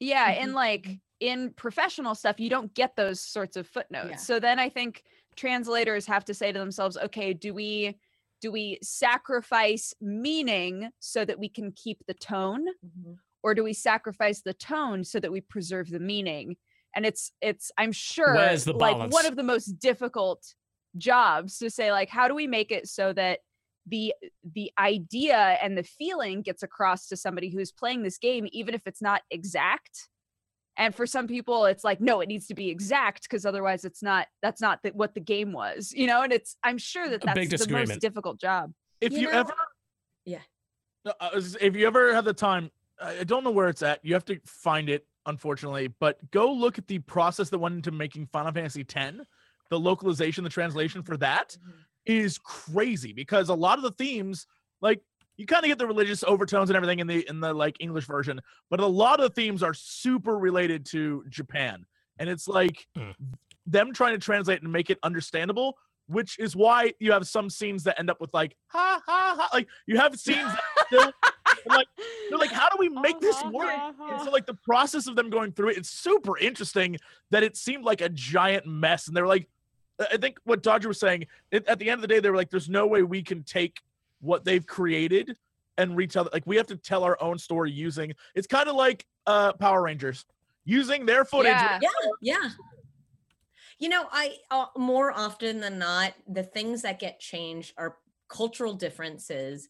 Yeah, 0.00 0.32
Mhm. 0.34 0.42
and 0.42 0.52
like 0.54 0.88
in 1.20 1.50
professional 1.54 2.14
stuff, 2.14 2.38
you 2.40 2.50
don't 2.50 2.72
get 2.74 2.96
those 2.96 3.20
sorts 3.20 3.56
of 3.56 3.66
footnotes. 3.66 4.08
Yeah. 4.10 4.16
So 4.16 4.40
then 4.40 4.58
I 4.58 4.68
think 4.68 5.02
translators 5.36 6.06
have 6.06 6.24
to 6.26 6.34
say 6.34 6.52
to 6.52 6.58
themselves, 6.58 6.96
okay, 6.96 7.32
do 7.32 7.52
we 7.54 7.96
do 8.40 8.52
we 8.52 8.78
sacrifice 8.82 9.94
meaning 10.02 10.90
so 10.98 11.24
that 11.24 11.38
we 11.38 11.48
can 11.48 11.72
keep 11.72 11.98
the 12.06 12.12
tone 12.14 12.66
Mhm. 12.84 13.16
Or 13.44 13.54
do 13.54 13.62
we 13.62 13.74
sacrifice 13.74 14.40
the 14.40 14.54
tone 14.54 15.04
so 15.04 15.20
that 15.20 15.30
we 15.30 15.42
preserve 15.42 15.90
the 15.90 16.00
meaning? 16.00 16.56
And 16.96 17.04
it's 17.04 17.30
it's 17.40 17.70
I'm 17.78 17.92
sure 17.92 18.34
Where's 18.34 18.66
like 18.66 19.12
one 19.12 19.26
of 19.26 19.36
the 19.36 19.42
most 19.42 19.78
difficult 19.78 20.42
jobs 20.96 21.58
to 21.58 21.68
say 21.68 21.92
like 21.92 22.08
how 22.08 22.26
do 22.26 22.34
we 22.34 22.46
make 22.46 22.70
it 22.72 22.88
so 22.88 23.12
that 23.12 23.40
the 23.86 24.14
the 24.54 24.72
idea 24.78 25.36
and 25.36 25.76
the 25.76 25.82
feeling 25.82 26.40
gets 26.40 26.62
across 26.62 27.08
to 27.08 27.16
somebody 27.16 27.50
who's 27.50 27.70
playing 27.70 28.02
this 28.02 28.16
game 28.16 28.48
even 28.50 28.74
if 28.74 28.86
it's 28.86 29.02
not 29.02 29.22
exact? 29.30 30.08
And 30.76 30.94
for 30.94 31.06
some 31.06 31.26
people 31.28 31.66
it's 31.66 31.84
like 31.84 32.00
no 32.00 32.20
it 32.20 32.28
needs 32.28 32.46
to 32.46 32.54
be 32.54 32.70
exact 32.70 33.24
because 33.24 33.44
otherwise 33.44 33.84
it's 33.84 34.02
not 34.02 34.26
that's 34.40 34.60
not 34.62 34.82
the, 34.82 34.90
what 34.90 35.14
the 35.14 35.20
game 35.20 35.52
was 35.52 35.92
you 35.94 36.06
know? 36.06 36.22
And 36.22 36.32
it's 36.32 36.56
i'm 36.64 36.78
sure 36.78 37.08
that 37.10 37.20
that's 37.20 37.38
big 37.38 37.50
the 37.50 37.68
most 37.68 38.00
difficult 38.00 38.40
job. 38.40 38.72
If 39.00 39.12
You 39.12 39.18
you, 39.18 39.24
know- 39.26 39.40
ever, 39.40 39.54
Yeah. 40.24 40.38
Uh, 41.20 41.42
if 41.60 41.76
you 41.76 41.86
ever 41.86 42.14
have 42.14 42.24
the 42.24 42.32
time, 42.32 42.70
I 43.00 43.20
I 43.20 43.24
don't 43.24 43.44
know 43.44 43.50
where 43.50 43.68
it's 43.68 43.82
at. 43.82 44.00
You 44.04 44.14
have 44.14 44.24
to 44.26 44.38
find 44.44 44.88
it, 44.88 45.06
unfortunately. 45.26 45.88
But 45.88 46.18
go 46.30 46.52
look 46.52 46.78
at 46.78 46.86
the 46.86 46.98
process 47.00 47.50
that 47.50 47.58
went 47.58 47.74
into 47.76 47.90
making 47.90 48.26
Final 48.32 48.52
Fantasy 48.52 48.84
X. 48.94 49.16
The 49.70 49.80
localization, 49.80 50.44
the 50.44 50.50
translation 50.50 51.02
for 51.02 51.16
that 51.18 51.56
Mhm. 51.66 51.72
is 52.06 52.38
crazy 52.38 53.12
because 53.12 53.48
a 53.48 53.54
lot 53.54 53.78
of 53.78 53.82
the 53.82 53.90
themes, 53.92 54.46
like 54.82 55.00
you 55.36 55.46
kind 55.46 55.64
of 55.64 55.68
get 55.68 55.78
the 55.78 55.86
religious 55.86 56.22
overtones 56.22 56.70
and 56.70 56.76
everything 56.76 57.00
in 57.00 57.06
the 57.06 57.26
in 57.28 57.40
the 57.40 57.52
like 57.52 57.76
English 57.80 58.04
version, 58.06 58.40
but 58.70 58.78
a 58.80 58.86
lot 58.86 59.20
of 59.20 59.28
the 59.30 59.34
themes 59.34 59.62
are 59.62 59.74
super 59.74 60.38
related 60.38 60.84
to 60.86 61.24
Japan, 61.28 61.86
and 62.18 62.28
it's 62.28 62.46
like 62.46 62.86
Mm. 62.96 63.14
them 63.66 63.92
trying 63.94 64.12
to 64.12 64.18
translate 64.18 64.62
and 64.62 64.70
make 64.70 64.90
it 64.90 64.98
understandable. 65.02 65.78
Which 66.06 66.38
is 66.38 66.54
why 66.54 66.92
you 67.00 67.12
have 67.12 67.26
some 67.26 67.48
scenes 67.48 67.84
that 67.84 67.98
end 67.98 68.10
up 68.10 68.20
with 68.20 68.32
like 68.34 68.54
ha 68.68 69.00
ha 69.06 69.34
ha. 69.38 69.48
Like 69.54 69.68
you 69.86 69.96
have 69.96 70.14
scenes 70.20 70.44
that 70.52 70.62
still 70.86 71.12
like 71.66 71.86
they're 72.28 72.38
like, 72.38 72.52
how 72.52 72.68
do 72.68 72.76
we 72.78 72.88
make 72.88 73.20
this 73.20 73.42
work? 73.44 73.70
And 74.10 74.22
so 74.22 74.30
like 74.30 74.46
the 74.46 74.54
process 74.54 75.06
of 75.06 75.16
them 75.16 75.30
going 75.30 75.52
through 75.52 75.70
it, 75.70 75.78
it's 75.78 75.90
super 75.90 76.38
interesting 76.38 76.96
that 77.30 77.42
it 77.42 77.56
seemed 77.56 77.84
like 77.84 78.00
a 78.00 78.08
giant 78.08 78.66
mess. 78.66 79.08
And 79.08 79.16
they 79.16 79.22
were 79.22 79.28
like, 79.28 79.48
I 80.00 80.06
I 80.12 80.16
think 80.16 80.38
what 80.44 80.62
Dodger 80.62 80.88
was 80.88 80.98
saying 80.98 81.26
it, 81.50 81.66
at 81.66 81.78
the 81.78 81.88
end 81.88 81.98
of 81.98 82.02
the 82.02 82.08
day, 82.08 82.20
they 82.20 82.30
were 82.30 82.36
like, 82.36 82.50
there's 82.50 82.68
no 82.68 82.86
way 82.86 83.02
we 83.02 83.22
can 83.22 83.42
take 83.42 83.80
what 84.20 84.44
they've 84.44 84.66
created 84.66 85.36
and 85.78 85.96
retell 85.96 86.26
it. 86.26 86.32
Like 86.32 86.46
we 86.46 86.56
have 86.56 86.66
to 86.68 86.76
tell 86.76 87.04
our 87.04 87.20
own 87.20 87.38
story 87.38 87.70
using. 87.70 88.12
It's 88.34 88.46
kind 88.46 88.68
of 88.68 88.76
like 88.76 89.06
uh 89.26 89.52
Power 89.54 89.82
Rangers 89.82 90.24
using 90.64 91.06
their 91.06 91.24
footage. 91.24 91.52
Yeah. 91.52 91.78
yeah 91.82 91.88
yeah 92.20 92.48
you 93.78 93.88
know 93.88 94.06
i 94.12 94.34
uh, 94.50 94.66
more 94.76 95.12
often 95.12 95.60
than 95.60 95.78
not 95.78 96.14
the 96.28 96.42
things 96.42 96.82
that 96.82 96.98
get 96.98 97.20
changed 97.20 97.74
are 97.76 97.98
cultural 98.28 98.74
differences 98.74 99.68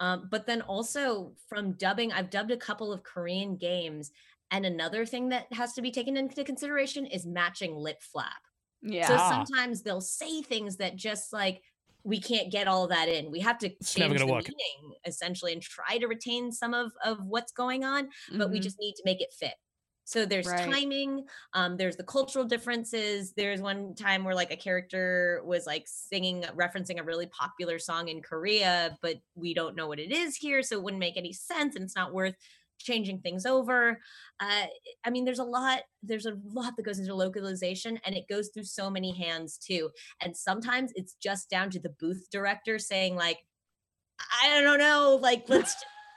um, 0.00 0.28
but 0.30 0.46
then 0.46 0.62
also 0.62 1.34
from 1.48 1.72
dubbing 1.74 2.12
i've 2.12 2.30
dubbed 2.30 2.50
a 2.50 2.56
couple 2.56 2.92
of 2.92 3.02
korean 3.02 3.56
games 3.56 4.10
and 4.50 4.64
another 4.66 5.04
thing 5.06 5.28
that 5.30 5.52
has 5.52 5.72
to 5.74 5.82
be 5.82 5.90
taken 5.90 6.16
into 6.16 6.44
consideration 6.44 7.06
is 7.06 7.26
matching 7.26 7.76
lip 7.76 8.02
flap 8.02 8.42
yeah 8.82 9.00
so 9.00 9.16
sometimes 9.18 9.82
they'll 9.82 10.00
say 10.00 10.42
things 10.42 10.76
that 10.76 10.96
just 10.96 11.32
like 11.32 11.62
we 12.04 12.20
can't 12.20 12.52
get 12.52 12.68
all 12.68 12.86
that 12.88 13.08
in 13.08 13.30
we 13.30 13.40
have 13.40 13.58
to 13.58 13.70
It's 13.80 13.92
change 13.94 14.20
the 14.20 14.26
work. 14.26 14.52
meaning 14.58 14.94
essentially 15.06 15.52
and 15.52 15.62
try 15.62 15.98
to 15.98 16.06
retain 16.06 16.52
some 16.52 16.74
of 16.74 16.92
of 17.04 17.18
what's 17.24 17.52
going 17.52 17.84
on 17.84 18.08
but 18.38 18.50
we 18.50 18.60
Mhm. 18.60 18.60
just 18.60 18.78
need 18.80 18.94
to 18.94 19.02
make 19.04 19.20
it 19.20 19.32
fit. 19.32 19.54
So 20.06 20.24
there's 20.24 20.46
Right. 20.46 20.70
timing, 20.70 21.26
um, 21.52 21.76
there's 21.76 21.96
the 21.96 22.04
cultural 22.04 22.44
differences. 22.44 23.32
There's 23.34 23.60
one 23.60 23.94
time 23.96 24.24
where 24.24 24.36
like 24.36 24.52
a 24.52 24.56
character 24.56 25.42
was 25.44 25.66
like 25.66 25.82
singing, 25.86 26.42
referencing 26.54 27.00
a 27.00 27.04
really 27.04 27.26
popular 27.26 27.78
song 27.80 28.08
in 28.08 28.22
Korea, 28.22 28.96
but 29.02 29.16
we 29.34 29.52
don't 29.52 29.74
know 29.76 29.88
what 29.88 29.98
it 29.98 30.12
is 30.12 30.36
here, 30.36 30.62
so 30.62 30.76
it 30.76 30.82
wouldn't 30.84 31.00
make 31.00 31.16
any 31.16 31.32
sense, 31.32 31.74
and 31.74 31.84
it's 31.84 31.96
not 31.96 32.14
worth 32.14 32.36
changing 32.78 33.20
things 33.20 33.44
over. 33.46 34.00
Uh, 34.38 34.66
I 35.04 35.10
mean, 35.10 35.24
there's 35.24 35.40
a 35.40 35.44
lot. 35.44 35.82
There's 36.04 36.26
a 36.26 36.38
lot 36.44 36.74
that 36.76 36.84
goes 36.84 37.00
into 37.00 37.14
localization, 37.14 37.98
and 38.04 38.14
it 38.14 38.28
goes 38.28 38.50
through 38.54 38.64
so 38.64 38.88
many 38.90 39.12
hands 39.16 39.58
too. 39.58 39.90
And 40.22 40.36
sometimes 40.36 40.92
it's 40.94 41.14
just 41.14 41.50
down 41.50 41.70
to 41.70 41.80
the 41.80 41.88
booth 41.98 42.28
director 42.30 42.78
saying 42.78 43.16
like, 43.16 43.38
I 44.42 44.60
don't 44.60 44.78
know, 44.78 45.18
like 45.20 45.48
let's 45.48 45.74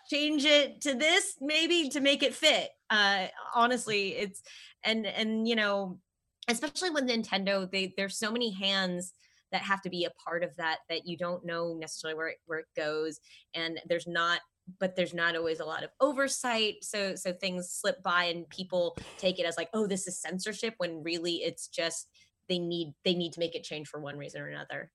change 0.09 0.45
it 0.45 0.81
to 0.81 0.95
this 0.95 1.35
maybe 1.41 1.89
to 1.89 1.99
make 1.99 2.23
it 2.23 2.33
fit. 2.33 2.69
Uh 2.89 3.27
honestly 3.53 4.09
it's 4.09 4.41
and 4.83 5.05
and 5.05 5.47
you 5.47 5.55
know 5.55 5.99
especially 6.47 6.89
with 6.89 7.07
nintendo 7.07 7.69
they 7.69 7.93
there's 7.95 8.17
so 8.17 8.31
many 8.31 8.51
hands 8.51 9.13
that 9.51 9.61
have 9.61 9.81
to 9.81 9.89
be 9.89 10.05
a 10.05 10.11
part 10.23 10.43
of 10.43 10.55
that 10.57 10.79
that 10.89 11.07
you 11.07 11.17
don't 11.17 11.45
know 11.45 11.75
necessarily 11.79 12.15
where 12.15 12.27
it, 12.29 12.37
where 12.45 12.59
it 12.59 12.67
goes. 12.75 13.19
And 13.53 13.79
there's 13.87 14.07
not 14.07 14.41
but 14.79 14.95
there's 14.95 15.15
not 15.15 15.35
always 15.35 15.61
a 15.61 15.65
lot 15.65 15.83
of 15.83 15.89
oversight. 15.99 16.75
So 16.83 17.15
so 17.15 17.33
things 17.33 17.71
slip 17.71 18.03
by 18.03 18.25
and 18.25 18.47
people 18.49 18.97
take 19.17 19.39
it 19.39 19.45
as 19.45 19.57
like 19.57 19.69
oh 19.73 19.87
this 19.87 20.07
is 20.07 20.21
censorship 20.21 20.75
when 20.77 21.03
really 21.03 21.37
it's 21.37 21.67
just 21.67 22.07
they 22.47 22.59
need 22.59 22.93
they 23.03 23.15
need 23.15 23.33
to 23.33 23.39
make 23.39 23.55
it 23.55 23.63
change 23.63 23.87
for 23.87 23.99
one 23.99 24.17
reason 24.17 24.41
or 24.41 24.47
another 24.47 24.91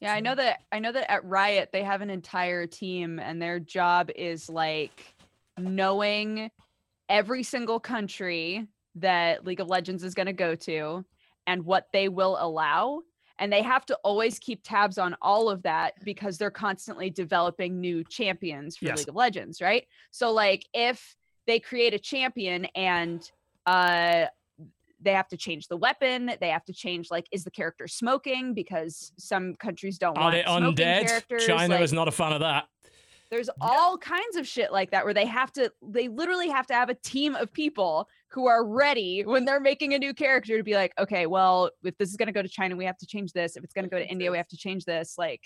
Yeah, 0.00 0.12
I 0.12 0.20
know 0.20 0.34
that 0.34 0.60
I 0.70 0.78
know 0.78 0.92
that 0.92 1.10
at 1.10 1.24
Riot 1.24 1.70
they 1.72 1.82
have 1.82 2.02
an 2.02 2.10
entire 2.10 2.66
team 2.66 3.18
and 3.18 3.42
their 3.42 3.58
job 3.58 4.10
is 4.14 4.48
like 4.48 5.14
knowing 5.58 6.50
every 7.08 7.42
single 7.42 7.80
country 7.80 8.66
that 8.96 9.44
League 9.44 9.60
of 9.60 9.68
Legends 9.68 10.04
is 10.04 10.14
going 10.14 10.26
to 10.26 10.32
go 10.32 10.54
to 10.54 11.04
and 11.46 11.64
what 11.64 11.86
they 11.92 12.08
will 12.08 12.36
allow 12.40 13.00
and 13.38 13.52
they 13.52 13.62
have 13.62 13.86
to 13.86 13.96
always 14.04 14.38
keep 14.38 14.60
tabs 14.62 14.98
on 14.98 15.16
all 15.22 15.48
of 15.48 15.62
that 15.62 15.94
because 16.04 16.38
they're 16.38 16.50
constantly 16.50 17.08
developing 17.10 17.80
new 17.80 18.04
champions 18.04 18.76
for 18.76 18.86
Yes. 18.86 18.98
League 18.98 19.08
of 19.08 19.14
Legends, 19.14 19.60
right? 19.60 19.84
So 20.10 20.32
like 20.32 20.66
if 20.74 21.16
they 21.46 21.60
create 21.60 21.94
a 21.94 21.98
champion 21.98 22.66
and 22.74 23.28
uh 23.66 24.26
they 25.00 25.12
have 25.12 25.28
to 25.28 25.36
change 25.36 25.68
the 25.68 25.76
weapon. 25.76 26.32
They 26.40 26.48
have 26.48 26.64
to 26.64 26.72
change 26.72 27.10
like, 27.10 27.26
is 27.32 27.44
the 27.44 27.50
character 27.50 27.86
smoking? 27.86 28.54
Because 28.54 29.12
some 29.18 29.54
countries 29.54 29.98
don't 29.98 30.16
Are 30.18 30.24
want 30.24 30.34
they 30.34 30.42
smoking 30.42 30.74
undead? 30.74 31.06
characters. 31.06 31.46
China 31.46 31.74
like, 31.74 31.82
is 31.82 31.92
not 31.92 32.08
a 32.08 32.12
fan 32.12 32.32
of 32.32 32.40
that. 32.40 32.64
there's 33.30 33.50
all 33.60 33.98
kinds 33.98 34.36
of 34.36 34.46
shit 34.46 34.72
like 34.72 34.90
that 34.90 35.04
where 35.04 35.14
they 35.14 35.26
have 35.26 35.52
to, 35.52 35.70
they 35.82 36.08
literally 36.08 36.48
have 36.48 36.66
to 36.66 36.74
have 36.74 36.88
a 36.88 36.94
team 36.94 37.34
of 37.34 37.52
people 37.52 38.08
who 38.28 38.46
are 38.46 38.64
ready 38.64 39.22
when 39.24 39.44
they're 39.44 39.60
making 39.60 39.94
a 39.94 39.98
new 39.98 40.14
character 40.14 40.56
to 40.56 40.62
be 40.62 40.74
like, 40.74 40.92
okay, 40.98 41.26
well, 41.26 41.70
if 41.82 41.96
this 41.98 42.10
is 42.10 42.16
going 42.16 42.26
to 42.26 42.32
go 42.32 42.42
to 42.42 42.48
China, 42.48 42.76
we 42.76 42.84
have 42.84 42.98
to 42.98 43.06
change 43.06 43.32
this. 43.32 43.56
If 43.56 43.64
it's 43.64 43.74
going 43.74 43.84
to 43.84 43.90
go 43.90 43.98
to 43.98 44.06
India, 44.06 44.30
we 44.30 44.36
have 44.36 44.48
to 44.48 44.56
change 44.56 44.84
this. 44.84 45.16
Like, 45.18 45.42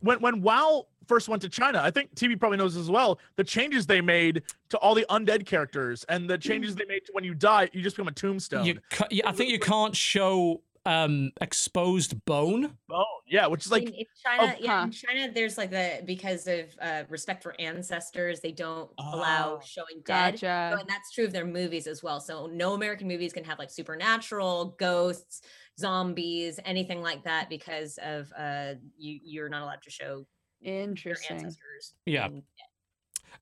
when 0.00 0.20
when 0.20 0.42
WoW 0.42 0.86
first 1.06 1.28
went 1.28 1.40
to 1.42 1.48
China, 1.48 1.80
I 1.82 1.90
think 1.90 2.14
TB 2.14 2.40
probably 2.40 2.58
knows 2.58 2.76
as 2.76 2.90
well. 2.90 3.18
The 3.36 3.44
changes 3.44 3.86
they 3.86 4.00
made 4.00 4.42
to 4.70 4.78
all 4.78 4.94
the 4.94 5.06
undead 5.08 5.46
characters 5.46 6.04
and 6.08 6.28
the 6.28 6.36
changes 6.38 6.74
they 6.74 6.84
made 6.84 7.04
to 7.06 7.12
when 7.12 7.22
you 7.24 7.34
die, 7.34 7.70
you 7.72 7.82
just 7.82 7.96
become 7.96 8.08
a 8.08 8.12
tombstone. 8.12 8.64
You, 8.66 8.78
ca- 8.90 9.06
yeah, 9.10 9.28
I 9.28 9.32
think 9.32 9.50
you 9.50 9.58
can't 9.60 9.94
show 9.94 10.62
um 10.84 11.32
exposed 11.40 12.24
bone. 12.26 12.76
Bone, 12.88 13.04
yeah, 13.26 13.46
which 13.48 13.66
is 13.66 13.72
like 13.72 13.82
in, 13.84 13.92
in 13.94 14.04
China, 14.24 14.54
yeah, 14.60 14.78
huh. 14.78 14.84
in 14.84 14.90
China, 14.92 15.32
there's 15.32 15.58
like 15.58 15.70
the 15.70 16.02
because 16.04 16.46
of 16.46 16.66
uh, 16.80 17.02
respect 17.08 17.42
for 17.42 17.60
ancestors, 17.60 18.38
they 18.40 18.52
don't 18.52 18.88
allow 18.98 19.56
Oh, 19.56 19.60
showing 19.64 20.02
dead. 20.04 20.34
gotcha. 20.40 20.70
So, 20.74 20.80
and 20.80 20.88
that's 20.88 21.10
true 21.12 21.24
of 21.24 21.32
their 21.32 21.44
movies 21.44 21.86
as 21.88 22.02
well. 22.04 22.20
So 22.20 22.46
no 22.46 22.74
American 22.74 23.08
movies 23.08 23.32
can 23.32 23.42
have 23.44 23.58
like 23.58 23.70
supernatural, 23.70 24.76
ghosts, 24.78 25.42
zombies, 25.78 26.58
anything 26.64 27.02
like 27.02 27.24
that 27.24 27.48
because 27.48 27.98
of 28.02 28.32
uh 28.38 28.74
you 28.98 29.20
you're 29.24 29.48
not 29.48 29.62
allowed 29.62 29.82
to 29.82 29.90
show 29.90 30.26
your 30.60 30.74
Interesting. 30.82 31.36
ancestors. 31.38 31.94
Yeah. 32.06 32.26
in- 32.26 32.42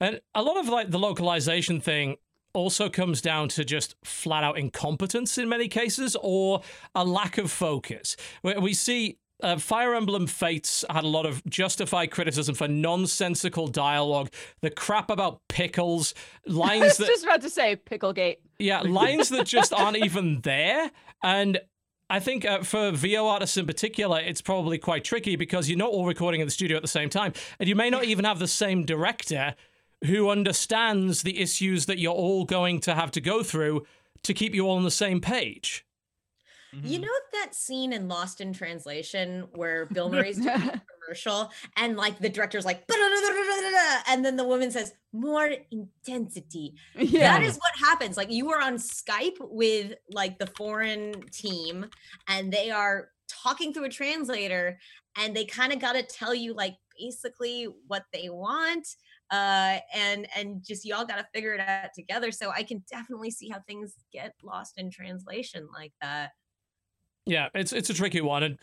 And 0.00 0.20
a 0.34 0.42
lot 0.42 0.56
of 0.56 0.68
like 0.68 0.90
the 0.90 0.98
localization 0.98 1.80
thing 1.80 2.16
also 2.52 2.88
comes 2.88 3.20
down 3.20 3.48
to 3.48 3.64
just 3.64 3.96
flat 4.04 4.44
out 4.44 4.58
incompetence 4.58 5.38
in 5.38 5.48
many 5.48 5.68
cases 5.68 6.16
or 6.20 6.62
a 6.94 7.04
lack 7.04 7.38
of 7.38 7.50
focus. 7.50 8.16
We, 8.42 8.54
we 8.54 8.74
see 8.74 9.18
uh, 9.42 9.56
Fire 9.58 9.94
Emblem 9.94 10.28
Fates 10.28 10.84
had 10.88 11.02
a 11.02 11.08
lot 11.08 11.26
of 11.26 11.44
justified 11.46 12.12
criticism 12.12 12.54
for 12.54 12.68
nonsensical 12.68 13.66
dialogue, 13.66 14.30
the 14.60 14.70
crap 14.70 15.10
about 15.10 15.40
pickles, 15.48 16.14
lines 16.46 16.82
I 16.82 16.86
was 16.86 16.96
that 16.98 17.06
just 17.08 17.24
about 17.24 17.40
to 17.42 17.50
say 17.50 17.76
Picklegate. 17.76 18.36
yeah, 18.60 18.80
lines 18.82 19.28
that 19.30 19.46
just 19.46 19.72
aren't 19.72 19.96
even 19.98 20.40
there. 20.42 20.90
And 21.24 21.58
I 22.10 22.20
think 22.20 22.44
uh, 22.44 22.62
for 22.62 22.90
VO 22.90 23.26
artists 23.26 23.56
in 23.56 23.66
particular, 23.66 24.20
it's 24.20 24.42
probably 24.42 24.78
quite 24.78 25.04
tricky 25.04 25.36
because 25.36 25.68
you're 25.68 25.78
not 25.78 25.90
all 25.90 26.06
recording 26.06 26.40
in 26.40 26.46
the 26.46 26.50
studio 26.50 26.76
at 26.76 26.82
the 26.82 26.88
same 26.88 27.08
time. 27.08 27.32
And 27.58 27.68
you 27.68 27.74
may 27.74 27.90
not 27.90 28.04
even 28.04 28.24
have 28.24 28.38
the 28.38 28.48
same 28.48 28.84
director 28.84 29.54
who 30.04 30.28
understands 30.28 31.22
the 31.22 31.40
issues 31.40 31.86
that 31.86 31.98
you're 31.98 32.12
all 32.12 32.44
going 32.44 32.80
to 32.80 32.94
have 32.94 33.10
to 33.12 33.20
go 33.20 33.42
through 33.42 33.86
to 34.22 34.34
keep 34.34 34.54
you 34.54 34.66
all 34.66 34.76
on 34.76 34.84
the 34.84 34.90
same 34.90 35.20
page. 35.20 35.83
You 36.82 36.98
know 36.98 37.08
that 37.32 37.54
scene 37.54 37.92
in 37.92 38.08
Lost 38.08 38.40
in 38.40 38.52
Translation 38.52 39.46
where 39.54 39.86
Bill 39.86 40.08
Murray's 40.10 40.38
doing 40.38 40.48
a 40.48 40.82
commercial 41.04 41.50
and 41.76 41.96
like 41.96 42.18
the 42.18 42.28
director's 42.28 42.64
like, 42.64 42.84
and 44.08 44.24
then 44.24 44.36
the 44.36 44.44
woman 44.44 44.70
says, 44.70 44.92
more 45.12 45.50
intensity. 45.70 46.74
yeah. 46.96 47.38
That 47.38 47.42
is 47.42 47.56
what 47.56 47.88
happens. 47.88 48.16
Like 48.16 48.30
you 48.30 48.50
are 48.50 48.60
on 48.60 48.74
Skype 48.74 49.36
with 49.40 49.94
like 50.10 50.38
the 50.38 50.46
foreign 50.48 51.22
team 51.30 51.86
and 52.28 52.52
they 52.52 52.70
are 52.70 53.08
talking 53.28 53.72
through 53.72 53.84
a 53.84 53.90
translator 53.90 54.78
and 55.16 55.34
they 55.34 55.44
kind 55.44 55.72
of 55.72 55.80
got 55.80 55.92
to 55.94 56.02
tell 56.02 56.34
you 56.34 56.54
like 56.54 56.76
basically 56.98 57.68
what 57.86 58.04
they 58.12 58.28
want 58.28 58.86
uh 59.30 59.78
and 59.94 60.28
and 60.36 60.62
just 60.64 60.84
y'all 60.84 61.04
got 61.04 61.16
to 61.16 61.26
figure 61.32 61.54
it 61.54 61.60
out 61.60 61.90
together 61.94 62.30
so 62.30 62.50
i 62.50 62.62
can 62.62 62.84
definitely 62.90 63.30
see 63.30 63.48
how 63.48 63.58
things 63.66 63.94
get 64.12 64.34
lost 64.42 64.74
in 64.78 64.90
translation 64.90 65.66
like 65.72 65.92
that 66.00 66.30
Yeah, 67.26 67.48
it's 67.54 67.72
it's 67.72 67.90
a 67.90 67.94
tricky 67.94 68.20
one, 68.20 68.42
and 68.42 68.58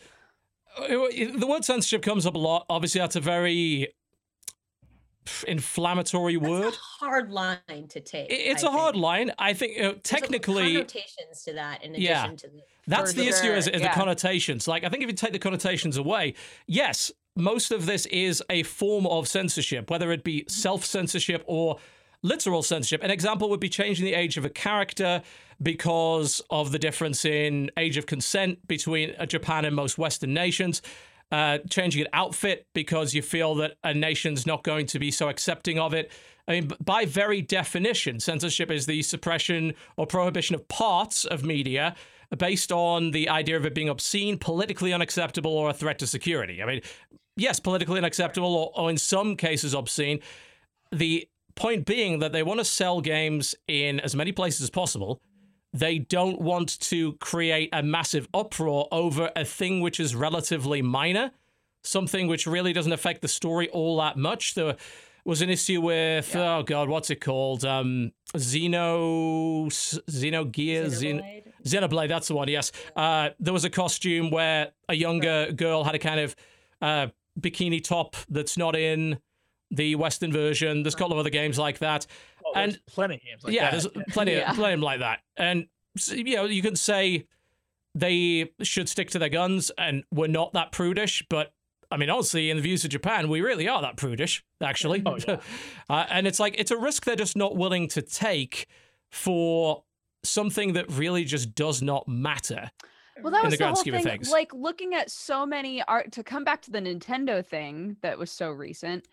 uh, 0.80 0.84
it- 1.12 1.40
the 1.40 1.48
word 1.48 1.66
censorship 1.66 2.04
comes 2.04 2.26
up 2.26 2.36
a 2.36 2.38
lot. 2.38 2.66
Obviously, 2.70 3.00
that's 3.00 3.16
a 3.16 3.20
very 3.22 3.88
inflammatory 5.48 6.36
That's 6.36 6.50
word. 6.50 6.74
a 6.74 6.78
hard 7.06 7.32
line 7.32 7.60
to 7.90 8.00
take 8.00 8.32
I- 8.32 8.36
It's 8.36 8.64
a 8.64 8.68
a 8.68 8.72
hard 8.72 8.96
line. 8.96 9.32
I 9.38 9.54
think 9.54 9.80
uh, 9.82 9.94
technically, 10.04 10.74
connotations 10.74 11.44
to 11.46 11.54
that 11.54 11.84
in 11.84 11.92
addition 11.96 12.04
Yeah. 12.12 12.28
to 12.38 12.48
the 12.48 12.62
That's 12.88 13.12
For 13.14 13.20
the 13.20 13.28
issue 13.28 13.52
is, 13.52 13.68
is 13.68 13.82
yeah. 13.82 13.88
the 13.94 14.00
connotations. 14.00 14.68
Like, 14.68 14.84
I 14.84 14.90
think 14.90 15.04
if 15.04 15.10
you 15.10 15.16
take 15.16 15.34
the 15.34 15.40
connotations 15.40 15.98
away, 15.98 16.34
yes, 16.66 17.12
most 17.36 17.72
of 17.72 17.86
this 17.86 18.08
is 18.08 18.44
a 18.50 18.64
form 18.64 19.06
of 19.06 19.28
censorship, 19.28 19.90
whether 19.92 20.12
it 20.12 20.24
be 20.24 20.46
self 20.48 20.84
censorship 20.86 21.44
or 21.46 21.78
literal 22.24 22.64
censorship. 22.64 23.04
An 23.04 23.12
example 23.12 23.50
would 23.50 23.60
be 23.60 23.70
changing 23.70 24.06
the 24.06 24.14
age 24.14 24.38
of 24.38 24.46
a 24.46 24.50
character 24.50 25.22
because 25.62 26.42
of 26.50 26.72
the 26.72 26.80
difference 26.80 27.26
in 27.26 27.72
age 27.78 27.98
of 27.98 28.06
consent 28.06 28.68
between 28.68 29.14
uh, 29.18 29.26
Japan 29.26 29.66
and 29.66 29.76
most 29.76 29.98
Western 29.98 30.34
nations. 30.34 30.82
Uh, 31.32 31.60
changing 31.70 32.02
an 32.02 32.10
outfit 32.12 32.68
because 32.74 33.14
you 33.14 33.22
feel 33.22 33.56
that 33.56 33.76
a 33.86 33.94
nation's 33.94 34.46
not 34.46 34.64
going 34.64 34.86
to 34.86 35.00
be 35.00 35.10
so 35.10 35.30
accepting 35.30 35.80
of 35.80 35.94
it. 35.94 36.12
I 36.46 36.52
mean, 36.60 36.72
by 36.84 37.06
very 37.06 37.42
definition, 37.42 38.20
censorship 38.20 38.70
is 38.70 38.86
the 38.86 39.02
suppression 39.02 39.74
or 39.96 40.06
prohibition 40.06 40.56
of 40.56 40.68
parts 40.68 41.24
of 41.24 41.46
media 41.46 41.96
based 42.38 42.74
on 42.74 43.12
the 43.12 43.30
idea 43.30 43.56
of 43.56 43.66
it 43.66 43.74
being 43.74 43.88
obscene, 43.88 44.38
politically 44.38 44.92
unacceptable, 44.92 45.52
or 45.52 45.70
a 45.70 45.74
threat 45.74 46.00
to 46.00 46.08
security. 46.08 46.62
I 46.62 46.66
mean, 46.66 46.82
yes, 47.38 47.62
politically 47.62 48.00
unacceptable, 48.00 48.54
or, 48.54 48.72
or 48.76 48.90
in 48.90 48.98
some 48.98 49.38
cases 49.38 49.74
obscene. 49.74 50.20
The 50.92 51.30
point 51.56 51.86
being 51.86 52.20
that 52.20 52.32
they 52.32 52.44
want 52.44 52.60
to 52.60 52.66
sell 52.66 53.02
games 53.02 53.56
in 53.68 54.00
as 54.00 54.16
many 54.16 54.32
places 54.32 54.62
as 54.62 54.70
possible. 54.70 55.22
They 55.74 56.00
don't 56.00 56.42
want 56.42 56.80
to 56.82 57.14
create 57.14 57.70
a 57.72 57.82
massive 57.82 58.28
uproar 58.34 58.88
over 58.92 59.32
a 59.36 59.46
thing 59.46 59.80
which 59.80 60.00
is 60.00 60.16
relatively 60.16 60.82
minor, 60.82 61.32
something 61.84 62.28
which 62.28 62.46
really 62.46 62.74
doesn't 62.74 62.92
affect 62.92 63.22
the 63.22 63.28
story 63.28 63.70
all 63.70 63.98
that 63.98 64.18
much. 64.18 64.54
There 64.54 64.76
was 65.24 65.42
an 65.42 65.50
issue 65.50 65.82
with 65.82 66.36
oh 66.36 66.64
god, 66.64 66.90
what's 66.90 67.10
it 67.10 67.22
called? 67.22 67.64
Um, 67.64 68.12
Xeno, 68.36 69.68
Xenogear, 69.68 70.86
Xen- 70.86 71.22
Xenoblade. 71.22 71.44
Xenoblade, 71.64 72.10
that's 72.10 72.28
the 72.28 72.36
one, 72.36 72.48
yes. 72.48 72.72
Uh, 72.96 73.30
there 73.40 73.54
was 73.54 73.64
a 73.64 73.70
costume 73.70 74.32
where 74.32 74.72
a 74.90 74.96
younger 74.96 75.52
girl 75.52 75.84
had 75.84 75.96
a 75.96 76.00
kind 76.00 76.20
of 76.20 76.36
uh, 76.82 77.08
bikini 77.40 77.84
top 77.84 78.16
that's 78.30 78.58
not 78.58 78.76
in 78.76 79.20
the 79.72 79.96
Western 79.96 80.32
version. 80.32 80.84
There's 80.84 80.94
a 80.94 80.98
couple 80.98 81.14
of 81.14 81.20
other 81.20 81.30
games 81.30 81.58
like 81.58 81.80
that. 81.80 82.06
Oh, 82.46 82.52
there's 82.54 82.76
and- 82.76 82.86
plenty 82.86 83.16
of 83.16 83.22
games 83.22 83.44
like 83.44 83.54
yeah, 83.54 83.72
that. 83.72 83.92
there's 83.94 84.06
plenty, 84.14 84.34
Yeah. 84.34 84.50
of, 84.50 84.56
plenty 84.56 84.74
of 84.74 84.80
them 84.80 84.84
like 84.86 85.00
that. 85.00 85.20
And, 85.38 85.68
you 86.10 86.36
know, 86.36 86.46
you 86.46 86.62
can 86.62 86.76
say 86.76 87.26
they 87.96 88.52
should 88.62 88.88
stick 88.88 89.10
to 89.12 89.20
their 89.20 89.30
guns 89.30 89.72
and 89.78 90.04
we're 90.12 90.28
not 90.28 90.54
that 90.54 90.72
prudish, 90.72 91.24
but 91.30 91.54
I 91.92 91.98
mean, 91.98 92.10
honestly, 92.10 92.50
in 92.50 92.56
the 92.58 92.64
views 92.64 92.86
of 92.86 92.90
Japan, 92.90 93.28
we 93.28 93.42
really 93.42 93.68
are 93.68 93.82
that 93.82 93.98
prudish, 93.98 94.44
actually. 94.62 95.04
Oh, 95.06 95.18
yeah. 95.28 95.42
uh, 95.90 96.06
and 96.10 96.26
it's 96.26 96.40
like, 96.40 96.56
it's 96.58 96.72
a 96.72 96.78
risk 96.78 97.04
they're 97.04 97.18
just 97.18 97.36
not 97.36 97.58
willing 97.58 97.90
to 97.90 98.02
take 98.02 98.68
for 99.10 99.84
something 100.24 100.74
that 100.74 100.90
really 100.92 101.26
just 101.26 101.54
does 101.54 101.82
not 101.82 102.08
matter. 102.08 102.72
Well, 103.22 103.32
that 103.32 103.40
in 103.40 103.46
was 103.46 103.54
the 103.54 103.58
the, 103.58 103.68
whole 103.68 103.76
scheme 103.76 103.94
thing. 103.96 104.04
things. 104.04 104.32
Like 104.32 104.54
looking 104.54 104.94
at 104.96 105.12
so 105.12 105.46
many 105.46 105.84
art 105.84 106.14
to 106.14 106.24
come 106.24 106.44
back 106.44 106.62
to 106.64 106.72
the 106.72 106.80
Nintendo 106.80 107.46
thing 107.46 107.98
that 108.02 108.18
was 108.18 108.32
so 108.32 108.52
recent. 108.52 109.06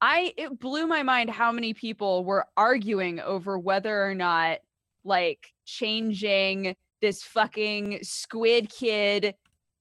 I 0.00 0.34
it 0.36 0.58
blew 0.58 0.86
my 0.86 1.02
mind 1.02 1.30
how 1.30 1.52
many 1.52 1.74
people 1.74 2.24
were 2.24 2.46
arguing 2.56 3.20
over 3.20 3.58
whether 3.58 4.04
or 4.06 4.14
not 4.14 4.58
like 5.04 5.52
changing 5.64 6.76
this 7.00 7.22
fucking 7.22 8.00
squid 8.02 8.68
kid, 8.70 9.34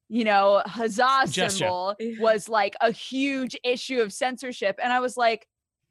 you 0.10 0.24
know, 0.24 0.62
huzzah 0.66 1.24
Gesture. 1.28 1.50
symbol 1.50 1.96
Yeah. 2.00 2.22
was 2.22 2.48
like 2.48 2.76
a 2.82 2.92
huge 2.92 3.58
issue 3.64 4.02
of 4.02 4.14
censorship. 4.14 4.80
And 4.82 4.94
I 4.94 5.00
was 5.00 5.18
like, 5.18 5.48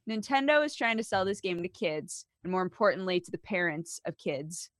Nintendo 0.09 0.64
is 0.64 0.74
trying 0.74 0.98
to 0.98 1.05
sell 1.05 1.24
this 1.24 1.40
game 1.40 1.62
to 1.62 1.68
kids, 1.68 2.26
and 2.42 2.52
more 2.52 2.62
importantly, 2.62 3.20
to 3.20 3.30
the 3.30 3.38
parents 3.38 4.01
of 4.06 4.16
kids. 4.18 4.70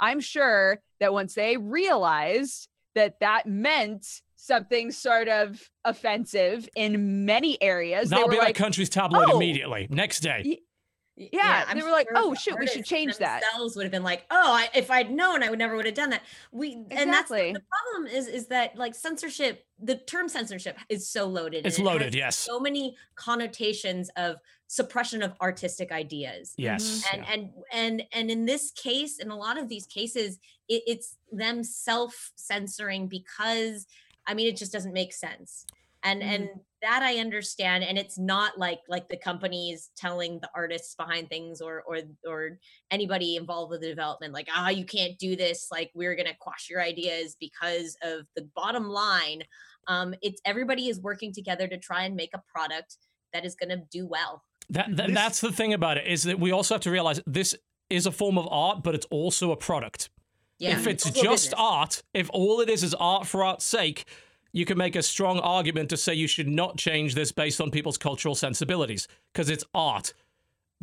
I'm 0.00 0.20
sure 0.20 0.80
that 1.00 1.12
once 1.12 1.34
they 1.34 1.56
realized 1.56 2.68
that 2.94 3.20
that 3.20 3.46
meant 3.46 4.06
something 4.38 4.90
sort 4.92 5.28
of 5.28 5.60
offensive 5.84 6.68
in 6.76 7.26
many 7.26 7.60
areas, 7.60 8.08
That'll 8.08 8.26
they 8.28 8.30
be 8.30 8.36
were 8.36 8.42
that 8.42 8.48
like, 8.48 8.56
country's 8.56 8.88
tabloid 8.88 9.26
"Oh." 9.28 9.36
immediately, 9.36 9.88
next 9.90 10.20
day. 10.20 10.42
Y- 10.46 11.28
Yeah, 11.32 11.64
I'm 11.66 11.76
they 11.76 11.82
were 11.82 11.90
like, 11.90 12.06
"Oh, 12.14 12.32
shoot, 12.34 12.56
we 12.60 12.68
should 12.68 12.84
change 12.84 13.16
that." 13.16 13.42
Themselves 13.42 13.74
would 13.74 13.82
have 13.82 13.90
been 13.90 14.04
like, 14.04 14.24
"Oh, 14.30 14.52
I, 14.52 14.68
if 14.72 14.88
I'd 14.88 15.10
known, 15.10 15.42
I 15.42 15.50
would 15.50 15.58
never 15.58 15.74
would 15.74 15.86
have 15.86 15.96
done 15.96 16.10
that." 16.10 16.22
We 16.52 16.74
and 16.92 17.12
that's 17.12 17.28
the, 17.28 17.52
the 17.54 17.62
problem 17.68 18.06
is 18.06 18.28
is 18.28 18.46
that 18.46 18.76
like 18.76 18.94
censorship, 18.94 19.66
the 19.80 19.96
term 19.96 20.28
censorship 20.28 20.78
is 20.88 21.08
so 21.10 21.26
loaded. 21.26 21.66
It's 21.66 21.76
and 21.76 21.84
it 21.86 21.90
loaded, 21.90 22.14
yes. 22.14 22.36
So 22.36 22.60
many 22.60 22.96
connotations 23.16 24.08
of 24.16 24.36
suppression 24.68 25.22
of 25.22 25.32
artistic 25.40 25.90
ideas. 25.90 26.54
Yes. 26.56 27.02
Mm-hmm. 27.04 27.14
And 27.14 27.24
yeah. 27.24 27.32
and 27.32 27.50
and 27.72 28.02
and 28.12 28.30
in 28.30 28.46
this 28.46 28.70
case, 28.70 29.18
in 29.18 29.30
a 29.30 29.36
lot 29.36 29.58
of 29.58 29.68
these 29.68 29.86
cases, 29.86 30.38
it, 30.68 30.82
it's 30.86 31.16
them 31.32 31.64
self 31.64 32.30
censoring 32.36 33.08
because 33.08 33.86
I 34.28 34.34
mean, 34.34 34.46
it 34.46 34.56
just 34.56 34.72
doesn't 34.72 34.92
make 34.92 35.12
sense. 35.12 35.64
And 36.04 36.22
Mhm. 36.22 36.26
and 36.34 36.48
that 36.80 37.02
I 37.02 37.16
understand, 37.18 37.82
and 37.82 37.98
it's 37.98 38.16
not 38.18 38.56
like 38.56 38.78
like 38.86 39.08
the 39.08 39.16
companies 39.16 39.90
telling 39.96 40.38
the 40.38 40.48
artists 40.54 40.94
behind 40.94 41.28
things 41.28 41.60
or 41.60 41.82
or 41.82 41.98
or 42.24 42.60
anybody 42.92 43.34
involved 43.34 43.70
with 43.72 43.80
the 43.80 43.88
development, 43.88 44.32
like 44.32 44.46
ah, 44.54 44.68
you 44.68 44.84
can't 44.84 45.18
do 45.18 45.34
this. 45.34 45.68
Like 45.72 45.90
we're 45.94 46.14
gonna 46.14 46.36
quash 46.38 46.68
your 46.70 46.80
ideas 46.80 47.36
because 47.40 47.96
of 48.02 48.26
the 48.36 48.42
bottom 48.54 48.88
line. 48.88 49.42
Um, 49.88 50.14
it's 50.22 50.40
everybody 50.44 50.88
is 50.88 51.00
working 51.00 51.32
together 51.32 51.66
to 51.66 51.78
try 51.78 52.04
and 52.04 52.14
make 52.14 52.30
a 52.32 52.42
product 52.54 52.96
that 53.32 53.44
is 53.44 53.56
gonna 53.56 53.82
do 53.90 54.06
well. 54.06 54.44
That, 54.70 54.94
that 54.96 55.06
This- 55.08 55.14
that's 55.16 55.40
the 55.40 55.50
thing 55.50 55.72
about 55.72 55.96
it 55.96 56.06
is 56.06 56.22
that 56.24 56.38
we 56.38 56.52
also 56.52 56.74
have 56.74 56.82
to 56.82 56.90
realize 56.92 57.20
this 57.26 57.56
is 57.90 58.06
a 58.06 58.12
form 58.12 58.38
of 58.38 58.46
art, 58.50 58.84
but 58.84 58.94
it's 58.94 59.06
also 59.06 59.50
a 59.50 59.56
product. 59.56 60.10
Yeah, 60.58 60.78
if 60.78 60.86
it's 60.86 61.04
just 61.04 61.14
business. 61.16 61.54
art, 61.56 62.02
if 62.14 62.28
all 62.32 62.60
it 62.60 62.68
is 62.68 62.82
is 62.82 62.94
art 62.94 63.26
for 63.26 63.44
art's 63.44 63.64
sake, 63.64 64.06
you 64.52 64.64
can 64.64 64.76
make 64.76 64.96
a 64.96 65.02
strong 65.02 65.38
argument 65.38 65.90
to 65.90 65.96
say 65.96 66.14
you 66.14 66.26
should 66.26 66.48
not 66.48 66.76
change 66.76 67.14
this 67.14 67.30
based 67.32 67.60
on 67.60 67.70
people's 67.70 67.98
cultural 67.98 68.34
sensibilities 68.34 69.06
because 69.32 69.50
it's 69.50 69.64
art. 69.72 70.12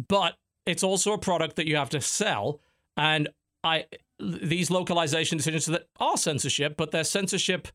But 0.08 0.38
it's 0.66 0.84
also 0.84 1.14
a 1.14 1.18
product 1.18 1.58
that 1.58 1.68
you 1.68 1.76
have 1.76 1.90
to 1.90 2.02
sell, 2.02 2.60
and 2.96 3.30
I 3.64 3.86
these 4.20 4.72
localization 4.72 5.38
decisions 5.38 5.66
that 5.66 5.88
are 6.00 6.18
censorship, 6.18 6.78
but 6.78 6.92
they're 6.92 7.04
censorship 7.04 7.68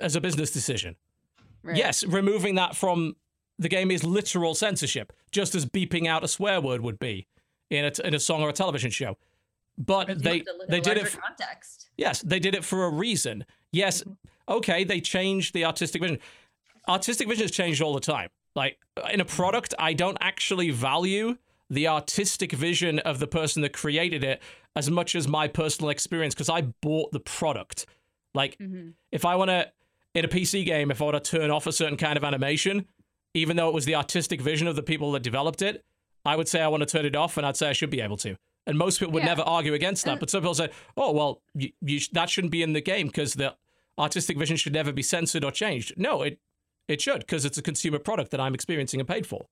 as 0.00 0.16
a 0.16 0.20
business 0.20 0.50
decision. 0.50 0.96
Right. 1.62 1.76
Yes, 1.76 2.04
removing 2.04 2.56
that 2.56 2.74
from 2.74 3.14
the 3.58 3.68
game 3.68 3.90
is 3.90 4.02
literal 4.02 4.54
censorship, 4.54 5.12
just 5.30 5.54
as 5.54 5.66
beeping 5.66 6.08
out 6.08 6.24
a 6.24 6.28
swear 6.28 6.60
word 6.60 6.80
would 6.80 6.98
be 6.98 7.28
in 7.70 7.84
a, 7.84 7.92
in 8.06 8.14
a 8.14 8.20
song 8.20 8.42
or 8.42 8.48
a 8.48 8.52
television 8.52 8.90
show. 8.90 9.16
But 9.78 10.06
they 10.22 10.38
have 10.38 10.46
to 10.46 10.52
look 10.52 10.62
at 10.64 10.68
they 10.70 10.80
did 10.80 10.96
it. 10.98 11.02
larger 11.02 11.16
f- 11.18 11.20
context. 11.20 11.90
yes, 11.96 12.20
they 12.22 12.38
did 12.38 12.54
it 12.54 12.64
for 12.64 12.84
a 12.84 12.90
reason. 12.90 13.44
Yes, 13.72 14.02
okay, 14.48 14.84
they 14.84 15.00
changed 15.00 15.54
the 15.54 15.64
artistic 15.64 16.02
vision. 16.02 16.18
Artistic 16.88 17.28
vision 17.28 17.44
has 17.44 17.50
changed 17.50 17.80
all 17.80 17.94
the 17.94 18.00
time. 18.00 18.28
Like 18.54 18.78
in 19.12 19.20
a 19.20 19.24
product, 19.24 19.74
I 19.78 19.92
don't 19.94 20.18
actually 20.20 20.70
value 20.70 21.38
the 21.70 21.88
artistic 21.88 22.52
vision 22.52 22.98
of 22.98 23.18
the 23.18 23.26
person 23.26 23.62
that 23.62 23.72
created 23.72 24.22
it 24.24 24.42
as 24.76 24.90
much 24.90 25.14
as 25.14 25.26
my 25.26 25.48
personal 25.48 25.88
experience 25.90 26.34
because 26.34 26.50
I 26.50 26.62
bought 26.82 27.12
the 27.12 27.20
product. 27.20 27.86
Like 28.34 28.58
Mhm. 28.58 28.92
if 29.10 29.24
I 29.24 29.36
want 29.36 29.48
to 29.50 29.72
in 30.14 30.24
a 30.26 30.28
PC 30.28 30.64
game, 30.66 30.90
if 30.90 31.00
I 31.00 31.04
want 31.06 31.24
to 31.24 31.30
turn 31.38 31.50
off 31.50 31.66
a 31.66 31.72
certain 31.72 31.96
kind 31.96 32.18
of 32.18 32.24
animation, 32.24 32.86
even 33.32 33.56
though 33.56 33.68
it 33.68 33.74
was 33.74 33.86
the 33.86 33.94
artistic 33.94 34.42
vision 34.42 34.66
of 34.66 34.76
the 34.76 34.82
people 34.82 35.12
that 35.12 35.22
developed 35.22 35.62
it, 35.62 35.82
I 36.26 36.36
would 36.36 36.48
say 36.48 36.60
I 36.60 36.68
want 36.68 36.82
to 36.82 36.86
turn 36.86 37.06
it 37.06 37.16
off, 37.16 37.38
and 37.38 37.46
I'd 37.46 37.56
say 37.56 37.70
I 37.70 37.72
should 37.72 37.88
be 37.88 38.02
able 38.02 38.18
to. 38.18 38.36
And 38.66 38.78
most 38.78 38.98
people 39.00 39.12
would 39.14 39.22
Yeah. 39.24 39.30
never 39.30 39.42
argue 39.42 39.74
against 39.74 40.04
that. 40.04 40.12
And- 40.12 40.20
But 40.20 40.30
some 40.30 40.42
people 40.42 40.54
say, 40.54 40.70
"Oh, 40.96 41.10
well, 41.12 41.42
you, 41.54 41.72
you 41.80 41.98
sh- 41.98 42.08
that 42.12 42.30
shouldn't 42.30 42.52
be 42.52 42.62
in 42.62 42.72
the 42.72 42.80
game 42.80 43.08
because 43.08 43.34
the 43.34 43.56
artistic 43.98 44.38
vision 44.38 44.56
should 44.56 44.72
never 44.72 44.92
be 44.92 45.02
censored 45.02 45.44
or 45.44 45.50
changed." 45.50 45.94
No, 45.96 46.22
it 46.22 46.38
it 46.88 47.00
should 47.00 47.20
because 47.20 47.44
it's 47.44 47.58
a 47.58 47.62
consumer 47.62 47.98
product 47.98 48.30
that 48.32 48.40
I'm 48.40 48.54
experiencing 48.54 49.00
and 49.00 49.08
paid 49.08 49.26
for. 49.26 49.46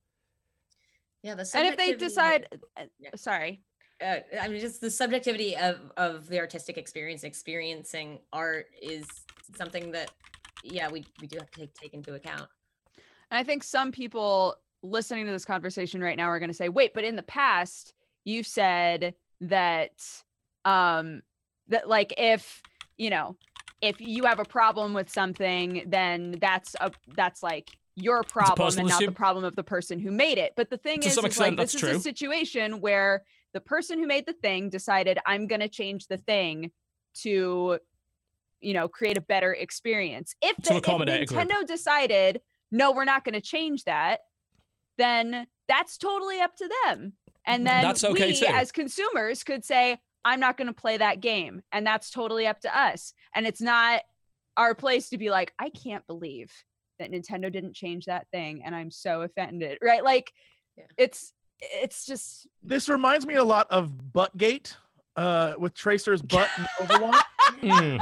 Yeah, 1.22 1.34
the 1.34 1.48
And 1.54 1.66
if 1.68 1.76
they 1.76 1.92
subjectivity- 1.92 1.96
decide, 1.98 2.60
uh, 2.76 2.84
Yeah. 2.98 3.10
sorry, 3.16 3.62
uh, 4.00 4.20
I 4.40 4.48
mean, 4.48 4.60
just 4.60 4.80
the 4.80 4.90
subjectivity 4.90 5.56
of 5.56 5.90
of 5.96 6.28
the 6.28 6.38
artistic 6.38 6.78
experience, 6.78 7.24
experiencing 7.24 8.20
art 8.32 8.70
is 8.80 9.06
something 9.56 9.90
that, 9.92 10.12
yeah, 10.62 10.88
we 10.88 11.04
we 11.20 11.26
do 11.26 11.38
have 11.38 11.50
to 11.52 11.60
take, 11.60 11.74
take 11.74 11.94
into 11.94 12.14
account. 12.14 12.48
And 13.30 13.38
I 13.38 13.42
think 13.44 13.62
some 13.64 13.90
people 13.92 14.56
listening 14.82 15.26
to 15.26 15.32
this 15.32 15.44
conversation 15.44 16.00
right 16.00 16.16
now 16.16 16.24
are 16.26 16.38
going 16.38 16.48
to 16.50 16.54
say, 16.54 16.68
wait, 16.68 16.94
but 16.94 17.04
in 17.04 17.14
the 17.16 17.22
past, 17.22 17.92
you 18.30 18.42
said 18.42 19.14
that, 19.42 19.92
um, 20.64 21.22
that 21.68 21.88
like 21.88 22.14
if, 22.16 22.62
you 22.96 23.10
know, 23.10 23.36
if 23.80 24.00
you 24.00 24.24
have 24.24 24.40
a 24.40 24.44
problem 24.44 24.94
with 24.94 25.10
something, 25.10 25.84
then 25.86 26.36
that's 26.40 26.76
a, 26.80 26.90
that's 27.16 27.42
like 27.42 27.68
your 27.96 28.22
problem 28.22 28.78
and 28.78 28.88
not 28.88 29.00
the 29.00 29.12
problem 29.12 29.44
of 29.44 29.56
the 29.56 29.64
person 29.64 29.98
who 29.98 30.10
made 30.10 30.38
it. 30.38 30.52
But 30.56 30.70
the 30.70 30.76
thing 30.76 31.00
To 31.00 31.08
is, 31.08 31.14
some 31.14 31.24
is 31.24 31.38
like, 31.38 31.52
extent, 31.52 31.56
this 31.56 31.72
that's 31.72 31.96
is 31.96 32.00
a 32.00 32.02
situation 32.02 32.80
where 32.80 33.24
the 33.52 33.60
person 33.60 33.98
who 33.98 34.06
made 34.06 34.26
the 34.26 34.32
thing 34.32 34.70
decided, 34.70 35.18
I'm 35.26 35.46
going 35.46 35.60
to 35.60 35.68
change 35.68 36.06
the 36.06 36.18
thing 36.18 36.70
to, 37.22 37.78
you 38.60 38.74
know, 38.74 38.86
create 38.88 39.16
a 39.16 39.20
better 39.20 39.52
experience. 39.52 40.34
If, 40.40 40.56
the, 40.58 40.72
if 40.72 40.78
accommodate 40.78 41.22
a 41.22 41.26
group. 41.26 41.40
Nintendo 41.40 41.66
decided, 41.66 42.40
no, 42.70 42.92
we're 42.92 43.04
not 43.04 43.24
going 43.24 43.34
to 43.34 43.40
change 43.40 43.84
that, 43.84 44.20
then 44.98 45.46
that's 45.66 45.96
totally 45.96 46.40
up 46.40 46.54
to 46.56 46.70
them. 46.84 47.14
And 47.46 47.66
then 47.66 47.82
That's 47.82 48.04
okay 48.04 48.28
we, 48.28 48.36
too. 48.36 48.46
as 48.46 48.70
consumers, 48.72 49.42
could 49.44 49.64
say, 49.64 49.98
I'm 50.24 50.40
not 50.40 50.56
going 50.56 50.66
to 50.68 50.74
play 50.74 50.98
that 50.98 51.20
game. 51.20 51.62
And 51.72 51.86
that's 51.86 52.10
totally 52.10 52.46
up 52.46 52.60
to 52.60 52.78
us. 52.78 53.14
And 53.34 53.46
it's 53.46 53.60
not 53.62 54.02
our 54.56 54.74
place 54.74 55.08
to 55.10 55.18
be 55.18 55.30
like, 55.30 55.52
I 55.58 55.70
can't 55.70 56.06
believe 56.06 56.52
that 56.98 57.10
Nintendo 57.10 57.50
didn't 57.50 57.74
change 57.74 58.04
that 58.04 58.26
thing. 58.30 58.62
And 58.64 58.74
I'm 58.74 58.90
so 58.90 59.22
offended. 59.22 59.78
Right. 59.82 60.04
Like, 60.04 60.32
Yeah. 60.76 60.84
it's, 60.98 61.32
it's 61.60 62.04
just, 62.06 62.46
This 62.62 62.88
reminds 62.88 63.26
me 63.26 63.34
a 63.36 63.44
lot 63.44 63.66
of 63.70 63.90
Buttgate, 64.12 64.76
uh, 65.16 65.54
with 65.58 65.74
Tracer's 65.74 66.20
butt 66.22 66.48
in 66.58 66.64
Overwatch, 66.86 67.22
Mm. 67.60 67.98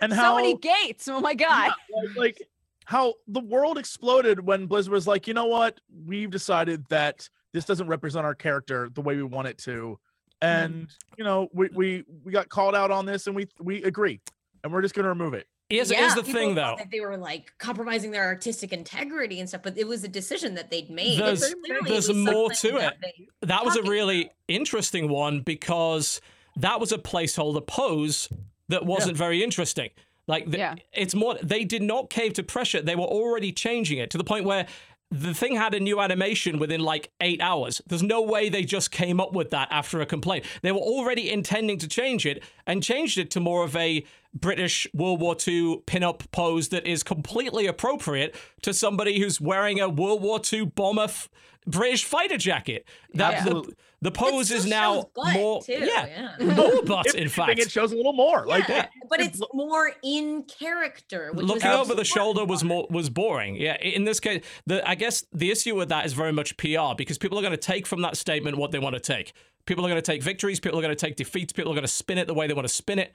and 0.00 0.12
so 0.12 0.16
how 0.18 0.36
many 0.36 0.56
gates. 0.56 1.06
Oh 1.08 1.20
my 1.20 1.34
God. 1.34 1.72
Yeah, 1.90 2.02
like, 2.08 2.16
like 2.16 2.48
how 2.84 3.14
the 3.26 3.40
world 3.40 3.76
exploded 3.78 4.40
when 4.40 4.66
Blizzard 4.66 4.92
was 4.92 5.06
like, 5.06 5.26
you 5.28 5.34
know 5.34 5.44
what, 5.46 5.80
we've 6.06 6.30
decided 6.30 6.84
that 6.88 7.28
this 7.52 7.64
doesn't 7.64 7.86
represent 7.88 8.24
our 8.26 8.34
character 8.34 8.88
the 8.94 9.00
way 9.00 9.16
we 9.16 9.22
want 9.22 9.48
it 9.48 9.58
to, 9.58 9.98
mm-hmm. 10.42 10.46
and 10.64 10.88
you 11.16 11.24
know, 11.24 11.48
we 11.52 11.68
we 11.74 12.04
we 12.24 12.32
got 12.32 12.48
called 12.48 12.74
out 12.74 12.90
on 12.90 13.06
this, 13.06 13.26
and 13.26 13.34
we 13.36 13.48
we 13.60 13.82
agree, 13.84 14.20
and 14.62 14.72
we're 14.72 14.82
just 14.82 14.94
gonna 14.94 15.08
remove 15.08 15.34
it. 15.34 15.46
Here's, 15.70 15.90
yeah, 15.90 15.98
here's 15.98 16.14
the 16.14 16.22
thing, 16.22 16.54
though. 16.54 16.76
that 16.78 16.90
they 16.90 17.00
were 17.00 17.18
like 17.18 17.52
compromising 17.58 18.10
their 18.10 18.24
artistic 18.24 18.72
integrity 18.72 19.38
and 19.38 19.46
stuff, 19.46 19.62
but 19.62 19.76
it 19.76 19.86
was 19.86 20.02
a 20.02 20.08
decision 20.08 20.54
that 20.54 20.70
they'd 20.70 20.88
made. 20.88 21.18
There's- 21.18 21.54
there's 21.86 22.10
more 22.10 22.48
to 22.50 22.76
it. 22.78 22.94
they- 23.02 23.28
that 23.42 23.66
was 23.66 23.74
a 23.74 23.80
talking 23.80 23.90
really 23.90 24.30
interesting 24.48 25.10
one 25.10 25.40
because 25.40 26.22
that 26.56 26.80
was 26.80 26.90
a 26.90 26.96
placeholder 26.96 27.66
pose 27.66 28.30
that 28.68 28.86
wasn't 28.86 29.18
very 29.18 29.44
interesting. 29.44 29.90
Like, 30.26 30.50
the, 30.50 30.56
Yeah. 30.56 30.74
it's 30.94 31.14
more, 31.14 31.36
they 31.42 31.64
did 31.64 31.82
not 31.82 32.08
cave 32.08 32.32
to 32.34 32.42
pressure. 32.42 32.80
They 32.80 32.96
were 32.96 33.02
already 33.04 33.52
changing 33.52 33.98
it 33.98 34.08
to 34.10 34.18
the 34.18 34.24
point 34.24 34.46
where 34.46 34.66
the 35.10 35.32
thing 35.32 35.56
had 35.56 35.74
a 35.74 35.80
new 35.80 36.00
animation 36.00 36.58
within 36.58 36.80
like 36.80 37.10
eight 37.20 37.40
hours. 37.40 37.80
There's 37.86 38.02
no 38.02 38.20
way 38.20 38.48
they 38.48 38.64
just 38.64 38.90
came 38.90 39.20
up 39.20 39.32
with 39.32 39.50
that 39.50 39.68
after 39.70 40.00
a 40.00 40.06
complaint. 40.06 40.44
They 40.62 40.72
were 40.72 40.78
already 40.78 41.30
intending 41.30 41.78
to 41.78 41.88
change 41.88 42.26
it 42.26 42.42
and 42.66 42.82
changed 42.82 43.16
it 43.16 43.30
to 43.32 43.40
more 43.40 43.64
of 43.64 43.74
a 43.74 44.04
British 44.34 44.86
World 44.92 45.20
War 45.20 45.34
II 45.46 45.82
pin-up 45.86 46.30
pose 46.30 46.68
that 46.68 46.86
is 46.86 47.02
completely 47.02 47.66
appropriate 47.66 48.36
to 48.62 48.74
somebody 48.74 49.18
who's 49.18 49.40
wearing 49.40 49.80
a 49.80 49.88
World 49.88 50.20
War 50.22 50.40
II 50.52 50.66
bomber 50.66 51.04
f- 51.04 51.30
British 51.66 52.04
fighter 52.04 52.36
jacket. 52.36 52.86
That 53.14 53.44
the. 53.44 53.74
The 54.00 54.12
pose 54.12 54.52
is 54.52 54.64
now 54.64 55.10
butt, 55.14 55.32
more 55.32 55.62
too, 55.62 55.72
yeah, 55.72 56.34
yeah. 56.38 56.54
more 56.54 56.82
butt 56.84 57.06
If 57.06 57.14
in 57.14 57.20
anything, 57.22 57.46
fact. 57.46 57.58
it 57.58 57.70
shows 57.70 57.90
a 57.92 57.96
little 57.96 58.12
more. 58.12 58.46
Like, 58.46 58.68
Yeah, 58.68 58.86
but 59.08 59.20
it's 59.20 59.40
it's 59.40 59.54
more 59.54 59.92
in 60.04 60.44
character. 60.44 61.32
Which 61.32 61.42
was 61.42 61.54
Looking 61.54 61.70
over 61.70 61.94
the 61.94 62.02
important 62.02 62.06
shoulder 62.06 62.44
was 62.44 62.62
more 62.62 62.86
was 62.90 63.10
boring. 63.10 63.56
Yeah, 63.56 63.76
in 63.80 64.04
this 64.04 64.20
case, 64.20 64.44
the 64.66 64.88
I 64.88 64.94
guess 64.94 65.24
the 65.32 65.50
issue 65.50 65.74
with 65.74 65.88
that 65.88 66.06
is 66.06 66.12
very 66.12 66.32
much 66.32 66.56
PR 66.56 66.94
because 66.96 67.18
people 67.18 67.38
are 67.38 67.42
going 67.42 67.52
to 67.52 67.56
take 67.56 67.86
from 67.86 68.02
that 68.02 68.16
statement 68.16 68.56
what 68.56 68.70
they 68.70 68.78
want 68.78 68.94
to 68.94 69.00
take. 69.00 69.32
People 69.66 69.84
are 69.84 69.88
going 69.88 70.00
to 70.00 70.12
take 70.12 70.22
victories. 70.22 70.60
People 70.60 70.78
are 70.78 70.82
going 70.82 70.94
to 70.94 71.06
take 71.06 71.16
defeats. 71.16 71.52
People 71.52 71.72
are 71.72 71.74
going 71.74 71.82
to 71.82 71.88
spin 71.88 72.18
it 72.18 72.26
the 72.26 72.34
way 72.34 72.46
they 72.46 72.54
want 72.54 72.68
to 72.68 72.72
spin 72.72 72.98
it. 72.98 73.14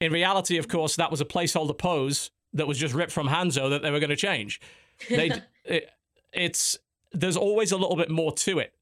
In 0.00 0.12
reality, 0.12 0.58
of 0.58 0.68
course, 0.68 0.96
that 0.96 1.10
was 1.10 1.20
a 1.20 1.24
placeholder 1.24 1.76
pose 1.76 2.30
that 2.52 2.68
was 2.68 2.78
just 2.78 2.94
ripped 2.94 3.12
from 3.12 3.28
Hanzo 3.28 3.70
that 3.70 3.82
they 3.82 3.90
were 3.90 3.98
going 3.98 4.10
to 4.10 4.16
change. 4.16 4.60
They, 5.08 5.42
it, 5.64 5.90
it's 6.32 6.78
there's 7.12 7.36
always 7.36 7.72
a 7.72 7.76
little 7.76 7.96
bit 7.96 8.10
more 8.10 8.32
to 8.32 8.58
it 8.58 8.74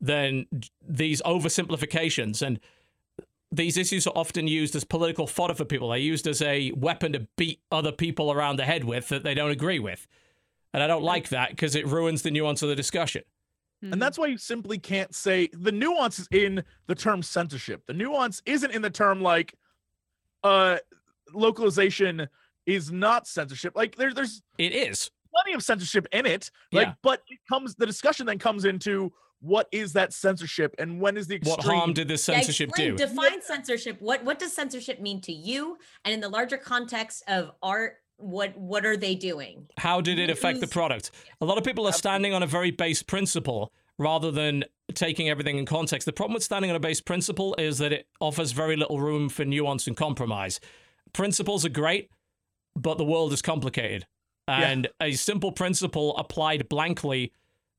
than 0.00 0.46
these 0.86 1.22
oversimplifications 1.22 2.42
and 2.46 2.60
these 3.52 3.76
issues 3.78 4.06
are 4.06 4.12
often 4.16 4.48
used 4.48 4.74
as 4.76 4.84
political 4.84 5.26
fodder 5.26 5.54
for 5.54 5.64
people. 5.64 5.88
They're 5.90 5.98
used 5.98 6.26
as 6.26 6.42
a 6.42 6.72
weapon 6.72 7.12
to 7.12 7.26
beat 7.36 7.60
other 7.70 7.92
people 7.92 8.32
around 8.32 8.56
the 8.56 8.64
head 8.64 8.84
with 8.84 9.08
that 9.08 9.22
they 9.22 9.34
don't 9.34 9.52
agree 9.52 9.78
with. 9.78 10.06
And 10.74 10.82
I 10.82 10.86
don't 10.88 11.04
like 11.04 11.28
that 11.30 11.50
because 11.50 11.74
it 11.76 11.86
ruins 11.86 12.22
the 12.22 12.30
nuance 12.30 12.62
of 12.62 12.68
the 12.68 12.74
discussion. 12.76 13.22
and 13.82 14.02
that's 14.02 14.18
why 14.18 14.26
you 14.26 14.36
simply 14.36 14.78
can't 14.78 15.14
say 15.14 15.48
the 15.52 15.70
nuance 15.72 16.18
is 16.18 16.28
in 16.32 16.64
the 16.88 16.94
term 16.94 17.22
censorship. 17.22 17.82
The 17.86 17.94
nuance 17.94 18.42
isn't 18.46 18.72
in 18.72 18.82
the 18.82 18.90
term 18.90 19.20
like 19.22 19.54
uh 20.42 20.78
localization 21.32 22.28
is 22.66 22.90
not 22.90 23.26
censorship. 23.26 23.74
Like 23.76 23.96
there's 23.96 24.14
there's 24.14 24.42
It 24.58 24.72
is. 24.74 25.10
plenty 25.32 25.54
of 25.54 25.62
censorship 25.62 26.06
in 26.12 26.26
it. 26.26 26.50
Like, 26.72 26.88
Yeah. 26.88 26.94
but 27.02 27.22
it 27.28 27.38
comes 27.48 27.74
the 27.76 27.86
discussion 27.86 28.26
then 28.26 28.38
comes 28.38 28.64
into 28.64 29.12
what 29.40 29.68
is 29.72 29.92
that 29.92 30.12
censorship 30.12 30.74
and 30.78 31.00
when 31.00 31.16
is 31.16 31.26
the 31.26 31.36
extreme? 31.36 31.56
What 31.56 31.64
harm 31.64 31.92
did 31.92 32.08
this 32.08 32.26
Yeah, 32.28 32.36
censorship 32.36 32.70
explain- 32.70 32.96
do? 32.96 33.06
Define 33.06 33.42
censorship. 33.42 34.00
What 34.00 34.24
what 34.24 34.38
does 34.38 34.52
censorship 34.52 35.00
mean 35.00 35.20
to 35.22 35.32
you? 35.32 35.78
And 36.04 36.14
in 36.14 36.20
the 36.20 36.28
larger 36.28 36.56
context 36.58 37.22
of 37.28 37.52
art, 37.62 37.98
what 38.16 38.56
what 38.56 38.86
are 38.86 38.96
they 38.96 39.14
doing? 39.14 39.68
How 39.78 40.00
did 40.00 40.18
it 40.18 40.30
affect 40.30 40.60
the 40.60 40.66
product? 40.66 41.10
A 41.40 41.44
lot 41.44 41.58
of 41.58 41.64
people 41.64 41.86
are 41.86 41.92
standing 41.92 42.32
on 42.32 42.42
a 42.42 42.46
very 42.46 42.70
base 42.70 43.02
principle 43.02 43.72
rather 43.98 44.30
than 44.30 44.64
taking 44.94 45.28
everything 45.28 45.58
in 45.58 45.66
context. 45.66 46.06
The 46.06 46.12
problem 46.12 46.34
with 46.34 46.42
standing 46.42 46.70
on 46.70 46.76
a 46.76 46.80
base 46.80 47.00
principle 47.00 47.54
is 47.58 47.78
that 47.78 47.92
it 47.92 48.06
offers 48.20 48.52
very 48.52 48.76
little 48.76 49.00
room 49.00 49.28
for 49.28 49.44
nuance 49.44 49.86
and 49.86 49.96
compromise. 49.96 50.60
Principles 51.12 51.64
are 51.64 51.70
great, 51.70 52.10
but 52.74 52.98
the 52.98 53.04
world 53.04 53.32
is 53.32 53.42
complicated. 53.42 54.06
And 54.48 54.88
a 55.00 55.12
simple 55.12 55.50
principle 55.50 56.16
applied 56.18 56.68
blankly 56.68 57.32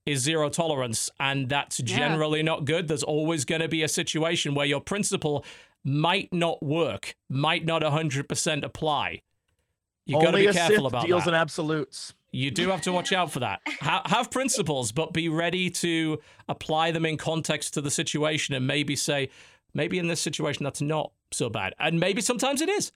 is 0.08 0.22
zero 0.22 0.50
tolerance. 0.50 1.10
And 1.20 1.50
that's 1.50 1.80
Yeah. 1.80 1.98
generally 1.98 2.42
not 2.44 2.66
good. 2.66 2.88
There's 2.88 3.04
always 3.04 3.46
going 3.46 3.62
to 3.62 3.68
be 3.68 3.84
a 3.84 3.88
situation 3.88 4.56
where 4.56 4.66
your 4.66 4.82
principle 4.82 5.46
might 5.84 6.32
not 6.34 6.62
work, 6.64 7.16
might 7.30 7.66
not 7.66 7.84
100% 7.84 8.64
apply. 8.64 9.22
You've 10.06 10.22
got 10.22 10.32
to 10.32 10.38
be 10.38 10.48
careful 10.52 10.88
about 10.88 11.06
deals 11.06 11.26
that. 11.26 11.32
in 11.32 11.36
absolutes. 11.36 12.14
You 12.32 12.52
do 12.52 12.70
have 12.70 12.82
to 12.82 12.92
watch 12.92 13.12
out 13.14 13.32
for 13.32 13.40
that. 13.42 13.62
Ha- 13.82 14.04
have 14.08 14.32
principles, 14.32 14.92
but 14.92 15.14
be 15.14 15.30
ready 15.30 15.70
to 15.70 16.20
apply 16.50 16.92
them 16.92 17.06
in 17.06 17.16
context 17.18 17.74
to 17.76 17.82
the 17.82 17.92
situation 17.92 18.54
and 18.56 18.66
maybe 18.66 18.96
say, 18.96 19.30
maybe 19.74 20.00
in 20.00 20.08
this 20.08 20.20
situation 20.22 20.64
that's 20.64 20.82
not 20.82 21.12
so 21.32 21.50
bad. 21.50 21.74
And 21.80 22.00
maybe 22.00 22.22
sometimes 22.22 22.62
it 22.62 22.70
is. 22.70 22.92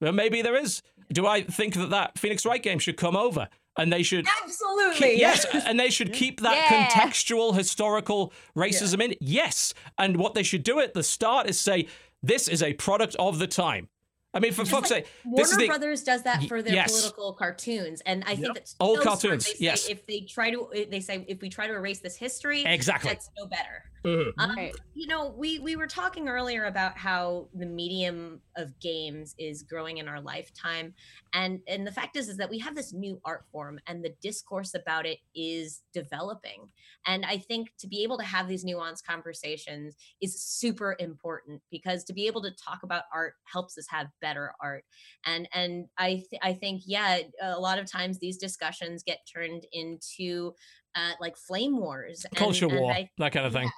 Maybe 0.00 0.40
there 0.42 0.56
is. 0.56 0.82
Do 1.12 1.26
I 1.26 1.42
think 1.42 1.74
that 1.74 1.90
that 1.90 2.18
Phoenix 2.18 2.44
Wright 2.46 2.62
game 2.62 2.78
should 2.78 2.96
come 2.96 3.16
over 3.16 3.48
and 3.78 3.92
they 3.92 4.02
should 4.02 4.26
Absolutely. 4.44 5.10
keep, 5.10 5.18
yes, 5.18 5.46
and 5.66 5.78
they 5.78 5.90
should 5.90 6.12
keep 6.12 6.40
that 6.40 6.56
Yeah. 6.70 6.86
contextual 6.86 7.54
historical 7.54 8.32
racism 8.56 9.02
in. 9.02 9.14
Yes, 9.20 9.74
and 9.98 10.16
what 10.16 10.34
they 10.34 10.42
should 10.42 10.62
do 10.62 10.80
at 10.80 10.94
the 10.94 11.02
start 11.02 11.48
is 11.48 11.58
say 11.60 11.86
this 12.22 12.48
is 12.48 12.62
a 12.62 12.72
product 12.74 13.16
of 13.18 13.38
the 13.38 13.46
time. 13.46 13.88
I 14.32 14.38
mean, 14.38 14.52
for 14.52 14.62
Just 14.62 14.70
fuck's 14.70 14.90
like 14.90 15.06
sake, 15.06 15.12
Warner 15.24 15.42
this 15.42 15.50
is 15.50 15.56
the 15.58 15.66
Brothers 15.66 16.04
does 16.04 16.22
that 16.22 16.44
for 16.44 16.62
their 16.62 16.74
yes. 16.74 16.92
political 16.92 17.32
cartoons, 17.32 18.00
and 18.06 18.22
I 18.24 18.34
think 18.36 18.46
Yep. 18.46 18.54
that's 18.54 18.76
Old 18.78 18.98
so 18.98 19.02
smart. 19.02 19.20
cartoons, 19.20 19.44
They 19.44 19.50
say 19.52 19.56
yes. 19.58 19.88
If 19.88 20.06
they 20.06 20.20
try 20.20 20.50
to, 20.52 20.72
eh, 20.72 20.84
they 20.88 21.00
say 21.00 21.24
if 21.28 21.40
we 21.40 21.48
try 21.48 21.66
to 21.66 21.74
erase 21.74 21.98
this 21.98 22.16
history, 22.16 22.64
exactly. 22.64 23.10
that's 23.10 23.28
no 23.36 23.46
better. 23.46 23.84
Mhm. 24.04 24.32
Um, 24.38 24.56
Right. 24.56 24.74
You 24.94 25.08
know, 25.08 25.28
we 25.36 25.58
we 25.58 25.76
were 25.76 25.86
talking 25.86 26.28
earlier 26.28 26.64
about 26.66 26.96
how 26.96 27.48
the 27.54 27.66
medium 27.66 28.40
of 28.56 28.78
games 28.80 29.34
is 29.36 29.62
growing 29.62 29.98
in 29.98 30.08
our 30.08 30.20
lifetime, 30.20 30.94
and 31.34 31.60
and 31.66 31.86
the 31.86 31.92
fact 31.92 32.16
is 32.16 32.28
is 32.28 32.36
that 32.38 32.48
we 32.48 32.58
have 32.60 32.74
this 32.74 32.92
new 32.92 33.20
art 33.24 33.44
form, 33.50 33.78
and 33.86 34.02
the 34.04 34.14
discourse 34.22 34.74
about 34.74 35.06
it 35.06 35.18
is 35.34 35.82
developing. 35.92 36.70
And 37.06 37.26
I 37.26 37.38
think 37.38 37.72
to 37.78 37.86
be 37.88 38.02
able 38.02 38.16
to 38.18 38.24
have 38.24 38.48
these 38.48 38.64
nuanced 38.64 39.04
conversations 39.04 39.96
is 40.20 40.40
super 40.40 40.96
important 40.98 41.62
because 41.70 42.04
to 42.04 42.12
be 42.14 42.26
able 42.26 42.42
to 42.42 42.52
talk 42.52 42.82
about 42.84 43.04
art 43.12 43.34
helps 43.44 43.76
us 43.76 43.86
have 43.88 44.08
better 44.20 44.52
art 44.62 44.84
and 45.26 45.48
and 45.54 45.86
i 45.98 46.14
th- 46.30 46.40
i 46.42 46.52
think 46.52 46.82
yeah 46.86 47.18
a 47.42 47.58
lot 47.58 47.78
of 47.78 47.90
times 47.90 48.18
these 48.18 48.36
discussions 48.36 49.02
get 49.02 49.18
turned 49.32 49.64
into 49.72 50.52
uh 50.94 51.12
like 51.20 51.36
flame 51.36 51.76
wars 51.78 52.24
and- 52.24 52.36
Culture 52.36 52.66
and 52.66 52.78
war, 52.78 52.92
I- 52.92 53.10
that 53.18 53.32
kind 53.32 53.46
of 53.46 53.52
thing. 53.52 53.70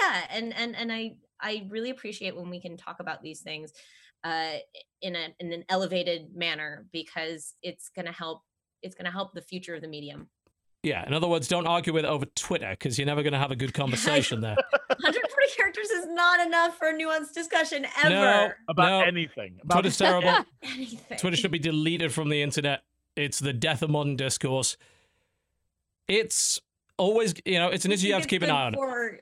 yeah 0.00 0.22
and 0.30 0.54
and 0.54 0.74
and 0.76 0.92
i 0.92 1.14
i 1.40 1.66
really 1.70 1.90
appreciate 1.90 2.36
when 2.36 2.50
we 2.50 2.60
can 2.60 2.76
talk 2.76 3.00
about 3.00 3.22
these 3.22 3.40
things 3.40 3.72
uh 4.24 4.54
in 5.02 5.14
a 5.16 5.28
in 5.40 5.52
an 5.52 5.64
elevated 5.68 6.34
manner 6.34 6.86
because 6.92 7.54
it's 7.62 7.90
gonna 7.94 8.12
help 8.12 8.42
it's 8.82 8.94
gonna 8.94 9.10
help 9.10 9.34
the 9.34 9.42
future 9.42 9.74
of 9.74 9.82
the 9.82 9.88
medium 9.88 10.28
Yeah, 10.82 11.06
in 11.06 11.14
other 11.14 11.28
words, 11.28 11.48
don't 11.48 11.66
argue 11.66 11.94
with 11.94 12.04
it 12.04 12.08
over 12.08 12.26
Twitter 12.36 12.68
because 12.70 12.98
you're 12.98 13.06
never 13.06 13.22
going 13.22 13.32
to 13.32 13.38
have 13.38 13.50
a 13.50 13.56
good 13.56 13.72
conversation 13.82 14.42
there. 14.42 14.56
140 15.44 15.56
characters 15.56 15.90
is 15.90 16.06
not 16.08 16.44
enough 16.46 16.76
for 16.78 16.88
a 16.88 16.92
nuanced 16.94 17.32
discussion 17.34 17.86
ever 18.04 18.56
About 18.68 18.88
No. 18.88 19.00
anything. 19.02 19.58
About 19.62 19.76
Twitter's 19.76 19.98
terrible. 19.98 20.28
anything 20.62 21.18
Twitter 21.18 21.36
should 21.36 21.50
be 21.50 21.58
deleted 21.58 22.12
from 22.12 22.28
the 22.28 22.42
internet. 22.42 22.82
It's 23.16 23.38
the 23.38 23.52
death 23.52 23.82
of 23.82 23.90
modern 23.90 24.16
discourse. 24.16 24.76
It's 26.08 26.60
always, 26.98 27.34
you 27.44 27.58
know, 27.58 27.68
it's 27.68 27.84
an 27.84 27.92
issue 27.92 28.08
you 28.08 28.12
have 28.14 28.22
to 28.22 28.28
keep 28.28 28.42
an 28.42 28.50
eye 28.50 28.66
on. 28.66 28.74
for 28.74 29.20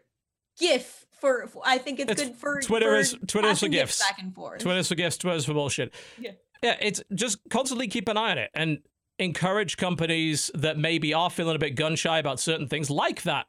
gif 0.58 1.06
for, 1.20 1.46
for- 1.46 1.62
i 1.64 1.78
think 1.78 2.00
it's, 2.00 2.10
It's- 2.10 2.28
good 2.28 2.36
for 2.36 2.60
Twitter's- 2.60 3.12
for 3.14 3.26
Twitter's 3.26 3.60
for 3.60 3.66
passing 3.66 3.70
gifs. 3.70 3.98
back 4.00 4.18
and 4.20 4.34
forth 4.34 4.60
Twitter's 4.60 4.88
for 4.88 4.94
gifts, 4.96 5.16
Twitter's 5.18 5.44
for 5.46 5.54
bullshit. 5.54 5.94
Yeah. 6.18 6.32
Yeah, 6.62 6.76
it's 6.80 7.02
just 7.14 7.38
constantly 7.50 7.88
keep 7.88 8.08
an 8.08 8.16
eye 8.16 8.30
on 8.32 8.38
it 8.38 8.50
and 8.54 8.78
encourage 9.18 9.76
companies 9.76 10.50
that 10.54 10.78
maybe 10.78 11.12
are 11.14 11.28
feeling 11.30 11.56
a 11.56 11.58
bit 11.58 11.70
gun 11.76 11.96
shy 11.96 12.18
about 12.18 12.38
certain 12.40 12.68
things, 12.68 12.88
like 12.90 13.22
that 13.22 13.46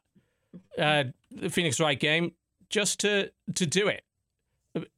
uh, 0.78 1.04
Phoenix 1.48 1.78
Wright 1.80 1.98
game, 1.98 2.32
just 2.68 3.00
to 3.00 3.30
to 3.54 3.66
do 3.66 3.88
it. 3.88 4.04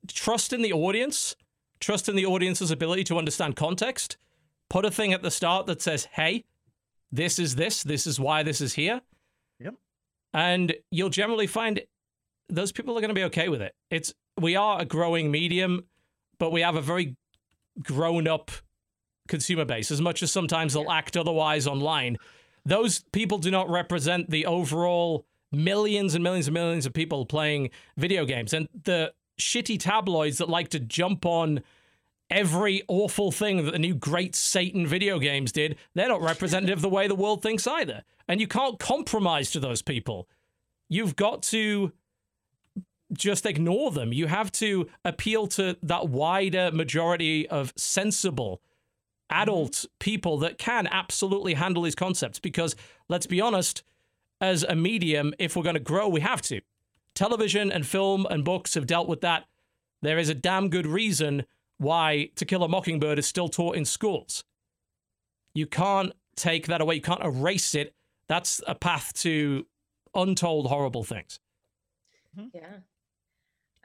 Trust 0.08 0.52
in 0.52 0.62
the 0.62 0.72
audience. 0.72 1.36
Trust 1.80 2.08
in 2.08 2.16
the 2.16 2.26
audience's 2.26 2.70
ability 2.70 3.04
to 3.04 3.18
understand 3.18 3.56
context. 3.56 4.16
Put 4.68 4.84
a 4.84 4.90
thing 4.90 5.12
at 5.12 5.22
the 5.22 5.30
start 5.30 5.66
that 5.66 5.82
says, 5.82 6.06
"Hey, 6.12 6.44
this 7.12 7.38
is 7.38 7.56
this. 7.56 7.82
This 7.82 8.06
is 8.06 8.18
why 8.18 8.42
this 8.42 8.60
is 8.60 8.74
here." 8.74 9.02
Yep. 9.60 9.74
And 10.32 10.74
you'll 10.90 11.10
generally 11.10 11.46
find 11.46 11.82
those 12.48 12.72
people 12.72 12.96
are 12.96 13.00
going 13.00 13.08
to 13.08 13.14
be 13.14 13.24
okay 13.24 13.48
with 13.48 13.60
it. 13.60 13.74
It's 13.90 14.14
we 14.40 14.56
are 14.56 14.80
a 14.80 14.84
growing 14.84 15.30
medium, 15.30 15.86
but 16.38 16.52
we 16.52 16.62
have 16.62 16.76
a 16.76 16.80
very 16.80 17.16
grown 17.82 18.26
up 18.26 18.50
consumer 19.28 19.64
base. 19.64 19.90
As 19.90 20.00
much 20.00 20.22
as 20.22 20.32
sometimes 20.32 20.72
they'll 20.72 20.90
act 20.90 21.16
otherwise 21.16 21.66
online, 21.66 22.16
those 22.64 23.00
people 23.12 23.38
do 23.38 23.50
not 23.50 23.68
represent 23.68 24.30
the 24.30 24.46
overall 24.46 25.26
millions 25.56 26.14
and 26.14 26.22
millions 26.22 26.46
and 26.46 26.54
millions 26.54 26.86
of 26.86 26.92
people 26.92 27.26
playing 27.26 27.70
video 27.96 28.24
games. 28.24 28.52
And 28.52 28.68
the 28.84 29.12
shitty 29.38 29.78
tabloids 29.80 30.38
that 30.38 30.48
like 30.48 30.68
to 30.70 30.80
jump 30.80 31.26
on 31.26 31.62
every 32.30 32.82
awful 32.88 33.30
thing 33.30 33.64
that 33.64 33.72
the 33.72 33.78
new 33.78 33.94
great 33.94 34.34
Satan 34.34 34.86
video 34.86 35.18
games 35.18 35.52
did, 35.52 35.76
they're 35.94 36.08
not 36.08 36.22
representative 36.22 36.78
of 36.78 36.82
the 36.82 36.88
way 36.88 37.06
the 37.06 37.14
world 37.14 37.42
thinks 37.42 37.66
either. 37.66 38.02
And 38.28 38.40
you 38.40 38.48
can't 38.48 38.78
compromise 38.78 39.50
to 39.52 39.60
those 39.60 39.82
people. 39.82 40.28
You've 40.88 41.16
got 41.16 41.42
to 41.44 41.92
just 43.12 43.46
ignore 43.46 43.90
them. 43.92 44.12
You 44.12 44.26
have 44.26 44.50
to 44.52 44.88
appeal 45.04 45.46
to 45.48 45.76
that 45.82 46.08
wider 46.08 46.70
majority 46.72 47.48
of 47.48 47.72
sensible 47.76 48.60
adult 49.30 49.72
mm-hmm. 49.72 49.86
people 50.00 50.38
that 50.38 50.58
can 50.58 50.86
absolutely 50.88 51.54
handle 51.54 51.82
these 51.82 51.94
concepts. 51.94 52.38
Because 52.38 52.74
let's 53.08 53.26
be 53.26 53.40
honest, 53.40 53.82
as 54.40 54.62
a 54.64 54.74
medium, 54.74 55.34
if 55.38 55.56
we're 55.56 55.62
going 55.62 55.74
to 55.74 55.80
grow, 55.80 56.08
we 56.08 56.20
have 56.20 56.42
to. 56.42 56.60
Television 57.14 57.72
and 57.72 57.86
film 57.86 58.26
and 58.30 58.44
books 58.44 58.74
have 58.74 58.86
dealt 58.86 59.08
with 59.08 59.22
that. 59.22 59.46
There 60.02 60.18
is 60.18 60.28
a 60.28 60.34
damn 60.34 60.68
good 60.68 60.86
reason 60.86 61.44
why 61.78 62.30
To 62.36 62.44
Kill 62.44 62.62
a 62.62 62.68
Mockingbird 62.68 63.18
is 63.18 63.26
still 63.26 63.48
taught 63.48 63.76
in 63.76 63.84
schools. 63.84 64.44
You 65.54 65.66
can't 65.66 66.12
take 66.36 66.66
that 66.66 66.80
away. 66.80 66.96
You 66.96 67.00
can't 67.00 67.24
erase 67.24 67.74
it. 67.74 67.94
That's 68.28 68.60
a 68.66 68.74
path 68.74 69.12
to 69.20 69.66
untold 70.14 70.66
horrible 70.66 71.04
things. 71.04 71.40
Yeah. 72.52 72.80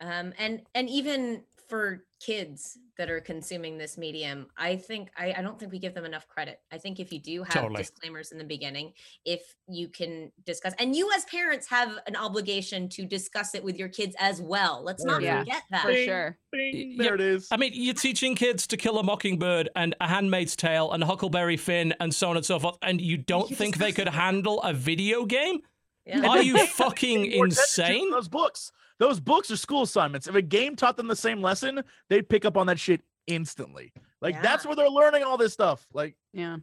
Um, 0.01 0.33
and 0.37 0.63
and 0.73 0.89
even 0.89 1.43
for 1.71 2.03
kids 2.19 2.77
that 2.97 3.09
are 3.09 3.21
consuming 3.21 3.77
this 3.77 3.97
medium, 3.97 4.45
I 4.57 4.75
think 4.75 5.09
I, 5.17 5.33
I 5.37 5.41
don't 5.41 5.57
think 5.57 5.71
we 5.71 5.79
give 5.79 5.93
them 5.93 6.03
enough 6.03 6.27
credit. 6.27 6.59
I 6.69 6.77
think 6.77 6.99
if 6.99 7.13
you 7.13 7.19
do 7.19 7.43
have 7.43 7.53
Totally. 7.53 7.77
disclaimers 7.77 8.33
in 8.33 8.37
the 8.37 8.43
beginning, 8.43 8.91
if 9.23 9.41
you 9.69 9.87
can 9.87 10.33
discuss 10.45 10.73
and 10.79 10.93
you 10.93 11.09
as 11.15 11.23
parents 11.25 11.69
have 11.69 11.97
an 12.07 12.17
obligation 12.17 12.89
to 12.89 13.05
discuss 13.05 13.55
it 13.55 13.63
with 13.63 13.77
your 13.79 13.87
kids 13.87 14.17
as 14.19 14.41
well. 14.41 14.83
Let's 14.83 15.05
not 15.05 15.21
Yeah, 15.21 15.39
forget 15.39 15.63
that. 15.71 15.83
for 15.83 15.93
sure. 15.95 16.37
bing, 16.51 16.95
Y- 16.99 17.03
there 17.05 17.15
it 17.15 17.21
is. 17.21 17.47
I 17.51 17.55
mean, 17.55 17.71
you're 17.73 17.93
teaching 17.93 18.35
kids 18.35 18.67
to 18.67 18.75
kill 18.75 18.99
a 18.99 19.03
mockingbird 19.03 19.69
and 19.77 19.95
a 20.01 20.09
handmaid's 20.09 20.57
tale 20.57 20.91
and 20.91 21.01
Huckleberry 21.05 21.55
Finn 21.57 21.93
and 22.01 22.13
so 22.13 22.29
on 22.31 22.35
and 22.35 22.45
so 22.45 22.59
forth, 22.59 22.77
and 22.81 22.99
you 22.99 23.15
don't 23.15 23.49
You 23.49 23.55
think 23.55 23.77
they 23.77 23.93
could 23.93 24.09
handle 24.09 24.61
a 24.61 24.73
video 24.73 25.25
game? 25.25 25.61
Yeah. 26.05 26.27
Are 26.27 26.41
you 26.43 26.57
fucking 26.67 27.31
pay 27.31 27.37
more 27.37 27.45
attention 27.45 27.85
to 27.85 27.91
insane? 27.91 28.11
Those 28.11 28.27
books. 28.27 28.71
Those 29.01 29.19
books 29.19 29.49
are 29.49 29.57
school 29.57 29.81
assignments. 29.81 30.27
If 30.27 30.35
a 30.35 30.43
game 30.43 30.75
taught 30.75 30.95
them 30.95 31.07
the 31.07 31.15
same 31.15 31.41
lesson, 31.41 31.81
they'd 32.07 32.29
pick 32.29 32.45
up 32.45 32.55
on 32.55 32.67
that 32.67 32.79
shit 32.79 33.01
instantly. 33.25 33.91
Like 34.21 34.39
that's 34.43 34.63
where 34.63 34.75
they're 34.75 34.89
learning 34.89 35.23
all 35.23 35.37
this 35.37 35.53
stuff. 35.53 35.87
Like 35.91 36.15
Yeah. 36.33 36.57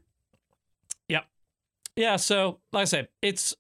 Yeah, 1.09 1.23
Yeah. 1.97 2.15
so 2.15 2.61
like 2.73 2.83
I 2.83 2.85
said, 2.85 3.09
it's 3.23 3.57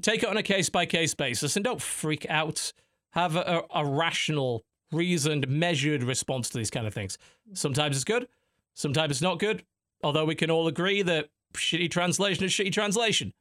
take 0.00 0.22
it 0.22 0.28
on 0.30 0.38
a 0.38 0.42
case 0.42 0.70
by 0.70 0.86
case 0.86 1.12
basis 1.12 1.54
and 1.56 1.62
don't 1.62 1.82
freak 1.82 2.24
out. 2.30 2.72
Have 3.10 3.36
a, 3.36 3.62
a, 3.74 3.82
a 3.82 3.86
rational, 3.86 4.64
reasoned, 4.90 5.46
measured 5.46 6.02
response 6.02 6.48
to 6.48 6.56
these 6.56 6.70
kind 6.70 6.86
of 6.86 6.94
things. 6.94 7.18
Sometimes 7.52 7.94
it's 7.94 8.04
good, 8.04 8.26
sometimes 8.72 9.10
it's 9.10 9.22
not 9.22 9.38
good. 9.38 9.64
Although 10.02 10.24
we 10.24 10.34
can 10.34 10.50
all 10.50 10.66
agree 10.66 11.02
that 11.02 11.28
shitty 11.52 11.90
translation 11.90 12.42
is 12.44 12.52
shitty 12.52 12.72
translation, 12.72 13.34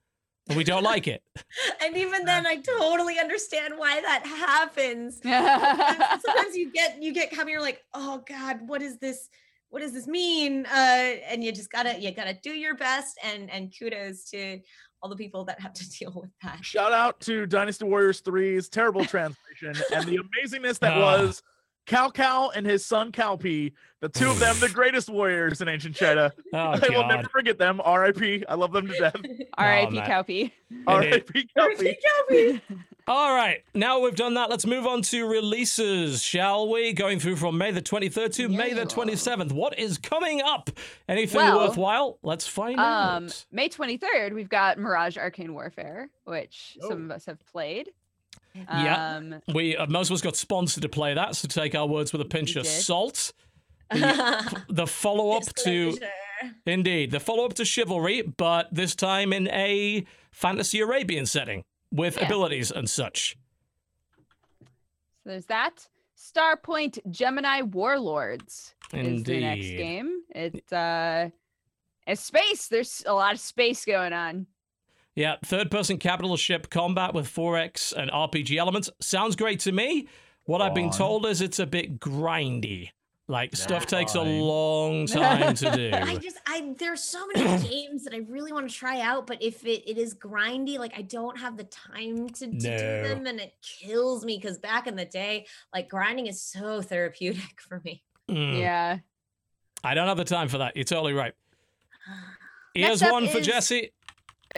and 0.47 0.57
we 0.57 0.63
don't 0.63 0.83
like 0.83 1.07
it. 1.07 1.23
and 1.83 1.95
even 1.97 2.25
then 2.25 2.45
I 2.47 2.57
totally 2.57 3.19
understand 3.19 3.73
why 3.77 4.01
that 4.01 4.25
happens. 4.25 5.19
sometimes, 5.23 6.23
sometimes 6.25 6.55
you 6.55 6.71
get 6.71 7.01
you 7.01 7.13
get 7.13 7.31
coming 7.31 7.53
you're 7.53 7.61
like 7.61 7.83
oh 7.93 8.23
god 8.27 8.59
what 8.67 8.81
is 8.81 8.97
this 8.97 9.29
what 9.69 9.81
does 9.81 9.93
this 9.93 10.07
mean 10.07 10.65
uh 10.65 10.69
and 11.29 11.43
you 11.43 11.51
just 11.51 11.71
gotta 11.71 11.99
you 11.99 12.11
gotta 12.11 12.37
do 12.41 12.51
your 12.51 12.75
best 12.75 13.17
and 13.23 13.49
and 13.51 13.73
kudos 13.77 14.29
to 14.29 14.59
all 15.01 15.09
the 15.09 15.15
people 15.15 15.43
that 15.45 15.59
have 15.59 15.73
to 15.73 15.89
deal 15.99 16.11
with 16.15 16.31
that 16.43 16.63
shout 16.63 16.91
out 16.93 17.19
to 17.21 17.45
Dynasty 17.45 17.85
Warriors 17.85 18.21
3's 18.21 18.69
terrible 18.69 19.05
translation 19.05 19.73
and 19.93 20.05
the 20.07 20.17
amazingness 20.19 20.79
that 20.79 20.93
Ah. 20.93 20.99
was 21.21 21.43
Cao 21.87 22.13
Cao 22.13 22.51
and 22.55 22.65
his 22.65 22.85
son 22.85 23.11
Cao 23.11 23.37
Pi, 23.41 23.73
the 24.01 24.09
two 24.09 24.29
of 24.29 24.39
them, 24.39 24.55
the 24.59 24.69
greatest 24.73 25.09
warriors 25.09 25.61
in 25.61 25.67
ancient 25.67 25.95
China. 25.95 26.31
Oh 26.53 26.57
I 26.57 26.79
will 26.89 27.07
never 27.07 27.27
forget 27.29 27.57
them. 27.57 27.81
R.I.P. 27.83 28.45
I 28.47 28.55
love 28.55 28.71
them 28.71 28.87
to 28.87 28.93
death. 28.99 29.15
R.I.P. 29.57 29.95
man. 29.95 30.09
Cao 30.09 30.25
Pi. 30.27 30.51
R.I.P. 30.87 31.49
Cao 31.57 31.79
Pi. 32.29 32.61
All 33.09 33.33
right, 33.33 33.63
now 33.73 33.99
we've 34.01 34.15
done 34.17 34.33
that. 34.33 34.49
Let's 34.49 34.65
move 34.65 34.85
on 34.85 35.01
to 35.03 35.25
releases, 35.27 36.21
shall 36.21 36.69
we? 36.69 36.91
Going 36.91 37.19
through 37.21 37.37
from 37.37 37.57
May 37.57 37.71
the 37.71 37.81
23rd 37.81 38.33
to 38.35 38.49
May 38.49 38.73
the 38.73 38.85
27th. 38.85 39.53
What 39.53 39.79
is 39.79 39.97
coming 39.97 40.41
up? 40.41 40.69
Anything 41.07 41.37
Well, 41.37 41.59
worthwhile? 41.67 42.19
Let's 42.21 42.45
find 42.47 42.77
Um, 42.79 43.25
out. 43.27 43.45
May 43.49 43.69
23rd, 43.69 44.33
we've 44.33 44.49
got 44.49 44.77
Mirage 44.77 45.17
Arcane 45.17 45.53
Warfare, 45.53 46.09
which 46.25 46.77
Oh. 46.83 46.89
some 46.89 47.05
of 47.05 47.11
us 47.11 47.25
have 47.27 47.39
played. 47.45 47.91
Yeah. 48.69 49.15
Um, 49.17 49.41
We 49.53 49.75
uh, 49.77 49.87
most 49.87 50.09
of 50.09 50.15
us 50.15 50.21
got 50.21 50.35
sponsored 50.35 50.81
to 50.83 50.89
play 50.89 51.13
that, 51.13 51.35
so 51.35 51.47
take 51.47 51.75
our 51.75 51.87
words 51.87 52.11
with 52.11 52.21
a 52.21 52.25
pinch 52.25 52.55
of 52.55 52.63
did. 52.63 52.69
salt. 52.81 53.33
The, 53.89 54.63
the 54.67 54.85
follow 54.85 55.31
up 55.31 55.45
to 55.63 55.97
indeed 56.65 57.11
the 57.11 57.21
follow 57.21 57.45
up 57.45 57.53
to 57.53 57.63
Chivalry, 57.63 58.21
but 58.21 58.67
this 58.69 58.95
time 58.95 59.31
in 59.31 59.47
a 59.47 60.05
fantasy 60.31 60.81
Arabian 60.81 61.25
setting 61.25 61.63
with 61.89 62.17
Yeah. 62.17 62.25
abilities 62.25 62.69
and 62.69 62.89
such. 62.89 63.37
so 64.59 65.29
there's 65.29 65.45
that. 65.45 65.87
Starpoint 66.17 66.99
Gemini 67.11 67.61
Warlords 67.61 68.73
is 68.93 69.23
the 69.23 69.39
next 69.39 69.67
game. 69.67 70.21
It's 70.35 70.73
uh, 70.73 71.29
it's 72.05 72.21
space. 72.23 72.67
There's 72.67 73.03
a 73.05 73.13
lot 73.13 73.33
of 73.35 73.39
space 73.39 73.85
going 73.85 74.11
on. 74.11 74.47
Yeah, 75.17 75.37
third 75.43 75.71
person 75.71 75.97
capital 75.97 76.37
ship 76.37 76.69
combat 76.69 77.15
with 77.15 77.25
4X 77.27 77.91
and 77.91 78.11
RPG 78.11 78.55
elements. 78.57 78.87
Sounds 79.01 79.35
great 79.35 79.59
to 79.61 79.71
me. 79.71 80.07
What 80.45 80.61
I've 80.61 80.75
been 80.75 80.91
told 80.91 81.25
is 81.25 81.41
it's 81.41 81.57
a 81.57 81.65
bit 81.65 81.99
grindy. 81.99 82.91
Like 83.27 83.55
stuff 83.55 83.87
That's 83.87 83.91
takes 83.91 84.13
a 84.15 84.21
long 84.21 85.05
time 85.07 85.55
to 85.55 85.71
do. 85.71 85.89
I 85.91 86.17
just 86.17 86.37
I 86.45 86.75
there's 86.77 87.03
so 87.03 87.25
many 87.33 87.63
games 87.67 88.03
that 88.03 88.13
I 88.13 88.19
really 88.29 88.53
want 88.53 88.69
to 88.69 88.75
try 88.75 89.01
out, 89.01 89.25
but 89.25 89.41
if 89.41 89.65
it, 89.65 89.89
it 89.89 89.97
is 89.97 90.13
grindy, 90.13 90.77
like 90.77 90.93
I 90.95 91.01
don't 91.01 91.37
have 91.39 91.57
the 91.57 91.63
time 91.63 92.29
to, 92.29 92.45
to 92.45 92.51
do 92.51 92.59
them 92.69 93.25
and 93.25 93.39
it 93.39 93.55
kills 93.63 94.23
me 94.23 94.37
because 94.39 94.59
back 94.59 94.85
in 94.85 94.95
the 94.95 95.03
day, 95.03 95.47
like 95.73 95.89
grinding 95.89 96.27
is 96.27 96.39
so 96.43 96.79
therapeutic 96.83 97.59
for 97.59 97.81
me. 97.83 98.03
Mm, 98.29 98.59
Yeah. 98.59 98.99
I 99.83 99.95
don't 99.95 100.07
have 100.07 100.17
the 100.17 100.25
time 100.25 100.47
for 100.47 100.59
that. 100.59 100.75
You're 100.77 100.85
totally 100.85 101.13
right. 101.13 101.33
Here's 102.75 103.01
one 103.01 103.27
for 103.27 103.39
is- 103.39 103.47
Jesse. 103.47 103.93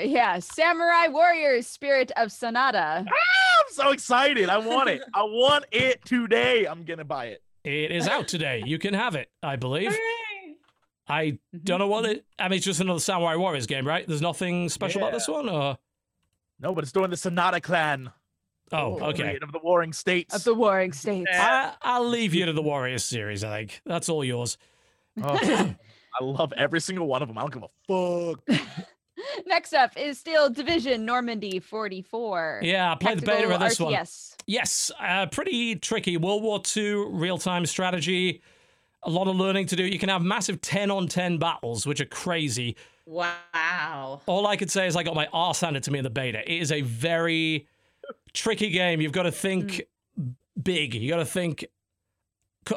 Yeah. 0.05 0.39
Samurai 0.39 1.07
Warriors 1.07 1.67
Spirit 1.67 2.11
of 2.15 2.29
Sanada. 2.29 3.05
Ah, 3.07 3.63
I'm 3.69 3.73
so 3.73 3.91
excited. 3.91 4.49
I 4.49 4.57
want 4.57 4.89
it. 4.89 5.01
I 5.13 5.23
want 5.23 5.65
it 5.71 6.03
today. 6.05 6.65
I'm 6.65 6.83
gonna 6.83 7.05
buy 7.05 7.27
it. 7.27 7.43
It 7.63 7.91
is 7.91 8.07
out 8.07 8.27
today. 8.27 8.63
You 8.65 8.79
can 8.79 8.93
have 8.93 9.15
it, 9.15 9.29
I 9.43 9.55
believe. 9.55 9.97
I 11.07 11.25
mm-hmm, 11.25 11.57
don't 11.63 11.79
know 11.79 11.87
what 11.87 12.05
mm-hmm. 12.05 12.13
it. 12.13 12.25
I 12.37 12.47
mean, 12.47 12.57
it's 12.57 12.65
just 12.65 12.79
another 12.79 12.99
Samurai 12.99 13.35
Warriors 13.35 13.65
game, 13.65 13.85
right? 13.85 14.07
There's 14.07 14.21
nothing 14.21 14.69
special 14.69 15.01
about 15.01 15.13
this 15.13 15.27
one, 15.27 15.49
or 15.49 15.77
No, 16.59 16.73
but 16.73 16.83
it's 16.83 16.93
doing 16.93 17.09
the 17.09 17.15
Sanada 17.15 17.61
clan. 17.61 18.11
oh, 18.71 18.99
okay. 19.09 19.37
Of 19.41 19.51
the 19.51 19.59
Warring 19.61 19.93
States. 19.93 20.33
Of 20.35 20.43
the 20.43 20.53
warring 20.53 20.93
states. 20.93 21.31
I, 21.33 21.73
I'll 21.81 22.07
leave 22.07 22.33
you 22.33 22.45
to 22.45 22.53
the 22.53 22.61
Warriors 22.61 23.03
series. 23.03 23.43
I 23.43 23.59
think 23.59 23.81
that's 23.85 24.07
all 24.07 24.23
yours. 24.23 24.57
Oh, 25.21 25.37
I 26.19 26.23
love 26.23 26.53
every 26.55 26.79
single 26.79 27.07
one 27.07 27.21
of 27.21 27.27
them. 27.27 27.37
I 27.37 27.41
don't 27.41 27.53
give 27.53 27.63
a 27.63 28.35
fuck. 28.55 28.87
Next 29.45 29.73
up 29.73 29.98
is 29.98 30.19
Steel 30.19 30.49
Division 30.49 31.06
Normandy 31.06 31.59
44. 31.59 32.61
Yeah, 32.64 32.91
I 32.91 32.95
played 32.95 33.19
the 33.19 33.25
beta 33.25 33.48
Tactical 33.48 33.56
of 33.56 33.61
this 33.61 33.80
one. 33.80 33.93
RTS. 33.93 34.35
Yes, 34.45 34.91
uh, 34.99 35.25
pretty 35.27 35.75
tricky. 35.75 36.17
World 36.17 36.43
War 36.43 36.61
II 36.75 37.06
real 37.09 37.38
time 37.38 37.65
strategy. 37.65 38.41
A 39.03 39.09
lot 39.09 39.27
of 39.27 39.35
learning 39.35 39.67
to 39.67 39.75
do. 39.75 39.83
You 39.83 39.99
can 39.99 40.09
have 40.09 40.22
massive 40.22 40.59
10 40.61 40.91
on 40.91 41.07
10 41.07 41.38
battles, 41.38 41.85
which 41.85 42.01
are 42.01 42.06
crazy. 42.06 42.75
Wow. 43.06 44.22
All 44.25 44.45
I 44.45 44.56
could 44.56 44.69
say 44.69 44.88
is 44.88 44.95
I 44.95 45.03
got 45.03 45.15
my 45.15 45.27
arse 45.31 45.61
handed 45.61 45.83
to 45.83 45.91
me 45.91 45.99
in 45.99 46.03
the 46.03 46.09
beta. 46.09 46.39
It 46.39 46.61
is 46.61 46.72
a 46.72 46.81
very 46.81 47.67
tricky 48.33 48.69
game. 48.69 49.01
You've 49.01 49.11
got 49.11 49.23
to 49.23 49.31
think 49.31 49.83
big. 50.61 50.93
You 50.93 51.09
got 51.09 51.17
to 51.17 51.25
think 51.25 51.65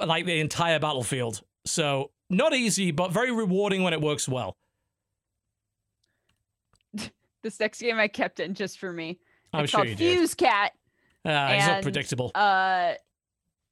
like 0.07 0.27
the 0.27 0.41
entire 0.41 0.79
battlefield. 0.79 1.43
So 1.67 2.11
not 2.31 2.55
easy, 2.55 2.93
but 2.93 3.13
very 3.13 3.31
rewarding 3.31 3.83
when 3.83 3.93
it 3.93 4.01
works 4.01 4.29
well. 4.29 4.57
This 7.43 7.59
next 7.61 7.81
game 7.81 7.99
I 7.99 8.09
kept 8.09 8.41
in 8.41 8.55
just 8.55 8.79
for 8.79 8.93
me. 8.93 9.19
I'm 9.53 9.65
it's 9.65 9.71
sure 9.71 9.79
called 9.79 9.89
you 9.89 9.95
did. 9.97 10.17
Fuse 10.19 10.35
Cat. 10.35 10.73
Uh, 11.25 11.49
it's 11.53 11.67
not 11.67 11.83
predictable. 11.83 12.31
Uh, 12.35 12.95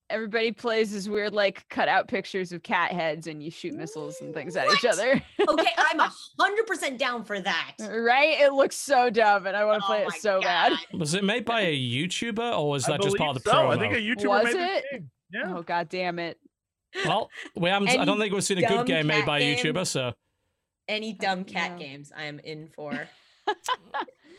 everybody 0.09 0.51
plays 0.53 0.93
this 0.93 1.09
weird 1.09 1.33
like 1.33 1.69
cut 1.69 1.89
out 1.89 2.09
pictures 2.09 2.53
of 2.53 2.63
cat 2.63 2.91
heads 2.93 3.27
and 3.29 3.43
you 3.43 3.51
shoot 3.51 3.75
missiles 3.75 4.21
and 4.21 4.35
things 4.35 4.57
at 4.57 4.67
each 4.73 4.85
other. 4.85 5.23
Okay, 5.49 5.71
I'm 5.79 5.99
a 6.01 6.13
hundred 6.39 6.67
percent 6.67 6.99
down 6.99 7.25
for 7.25 7.41
that. 7.41 7.75
right? 7.81 8.41
It 8.41 8.53
looks 8.53 8.77
so 8.77 9.09
dumb 9.11 9.47
and 9.47 9.57
I 9.57 9.65
want 9.65 9.83
to 9.83 9.87
play 9.87 9.99
Oh 10.01 10.03
it 10.03 10.09
my 10.11 10.19
so 10.19 10.41
bad. 10.41 10.73
Was 10.93 11.15
it 11.15 11.25
made 11.25 11.45
by 11.45 11.63
a 11.63 11.75
YouTuber 11.77 12.57
or 12.59 12.69
was 12.71 12.85
I 12.89 12.93
that 12.93 13.03
just 13.03 13.17
part 13.17 13.37
of 13.37 13.43
the 13.43 13.51
believe 13.51 13.63
so. 13.63 13.69
promo? 13.69 13.77
I 13.77 13.79
think 13.79 13.95
a 13.95 13.97
YouTuber 13.97 14.29
Was 14.29 14.45
made 14.45 14.55
this 14.55 14.83
it? 14.85 14.85
game. 14.93 15.11
Yeah. 15.33 15.55
Oh 15.57 15.63
god 15.63 15.89
damn 15.89 16.19
it. 16.19 16.39
Well, 17.07 17.31
we 17.57 17.71
haven't. 17.71 17.89
I 17.89 18.05
don't 18.05 18.19
think 18.19 18.33
we've 18.35 18.45
seen 18.45 18.59
a 18.59 18.67
good 18.69 18.87
game 18.87 19.07
made 19.07 19.25
by 19.25 19.39
a? 19.41 19.57
YouTuber. 19.57 19.87
So 19.87 20.13
Any 20.89 21.13
dumb 21.15 21.45
cat 21.45 21.79
games, 21.79 22.13
I 22.17 22.25
am 22.25 22.39
in 22.41 22.69
for. 22.69 23.09
So 23.49 23.55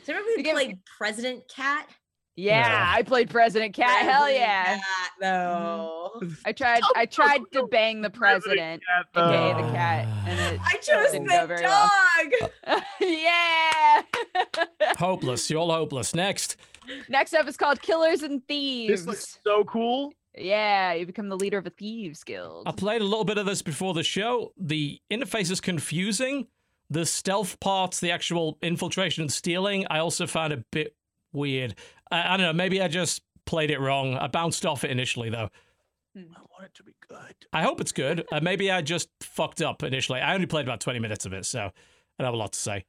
remember 0.08 0.30
we 0.38 0.44
played 0.44 0.80
President 0.98 1.44
Cat? 1.54 1.88
Yeah, 2.36 2.68
Yeah. 2.68 2.94
I 2.96 3.04
played 3.04 3.30
President 3.30 3.74
Cat. 3.74 4.04
Hell 4.04 4.30
yeah. 4.32 4.78
Cat, 4.78 4.82
mm-hmm. 5.22 5.22
though. 5.22 6.22
I 6.46 6.52
tried 6.54 6.82
I 6.96 7.06
tried 7.20 7.42
to 7.54 7.68
bang 7.68 8.02
the 8.02 8.10
president 8.10 8.82
Cat, 8.88 9.06
and 9.16 9.32
gay 9.32 9.62
the 9.62 9.72
cat 9.74 10.08
and 10.26 10.60
I 10.64 10.78
chose 10.78 11.12
didn't 11.12 11.28
go 11.28 11.42
the 11.42 11.48
very 11.48 11.64
well. 11.64 11.92
dog. 12.66 12.84
yeah. 13.02 14.02
hopeless. 14.98 15.50
You're 15.50 15.60
all 15.60 15.72
hopeless. 15.72 16.16
Next, 16.16 16.58
Next 17.10 17.34
up 17.34 17.48
is 17.48 17.58
called 17.58 17.82
Killers 17.82 18.24
and 18.24 18.46
Thieves. 18.48 18.92
This 18.92 19.08
looks 19.08 19.40
so 19.44 19.64
cool. 19.66 20.14
Yeah, 20.38 20.94
you 20.94 21.06
become 21.06 21.28
the 21.28 21.36
leader 21.36 21.58
of 21.58 21.68
a 21.68 21.70
thieves 21.70 22.24
guild. 22.24 22.64
I 22.66 22.72
played 22.72 23.02
a 23.02 23.06
little 23.06 23.26
bit 23.26 23.38
of 23.38 23.46
this 23.46 23.62
before 23.62 23.94
the 23.94 24.04
show. 24.04 24.54
The 24.58 25.00
interface 25.12 25.52
is 25.52 25.60
confusing. 25.60 26.48
The 26.92 27.06
stealth 27.06 27.60
parts, 27.62 28.00
the 28.02 28.12
actual 28.12 28.58
infiltration 28.62 29.22
and 29.22 29.32
stealing, 29.32 29.88
I 29.90 30.00
also 30.00 30.28
found 30.28 30.52
a 30.54 30.58
bit 30.72 30.96
weird. 31.32 31.74
I, 32.12 32.34
I 32.34 32.38
don't 32.38 32.46
know. 32.46 32.54
Maybe 32.54 32.82
I 32.82 32.88
just 32.90 33.22
played 33.46 33.72
it 33.72 33.80
wrong. 33.80 34.16
I 34.18 34.28
bounced 34.28 34.66
off 34.66 34.84
it 34.84 34.92
initially, 34.92 35.30
though. 35.30 35.50
I 36.16 36.20
want 36.52 36.66
it 36.66 36.74
to 36.76 36.84
be 36.84 36.94
good. 37.08 37.36
I 37.54 37.64
hope 37.64 37.80
it's 37.80 37.94
good. 37.94 38.26
Uh, 38.32 38.42
maybe 38.42 38.70
I 38.70 38.82
just 38.82 39.08
fucked 39.22 39.62
up 39.62 39.82
initially. 39.84 40.20
I 40.20 40.34
only 40.34 40.46
played 40.48 40.66
about 40.66 40.82
20 40.82 41.00
minutes 41.00 41.26
of 41.26 41.32
it, 41.32 41.46
so 41.46 41.62
I 41.62 41.72
don't 42.20 42.26
have 42.26 42.34
a 42.34 42.38
lot 42.38 42.52
to 42.54 42.60
say. 42.60 42.84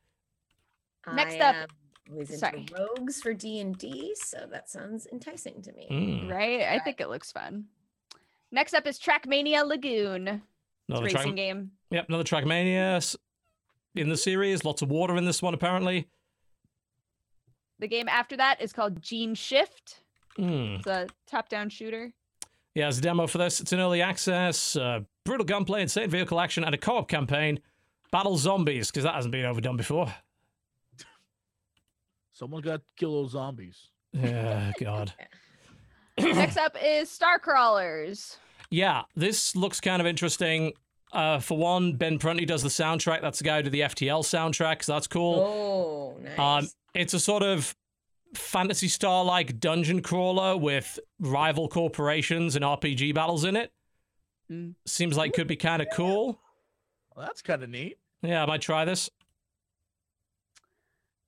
Next 1.15 1.37
I 1.37 1.39
up- 1.63 1.71
am 2.11 2.27
sorry. 2.27 2.67
rogues 2.77 3.21
for 3.23 3.33
D 3.33 3.61
and 3.61 3.79
D, 3.79 4.15
so 4.17 4.47
that 4.51 4.69
sounds 4.69 5.07
enticing 5.13 5.63
to 5.63 5.73
me. 5.73 5.87
Mm, 5.91 6.29
Right? 6.31 6.63
I 6.63 6.81
think 6.81 7.01
it 7.01 7.09
looks 7.09 7.31
fun. 7.31 7.67
Next 8.51 8.75
up 8.75 8.87
is 8.87 8.99
Trackmania 8.99 9.65
Lagoon. 9.67 10.43
It's 10.89 10.99
a 10.99 11.03
racing 11.03 11.21
track, 11.23 11.35
game. 11.37 11.71
yep, 11.91 12.09
another 12.09 12.25
Trackmania 12.25 12.97
s- 12.97 13.17
in 13.95 14.09
the 14.09 14.17
series. 14.17 14.65
Lots 14.65 14.83
of 14.83 14.91
water 14.91 15.17
in 15.17 15.25
this 15.25 15.43
one, 15.43 15.55
apparently. 15.55 16.09
The 17.79 17.89
game 17.89 18.09
after 18.09 18.37
that 18.37 18.61
is 18.61 18.73
called 18.73 19.01
Geneshift. 19.01 19.97
Hmm. 20.37 20.77
It's 20.77 20.87
a 20.87 21.09
top-down 21.27 21.69
shooter. 21.69 22.12
Yeah, 22.75 22.85
there's 22.85 22.99
a 22.99 23.03
demo 23.03 23.27
for 23.27 23.39
this. 23.39 23.61
It's 23.61 23.73
an 23.73 23.81
early 23.81 24.01
access. 24.01 24.77
Uh, 24.77 25.01
brutal 25.25 25.45
gunplay, 25.45 25.83
insane 25.83 26.09
vehicle 26.09 26.41
action, 26.41 26.65
and 26.65 26.75
a 26.75 26.79
co-op 26.79 27.09
campaign. 27.09 27.61
Battle 28.11 28.37
zombies, 28.37 28.91
because 28.91 29.05
that 29.05 29.15
hasn't 29.15 29.33
been 29.33 29.45
overdone 29.45 29.77
before. 29.77 30.12
Someone 32.33 32.62
got 32.62 32.77
to 32.77 32.83
kill 32.97 33.23
those 33.23 33.33
zombies. 33.33 33.89
Yeah, 34.12 34.73
God. 34.81 35.12
Next 36.19 36.57
up 36.57 36.77
is 36.83 37.09
StarCrawlers. 37.09 38.37
Yeah, 38.71 39.03
this 39.15 39.55
looks 39.55 39.81
kind 39.81 40.01
of 40.01 40.07
interesting. 40.07 40.73
Uh, 41.13 41.39
for 41.39 41.59
one, 41.59 41.95
Ben 41.95 42.19
Prunty 42.19 42.47
does 42.47 42.63
the 42.63 42.71
soundtrack. 42.71 43.21
That's 43.21 43.39
the 43.39 43.45
guy 43.45 43.59
who 43.59 43.65
did 43.65 43.73
the 43.73 43.81
FTL 43.81 44.23
soundtrack, 44.23 44.83
so 44.83 44.95
that's 44.95 45.07
cool. 45.07 45.35
Oh, 45.41 46.17
nice. 46.23 46.39
Um, 46.39 46.71
it's 46.95 47.13
a 47.13 47.21
sort 47.21 47.43
of 47.43 47.77
fantasy 48.35 48.89
star 48.89 49.25
like 49.25 49.61
dungeon 49.61 50.01
crawler 50.01 50.57
with 50.57 50.99
rival 51.21 51.69
corporations 51.69 52.57
and 52.57 52.65
RPG 52.65 53.15
battles 53.15 53.45
in 53.45 53.57
it. 53.57 53.73
Mm. 54.51 54.75
Seems 54.87 55.17
like 55.17 55.35
could 55.35 55.47
be 55.47 55.57
kind 55.57 55.83
of 55.83 55.89
cool. 55.93 56.41
Well, 57.15 57.27
that's 57.27 57.43
kind 57.43 57.63
of 57.63 57.69
neat. 57.69 57.99
Yeah, 58.23 58.43
I 58.43 58.47
might 58.47 58.63
try 58.63 58.85
this. 58.85 59.11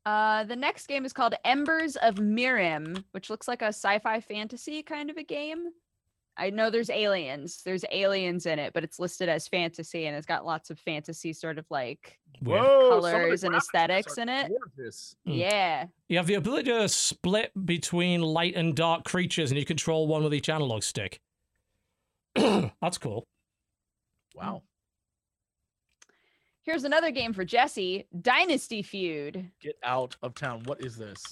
Uh, 0.07 0.45
the 0.45 0.57
next 0.57 0.87
game 0.87 1.05
is 1.05 1.13
called 1.13 1.35
Embers 1.45 1.97
of 1.97 2.17
Mirim, 2.17 3.05
which 3.13 3.31
looks 3.31 3.49
like 3.49 3.63
a 3.63 3.67
sci-fi 3.67 4.21
fantasy 4.21 4.83
kind 4.83 5.11
of 5.11 5.17
a 5.17 5.23
game. 5.23 5.71
I 6.37 6.51
know 6.51 6.69
there's 6.69 6.91
aliens. 6.91 7.63
There's 7.65 7.85
aliens 7.93 8.47
in 8.47 8.59
it, 8.59 8.73
but 8.73 8.83
it's 8.83 8.99
listed 8.99 9.29
as 9.29 9.47
fantasy 9.47 10.07
and 10.07 10.17
it's 10.17 10.27
got 10.27 10.45
lots 10.45 10.71
of 10.71 10.79
fantasy 10.79 11.33
sort 11.33 11.59
of 11.59 11.67
like 11.71 12.19
Whoa, 12.41 12.57
some 12.57 12.65
of 12.65 12.91
colors 12.91 13.45
and 13.45 13.55
aesthetics 13.55 14.19
in 14.19 14.29
it. 14.29 14.51
gorgeous. 14.77 15.15
Mm. 15.29 15.39
yeah. 15.39 15.87
You 16.09 16.17
have 16.17 16.27
the 16.27 16.35
ability 16.35 16.71
to 16.71 16.89
split 16.89 17.53
between 17.65 18.21
light 18.21 18.55
and 18.57 18.75
dark 18.75 19.05
creatures, 19.05 19.51
and 19.51 19.59
you 19.59 19.65
control 19.65 20.07
one 20.09 20.25
with 20.25 20.35
each 20.35 20.49
analog 20.49 20.83
stick. 20.83 21.21
That's 22.35 22.99
cool. 22.99 23.27
Wow. 24.35 24.63
Here's 26.63 26.85
another 26.85 27.11
game 27.11 27.33
for 27.33 27.45
Jesse, 27.45 28.07
Dynasty 28.23 28.83
Feud. 28.83 29.51
Get 29.61 29.77
out 29.85 30.17
of 30.23 30.35
town. 30.35 30.63
What 30.65 30.85
is 30.85 30.97
this? 30.97 31.23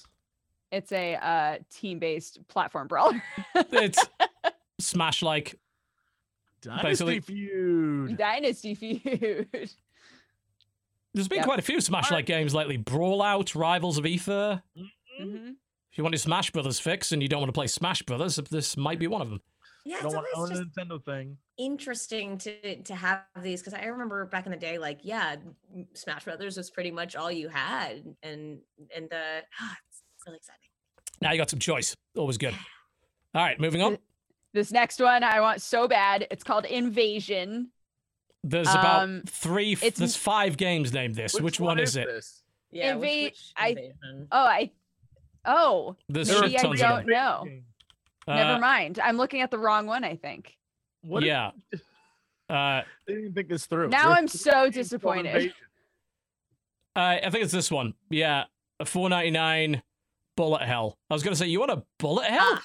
It's 0.70 0.92
a 0.92 1.16
uh, 1.16 1.58
team-based 1.70 2.46
platform 2.48 2.86
brawler. 2.86 3.22
It's 3.54 4.04
Smash 4.82 5.22
like. 5.22 5.58
Dynasty 6.60 6.86
Basically- 6.88 7.20
Feud. 7.20 8.16
Dynasty 8.16 8.74
Feud. 8.74 9.48
There's 11.14 11.28
been 11.28 11.38
Yep. 11.38 11.44
quite 11.46 11.58
a 11.58 11.62
few 11.62 11.80
Smash 11.80 12.10
like 12.10 12.24
games 12.24 12.54
lately. 12.54 12.78
Brawlout, 12.78 13.54
Rivals 13.54 13.98
of 13.98 14.06
Aether. 14.06 14.62
Mhm. 15.20 15.56
If 15.90 15.98
you 15.98 16.04
want 16.04 16.12
your 16.14 16.18
Smash 16.20 16.50
Brothers 16.52 16.78
fix 16.80 17.12
and 17.12 17.20
you 17.22 17.28
don't 17.28 17.40
want 17.40 17.48
to 17.50 17.52
play 17.52 17.66
Smash 17.66 18.00
Brothers, 18.02 18.36
this 18.50 18.76
might 18.78 18.98
be 18.98 19.06
one 19.06 19.20
of 19.20 19.28
them. 19.28 19.42
yeah, 19.84 19.96
I 19.96 19.98
it's 20.04 20.14
don't 20.14 20.24
want 20.34 20.48
to 20.52 20.54
just 20.54 20.62
a 20.62 20.80
Nintendo 20.80 21.04
thing. 21.04 21.36
interesting 21.58 22.38
to 22.38 22.82
to 22.84 22.94
have 22.94 23.24
these 23.42 23.60
because 23.60 23.74
I 23.74 23.84
remember 23.86 24.24
back 24.24 24.46
in 24.46 24.52
the 24.52 24.58
day, 24.58 24.78
like 24.78 25.00
yeah, 25.02 25.36
Smash 25.94 26.24
Brothers 26.24 26.56
was 26.56 26.70
pretty 26.70 26.90
much 26.92 27.14
all 27.16 27.30
you 27.30 27.48
had, 27.48 28.04
and 28.22 28.60
and 28.96 29.10
the 29.10 29.42
it's 29.90 30.26
really 30.26 30.38
exciting. 30.38 30.60
Now 31.20 31.32
you 31.32 31.38
got 31.38 31.50
some 31.50 31.58
choice. 31.58 31.94
Always 32.16 32.38
good. 32.38 32.54
All 33.34 33.42
right, 33.42 33.60
moving 33.60 33.82
on. 33.82 33.98
This 34.52 34.70
next 34.70 35.00
one 35.00 35.22
I 35.22 35.40
want 35.40 35.62
so 35.62 35.88
bad. 35.88 36.26
It's 36.30 36.44
called 36.44 36.64
Invasion. 36.66 37.70
There's 38.44 38.68
about 38.68 39.02
Um, 39.04 39.22
three. 39.26 39.72
it's- 39.72 39.94
There's 39.98 40.16
five 40.16 40.56
games 40.56 40.92
named 40.92 41.14
this. 41.14 41.40
Which, 41.40 41.60
one, 41.60 41.78
is 41.78 41.96
it? 41.96 42.06
This? 42.06 42.42
Yeah, 42.70 42.96
which- 42.96 43.08
Inva- 43.10 43.22
which 43.24 43.52
I- 43.56 43.68
invasion? 43.68 44.28
Oh, 44.32 44.44
I. 44.44 44.70
Oh, 45.44 45.96
There's 46.08 46.28
There 46.28 46.38
are 46.38 46.42
maybe 46.42 46.58
I 46.58 46.62
tons 46.62 46.80
of 46.82 46.88
don't 46.88 47.06
them. 47.06 47.14
know. 47.14 47.48
Uh, 48.32 48.34
Never 48.36 48.60
mind. 48.60 48.98
I'm 49.00 49.16
looking 49.16 49.40
at 49.40 49.50
the 49.50 49.58
wrong 49.58 49.86
one. 49.86 50.04
I 50.04 50.16
think. 50.16 50.56
What 51.02 51.22
if 51.22 51.26
yeah. 51.28 51.50
Uh, 52.50 52.82
they 53.06 53.14
didn't 53.14 53.32
think 53.34 53.48
this 53.48 53.64
through. 53.66 53.88
Now 53.88 54.10
I'm 54.10 54.28
so 54.28 54.68
disappointed. 54.68 55.34
Invasion. 55.34 55.54
I 56.94 57.18
I 57.20 57.30
think 57.30 57.44
it's 57.44 57.52
this 57.52 57.70
one. 57.70 57.94
Yeah, 58.10 58.44
a 58.78 58.84
4.99 58.84 59.80
bullet 60.36 60.60
hell. 60.62 60.98
I 61.08 61.14
was 61.14 61.22
gonna 61.22 61.36
say 61.36 61.46
you 61.46 61.60
want 61.60 61.70
a 61.70 61.82
bullet 61.98 62.26
hell? 62.26 62.40
Ah, 62.42 62.62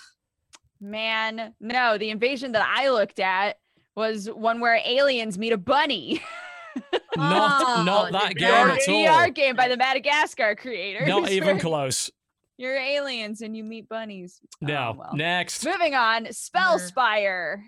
Man, 0.80 1.54
no. 1.60 1.98
The 1.98 2.10
invasion 2.10 2.52
that 2.54 2.66
I 2.68 2.90
looked 2.90 3.20
at 3.20 3.58
was 3.96 4.28
one 4.30 4.60
where 4.60 4.80
aliens 4.86 5.38
meet 5.38 5.54
a 5.54 5.58
bunny. 5.58 6.22
not 7.16 7.64
Oh, 7.80 7.84
not 7.84 8.06
the 8.12 8.18
that 8.20 8.36
game 8.36 8.50
VR 8.50 8.70
at 8.78 8.90
all. 8.90 9.28
VR 9.28 9.34
game 9.34 9.56
by 9.56 9.68
the 9.68 9.78
Madagascar 9.78 10.56
creators. 10.56 11.08
Not 11.08 11.30
even 11.32 11.48
where 11.56 11.60
close. 11.60 12.12
You're 12.60 12.76
aliens 12.76 13.42
and 13.42 13.56
you 13.56 13.64
meet 13.64 13.88
bunnies. 13.90 14.40
Oh, 14.64 14.68
No. 14.68 14.96
well. 14.98 15.16
Next. 15.16 15.64
Moving 15.66 15.94
on, 15.96 16.28
Spellspire. 16.32 17.64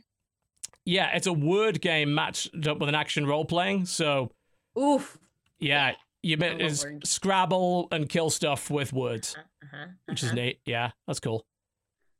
yeah, 0.85 1.15
it's 1.15 1.27
a 1.27 1.33
word 1.33 1.81
game 1.81 2.13
matched 2.15 2.67
up 2.67 2.79
with 2.79 2.89
an 2.89 2.95
action 2.95 3.25
role 3.25 3.45
playing. 3.45 3.85
So 3.85 4.31
Oof. 4.79 5.17
yeah, 5.59 5.93
you 6.23 6.35
I 6.37 6.39
bet 6.39 6.61
is. 6.61 6.85
Scrabble 7.03 7.87
and 7.91 8.09
kill 8.09 8.29
stuff 8.29 8.69
with 8.71 8.91
words, 8.93 9.35
Uh-huh. 9.63 9.85
which 10.05 10.23
is 10.23 10.29
uh-huh. 10.29 10.35
neat. 10.35 10.59
Yeah, 10.65 10.91
that's 11.07 11.19
cool. 11.19 11.45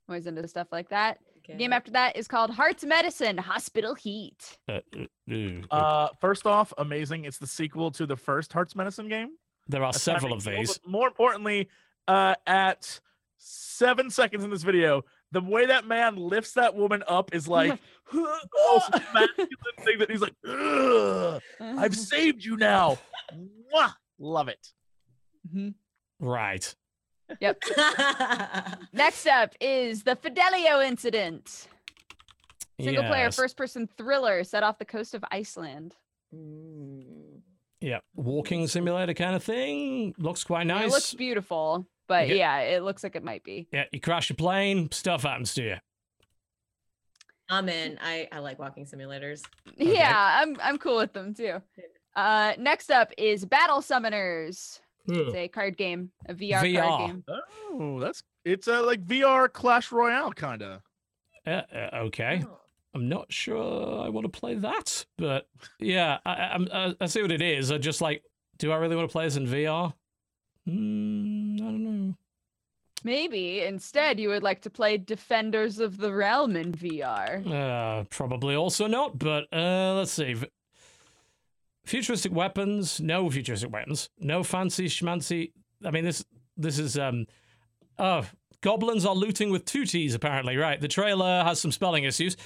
Always 0.10 0.26
into 0.26 0.48
stuff 0.48 0.68
like 0.72 0.90
that. 0.90 1.20
Okay. 1.38 1.56
Game 1.58 1.72
after 1.72 1.92
that 1.92 2.18
is 2.18 2.28
called 2.28 2.50
Heart's 2.50 2.84
Medicine 2.84 3.38
Hospital 3.38 3.94
Heat. 3.94 4.58
Uh, 4.68 4.80
uh, 4.98 5.06
uh, 5.32 5.76
Uh, 5.76 6.08
first 6.20 6.46
off, 6.48 6.74
amazing. 6.80 7.26
It's 7.26 7.38
the 7.38 7.46
sequel 7.48 7.92
to 7.92 8.06
the 8.08 8.16
first 8.18 8.52
Heart's 8.52 8.76
Medicine 8.76 9.08
game. 9.08 9.30
there 9.68 9.84
are 9.84 9.92
That's 9.92 10.04
several 10.04 10.34
of 10.34 10.44
these. 10.44 10.80
but 10.80 10.90
More 10.90 11.08
importantly, 11.08 11.70
uh, 12.08 12.34
at 12.48 13.00
seven 13.38 14.10
seconds 14.10 14.44
in 14.44 14.50
this 14.50 14.64
video, 14.64 15.04
the 15.32 15.42
way 15.42 15.68
that 15.68 15.86
man 15.86 16.16
lifts 16.16 16.54
that 16.54 16.76
woman 16.76 17.04
up 17.08 17.34
is 17.36 17.48
like 17.58 17.80
the 18.12 18.40
most 18.68 18.92
masculine 19.14 19.48
thing 19.86 20.00
that 20.00 20.10
he's 20.10 20.22
like, 20.22 20.34
I've 21.62 21.96
saved 21.96 22.44
you 22.44 22.58
now. 22.58 22.98
Mwah! 23.32 23.94
Love 24.18 24.48
it. 24.48 24.68
Mhm. 25.56 25.76
Right. 26.20 26.76
Next 28.94 29.28
up 29.28 29.54
is 29.60 30.04
the 30.04 30.16
Fidelio 30.16 30.82
incident. 30.82 31.68
Single 32.80 33.04
player 33.04 33.32
first 33.32 33.58
person 33.58 33.90
thriller 33.98 34.44
set 34.44 34.64
off 34.64 34.78
the 34.80 34.86
coast 34.86 35.14
of 35.14 35.24
Iceland. 35.32 35.96
Mm. 36.34 37.42
Yeah, 37.82 38.00
walking 38.16 38.68
simulator 38.68 39.14
kind 39.14 39.36
of 39.36 39.44
thing. 39.44 40.14
Looks 40.18 40.44
quite 40.44 40.62
I 40.62 40.64
mean, 40.64 40.68
nice. 40.68 40.88
It 40.88 40.92
looks 40.92 41.14
beautiful, 41.14 41.86
but 42.08 42.28
get- 42.28 42.38
yeah, 42.38 42.60
it 42.60 42.84
looks 42.84 43.04
like 43.04 43.16
it 43.16 43.24
might 43.24 43.44
be. 43.44 43.68
yeah, 43.72 43.86
you 43.92 44.00
crash 44.00 44.30
your 44.30 44.36
plane, 44.36 44.92
stuff 44.92 45.24
happens 45.24 45.54
to 45.56 45.64
you. 45.64 45.76
I'm 47.50 47.68
in. 47.68 47.98
I, 48.02 48.28
I 48.32 48.40
like 48.40 48.60
walking 48.60 48.86
simulators. 48.86 49.42
Yeah, 49.76 50.40
I'm 50.42 50.56
I'm 50.62 50.78
cool 50.78 50.98
with 50.98 51.14
them 51.14 51.34
too. 51.34 51.62
Uh, 52.16 52.54
next 52.60 52.92
up 52.92 53.12
is 53.18 53.44
Battle 53.46 53.80
Summoners. 53.80 54.80
It's 55.10 55.36
a 55.36 55.48
card 55.48 55.78
game, 55.78 56.12
a 56.28 56.34
VR, 56.34 56.62
VR. 56.62 56.82
card 56.82 57.12
game. 57.12 57.24
Oh, 57.72 58.00
that's 58.00 58.24
it's 58.46 58.68
a 58.68 58.82
like 58.82 59.06
VR 59.06 59.52
Clash 59.52 59.92
Royale 59.92 60.32
kind 60.34 60.62
of. 60.62 60.82
Uh, 61.46 61.62
uh, 61.74 61.90
okay. 62.06 62.44
Oh. 62.46 62.58
I'm 62.96 63.08
not 63.08 63.32
sure 63.32 64.02
I 64.04 64.10
want 64.10 64.26
to 64.26 64.40
play 64.40 64.56
that, 64.56 65.06
but 65.18 65.48
yeah, 65.80 66.18
I, 66.26 66.34
I, 66.34 66.44
I'm- 66.48 66.68
I, 66.74 66.96
I 67.02 67.06
see 67.06 67.22
what 67.22 67.32
it 67.32 67.42
is. 67.42 67.72
I 67.72 67.78
just 67.78 68.02
like, 68.02 68.24
do 68.58 68.72
I 68.72 68.78
really 68.78 68.96
want 68.96 69.08
to 69.08 69.12
play 69.12 69.26
this 69.26 69.36
in 69.36 69.46
VR? 69.48 69.94
Mm, 70.68 71.56
I 71.62 71.64
don't 71.66 71.84
know. 71.84 72.16
Maybe 73.04 73.62
instead 73.62 74.20
you 74.20 74.30
would 74.30 74.44
like 74.44 74.62
to 74.64 74.70
play 74.70 74.98
Defenders 74.98 75.80
of 75.80 75.98
the 75.98 76.12
Realm 76.14 76.56
in 76.58 76.74
VR. 76.74 77.46
Uh, 77.48 78.04
probably 78.10 78.56
also 78.56 78.88
not, 78.88 79.18
but 79.18 79.46
uh, 79.54 79.94
let's 79.96 80.12
see. 80.12 80.36
Futuristic 81.90 82.32
weapons, 82.32 83.00
no 83.02 83.28
futuristic 83.32 83.72
weapons, 83.72 84.12
no 84.20 84.44
fancy 84.44 84.86
schmancy. 84.86 85.54
I 85.84 85.90
mean, 85.90 86.06
this 86.06 86.24
this 86.56 86.78
is 86.78 87.00
um, 87.00 87.26
oh, 87.98 88.28
goblins 88.62 89.08
are 89.08 89.16
looting 89.16 89.50
with 89.50 89.66
two 89.66 89.86
T's 89.88 90.14
apparently. 90.14 90.56
Right, 90.56 90.80
the 90.80 90.88
trailer 90.88 91.44
has 91.44 91.60
some 91.60 91.72
spelling 91.72 92.04
issues. 92.04 92.38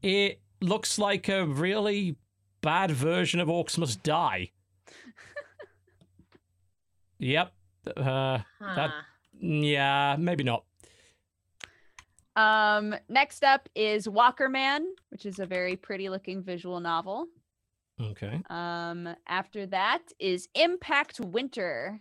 It 0.00 0.40
looks 0.60 0.96
like 0.96 1.28
a 1.28 1.44
really 1.44 2.14
bad 2.60 2.92
version 2.92 3.40
of 3.40 3.48
Orcs 3.48 3.76
Must 3.76 4.00
Die. 4.04 4.52
yep. 7.18 7.52
Uh, 7.96 8.38
Huh. 8.60 8.90
yeah, 9.40 10.14
maybe 10.20 10.44
not. 10.44 10.62
Um, 12.36 12.94
next 13.08 13.42
up 13.42 13.68
is 13.74 14.08
Walker 14.08 14.48
Man, 14.48 14.86
which 15.08 15.26
is 15.26 15.40
a 15.40 15.46
very 15.46 15.74
pretty 15.74 16.08
looking 16.08 16.44
visual 16.44 16.78
novel. 16.78 17.26
Okay. 18.00 18.40
Um, 18.48 19.08
after 19.26 19.66
that 19.66 20.02
is 20.18 20.48
Impact 20.54 21.20
Winter. 21.20 22.00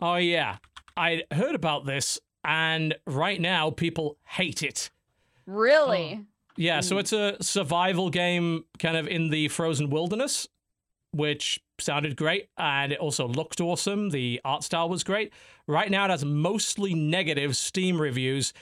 Oh 0.00 0.16
yeah, 0.16 0.56
I 0.96 1.22
heard 1.30 1.54
about 1.54 1.84
this, 1.86 2.18
and 2.44 2.94
right 3.06 3.40
now 3.40 3.70
people 3.70 4.16
hate 4.26 4.62
it. 4.62 4.90
Really? 5.46 6.24
Yeah, 6.56 6.80
so 6.80 6.96
Mm. 6.96 7.00
it's 7.00 7.12
a 7.12 7.36
survival 7.42 8.10
game, 8.10 8.64
kind 8.78 8.96
of 8.96 9.06
in 9.06 9.30
the 9.30 9.48
frozen 9.48 9.90
wilderness, 9.90 10.48
which 11.12 11.60
sounded 11.78 12.16
great, 12.16 12.48
and 12.58 12.92
it 12.92 12.98
also 12.98 13.26
looked 13.28 13.60
awesome. 13.60 14.10
The 14.10 14.40
art 14.44 14.62
style 14.64 14.88
was 14.88 15.04
great. 15.04 15.32
Right 15.66 15.90
now, 15.90 16.04
it 16.06 16.10
has 16.10 16.24
mostly 16.24 16.94
negative 16.94 17.56
Steam 17.56 18.00
reviews. 18.00 18.52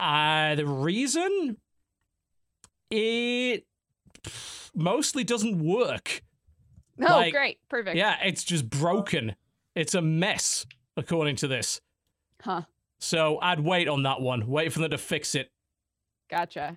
Uh, 0.00 0.54
the 0.54 0.66
reason 0.66 1.56
it 2.90 3.64
mostly 4.74 5.24
doesn't 5.24 5.58
work. 5.62 6.22
Oh, 7.00 7.04
Like, 7.04 7.32
great. 7.32 7.58
Perfect. 7.68 7.96
Yeah, 7.96 8.16
it's 8.24 8.42
just 8.44 8.68
broken. 8.68 9.36
It's 9.74 9.94
a 9.94 10.02
mess, 10.02 10.66
according 10.96 11.36
to 11.36 11.48
this. 11.48 11.80
Huh. 12.42 12.62
So 12.98 13.38
I'd 13.40 13.60
wait 13.60 13.86
on 13.88 14.02
that 14.02 14.20
one. 14.20 14.46
Wait 14.48 14.72
for 14.72 14.80
them 14.80 14.90
to 14.90 14.98
fix 14.98 15.34
it. 15.34 15.50
Gotcha. 16.28 16.76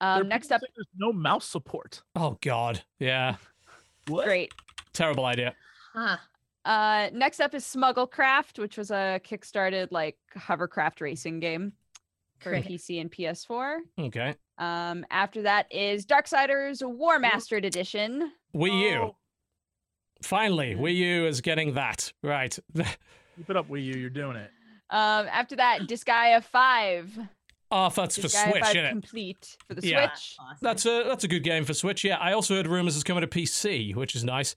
Um, 0.00 0.28
next 0.28 0.52
up, 0.52 0.60
there's 0.60 0.86
no 0.96 1.12
mouse 1.12 1.44
support. 1.46 2.02
Oh 2.14 2.38
God, 2.40 2.82
yeah, 3.00 3.36
What? 4.06 4.26
great. 4.26 4.52
terrible 4.92 5.24
idea. 5.24 5.54
Huh. 5.92 6.16
Uh, 6.64 7.08
next 7.12 7.40
up 7.40 7.54
is 7.54 7.64
Smugglecraft, 7.64 8.58
which 8.58 8.76
was 8.76 8.90
a 8.90 9.20
kickstarted 9.24 9.88
like 9.90 10.16
hovercraft 10.36 11.00
racing 11.00 11.40
game 11.40 11.72
for 12.40 12.50
Great. 12.50 12.66
PC 12.66 13.00
and 13.00 13.10
PS4. 13.10 13.78
Okay, 13.98 14.34
Um, 14.58 15.06
after 15.10 15.42
that 15.42 15.72
is 15.72 16.04
Darksiders 16.04 16.82
Warmastered 16.82 17.64
Edition. 17.64 18.32
Wii 18.54 18.90
U. 18.90 18.96
Oh, 18.98 19.16
Finally, 20.22 20.74
Wii 20.74 20.96
U 20.96 21.26
is 21.26 21.40
getting 21.40 21.74
that 21.74 22.12
right. 22.22 22.58
Keep 22.76 23.50
it 23.50 23.56
up, 23.56 23.68
Wii 23.68 23.84
U. 23.84 23.94
You're 23.94 24.10
doing 24.10 24.36
it. 24.36 24.50
Um, 24.90 25.26
after 25.30 25.54
that, 25.56 25.82
Disgaea 25.82 26.42
5. 26.42 27.18
oh, 27.70 27.88
that's 27.90 28.16
for 28.16 28.28
Switch, 28.28 28.52
5 28.62 28.62
isn't 28.70 28.84
it? 28.84 28.88
complete 28.90 29.56
for 29.68 29.74
the 29.74 29.86
Yeah. 29.86 30.10
Switch. 30.10 30.36
Awesome. 30.40 30.56
That's 30.60 30.86
a 30.86 31.04
that's 31.06 31.22
a 31.24 31.28
good 31.28 31.44
game 31.44 31.64
for 31.64 31.74
Switch. 31.74 32.02
Yeah, 32.02 32.16
I 32.16 32.32
also 32.32 32.56
heard 32.56 32.66
rumors 32.66 32.96
it's 32.96 33.04
coming 33.04 33.20
to 33.20 33.26
PC, 33.28 33.94
which 33.94 34.16
is 34.16 34.24
nice. 34.24 34.56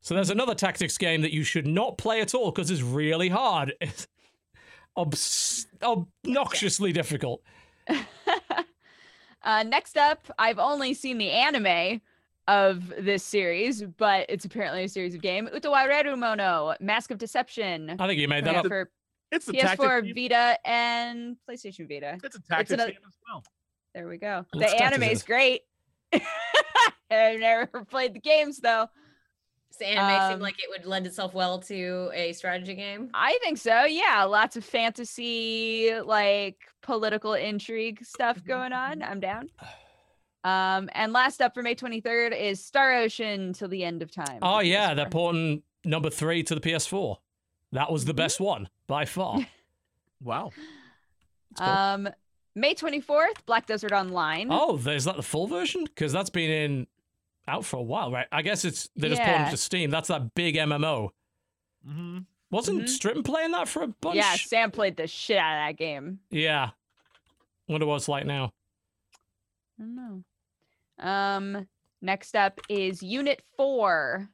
So 0.00 0.14
there's 0.14 0.30
another 0.30 0.54
tactics 0.56 0.98
game 0.98 1.22
that 1.22 1.32
you 1.32 1.44
should 1.44 1.66
not 1.68 1.96
play 1.98 2.20
at 2.20 2.34
all 2.34 2.50
because 2.50 2.70
it's 2.70 2.82
really 2.82 3.28
hard. 3.28 3.74
It's 3.80 4.08
obs- 4.96 5.66
obnoxiously 5.82 6.92
difficult. 6.92 7.42
uh, 9.44 9.62
next 9.62 9.96
up, 9.96 10.26
I've 10.38 10.58
only 10.58 10.94
seen 10.94 11.18
the 11.18 11.30
anime 11.30 12.00
of 12.48 12.88
this 13.00 13.22
series, 13.22 13.82
but 13.82 14.26
it's 14.28 14.44
apparently 14.44 14.84
a 14.84 14.88
series 14.88 15.14
of 15.14 15.22
game. 15.22 15.48
Utawareru 15.54 16.18
Mono, 16.18 16.74
Mask 16.80 17.10
of 17.10 17.18
Deception. 17.18 17.96
I 17.98 18.06
think 18.06 18.20
you 18.20 18.28
made 18.28 18.44
that 18.44 18.56
up. 18.56 18.64
out 18.64 18.68
for 18.68 18.90
It's 19.32 19.48
a 19.48 19.52
PS4, 19.52 19.60
tactics 19.60 20.02
game. 20.12 20.14
Vita, 20.28 20.58
and 20.68 21.36
PlayStation 21.48 21.88
Vita. 21.88 22.18
It's 22.22 22.36
a 22.36 22.42
tactics 22.42 22.70
another- 22.72 22.90
game 22.92 23.00
as 23.06 23.16
well. 23.28 23.42
There 23.94 24.08
we 24.08 24.18
go. 24.18 24.44
Looks 24.52 24.72
the 24.72 24.76
tactics. 24.78 25.02
anime's 25.02 25.22
great. 25.22 25.62
I've 27.10 27.38
never 27.40 27.66
played 27.84 28.14
the 28.14 28.20
games 28.20 28.58
though. 28.58 28.88
Does 29.74 29.78
the 29.78 29.86
anime 29.98 30.22
Um, 30.22 30.32
seem 30.34 30.40
like 30.40 30.54
it 30.62 30.70
would 30.70 30.86
lend 30.86 31.06
itself 31.06 31.34
well 31.34 31.58
to 31.60 32.10
a 32.14 32.32
strategy 32.32 32.74
game? 32.74 33.10
I 33.12 33.38
think 33.42 33.58
so. 33.58 33.84
Yeah, 33.84 34.22
lots 34.24 34.56
of 34.56 34.64
fantasy, 34.64 35.92
like 36.04 36.58
political 36.82 37.34
intrigue 37.34 38.04
stuff 38.04 38.44
going 38.44 38.72
on. 38.72 39.02
I'm 39.02 39.18
down. 39.20 39.48
Um, 40.44 40.90
and 40.92 41.12
last 41.12 41.40
up 41.40 41.54
for 41.54 41.62
May 41.62 41.74
23rd 41.74 42.38
is 42.38 42.62
Star 42.64 42.94
Ocean 42.94 43.52
till 43.54 43.68
the 43.68 43.82
end 43.82 44.02
of 44.02 44.10
time. 44.12 44.38
Oh 44.42 44.60
yeah, 44.60 44.90
PS4. 44.92 44.96
they're 44.96 45.08
porting 45.10 45.62
number 45.84 46.10
three 46.10 46.42
to 46.44 46.54
the 46.54 46.60
PS4. 46.60 47.16
That 47.72 47.90
was 47.90 48.04
the 48.04 48.12
Mhm. 48.12 48.16
best 48.16 48.40
one 48.40 48.68
by 48.86 49.04
far. 49.06 49.38
Wow. 50.20 50.52
Cool. 51.58 51.66
Um, 51.68 52.08
May 52.54 52.74
24th, 52.74 53.44
Black 53.44 53.66
Desert 53.66 53.92
Online. 53.92 54.48
oh, 54.50 54.76
is 54.86 55.04
that 55.04 55.16
the 55.16 55.22
full 55.22 55.46
version? 55.46 55.84
Because 55.84 56.12
that's 56.12 56.30
been 56.30 56.50
in 56.50 56.86
out 57.46 57.64
for 57.64 57.76
a 57.76 57.82
while, 57.82 58.10
right? 58.10 58.26
I 58.32 58.42
guess 58.42 58.64
it's 58.64 58.88
they're 58.96 59.10
just 59.10 59.20
porting 59.22 59.40
Yeah. 59.42 59.48
it 59.48 59.50
to 59.52 59.56
Steam. 59.56 59.90
That's 59.90 60.08
that 60.08 60.34
big 60.34 60.56
MMO. 60.56 61.10
Mm-hmm. 61.86 62.18
Wasn't 62.50 62.82
Mhm. 62.82 62.88
Stritton 62.88 63.22
playing 63.24 63.50
that 63.52 63.68
for 63.68 63.82
a 63.82 63.88
bunch? 63.88 64.16
yeah, 64.16 64.34
Sam 64.36 64.70
played 64.70 64.96
the 64.96 65.06
shit 65.06 65.36
out 65.38 65.54
of 65.54 65.68
that 65.68 65.76
game. 65.78 66.20
Yeah. 66.30 66.70
Wonder 67.68 67.86
what 67.86 67.96
it's 67.96 68.08
like 68.08 68.26
now. 68.26 68.52
I 69.78 69.82
don't 69.82 69.94
know. 69.96 70.24
Um, 70.98 71.68
next 72.00 72.36
up 72.36 72.60
is 72.68 73.02
Unit 73.02 73.42
Four. 73.56 74.28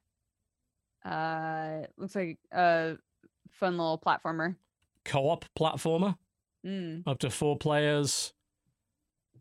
Uh, 1.05 1.83
looks 1.97 2.15
like 2.15 2.39
a 2.53 2.97
fun 3.51 3.79
little 3.79 3.99
platformer. 3.99 4.55
Co-op 5.05 5.47
platformer, 5.59 6.17
Mm. 6.65 7.05
up 7.07 7.19
to 7.21 7.31
four 7.31 7.57
players. 7.57 8.35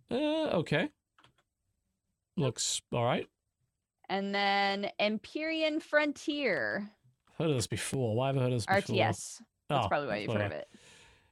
Uh, 0.09 0.15
okay. 0.59 0.89
Looks 2.37 2.81
all 2.93 3.03
right. 3.03 3.27
And 4.09 4.33
then 4.33 4.89
Empyrean 4.99 5.79
Frontier, 5.79 6.89
Heard 7.37 7.51
of 7.51 7.55
this 7.55 7.67
before. 7.67 8.15
Why 8.15 8.27
have 8.27 8.37
I 8.37 8.41
heard 8.41 8.53
of 8.53 8.57
this 8.57 8.65
before? 8.65 8.95
RTS. 8.95 9.41
That's 9.69 9.85
Oh, 9.85 9.87
probably 9.87 10.07
why 10.07 10.17
you've 10.17 10.33
heard 10.33 10.41
of 10.47 10.51
it. 10.51 10.67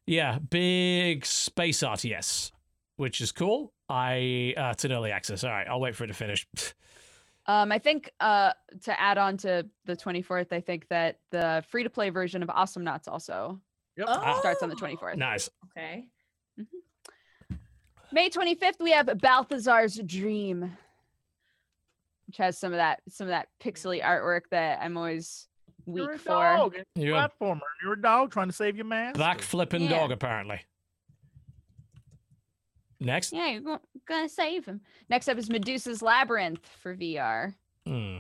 Yeah, 0.05 0.39
big 0.39 1.25
space 1.25 1.81
RTS. 1.83 2.51
which 2.95 3.19
is 3.19 3.31
cool. 3.31 3.73
I 3.89 4.53
uh, 4.57 4.69
it's 4.71 4.85
an 4.85 4.91
early 4.91 5.11
access. 5.11 5.43
All 5.43 5.49
right, 5.51 5.67
I'll 5.67 5.79
wait 5.79 5.95
for 5.95 6.03
it 6.05 6.07
to 6.07 6.13
finish. 6.13 6.47
Um, 7.49 7.71
I 7.71 7.79
think 7.79 8.11
uh, 8.19 8.51
to 8.83 8.99
add 8.99 9.17
on 9.17 9.37
to 9.37 9.65
the 9.85 9.95
24th, 9.95 10.51
I 10.51 10.59
think 10.59 10.85
that 10.89 11.19
the 11.31 11.63
free 11.69 11.81
to 11.83 11.89
play 11.89 12.09
version 12.09 12.43
of 12.43 12.49
Awesomenauts 12.49 13.07
also 13.07 13.61
Yep. 13.95 14.09
starts 14.39 14.61
on 14.63 14.67
the 14.67 14.75
Oh, 14.75 14.85
24th. 14.85 15.15
nice. 15.15 15.49
Okay. 15.77 16.09
May 18.11 18.29
25th, 18.29 18.81
we 18.81 18.91
have 18.91 19.09
Balthazar's 19.21 19.95
Dream, 20.05 20.75
which 22.27 22.37
has 22.37 22.57
some 22.57 22.73
of 22.73 22.77
that 22.77 23.01
some 23.09 23.27
of 23.27 23.31
that 23.31 23.47
pixely 23.61 24.01
artwork 24.03 24.41
that 24.51 24.79
I'm 24.81 24.97
always 24.97 25.47
You're 25.85 26.07
weak 26.11 26.15
a 26.15 26.19
for. 26.19 26.29
dog. 26.31 26.75
You're 26.95 27.15
a 27.17 27.29
platformer. 27.29 27.59
You're 27.83 27.93
a 27.93 28.01
dog 28.01 28.31
trying 28.31 28.47
to 28.47 28.53
save 28.53 28.75
your 28.75 28.85
man. 28.85 29.13
black 29.13 29.41
flipping 29.41 29.83
Yeah. 29.83 29.89
dog, 29.99 30.11
apparently. 30.11 30.61
Next. 32.99 33.31
Yeah, 33.31 33.47
you're 33.49 33.61
go- 33.61 33.81
gonna 34.07 34.29
save 34.29 34.65
him. 34.65 34.81
Next 35.09 35.27
up 35.27 35.37
is 35.37 35.49
Medusa's 35.49 36.01
Labyrinth 36.01 36.65
for 36.81 36.95
VR. 36.95 37.53
Hmm. 37.85 38.19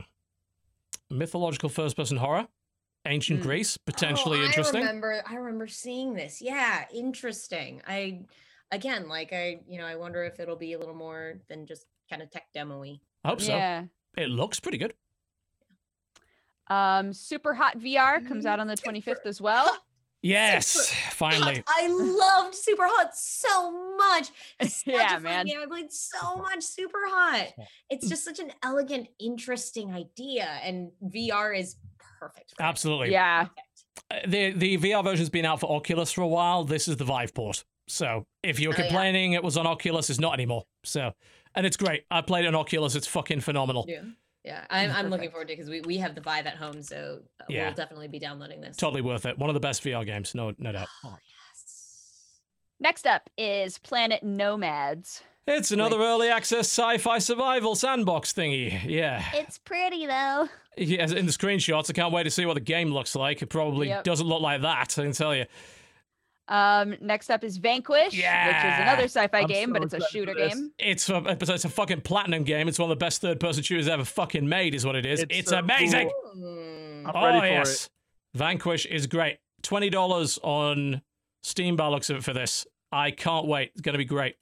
Mythological 1.09 1.69
first 1.69 1.95
person 1.95 2.17
horror. 2.17 2.47
Ancient 3.05 3.39
Hmm. 3.39 3.45
Greece, 3.47 3.77
potentially 3.77 4.39
oh, 4.39 4.43
interesting. 4.43 4.83
I 4.83 4.85
remember. 4.87 5.23
I 5.25 5.35
remember 5.35 5.67
seeing 5.67 6.13
this. 6.13 6.41
Yeah, 6.41 6.85
interesting. 6.93 7.81
I 7.87 8.25
again, 8.71 9.07
like 9.07 9.33
I, 9.33 9.61
you 9.67 9.79
know, 9.79 9.85
I 9.85 9.95
wonder 9.95 10.23
if 10.25 10.39
it'll 10.39 10.57
be 10.57 10.73
a 10.73 10.79
little 10.79 10.93
more 10.95 11.39
than 11.47 11.65
just 11.65 11.85
kind 12.09 12.21
of 12.21 12.29
tech 12.29 12.47
demo-y. 12.53 12.99
I 13.23 13.29
hope 13.29 13.41
so. 13.41 13.53
Yeah. 13.55 13.85
It 14.17 14.29
looks 14.29 14.59
pretty 14.59 14.77
good. 14.77 14.93
Um, 16.69 17.13
Super 17.13 17.53
Hot 17.53 17.79
VR 17.79 18.25
comes 18.27 18.45
out 18.45 18.59
on 18.59 18.67
the 18.67 18.75
25th 18.75 19.25
as 19.25 19.39
well. 19.39 19.69
Yes, 20.23 20.91
finally. 21.11 21.63
I 21.67 21.87
loved 21.87 22.55
Super 22.55 22.87
Hot 22.87 23.15
so 23.15 23.95
much. 23.97 24.29
Such 24.69 24.87
Yeah, 24.87 25.19
man. 25.19 25.45
game. 25.45 25.59
I 25.61 25.65
played 25.67 25.91
so 25.91 26.37
much 26.37 26.63
Super 26.63 26.97
Hot. 27.05 27.47
It's 27.89 28.09
just 28.09 28.25
such 28.25 28.39
an 28.39 28.51
elegant, 28.63 29.07
interesting 29.19 29.93
idea, 29.93 30.45
and 30.63 30.89
VR 31.05 31.57
is 31.57 31.75
perfect. 32.19 32.51
For 32.57 32.63
it. 32.63 32.65
Absolutely. 32.67 33.11
Yeah. 33.11 33.43
Perfect. 33.45 33.59
Uh, 34.11 34.15
The 34.29 34.51
the 34.51 34.77
VR 34.79 35.03
version's 35.03 35.29
been 35.29 35.45
out 35.45 35.59
for 35.59 35.71
Oculus 35.71 36.11
for 36.11 36.21
a 36.21 36.27
while. 36.27 36.63
This 36.63 36.87
is 36.87 36.97
the 36.97 37.05
Vive 37.05 37.33
port. 37.33 37.63
So 37.87 38.25
if 38.43 38.59
you 38.59 38.69
were 38.69 38.75
Oh, 38.75 38.77
yeah. 38.81 38.87
complaining 38.87 39.33
it 39.33 39.43
was 39.43 39.55
on 39.55 39.67
Oculus, 39.67 40.09
it's 40.09 40.19
not 40.19 40.33
anymore. 40.33 40.63
So 40.83 41.13
and 41.57 41.65
it's 41.65 41.75
great. 41.75 42.05
I 42.09 42.21
played 42.21 42.45
it 42.45 42.47
on 42.47 42.55
Oculus. 42.55 42.95
It's 42.95 43.07
fucking 43.07 43.41
phenomenal. 43.41 43.83
Yeah. 43.87 44.03
Yeah, 44.45 44.63
I'm, 44.69 44.91
I'm 44.91 45.09
looking 45.09 45.29
forward 45.29 45.49
to 45.49 45.53
it 45.53 45.57
because 45.57 45.69
we, 45.69 45.81
we 45.81 45.97
have 45.97 46.15
the 46.15 46.21
Vive 46.21 46.45
at 46.45 46.55
home, 46.55 46.81
so 46.81 47.19
uh, 47.41 47.45
Yeah. 47.49 47.65
we'll 47.65 47.73
definitely 47.75 48.07
be 48.07 48.17
downloading 48.19 48.61
this. 48.61 48.77
Totally 48.77 49.01
worth 49.01 49.25
it. 49.25 49.37
One 49.37 49.49
of 49.49 49.55
the 49.55 49.59
best 49.59 49.83
VR 49.83 50.05
games. 50.05 50.33
No 50.33 50.53
no 50.57 50.71
doubt. 50.71 50.87
Oh, 51.03 51.17
yes. 51.17 52.39
Next 52.79 53.05
up 53.05 53.29
is 53.37 53.77
Planet 53.77 54.23
Nomads. 54.23 55.21
It's 55.47 55.71
another 55.71 55.97
early 55.99 56.29
access 56.29 56.67
sci-fi 56.67 57.19
survival 57.19 57.75
sandbox 57.75 58.31
thingy. 58.33 58.83
Yeah. 58.85 59.23
It's 59.33 59.57
pretty 59.57 60.05
though. 60.05 60.47
Yeah, 60.77 61.03
in 61.09 61.25
the 61.25 61.31
screenshots, 61.31 61.89
I 61.89 61.93
can't 61.93 62.13
wait 62.13 62.23
to 62.23 62.31
see 62.31 62.45
what 62.45 62.53
the 62.53 62.59
game 62.61 62.91
looks 62.93 63.15
like. 63.15 63.41
It 63.41 63.47
probably 63.47 63.87
Yep. 63.89 64.03
doesn't 64.03 64.27
look 64.27 64.41
like 64.41 64.61
that, 64.61 64.93
I 64.97 65.03
can 65.03 65.11
tell 65.11 65.35
you. 65.35 65.45
Um, 66.49 66.95
next 67.01 67.29
up 67.29 67.43
is 67.43 67.57
Vanquish, 67.57 68.13
which 68.13 68.19
is 68.19 68.23
another 68.23 69.03
sci-fi 69.03 69.39
I'm 69.39 69.47
game, 69.47 69.69
so 69.69 69.73
but 69.73 69.83
it's 69.83 69.93
a 69.93 70.01
shooter 70.09 70.33
game. 70.33 70.71
It's 70.79 71.09
a, 71.09 71.21
it's 71.41 71.65
a 71.65 71.69
fucking 71.69 72.01
platinum 72.01 72.43
game. 72.43 72.67
It's 72.69 72.79
one 72.79 72.89
of 72.89 72.97
the 72.97 73.03
best 73.03 73.19
third-person 73.21 73.63
shooters 73.63 73.87
ever 73.89 74.05
fucking 74.05 74.47
made, 74.47 74.73
is 74.73 74.85
what 74.85 74.95
it 74.95 75.05
is. 75.05 75.21
It's 75.23 75.39
It's, 75.39 75.49
so 75.49 75.59
amazing. 75.59 76.09
cool. 76.09 76.41
Mm. 76.43 77.05
I'm 77.07 77.11
oh 77.15 77.25
ready 77.25 77.39
for 77.39 77.45
it. 77.45 77.51
yes, 77.51 77.89
Vanquish 78.33 78.85
is 78.85 79.07
great. 79.07 79.39
Twenty 79.61 79.89
dollars 79.89 80.39
on 80.43 81.01
Steam 81.43 81.75
by 81.75 81.87
looks 81.87 82.09
of 82.09 82.17
it 82.17 82.23
for 82.23 82.33
this. 82.33 82.65
I 82.91 83.11
can't 83.11 83.45
wait. 83.45 83.71
It's 83.73 83.81
gonna 83.81 83.97
be 83.97 84.05
great. 84.05 84.35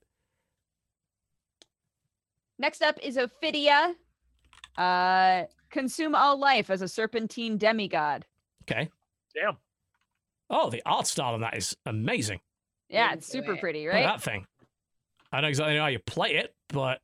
Next 2.60 2.82
up 2.82 2.98
is 3.02 3.18
Ophidia. 3.18 3.94
Uh, 4.78 5.44
consume 5.70 6.16
all 6.16 6.38
life 6.40 6.70
as 6.70 6.82
a 6.82 6.88
serpentine 6.88 7.58
demigod. 7.58 8.26
Okay. 8.64 8.90
Damn. 9.34 9.58
Oh, 10.50 10.70
the 10.70 10.82
art 10.86 11.08
style 11.08 11.34
on 11.34 11.42
that 11.42 11.58
is 11.58 11.76
amazing. 11.86 12.40
Yeah, 12.90 13.14
it's 13.14 13.28
super 13.28 13.54
it. 13.54 13.60
pretty, 13.60 13.86
Look 13.86 13.94
right? 13.94 14.04
at 14.06 14.18
that 14.18 14.22
thing. 14.22 14.46
I 15.32 15.42
don't 15.42 15.50
exactly 15.50 15.76
know 15.76 15.82
how 15.82 15.88
you 15.88 16.00
play 16.00 16.36
it, 16.36 16.54
but 16.70 17.02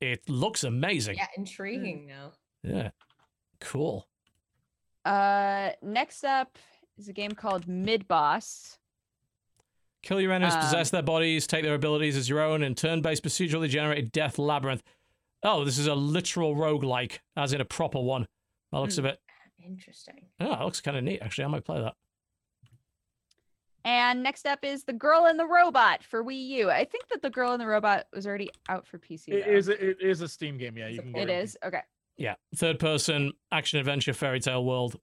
it 0.00 0.28
looks 0.28 0.64
amazing. 0.64 1.16
Yeah, 1.16 1.26
intriguing 1.36 2.06
now. 2.06 2.32
Yeah. 2.62 2.90
Cool. 3.60 4.06
Uh, 5.04 5.70
next 5.80 6.24
up 6.24 6.58
is 6.98 7.08
a 7.08 7.12
game 7.12 7.32
called 7.32 7.68
Mid 7.68 8.06
Boss. 8.08 8.78
Kill 10.02 10.20
your 10.20 10.32
enemies, 10.32 10.54
Um, 10.54 10.60
possess 10.60 10.90
their 10.90 11.02
bodies, 11.02 11.46
take 11.46 11.62
their 11.62 11.74
abilities 11.74 12.16
as 12.16 12.28
your 12.28 12.40
own, 12.40 12.62
and 12.64 12.76
turn-based 12.76 13.22
procedurally 13.22 13.68
generated 13.68 14.10
death 14.10 14.38
labyrinth. 14.38 14.82
Oh, 15.44 15.64
this 15.64 15.78
is 15.78 15.86
a 15.86 15.94
literal 15.94 16.56
roguelike, 16.56 17.18
as 17.36 17.52
in 17.52 17.60
a 17.60 17.64
proper 17.64 18.00
one. 18.00 18.22
That 18.72 18.78
the 18.78 18.80
looks 18.80 18.98
a 18.98 19.02
bit. 19.02 19.20
Interesting. 19.64 20.26
Oh, 20.40 20.48
that 20.50 20.64
looks 20.64 20.80
kind 20.80 20.96
of 20.96 21.04
neat, 21.04 21.20
actually. 21.22 21.44
I 21.44 21.48
might 21.48 21.64
play 21.64 21.80
that. 21.80 21.94
And 23.84 24.22
next 24.22 24.46
up 24.46 24.60
is 24.64 24.84
The 24.84 24.92
Girl 24.92 25.26
and 25.26 25.38
the 25.38 25.46
Robot 25.46 26.04
for 26.04 26.22
Wii 26.22 26.46
U. 26.48 26.70
I 26.70 26.84
think 26.84 27.08
that 27.08 27.20
The 27.22 27.30
Girl 27.30 27.52
and 27.52 27.60
the 27.60 27.66
Robot 27.66 28.06
was 28.12 28.26
already 28.26 28.50
out 28.68 28.86
for 28.86 28.98
PC. 28.98 29.28
It 29.28 29.44
though. 29.44 29.52
is. 29.52 29.68
It 29.68 29.96
is 30.00 30.20
a 30.20 30.28
Steam 30.28 30.56
game. 30.58 30.76
Yeah, 30.76 30.86
you 30.88 30.94
It's 30.94 31.02
can. 31.02 31.12
port. 31.12 31.26
get 31.26 31.36
It 31.36 31.42
is. 31.42 31.58
Okay. 31.64 31.80
Yeah. 32.16 32.34
Third 32.56 32.78
person, 32.78 33.32
action 33.50 33.78
adventure, 33.80 34.12
fairy 34.12 34.38
tale 34.40 34.64
world. 34.64 35.00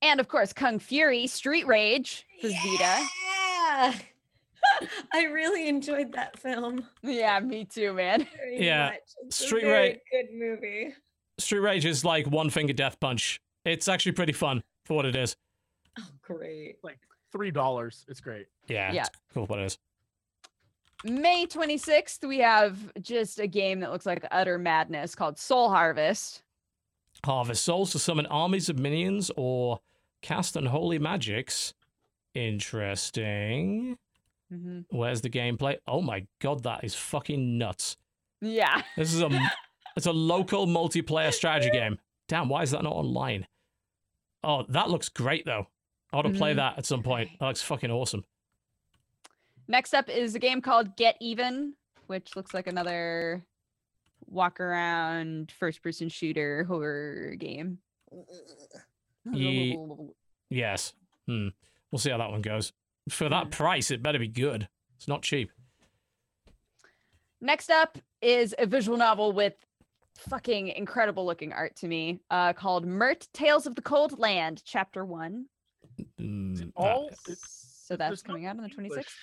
And 0.00 0.20
of 0.20 0.28
course, 0.28 0.52
Kung 0.52 0.78
Fury 0.78 1.26
Street 1.26 1.66
Rage 1.66 2.26
for 2.40 2.48
Vita. 2.48 3.06
Yeah. 3.28 3.94
I 5.12 5.24
really 5.24 5.68
enjoyed 5.68 6.12
that 6.12 6.38
film. 6.38 6.86
Yeah, 7.02 7.38
me 7.40 7.64
too, 7.66 7.92
man. 7.92 8.26
Very 8.36 8.64
Yeah, 8.66 8.86
much. 8.86 8.98
It's 9.26 9.36
Street 9.44 9.64
very 9.64 9.90
Ra- 9.90 9.96
Good 10.10 10.26
movie. 10.34 10.94
Street 11.38 11.58
Rage 11.60 11.84
is 11.84 12.04
like 12.04 12.26
one 12.26 12.48
finger 12.50 12.72
death 12.72 12.98
punch. 13.00 13.40
It's 13.64 13.86
actually 13.88 14.12
pretty 14.12 14.32
fun 14.32 14.62
for 14.86 14.94
what 14.94 15.04
it 15.06 15.14
is. 15.16 15.36
Oh, 15.98 16.08
great. 16.22 16.76
Like 16.82 16.98
Three 17.32 17.50
dollars. 17.50 18.04
It's 18.08 18.20
great. 18.20 18.46
Yeah. 18.68 18.92
Yeah. 18.92 19.00
It's 19.02 19.10
cool 19.34 19.46
what 19.46 19.58
it 19.58 19.64
is. 19.64 19.78
May 21.04 21.46
26th, 21.46 22.26
we 22.28 22.38
have 22.38 22.78
just 23.00 23.40
a 23.40 23.46
game 23.46 23.80
that 23.80 23.90
looks 23.90 24.06
like 24.06 24.24
utter 24.30 24.58
madness 24.58 25.14
called 25.14 25.36
Soul 25.38 25.68
Harvest. 25.70 26.42
Harvest 27.24 27.64
souls 27.64 27.90
to 27.92 27.98
summon 27.98 28.26
armies 28.26 28.68
of 28.68 28.78
minions 28.78 29.30
or 29.36 29.80
cast 30.20 30.56
unholy 30.56 30.98
magics. 30.98 31.74
Interesting. 32.34 33.98
hmm 34.50 34.80
Where's 34.90 35.22
the 35.22 35.30
gameplay? 35.30 35.78
Oh 35.88 36.02
my 36.02 36.26
god, 36.40 36.62
that 36.64 36.84
is 36.84 36.94
fucking 36.94 37.58
nuts. 37.58 37.96
Yeah. 38.40 38.82
This 38.96 39.12
is 39.14 39.22
a 39.22 39.30
it's 39.96 40.06
a 40.06 40.12
local 40.12 40.66
multiplayer 40.66 41.32
strategy 41.32 41.70
game. 41.70 41.98
Damn, 42.28 42.48
why 42.48 42.62
is 42.62 42.70
that 42.70 42.82
not 42.82 42.92
online? 42.92 43.46
Oh, 44.44 44.64
that 44.68 44.88
looks 44.90 45.08
great 45.08 45.44
though. 45.46 45.66
I 46.12 46.18
ought 46.18 46.22
to 46.22 46.30
play 46.30 46.52
Mhm. 46.52 46.56
that 46.56 46.78
at 46.78 46.86
some 46.86 47.02
point. 47.02 47.30
That 47.38 47.46
looks 47.46 47.62
fucking 47.62 47.90
awesome. 47.90 48.24
Next 49.68 49.94
up 49.94 50.08
is 50.08 50.34
a 50.34 50.38
game 50.38 50.60
called 50.60 50.96
Get 50.96 51.16
Even, 51.20 51.74
which 52.06 52.36
looks 52.36 52.52
like 52.52 52.66
another 52.66 53.44
walk 54.26 54.60
around 54.60 55.50
first 55.52 55.82
person 55.82 56.08
shooter 56.08 56.64
horror 56.64 57.34
game. 57.36 57.78
Ye- 59.32 59.78
Yes. 60.50 60.92
Hmm. 61.26 61.48
We'll 61.90 61.98
see 61.98 62.10
how 62.10 62.18
that 62.18 62.30
one 62.30 62.42
goes. 62.42 62.74
For 63.08 63.28
that 63.30 63.50
price, 63.50 63.90
it 63.90 64.02
better 64.02 64.18
be 64.18 64.28
good. 64.28 64.68
It's 64.96 65.08
not 65.08 65.22
cheap. 65.22 65.50
Next 67.40 67.70
up 67.70 67.96
is 68.20 68.54
a 68.58 68.66
visual 68.66 68.98
novel 68.98 69.32
with 69.32 69.54
fucking 70.18 70.68
incredible 70.68 71.24
looking 71.24 71.52
art 71.54 71.74
to 71.76 71.88
me 71.88 72.20
uh, 72.30 72.52
called 72.52 72.84
Mert 72.86 73.28
Tales 73.32 73.66
of 73.66 73.74
the 73.76 73.82
Cold 73.82 74.18
Land, 74.18 74.62
Chapter 74.66 75.06
1. 75.06 75.46
Mm, 76.22 76.58
that- 76.58 76.72
All. 76.76 77.08
It, 77.28 77.38
So 77.38 77.96
that's 77.96 78.22
coming 78.22 78.46
out 78.46 78.56
on 78.56 78.62
the 78.62 78.68
26th. 78.70 79.14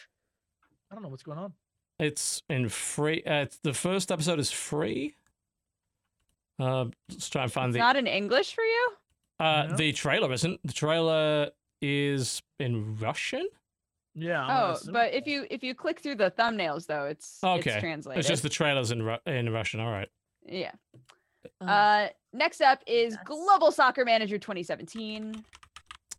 I 0.91 0.95
don't 0.95 1.03
know 1.03 1.09
what's 1.09 1.23
going 1.23 1.37
on. 1.39 1.53
it's 1.99 2.43
in 2.49 2.69
free. 2.69 3.21
Uh, 3.23 3.41
it's- 3.43 3.59
the 3.63 3.73
first 3.73 4.11
episode 4.11 4.39
is 4.39 4.51
free. 4.51 5.15
Uh, 6.59 6.85
let's 7.09 7.29
try 7.29 7.43
and 7.43 7.51
find 7.51 7.69
It's 7.69 7.73
the. 7.75 7.79
not 7.79 7.95
in 7.95 8.07
English 8.07 8.53
for 8.53 8.63
you? 8.63 8.91
uh, 9.39 9.67
No? 9.69 9.75
the 9.77 9.91
trailer 9.93 10.31
isn't. 10.33 10.59
The 10.65 10.73
trailer 10.73 11.51
is 11.81 12.41
in 12.59 12.97
Russian. 12.97 13.47
Yeah. 14.13 14.45
I'm 14.45 14.75
Oh, 14.75 14.91
but 14.91 15.13
if 15.13 15.25
you 15.27 15.45
if 15.49 15.63
you 15.63 15.73
click 15.73 15.99
through 16.01 16.15
the 16.15 16.31
thumbnails 16.31 16.85
though, 16.87 17.05
it's 17.05 17.41
Okay. 17.43 17.71
it's 17.71 17.79
translated. 17.79 18.19
It's 18.19 18.27
just 18.27 18.43
the 18.43 18.49
trailers 18.49 18.91
in 18.91 19.01
Ru- 19.03 19.17
in 19.25 19.49
Russian. 19.53 19.79
All 19.79 19.91
right. 19.91 20.09
yeah. 20.45 20.71
Oh, 21.61 21.65
Uh, 21.67 22.09
next 22.33 22.59
up 22.61 22.81
is 22.85 23.13
That's- 23.13 23.25
Global 23.27 23.71
Soccer 23.71 24.03
Manager 24.03 24.37
2017. 24.37 25.45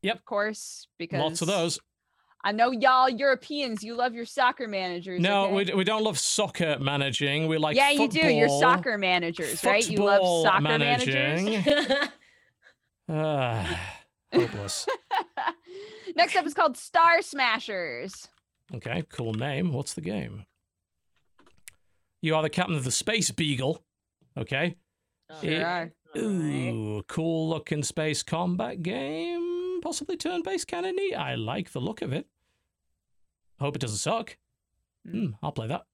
Yep. 0.02 0.16
Of 0.16 0.24
course, 0.24 0.86
because 0.98 1.20
Lots 1.20 1.42
of 1.42 1.48
those. 1.48 1.78
I 2.42 2.52
know 2.52 2.70
y'all 2.70 3.10
Europeans, 3.10 3.82
you 3.82 3.94
love 3.94 4.14
your 4.14 4.24
soccer 4.24 4.66
managers. 4.66 5.20
No, 5.20 5.44
okay? 5.44 5.72
we, 5.72 5.74
we 5.74 5.84
don't 5.84 6.02
love 6.02 6.18
soccer 6.18 6.78
managing. 6.80 7.48
We 7.48 7.58
like 7.58 7.76
yeah, 7.76 7.90
you 7.90 8.08
do. 8.08 8.20
You're 8.20 8.48
soccer 8.48 8.96
managers, 8.96 9.62
right? 9.62 9.86
You 9.86 9.98
love 9.98 10.20
football 10.20 10.44
soccer 10.44 10.62
managers. 10.62 11.14
managing. 11.14 12.08
Ah, 13.12 13.96
hopeless. 14.32 14.86
Next 16.16 16.36
up 16.36 16.46
is 16.46 16.54
called 16.54 16.76
Star 16.76 17.22
Smashers. 17.22 18.28
Okay, 18.72 19.02
cool 19.10 19.34
name. 19.34 19.72
What's 19.72 19.94
the 19.94 20.00
game? 20.00 20.44
You 22.22 22.36
are 22.36 22.42
the 22.42 22.50
captain 22.50 22.76
of 22.76 22.84
the 22.84 22.92
Space 22.92 23.32
Beagle. 23.32 23.82
Okay. 24.38 24.76
Sure 25.42 25.66
are. 25.66 25.92
Ooh, 26.16 27.02
cool 27.08 27.48
looking 27.48 27.82
space 27.82 28.22
combat 28.22 28.82
game. 28.82 29.49
Possibly 29.80 30.16
turn 30.16 30.42
based, 30.42 30.68
kind 30.68 30.86
of 30.86 30.94
neat. 30.94 31.14
I 31.14 31.34
like 31.34 31.70
the 31.72 31.80
look 31.80 32.02
of 32.02 32.12
it. 32.12 32.26
Hope 33.58 33.76
it 33.76 33.80
doesn't 33.80 33.98
suck. 33.98 34.36
Hmm, 35.08 35.28
I'll 35.42 35.52
play 35.52 35.68
that. 35.68 35.86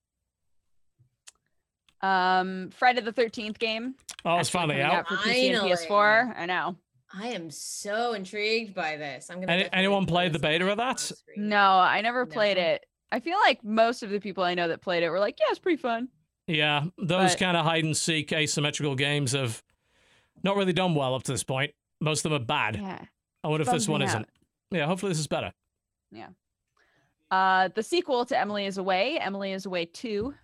Um, 2.02 2.70
Friday 2.70 3.00
the 3.00 3.12
Thirteenth 3.12 3.58
game. 3.58 3.94
Oh, 4.24 4.39
it's 4.39 4.48
finally 4.48 4.76
coming 4.81 4.97
out. 4.97 5.08
for 5.08 5.16
PC 5.16 5.55
and 5.55 5.62
PS4. 5.70 6.36
I 6.36 6.47
know. 6.47 6.76
I 7.15 7.28
am 7.28 7.50
so 7.50 8.12
intrigued 8.12 8.74
by 8.74 8.97
this. 8.97 9.31
I'm 9.31 9.40
gonna. 9.40 9.52
Any- 9.52 9.68
anyone 9.73 10.06
play 10.06 10.24
played 10.28 10.32
the 10.34 10.39
beta 10.39 10.68
of 10.68 10.76
that? 10.76 11.10
No, 11.36 11.56
I 11.78 12.00
never 12.02 12.26
played 12.26 12.58
it. 12.58 12.84
I 13.12 13.20
feel 13.20 13.39
like 13.39 13.65
most 13.65 14.02
of 14.02 14.10
the 14.10 14.20
people 14.20 14.42
I 14.44 14.55
know 14.55 14.68
that 14.68 14.82
played 14.82 15.02
it 15.02 15.10
were 15.10 15.20
like, 15.20 15.39
"Yeah, 15.40 15.47
it's 15.50 15.58
pretty 15.58 15.81
fun." 15.81 16.08
Yeah, 16.47 16.84
those 16.98 17.32
But- 17.32 17.39
kind 17.39 17.56
of 17.56 17.65
hide 17.65 17.84
and 17.84 17.97
seek 17.97 18.32
asymmetrical 18.32 18.94
games 18.94 19.32
have 19.32 19.62
not 20.42 20.56
really 20.56 20.73
done 20.73 20.94
well 20.94 21.15
up 21.15 21.23
to 21.24 21.32
this 21.32 21.44
point. 21.44 21.73
Most 22.00 22.24
of 22.26 22.31
them 22.32 22.42
are 22.42 22.44
bad. 22.44 22.76
Yeah. 22.76 23.05
I 23.47 23.49
wonder 23.49 23.62
if 23.62 23.70
this 23.73 23.86
one 23.86 24.02
out. 24.02 24.08
isn't. 24.08 24.28
Yeah, 24.73 24.86
hopefully 24.86 25.10
this 25.10 25.20
is 25.20 25.28
better. 25.28 25.52
Yeah. 26.10 26.28
Uh, 27.31 27.68
the 27.75 27.83
sequel 27.83 28.25
to 28.26 28.36
Emily 28.36 28.66
is 28.66 28.76
Away, 28.76 29.18
Emily 29.18 29.52
is 29.52 29.66
Away 29.66 29.84
Two, 29.84 30.34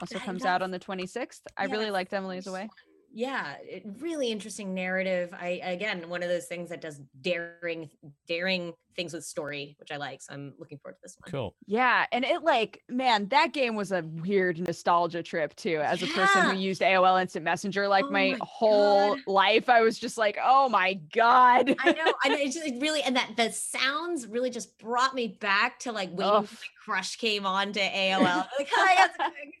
also 0.00 0.18
comes 0.18 0.44
out 0.44 0.60
on 0.60 0.72
the 0.72 0.80
26th. 0.80 1.42
I 1.56 1.66
Yeah, 1.66 1.72
really 1.72 1.90
liked 1.92 2.12
Emily 2.12 2.38
is 2.38 2.44
first 2.44 2.54
Away. 2.56 2.68
One. 3.14 3.20
Yeah, 3.20 3.54
it, 3.62 3.82
really 4.00 4.30
interesting 4.30 4.74
narrative. 4.74 5.32
I 5.32 5.60
again 5.62 6.08
one 6.08 6.22
of 6.22 6.28
those 6.28 6.46
things 6.46 6.70
that 6.70 6.80
does 6.80 7.00
daring, 7.20 7.90
daring 8.26 8.74
things 8.96 9.12
with 9.12 9.24
story, 9.24 9.76
which 9.78 9.90
I 9.90 9.96
like. 9.96 10.22
So 10.22 10.34
I'm 10.34 10.54
looking 10.58 10.78
forward 10.78 10.94
to 10.94 11.00
this 11.02 11.16
one. 11.18 11.30
Cool. 11.30 11.54
Yeah, 11.66 12.06
and 12.12 12.24
it 12.24 12.42
like, 12.42 12.82
man, 12.88 13.28
that 13.28 13.52
game 13.52 13.74
was 13.74 13.92
a 13.92 14.02
weird 14.02 14.58
nostalgia 14.58 15.22
trip 15.22 15.54
too. 15.56 15.80
As 15.82 16.02
a 16.02 16.06
person 16.06 16.50
who 16.50 16.56
used 16.56 16.80
AOL 16.80 17.20
Instant 17.20 17.44
Messenger 17.44 17.88
like 17.88 18.04
Oh 18.04 18.10
my, 18.10 18.30
my 18.32 18.38
whole 18.42 19.16
God. 19.16 19.24
life, 19.26 19.68
I 19.68 19.80
was 19.80 19.98
just 19.98 20.18
like, 20.18 20.38
oh 20.42 20.68
my 20.68 20.94
god. 21.14 21.74
I 21.80 21.92
know, 21.92 22.12
I 22.24 22.28
know. 22.28 22.36
It's 22.44 22.54
just, 22.54 22.66
it 22.66 22.80
really, 22.80 23.00
and 23.02 23.16
that 23.16 23.30
the 23.36 23.50
sounds 23.50 24.26
really 24.26 24.50
just 24.50 24.78
brought 24.78 25.14
me 25.14 25.28
back 25.28 25.78
to 25.80 25.92
like 25.92 26.10
waiting 26.10 26.34
Ugh. 26.34 26.48
my 26.50 26.68
crush 26.84 27.16
came 27.16 27.46
on 27.46 27.72
to 27.72 27.80
AOL. 27.80 28.46
Like, 28.58 28.68
hi, 28.70 29.04
it 29.04 29.10
going? 29.18 29.52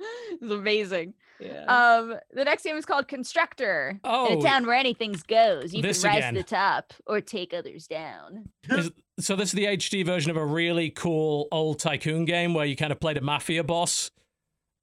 it's 0.42 0.52
amazing. 0.52 1.14
Yeah. 1.40 1.64
Um, 1.64 2.16
the 2.32 2.44
next 2.44 2.64
game 2.64 2.76
is 2.76 2.84
called 2.84 3.08
Constructor. 3.08 3.90
In 3.94 4.00
Oh, 4.04 4.38
a 4.38 4.42
town 4.42 4.66
where 4.66 4.76
anything 4.76 5.14
goes, 5.26 5.72
you 5.72 5.80
can 5.82 5.88
rise 5.90 6.04
again. 6.04 6.34
to 6.34 6.40
the 6.40 6.44
top 6.46 6.92
or 7.06 7.20
take 7.20 7.54
others 7.54 7.86
down. 7.86 8.50
Is- 8.68 8.90
so 9.18 9.36
this 9.36 9.48
is 9.50 9.52
the 9.52 9.66
HD 9.66 10.04
version 10.04 10.30
of 10.30 10.36
a 10.36 10.44
really 10.46 10.90
cool 10.90 11.48
old 11.52 11.78
tycoon 11.78 12.24
game 12.24 12.54
where 12.54 12.64
you 12.66 12.74
kind 12.76 12.90
of 12.92 13.00
played 13.00 13.16
a 13.18 13.20
mafia 13.20 13.62
boss. 13.64 14.10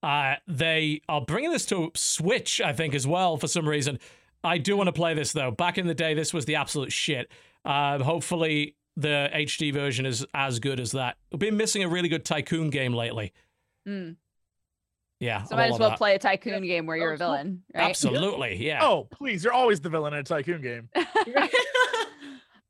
Uh, 0.04 0.36
they 0.48 1.02
are 1.10 1.22
bringing 1.22 1.52
this 1.52 1.66
to 1.68 1.92
Switch, 1.96 2.62
I 2.62 2.72
think, 2.74 2.94
as 2.94 3.08
well 3.08 3.38
for 3.38 3.48
some 3.48 3.68
reason. 3.68 4.00
I 4.44 4.60
do 4.60 4.78
want 4.78 4.88
to 4.88 4.94
play 4.94 5.14
this 5.16 5.34
though. 5.34 5.50
Back 5.52 5.78
in 5.80 5.88
the 5.88 5.96
day, 5.96 6.14
this 6.14 6.34
was 6.34 6.46
the 6.46 6.56
absolute 6.56 6.92
shit. 6.92 7.32
Uh, 7.66 8.02
hopefully, 8.04 8.76
the 8.96 9.30
HD 9.34 9.74
version 9.74 10.06
is 10.06 10.26
as 10.36 10.60
good 10.60 10.80
as 10.80 10.92
that. 10.92 11.18
We've 11.32 11.40
been 11.40 11.58
missing 11.58 11.84
a 11.84 11.88
really 11.90 12.10
good 12.10 12.24
tycoon 12.24 12.70
game 12.70 12.94
lately. 12.94 13.34
Mm. 13.88 14.18
Yeah, 15.20 15.44
So 15.44 15.56
I 15.56 15.60
might 15.60 15.74
as 15.74 15.80
well 15.80 15.90
that. 15.90 15.98
play 15.98 16.14
a 16.14 16.20
tycoon 16.20 16.64
game 16.64 16.86
where 16.86 16.96
you're 16.96 17.14
a 17.14 17.18
villain, 17.18 17.64
right? 17.74 17.90
Absolutely, 17.90 18.64
yeah. 18.64 18.84
Oh, 18.86 19.08
please, 19.12 19.44
you're 19.44 19.54
always 19.54 19.82
the 19.82 19.90
villain 19.90 20.14
in 20.14 20.20
a 20.20 20.24
tycoon 20.24 20.62
game. 20.62 20.90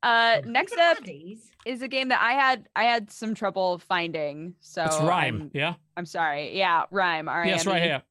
Uh, 0.04 0.42
next 0.46 0.78
up 0.78 1.00
is 1.66 1.82
a 1.82 1.88
game 1.88 2.10
that 2.10 2.22
I 2.22 2.34
had 2.34 2.70
I 2.76 2.84
had 2.84 3.12
some 3.12 3.34
trouble 3.34 3.80
finding. 3.80 4.54
So 4.60 4.84
it's 4.84 4.96
RiME, 4.98 5.12
I'm, 5.28 5.52
yeah. 5.54 5.74
I'm 5.98 6.06
sorry. 6.06 6.56
Yeah, 6.58 6.84
RiME. 6.94 7.28
R 7.28 7.42
I 7.42 7.42
M 7.42 7.48
E. 7.48 7.50
Yes, 7.50 7.66
right 7.66 7.82
here. 7.82 8.04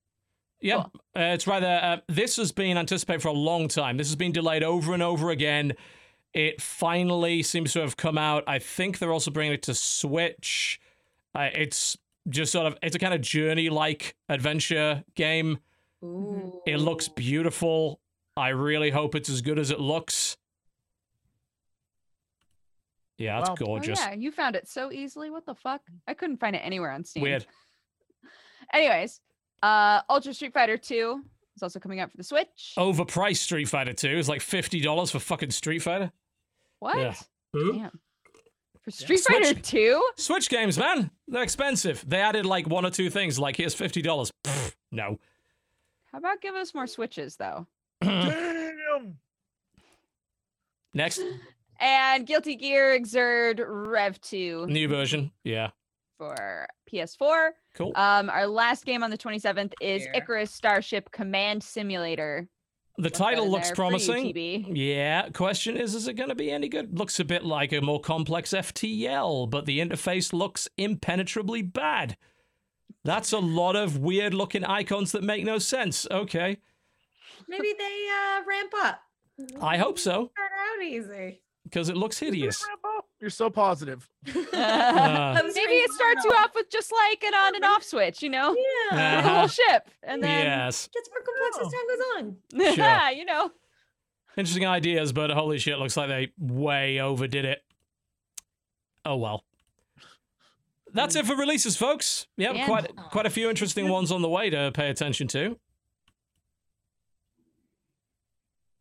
Yeah, 0.61 0.75
Cool. 0.75 0.93
uh, 1.17 1.21
it's 1.35 1.47
right 1.47 1.61
there. 1.61 1.83
Uh, 1.85 1.97
this 2.09 2.37
has 2.37 2.51
been 2.51 2.77
anticipated 2.77 3.23
for 3.23 3.29
a 3.29 3.33
long 3.33 3.69
time. 3.69 3.99
This 3.99 4.09
has 4.09 4.17
been 4.17 4.33
delayed 4.33 4.65
over 4.65 4.95
and 4.95 5.03
over 5.03 5.31
again. 5.31 5.75
It 6.35 6.61
finally 6.61 7.43
seems 7.43 7.73
to 7.75 7.81
have 7.81 7.97
come 7.97 8.19
out. 8.19 8.43
I 8.47 8.59
think 8.59 8.99
they're 8.99 9.13
also 9.13 9.31
bringing 9.31 9.53
it 9.55 9.63
to 9.63 9.75
Switch. 9.75 10.81
Uh, 11.35 11.51
it's 11.55 11.97
just 12.29 12.53
sort 12.53 12.67
of 12.67 12.77
it's 12.83 12.97
a 12.97 12.99
kind 12.99 13.15
of 13.15 13.21
journey-like 13.21 14.17
adventure 14.29 15.05
game. 15.15 15.59
Ooh. 16.05 16.61
It 16.67 16.77
looks 16.79 17.09
beautiful. 17.09 18.01
I 18.37 18.49
really 18.51 18.91
hope 18.91 19.15
it's 19.15 19.29
as 19.31 19.41
good 19.43 19.59
as 19.59 19.71
it 19.71 19.81
looks. 19.81 20.37
Yeah, 23.19 23.39
that's 23.39 23.49
Wow. 23.51 23.57
Oh, 23.59 23.63
Oh, 23.63 23.67
gorgeous. 23.67 23.99
yeah, 23.99 24.13
you 24.15 24.31
found 24.31 24.57
it 24.57 24.69
so 24.69 24.93
easily. 24.93 25.31
What 25.31 25.47
the 25.47 25.55
fuck? 25.55 25.81
I 26.07 26.15
couldn't 26.15 26.39
find 26.39 26.55
it 26.55 26.61
anywhere 26.61 26.91
on 26.91 27.05
Steam. 27.05 27.23
Weird. 27.23 27.47
Anyways, 28.73 29.21
uh, 29.63 30.03
Ultra 30.11 30.35
Street 30.35 30.53
Fighter 30.53 30.77
2 30.77 31.23
is 31.57 31.63
also 31.63 31.79
coming 31.81 32.01
out 32.01 32.11
for 32.11 32.17
the 32.19 32.25
Switch. 32.25 32.75
Overpriced 32.77 33.39
Street 33.39 33.69
Fighter 33.69 33.95
2 33.95 34.09
is 34.09 34.29
like 34.29 34.41
$50 34.43 35.11
for 35.11 35.19
fucking 35.19 35.51
Street 35.51 35.79
Fighter. 35.81 36.13
what? 36.81 36.99
yeah. 36.99 37.15
Damn. 37.55 38.01
For 38.87 38.93
Street 38.93 39.19
Switch. 39.19 39.45
Fighter 39.47 39.61
2? 39.61 40.03
Switch 40.17 40.49
games, 40.49 40.79
man. 40.79 41.11
They're 41.27 41.43
expensive. 41.43 42.05
They 42.09 42.21
added 42.21 42.47
like 42.47 42.69
one 42.69 42.87
or 42.87 42.91
two 42.91 43.11
things, 43.11 43.37
like 43.39 43.57
here's 43.57 43.75
fifty 43.75 44.01
dollars. 44.01 44.31
No. 44.93 45.19
How 46.13 46.19
about 46.19 46.41
give 46.41 46.55
us 46.55 46.73
more 46.73 46.87
Switches 46.87 47.37
though? 47.37 47.67
Damn. 48.01 49.19
Next, 50.95 51.21
And 51.81 52.27
Guilty 52.27 52.55
Gear 52.57 52.99
Xrd 53.01 53.63
Rev 53.67 54.19
2 54.21 54.67
new 54.69 54.89
version. 54.89 55.31
Yeah, 55.45 55.71
for 56.17 56.67
PS4. 56.91 57.51
cool. 57.75 57.93
Um, 57.97 58.31
our 58.31 58.47
last 58.47 58.87
game 58.87 59.03
on 59.03 59.11
the 59.11 59.19
27th 59.19 59.73
is 59.83 60.05
Here. 60.05 60.13
Icarus 60.15 60.55
Starship 60.55 61.11
Command 61.11 61.63
Simulator. 61.63 62.49
The 62.99 63.03
Left 63.05 63.15
that 63.15 63.19
title 63.25 63.51
looks 63.51 63.69
there 63.69 63.77
for 63.77 63.83
you, 63.85 63.89
promising. 63.89 64.35
TB. 64.35 64.73
Yeah. 64.75 65.29
Question 65.31 65.77
is, 65.77 65.95
is 65.95 66.09
it 66.09 66.15
going 66.15 66.31
to 66.31 66.35
be 66.35 66.51
any 66.51 66.69
good? 66.69 66.99
Looks 66.99 67.21
a 67.21 67.25
bit 67.25 67.45
like 67.45 67.73
a 67.73 67.81
more 67.81 68.01
complex 68.01 68.51
FTL, 68.53 69.51
but 69.51 69.67
the 69.67 69.81
interface 69.81 70.33
looks 70.33 70.69
impenetrably 70.79 71.63
bad. 71.63 72.17
That's 73.05 73.33
a 73.33 73.39
lot 73.39 73.77
of 73.77 73.99
weird 73.99 74.35
looking 74.35 74.65
icons 74.65 75.13
that 75.13 75.23
make 75.23 75.45
no 75.45 75.59
sense. 75.59 76.07
Okay. 76.11 76.57
Maybe 77.49 77.73
they 77.79 78.07
uh, 78.11 78.43
ramp 78.49 78.73
up. 78.83 79.01
I 79.61 79.77
hope 79.77 79.99
so, 79.99 80.31
Start 80.33 80.51
out 80.59 80.83
easy. 80.83 81.43
because 81.65 81.91
it 81.91 81.97
looks 81.97 82.19
hideous. 82.19 82.65
Rambo, 83.19 83.23
You're 83.25 83.31
so 83.31 83.51
positive. 83.51 84.09
Uh, 84.57 85.43
Maybe 85.55 85.75
it 85.75 85.91
starts 85.93 86.25
you 86.25 86.31
off 86.31 86.55
with 86.55 86.71
just 86.71 86.91
like 86.93 87.23
an 87.25 87.35
on 87.35 87.55
and 87.55 87.65
off 87.65 87.83
switch, 87.83 88.23
you 88.23 88.31
know, 88.31 88.57
Yeah. 88.91 88.97
the 88.97 89.19
Uh-huh. 89.29 89.39
whole 89.41 89.49
ship, 89.49 89.91
and 90.03 90.23
then 90.23 90.47
yes. 90.47 90.89
Gets 90.93 91.11
more 91.11 91.23
complex 91.23 91.59
as 91.67 91.73
time 91.73 91.89
goes 91.89 92.67
on. 92.67 92.75
Sure. 92.75 93.11
you 93.19 93.25
know, 93.25 93.51
Interesting 94.37 94.67
ideas, 94.67 95.13
but 95.13 95.31
holy 95.31 95.59
shit, 95.59 95.79
looks 95.79 95.97
like 95.97 96.09
they 96.09 96.33
way 96.39 97.01
overdid 97.01 97.45
it. 97.47 97.63
Oh 99.05 99.17
well. 99.17 99.45
That's 100.93 101.17
it 101.17 101.27
for 101.27 101.35
releases, 101.37 101.77
folks. 101.77 102.27
Yeah, 102.37 102.53
Yeah. 102.53 102.67
quite 102.67 102.95
quite 102.97 103.27
a 103.27 103.31
few 103.31 103.49
interesting 103.51 103.89
ones 103.89 104.11
on 104.13 104.23
the 104.23 104.29
way 104.29 104.49
to 104.51 104.71
pay 104.75 104.89
attention 104.91 105.27
to. 105.29 105.59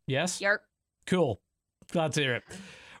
Yes. 0.06 0.40
Yarp. 0.40 0.58
Cool. 1.06 1.40
Glad 1.90 2.12
to 2.14 2.20
hear 2.22 2.34
it. 2.36 2.44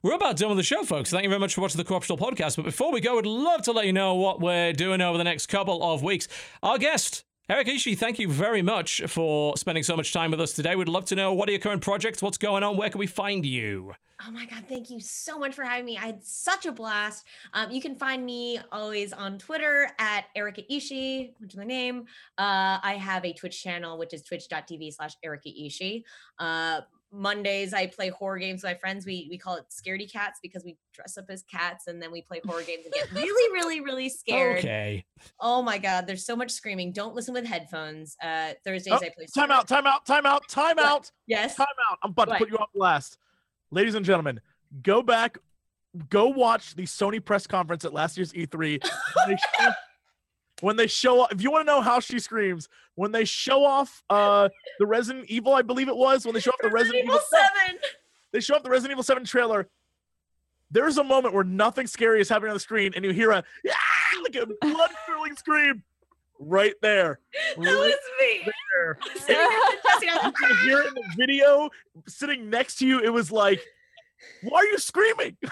We're 0.02 0.14
about 0.14 0.36
done 0.36 0.50
with 0.50 0.58
the 0.58 0.62
show, 0.62 0.82
folks. 0.84 1.10
Thank 1.10 1.24
you 1.24 1.30
very 1.30 1.40
much 1.40 1.54
for 1.54 1.62
watching 1.62 1.78
the 1.78 1.84
Co-optional 1.84 2.18
Podcast. 2.18 2.56
But 2.56 2.64
before 2.64 2.92
we 2.92 3.00
go, 3.00 3.18
I'd 3.18 3.26
love 3.26 3.62
to 3.62 3.72
let 3.72 3.86
you 3.86 3.92
know 3.92 4.14
what 4.14 4.40
we're 4.40 4.72
doing 4.72 5.00
over 5.00 5.16
the 5.18 5.24
next 5.24 5.46
couple 5.46 5.82
of 5.82 6.02
weeks. 6.02 6.28
Our 6.62 6.78
guest, 6.78 7.24
Erika 7.48 7.70
Ishii, 7.70 7.96
thank 7.96 8.18
you 8.18 8.28
very 8.28 8.62
much 8.62 9.02
for 9.06 9.56
spending 9.56 9.82
so 9.82 9.96
much 9.96 10.12
time 10.12 10.30
with 10.30 10.40
us 10.40 10.52
today. 10.52 10.76
We'd 10.76 10.88
love 10.88 11.06
to 11.06 11.14
know 11.14 11.32
what 11.32 11.48
are 11.48 11.52
your 11.52 11.60
current 11.60 11.82
projects, 11.82 12.22
what's 12.22 12.38
going 12.38 12.62
on, 12.62 12.76
where 12.76 12.90
can 12.90 12.98
we 12.98 13.06
find 13.06 13.46
you? 13.46 13.94
Oh 14.26 14.30
my 14.30 14.46
God, 14.46 14.64
thank 14.66 14.88
you 14.88 14.98
so 14.98 15.38
much 15.38 15.54
for 15.54 15.62
having 15.62 15.84
me. 15.84 15.98
I 15.98 16.06
had 16.06 16.24
such 16.24 16.64
a 16.64 16.72
blast. 16.72 17.26
Um, 17.52 17.70
you 17.70 17.82
can 17.82 17.94
find 17.94 18.24
me 18.24 18.58
always 18.72 19.12
on 19.12 19.38
Twitter 19.38 19.90
at 19.98 20.24
Erika 20.34 20.62
Ishii, 20.70 21.34
which 21.38 21.52
is 21.52 21.56
my 21.56 21.64
name. 21.64 22.06
Uh, 22.38 22.78
I 22.82 22.98
have 22.98 23.24
a 23.26 23.32
Twitch 23.34 23.62
channel, 23.62 23.98
which 23.98 24.14
is 24.14 24.22
twitch.tv 24.22 24.94
slash 24.94 25.16
Erika 25.22 25.50
Ishii. 25.50 26.02
Uh, 26.38 26.80
Mondays, 27.16 27.72
I 27.72 27.86
play 27.86 28.10
horror 28.10 28.38
games 28.38 28.62
with 28.62 28.70
my 28.72 28.74
friends. 28.78 29.06
We, 29.06 29.26
we 29.30 29.38
call 29.38 29.56
it 29.56 29.64
Scaredy 29.70 30.10
Cats 30.10 30.38
because 30.42 30.62
we 30.64 30.76
dress 30.92 31.16
up 31.16 31.24
as 31.28 31.42
cats 31.42 31.86
and 31.86 32.00
then 32.00 32.12
we 32.12 32.22
play 32.22 32.40
horror 32.44 32.62
games 32.62 32.84
and 32.84 32.92
get 32.94 33.10
really, 33.12 33.52
really, 33.52 33.80
really 33.80 34.08
scared. 34.08 34.58
Okay. 34.58 35.04
Oh 35.40 35.62
my 35.62 35.78
God, 35.78 36.06
there's 36.06 36.24
so 36.26 36.36
much 36.36 36.50
screaming. 36.50 36.92
Don't 36.92 37.14
listen 37.14 37.32
with 37.34 37.46
headphones. 37.46 38.16
Uh, 38.22 38.52
Thursdays, 38.64 38.92
Oh, 38.94 38.96
I 39.04 39.10
play. 39.16 39.26
Time 39.34 39.50
out, 39.50 39.66
time 39.66 39.86
out, 39.86 40.04
time 40.06 40.26
out, 40.26 40.46
time 40.48 40.76
What? 40.76 40.86
out, 40.86 41.10
Yes. 41.26 41.56
time 41.56 41.66
out. 41.90 41.98
I'm 42.02 42.10
about 42.10 42.28
What? 42.28 42.38
to 42.38 42.44
put 42.44 42.52
you 42.52 42.58
on 42.58 42.66
blast. 42.74 43.18
Ladies 43.70 43.94
and 43.94 44.04
gentlemen, 44.04 44.40
go 44.82 45.02
back, 45.02 45.38
go 46.10 46.28
watch 46.28 46.74
the 46.74 46.84
Sony 46.84 47.24
press 47.24 47.46
conference 47.46 47.84
at 47.84 47.92
last 47.92 48.16
year's 48.16 48.32
E3. 48.32 48.80
When 50.60 50.76
they 50.76 50.86
show, 50.86 51.20
off, 51.20 51.32
if 51.32 51.42
you 51.42 51.50
want 51.50 51.66
to 51.66 51.72
know 51.72 51.80
how 51.82 52.00
she 52.00 52.18
screams, 52.18 52.68
when 52.94 53.12
they 53.12 53.24
show 53.26 53.64
off 53.64 54.02
uh 54.08 54.48
the 54.78 54.86
Resident 54.86 55.26
Evil, 55.28 55.52
I 55.54 55.62
believe 55.62 55.88
it 55.88 55.96
was, 55.96 56.24
when 56.24 56.34
they 56.34 56.40
show 56.40 56.50
off 56.50 56.60
the 56.62 56.70
Resident, 56.70 57.04
Evil, 57.04 57.18
7. 57.66 57.78
they 58.32 58.40
show 58.40 58.54
off 58.56 58.62
the 58.62 58.70
Resident 58.70 58.92
Evil 58.92 59.02
7 59.04 59.24
trailer. 59.24 59.68
There's 60.70 60.96
a 60.98 61.04
moment 61.04 61.34
where 61.34 61.44
nothing 61.44 61.86
scary 61.86 62.20
is 62.20 62.28
happening 62.28 62.50
on 62.50 62.54
the 62.56 62.60
screen, 62.60 62.92
and 62.96 63.04
you 63.04 63.12
hear 63.12 63.30
a 63.32 63.44
"Ah!" 63.68 64.20
like 64.22 64.34
a 64.36 64.46
blood 64.66 64.90
curdling 65.06 65.36
scream. 65.36 65.82
right 66.38 66.74
there. 66.82 67.20
That 67.56 67.58
was 67.58 67.94
me. 68.20 68.50
there. 68.74 68.98
Sitting 69.14 69.36
next 69.36 69.70
to 69.70 69.78
Jesse, 69.92 70.08
I 70.08 70.16
was 70.16 70.24
You 70.26 70.32
can 70.48 70.56
hear 70.68 70.80
it 70.80 70.86
in 70.88 70.94
the 70.94 71.04
video 71.16 71.70
sitting 72.08 72.50
next 72.50 72.76
to 72.76 72.86
you. 72.86 73.00
It 73.00 73.10
was 73.12 73.30
like, 73.30 73.60
why 74.42 74.58
are 74.60 74.64
you 74.64 74.78
screaming? 74.78 75.36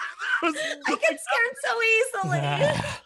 I 0.43 0.51
get 0.87 0.99
scared 0.99 1.55
so 1.63 1.81
easily. 1.83 2.41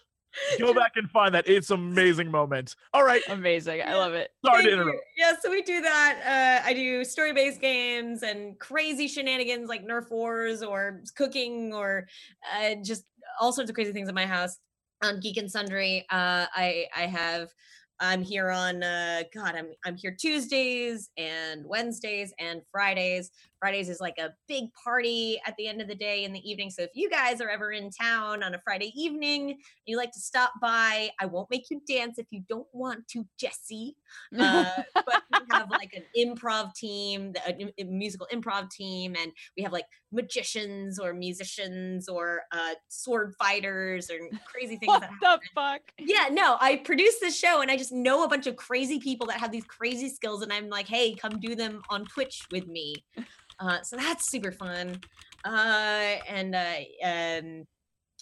Go 0.59 0.73
back 0.73 0.93
and 0.95 1.09
find 1.09 1.33
that. 1.35 1.47
It's 1.47 1.69
amazing 1.69 2.29
moment. 2.31 2.75
All 2.93 3.03
right. 3.03 3.21
Amazing. 3.29 3.81
I 3.81 3.95
love 3.95 4.13
it. 4.13 4.31
Sorry 4.45 4.63
to 4.63 4.69
Thank 4.69 4.75
you. 4.75 4.81
interrupt. 4.81 5.03
Yeah, 5.17 5.33
so 5.41 5.49
we 5.49 5.61
do 5.61 5.81
that. 5.81 6.61
Uh, 6.63 6.67
I 6.67 6.73
do 6.73 7.03
story-based 7.03 7.61
games 7.61 8.23
and 8.23 8.57
crazy 8.59 9.07
shenanigans 9.07 9.69
like 9.69 9.85
Nerf 9.85 10.09
wars 10.11 10.63
or 10.63 11.01
cooking 11.15 11.73
or 11.73 12.07
uh, 12.55 12.75
just 12.83 13.03
all 13.39 13.51
sorts 13.51 13.69
of 13.69 13.75
crazy 13.75 13.91
things 13.91 14.09
in 14.09 14.15
my 14.15 14.25
house 14.25 14.57
on 15.03 15.19
Geek 15.19 15.37
and 15.37 15.49
Sundry. 15.49 16.05
Uh, 16.09 16.45
I 16.53 16.85
I 16.95 17.01
have 17.01 17.49
I'm 18.01 18.21
here 18.21 18.49
on 18.49 18.81
uh, 18.81 19.23
God. 19.33 19.55
I'm 19.55 19.67
I'm 19.85 19.95
here 19.97 20.15
Tuesdays 20.17 21.09
and 21.17 21.65
Wednesdays 21.65 22.33
and 22.39 22.61
Fridays. 22.71 23.31
Fridays 23.59 23.89
is 23.89 23.99
like 23.99 24.17
a 24.17 24.29
big 24.47 24.65
party 24.73 25.39
at 25.45 25.55
the 25.57 25.67
end 25.67 25.81
of 25.81 25.87
the 25.87 25.95
day 25.95 26.23
in 26.23 26.33
the 26.33 26.49
evening. 26.49 26.69
So 26.69 26.81
if 26.81 26.91
you 26.93 27.09
guys 27.09 27.41
are 27.41 27.49
ever 27.49 27.71
in 27.71 27.89
town 27.91 28.43
on 28.43 28.53
a 28.53 28.61
Friday 28.63 28.91
evening, 28.95 29.57
you 29.85 29.97
like 29.97 30.11
to 30.13 30.19
stop 30.19 30.53
by. 30.61 31.09
I 31.19 31.25
won't 31.25 31.49
make 31.49 31.69
you 31.69 31.81
dance 31.87 32.17
if 32.17 32.27
you 32.31 32.43
don't 32.47 32.67
want 32.73 33.07
to, 33.09 33.25
Jesse 33.37 33.95
uh, 34.37 34.65
but 34.93 35.23
we 35.31 35.39
have 35.51 35.69
like 35.71 35.93
an 35.93 36.03
improv 36.17 36.73
team, 36.75 37.33
the- 37.33 37.71
a, 37.77 37.83
musical 37.83 38.27
improv 38.33 38.69
team, 38.69 39.15
and 39.19 39.31
we 39.57 39.63
have 39.63 39.71
like 39.71 39.85
magicians 40.11 40.99
or 40.99 41.13
musicians 41.13 42.07
or 42.07 42.41
uh, 42.51 42.73
sword 42.87 43.33
fighters 43.37 44.09
or 44.09 44.17
crazy 44.45 44.77
things 44.77 44.87
what 44.87 45.01
that 45.01 45.11
the 45.21 45.39
fuck? 45.55 45.81
Yeah, 45.99 46.29
no, 46.31 46.57
I 46.59 46.77
produce 46.77 47.19
this 47.19 47.37
show 47.37 47.61
and 47.61 47.69
I 47.69 47.77
just 47.77 47.91
know 47.91 48.23
a 48.23 48.27
bunch 48.27 48.47
of 48.47 48.55
crazy 48.55 48.99
people 48.99 49.27
that 49.27 49.39
have 49.39 49.51
these 49.51 49.65
crazy 49.65 50.09
skills, 50.09 50.41
and 50.41 50.51
I'm 50.51 50.69
like, 50.69 50.87
hey, 50.87 51.15
come 51.15 51.39
do 51.39 51.55
them 51.55 51.81
on 51.89 52.05
Twitch 52.05 52.41
with 52.51 52.67
me. 52.67 52.95
Uh, 53.59 53.81
so 53.81 53.95
that's 53.95 54.29
super 54.29 54.51
fun. 54.51 54.99
Uh, 55.45 56.15
and 56.27 56.55
uh, 56.55 56.75
um, 57.03 57.65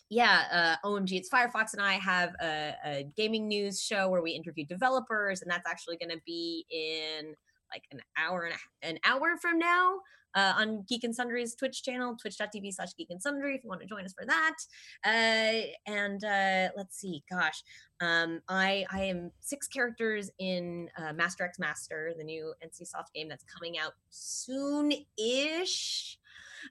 yeah, 0.09 0.77
uh, 0.83 0.87
OMG, 0.87 1.13
it's 1.13 1.29
Firefox 1.29 1.73
and 1.73 1.81
I 1.81 1.93
have 1.93 2.33
a, 2.41 2.73
a 2.85 3.07
gaming 3.15 3.47
news 3.47 3.81
show 3.81 4.09
where 4.09 4.21
we 4.21 4.31
interview 4.31 4.65
developers, 4.65 5.41
and 5.41 5.51
that's 5.51 5.67
actually 5.69 5.97
going 5.97 6.11
to 6.11 6.21
be 6.25 6.65
in 6.71 7.33
like 7.71 7.83
an 7.91 7.99
hour 8.17 8.43
and 8.45 8.55
a, 8.55 8.87
an 8.87 8.99
hour 9.03 9.35
from 9.41 9.59
now 9.59 9.95
uh, 10.37 10.53
on 10.55 10.83
Geek 10.87 11.03
and 11.03 11.15
Sundry's 11.15 11.55
Twitch 11.55 11.83
channel, 11.83 12.15
twitch.tv 12.15 12.71
slash 12.71 12.95
Geek 12.95 13.07
and 13.09 13.21
Sundry, 13.21 13.55
if 13.55 13.63
you 13.63 13.69
want 13.69 13.81
to 13.81 13.87
join 13.87 14.05
us 14.05 14.13
for 14.13 14.25
that. 14.25 14.55
Uh, 15.03 15.91
and 15.91 16.23
uh, 16.23 16.69
let's 16.77 16.97
see, 16.97 17.23
gosh, 17.29 17.63
um, 18.01 18.41
I 18.47 18.85
I 18.91 19.03
am 19.05 19.31
six 19.39 19.67
characters 19.67 20.29
in 20.37 20.89
uh, 20.97 21.13
Master 21.13 21.43
X 21.43 21.57
Master, 21.57 22.13
the 22.15 22.23
new 22.23 22.53
NCSoft 22.63 23.11
game 23.15 23.27
that's 23.27 23.45
coming 23.45 23.79
out 23.79 23.93
soon-ish. 24.11 26.19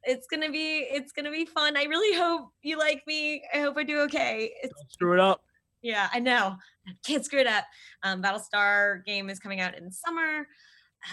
It's 0.04 0.28
gonna 0.28 0.50
be 0.50 0.86
it's 0.90 1.10
gonna 1.10 1.32
be 1.32 1.44
fun. 1.44 1.76
I 1.76 1.84
really 1.84 2.16
hope 2.16 2.50
you 2.62 2.78
like 2.78 3.02
me. 3.06 3.42
I 3.52 3.58
hope 3.58 3.76
I 3.76 3.82
do 3.82 3.98
okay. 4.02 4.52
It's 4.62 4.72
Don't 4.74 4.92
screw 4.92 5.12
it 5.14 5.20
up. 5.20 5.42
yeah, 5.82 6.08
I 6.12 6.20
know. 6.20 6.56
I 6.86 6.92
Can't 7.04 7.24
screw 7.24 7.40
it 7.40 7.46
up. 7.48 7.64
Um, 8.04 8.22
Battlestar 8.22 9.04
game 9.04 9.28
is 9.28 9.40
coming 9.40 9.60
out 9.60 9.76
in 9.76 9.90
summer. 9.90 10.46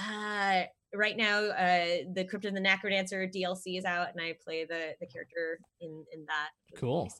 Uh, 0.07 0.63
right 0.93 1.17
now, 1.17 1.39
uh, 1.39 1.85
the 2.13 2.25
Crypt 2.29 2.45
of 2.45 2.53
the 2.53 2.59
Necrodancer 2.61 3.31
DLC 3.33 3.77
is 3.77 3.85
out, 3.85 4.09
and 4.11 4.21
I 4.21 4.35
play 4.43 4.65
the 4.65 4.93
the 4.99 5.07
character 5.07 5.59
in 5.81 6.05
in 6.13 6.25
that. 6.25 6.49
It's 6.69 6.79
gonna 6.81 7.03
be 7.03 7.09
Cool. 7.09 7.13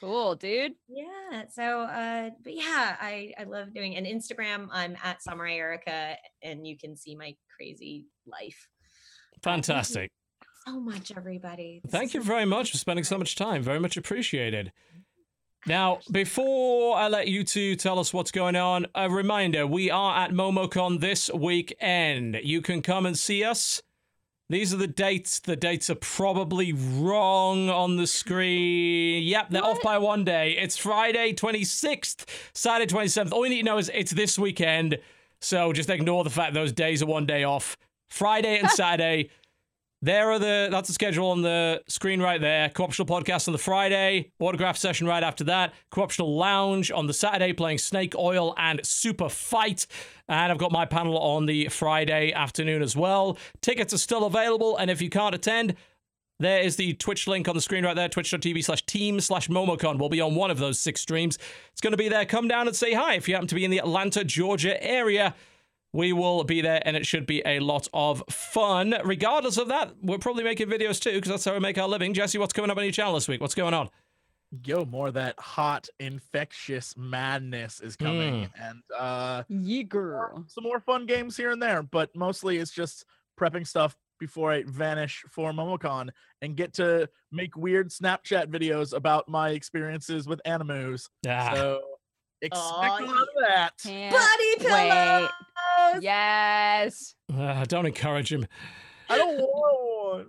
Cool, 0.00 0.34
dude. 0.36 0.74
Yeah. 0.88 1.44
So, 1.50 1.80
uh, 1.82 2.30
but 2.42 2.54
yeah, 2.54 2.96
I 3.00 3.32
I 3.38 3.44
love 3.44 3.74
doing 3.74 3.96
and 3.96 4.06
Instagram. 4.06 4.68
I'm 4.72 4.96
at 5.02 5.22
Samurai 5.22 5.54
Erika, 5.54 6.16
and 6.42 6.66
you 6.66 6.76
can 6.78 6.96
see 6.96 7.14
my 7.16 7.34
crazy 7.56 8.06
life. 8.26 8.68
fantastic. 9.42 10.10
So 10.66 10.80
much, 10.80 11.12
everybody. 11.16 11.80
This 11.84 11.92
Thank 11.92 12.14
you 12.14 12.20
so 12.20 12.26
very 12.26 12.44
much 12.44 12.72
for 12.72 12.76
spending 12.76 13.04
so 13.04 13.18
much 13.18 13.36
time. 13.36 13.62
Very 13.62 13.78
much 13.78 13.96
appreciated. 13.96 14.72
Now, 15.66 15.98
before 16.12 16.96
I 16.96 17.08
let 17.08 17.26
you 17.26 17.42
two 17.42 17.74
tell 17.74 17.98
us 17.98 18.14
what's 18.14 18.30
going 18.30 18.54
on, 18.54 18.86
a 18.94 19.10
reminder 19.10 19.66
we 19.66 19.90
are 19.90 20.16
at 20.16 20.30
MomoCon 20.30 21.00
this 21.00 21.28
weekend. 21.34 22.38
You 22.44 22.62
can 22.62 22.82
come 22.82 23.04
and 23.04 23.18
see 23.18 23.42
us. 23.42 23.82
These 24.48 24.72
are 24.72 24.76
the 24.76 24.86
dates. 24.86 25.40
The 25.40 25.56
dates 25.56 25.90
are 25.90 25.96
probably 25.96 26.72
wrong 26.72 27.68
on 27.68 27.96
the 27.96 28.06
screen. 28.06 29.24
Yep, 29.24 29.50
they're 29.50 29.64
off 29.64 29.82
by 29.82 29.98
one 29.98 30.22
day. 30.22 30.52
It's 30.52 30.76
Friday 30.76 31.32
26th, 31.32 32.26
Saturday 32.54 32.94
27th. 32.94 33.32
All 33.32 33.44
you 33.44 33.50
need 33.50 33.62
to 33.62 33.64
know 33.64 33.78
is 33.78 33.90
it's 33.92 34.12
this 34.12 34.38
weekend. 34.38 34.98
So 35.40 35.72
just 35.72 35.90
ignore 35.90 36.22
the 36.22 36.30
fact 36.30 36.54
those 36.54 36.70
days 36.70 37.02
are 37.02 37.06
one 37.06 37.26
day 37.26 37.42
off. 37.42 37.76
Friday 38.08 38.60
and 38.60 38.70
Saturday. 38.70 39.30
There 40.02 40.30
are 40.30 40.38
the 40.38 40.68
that's 40.70 40.88
the 40.88 40.94
schedule 40.94 41.30
on 41.30 41.40
the 41.42 41.82
screen 41.88 42.20
right 42.20 42.40
there. 42.40 42.68
Co-optional 42.68 43.06
podcast 43.06 43.48
on 43.48 43.52
the 43.52 43.58
Friday, 43.58 44.30
autograph 44.38 44.76
session 44.76 45.06
right 45.06 45.22
after 45.22 45.44
that, 45.44 45.72
co-optional 45.90 46.36
lounge 46.36 46.90
on 46.90 47.06
the 47.06 47.14
Saturday 47.14 47.54
playing 47.54 47.78
Snake 47.78 48.14
Oil 48.14 48.54
and 48.58 48.84
Super 48.84 49.30
Fight. 49.30 49.86
And 50.28 50.52
I've 50.52 50.58
got 50.58 50.70
my 50.70 50.84
panel 50.84 51.18
on 51.18 51.46
the 51.46 51.68
Friday 51.68 52.32
afternoon 52.32 52.82
as 52.82 52.94
well. 52.94 53.38
Tickets 53.62 53.94
are 53.94 53.98
still 53.98 54.24
available, 54.24 54.76
and 54.76 54.90
if 54.90 55.00
you 55.00 55.08
can't 55.08 55.34
attend, 55.34 55.74
there 56.38 56.60
is 56.60 56.76
the 56.76 56.92
Twitch 56.94 57.26
link 57.26 57.48
on 57.48 57.54
the 57.54 57.62
screen 57.62 57.84
right 57.84 57.96
there, 57.96 58.10
twitch.tv 58.10 58.62
slash 58.62 58.84
team 58.84 59.18
slash 59.20 59.48
Momocon. 59.48 59.98
We'll 59.98 60.10
be 60.10 60.20
on 60.20 60.34
one 60.34 60.50
of 60.50 60.58
those 60.58 60.78
six 60.78 61.00
streams. 61.00 61.38
It's 61.72 61.80
going 61.80 61.92
to 61.92 61.96
be 61.96 62.10
there. 62.10 62.26
Come 62.26 62.48
down 62.48 62.66
and 62.66 62.76
say 62.76 62.92
hi 62.92 63.14
if 63.14 63.26
you 63.26 63.34
happen 63.34 63.48
to 63.48 63.54
be 63.54 63.64
in 63.64 63.70
the 63.70 63.78
Atlanta, 63.78 64.22
Georgia 64.22 64.82
area. 64.84 65.34
We 65.96 66.12
will 66.12 66.44
be 66.44 66.60
there 66.60 66.82
and 66.84 66.94
it 66.94 67.06
should 67.06 67.24
be 67.24 67.42
a 67.46 67.58
lot 67.58 67.88
of 67.94 68.22
fun. 68.28 68.94
Regardless 69.02 69.56
of 69.56 69.68
that, 69.68 69.94
we're 70.02 70.18
probably 70.18 70.44
making 70.44 70.68
videos 70.68 71.00
too 71.00 71.12
because 71.12 71.30
that's 71.30 71.44
how 71.46 71.54
we 71.54 71.60
make 71.60 71.78
our 71.78 71.88
living. 71.88 72.12
Jesse, 72.12 72.36
what's 72.36 72.52
coming 72.52 72.70
up 72.70 72.76
on 72.76 72.84
your 72.84 72.92
channel 72.92 73.14
this 73.14 73.26
week? 73.26 73.40
What's 73.40 73.54
going 73.54 73.72
on? 73.72 73.88
Yo, 74.66 74.84
more 74.84 75.08
of 75.08 75.14
that 75.14 75.38
hot, 75.38 75.88
infectious 75.98 76.94
madness 76.98 77.80
is 77.80 77.96
coming, 77.96 78.48
and 78.60 78.82
uh, 78.96 79.42
Ye 79.48 79.84
girl. 79.84 80.44
some 80.48 80.64
more 80.64 80.80
fun 80.80 81.06
games 81.06 81.34
here 81.34 81.50
and 81.50 81.62
there. 81.62 81.82
But 81.82 82.14
mostly, 82.14 82.58
it's 82.58 82.70
just 82.70 83.06
prepping 83.40 83.66
stuff 83.66 83.96
before 84.20 84.52
I 84.52 84.64
vanish 84.66 85.24
for 85.30 85.50
MomoCon 85.52 86.10
and 86.42 86.56
get 86.56 86.74
to 86.74 87.08
make 87.32 87.56
weird 87.56 87.88
Snapchat 87.88 88.46
videos 88.48 88.92
about 88.94 89.28
my 89.28 89.50
experiences 89.50 90.28
with 90.28 90.40
animus. 90.44 91.08
Ah, 91.26 91.52
So 91.54 91.80
expect 92.42 92.62
Aw, 92.62 92.98
a 92.98 93.04
lot 93.04 93.22
of 93.22 93.28
that. 93.48 93.70
Can't 93.82 94.12
Buddy 94.12 94.72
wait. 94.72 95.28
pillows. 95.54 96.02
Yes. 96.02 97.14
ah, 97.32 97.64
don't 97.66 97.86
encourage 97.86 98.32
him. 98.32 98.46
I 99.08 99.16
don't 99.18 99.38
want 99.38 100.18
one. 100.18 100.26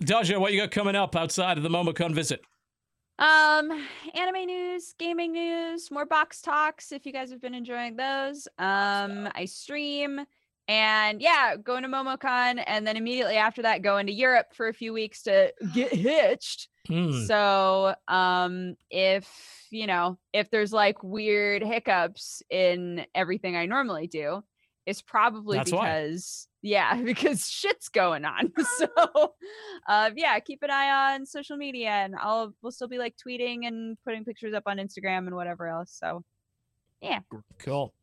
Dodger, 0.00 0.38
what 0.38 0.52
you 0.52 0.60
got 0.60 0.70
coming 0.70 0.94
up 0.94 1.16
outside 1.16 1.56
of 1.56 1.62
the 1.64 1.68
MomoCon 1.68 2.12
visit? 2.14 2.40
Um, 3.18 3.84
anime 4.14 4.46
news, 4.46 4.94
gaming 4.96 5.32
news, 5.32 5.90
more 5.90 6.06
box 6.06 6.40
talks 6.40 6.92
if 6.92 7.04
you 7.04 7.12
guys 7.12 7.30
have 7.30 7.40
been 7.40 7.54
enjoying 7.54 7.96
those. 7.96 8.46
Um, 8.58 9.28
I 9.34 9.44
stream 9.46 10.20
and 10.68 11.22
yeah, 11.22 11.56
going 11.56 11.82
to 11.82 11.88
MomoCon 11.88 12.62
and 12.66 12.86
then 12.86 12.98
immediately 12.98 13.36
after 13.36 13.62
that 13.62 13.82
going 13.82 14.06
to 14.06 14.12
Europe 14.12 14.48
for 14.52 14.68
a 14.68 14.74
few 14.74 14.92
weeks 14.92 15.22
to 15.22 15.52
get 15.74 15.92
hitched. 15.94 16.68
Hmm. 16.86 17.24
So, 17.24 17.94
um, 18.06 18.76
if 18.90 19.28
you 19.70 19.86
know, 19.86 20.18
if 20.32 20.50
there's 20.50 20.72
like 20.72 21.02
weird 21.02 21.62
hiccups 21.62 22.42
in 22.50 23.06
everything 23.14 23.56
I 23.56 23.66
normally 23.66 24.06
do, 24.06 24.42
it's 24.84 25.02
probably 25.02 25.56
That's 25.56 25.72
why. 25.72 26.02
because 26.02 26.48
yeah, 26.60 26.94
because 27.02 27.48
shit's 27.48 27.88
going 27.88 28.26
on. 28.26 28.52
so, 28.78 29.32
uh, 29.88 30.10
yeah, 30.16 30.38
keep 30.40 30.62
an 30.62 30.70
eye 30.70 31.14
on 31.14 31.24
social 31.24 31.56
media, 31.56 31.90
and 31.90 32.14
I'll 32.14 32.54
we'll 32.62 32.72
still 32.72 32.88
be 32.88 32.98
like 32.98 33.14
tweeting 33.16 33.66
and 33.66 33.96
putting 34.04 34.24
pictures 34.24 34.52
up 34.52 34.64
on 34.66 34.76
Instagram 34.76 35.26
and 35.26 35.34
whatever 35.34 35.66
else. 35.68 35.96
So, 35.98 36.24
yeah. 37.00 37.20
Cool. 37.58 37.94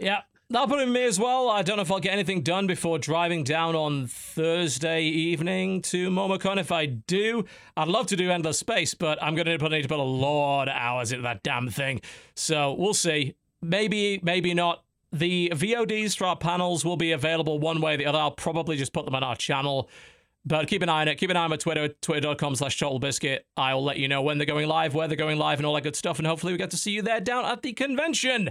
Yeah, 0.00 0.20
that'll 0.50 0.68
put 0.68 0.80
in 0.80 0.92
me 0.92 1.04
as 1.04 1.18
well. 1.18 1.48
I 1.48 1.62
don't 1.62 1.76
know 1.76 1.82
if 1.82 1.92
I'll 1.92 2.00
get 2.00 2.12
anything 2.12 2.42
done 2.42 2.66
before 2.66 2.98
driving 2.98 3.44
down 3.44 3.74
on 3.74 4.06
Thursday 4.06 5.02
evening 5.02 5.82
to 5.82 6.10
MomoCon. 6.10 6.58
If 6.58 6.72
I 6.72 6.86
do, 6.86 7.44
I'd 7.76 7.88
love 7.88 8.06
to 8.08 8.16
do 8.16 8.30
Endless 8.30 8.58
Space, 8.58 8.94
but 8.94 9.22
I'm 9.22 9.34
going 9.34 9.46
to 9.46 9.68
need 9.68 9.82
to 9.82 9.88
put 9.88 9.98
a 9.98 10.02
lot 10.02 10.68
of 10.68 10.74
hours 10.74 11.12
into 11.12 11.22
that 11.22 11.42
damn 11.42 11.68
thing. 11.68 12.00
So 12.34 12.72
we'll 12.72 12.94
see. 12.94 13.34
Maybe, 13.60 14.20
maybe 14.22 14.54
not. 14.54 14.84
The 15.12 15.50
VODs 15.54 16.16
for 16.16 16.26
our 16.26 16.36
panels 16.36 16.84
will 16.84 16.98
be 16.98 17.12
available 17.12 17.58
one 17.58 17.80
way 17.80 17.94
or 17.94 17.96
the 17.96 18.06
other. 18.06 18.18
I'll 18.18 18.30
probably 18.30 18.76
just 18.76 18.92
put 18.92 19.04
them 19.04 19.14
on 19.14 19.22
our 19.22 19.36
channel. 19.36 19.88
But 20.44 20.68
keep 20.68 20.82
an 20.82 20.88
eye 20.88 21.02
on 21.02 21.08
it. 21.08 21.16
Keep 21.16 21.30
an 21.30 21.36
eye 21.36 21.44
on 21.44 21.50
my 21.50 21.56
Twitter, 21.56 21.88
twitter.com 21.88 22.54
slash 22.54 22.78
totalbiscuit. 22.78 23.40
I'll 23.56 23.84
let 23.84 23.98
you 23.98 24.08
know 24.08 24.22
when 24.22 24.38
they're 24.38 24.46
going 24.46 24.68
live, 24.68 24.94
where 24.94 25.08
they're 25.08 25.16
going 25.16 25.38
live, 25.38 25.58
and 25.58 25.66
all 25.66 25.74
that 25.74 25.82
good 25.82 25.96
stuff. 25.96 26.18
And 26.18 26.26
hopefully 26.26 26.52
we 26.52 26.58
get 26.58 26.70
to 26.70 26.76
see 26.76 26.92
you 26.92 27.02
there 27.02 27.20
down 27.20 27.44
at 27.44 27.62
the 27.62 27.72
convention. 27.72 28.50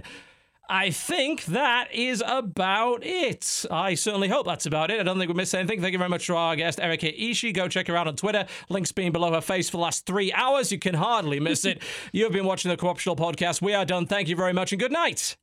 I 0.70 0.90
think 0.90 1.46
that 1.46 1.88
is 1.94 2.22
about 2.26 3.00
it. 3.02 3.64
I 3.70 3.94
certainly 3.94 4.28
hope 4.28 4.44
that's 4.44 4.66
about 4.66 4.90
it. 4.90 5.00
I 5.00 5.02
don't 5.02 5.18
think 5.18 5.30
we 5.30 5.34
missed 5.34 5.54
anything. 5.54 5.80
Thank 5.80 5.92
you 5.92 5.98
very 5.98 6.10
much 6.10 6.26
to 6.26 6.36
our 6.36 6.56
guest, 6.56 6.78
Erika 6.78 7.06
Ishii. 7.06 7.54
Go 7.54 7.68
check 7.68 7.86
her 7.86 7.96
out 7.96 8.06
on 8.06 8.16
Twitter. 8.16 8.46
Links 8.68 8.92
being 8.92 9.10
below 9.12 9.32
her 9.32 9.40
face 9.40 9.70
for 9.70 9.78
the 9.78 9.82
last 9.82 10.04
three 10.04 10.30
hours. 10.32 10.70
You 10.70 10.78
can 10.78 10.94
hardly 10.94 11.40
miss 11.40 11.64
it. 11.64 11.82
You've 12.12 12.32
been 12.32 12.44
watching 12.44 12.70
the 12.70 12.76
Co-optional 12.76 13.16
podcast. 13.16 13.62
We 13.62 13.72
are 13.72 13.86
done. 13.86 14.06
Thank 14.06 14.28
you 14.28 14.36
very 14.36 14.52
much 14.52 14.72
and 14.72 14.80
good 14.80 14.92
night. 14.92 15.36